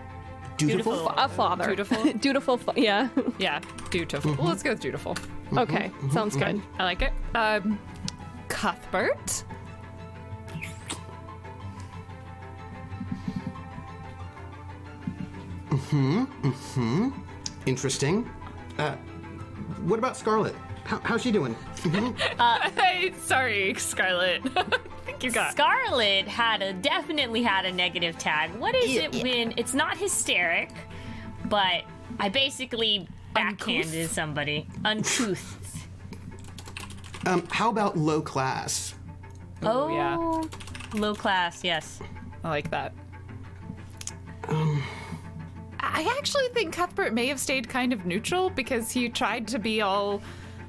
Dutiful. 0.58 0.94
Dutiful. 0.94 1.14
A 1.18 1.28
father. 1.30 1.66
Dutiful? 1.76 2.14
dutiful. 2.20 2.58
Fa- 2.58 2.74
yeah. 2.76 3.10
yeah, 3.40 3.60
dutiful. 3.90 4.36
Well, 4.36 4.48
let's 4.48 4.64
go 4.64 4.72
with 4.72 4.80
dutiful. 4.80 5.16
okay. 5.58 5.92
Sounds 6.12 6.36
good. 6.36 6.62
I 6.80 6.84
like 6.84 7.02
it. 7.02 7.14
Um, 7.36 7.80
Cuthbert. 8.50 9.44
Interesting. 17.66 18.30
Uh, 18.78 18.96
what 19.84 20.00
about 20.00 20.18
Scarlet? 20.18 20.56
How, 20.84 21.00
how's 21.04 21.22
she 21.22 21.32
doing? 21.32 21.56
Hey, 22.76 23.14
sorry, 23.24 23.74
Scarlet. 23.76 24.42
I 24.56 25.16
you 25.20 25.32
got. 25.32 25.52
Scarlet 25.52 26.28
had 26.28 26.62
a 26.62 26.74
definitely 26.74 27.44
had 27.44 27.66
a 27.66 27.72
negative 27.72 28.18
tag. 28.18 28.54
What 28.56 28.76
is 28.76 28.96
it 28.96 29.24
when 29.24 29.54
it's 29.58 29.74
not 29.74 29.98
hysteric, 29.98 30.72
but 31.46 31.84
I 32.20 32.30
basically 32.30 33.08
backhanded 33.34 34.10
somebody? 34.10 34.68
Uncouth. 34.86 35.88
Um, 37.26 37.48
how 37.50 37.70
about 37.70 37.98
low 37.98 38.22
class? 38.22 38.96
Oh, 39.62 39.90
yeah. 39.94 41.00
Low 41.00 41.16
class, 41.16 41.64
yes. 41.64 42.00
I 42.44 42.50
like 42.50 42.70
that. 42.72 42.94
I 45.86 46.16
actually 46.18 46.48
think 46.50 46.74
Cuthbert 46.74 47.14
may 47.14 47.28
have 47.28 47.40
stayed 47.40 47.68
kind 47.68 47.92
of 47.92 48.06
neutral 48.06 48.50
because 48.50 48.90
he 48.90 49.10
tried 49.10 49.48
to 49.50 49.60
be 49.60 49.82
all 49.82 50.22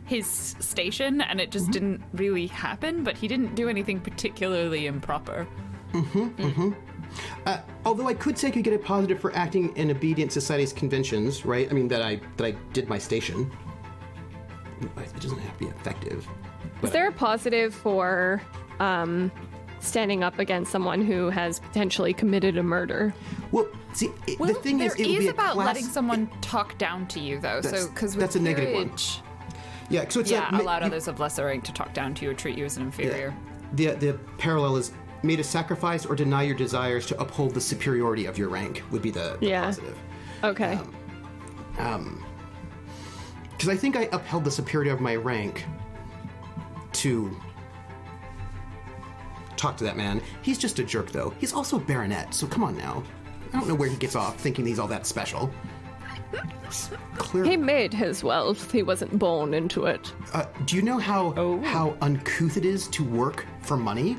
his 0.06 0.26
station 0.58 1.20
and 1.20 1.40
it 1.40 1.50
just 1.50 1.70
didn't 1.70 2.02
really 2.12 2.48
happen, 2.48 3.04
but 3.04 3.16
he 3.16 3.28
didn't 3.28 3.54
do 3.54 3.68
anything 3.68 4.00
particularly 4.00 4.86
improper. 4.86 5.46
Mm-hmm. 5.92 6.72
Uh, 7.46 7.58
although 7.84 8.08
I 8.08 8.14
could 8.14 8.36
say 8.36 8.48
I 8.48 8.50
could 8.50 8.64
get 8.64 8.74
a 8.74 8.78
positive 8.78 9.20
for 9.20 9.34
acting 9.36 9.74
in 9.76 9.90
obedient 9.90 10.32
society's 10.32 10.72
conventions, 10.72 11.46
right? 11.46 11.68
I 11.70 11.72
mean 11.72 11.86
that 11.88 12.02
I 12.02 12.20
that 12.36 12.44
I 12.44 12.50
did 12.72 12.88
my 12.88 12.98
station. 12.98 13.50
It 14.80 15.20
doesn't 15.20 15.38
have 15.38 15.52
to 15.58 15.64
be 15.64 15.70
effective. 15.70 16.28
Is 16.82 16.90
there 16.90 17.08
a 17.08 17.12
positive 17.12 17.72
for 17.72 18.42
um, 18.80 19.30
standing 19.86 20.22
up 20.24 20.38
against 20.38 20.70
someone 20.72 21.02
who 21.04 21.30
has 21.30 21.60
potentially 21.60 22.12
committed 22.12 22.56
a 22.56 22.62
murder? 22.62 23.14
Well, 23.52 23.68
see, 23.92 24.10
it, 24.26 24.38
Well, 24.38 24.48
the 24.52 24.54
thing 24.60 24.80
is, 24.80 24.94
there 24.94 25.02
is, 25.04 25.08
it 25.08 25.12
would 25.12 25.18
be 25.20 25.26
a 25.28 25.30
about 25.30 25.54
class- 25.54 25.66
letting 25.66 25.84
someone 25.84 26.28
talk 26.40 26.76
down 26.78 27.06
to 27.08 27.20
you, 27.20 27.38
though. 27.40 27.60
That's- 27.60 27.82
so, 27.84 27.88
because 27.90 28.14
that's 28.14 28.36
a 28.36 28.40
negative 28.40 28.74
one. 28.74 28.92
Yeah, 29.90 30.08
so 30.08 30.20
it's 30.20 30.30
yeah, 30.30 30.56
a, 30.56 30.62
allowed 30.62 30.80
you- 30.80 30.86
others 30.86 31.08
of 31.08 31.20
lesser 31.20 31.44
rank 31.44 31.64
to 31.64 31.72
talk 31.72 31.92
down 31.94 32.14
to 32.14 32.24
you 32.24 32.30
or 32.30 32.34
treat 32.34 32.56
you 32.56 32.64
as 32.64 32.76
an 32.76 32.84
inferior. 32.84 33.34
The 33.74 33.88
the 33.92 34.14
parallel 34.38 34.76
is 34.76 34.92
made 35.22 35.40
a 35.40 35.44
sacrifice 35.44 36.04
or 36.06 36.14
deny 36.14 36.42
your 36.42 36.54
desires 36.56 37.06
to 37.06 37.20
uphold 37.20 37.54
the 37.54 37.60
superiority 37.60 38.26
of 38.26 38.36
your 38.38 38.48
rank 38.50 38.82
would 38.90 39.00
be 39.02 39.10
the, 39.10 39.36
the 39.40 39.46
Yeah. 39.46 39.64
positive. 39.64 39.98
Okay. 40.42 40.74
Um, 40.74 40.94
um, 41.78 42.24
because 43.52 43.68
I 43.68 43.76
think 43.76 43.96
I 43.96 44.08
upheld 44.12 44.44
the 44.44 44.50
superiority 44.50 44.90
of 44.90 45.00
my 45.00 45.16
rank 45.16 45.64
to 46.92 47.34
talk 49.64 49.76
to 49.78 49.84
that 49.84 49.96
man. 49.96 50.20
He's 50.42 50.58
just 50.58 50.78
a 50.78 50.84
jerk, 50.84 51.10
though. 51.10 51.32
He's 51.38 51.52
also 51.54 51.76
a 51.76 51.80
baronet, 51.80 52.34
so 52.34 52.46
come 52.46 52.62
on 52.62 52.76
now. 52.76 53.02
I 53.52 53.58
don't 53.58 53.68
know 53.68 53.74
where 53.74 53.88
he 53.88 53.96
gets 53.96 54.14
off 54.16 54.38
thinking 54.38 54.66
he's 54.66 54.78
all 54.78 54.88
that 54.88 55.06
special. 55.06 55.50
Clearly, 57.16 57.50
he 57.50 57.56
made 57.56 57.94
his 57.94 58.24
wealth. 58.24 58.70
He 58.72 58.82
wasn't 58.82 59.16
born 59.18 59.54
into 59.54 59.86
it. 59.86 60.12
uh, 60.32 60.46
do 60.66 60.74
you 60.76 60.82
know 60.82 60.98
how 60.98 61.32
how 61.62 61.96
uncouth 62.00 62.56
it 62.56 62.64
is 62.64 62.88
to 62.88 63.04
work 63.04 63.46
for 63.62 63.76
money? 63.76 64.16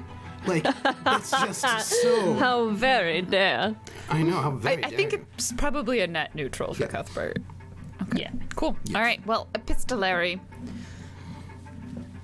Like 0.47 0.63
that's 1.03 1.31
just 1.31 1.61
so. 2.01 2.33
How 2.35 2.69
very 2.69 3.21
dare. 3.21 3.75
I 4.09 4.23
know 4.23 4.37
how 4.39 4.51
I, 4.51 4.55
very. 4.55 4.85
I 4.85 4.89
think 4.89 5.13
it's 5.13 5.51
probably 5.53 5.99
a 6.01 6.07
net 6.07 6.33
neutral 6.35 6.73
for 6.73 6.83
Yeah. 6.83 6.87
Cuthbert. 6.87 7.37
Yeah. 8.15 8.31
Cool. 8.55 8.77
All 8.95 9.01
right. 9.01 9.25
Well, 9.25 9.49
epistolary. 9.55 10.39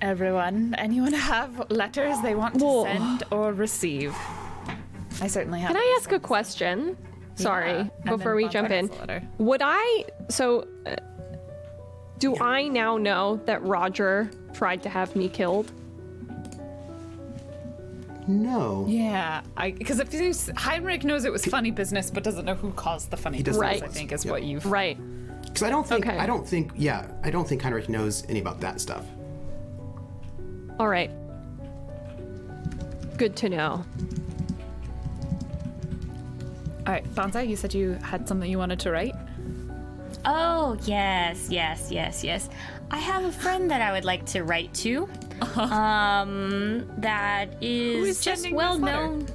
Everyone, 0.02 0.74
anyone 0.78 1.12
have 1.12 1.70
letters 1.70 2.20
they 2.22 2.34
want 2.34 2.58
to 2.58 2.64
Whoa. 2.64 2.84
send 2.84 3.22
or 3.30 3.52
receive? 3.52 4.12
I 5.20 5.28
certainly 5.28 5.60
have. 5.60 5.68
Can 5.68 5.76
I 5.76 5.96
ask 6.00 6.10
a 6.10 6.18
question? 6.18 6.96
Sorry, 7.36 7.70
and 7.78 7.90
before 8.04 8.34
we 8.34 8.48
jump 8.48 8.70
in. 8.70 8.88
has 8.88 8.96
a 8.96 9.00
letter. 9.00 9.22
Would 9.38 9.62
I. 9.64 10.04
So. 10.28 10.66
Uh, 10.84 10.96
do 12.18 12.36
I 12.40 12.68
now 12.68 12.96
know 12.98 13.40
that 13.46 13.62
Roger 13.64 14.30
tried 14.52 14.82
to 14.82 14.88
have 14.88 15.14
me 15.16 15.28
killed? 15.28 15.72
no. 18.28 18.84
Yeah, 18.88 19.42
because 19.78 19.98
if 20.00 20.12
you, 20.14 20.32
Heinrich 20.56 21.02
knows 21.04 21.24
it 21.24 21.32
was 21.32 21.44
funny 21.44 21.70
business, 21.72 22.10
but 22.10 22.22
doesn't 22.22 22.44
know 22.44 22.54
who 22.54 22.70
caused 22.72 23.10
the 23.10 23.16
funny 23.16 23.42
business. 23.42 23.60
doesn't 23.80 23.88
I 23.88 23.92
think 23.92 24.12
is 24.12 24.24
Yep. 24.24 24.32
what 24.32 24.42
you've. 24.44 24.64
Right. 24.66 24.96
Because 25.42 25.62
I 25.64 25.70
don't 25.70 25.86
think 25.86 26.06
Okay. 26.06 26.16
I 26.18 26.26
don't 26.26 26.46
think 26.46 26.70
yeah 26.76 27.06
I 27.24 27.30
don't 27.30 27.46
think 27.48 27.62
Heinrich 27.62 27.88
knows 27.88 28.24
any 28.28 28.40
about 28.40 28.60
that 28.60 28.80
stuff. 28.80 29.04
All 30.82 30.88
right. 30.88 31.12
Good 33.16 33.36
to 33.36 33.48
know. 33.48 33.84
All 36.84 36.92
right, 36.92 37.04
Bonsai, 37.14 37.48
you 37.48 37.54
said 37.54 37.72
you 37.72 37.92
had 38.02 38.26
something 38.26 38.50
you 38.50 38.58
wanted 38.58 38.80
to 38.80 38.90
write. 38.90 39.14
Oh, 40.24 40.76
yes, 40.82 41.46
yes, 41.48 41.92
yes, 41.92 42.24
yes. 42.24 42.48
I 42.90 42.98
have 42.98 43.24
a 43.24 43.30
friend 43.30 43.70
that 43.70 43.80
I 43.80 43.92
would 43.92 44.04
like 44.04 44.26
to 44.34 44.42
write 44.42 44.74
to. 44.82 45.08
Um, 45.54 46.90
that 46.98 47.62
is, 47.62 48.18
is 48.18 48.24
just 48.24 48.50
well 48.50 48.76
known. 48.76 49.28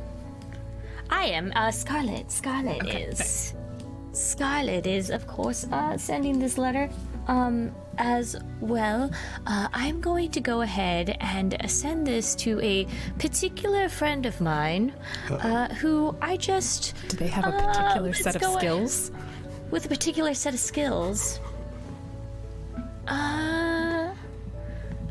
I 1.09 1.27
am 1.27 1.53
uh, 1.55 1.71
Scarlet. 1.71 2.29
Scarlet 2.29 2.85
is. 2.93 3.53
Scarlet 4.11 4.85
is, 4.85 5.09
of 5.09 5.25
course, 5.27 5.65
uh, 5.71 5.97
sending 5.97 6.39
this 6.39 6.57
letter. 6.57 6.89
Um, 7.29 7.71
as 7.97 8.35
well, 8.61 9.09
uh, 9.45 9.67
I'm 9.73 10.01
going 10.01 10.31
to 10.31 10.41
go 10.41 10.61
ahead 10.61 11.17
and 11.19 11.55
send 11.67 12.05
this 12.07 12.35
to 12.35 12.59
a 12.61 12.85
particular 13.19 13.89
friend 13.89 14.25
of 14.25 14.39
mine, 14.41 14.93
uh, 15.29 15.67
who 15.75 16.15
I 16.21 16.37
just 16.37 16.93
Do 17.09 17.17
they 17.17 17.27
have 17.27 17.45
a 17.45 17.55
Uh, 17.55 17.73
particular 17.73 18.07
let's 18.09 18.23
set 18.23 18.35
of 18.35 18.43
skills? 18.57 19.11
with 19.71 19.85
a 19.85 19.89
particular 19.89 20.33
set 20.33 20.53
of 20.53 20.59
skills. 20.59 21.39
Uh, 23.07 24.09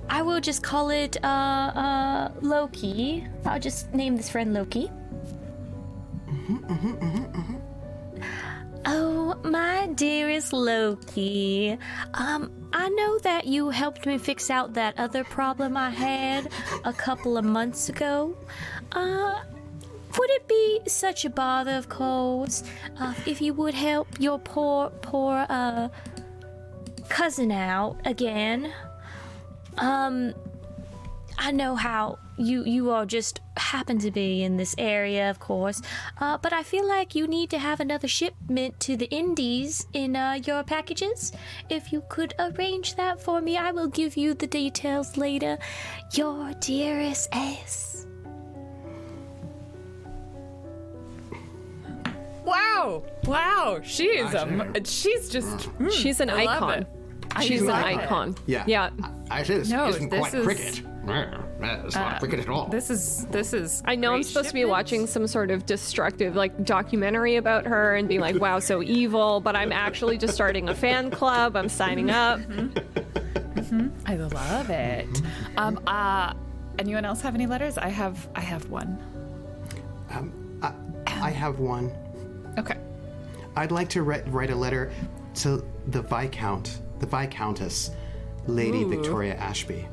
I 0.09 0.23
will 0.23 0.41
just 0.41 0.63
call 0.63 0.91
it 0.91 1.17
uh, 1.25 1.27
uh, 1.27 2.31
Loki. 2.41 3.27
I'll 3.45 3.61
just 3.61 3.93
name 3.93 4.17
this 4.17 4.31
friend 4.31 4.55
Loki. 4.55 4.91
Oh, 8.89 9.35
my 9.43 9.89
dearest 9.95 10.53
Loki. 10.53 11.77
Um, 12.15 12.53
I 12.73 12.89
know 12.89 13.19
that 13.21 13.47
you 13.47 13.71
helped 13.71 14.07
me 14.07 14.19
fix 14.19 14.51
out 14.51 14.75
that 14.75 14.99
other 14.99 15.25
problem 15.25 15.77
I 15.77 15.91
had 15.91 16.49
a 16.85 16.93
couple 16.93 17.37
of 17.37 17.45
months 17.45 17.89
ago. 17.89 18.37
Uh, 18.93 19.41
would 20.19 20.31
it 20.31 20.49
be 20.49 20.81
such 20.87 21.25
a 21.25 21.31
bother, 21.31 21.73
of 21.77 21.89
course, 21.89 22.63
uh, 22.99 23.15
if 23.27 23.41
you 23.41 23.53
would 23.55 23.75
help 23.75 24.09
your 24.19 24.39
poor, 24.39 24.91
poor, 25.03 25.47
uh, 25.49 25.89
cousin 27.09 27.51
out 27.53 27.97
again? 28.05 28.73
Um, 29.79 30.35
I 31.39 31.51
know 31.53 31.77
how 31.77 32.19
you 32.39 32.65
you 32.65 32.91
all 32.91 33.07
just 33.07 33.41
happen 33.57 33.99
to 34.01 34.11
be 34.11 34.43
in 34.43 34.57
this 34.57 34.75
area, 34.79 35.31
of 35.31 35.39
course, 35.39 35.81
uh, 36.21 36.39
but 36.39 36.53
I 36.53 36.63
feel 36.63 36.87
like 36.89 37.15
you 37.15 37.27
need 37.27 37.51
to 37.51 37.59
have 37.59 37.81
another 37.81 38.09
shipment 38.09 38.79
to 38.81 38.97
the 38.97 39.07
Indies 39.11 39.87
in 39.93 40.17
uh, 40.17 40.39
your 40.45 40.63
packages. 40.65 41.33
If 41.71 41.93
you 41.93 42.03
could 42.09 42.35
arrange 42.39 42.97
that 42.97 43.21
for 43.21 43.41
me, 43.41 43.57
I 43.57 43.71
will 43.71 43.89
give 43.89 44.17
you 44.17 44.35
the 44.35 44.47
details 44.47 45.17
later. 45.17 45.59
Your 46.15 46.53
dearest 46.61 47.29
S. 47.33 48.07
Wow! 52.45 53.03
Wow! 53.25 53.81
She 53.83 54.05
is 54.05 54.33
a. 54.35 54.81
She's 54.85 55.29
just. 55.29 55.59
mm, 55.79 55.91
She's 55.91 56.21
an 56.21 56.31
I 56.31 56.45
love 56.45 56.63
icon. 56.63 56.87
It. 57.43 57.47
She's 57.47 57.61
an 57.63 57.69
love 57.69 57.81
it. 57.81 57.97
icon. 57.99 58.35
Yeah. 58.47 58.65
Yeah. 58.67 58.91
I 59.31 59.43
say 59.43 59.59
this 59.59 59.69
No, 59.71 59.89
isn't 59.89 60.09
this 60.11 60.19
quite 60.21 60.35
is- 60.35 60.45
cricket. 60.45 60.83
It's 61.09 61.95
not 61.95 62.17
uh, 62.17 62.19
cricket 62.19 62.41
at 62.41 62.49
all. 62.49 62.67
This 62.67 62.91
is. 62.91 63.27
This 63.27 63.53
is. 63.53 63.81
I 63.85 63.95
know 63.95 64.11
I'm 64.13 64.17
great 64.19 64.27
supposed 64.27 64.49
to 64.49 64.55
be 64.55 64.65
watching 64.65 65.07
some 65.07 65.27
sort 65.29 65.53
of 65.53 65.65
destructive 65.65 66.35
like 66.35 66.65
documentary 66.65 67.37
about 67.37 67.65
her 67.65 67.95
and 67.95 68.09
being 68.09 68.21
like, 68.21 68.41
wow, 68.41 68.59
so 68.59 68.83
evil, 68.83 69.41
but 69.41 69.55
I'm 69.55 69.71
actually 69.71 70.19
just 70.19 70.35
starting 70.35 70.69
a 70.69 70.75
fan 70.75 71.13
club. 71.13 71.55
I'm 71.57 71.69
signing 71.69 72.11
up. 72.11 72.41
Mm-hmm. 72.41 73.59
Mm-hmm. 73.61 73.89
I 74.07 74.17
love 74.17 74.69
it. 74.71 75.07
Mm-hmm. 75.09 75.59
Um. 75.59 75.81
Uh. 75.87 76.33
Anyone 76.81 77.05
else 77.05 77.21
have 77.23 77.35
any 77.37 77.47
letters? 77.47 77.79
I 77.79 77.89
have. 77.89 78.29
I 78.35 78.41
have 78.41 78.69
one. 78.69 78.99
I, 80.11 80.73
I 81.07 81.31
have 81.31 81.59
one. 81.61 81.93
Okay. 82.59 82.77
I'd 83.55 83.71
like 83.73 83.89
to 83.91 84.03
write, 84.03 84.31
write 84.33 84.51
a 84.51 84.55
letter 84.57 84.91
to 85.37 85.65
the 85.89 86.03
Viscount, 86.03 86.83
the 87.01 87.07
Viscountess, 87.07 87.91
Lady 88.47 88.85
Victoria 88.85 89.35
Ashby. 89.37 89.87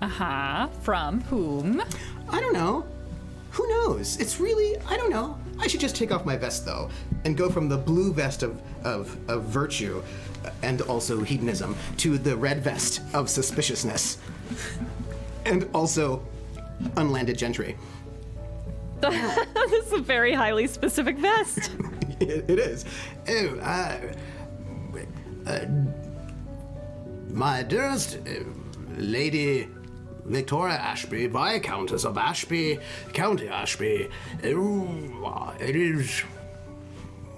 Uh 0.00 0.08
huh. 0.08 0.68
From 0.82 1.20
whom? 1.22 1.82
I 2.28 2.40
don't 2.40 2.52
know. 2.52 2.86
Who 3.52 3.68
knows? 3.68 4.18
It's 4.18 4.38
really, 4.38 4.76
I 4.88 4.96
don't 4.96 5.10
know. 5.10 5.38
I 5.58 5.66
should 5.66 5.80
just 5.80 5.96
take 5.96 6.12
off 6.12 6.24
my 6.24 6.36
vest, 6.36 6.64
though, 6.64 6.90
and 7.24 7.36
go 7.36 7.50
from 7.50 7.68
the 7.68 7.76
blue 7.76 8.12
vest 8.12 8.42
of, 8.42 8.62
of, 8.84 9.16
of 9.28 9.44
virtue 9.44 10.02
and 10.62 10.82
also 10.82 11.20
hedonism 11.20 11.76
to 11.98 12.18
the 12.18 12.36
red 12.36 12.62
vest 12.62 13.02
of 13.14 13.28
suspiciousness 13.28 14.18
and 15.46 15.68
also 15.74 16.22
unlanded 16.96 17.36
gentry. 17.36 17.76
this 19.00 19.86
is 19.86 19.92
a 19.92 19.98
very 19.98 20.32
highly 20.32 20.66
specific 20.66 21.18
vest. 21.18 21.70
it, 22.20 22.48
it 22.48 22.58
is. 22.58 22.84
Oh, 23.28 23.58
uh, 23.60 23.96
uh, 25.48 25.66
my 27.30 27.62
dearest 27.62 28.18
uh, 28.18 28.44
Lady 28.96 29.68
Victoria 30.26 30.76
Ashby, 30.76 31.26
Viscountess 31.26 32.04
of 32.04 32.18
Ashby, 32.18 32.78
County 33.14 33.48
Ashby. 33.48 34.08
uh, 35.24 35.54
it 35.58 35.74
is. 35.74 36.22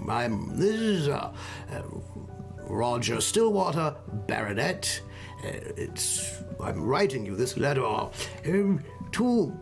I'm. 0.08 0.56
This 0.56 0.80
is 0.80 1.08
uh, 1.08 1.30
Roger 2.68 3.20
Stillwater, 3.20 3.94
Baronet. 4.26 5.00
It's. 5.42 6.42
I'm 6.62 6.82
writing 6.82 7.24
you 7.24 7.36
this 7.36 7.56
letter 7.56 7.84
um, 7.84 8.82
to 9.12 9.56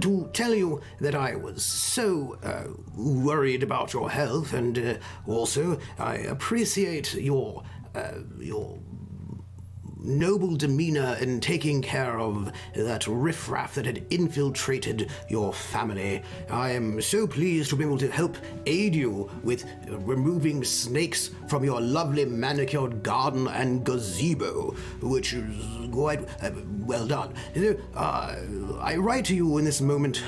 to 0.00 0.30
tell 0.32 0.54
you 0.54 0.80
that 1.00 1.14
I 1.14 1.36
was 1.36 1.64
so 1.64 2.38
uh, 2.42 2.64
worried 2.96 3.62
about 3.62 3.92
your 3.92 4.10
health, 4.10 4.52
and 4.52 4.78
uh, 4.78 4.94
also 5.26 5.78
I 5.98 6.16
appreciate 6.16 7.14
your 7.14 7.62
uh, 7.94 8.20
your 8.38 8.78
noble 10.04 10.56
demeanor 10.56 11.16
in 11.20 11.40
taking 11.40 11.82
care 11.82 12.18
of 12.18 12.52
that 12.74 13.06
riffraff 13.06 13.74
that 13.74 13.86
had 13.86 14.04
infiltrated 14.10 15.10
your 15.28 15.52
family. 15.52 16.22
I 16.50 16.70
am 16.70 17.00
so 17.00 17.26
pleased 17.26 17.70
to 17.70 17.76
be 17.76 17.84
able 17.84 17.98
to 17.98 18.10
help 18.10 18.36
aid 18.66 18.94
you 18.94 19.30
with 19.42 19.64
removing 19.88 20.64
snakes 20.64 21.30
from 21.48 21.64
your 21.64 21.80
lovely 21.80 22.24
manicured 22.24 23.02
garden 23.02 23.48
and 23.48 23.84
gazebo, 23.84 24.74
which 25.00 25.34
is 25.34 25.90
quite 25.90 26.28
uh, 26.42 26.50
well 26.80 27.06
done. 27.06 27.34
Uh, 27.94 28.36
I 28.80 28.96
write 28.96 29.24
to 29.26 29.36
you 29.36 29.58
in 29.58 29.64
this 29.64 29.80
moment 29.80 30.22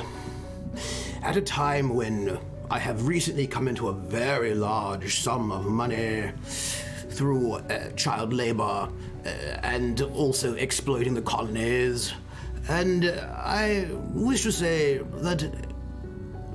at 1.23 1.37
a 1.37 1.43
time 1.43 1.95
when 1.95 2.39
I 2.71 2.79
have 2.79 3.07
recently 3.07 3.47
come 3.47 3.69
into 3.69 3.89
a 3.89 3.93
very 3.93 4.55
large 4.55 5.21
sum 5.21 5.53
of 5.53 5.67
money 5.67 6.33
through 6.45 7.53
uh, 7.53 7.91
child 7.91 8.33
labor 8.33 8.89
uh, 9.25 9.29
and 9.63 10.01
also 10.03 10.55
exploiting 10.55 11.15
the 11.15 11.23
colonies. 11.23 12.13
And 12.69 13.07
I 13.07 13.89
wish 14.13 14.43
to 14.43 14.53
say 14.53 14.99
that 14.99 15.51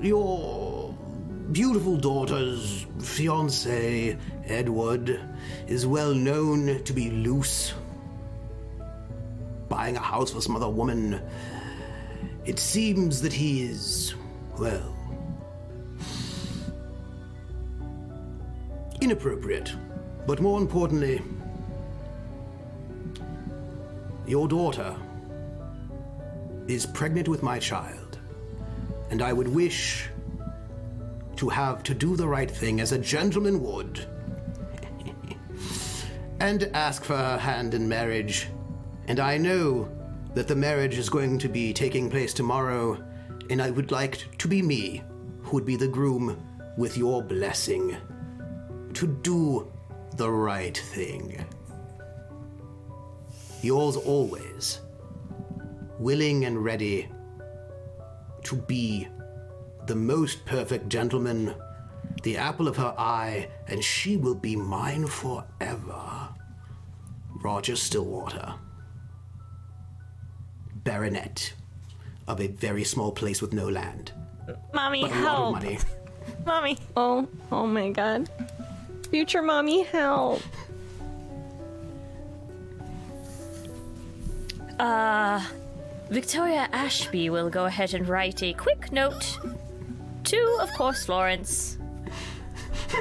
your 0.00 0.94
beautiful 1.52 1.96
daughter's 1.96 2.86
fiance, 3.00 4.16
Edward, 4.44 5.20
is 5.66 5.86
well 5.86 6.14
known 6.14 6.82
to 6.84 6.92
be 6.92 7.10
loose. 7.10 7.74
Buying 9.68 9.96
a 9.96 10.00
house 10.00 10.32
for 10.32 10.40
some 10.40 10.56
other 10.56 10.68
woman. 10.68 11.22
It 12.44 12.58
seems 12.58 13.20
that 13.22 13.32
he 13.32 13.62
is, 13.62 14.14
well, 14.58 14.96
inappropriate. 19.00 19.72
But 20.26 20.40
more 20.40 20.60
importantly, 20.60 21.20
your 24.30 24.46
daughter 24.46 24.94
is 26.68 26.86
pregnant 26.86 27.26
with 27.26 27.42
my 27.42 27.58
child, 27.58 28.20
and 29.10 29.22
I 29.22 29.32
would 29.32 29.48
wish 29.48 30.08
to 31.34 31.48
have 31.48 31.82
to 31.82 31.94
do 31.94 32.14
the 32.14 32.28
right 32.28 32.50
thing 32.50 32.80
as 32.80 32.92
a 32.92 32.98
gentleman 32.98 33.60
would 33.60 34.06
and 36.40 36.70
ask 36.74 37.02
for 37.02 37.16
her 37.16 37.38
hand 37.38 37.74
in 37.74 37.88
marriage. 37.88 38.46
And 39.08 39.18
I 39.18 39.36
know 39.36 39.90
that 40.34 40.46
the 40.46 40.54
marriage 40.54 40.96
is 40.96 41.08
going 41.08 41.38
to 41.38 41.48
be 41.48 41.72
taking 41.72 42.08
place 42.08 42.32
tomorrow, 42.32 43.02
and 43.50 43.60
I 43.60 43.70
would 43.70 43.90
like 43.90 44.38
to 44.38 44.46
be 44.46 44.62
me 44.62 45.02
who 45.42 45.56
would 45.56 45.66
be 45.66 45.74
the 45.74 45.88
groom 45.88 46.40
with 46.76 46.96
your 46.96 47.20
blessing 47.20 47.96
to 48.94 49.06
do 49.08 49.72
the 50.16 50.30
right 50.30 50.76
thing. 50.78 51.44
Yours 53.62 53.96
always, 53.96 54.80
willing 55.98 56.44
and 56.46 56.64
ready 56.64 57.08
to 58.44 58.56
be 58.56 59.06
the 59.86 59.94
most 59.94 60.44
perfect 60.46 60.88
gentleman, 60.88 61.54
the 62.22 62.36
apple 62.36 62.68
of 62.68 62.76
her 62.76 62.94
eye, 62.96 63.48
and 63.68 63.84
she 63.84 64.16
will 64.16 64.34
be 64.34 64.56
mine 64.56 65.06
forever. 65.06 66.28
Roger 67.42 67.76
Stillwater, 67.76 68.54
Baronet 70.84 71.52
of 72.28 72.40
a 72.40 72.46
very 72.46 72.84
small 72.84 73.12
place 73.12 73.42
with 73.42 73.52
no 73.52 73.68
land, 73.68 74.12
Mommy, 74.72 75.02
but 75.02 75.10
a 75.12 75.14
lot 75.14 75.16
of 75.16 75.24
help. 75.24 75.52
money. 75.52 75.78
Mommy. 76.46 76.78
Oh, 76.96 77.28
oh 77.52 77.66
my 77.66 77.90
god. 77.90 78.28
Future 79.10 79.42
mommy, 79.42 79.82
help. 79.82 80.40
Uh, 84.80 85.44
Victoria 86.08 86.66
Ashby 86.72 87.28
will 87.28 87.50
go 87.50 87.66
ahead 87.66 87.92
and 87.92 88.08
write 88.08 88.42
a 88.42 88.54
quick 88.54 88.90
note 88.90 89.38
to, 90.24 90.58
of 90.58 90.72
course, 90.72 91.04
Florence. 91.04 91.76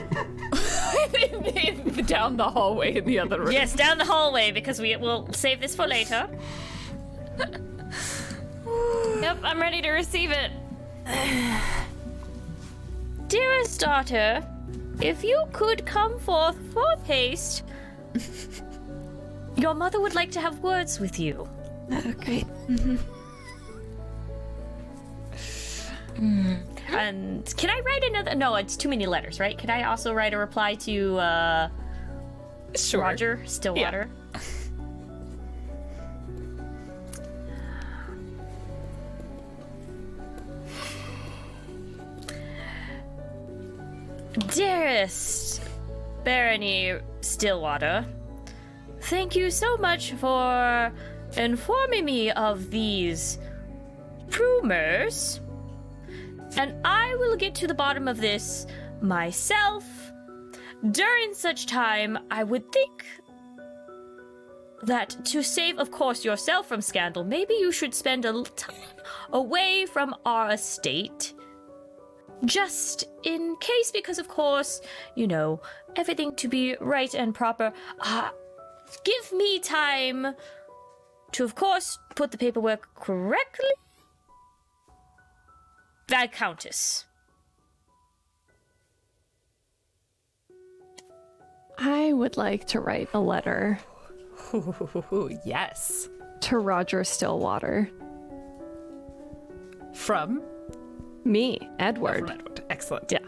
Down 2.05 2.35
the 2.35 2.49
hallway 2.49 2.97
in 2.97 3.05
the 3.05 3.17
other 3.19 3.39
room. 3.39 3.53
Yes, 3.53 3.73
down 3.73 3.97
the 3.97 4.03
hallway 4.03 4.51
because 4.51 4.81
we 4.81 4.93
will 4.97 5.31
save 5.31 5.61
this 5.61 5.73
for 5.73 5.87
later. 5.87 6.27
Yep, 9.21 9.39
I'm 9.43 9.59
ready 9.59 9.81
to 9.81 9.89
receive 9.89 10.31
it. 10.31 10.51
Dearest 13.27 13.79
daughter, 13.79 14.45
if 15.01 15.23
you 15.23 15.45
could 15.53 15.85
come 15.85 16.19
forth 16.19 16.57
for 16.73 16.97
haste, 17.05 17.63
your 19.55 19.73
mother 19.73 19.99
would 19.99 20.13
like 20.13 20.31
to 20.31 20.41
have 20.41 20.59
words 20.59 20.99
with 20.99 21.19
you. 21.19 21.47
Oh, 21.91 22.13
great. 22.23 22.45
And 26.91 27.45
can 27.55 27.69
I 27.69 27.79
write 27.85 28.03
another? 28.03 28.35
No, 28.35 28.55
it's 28.55 28.75
too 28.75 28.89
many 28.89 29.05
letters, 29.05 29.39
right? 29.39 29.57
Can 29.57 29.69
I 29.69 29.83
also 29.83 30.13
write 30.13 30.33
a 30.33 30.37
reply 30.37 30.75
to 30.75 31.17
uh, 31.17 31.69
Sure. 32.75 33.01
Roger 33.01 33.41
Stillwater? 33.45 34.09
Dearest 44.53 45.61
Barony 46.23 46.95
Stillwater, 47.21 48.05
thank 49.01 49.35
you 49.35 49.49
so 49.49 49.77
much 49.77 50.11
for 50.13 50.91
informing 51.39 52.05
me 52.05 52.31
of 52.31 52.69
these 52.69 53.39
rumors. 54.37 55.39
And 56.57 56.75
I 56.85 57.15
will 57.15 57.35
get 57.35 57.55
to 57.55 57.67
the 57.67 57.73
bottom 57.73 58.07
of 58.07 58.19
this 58.19 58.67
myself. 59.01 59.85
During 60.91 61.33
such 61.33 61.65
time, 61.65 62.17
I 62.29 62.43
would 62.43 62.71
think 62.71 63.05
that 64.83 65.25
to 65.25 65.43
save, 65.43 65.77
of 65.77 65.91
course, 65.91 66.23
yourself 66.23 66.67
from 66.67 66.81
scandal, 66.81 67.23
maybe 67.23 67.53
you 67.53 67.71
should 67.71 67.93
spend 67.93 68.25
a 68.25 68.31
little 68.31 68.55
time 68.55 68.75
away 69.31 69.85
from 69.85 70.15
our 70.25 70.51
estate. 70.51 71.33
Just 72.45 73.03
in 73.23 73.57
case, 73.59 73.91
because 73.91 74.19
of 74.19 74.29
course, 74.29 74.81
you 75.15 75.27
know, 75.27 75.61
everything 75.97 76.33
to 76.35 76.47
be 76.47 76.77
right 76.79 77.13
and 77.13 77.35
proper. 77.35 77.73
Uh, 77.99 78.29
give 79.03 79.33
me 79.33 79.59
time 79.59 80.35
to, 81.33 81.43
of 81.43 81.55
course, 81.55 81.99
put 82.15 82.31
the 82.31 82.37
paperwork 82.37 82.93
correctly. 82.95 83.69
That 86.07 86.31
Countess. 86.31 87.05
I 91.77 92.11
would 92.11 92.35
like 92.35 92.65
to 92.67 92.81
write 92.81 93.09
a 93.13 93.19
letter 93.19 93.79
Ooh, 94.53 95.39
yes. 95.45 96.09
to 96.41 96.57
Roger 96.57 97.03
Stillwater. 97.03 97.89
From 99.93 100.41
Me, 101.23 101.59
Edward. 101.79 102.27
From 102.27 102.31
Edward. 102.31 102.63
Excellent. 102.69 103.11
Yeah. 103.11 103.19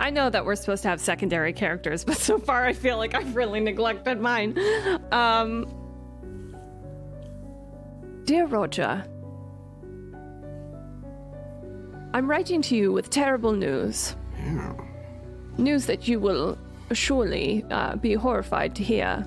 I 0.00 0.10
know 0.10 0.30
that 0.30 0.44
we're 0.44 0.56
supposed 0.56 0.82
to 0.82 0.88
have 0.88 1.00
secondary 1.00 1.52
characters, 1.52 2.04
but 2.04 2.16
so 2.16 2.38
far 2.38 2.64
I 2.66 2.72
feel 2.72 2.96
like 2.96 3.14
I've 3.14 3.36
really 3.36 3.60
neglected 3.60 4.20
mine. 4.20 4.58
Um, 5.12 5.66
Dear 8.24 8.46
Roger, 8.46 9.04
I'm 12.14 12.30
writing 12.30 12.62
to 12.62 12.76
you 12.76 12.92
with 12.92 13.10
terrible 13.10 13.52
news. 13.52 14.16
Yeah. 14.38 14.74
News 15.58 15.86
that 15.86 16.08
you 16.08 16.20
will 16.20 16.58
surely 16.92 17.64
uh, 17.70 17.96
be 17.96 18.14
horrified 18.14 18.74
to 18.76 18.82
hear. 18.82 19.26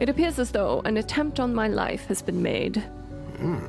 It 0.00 0.08
appears 0.08 0.38
as 0.38 0.50
though 0.50 0.80
an 0.84 0.96
attempt 0.96 1.40
on 1.40 1.54
my 1.54 1.68
life 1.68 2.06
has 2.06 2.22
been 2.22 2.42
made. 2.42 2.82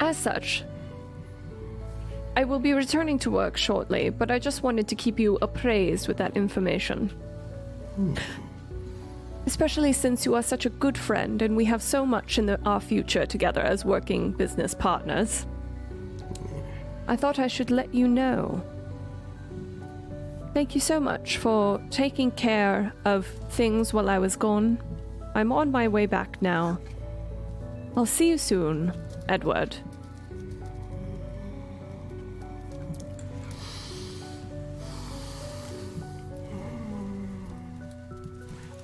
As 0.00 0.16
such, 0.16 0.64
I 2.40 2.44
will 2.44 2.58
be 2.58 2.72
returning 2.72 3.18
to 3.18 3.30
work 3.30 3.58
shortly, 3.58 4.08
but 4.08 4.30
I 4.30 4.38
just 4.38 4.62
wanted 4.62 4.88
to 4.88 4.94
keep 4.94 5.20
you 5.20 5.36
appraised 5.42 6.08
with 6.08 6.16
that 6.16 6.38
information. 6.38 7.10
Hmm. 7.96 8.14
Especially 9.44 9.92
since 9.92 10.24
you 10.24 10.34
are 10.34 10.42
such 10.42 10.64
a 10.64 10.70
good 10.70 10.96
friend 10.96 11.42
and 11.42 11.54
we 11.54 11.66
have 11.66 11.82
so 11.82 12.06
much 12.06 12.38
in 12.38 12.46
the, 12.46 12.58
our 12.64 12.80
future 12.80 13.26
together 13.26 13.60
as 13.60 13.84
working 13.84 14.32
business 14.32 14.72
partners. 14.72 15.44
I 17.06 17.14
thought 17.14 17.38
I 17.38 17.46
should 17.46 17.70
let 17.70 17.94
you 17.94 18.08
know. 18.08 18.62
Thank 20.54 20.74
you 20.74 20.80
so 20.80 20.98
much 20.98 21.36
for 21.36 21.78
taking 21.90 22.30
care 22.30 22.90
of 23.04 23.26
things 23.50 23.92
while 23.92 24.08
I 24.08 24.18
was 24.18 24.34
gone. 24.34 24.78
I'm 25.34 25.52
on 25.52 25.70
my 25.70 25.88
way 25.88 26.06
back 26.06 26.40
now. 26.40 26.78
I'll 27.98 28.06
see 28.06 28.30
you 28.30 28.38
soon, 28.38 28.94
Edward. 29.28 29.76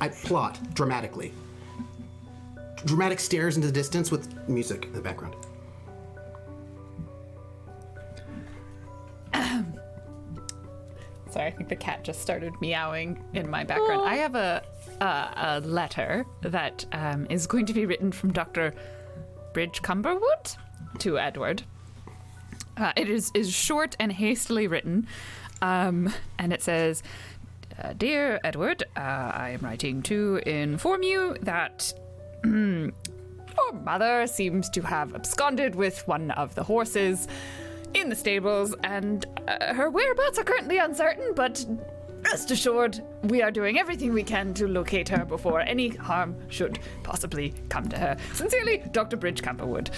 I 0.01 0.09
plot 0.09 0.59
dramatically. 0.75 1.33
Dramatic 2.85 3.19
stares 3.21 3.57
into 3.57 3.69
the 3.69 3.73
distance 3.73 4.11
with 4.11 4.49
music 4.49 4.85
in 4.85 4.93
the 4.93 5.01
background. 5.01 5.35
Sorry, 11.31 11.49
I 11.49 11.51
think 11.51 11.69
the 11.69 11.77
cat 11.77 12.03
just 12.03 12.23
started 12.23 12.55
meowing 12.63 13.23
in 13.35 13.51
my 13.51 13.63
background. 13.63 14.09
I 14.09 14.15
have 14.17 14.35
a 14.35 14.63
a, 15.01 15.05
a 15.37 15.61
letter 15.61 16.25
that 16.41 16.87
um, 16.93 17.27
is 17.29 17.47
going 17.47 17.67
to 17.67 17.75
be 17.75 17.85
written 17.85 18.11
from 18.11 18.33
Doctor 18.33 18.73
Bridge 19.53 19.83
Cumberwood 19.83 20.57
to 21.01 21.19
Edward. 21.19 21.63
Uh, 22.79 22.93
it 22.97 23.11
is 23.11 23.31
is 23.35 23.53
short 23.53 23.97
and 24.01 24.13
hastily 24.13 24.67
written, 24.67 25.07
um, 25.61 26.11
and 26.39 26.55
it 26.55 26.63
says, 26.63 27.03
uh, 27.83 27.93
"Dear 27.95 28.41
Edward, 28.45 28.85
uh, 28.97 29.01
I 29.01 29.51
am 29.51 29.61
writing 29.61 30.03
to 30.03 30.41
inform 30.47 31.03
you 31.03 31.37
that." 31.43 31.93
Your 32.45 33.73
mother 33.73 34.27
seems 34.27 34.69
to 34.71 34.83
have 34.83 35.15
absconded 35.15 35.75
with 35.75 36.07
one 36.07 36.31
of 36.33 36.55
the 36.55 36.63
horses 36.63 37.27
in 37.95 38.09
the 38.09 38.17
stables, 38.17 38.75
and 38.85 39.25
uh, 39.49 39.75
her 39.75 39.91
whereabouts 39.91 40.39
are 40.39 40.45
currently 40.45 40.79
uncertain, 40.79 41.33
but 41.35 41.65
rest 42.31 42.51
assured, 42.51 43.01
we 43.25 43.43
are 43.43 43.51
doing 43.51 43.79
everything 43.79 44.13
we 44.13 44.23
can 44.23 44.53
to 44.55 44.69
locate 44.69 45.09
her 45.09 45.25
before 45.25 45.61
any 45.61 45.89
harm 45.89 46.37
should 46.49 46.79
possibly 47.03 47.55
come 47.69 47.89
to 47.89 47.97
her. 47.97 48.17
Sincerely, 48.35 48.83
Dr. 48.93 49.17
Bridge 49.17 49.43
Camperwood. 49.43 49.91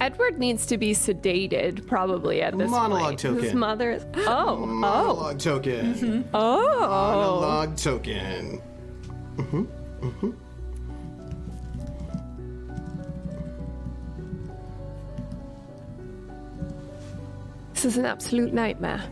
Edward 0.00 0.38
needs 0.38 0.66
to 0.66 0.76
be 0.76 0.92
sedated, 0.92 1.86
probably 1.86 2.42
at 2.42 2.56
this 2.56 2.70
Monologue 2.70 3.02
point. 3.02 3.20
His 3.20 3.42
token. 3.42 3.58
mother 3.58 3.90
is. 3.92 4.06
Oh, 4.14 4.48
oh, 4.48 4.66
Monologue 4.66 5.38
token. 5.38 5.94
Mm-hmm. 5.94 6.22
oh. 6.34 6.78
Monologue 6.80 7.76
token. 7.76 8.62
Mm-hmm, 9.36 9.64
mm-hmm. 10.06 10.30
This 17.72 17.84
is 17.84 17.96
an 17.96 18.04
absolute 18.06 18.52
nightmare. 18.52 19.02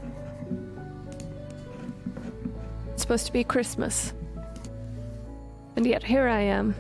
It's 2.92 3.02
supposed 3.02 3.26
to 3.26 3.32
be 3.32 3.44
Christmas. 3.44 4.12
And 5.76 5.86
yet 5.86 6.02
here 6.02 6.28
I 6.28 6.40
am, 6.40 6.74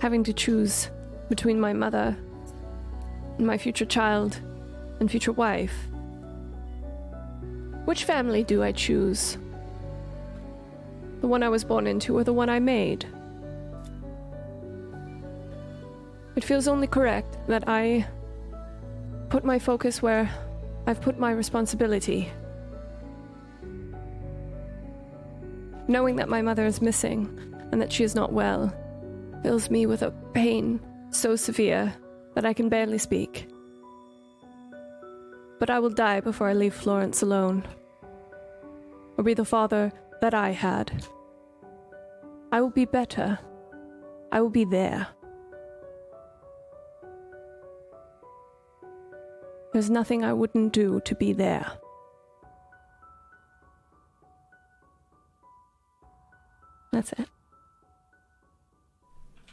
having 0.00 0.24
to 0.24 0.32
choose 0.32 0.90
between 1.28 1.60
my 1.60 1.72
mother 1.72 2.16
my 3.46 3.58
future 3.58 3.84
child 3.84 4.40
and 5.00 5.10
future 5.10 5.32
wife. 5.32 5.74
Which 7.84 8.04
family 8.04 8.44
do 8.44 8.62
I 8.62 8.72
choose? 8.72 9.38
The 11.20 11.26
one 11.26 11.42
I 11.42 11.48
was 11.48 11.64
born 11.64 11.86
into 11.86 12.16
or 12.16 12.24
the 12.24 12.32
one 12.32 12.48
I 12.48 12.60
made? 12.60 13.06
It 16.36 16.44
feels 16.44 16.68
only 16.68 16.86
correct 16.86 17.38
that 17.48 17.64
I 17.66 18.06
put 19.28 19.44
my 19.44 19.58
focus 19.58 20.00
where 20.02 20.30
I've 20.86 21.00
put 21.00 21.18
my 21.18 21.32
responsibility. 21.32 22.30
Knowing 25.88 26.16
that 26.16 26.28
my 26.28 26.40
mother 26.40 26.64
is 26.66 26.80
missing 26.80 27.28
and 27.72 27.80
that 27.80 27.92
she 27.92 28.04
is 28.04 28.14
not 28.14 28.32
well 28.32 28.74
fills 29.42 29.70
me 29.70 29.86
with 29.86 30.02
a 30.02 30.10
pain 30.34 30.80
so 31.10 31.34
severe 31.34 31.92
that 32.34 32.44
I 32.44 32.52
can 32.52 32.68
barely 32.68 32.98
speak. 32.98 33.48
But 35.58 35.70
I 35.70 35.78
will 35.78 35.90
die 35.90 36.20
before 36.20 36.48
I 36.48 36.54
leave 36.54 36.74
Florence 36.74 37.22
alone, 37.22 37.66
or 39.16 39.24
be 39.24 39.34
the 39.34 39.44
father 39.44 39.92
that 40.20 40.34
I 40.34 40.50
had. 40.50 41.04
I 42.52 42.60
will 42.60 42.70
be 42.70 42.84
better. 42.84 43.38
I 44.32 44.40
will 44.40 44.50
be 44.50 44.64
there. 44.64 45.06
There's 49.72 49.90
nothing 49.90 50.24
I 50.24 50.32
wouldn't 50.32 50.72
do 50.72 51.00
to 51.04 51.14
be 51.14 51.32
there. 51.32 51.70
That's 56.92 57.12
it. 57.12 57.28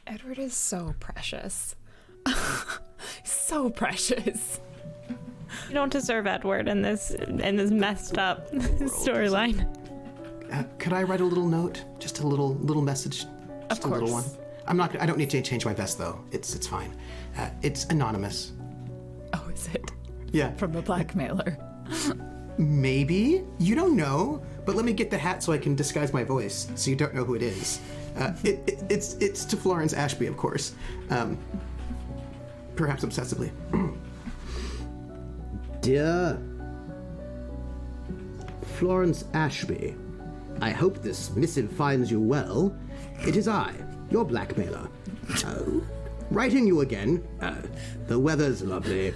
Edward 0.07 0.39
is 0.39 0.55
so 0.55 0.95
precious. 0.99 1.75
so 3.23 3.69
precious. 3.69 4.59
You 5.67 5.73
don't 5.73 5.91
deserve 5.91 6.27
Edward 6.27 6.67
in 6.67 6.81
this 6.81 7.11
in 7.11 7.57
this 7.57 7.71
messed 7.71 8.17
up 8.17 8.51
storyline. 8.51 9.67
Uh, 10.51 10.63
could 10.79 10.93
I 10.93 11.03
write 11.03 11.19
a 11.21 11.25
little 11.25 11.47
note? 11.47 11.83
Just 11.99 12.19
a 12.19 12.27
little 12.27 12.55
little 12.55 12.81
message? 12.81 13.25
Just 13.69 13.83
a 13.83 13.87
little 13.87 14.11
one. 14.11 14.23
I'm 14.65 14.77
not. 14.77 14.99
I 15.01 15.05
don't 15.05 15.17
need 15.17 15.29
to 15.31 15.41
change 15.41 15.65
my 15.65 15.73
vest 15.73 15.97
though. 15.97 16.19
It's 16.31 16.55
it's 16.55 16.67
fine. 16.67 16.95
Uh, 17.37 17.49
it's 17.61 17.85
anonymous. 17.85 18.53
Oh, 19.33 19.49
is 19.53 19.67
it? 19.73 19.91
Yeah. 20.31 20.53
From 20.55 20.75
a 20.75 20.81
blackmailer. 20.81 21.57
Maybe 22.57 23.43
you 23.59 23.75
don't 23.75 23.95
know, 23.95 24.41
but 24.65 24.75
let 24.75 24.85
me 24.85 24.93
get 24.93 25.11
the 25.11 25.17
hat 25.17 25.43
so 25.43 25.53
I 25.53 25.57
can 25.57 25.75
disguise 25.75 26.13
my 26.13 26.23
voice, 26.23 26.67
so 26.75 26.89
you 26.89 26.95
don't 26.95 27.13
know 27.13 27.23
who 27.23 27.35
it 27.35 27.43
is. 27.43 27.79
Uh, 28.17 28.33
it, 28.43 28.63
it, 28.67 28.83
it's 28.89 29.13
it's 29.15 29.45
to 29.45 29.57
Florence 29.57 29.93
Ashby, 29.93 30.25
of 30.25 30.37
course. 30.37 30.73
Um, 31.09 31.37
perhaps 32.77 33.03
obsessively. 33.03 33.51
Dear 35.81 36.39
Florence 38.77 39.25
Ashby, 39.33 39.95
I 40.61 40.69
hope 40.69 41.01
this 41.01 41.35
missive 41.35 41.71
finds 41.71 42.11
you 42.11 42.21
well. 42.21 42.75
It 43.25 43.35
is 43.35 43.47
I, 43.47 43.73
your 44.11 44.23
blackmailer. 44.23 44.87
Oh, 45.45 45.83
writing 46.29 46.67
you 46.67 46.81
again. 46.81 47.27
Uh, 47.41 47.55
the 48.07 48.17
weather's 48.17 48.61
lovely. 48.61 49.13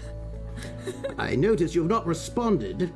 I 1.17 1.35
notice 1.35 1.75
you've 1.75 1.87
not 1.87 2.05
responded 2.05 2.91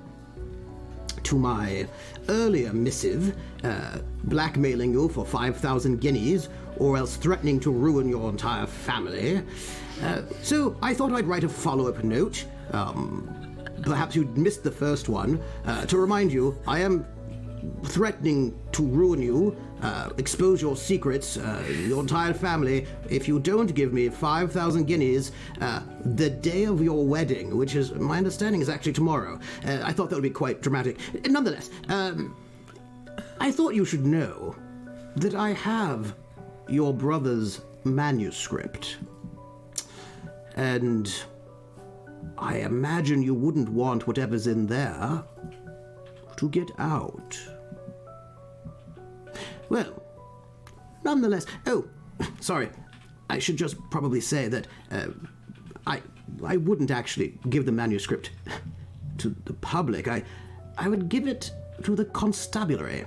to 1.24 1.40
my 1.40 1.88
earlier 2.30 2.72
missive, 2.74 3.36
uh, 3.64 3.98
blackmailing 4.26 4.94
you 4.94 5.10
for 5.10 5.26
5,000 5.26 6.00
guineas, 6.00 6.50
or 6.78 6.98
else 6.98 7.16
threatening 7.16 7.60
to 7.62 7.72
ruin 7.72 8.08
your 8.08 8.30
entire 8.30 8.66
family. 8.66 9.42
Uh, 10.04 10.22
so 10.42 10.78
I 10.82 10.94
thought 10.94 11.12
I'd 11.14 11.26
write 11.26 11.44
a 11.44 11.50
follow 11.50 11.88
up 11.88 12.04
note. 12.04 12.46
Um, 12.72 13.56
perhaps 13.82 14.16
you'd 14.16 14.38
missed 14.38 14.64
the 14.64 14.72
first 14.72 15.10
one. 15.10 15.42
Uh, 15.66 15.86
to 15.86 15.98
remind 15.98 16.32
you, 16.32 16.58
I 16.68 16.80
am 16.80 17.06
threatening 17.84 18.58
to 18.74 18.84
ruin 18.86 19.22
you, 19.22 19.56
uh, 19.82 20.10
expose 20.18 20.62
your 20.62 20.76
secrets, 20.76 21.38
uh, 21.38 21.64
your 21.88 22.00
entire 22.00 22.34
family, 22.34 22.86
if 23.10 23.28
you 23.28 23.40
don't 23.40 23.74
give 23.74 23.94
me 23.94 24.10
5,000 24.10 24.86
guineas 24.86 25.32
uh, 25.62 25.82
the 26.04 26.30
day 26.30 26.66
of 26.66 26.82
your 26.82 27.06
wedding, 27.06 27.56
which 27.58 27.76
is, 27.76 27.92
my 27.94 28.18
understanding, 28.18 28.62
is 28.62 28.70
actually 28.70 28.94
tomorrow. 28.94 29.40
I 29.64 29.92
thought 29.92 30.10
that 30.10 30.16
would 30.16 30.24
be 30.24 30.30
quite 30.30 30.62
dramatic. 30.62 30.98
Nonetheless, 31.28 31.70
um, 31.90 32.36
I 33.40 33.52
thought 33.52 33.74
you 33.74 33.86
should 33.86 34.06
know 34.06 34.56
that 35.16 35.36
I 35.36 35.52
have 35.52 36.16
your 36.68 36.94
brother's 36.94 37.62
manuscript. 37.84 38.98
And 40.56 41.14
I 42.38 42.58
imagine 42.58 43.22
you 43.22 43.34
wouldn't 43.34 43.70
want 43.70 44.08
whatever's 44.08 44.48
in 44.48 44.68
there 44.68 45.24
to 46.38 46.50
get 46.50 46.72
out. 46.80 47.40
Well, 49.70 50.02
nonetheless. 51.04 51.46
Oh, 51.66 51.86
sorry. 52.40 52.70
I 53.30 53.40
should 53.40 53.58
just 53.58 53.78
probably 53.90 54.22
say 54.22 54.48
that 54.48 54.68
uh, 54.92 55.08
I 55.88 56.02
I 56.44 56.58
wouldn't 56.58 56.92
actually 56.92 57.38
give 57.50 57.66
the 57.66 57.72
manuscript 57.72 58.32
to 59.18 59.36
the 59.46 59.54
public. 59.54 60.08
I 60.08 60.24
I 60.78 60.88
would 60.88 61.10
give 61.10 61.28
it 61.28 61.52
to 61.84 61.96
the 61.96 62.06
constabulary. 62.06 63.06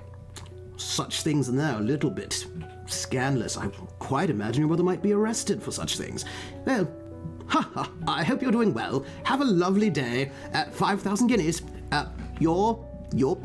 Such 0.77 1.23
things 1.23 1.49
in 1.49 1.57
there 1.57 1.77
a 1.77 1.81
little 1.81 2.11
bit 2.11 2.47
scandalous. 2.87 3.57
I 3.57 3.69
quite 3.99 4.31
imagine 4.31 4.61
your 4.61 4.69
brother 4.69 4.85
might 4.85 5.03
be 5.03 5.13
arrested 5.13 5.63
for 5.63 5.73
such 5.73 5.97
things. 5.99 6.25
Well, 6.65 6.89
ha. 7.49 7.91
I 8.07 8.25
hope 8.25 8.43
you're 8.43 8.53
doing 8.53 8.73
well. 8.75 9.05
Have 9.25 9.41
a 9.41 9.45
lovely 9.45 9.91
day. 9.91 10.31
Uh, 10.55 10.65
Five 10.67 11.03
thousand 11.03 11.29
guineas. 11.29 11.63
Uh, 11.93 12.07
your 12.41 12.85
your 13.15 13.37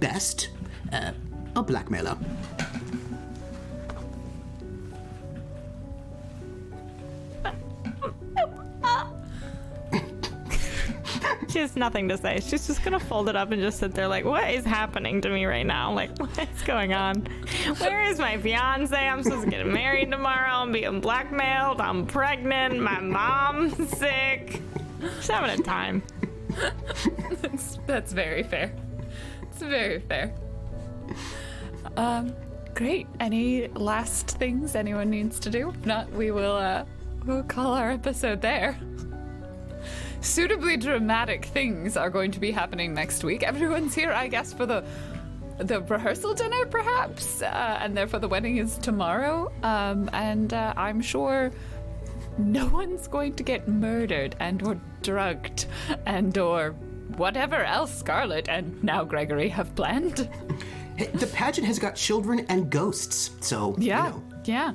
best. 0.00 0.50
Uh, 0.92 1.12
a 1.56 1.62
blackmailer. 1.62 2.16
She 11.48 11.60
has 11.60 11.76
nothing 11.76 12.08
to 12.08 12.18
say. 12.18 12.40
She's 12.40 12.66
just 12.66 12.82
gonna 12.84 13.00
fold 13.00 13.28
it 13.28 13.36
up 13.36 13.50
and 13.52 13.62
just 13.62 13.78
sit 13.78 13.94
there 13.94 14.06
like, 14.08 14.24
what 14.24 14.50
is 14.50 14.64
happening 14.64 15.20
to 15.22 15.28
me 15.30 15.46
right 15.46 15.66
now? 15.66 15.92
Like, 15.92 16.16
what's 16.18 16.62
going 16.62 16.92
on? 16.92 17.26
Where 17.78 18.02
is 18.02 18.18
my 18.18 18.38
fiance? 18.38 18.96
I'm 18.96 19.22
supposed 19.22 19.44
to 19.44 19.50
get 19.50 19.66
married 19.66 20.10
tomorrow. 20.10 20.52
I'm 20.52 20.72
being 20.72 21.00
blackmailed. 21.00 21.80
I'm 21.80 22.06
pregnant. 22.06 22.80
My 22.80 23.00
mom's 23.00 23.76
sick. 23.98 24.60
She's 25.16 25.28
having 25.28 25.58
a 25.58 25.62
time. 25.62 26.02
That's, 27.40 27.78
that's 27.86 28.12
very 28.12 28.42
fair. 28.42 28.72
It's 29.42 29.62
very 29.62 30.00
fair. 30.00 30.34
Um, 31.96 32.34
great. 32.74 33.06
Any 33.20 33.68
last 33.68 34.30
things 34.32 34.74
anyone 34.74 35.10
needs 35.10 35.38
to 35.40 35.50
do? 35.50 35.70
If 35.70 35.86
not, 35.86 36.10
we 36.12 36.30
will 36.30 36.56
uh, 36.56 36.84
we'll 37.24 37.42
call 37.44 37.74
our 37.74 37.90
episode 37.90 38.40
there. 38.40 38.78
Suitably 40.28 40.76
dramatic 40.76 41.46
things 41.46 41.96
are 41.96 42.10
going 42.10 42.30
to 42.32 42.38
be 42.40 42.50
happening 42.50 42.92
next 42.92 43.24
week. 43.24 43.42
Everyone's 43.42 43.94
here, 43.94 44.12
I 44.12 44.28
guess, 44.28 44.52
for 44.52 44.66
the 44.66 44.84
the 45.58 45.80
rehearsal 45.80 46.34
dinner, 46.34 46.66
perhaps, 46.66 47.42
uh, 47.42 47.78
and 47.80 47.96
therefore 47.96 48.20
the 48.20 48.28
wedding 48.28 48.58
is 48.58 48.78
tomorrow. 48.78 49.50
Um, 49.62 50.08
and 50.12 50.52
uh, 50.52 50.74
I'm 50.76 51.00
sure 51.00 51.50
no 52.36 52.66
one's 52.66 53.08
going 53.08 53.34
to 53.36 53.42
get 53.42 53.66
murdered 53.66 54.36
and 54.38 54.62
or 54.62 54.78
drugged 55.02 55.66
and 56.06 56.36
or 56.38 56.70
whatever 57.16 57.56
else 57.64 57.92
Scarlet 57.98 58.48
and 58.48 58.84
now 58.84 59.02
Gregory 59.04 59.48
have 59.48 59.74
planned. 59.74 60.28
The 61.14 61.26
pageant 61.28 61.66
has 61.66 61.78
got 61.78 61.96
children 61.96 62.44
and 62.48 62.70
ghosts, 62.70 63.30
so 63.40 63.74
Yeah, 63.78 64.04
you 64.06 64.10
know. 64.12 64.22
yeah. 64.44 64.72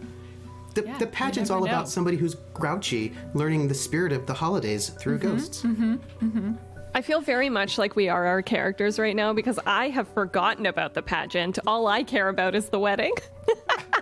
The, 0.74 0.84
Yeah, 0.86 0.98
the 0.98 1.08
pageant's 1.08 1.50
all 1.50 1.60
know. 1.62 1.66
about 1.68 1.88
somebody 1.90 2.18
who's 2.18 2.36
grouchy, 2.54 3.14
learning 3.34 3.68
the 3.68 3.74
spirit 3.76 4.12
of 4.12 4.26
the 4.26 4.34
holidays 4.34 4.90
through 4.90 5.20
Mm-hmm, 5.20 5.96
ghosts. 5.96 6.56
I 6.96 7.02
feel 7.02 7.22
very 7.22 7.50
much 7.50 7.78
like 7.78 7.96
we 7.96 8.08
are 8.10 8.26
our 8.26 8.42
characters 8.42 9.00
right 9.00 9.16
now 9.16 9.34
because 9.34 9.60
I 9.66 9.90
have 9.90 10.08
forgotten 10.10 10.66
about 10.68 10.94
the 10.94 11.02
pageant. 11.02 11.58
All 11.66 11.88
I 11.88 12.04
care 12.04 12.30
about 12.30 12.54
is 12.56 12.70
the 12.70 12.80
wedding. 12.80 13.14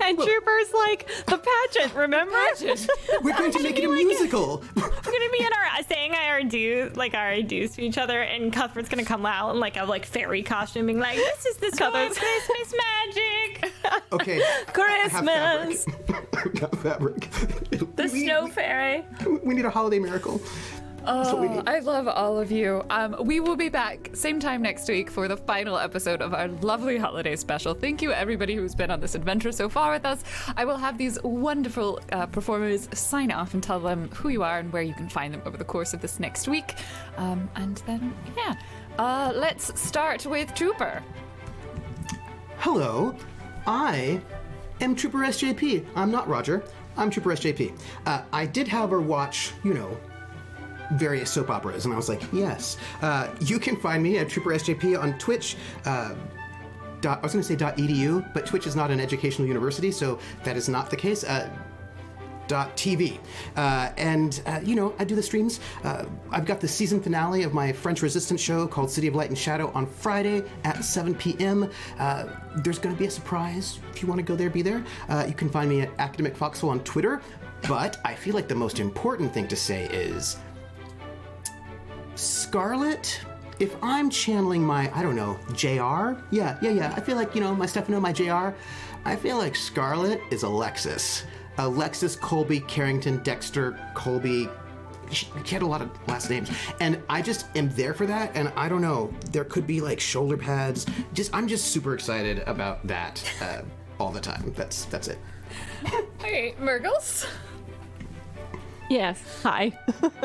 and 0.00 0.18
Trooper's 0.18 0.72
like, 0.74 1.08
the 1.26 1.38
pageant, 1.38 1.94
remember? 1.94 2.32
We're 3.22 3.36
going 3.36 3.52
to 3.52 3.62
make 3.62 3.78
it 3.78 3.84
a 3.84 3.88
musical. 3.88 4.62
We're 4.76 4.82
gonna 4.82 5.30
be 5.32 5.40
in 5.40 5.52
our 5.52 5.82
saying 5.88 6.14
our 6.14 6.42
dues, 6.42 6.96
like 6.96 7.14
our 7.14 7.40
dues 7.42 7.72
to 7.76 7.82
each 7.82 7.98
other, 7.98 8.20
and 8.22 8.52
Cuthbert's 8.52 8.88
gonna 8.88 9.04
come 9.04 9.24
out 9.26 9.54
in 9.54 9.60
like 9.60 9.76
a 9.76 9.84
like 9.84 10.04
fairy 10.06 10.42
costume, 10.42 10.86
being 10.86 10.98
like, 10.98 11.16
"This 11.16 11.46
is 11.46 11.56
the 11.56 11.70
Cuthbert's 11.76 12.18
Christmas 12.18 12.74
magic." 12.74 13.72
Okay. 14.12 14.42
I 14.42 15.08
have 15.10 15.22
Christmas. 15.24 15.84
fabric. 15.84 16.34
I've 16.36 16.54
got 16.60 16.76
fabric. 16.78 17.30
The 17.96 18.10
We- 18.12 18.24
snow 18.24 18.48
fairy. 18.48 19.04
We 19.44 19.54
need 19.54 19.64
a 19.64 19.70
holiday 19.70 19.98
miracle. 19.98 20.40
That's 21.08 21.32
what 21.32 21.40
we 21.40 21.48
Oh. 21.48 21.62
I 21.66 21.78
love 21.78 22.06
all 22.06 22.38
of 22.38 22.52
you. 22.52 22.84
Um, 22.90 23.16
we 23.24 23.40
will 23.40 23.56
be 23.56 23.70
back 23.70 24.10
same 24.12 24.38
time 24.38 24.60
next 24.60 24.88
week 24.88 25.10
for 25.10 25.26
the 25.26 25.36
final 25.38 25.78
episode 25.78 26.20
of 26.20 26.34
our 26.34 26.48
lovely 26.48 26.98
holiday 26.98 27.34
special. 27.34 27.72
Thank 27.72 28.02
you, 28.02 28.12
everybody 28.12 28.54
who's 28.54 28.74
been 28.74 28.90
on 28.90 29.00
this 29.00 29.14
adventure 29.14 29.50
so 29.50 29.70
far 29.70 29.90
with 29.92 30.04
us. 30.04 30.22
I 30.56 30.66
will 30.66 30.76
have 30.76 30.98
these 30.98 31.18
wonderful 31.22 32.00
uh, 32.12 32.26
performers 32.26 32.88
sign 32.92 33.32
off 33.32 33.54
and 33.54 33.62
tell 33.62 33.80
them 33.80 34.10
who 34.14 34.28
you 34.28 34.42
are 34.42 34.58
and 34.58 34.70
where 34.70 34.82
you 34.82 34.92
can 34.92 35.08
find 35.08 35.32
them 35.32 35.40
over 35.46 35.56
the 35.56 35.64
course 35.64 35.94
of 35.94 36.02
this 36.02 36.20
next 36.20 36.46
week. 36.46 36.74
Um, 37.16 37.48
and 37.56 37.78
then, 37.86 38.14
yeah, 38.36 38.54
uh, 38.98 39.32
let's 39.34 39.80
start 39.80 40.26
with 40.26 40.54
Trooper. 40.54 41.02
Hello, 42.58 43.14
I 43.66 44.20
am 44.82 44.94
Trooper 44.94 45.18
SJP. 45.18 45.86
I'm 45.96 46.10
not 46.10 46.28
Roger. 46.28 46.62
I'm 46.98 47.08
Trooper 47.08 47.30
SJP. 47.30 47.78
Uh, 48.04 48.22
I 48.32 48.44
did, 48.44 48.68
however, 48.68 49.00
watch, 49.00 49.52
you 49.64 49.72
know, 49.72 49.96
various 50.92 51.30
soap 51.30 51.50
operas, 51.50 51.84
and 51.84 51.94
I 51.94 51.96
was 51.96 52.08
like, 52.08 52.22
yes. 52.32 52.76
Uh, 53.02 53.28
you 53.40 53.58
can 53.58 53.76
find 53.76 54.02
me 54.02 54.18
at 54.18 54.28
Trooper 54.28 54.50
SJP 54.50 55.00
on 55.00 55.18
Twitch. 55.18 55.56
Uh, 55.84 56.14
dot, 57.00 57.18
I 57.18 57.22
was 57.22 57.32
going 57.32 57.44
to 57.44 57.48
say 57.48 57.56
.edu, 57.56 58.32
but 58.34 58.46
Twitch 58.46 58.66
is 58.66 58.74
not 58.74 58.90
an 58.90 59.00
educational 59.00 59.46
university, 59.46 59.90
so 59.90 60.18
that 60.44 60.56
is 60.56 60.68
not 60.68 60.90
the 60.90 60.96
case. 60.96 61.24
Uh, 61.24 61.48
dot 62.48 62.76
TV. 62.76 63.18
Uh, 63.56 63.90
and, 63.96 64.42
uh, 64.46 64.58
you 64.64 64.74
know, 64.74 64.94
I 64.98 65.04
do 65.04 65.14
the 65.14 65.22
streams. 65.22 65.60
Uh, 65.84 66.06
I've 66.30 66.46
got 66.46 66.60
the 66.60 66.66
season 66.66 67.00
finale 67.00 67.44
of 67.44 67.54
my 67.54 67.72
French 67.72 68.02
Resistance 68.02 68.40
show 68.40 68.66
called 68.66 68.90
City 68.90 69.06
of 69.06 69.14
Light 69.14 69.28
and 69.28 69.38
Shadow 69.38 69.70
on 69.74 69.86
Friday 69.86 70.42
at 70.64 70.84
7 70.84 71.14
p.m. 71.14 71.70
Uh, 71.98 72.26
there's 72.56 72.78
going 72.78 72.94
to 72.94 72.98
be 72.98 73.06
a 73.06 73.10
surprise. 73.10 73.78
If 73.92 74.02
you 74.02 74.08
want 74.08 74.18
to 74.18 74.24
go 74.24 74.34
there, 74.34 74.50
be 74.50 74.62
there. 74.62 74.82
Uh, 75.08 75.26
you 75.28 75.34
can 75.34 75.50
find 75.50 75.68
me 75.68 75.82
at 75.82 75.90
Academic 75.98 76.36
Foxhole 76.36 76.70
on 76.70 76.80
Twitter. 76.80 77.20
But 77.68 77.98
I 78.04 78.14
feel 78.14 78.34
like 78.34 78.48
the 78.48 78.54
most 78.54 78.78
important 78.78 79.34
thing 79.34 79.48
to 79.48 79.56
say 79.56 79.86
is 79.86 80.38
Scarlet. 82.18 83.20
If 83.60 83.76
I'm 83.82 84.10
channeling 84.10 84.62
my, 84.62 84.90
I 84.94 85.02
don't 85.02 85.16
know, 85.16 85.38
JR? 85.54 86.20
Yeah, 86.30 86.58
yeah, 86.60 86.70
yeah. 86.70 86.94
I 86.96 87.00
feel 87.00 87.16
like, 87.16 87.34
you 87.34 87.40
know, 87.40 87.54
my 87.54 87.66
Stefano, 87.66 88.00
my 88.00 88.12
JR. 88.12 88.54
I 89.04 89.16
feel 89.16 89.36
like 89.36 89.56
Scarlet 89.56 90.20
is 90.30 90.42
Alexis. 90.42 91.24
Alexis 91.58 92.14
Colby 92.14 92.60
Carrington 92.60 93.18
Dexter 93.22 93.78
Colby. 93.94 94.48
She, 95.10 95.26
had 95.46 95.62
a 95.62 95.66
lot 95.66 95.80
of 95.80 95.90
last 96.06 96.28
names. 96.28 96.50
And 96.80 97.02
I 97.08 97.22
just 97.22 97.46
am 97.56 97.70
there 97.70 97.94
for 97.94 98.06
that. 98.06 98.32
And 98.34 98.52
I 98.56 98.68
don't 98.68 98.82
know, 98.82 99.12
there 99.30 99.44
could 99.44 99.66
be 99.66 99.80
like 99.80 99.98
shoulder 99.98 100.36
pads. 100.36 100.86
Just, 101.14 101.34
I'm 101.34 101.48
just 101.48 101.68
super 101.68 101.94
excited 101.94 102.40
about 102.46 102.86
that 102.86 103.24
uh, 103.40 103.62
all 103.98 104.12
the 104.12 104.20
time. 104.20 104.52
That's, 104.56 104.84
that's 104.86 105.08
it. 105.08 105.18
Hey, 106.18 106.54
Murgles. 106.58 107.26
Yes. 108.88 109.20
Hi. 109.42 109.76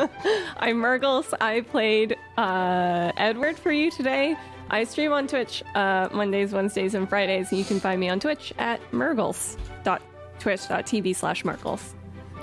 I'm 0.58 0.77
Murgles. 0.77 1.33
I 1.42 1.61
played 1.61 2.16
uh, 2.38 3.11
Edward 3.17 3.58
for 3.58 3.72
you 3.72 3.90
today. 3.92 4.38
I 4.69 4.83
stream 4.85 5.11
on 5.11 5.27
Twitch 5.27 5.64
uh, 5.75 6.08
Mondays, 6.14 6.53
Wednesdays, 6.53 6.95
and 6.95 7.09
Fridays. 7.09 7.51
And 7.51 7.59
you 7.59 7.66
can 7.66 7.80
find 7.80 8.00
me 8.00 8.09
on 8.09 8.19
Twitch 8.19 8.51
at 8.58 8.82
Murgles.twitch.tv 8.93 11.16
slash 11.16 11.43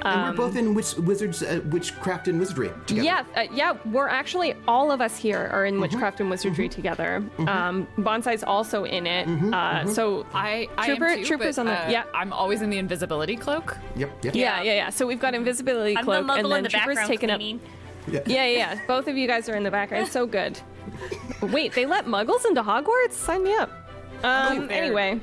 Murgles. 0.05 0.15
And 0.29 0.39
we're 0.39 0.47
both 0.47 0.57
in 0.57 0.75
witch, 0.75 0.95
Wizards, 0.97 1.43
uh, 1.43 1.61
Witchcraft 1.71 2.29
and 2.29 2.39
Wizardry 2.39 2.71
together. 2.87 3.05
Yeah, 3.07 3.25
uh, 3.37 3.47
yeah, 3.53 3.77
we're 3.87 4.09
actually 4.09 4.55
all 4.69 4.91
of 4.91 5.01
us 5.01 5.17
here 5.17 5.49
are 5.53 5.65
in 5.67 5.81
Witchcraft 5.81 6.21
and 6.21 6.31
Wizardry 6.31 6.69
together. 6.69 7.23
Um, 7.39 7.87
Bonsai's 7.99 8.43
also 8.45 8.85
in 8.85 9.07
it. 9.07 9.29
uh, 9.53 9.87
So 9.87 10.27
I, 10.35 10.69
I 10.79 10.87
Trooper- 10.87 11.07
am 11.09 11.19
too, 11.19 11.25
Trooper's 11.25 11.57
but, 11.57 11.61
on 11.63 11.67
the- 11.67 11.87
uh, 11.87 11.91
yeah. 11.91 12.05
I'm 12.15 12.33
always 12.33 12.63
in 12.63 12.71
the 12.71 12.79
invisibility 12.79 13.37
cloak. 13.37 13.77
Yep, 13.97 14.25
yep. 14.25 14.35
yeah, 14.35 14.63
yeah, 14.63 14.73
yeah. 14.75 14.91
So 14.91 15.07
we've 15.07 15.21
got 15.21 15.35
invisibility 15.35 15.97
I'm 15.97 16.05
the 16.05 16.13
cloak, 16.23 16.39
and 16.39 16.51
then 16.51 16.63
the 16.63 16.69
Trooper's 16.69 16.97
background 16.97 17.09
taken 17.09 17.31
up. 17.31 17.39
cleaning. 17.39 17.61
Yeah, 18.11 18.21
yeah, 18.27 18.47
yeah. 18.47 18.81
Both 18.87 19.09
of 19.09 19.17
you 19.17 19.27
guys 19.27 19.49
are 19.49 19.55
in 19.57 19.63
the 19.63 19.71
background. 19.71 20.09
So 20.09 20.27
good. 20.27 20.59
Wait, 21.43 21.73
they 21.75 21.87
let 21.87 22.07
Muggles 22.07 22.45
into 22.47 22.63
Hogwarts? 22.63 23.13
Sign 23.13 23.45
me 23.45 23.55
up. 23.55 23.71
Um. 24.25 24.67
they're- 24.67 24.77
Anyway, 24.83 25.21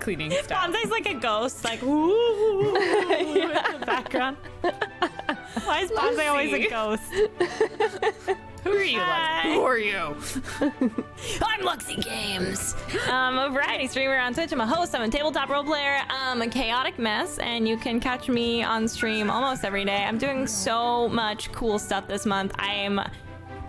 Cleaning 0.00 0.30
stuff. 0.30 0.72
Bonsai's 0.72 0.90
like 0.90 1.08
a 1.08 1.14
ghost, 1.14 1.62
like 1.64 1.82
ooh 1.82 2.74
in 2.74 3.48
the 3.50 3.82
background. 3.86 4.36
Why 5.64 5.80
is 5.80 5.90
Bonsai 5.90 6.28
always 6.28 6.52
a 6.52 6.68
ghost? 6.68 7.02
Who 8.64 8.72
are 8.72 8.82
you? 8.82 8.98
Hi. 8.98 9.54
Who 9.54 9.62
are 9.62 9.78
you? 9.78 10.16
I'm 11.42 11.60
Luxy 11.60 12.02
Games. 12.02 12.74
I'm 13.06 13.38
a 13.38 13.48
variety 13.50 13.86
streamer 13.86 14.18
on 14.18 14.34
Twitch. 14.34 14.52
I'm 14.52 14.60
a 14.60 14.66
host. 14.66 14.94
I'm 14.94 15.02
a 15.02 15.08
tabletop 15.08 15.48
role 15.48 15.64
player. 15.64 16.02
I'm 16.10 16.42
a 16.42 16.48
chaotic 16.48 16.98
mess, 16.98 17.38
and 17.38 17.66
you 17.66 17.78
can 17.78 18.00
catch 18.00 18.28
me 18.28 18.62
on 18.62 18.86
stream 18.86 19.30
almost 19.30 19.64
every 19.64 19.84
day. 19.86 20.04
I'm 20.04 20.18
doing 20.18 20.46
so 20.46 21.08
much 21.08 21.50
cool 21.52 21.78
stuff 21.78 22.06
this 22.06 22.26
month. 22.26 22.54
I 22.58 22.72
am 22.72 23.00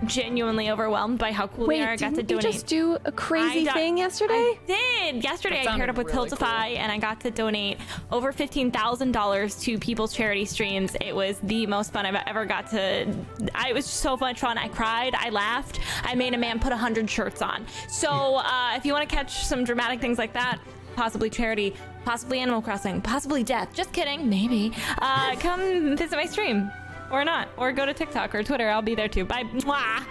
genuinely 0.05 0.69
overwhelmed 0.71 1.19
by 1.19 1.31
how 1.31 1.47
cool 1.47 1.67
wait, 1.67 1.79
they 1.79 1.85
are. 1.85 1.91
I 1.91 1.95
got 1.95 2.15
to 2.15 2.23
didn't 2.23 2.31
you 2.31 2.51
just 2.51 2.67
do 2.67 2.97
a 3.05 3.11
crazy 3.11 3.61
I 3.61 3.63
got- 3.65 3.73
thing 3.75 3.97
yesterday? 3.97 4.33
I 4.33 4.57
did. 4.65 5.23
Yesterday, 5.23 5.61
I 5.67 5.77
paired 5.77 5.89
up 5.89 5.97
with 5.97 6.07
really 6.07 6.29
Tiltify 6.29 6.77
and 6.77 6.91
I 6.91 6.97
got 6.97 7.19
to 7.21 7.31
donate 7.31 7.77
over 8.11 8.31
$15,000 8.33 9.61
to 9.63 9.79
people's 9.79 10.13
charity 10.13 10.45
streams. 10.45 10.95
It 11.01 11.15
was 11.15 11.37
the 11.43 11.65
most 11.67 11.93
fun 11.93 12.05
I've 12.05 12.21
ever 12.27 12.45
got 12.45 12.69
to. 12.71 13.13
I, 13.53 13.69
it 13.69 13.73
was 13.73 13.85
so 13.85 14.17
much 14.17 14.39
fun. 14.39 14.57
I 14.57 14.67
cried. 14.67 15.15
I 15.15 15.29
laughed. 15.29 15.79
I 16.03 16.15
made 16.15 16.33
a 16.33 16.37
man 16.37 16.59
put 16.59 16.69
100 16.71 17.09
shirts 17.09 17.41
on. 17.41 17.65
So 17.87 18.09
uh, 18.37 18.73
if 18.75 18.85
you 18.85 18.93
want 18.93 19.07
to 19.07 19.15
catch 19.15 19.43
some 19.45 19.63
dramatic 19.63 20.01
things 20.01 20.17
like 20.17 20.33
that, 20.33 20.59
possibly 20.95 21.29
charity, 21.29 21.73
possibly 22.05 22.39
Animal 22.39 22.61
Crossing, 22.61 23.01
possibly 23.01 23.43
death, 23.43 23.73
just 23.73 23.91
kidding, 23.93 24.29
maybe, 24.29 24.73
uh, 24.99 25.35
come 25.37 25.95
visit 25.95 26.15
my 26.17 26.25
stream. 26.25 26.69
Or 27.11 27.25
not. 27.25 27.49
Or 27.57 27.71
go 27.71 27.85
to 27.85 27.93
TikTok 27.93 28.33
or 28.33 28.43
Twitter. 28.43 28.69
I'll 28.69 28.81
be 28.81 28.95
there 28.95 29.09
too. 29.09 29.25
Bye. 29.25 29.43
Mwah. 29.43 30.05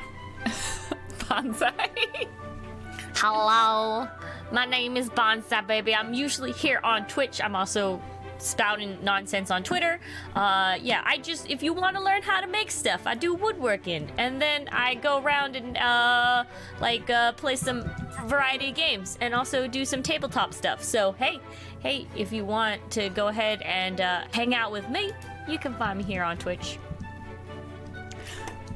Bonsai. 1.21 2.29
Hello, 3.15 4.09
my 4.51 4.65
name 4.65 4.97
is 4.97 5.11
Bonsai 5.11 5.67
Baby. 5.67 5.95
I'm 5.95 6.15
usually 6.15 6.53
here 6.53 6.81
on 6.83 7.07
Twitch. 7.07 7.41
I'm 7.41 7.55
also 7.55 8.01
spouting 8.39 8.99
nonsense 9.03 9.51
on 9.51 9.63
Twitter. 9.63 10.01
Uh, 10.35 10.79
yeah, 10.81 11.03
I 11.05 11.19
just 11.19 11.49
if 11.51 11.63
you 11.63 11.73
want 11.73 11.97
to 11.97 12.03
learn 12.03 12.23
how 12.23 12.41
to 12.41 12.47
make 12.47 12.71
stuff, 12.71 13.03
I 13.07 13.15
do 13.15 13.35
woodworking, 13.35 14.11
and 14.19 14.41
then 14.41 14.69
I 14.73 14.95
go 14.95 15.21
around 15.21 15.57
and 15.57 15.77
uh, 15.77 16.45
like 16.81 17.09
uh, 17.11 17.33
play 17.33 17.57
some 17.57 17.91
variety 18.25 18.71
of 18.71 18.75
games, 18.75 19.19
and 19.21 19.35
also 19.35 19.69
do 19.69 19.85
some 19.85 20.03
tabletop 20.03 20.55
stuff. 20.55 20.83
So 20.83 21.13
hey, 21.13 21.41
hey, 21.81 22.07
if 22.17 22.33
you 22.33 22.45
want 22.45 22.91
to 22.93 23.11
go 23.11 23.29
ahead 23.29 23.63
and 23.63 24.01
uh, 24.01 24.23
hang 24.33 24.55
out 24.55 24.73
with 24.73 24.89
me, 24.89 25.13
you 25.49 25.59
can 25.59 25.75
find 25.75 25.99
me 25.99 26.05
here 26.05 26.23
on 26.23 26.39
Twitch. 26.39 26.79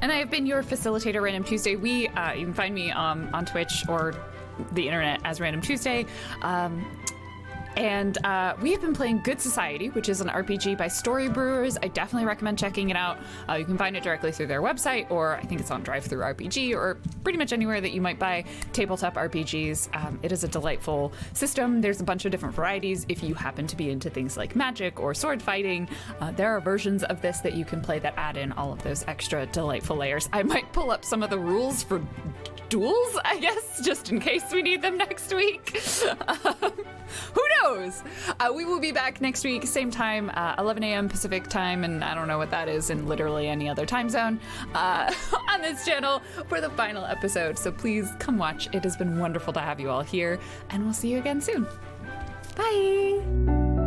And 0.01 0.11
I 0.11 0.17
have 0.17 0.29
been 0.29 0.45
your 0.45 0.61
facilitator, 0.63 1.21
Random 1.21 1.43
Tuesday. 1.43 1.75
We, 1.75 2.07
uh, 2.09 2.33
you 2.33 2.45
can 2.45 2.53
find 2.53 2.75
me 2.75 2.91
um, 2.91 3.29
on 3.33 3.45
Twitch 3.45 3.83
or 3.87 4.13
the 4.73 4.85
internet 4.85 5.21
as 5.23 5.39
Random 5.39 5.61
Tuesday. 5.61 6.05
Um, 6.41 6.85
and 7.75 8.23
uh, 8.25 8.55
we 8.61 8.71
have 8.71 8.81
been 8.81 8.93
playing 8.93 9.21
Good 9.23 9.41
Society, 9.41 9.89
which 9.89 10.09
is 10.09 10.21
an 10.21 10.27
RPG 10.29 10.77
by 10.77 10.87
Storybrewers. 10.87 11.77
I 11.81 11.87
definitely 11.89 12.25
recommend 12.25 12.57
checking 12.57 12.89
it 12.89 12.95
out. 12.95 13.17
Uh, 13.49 13.53
you 13.53 13.65
can 13.65 13.77
find 13.77 13.95
it 13.95 14.03
directly 14.03 14.31
through 14.31 14.47
their 14.47 14.61
website, 14.61 15.09
or 15.11 15.35
I 15.35 15.41
think 15.41 15.61
it's 15.61 15.71
on 15.71 15.83
DriveThruRPG, 15.83 16.73
or 16.73 16.97
pretty 17.23 17.37
much 17.37 17.53
anywhere 17.53 17.81
that 17.81 17.91
you 17.91 18.01
might 18.01 18.19
buy 18.19 18.45
tabletop 18.73 19.15
RPGs. 19.15 19.95
Um, 19.95 20.19
it 20.23 20.31
is 20.31 20.43
a 20.43 20.47
delightful 20.47 21.13
system. 21.33 21.81
There's 21.81 22.01
a 22.01 22.03
bunch 22.03 22.25
of 22.25 22.31
different 22.31 22.55
varieties. 22.55 23.05
If 23.09 23.23
you 23.23 23.33
happen 23.33 23.67
to 23.67 23.75
be 23.75 23.89
into 23.89 24.09
things 24.09 24.37
like 24.37 24.55
magic 24.55 24.99
or 24.99 25.13
sword 25.13 25.41
fighting, 25.41 25.89
uh, 26.21 26.31
there 26.31 26.55
are 26.55 26.61
versions 26.61 27.03
of 27.03 27.21
this 27.21 27.39
that 27.39 27.53
you 27.53 27.65
can 27.65 27.81
play 27.81 27.99
that 27.99 28.13
add 28.17 28.37
in 28.37 28.51
all 28.53 28.71
of 28.71 28.81
those 28.83 29.03
extra 29.07 29.45
delightful 29.47 29.97
layers. 29.97 30.29
I 30.31 30.43
might 30.43 30.71
pull 30.73 30.91
up 30.91 31.03
some 31.03 31.23
of 31.23 31.29
the 31.29 31.39
rules 31.39 31.83
for 31.83 32.01
duels, 32.75 33.17
I 33.23 33.39
guess, 33.39 33.79
just 33.81 34.11
in 34.11 34.19
case 34.19 34.43
we 34.51 34.61
need 34.61 34.81
them 34.81 34.97
next 34.97 35.33
week. 35.33 35.81
um, 36.27 36.55
who 37.33 37.41
knows? 37.61 38.03
Uh, 38.37 38.51
we 38.53 38.65
will 38.65 38.81
be 38.81 38.91
back 38.91 39.21
next 39.21 39.45
week, 39.45 39.65
same 39.65 39.89
time, 39.89 40.29
uh, 40.33 40.55
11 40.57 40.83
a.m. 40.83 41.07
Pacific 41.07 41.47
time, 41.47 41.85
and 41.85 42.03
I 42.03 42.13
don't 42.13 42.27
know 42.27 42.37
what 42.37 42.51
that 42.51 42.67
is 42.67 42.89
in 42.89 43.07
literally 43.07 43.47
any 43.47 43.69
other 43.69 43.85
time 43.85 44.09
zone 44.09 44.41
uh, 44.73 45.13
on 45.49 45.61
this 45.61 45.85
channel 45.85 46.21
for 46.49 46.59
the 46.59 46.69
final 46.71 47.05
episode. 47.05 47.57
So 47.57 47.71
please 47.71 48.09
come 48.19 48.37
watch. 48.37 48.67
It 48.73 48.83
has 48.83 48.97
been 48.97 49.19
wonderful 49.19 49.53
to 49.53 49.61
have 49.61 49.79
you 49.79 49.89
all 49.89 50.01
here, 50.01 50.37
and 50.69 50.83
we'll 50.83 50.93
see 50.93 51.09
you 51.13 51.19
again 51.19 51.39
soon. 51.39 51.65
Bye. 52.57 53.84